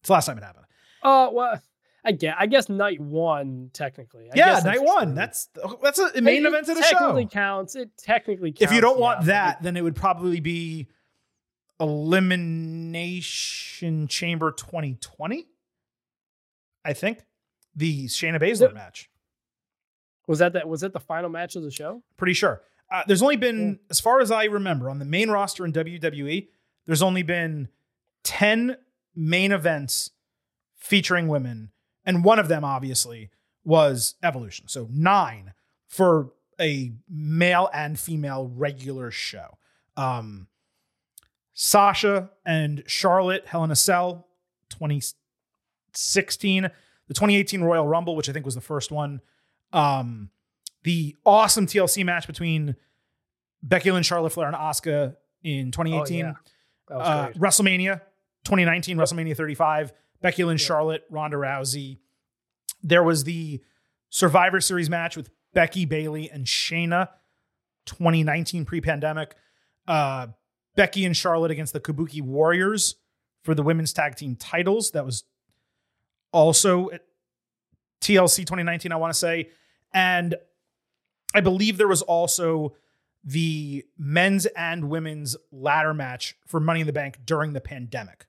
It's 0.00 0.08
the 0.08 0.14
last 0.14 0.26
time 0.26 0.38
it 0.38 0.44
happened. 0.44 0.66
Oh 1.02 1.30
well, 1.32 1.60
I 2.04 2.12
guess 2.12 2.34
I 2.38 2.46
guess 2.46 2.68
night 2.68 3.00
one 3.00 3.70
technically. 3.72 4.26
I 4.26 4.32
yeah, 4.34 4.54
guess 4.54 4.64
night 4.64 4.82
one. 4.82 5.08
true. 5.08 5.14
That's 5.14 5.48
that's 5.82 5.98
a 5.98 6.20
main 6.20 6.44
It 6.44 6.48
event 6.48 6.68
of 6.68 6.76
the 6.76 6.82
show. 6.82 6.88
It 6.88 6.92
technically 6.98 7.26
counts. 7.26 7.76
It 7.76 7.90
technically 7.96 8.52
counts. 8.52 8.62
If 8.62 8.72
you 8.72 8.80
don't 8.80 8.98
want 8.98 9.20
but 9.20 9.26
that, 9.26 9.62
then 9.62 9.76
it 9.76 9.82
would 9.82 9.94
probably 9.96 10.40
be 10.40 10.88
Elimination 12.72 14.08
Chamber 14.08 14.50
2020. 14.52 15.46
I 16.84 16.92
think 16.92 17.24
the 17.76 18.06
Shayna 18.06 18.40
Baszler 18.40 18.74
match. 18.74 19.08
was 20.26 20.40
that 20.40 20.54
that 20.54 20.68
was 20.68 20.80
that 20.80 20.92
the 20.92 21.00
final 21.00 21.30
match 21.30 21.54
of 21.56 21.62
the 21.62 21.70
show? 21.70 22.02
Pretty 22.16 22.34
sure. 22.34 22.62
Uh, 22.92 23.02
there's 23.06 23.22
only 23.22 23.36
been, 23.36 23.78
as 23.88 24.00
far 24.00 24.20
as 24.20 24.30
I 24.30 24.44
remember, 24.44 24.90
on 24.90 24.98
the 24.98 25.06
main 25.06 25.30
roster 25.30 25.64
in 25.64 25.72
WWE, 25.72 26.48
there's 26.84 27.00
only 27.00 27.22
been 27.22 27.68
10 28.24 28.76
main 29.16 29.50
events 29.50 30.10
featuring 30.76 31.26
women. 31.26 31.70
And 32.04 32.22
one 32.22 32.38
of 32.38 32.48
them, 32.48 32.64
obviously, 32.64 33.30
was 33.64 34.16
Evolution. 34.22 34.68
So 34.68 34.88
nine 34.90 35.54
for 35.88 36.32
a 36.60 36.92
male 37.08 37.70
and 37.72 37.98
female 37.98 38.50
regular 38.54 39.10
show. 39.10 39.56
Um, 39.96 40.48
Sasha 41.54 42.30
and 42.44 42.82
Charlotte, 42.86 43.46
Hell 43.46 43.64
in 43.64 43.70
a 43.70 43.76
Cell, 43.76 44.26
2016. 44.68 46.62
The 47.08 47.14
2018 47.14 47.62
Royal 47.62 47.86
Rumble, 47.86 48.16
which 48.16 48.28
I 48.28 48.32
think 48.32 48.44
was 48.44 48.54
the 48.54 48.60
first 48.60 48.90
one. 48.90 49.22
Um, 49.72 50.30
the 50.84 51.16
awesome 51.24 51.66
TLC 51.66 52.04
match 52.04 52.26
between 52.26 52.76
Becky 53.62 53.90
Lynch, 53.90 54.06
Charlotte 54.06 54.32
Flair, 54.32 54.48
and 54.48 54.56
Asuka 54.56 55.16
in 55.42 55.70
2018. 55.70 56.18
yeah. 56.18 56.32
Uh. 56.90 57.30
WrestleMania 57.30 58.00
2019, 58.44 58.96
WrestleMania 58.96 59.36
35, 59.36 59.92
Becky 60.20 60.44
Lynch, 60.44 60.60
Charlotte, 60.60 61.04
Ronda 61.10 61.36
Rousey. 61.36 61.98
There 62.82 63.02
was 63.02 63.24
the 63.24 63.60
Survivor 64.10 64.60
Series 64.60 64.90
match 64.90 65.16
with 65.16 65.30
Becky 65.54 65.84
Bayley 65.84 66.30
and 66.30 66.44
Shayna, 66.44 67.08
2019 67.86 68.64
pre-pandemic. 68.64 69.34
Uh, 69.86 70.28
Becky 70.74 71.04
and 71.04 71.16
Charlotte 71.16 71.50
against 71.50 71.72
the 71.72 71.80
Kabuki 71.80 72.22
Warriors 72.22 72.96
for 73.42 73.54
the 73.54 73.62
women's 73.62 73.92
tag 73.92 74.16
team 74.16 74.36
titles. 74.36 74.90
That 74.92 75.04
was 75.04 75.24
also 76.32 76.90
TLC 78.00 78.38
2019, 78.38 78.92
I 78.92 78.96
want 78.96 79.12
to 79.12 79.18
say. 79.18 79.50
And 79.92 80.34
I 81.34 81.40
believe 81.40 81.78
there 81.78 81.88
was 81.88 82.02
also 82.02 82.74
the 83.24 83.84
men's 83.96 84.46
and 84.46 84.90
women's 84.90 85.36
ladder 85.52 85.94
match 85.94 86.34
for 86.46 86.58
Money 86.60 86.80
in 86.80 86.86
the 86.86 86.92
Bank 86.92 87.20
during 87.24 87.52
the 87.52 87.60
pandemic, 87.60 88.26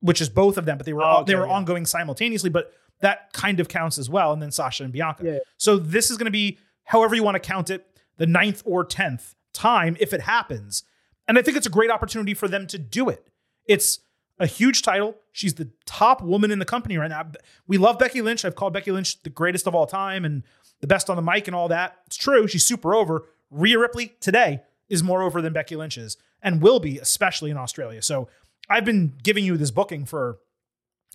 which 0.00 0.20
is 0.20 0.28
both 0.28 0.56
of 0.56 0.64
them, 0.64 0.76
but 0.78 0.86
they 0.86 0.92
were 0.92 1.02
Oh, 1.02 1.06
all, 1.06 1.24
they 1.24 1.34
were 1.34 1.46
yeah. 1.46 1.52
ongoing 1.52 1.84
simultaneously. 1.86 2.50
But 2.50 2.72
that 3.00 3.32
kind 3.32 3.58
of 3.60 3.68
counts 3.68 3.98
as 3.98 4.08
well. 4.08 4.32
And 4.32 4.40
then 4.40 4.50
Sasha 4.52 4.84
and 4.84 4.92
Bianca. 4.92 5.24
Yeah. 5.24 5.38
So 5.56 5.76
this 5.76 6.10
is 6.10 6.16
going 6.16 6.26
to 6.26 6.30
be 6.30 6.58
however 6.84 7.14
you 7.14 7.22
want 7.24 7.34
to 7.34 7.40
count 7.40 7.68
it, 7.70 7.86
the 8.16 8.26
ninth 8.26 8.62
or 8.64 8.84
tenth 8.84 9.34
time 9.52 9.96
if 9.98 10.12
it 10.12 10.22
happens. 10.22 10.84
And 11.26 11.38
I 11.38 11.42
think 11.42 11.56
it's 11.56 11.66
a 11.66 11.70
great 11.70 11.90
opportunity 11.90 12.34
for 12.34 12.46
them 12.48 12.66
to 12.68 12.78
do 12.78 13.08
it. 13.08 13.26
It's 13.66 13.98
a 14.38 14.46
huge 14.46 14.82
title. 14.82 15.16
She's 15.32 15.54
the 15.54 15.70
top 15.86 16.22
woman 16.22 16.50
in 16.50 16.58
the 16.58 16.64
company 16.64 16.96
right 16.98 17.08
now. 17.10 17.26
We 17.66 17.78
love 17.78 17.98
Becky 17.98 18.20
Lynch. 18.20 18.44
I've 18.44 18.54
called 18.56 18.72
Becky 18.72 18.92
Lynch 18.92 19.22
the 19.22 19.30
greatest 19.30 19.66
of 19.66 19.74
all 19.74 19.86
time 19.86 20.24
and 20.24 20.42
the 20.80 20.86
best 20.86 21.08
on 21.10 21.16
the 21.16 21.22
mic 21.22 21.46
and 21.46 21.54
all 21.54 21.68
that. 21.68 21.98
It's 22.06 22.16
true. 22.16 22.46
She's 22.46 22.64
super 22.64 22.94
over. 22.94 23.26
Rhea 23.50 23.78
Ripley 23.78 24.16
today 24.20 24.62
is 24.88 25.02
more 25.02 25.22
over 25.22 25.40
than 25.40 25.52
Becky 25.52 25.76
Lynch 25.76 25.96
is 25.96 26.16
and 26.42 26.60
will 26.60 26.80
be, 26.80 26.98
especially 26.98 27.50
in 27.50 27.56
Australia. 27.56 28.02
So 28.02 28.28
I've 28.68 28.84
been 28.84 29.14
giving 29.22 29.44
you 29.44 29.56
this 29.56 29.70
booking 29.70 30.04
for 30.04 30.38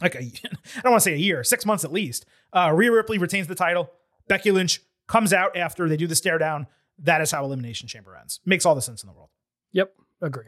like 0.01 0.15
a, 0.15 0.19
I 0.77 0.81
don't 0.81 0.91
want 0.91 1.01
to 1.01 1.09
say 1.09 1.13
a 1.13 1.17
year, 1.17 1.43
six 1.43 1.65
months 1.65 1.83
at 1.83 1.91
least. 1.91 2.25
Uh, 2.51 2.71
Rhea 2.73 2.91
Ripley 2.91 3.17
retains 3.17 3.47
the 3.47 3.55
title. 3.55 3.91
Becky 4.27 4.51
Lynch 4.51 4.81
comes 5.07 5.33
out 5.33 5.55
after 5.55 5.87
they 5.87 5.97
do 5.97 6.07
the 6.07 6.15
stare 6.15 6.37
down. 6.37 6.67
That 6.97 7.21
is 7.21 7.31
how 7.31 7.45
Elimination 7.45 7.87
Chamber 7.87 8.15
ends. 8.15 8.39
Makes 8.45 8.65
all 8.65 8.75
the 8.75 8.81
sense 8.81 9.03
in 9.03 9.07
the 9.07 9.13
world. 9.13 9.29
Yep, 9.71 9.93
agree. 10.21 10.45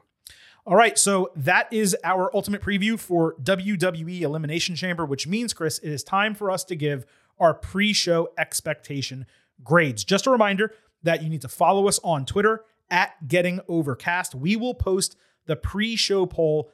All 0.65 0.75
right, 0.75 0.97
so 0.97 1.31
that 1.35 1.71
is 1.73 1.97
our 2.03 2.29
ultimate 2.35 2.61
preview 2.61 2.99
for 2.99 3.35
WWE 3.41 4.21
Elimination 4.21 4.75
Chamber, 4.75 5.05
which 5.05 5.25
means, 5.25 5.53
Chris, 5.53 5.79
it 5.79 5.89
is 5.89 6.03
time 6.03 6.35
for 6.35 6.51
us 6.51 6.63
to 6.65 6.75
give 6.75 7.05
our 7.41 7.53
pre 7.53 7.91
show 7.91 8.29
expectation 8.37 9.25
grades. 9.63 10.05
Just 10.05 10.27
a 10.27 10.31
reminder 10.31 10.73
that 11.03 11.21
you 11.21 11.29
need 11.29 11.41
to 11.41 11.49
follow 11.49 11.87
us 11.87 11.99
on 12.03 12.25
Twitter 12.25 12.63
at 12.89 13.15
GettingOverCast. 13.27 14.35
We 14.35 14.55
will 14.55 14.73
post 14.73 15.17
the 15.47 15.55
pre 15.55 15.97
show 15.97 16.25
poll 16.25 16.71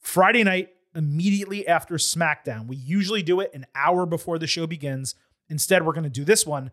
Friday 0.00 0.42
night 0.42 0.70
immediately 0.94 1.68
after 1.68 1.94
SmackDown. 1.96 2.66
We 2.66 2.76
usually 2.76 3.22
do 3.22 3.40
it 3.40 3.50
an 3.54 3.66
hour 3.74 4.06
before 4.06 4.38
the 4.38 4.46
show 4.46 4.66
begins. 4.66 5.14
Instead, 5.48 5.84
we're 5.84 5.92
going 5.92 6.04
to 6.04 6.10
do 6.10 6.24
this 6.24 6.46
one 6.46 6.70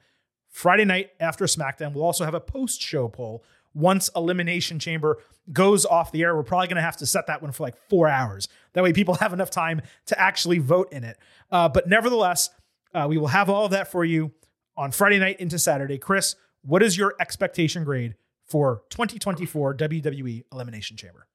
Friday 0.49 0.85
night 0.85 1.11
after 1.19 1.45
SmackDown. 1.45 1.93
We'll 1.93 2.05
also 2.05 2.25
have 2.25 2.33
a 2.33 2.39
post 2.39 2.81
show 2.81 3.07
poll 3.07 3.43
once 3.73 4.09
Elimination 4.15 4.79
Chamber 4.79 5.19
goes 5.51 5.85
off 5.85 6.11
the 6.11 6.23
air. 6.23 6.35
We're 6.35 6.43
probably 6.43 6.67
going 6.67 6.77
to 6.77 6.81
have 6.81 6.97
to 6.97 7.05
set 7.05 7.27
that 7.27 7.41
one 7.41 7.51
for 7.51 7.63
like 7.63 7.75
four 7.89 8.07
hours. 8.07 8.47
That 8.73 8.83
way, 8.83 8.93
people 8.93 9.13
have 9.19 9.33
enough 9.33 9.49
time 9.49 9.81
to 10.07 10.19
actually 10.19 10.59
vote 10.59 10.91
in 10.91 11.03
it. 11.03 11.17
Uh, 11.51 11.69
but 11.69 11.87
nevertheless, 11.87 12.49
uh, 12.95 13.07
we 13.07 13.17
will 13.17 13.27
have 13.27 13.49
all 13.49 13.65
of 13.65 13.71
that 13.71 13.91
for 13.91 14.05
you 14.05 14.31
on 14.77 14.91
Friday 14.91 15.19
night 15.19 15.39
into 15.39 15.59
Saturday. 15.59 15.97
Chris, 15.97 16.35
what 16.61 16.81
is 16.81 16.97
your 16.97 17.13
expectation 17.19 17.83
grade 17.83 18.15
for 18.45 18.83
2024 18.89 19.75
WWE 19.75 20.43
Elimination 20.51 20.95
Chamber? 20.95 21.27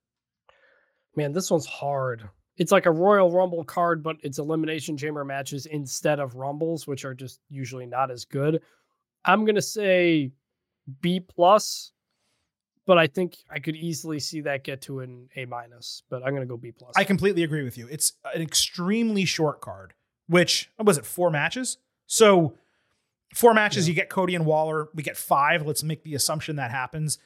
Man, 1.14 1.32
this 1.32 1.50
one's 1.50 1.66
hard. 1.66 2.28
It's 2.56 2.72
like 2.72 2.86
a 2.86 2.90
Royal 2.90 3.30
Rumble 3.30 3.64
card, 3.64 4.02
but 4.02 4.16
it's 4.22 4.39
elimination 4.39 4.97
chamber 4.97 5.24
matches 5.24 5.66
instead 5.66 6.18
of 6.18 6.34
Rumbles, 6.34 6.86
which 6.86 7.05
are 7.05 7.14
just 7.14 7.40
usually 7.48 7.86
not 7.86 8.10
as 8.10 8.24
good. 8.24 8.62
I'm 9.24 9.44
gonna 9.44 9.62
say 9.62 10.32
B 11.00 11.20
plus, 11.20 11.92
but 12.86 12.98
I 12.98 13.06
think 13.06 13.36
I 13.50 13.58
could 13.58 13.76
easily 13.76 14.18
see 14.18 14.40
that 14.42 14.64
get 14.64 14.82
to 14.82 15.00
an 15.00 15.28
A 15.36 15.44
minus. 15.44 16.02
But 16.10 16.22
I'm 16.24 16.32
gonna 16.34 16.47
go 16.47 16.56
B 16.56 16.72
plus. 16.72 16.92
I 16.97 17.05
completely 17.05 17.44
agree 17.44 17.62
with 17.62 17.76
you. 17.76 17.86
It's 17.90 18.12
an 18.34 18.42
extremely 18.42 19.24
short 19.24 19.60
card, 19.60 19.94
which 20.31 20.70
was 20.78 20.97
it 20.97 21.05
four 21.05 21.28
matches? 21.28 21.78
So 22.07 22.57
four 23.34 23.52
matches, 23.52 23.89
you 23.89 23.94
get 23.94 24.09
Cody 24.09 24.36
and 24.36 24.47
Waller. 24.47 24.89
We 24.94 25.02
get 25.02 25.17
five. 25.17 25.67
Let's 25.67 25.83
make 25.83 26.05
the 26.05 26.15
assumption 26.15 26.57
that 26.57 26.70
happens. 26.70 27.18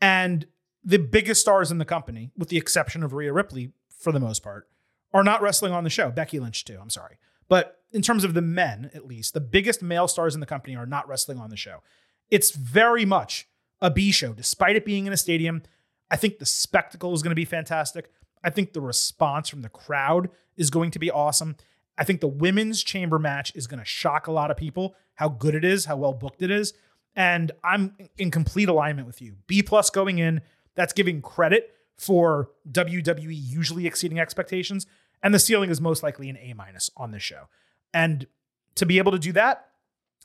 And 0.00 0.46
the 0.84 0.98
biggest 0.98 1.40
stars 1.40 1.70
in 1.70 1.78
the 1.78 1.86
company, 1.86 2.30
with 2.36 2.50
the 2.50 2.58
exception 2.58 3.02
of 3.02 3.14
Rhea 3.14 3.32
Ripley 3.32 3.72
for 3.88 4.12
the 4.12 4.20
most 4.20 4.42
part, 4.42 4.68
are 5.14 5.24
not 5.24 5.40
wrestling 5.40 5.72
on 5.72 5.84
the 5.84 5.90
show. 5.90 6.10
Becky 6.10 6.38
Lynch 6.38 6.66
too. 6.66 6.78
I'm 6.80 6.90
sorry, 6.90 7.16
but 7.48 7.80
in 7.92 8.02
terms 8.02 8.24
of 8.24 8.34
the 8.34 8.42
men, 8.42 8.90
at 8.94 9.06
least 9.06 9.32
the 9.32 9.40
biggest 9.40 9.82
male 9.82 10.06
stars 10.06 10.34
in 10.34 10.40
the 10.40 10.46
company 10.46 10.76
are 10.76 10.86
not 10.86 11.08
wrestling 11.08 11.38
on 11.38 11.48
the 11.48 11.56
show. 11.56 11.82
It's 12.30 12.50
very 12.50 13.06
much 13.06 13.48
a 13.80 13.90
B 13.90 14.12
show, 14.12 14.34
despite 14.34 14.76
it 14.76 14.84
being 14.84 15.06
in 15.06 15.14
a 15.14 15.16
stadium. 15.16 15.62
I 16.10 16.16
think 16.16 16.38
the 16.38 16.46
spectacle 16.46 17.14
is 17.14 17.22
going 17.22 17.30
to 17.30 17.36
be 17.36 17.46
fantastic. 17.46 18.10
I 18.44 18.50
think 18.50 18.74
the 18.74 18.82
response 18.82 19.48
from 19.48 19.62
the 19.62 19.70
crowd 19.70 20.28
is 20.58 20.68
going 20.68 20.90
to 20.90 20.98
be 20.98 21.10
awesome. 21.10 21.56
I 21.98 22.04
think 22.04 22.20
the 22.20 22.28
women's 22.28 22.82
chamber 22.82 23.18
match 23.18 23.52
is 23.56 23.66
going 23.66 23.80
to 23.80 23.84
shock 23.84 24.28
a 24.28 24.32
lot 24.32 24.50
of 24.50 24.56
people, 24.56 24.94
how 25.14 25.28
good 25.28 25.54
it 25.54 25.64
is, 25.64 25.84
how 25.84 25.96
well 25.96 26.14
booked 26.14 26.42
it 26.42 26.50
is. 26.50 26.72
And 27.16 27.50
I'm 27.64 27.96
in 28.16 28.30
complete 28.30 28.68
alignment 28.68 29.08
with 29.08 29.20
you. 29.20 29.36
B 29.48 29.62
plus 29.62 29.90
going 29.90 30.18
in, 30.18 30.40
that's 30.76 30.92
giving 30.92 31.20
credit 31.20 31.74
for 31.96 32.50
WWE 32.70 33.34
usually 33.34 33.86
exceeding 33.88 34.20
expectations. 34.20 34.86
And 35.22 35.34
the 35.34 35.40
ceiling 35.40 35.70
is 35.70 35.80
most 35.80 36.04
likely 36.04 36.30
an 36.30 36.36
A 36.36 36.52
minus 36.52 36.88
on 36.96 37.10
this 37.10 37.24
show. 37.24 37.48
And 37.92 38.28
to 38.76 38.86
be 38.86 38.98
able 38.98 39.10
to 39.10 39.18
do 39.18 39.32
that 39.32 39.66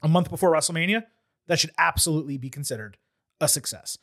a 0.04 0.08
month 0.08 0.30
before 0.30 0.52
WrestleMania, 0.52 1.06
that 1.48 1.60
should 1.60 1.72
absolutely 1.80 2.38
be 2.38 2.52
considered 2.52 2.98
a 3.42 3.48
success. 3.48 3.98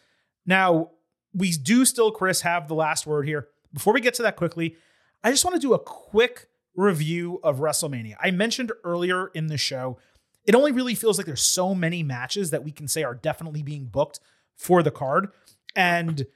Now, 0.45 0.91
we 1.33 1.53
do 1.53 1.85
still, 1.85 2.11
Chris, 2.11 2.41
have 2.41 2.67
the 2.67 2.75
last 2.75 3.07
word 3.07 3.29
here. 3.29 3.47
Before 3.73 3.95
we 3.95 4.01
get 4.01 4.15
to 4.15 4.23
that 4.23 4.35
quickly, 4.35 4.75
I 5.23 5.31
just 5.31 5.45
want 5.45 5.55
to 5.55 5.61
do 5.61 5.75
a 5.75 5.79
quick 5.79 6.49
review 6.75 7.41
of 7.43 7.59
WrestleMania. 7.59 8.15
I 8.21 8.31
mentioned 8.31 8.73
earlier 8.85 9.29
in 9.29 9.49
the 9.49 9.59
show, 9.59 9.99
it 10.45 10.55
only 10.55 10.73
really 10.73 10.95
feels 10.95 11.19
like 11.19 11.27
there's 11.27 11.43
so 11.43 11.75
many 11.75 12.03
matches 12.03 12.51
that 12.51 12.65
we 12.65 12.73
can 12.73 12.89
say 12.89 13.03
are 13.03 13.15
definitely 13.15 13.63
being 13.63 13.87
booked 13.87 14.21
for 14.57 14.83
the 14.83 14.91
card. 14.91 15.29
And 15.77 16.27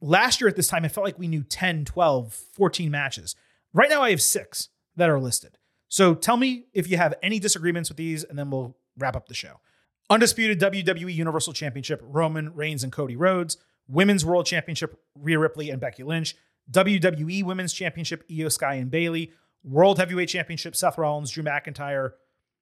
last 0.00 0.40
year 0.40 0.48
at 0.48 0.56
this 0.56 0.68
time, 0.68 0.84
it 0.84 0.92
felt 0.92 1.04
like 1.04 1.18
we 1.18 1.28
knew 1.28 1.42
10, 1.42 1.84
12, 1.84 2.32
14 2.32 2.90
matches. 2.90 3.34
Right 3.72 3.90
now, 3.90 4.02
I 4.02 4.10
have 4.10 4.22
six 4.22 4.68
that 4.96 5.10
are 5.10 5.20
listed. 5.20 5.58
So 5.88 6.14
tell 6.14 6.36
me 6.36 6.66
if 6.72 6.88
you 6.88 6.96
have 6.96 7.14
any 7.22 7.38
disagreements 7.38 7.88
with 7.90 7.96
these, 7.96 8.24
and 8.24 8.38
then 8.38 8.50
we'll 8.50 8.76
wrap 8.98 9.16
up 9.16 9.28
the 9.28 9.34
show. 9.34 9.60
Undisputed 10.08 10.60
WWE 10.60 11.14
Universal 11.14 11.52
Championship, 11.52 12.00
Roman 12.04 12.54
Reigns 12.54 12.84
and 12.84 12.92
Cody 12.92 13.16
Rhodes. 13.16 13.56
Women's 13.88 14.24
World 14.24 14.46
Championship, 14.46 15.00
Rhea 15.14 15.38
Ripley 15.38 15.70
and 15.70 15.80
Becky 15.80 16.02
Lynch. 16.02 16.36
WWE 16.70 17.44
Women's 17.44 17.72
Championship, 17.72 18.28
Iyo 18.28 18.50
Sky 18.50 18.74
and 18.74 18.90
Bayley. 18.90 19.32
World 19.66 19.98
Heavyweight 19.98 20.28
Championship, 20.28 20.76
Seth 20.76 20.96
Rollins, 20.96 21.30
Drew 21.30 21.42
McIntyre, 21.44 22.12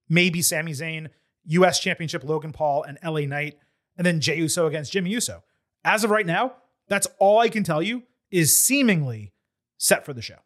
maybe 0.08 0.42
Sami 0.42 0.73
Zayn. 0.73 1.08
US 1.47 1.78
Championship, 1.78 2.24
Logan 2.24 2.52
Paul 2.52 2.84
and 2.84 2.99
LA 3.05 3.20
Knight. 3.20 3.58
And 3.97 4.07
then 4.07 4.20
Jey 4.20 4.39
Uso 4.39 4.66
against 4.66 4.92
Jimmy 4.92 5.10
Uso. 5.10 5.44
As 5.84 6.05
of 6.05 6.10
right 6.10 6.26
now, 6.26 6.55
that's 6.89 7.07
all 7.18 7.39
I 7.39 7.49
can 7.49 7.65
tell 7.65 7.83
you 7.83 8.02
is 8.31 8.57
seemingly 8.57 9.33
set 9.78 10.05
for 10.05 10.12
the 10.12 10.23
show. 10.23 10.39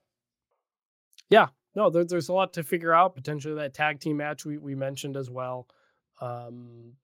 Yeah, 1.31 1.49
no, 1.75 1.91
there, 1.91 2.05
there's 2.05 2.29
a 2.29 2.33
lot 2.33 2.53
to 2.55 2.65
figure 2.65 2.93
out. 2.93 3.15
Potentially 3.15 3.55
that 3.55 3.75
tag 3.75 4.01
team 4.01 4.17
match 4.17 4.45
we, 4.45 4.59
we 4.59 4.75
mentioned 4.75 5.17
as 5.17 5.31
well. 5.31 5.69
Um, 6.21 6.95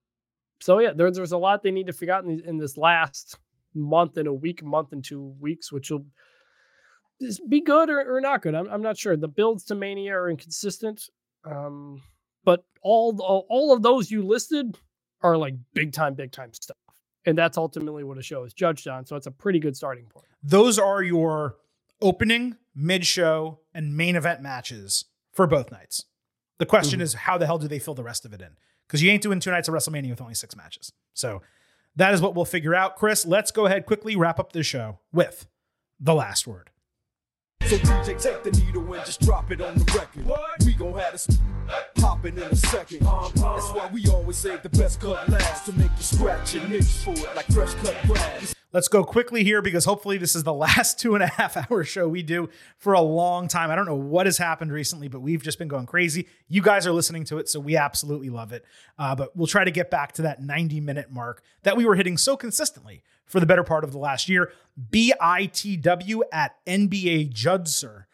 so 0.60 0.80
yeah, 0.80 0.92
there, 0.92 1.10
there's 1.10 1.32
a 1.32 1.38
lot 1.38 1.62
they 1.62 1.70
need 1.70 1.86
to 1.86 1.92
figure 1.92 2.14
out 2.14 2.24
in, 2.24 2.40
in 2.40 2.58
this 2.58 2.76
last 2.76 3.38
month 3.74 4.16
and 4.16 4.28
a 4.28 4.32
week, 4.32 4.62
month 4.62 4.92
and 4.92 5.04
two 5.04 5.34
weeks, 5.40 5.70
which 5.70 5.90
will 5.90 6.04
be 7.48 7.60
good 7.60 7.90
or, 7.90 8.16
or 8.16 8.20
not 8.20 8.42
good. 8.42 8.54
I'm, 8.54 8.68
I'm 8.68 8.82
not 8.82 8.96
sure. 8.96 9.16
The 9.16 9.28
builds 9.28 9.64
to 9.64 9.74
Mania 9.74 10.14
are 10.14 10.30
inconsistent. 10.30 11.08
Um, 11.44 12.02
but 12.44 12.64
all, 12.82 13.20
all 13.22 13.46
all 13.48 13.72
of 13.74 13.82
those 13.82 14.10
you 14.10 14.22
listed 14.22 14.76
are 15.22 15.36
like 15.36 15.54
big 15.72 15.92
time, 15.92 16.14
big 16.14 16.32
time 16.32 16.52
stuff. 16.52 16.76
And 17.26 17.38
that's 17.38 17.56
ultimately 17.56 18.04
what 18.04 18.18
a 18.18 18.22
show 18.22 18.44
is 18.44 18.52
judged 18.52 18.86
on. 18.86 19.06
So 19.06 19.16
it's 19.16 19.26
a 19.26 19.30
pretty 19.30 19.58
good 19.58 19.76
starting 19.76 20.04
point. 20.06 20.26
Those 20.42 20.78
are 20.78 21.02
your 21.02 21.56
opening, 22.02 22.56
mid 22.74 23.06
show, 23.06 23.60
and 23.72 23.96
main 23.96 24.16
event 24.16 24.42
matches 24.42 25.06
for 25.32 25.46
both 25.46 25.72
nights. 25.72 26.04
The 26.58 26.66
question 26.66 26.98
mm-hmm. 26.98 27.04
is, 27.04 27.14
how 27.14 27.38
the 27.38 27.46
hell 27.46 27.58
do 27.58 27.66
they 27.66 27.78
fill 27.78 27.94
the 27.94 28.04
rest 28.04 28.26
of 28.26 28.32
it 28.32 28.42
in? 28.42 28.50
Because 28.86 29.02
you 29.02 29.10
ain't 29.10 29.22
doing 29.22 29.40
two 29.40 29.50
nights 29.50 29.68
of 29.68 29.74
WrestleMania 29.74 30.10
with 30.10 30.20
only 30.20 30.34
six 30.34 30.54
matches. 30.54 30.92
So 31.14 31.40
that 31.96 32.12
is 32.12 32.20
what 32.20 32.34
we'll 32.34 32.44
figure 32.44 32.74
out. 32.74 32.96
Chris, 32.96 33.24
let's 33.24 33.50
go 33.50 33.66
ahead 33.66 33.86
quickly 33.86 34.16
wrap 34.16 34.38
up 34.38 34.52
this 34.52 34.66
show 34.66 34.98
with 35.12 35.46
the 35.98 36.14
last 36.14 36.46
word. 36.46 36.70
So 37.66 37.78
DJ, 37.78 38.22
take 38.22 38.42
the 38.42 38.50
needle 38.50 38.92
and 38.92 39.06
just 39.06 39.22
drop 39.22 39.50
it 39.50 39.62
on 39.62 39.74
the 39.74 39.84
record. 39.96 40.26
We 40.66 40.74
gon' 40.74 40.98
have 40.98 41.12
this 41.12 41.26
popping 41.94 42.36
in 42.36 42.42
a 42.42 42.54
second. 42.54 43.00
That's 43.00 43.70
why 43.72 43.88
we 43.90 44.06
always 44.08 44.36
save 44.36 44.62
the 44.62 44.68
best 44.68 45.00
cut 45.00 45.26
last 45.30 45.64
to 45.64 45.72
make 45.72 45.90
you 45.96 46.02
scratch 46.02 46.54
and 46.56 46.70
itch 46.74 46.84
for 46.84 47.12
it 47.12 47.34
like 47.34 47.46
fresh 47.46 47.72
cut 47.74 47.96
grass. 48.06 48.54
Let's 48.74 48.88
go 48.88 49.02
quickly 49.02 49.44
here 49.44 49.62
because 49.62 49.86
hopefully 49.86 50.18
this 50.18 50.36
is 50.36 50.42
the 50.42 50.52
last 50.66 50.98
two 50.98 51.14
and 51.14 51.22
a 51.22 51.26
half 51.26 51.56
hour 51.56 51.84
show 51.84 52.06
we 52.06 52.22
do 52.22 52.50
for 52.76 52.92
a 52.92 53.00
long 53.00 53.48
time. 53.48 53.70
I 53.70 53.76
don't 53.76 53.86
know 53.86 53.94
what 53.94 54.26
has 54.26 54.36
happened 54.36 54.70
recently, 54.70 55.08
but 55.08 55.20
we've 55.20 55.42
just 55.42 55.58
been 55.58 55.68
going 55.68 55.86
crazy. 55.86 56.26
You 56.48 56.60
guys 56.60 56.86
are 56.86 56.92
listening 56.92 57.24
to 57.26 57.38
it, 57.38 57.48
so 57.48 57.60
we 57.60 57.78
absolutely 57.78 58.28
love 58.28 58.52
it. 58.52 58.64
Uh, 58.98 59.14
but 59.14 59.34
we'll 59.34 59.46
try 59.46 59.64
to 59.64 59.70
get 59.70 59.90
back 59.90 60.12
to 60.14 60.22
that 60.22 60.42
90 60.42 60.80
minute 60.80 61.10
mark 61.10 61.42
that 61.62 61.78
we 61.78 61.86
were 61.86 61.94
hitting 61.94 62.18
so 62.18 62.36
consistently 62.36 63.02
for 63.26 63.40
the 63.40 63.46
better 63.46 63.64
part 63.64 63.84
of 63.84 63.92
the 63.92 63.98
last 63.98 64.28
year. 64.28 64.52
BITW 64.90 66.20
at 66.32 66.56
NBA 66.66 67.32
Judser 67.32 68.04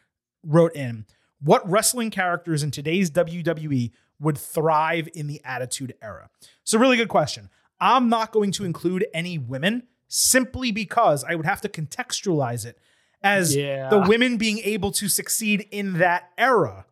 wrote 0.45 0.75
in 0.75 1.07
what 1.41 1.69
wrestling 1.69 2.11
characters 2.11 2.63
in 2.63 2.71
today's 2.71 3.11
WWE 3.11 3.91
would 4.21 4.37
thrive 4.37 5.09
in 5.15 5.27
the 5.27 5.41
Attitude 5.45 5.95
Era? 6.03 6.29
So, 6.65 6.79
really 6.79 6.97
good 6.97 7.09
question. 7.09 7.49
I'm 7.81 8.09
not 8.09 8.31
going 8.31 8.53
to 8.53 8.65
include 8.65 9.07
any 9.15 9.39
women 9.39 9.85
simply 10.07 10.71
because 10.71 11.25
I 11.25 11.35
would 11.35 11.47
have 11.47 11.63
to 11.63 11.69
contextualize 11.69 12.67
it 12.67 12.79
as 13.23 13.57
yeah. 13.57 13.89
the 13.89 14.01
women 14.01 14.37
being 14.37 14.59
able 14.59 14.91
to 14.93 15.09
succeed 15.09 15.67
in 15.71 15.95
that 15.95 16.31
era. 16.37 16.87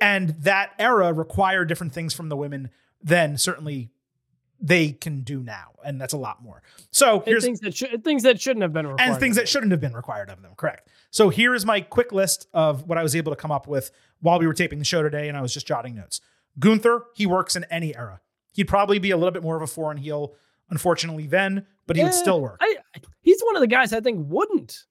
And 0.00 0.30
that 0.40 0.72
era 0.78 1.12
required 1.12 1.68
different 1.68 1.92
things 1.92 2.14
from 2.14 2.28
the 2.28 2.36
women 2.36 2.70
than 3.02 3.36
certainly 3.36 3.90
they 4.62 4.92
can 4.92 5.22
do 5.22 5.42
now, 5.42 5.72
and 5.84 6.00
that's 6.00 6.12
a 6.14 6.16
lot 6.16 6.42
more. 6.42 6.62
So 6.90 7.16
and 7.16 7.26
here's 7.26 7.44
things 7.44 7.60
that 7.60 7.74
sh- 7.74 7.84
things 8.02 8.22
that 8.22 8.40
shouldn't 8.40 8.62
have 8.62 8.72
been 8.72 8.86
required, 8.86 9.10
and 9.10 9.20
things 9.20 9.36
that 9.36 9.48
shouldn't 9.48 9.72
have 9.72 9.80
been 9.80 9.94
required 9.94 10.30
of 10.30 10.40
them. 10.40 10.52
Correct. 10.56 10.88
So 11.10 11.28
here 11.28 11.54
is 11.54 11.66
my 11.66 11.80
quick 11.80 12.12
list 12.12 12.46
of 12.54 12.88
what 12.88 12.96
I 12.96 13.02
was 13.02 13.14
able 13.14 13.32
to 13.32 13.36
come 13.36 13.50
up 13.50 13.66
with 13.66 13.90
while 14.20 14.38
we 14.38 14.46
were 14.46 14.54
taping 14.54 14.78
the 14.78 14.84
show 14.84 15.02
today, 15.02 15.28
and 15.28 15.36
I 15.36 15.42
was 15.42 15.52
just 15.52 15.66
jotting 15.66 15.94
notes. 15.94 16.20
Gunther, 16.58 17.04
he 17.14 17.26
works 17.26 17.56
in 17.56 17.64
any 17.70 17.94
era. 17.96 18.20
He'd 18.54 18.68
probably 18.68 18.98
be 18.98 19.10
a 19.10 19.16
little 19.16 19.32
bit 19.32 19.42
more 19.42 19.56
of 19.56 19.62
a 19.62 19.66
foreign 19.66 19.96
heel 19.98 20.34
unfortunately, 20.72 21.26
then, 21.26 21.66
but 21.86 21.96
he 21.96 22.02
would 22.02 22.14
still 22.14 22.40
work. 22.40 22.58
I, 22.60 22.76
he's 23.20 23.40
one 23.42 23.54
of 23.54 23.60
the 23.60 23.68
guys 23.68 23.92
I 23.92 24.00
think 24.00 24.26
wouldn't. 24.28 24.84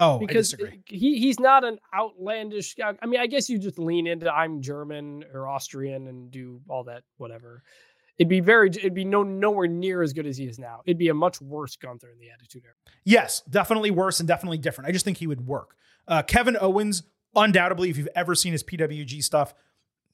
Oh, 0.00 0.18
because 0.18 0.54
he 0.86 1.18
he's 1.18 1.40
not 1.40 1.64
an 1.64 1.80
outlandish 1.92 2.76
guy. 2.76 2.94
I 3.02 3.06
mean, 3.06 3.18
I 3.18 3.26
guess 3.26 3.50
you 3.50 3.58
just 3.58 3.80
lean 3.80 4.06
into 4.06 4.32
I'm 4.32 4.62
German 4.62 5.24
or 5.34 5.48
Austrian 5.48 6.06
and 6.06 6.30
do 6.30 6.60
all 6.68 6.84
that 6.84 7.02
whatever. 7.16 7.64
It'd 8.18 8.28
be 8.28 8.40
very 8.40 8.68
it'd 8.68 8.94
be 8.94 9.04
no 9.04 9.22
nowhere 9.22 9.68
near 9.68 10.02
as 10.02 10.12
good 10.12 10.26
as 10.26 10.36
he 10.36 10.44
is 10.44 10.58
now. 10.58 10.80
It'd 10.84 10.98
be 10.98 11.08
a 11.08 11.14
much 11.14 11.40
worse 11.40 11.76
Gunther 11.76 12.10
in 12.10 12.18
the 12.18 12.30
Attitude 12.30 12.62
Era. 12.64 12.74
Yes, 13.04 13.42
definitely 13.48 13.90
worse 13.90 14.18
and 14.18 14.26
definitely 14.26 14.58
different. 14.58 14.88
I 14.88 14.92
just 14.92 15.04
think 15.04 15.18
he 15.18 15.26
would 15.26 15.46
work. 15.46 15.76
Uh, 16.06 16.22
Kevin 16.22 16.56
Owens, 16.60 17.04
undoubtedly, 17.36 17.90
if 17.90 17.96
you've 17.96 18.08
ever 18.16 18.34
seen 18.34 18.52
his 18.52 18.64
PWG 18.64 19.22
stuff, 19.22 19.54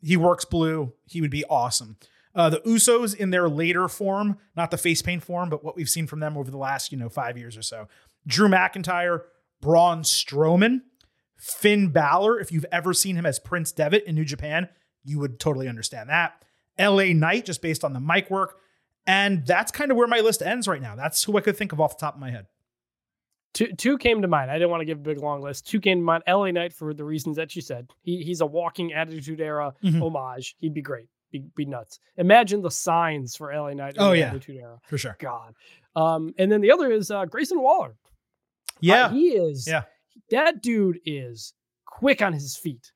he 0.03 0.17
works 0.17 0.45
blue. 0.45 0.93
He 1.07 1.21
would 1.21 1.31
be 1.31 1.45
awesome. 1.47 1.97
Uh, 2.35 2.51
the 2.51 2.61
Usos 2.61 3.15
in 3.15 3.31
their 3.31 3.49
later 3.49 3.89
form, 3.89 4.39
not 4.57 4.71
the 4.71 4.77
face 4.77 5.01
paint 5.03 5.23
form, 5.23 5.49
but 5.49 5.65
what 5.65 5.77
we've 5.77 5.89
seen 5.89 6.07
from 6.07 6.21
them 6.21 6.37
over 6.37 6.51
the 6.51 6.59
last, 6.59 6.91
you 6.91 6.99
know, 6.99 7.09
five 7.09 7.39
years 7.39 7.57
or 7.57 7.63
so. 7.63 7.87
Drew 8.27 8.49
McIntyre, 8.49 9.21
Braun 9.61 10.03
Strowman, 10.03 10.81
Finn 11.39 11.89
Balor. 11.89 12.41
If 12.41 12.51
you've 12.51 12.67
ever 12.73 12.93
seen 12.93 13.17
him 13.17 13.25
as 13.25 13.39
Prince 13.39 13.71
Devitt 13.71 14.05
in 14.05 14.15
New 14.17 14.25
Japan, 14.25 14.69
you 15.05 15.21
would 15.21 15.39
totally 15.39 15.69
understand 15.69 16.11
that. 16.11 16.44
LA 16.79 17.13
Knight, 17.13 17.45
just 17.45 17.63
based 17.63 17.85
on 17.85 17.93
the 17.93 18.01
mic 18.01 18.31
work. 18.31 18.57
And 19.07 19.47
that's 19.47 19.71
kind 19.71 19.91
of 19.91 19.97
where 19.97 20.07
my 20.07 20.21
list 20.21 20.43
ends 20.43 20.67
right 20.67 20.81
now. 20.81 20.97
That's 20.97 21.23
who 21.25 21.37
I 21.37 21.41
could 21.41 21.57
think 21.57 21.73
of 21.73 21.81
off 21.81 21.99
the 21.99 22.01
top 22.01 22.15
of 22.15 22.21
my 22.21 22.31
head. 22.31 22.47
Two, 23.53 23.73
two 23.73 23.99
came 23.99 24.23
to 24.23 24.29
mind. 24.29 24.51
I 24.51 24.55
didn't 24.55 24.71
want 24.71 24.81
to 24.81 24.87
give 24.87 24.99
a 24.99 25.03
big 25.03 25.19
long 25.19 25.43
list. 25.43 25.69
Two 25.69 25.81
came 25.81 25.99
to 25.99 26.05
mind. 26.05 26.25
LA 26.27 26.51
Knight 26.51 26.73
for 26.73 26.95
the 26.95 27.05
reasons 27.05 27.37
that 27.37 27.55
you 27.55 27.63
said. 27.63 27.89
He, 28.03 28.23
he's 28.23 28.41
a 28.41 28.47
walking 28.47 28.93
attitude 28.93 29.41
era 29.41 29.75
mm-hmm. 29.83 30.03
homage. 30.03 30.57
He'd 30.59 30.75
be 30.75 30.83
great 30.83 31.09
be, 31.35 31.45
be 31.57 31.65
nuts. 31.65 31.99
Imagine 32.17 32.63
the 32.63 32.71
signs 32.71 33.35
for 33.35 33.53
LA 33.53 33.75
Knight. 33.75 33.97
Oh 33.99 34.13
yeah, 34.13 34.29
Attitude 34.29 34.57
Era 34.57 34.79
for 34.87 34.97
sure. 34.97 35.17
God. 35.19 35.55
Um, 35.97 36.33
and 36.39 36.51
then 36.51 36.61
the 36.61 36.71
other 36.71 36.91
is 36.91 37.11
uh, 37.11 37.25
Grayson 37.25 37.61
Waller. 37.61 37.97
Yeah, 38.81 39.07
uh, 39.07 39.09
he 39.11 39.31
is. 39.31 39.67
Yeah, 39.67 39.83
that 40.31 40.63
dude 40.63 41.01
is 41.05 41.53
quick 41.87 42.23
on 42.23 42.33
his 42.33 42.57
feet, 42.57 42.93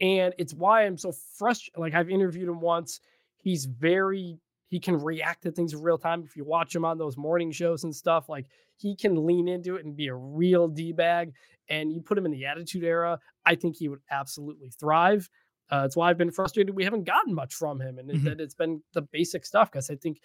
and 0.00 0.34
it's 0.38 0.54
why 0.54 0.86
I'm 0.86 0.96
so 0.96 1.12
frustrated. 1.12 1.78
Like 1.78 1.94
I've 1.94 2.10
interviewed 2.10 2.48
him 2.48 2.60
once. 2.60 3.00
He's 3.36 3.64
very. 3.66 4.38
He 4.68 4.78
can 4.78 5.02
react 5.02 5.42
to 5.42 5.50
things 5.50 5.72
in 5.72 5.82
real 5.82 5.98
time. 5.98 6.22
If 6.24 6.36
you 6.36 6.44
watch 6.44 6.74
him 6.74 6.84
on 6.84 6.96
those 6.96 7.16
morning 7.16 7.50
shows 7.50 7.82
and 7.82 7.94
stuff, 7.94 8.28
like 8.28 8.46
he 8.76 8.94
can 8.94 9.26
lean 9.26 9.48
into 9.48 9.74
it 9.74 9.84
and 9.84 9.96
be 9.96 10.06
a 10.06 10.14
real 10.14 10.68
d 10.68 10.92
bag. 10.92 11.32
And 11.68 11.92
you 11.92 12.00
put 12.00 12.16
him 12.16 12.24
in 12.24 12.30
the 12.30 12.46
Attitude 12.46 12.84
Era, 12.84 13.18
I 13.44 13.54
think 13.56 13.76
he 13.76 13.88
would 13.88 14.00
absolutely 14.10 14.70
thrive. 14.70 15.28
Uh, 15.70 15.82
that's 15.82 15.96
why 15.96 16.10
I've 16.10 16.18
been 16.18 16.30
frustrated 16.30 16.74
we 16.74 16.84
haven't 16.84 17.04
gotten 17.04 17.34
much 17.34 17.54
from 17.54 17.80
him, 17.80 17.98
and 17.98 18.08
mm-hmm. 18.08 18.24
that 18.24 18.40
it's 18.40 18.54
been 18.54 18.82
the 18.92 19.02
basic 19.02 19.44
stuff. 19.44 19.70
Because 19.70 19.90
I 19.90 19.96
think 19.96 20.20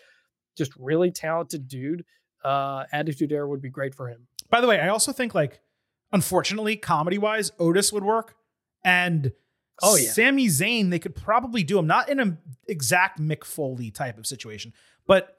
just 0.55 0.75
really 0.77 1.11
talented 1.11 1.67
dude. 1.67 2.05
Uh, 2.43 2.85
Attitude 2.91 3.31
Era 3.31 3.47
would 3.47 3.61
be 3.61 3.69
great 3.69 3.95
for 3.95 4.09
him. 4.09 4.27
By 4.49 4.61
the 4.61 4.67
way, 4.67 4.79
I 4.79 4.89
also 4.89 5.11
think 5.11 5.33
like, 5.33 5.59
unfortunately, 6.11 6.75
comedy 6.77 7.17
wise, 7.17 7.51
Otis 7.59 7.91
would 7.91 8.03
work, 8.03 8.35
and 8.83 9.31
oh 9.83 9.95
yeah, 9.95 10.09
Sami 10.11 10.47
Zayn 10.47 10.89
they 10.89 10.99
could 10.99 11.15
probably 11.15 11.63
do 11.63 11.77
him 11.79 11.87
not 11.87 12.09
in 12.09 12.19
an 12.19 12.37
exact 12.67 13.19
Mick 13.19 13.43
Foley 13.43 13.91
type 13.91 14.17
of 14.17 14.25
situation, 14.27 14.73
but 15.07 15.37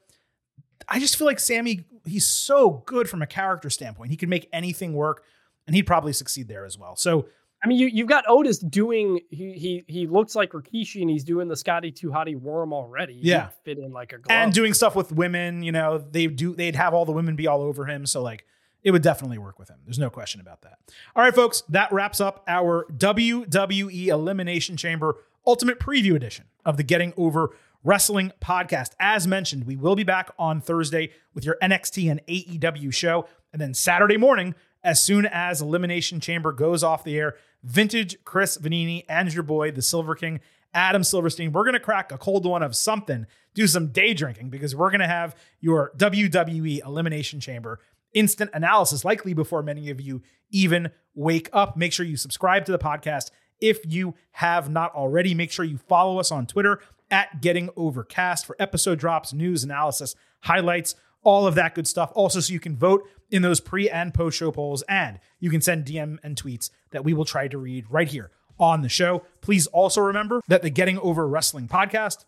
I 0.88 1.00
just 1.00 1.16
feel 1.16 1.26
like 1.26 1.40
Sami. 1.40 1.84
he's 2.04 2.26
so 2.26 2.82
good 2.86 3.08
from 3.08 3.22
a 3.22 3.26
character 3.26 3.70
standpoint. 3.70 4.10
He 4.10 4.16
could 4.16 4.28
make 4.28 4.48
anything 4.52 4.92
work, 4.92 5.24
and 5.66 5.74
he'd 5.74 5.84
probably 5.86 6.12
succeed 6.12 6.48
there 6.48 6.64
as 6.64 6.78
well. 6.78 6.96
So 6.96 7.26
I 7.64 7.68
mean, 7.68 7.78
you 7.78 7.86
you've 7.88 8.08
got 8.08 8.24
Otis 8.28 8.58
doing 8.58 9.20
he 9.30 9.54
he 9.54 9.84
he 9.88 10.06
looks 10.06 10.36
like 10.36 10.52
Rikishi 10.52 11.00
and 11.00 11.08
he's 11.10 11.24
doing 11.24 11.48
the 11.48 11.56
Scotty 11.56 11.90
2 11.90 12.10
Hotty 12.10 12.38
worm 12.38 12.72
already. 12.72 13.14
He'd 13.14 13.24
Yeah. 13.26 13.48
fit 13.64 13.78
in 13.78 13.92
like 13.92 14.12
a 14.12 14.18
glove. 14.18 14.26
and 14.36 14.52
doing 14.52 14.74
stuff 14.74 14.94
with 14.94 15.10
women. 15.10 15.62
You 15.62 15.72
know, 15.72 15.98
they 15.98 16.26
do. 16.26 16.54
They'd 16.54 16.76
have 16.76 16.92
all 16.94 17.06
the 17.06 17.12
women 17.12 17.34
be 17.34 17.46
all 17.46 17.62
over 17.62 17.86
him. 17.86 18.04
So 18.06 18.22
like, 18.22 18.44
it 18.86 18.92
would 18.92 19.02
definitely 19.02 19.36
work 19.36 19.58
with 19.58 19.68
him. 19.68 19.78
There's 19.84 19.98
no 19.98 20.10
question 20.10 20.40
about 20.40 20.62
that. 20.62 20.78
All 21.16 21.24
right, 21.24 21.34
folks, 21.34 21.64
that 21.68 21.90
wraps 21.90 22.20
up 22.20 22.44
our 22.46 22.86
WWE 22.92 24.06
Elimination 24.06 24.76
Chamber 24.76 25.16
Ultimate 25.44 25.80
Preview 25.80 26.14
Edition 26.14 26.44
of 26.64 26.76
the 26.76 26.84
Getting 26.84 27.12
Over 27.16 27.50
Wrestling 27.82 28.30
podcast. 28.40 28.90
As 29.00 29.26
mentioned, 29.26 29.64
we 29.64 29.74
will 29.74 29.96
be 29.96 30.04
back 30.04 30.30
on 30.38 30.60
Thursday 30.60 31.10
with 31.34 31.44
your 31.44 31.56
NXT 31.60 32.08
and 32.08 32.24
AEW 32.28 32.94
show, 32.94 33.26
and 33.52 33.60
then 33.60 33.74
Saturday 33.74 34.16
morning. 34.16 34.54
As 34.84 35.04
soon 35.04 35.26
as 35.26 35.60
Elimination 35.60 36.20
Chamber 36.20 36.52
goes 36.52 36.84
off 36.84 37.02
the 37.02 37.18
air, 37.18 37.34
vintage 37.64 38.22
Chris 38.24 38.56
Vannini 38.56 39.04
and 39.08 39.34
your 39.34 39.42
boy, 39.42 39.72
the 39.72 39.82
Silver 39.82 40.14
King, 40.14 40.38
Adam 40.72 41.02
Silverstein. 41.02 41.50
We're 41.50 41.64
going 41.64 41.72
to 41.72 41.80
crack 41.80 42.12
a 42.12 42.18
cold 42.18 42.46
one 42.46 42.62
of 42.62 42.76
something, 42.76 43.26
do 43.54 43.66
some 43.66 43.88
day 43.88 44.14
drinking 44.14 44.50
because 44.50 44.76
we're 44.76 44.90
going 44.90 45.00
to 45.00 45.08
have 45.08 45.34
your 45.60 45.90
WWE 45.96 46.84
Elimination 46.84 47.40
Chamber 47.40 47.80
instant 48.16 48.50
analysis, 48.54 49.04
likely 49.04 49.34
before 49.34 49.62
many 49.62 49.90
of 49.90 50.00
you 50.00 50.22
even 50.50 50.90
wake 51.14 51.48
up. 51.52 51.76
Make 51.76 51.92
sure 51.92 52.04
you 52.04 52.16
subscribe 52.16 52.64
to 52.64 52.72
the 52.72 52.78
podcast 52.78 53.30
if 53.60 53.78
you 53.86 54.14
have 54.32 54.68
not 54.68 54.92
already. 54.94 55.34
Make 55.34 55.52
sure 55.52 55.64
you 55.64 55.78
follow 55.78 56.18
us 56.18 56.32
on 56.32 56.46
Twitter 56.46 56.80
at 57.10 57.40
GettingOverCast 57.40 58.44
for 58.44 58.56
episode 58.58 58.98
drops, 58.98 59.32
news, 59.32 59.62
analysis, 59.62 60.16
highlights, 60.40 60.96
all 61.22 61.46
of 61.46 61.54
that 61.56 61.74
good 61.74 61.86
stuff. 61.86 62.10
Also, 62.14 62.40
so 62.40 62.52
you 62.52 62.60
can 62.60 62.76
vote 62.76 63.08
in 63.30 63.42
those 63.42 63.60
pre 63.60 63.88
and 63.90 64.14
post 64.14 64.38
show 64.38 64.50
polls, 64.50 64.82
and 64.88 65.20
you 65.38 65.50
can 65.50 65.60
send 65.60 65.84
DM 65.84 66.18
and 66.22 66.40
tweets 66.40 66.70
that 66.90 67.04
we 67.04 67.12
will 67.12 67.24
try 67.24 67.48
to 67.48 67.58
read 67.58 67.84
right 67.90 68.08
here 68.08 68.30
on 68.58 68.80
the 68.82 68.88
show. 68.88 69.24
Please 69.42 69.66
also 69.68 70.00
remember 70.00 70.40
that 70.48 70.62
the 70.62 70.70
Getting 70.70 70.98
Over 70.98 71.28
Wrestling 71.28 71.68
podcast. 71.68 72.24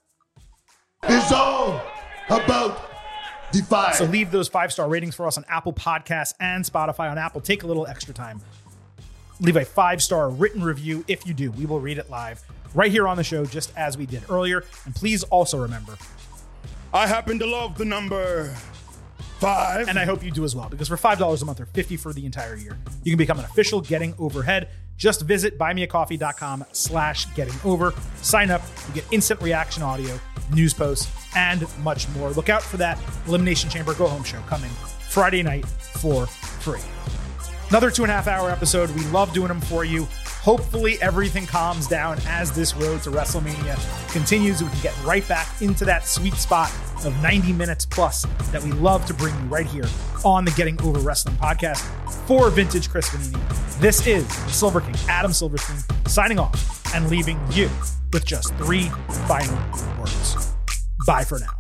is 1.08 1.32
all 1.32 1.80
about 2.28 2.97
fight. 3.68 3.94
So 3.94 4.04
leave 4.04 4.30
those 4.30 4.48
five 4.48 4.72
star 4.72 4.88
ratings 4.88 5.14
for 5.14 5.26
us 5.26 5.36
on 5.36 5.44
Apple 5.48 5.72
Podcasts 5.72 6.34
and 6.40 6.64
Spotify. 6.64 7.10
On 7.10 7.18
Apple, 7.18 7.40
take 7.40 7.62
a 7.62 7.66
little 7.66 7.86
extra 7.86 8.14
time. 8.14 8.40
Leave 9.40 9.56
a 9.56 9.64
five 9.64 10.02
star 10.02 10.30
written 10.30 10.62
review. 10.62 11.04
If 11.08 11.26
you 11.26 11.34
do, 11.34 11.50
we 11.52 11.66
will 11.66 11.80
read 11.80 11.98
it 11.98 12.10
live 12.10 12.42
right 12.74 12.90
here 12.90 13.08
on 13.08 13.16
the 13.16 13.24
show, 13.24 13.44
just 13.44 13.72
as 13.76 13.96
we 13.96 14.06
did 14.06 14.22
earlier. 14.28 14.64
And 14.84 14.94
please 14.94 15.22
also 15.24 15.60
remember, 15.60 15.96
I 16.92 17.06
happen 17.06 17.38
to 17.38 17.46
love 17.46 17.78
the 17.78 17.84
number 17.84 18.54
five. 19.38 19.88
and 19.88 19.98
I 19.98 20.04
hope 20.04 20.22
you 20.22 20.30
do 20.30 20.44
as 20.44 20.54
well, 20.54 20.68
because 20.68 20.88
for 20.88 20.96
$5 20.96 21.42
a 21.42 21.44
month 21.44 21.60
or 21.60 21.66
50 21.66 21.96
for 21.96 22.12
the 22.12 22.26
entire 22.26 22.56
year, 22.56 22.78
you 23.04 23.12
can 23.12 23.18
become 23.18 23.38
an 23.38 23.44
official 23.44 23.80
Getting 23.80 24.14
Overhead. 24.18 24.68
Just 24.96 25.22
visit 25.22 25.58
buymeacoffee.com 25.58 26.64
slash 26.72 27.32
getting 27.36 27.54
over. 27.64 27.94
Sign 28.16 28.50
up, 28.50 28.62
you 28.88 28.94
get 28.94 29.04
instant 29.12 29.40
reaction 29.40 29.84
audio, 29.84 30.18
news 30.52 30.74
posts, 30.74 31.10
and 31.36 31.66
much 31.82 32.08
more. 32.10 32.30
Look 32.30 32.48
out 32.48 32.62
for 32.62 32.76
that 32.78 32.98
Elimination 33.26 33.70
Chamber 33.70 33.94
Go 33.94 34.06
Home 34.06 34.24
show 34.24 34.40
coming 34.40 34.70
Friday 34.70 35.42
night 35.42 35.66
for 35.66 36.26
free. 36.26 36.80
Another 37.70 37.90
two 37.90 38.02
and 38.02 38.10
a 38.10 38.14
half 38.14 38.26
hour 38.28 38.50
episode. 38.50 38.90
We 38.90 39.04
love 39.06 39.32
doing 39.32 39.48
them 39.48 39.60
for 39.60 39.84
you. 39.84 40.06
Hopefully, 40.48 40.96
everything 41.02 41.44
calms 41.44 41.86
down 41.86 42.18
as 42.26 42.50
this 42.52 42.74
road 42.74 43.02
to 43.02 43.10
WrestleMania 43.10 43.76
continues. 44.10 44.62
We 44.62 44.70
can 44.70 44.80
get 44.80 45.04
right 45.04 45.28
back 45.28 45.46
into 45.60 45.84
that 45.84 46.06
sweet 46.06 46.32
spot 46.36 46.72
of 47.04 47.14
90 47.22 47.52
minutes 47.52 47.84
plus 47.84 48.22
that 48.50 48.62
we 48.62 48.72
love 48.72 49.04
to 49.08 49.12
bring 49.12 49.34
you 49.34 49.46
right 49.48 49.66
here 49.66 49.84
on 50.24 50.46
the 50.46 50.50
Getting 50.52 50.80
Over 50.80 51.00
Wrestling 51.00 51.36
podcast 51.36 51.82
for 52.26 52.48
Vintage 52.48 52.88
Chris 52.88 53.10
Vannini. 53.10 53.78
This 53.78 54.06
is 54.06 54.26
Silver 54.50 54.80
King, 54.80 54.94
Adam 55.06 55.34
Silverstein, 55.34 55.82
signing 56.06 56.38
off 56.38 56.94
and 56.94 57.10
leaving 57.10 57.38
you 57.50 57.68
with 58.14 58.24
just 58.24 58.54
three 58.54 58.84
final 59.26 59.54
words. 59.98 60.54
Bye 61.06 61.24
for 61.24 61.40
now. 61.40 61.58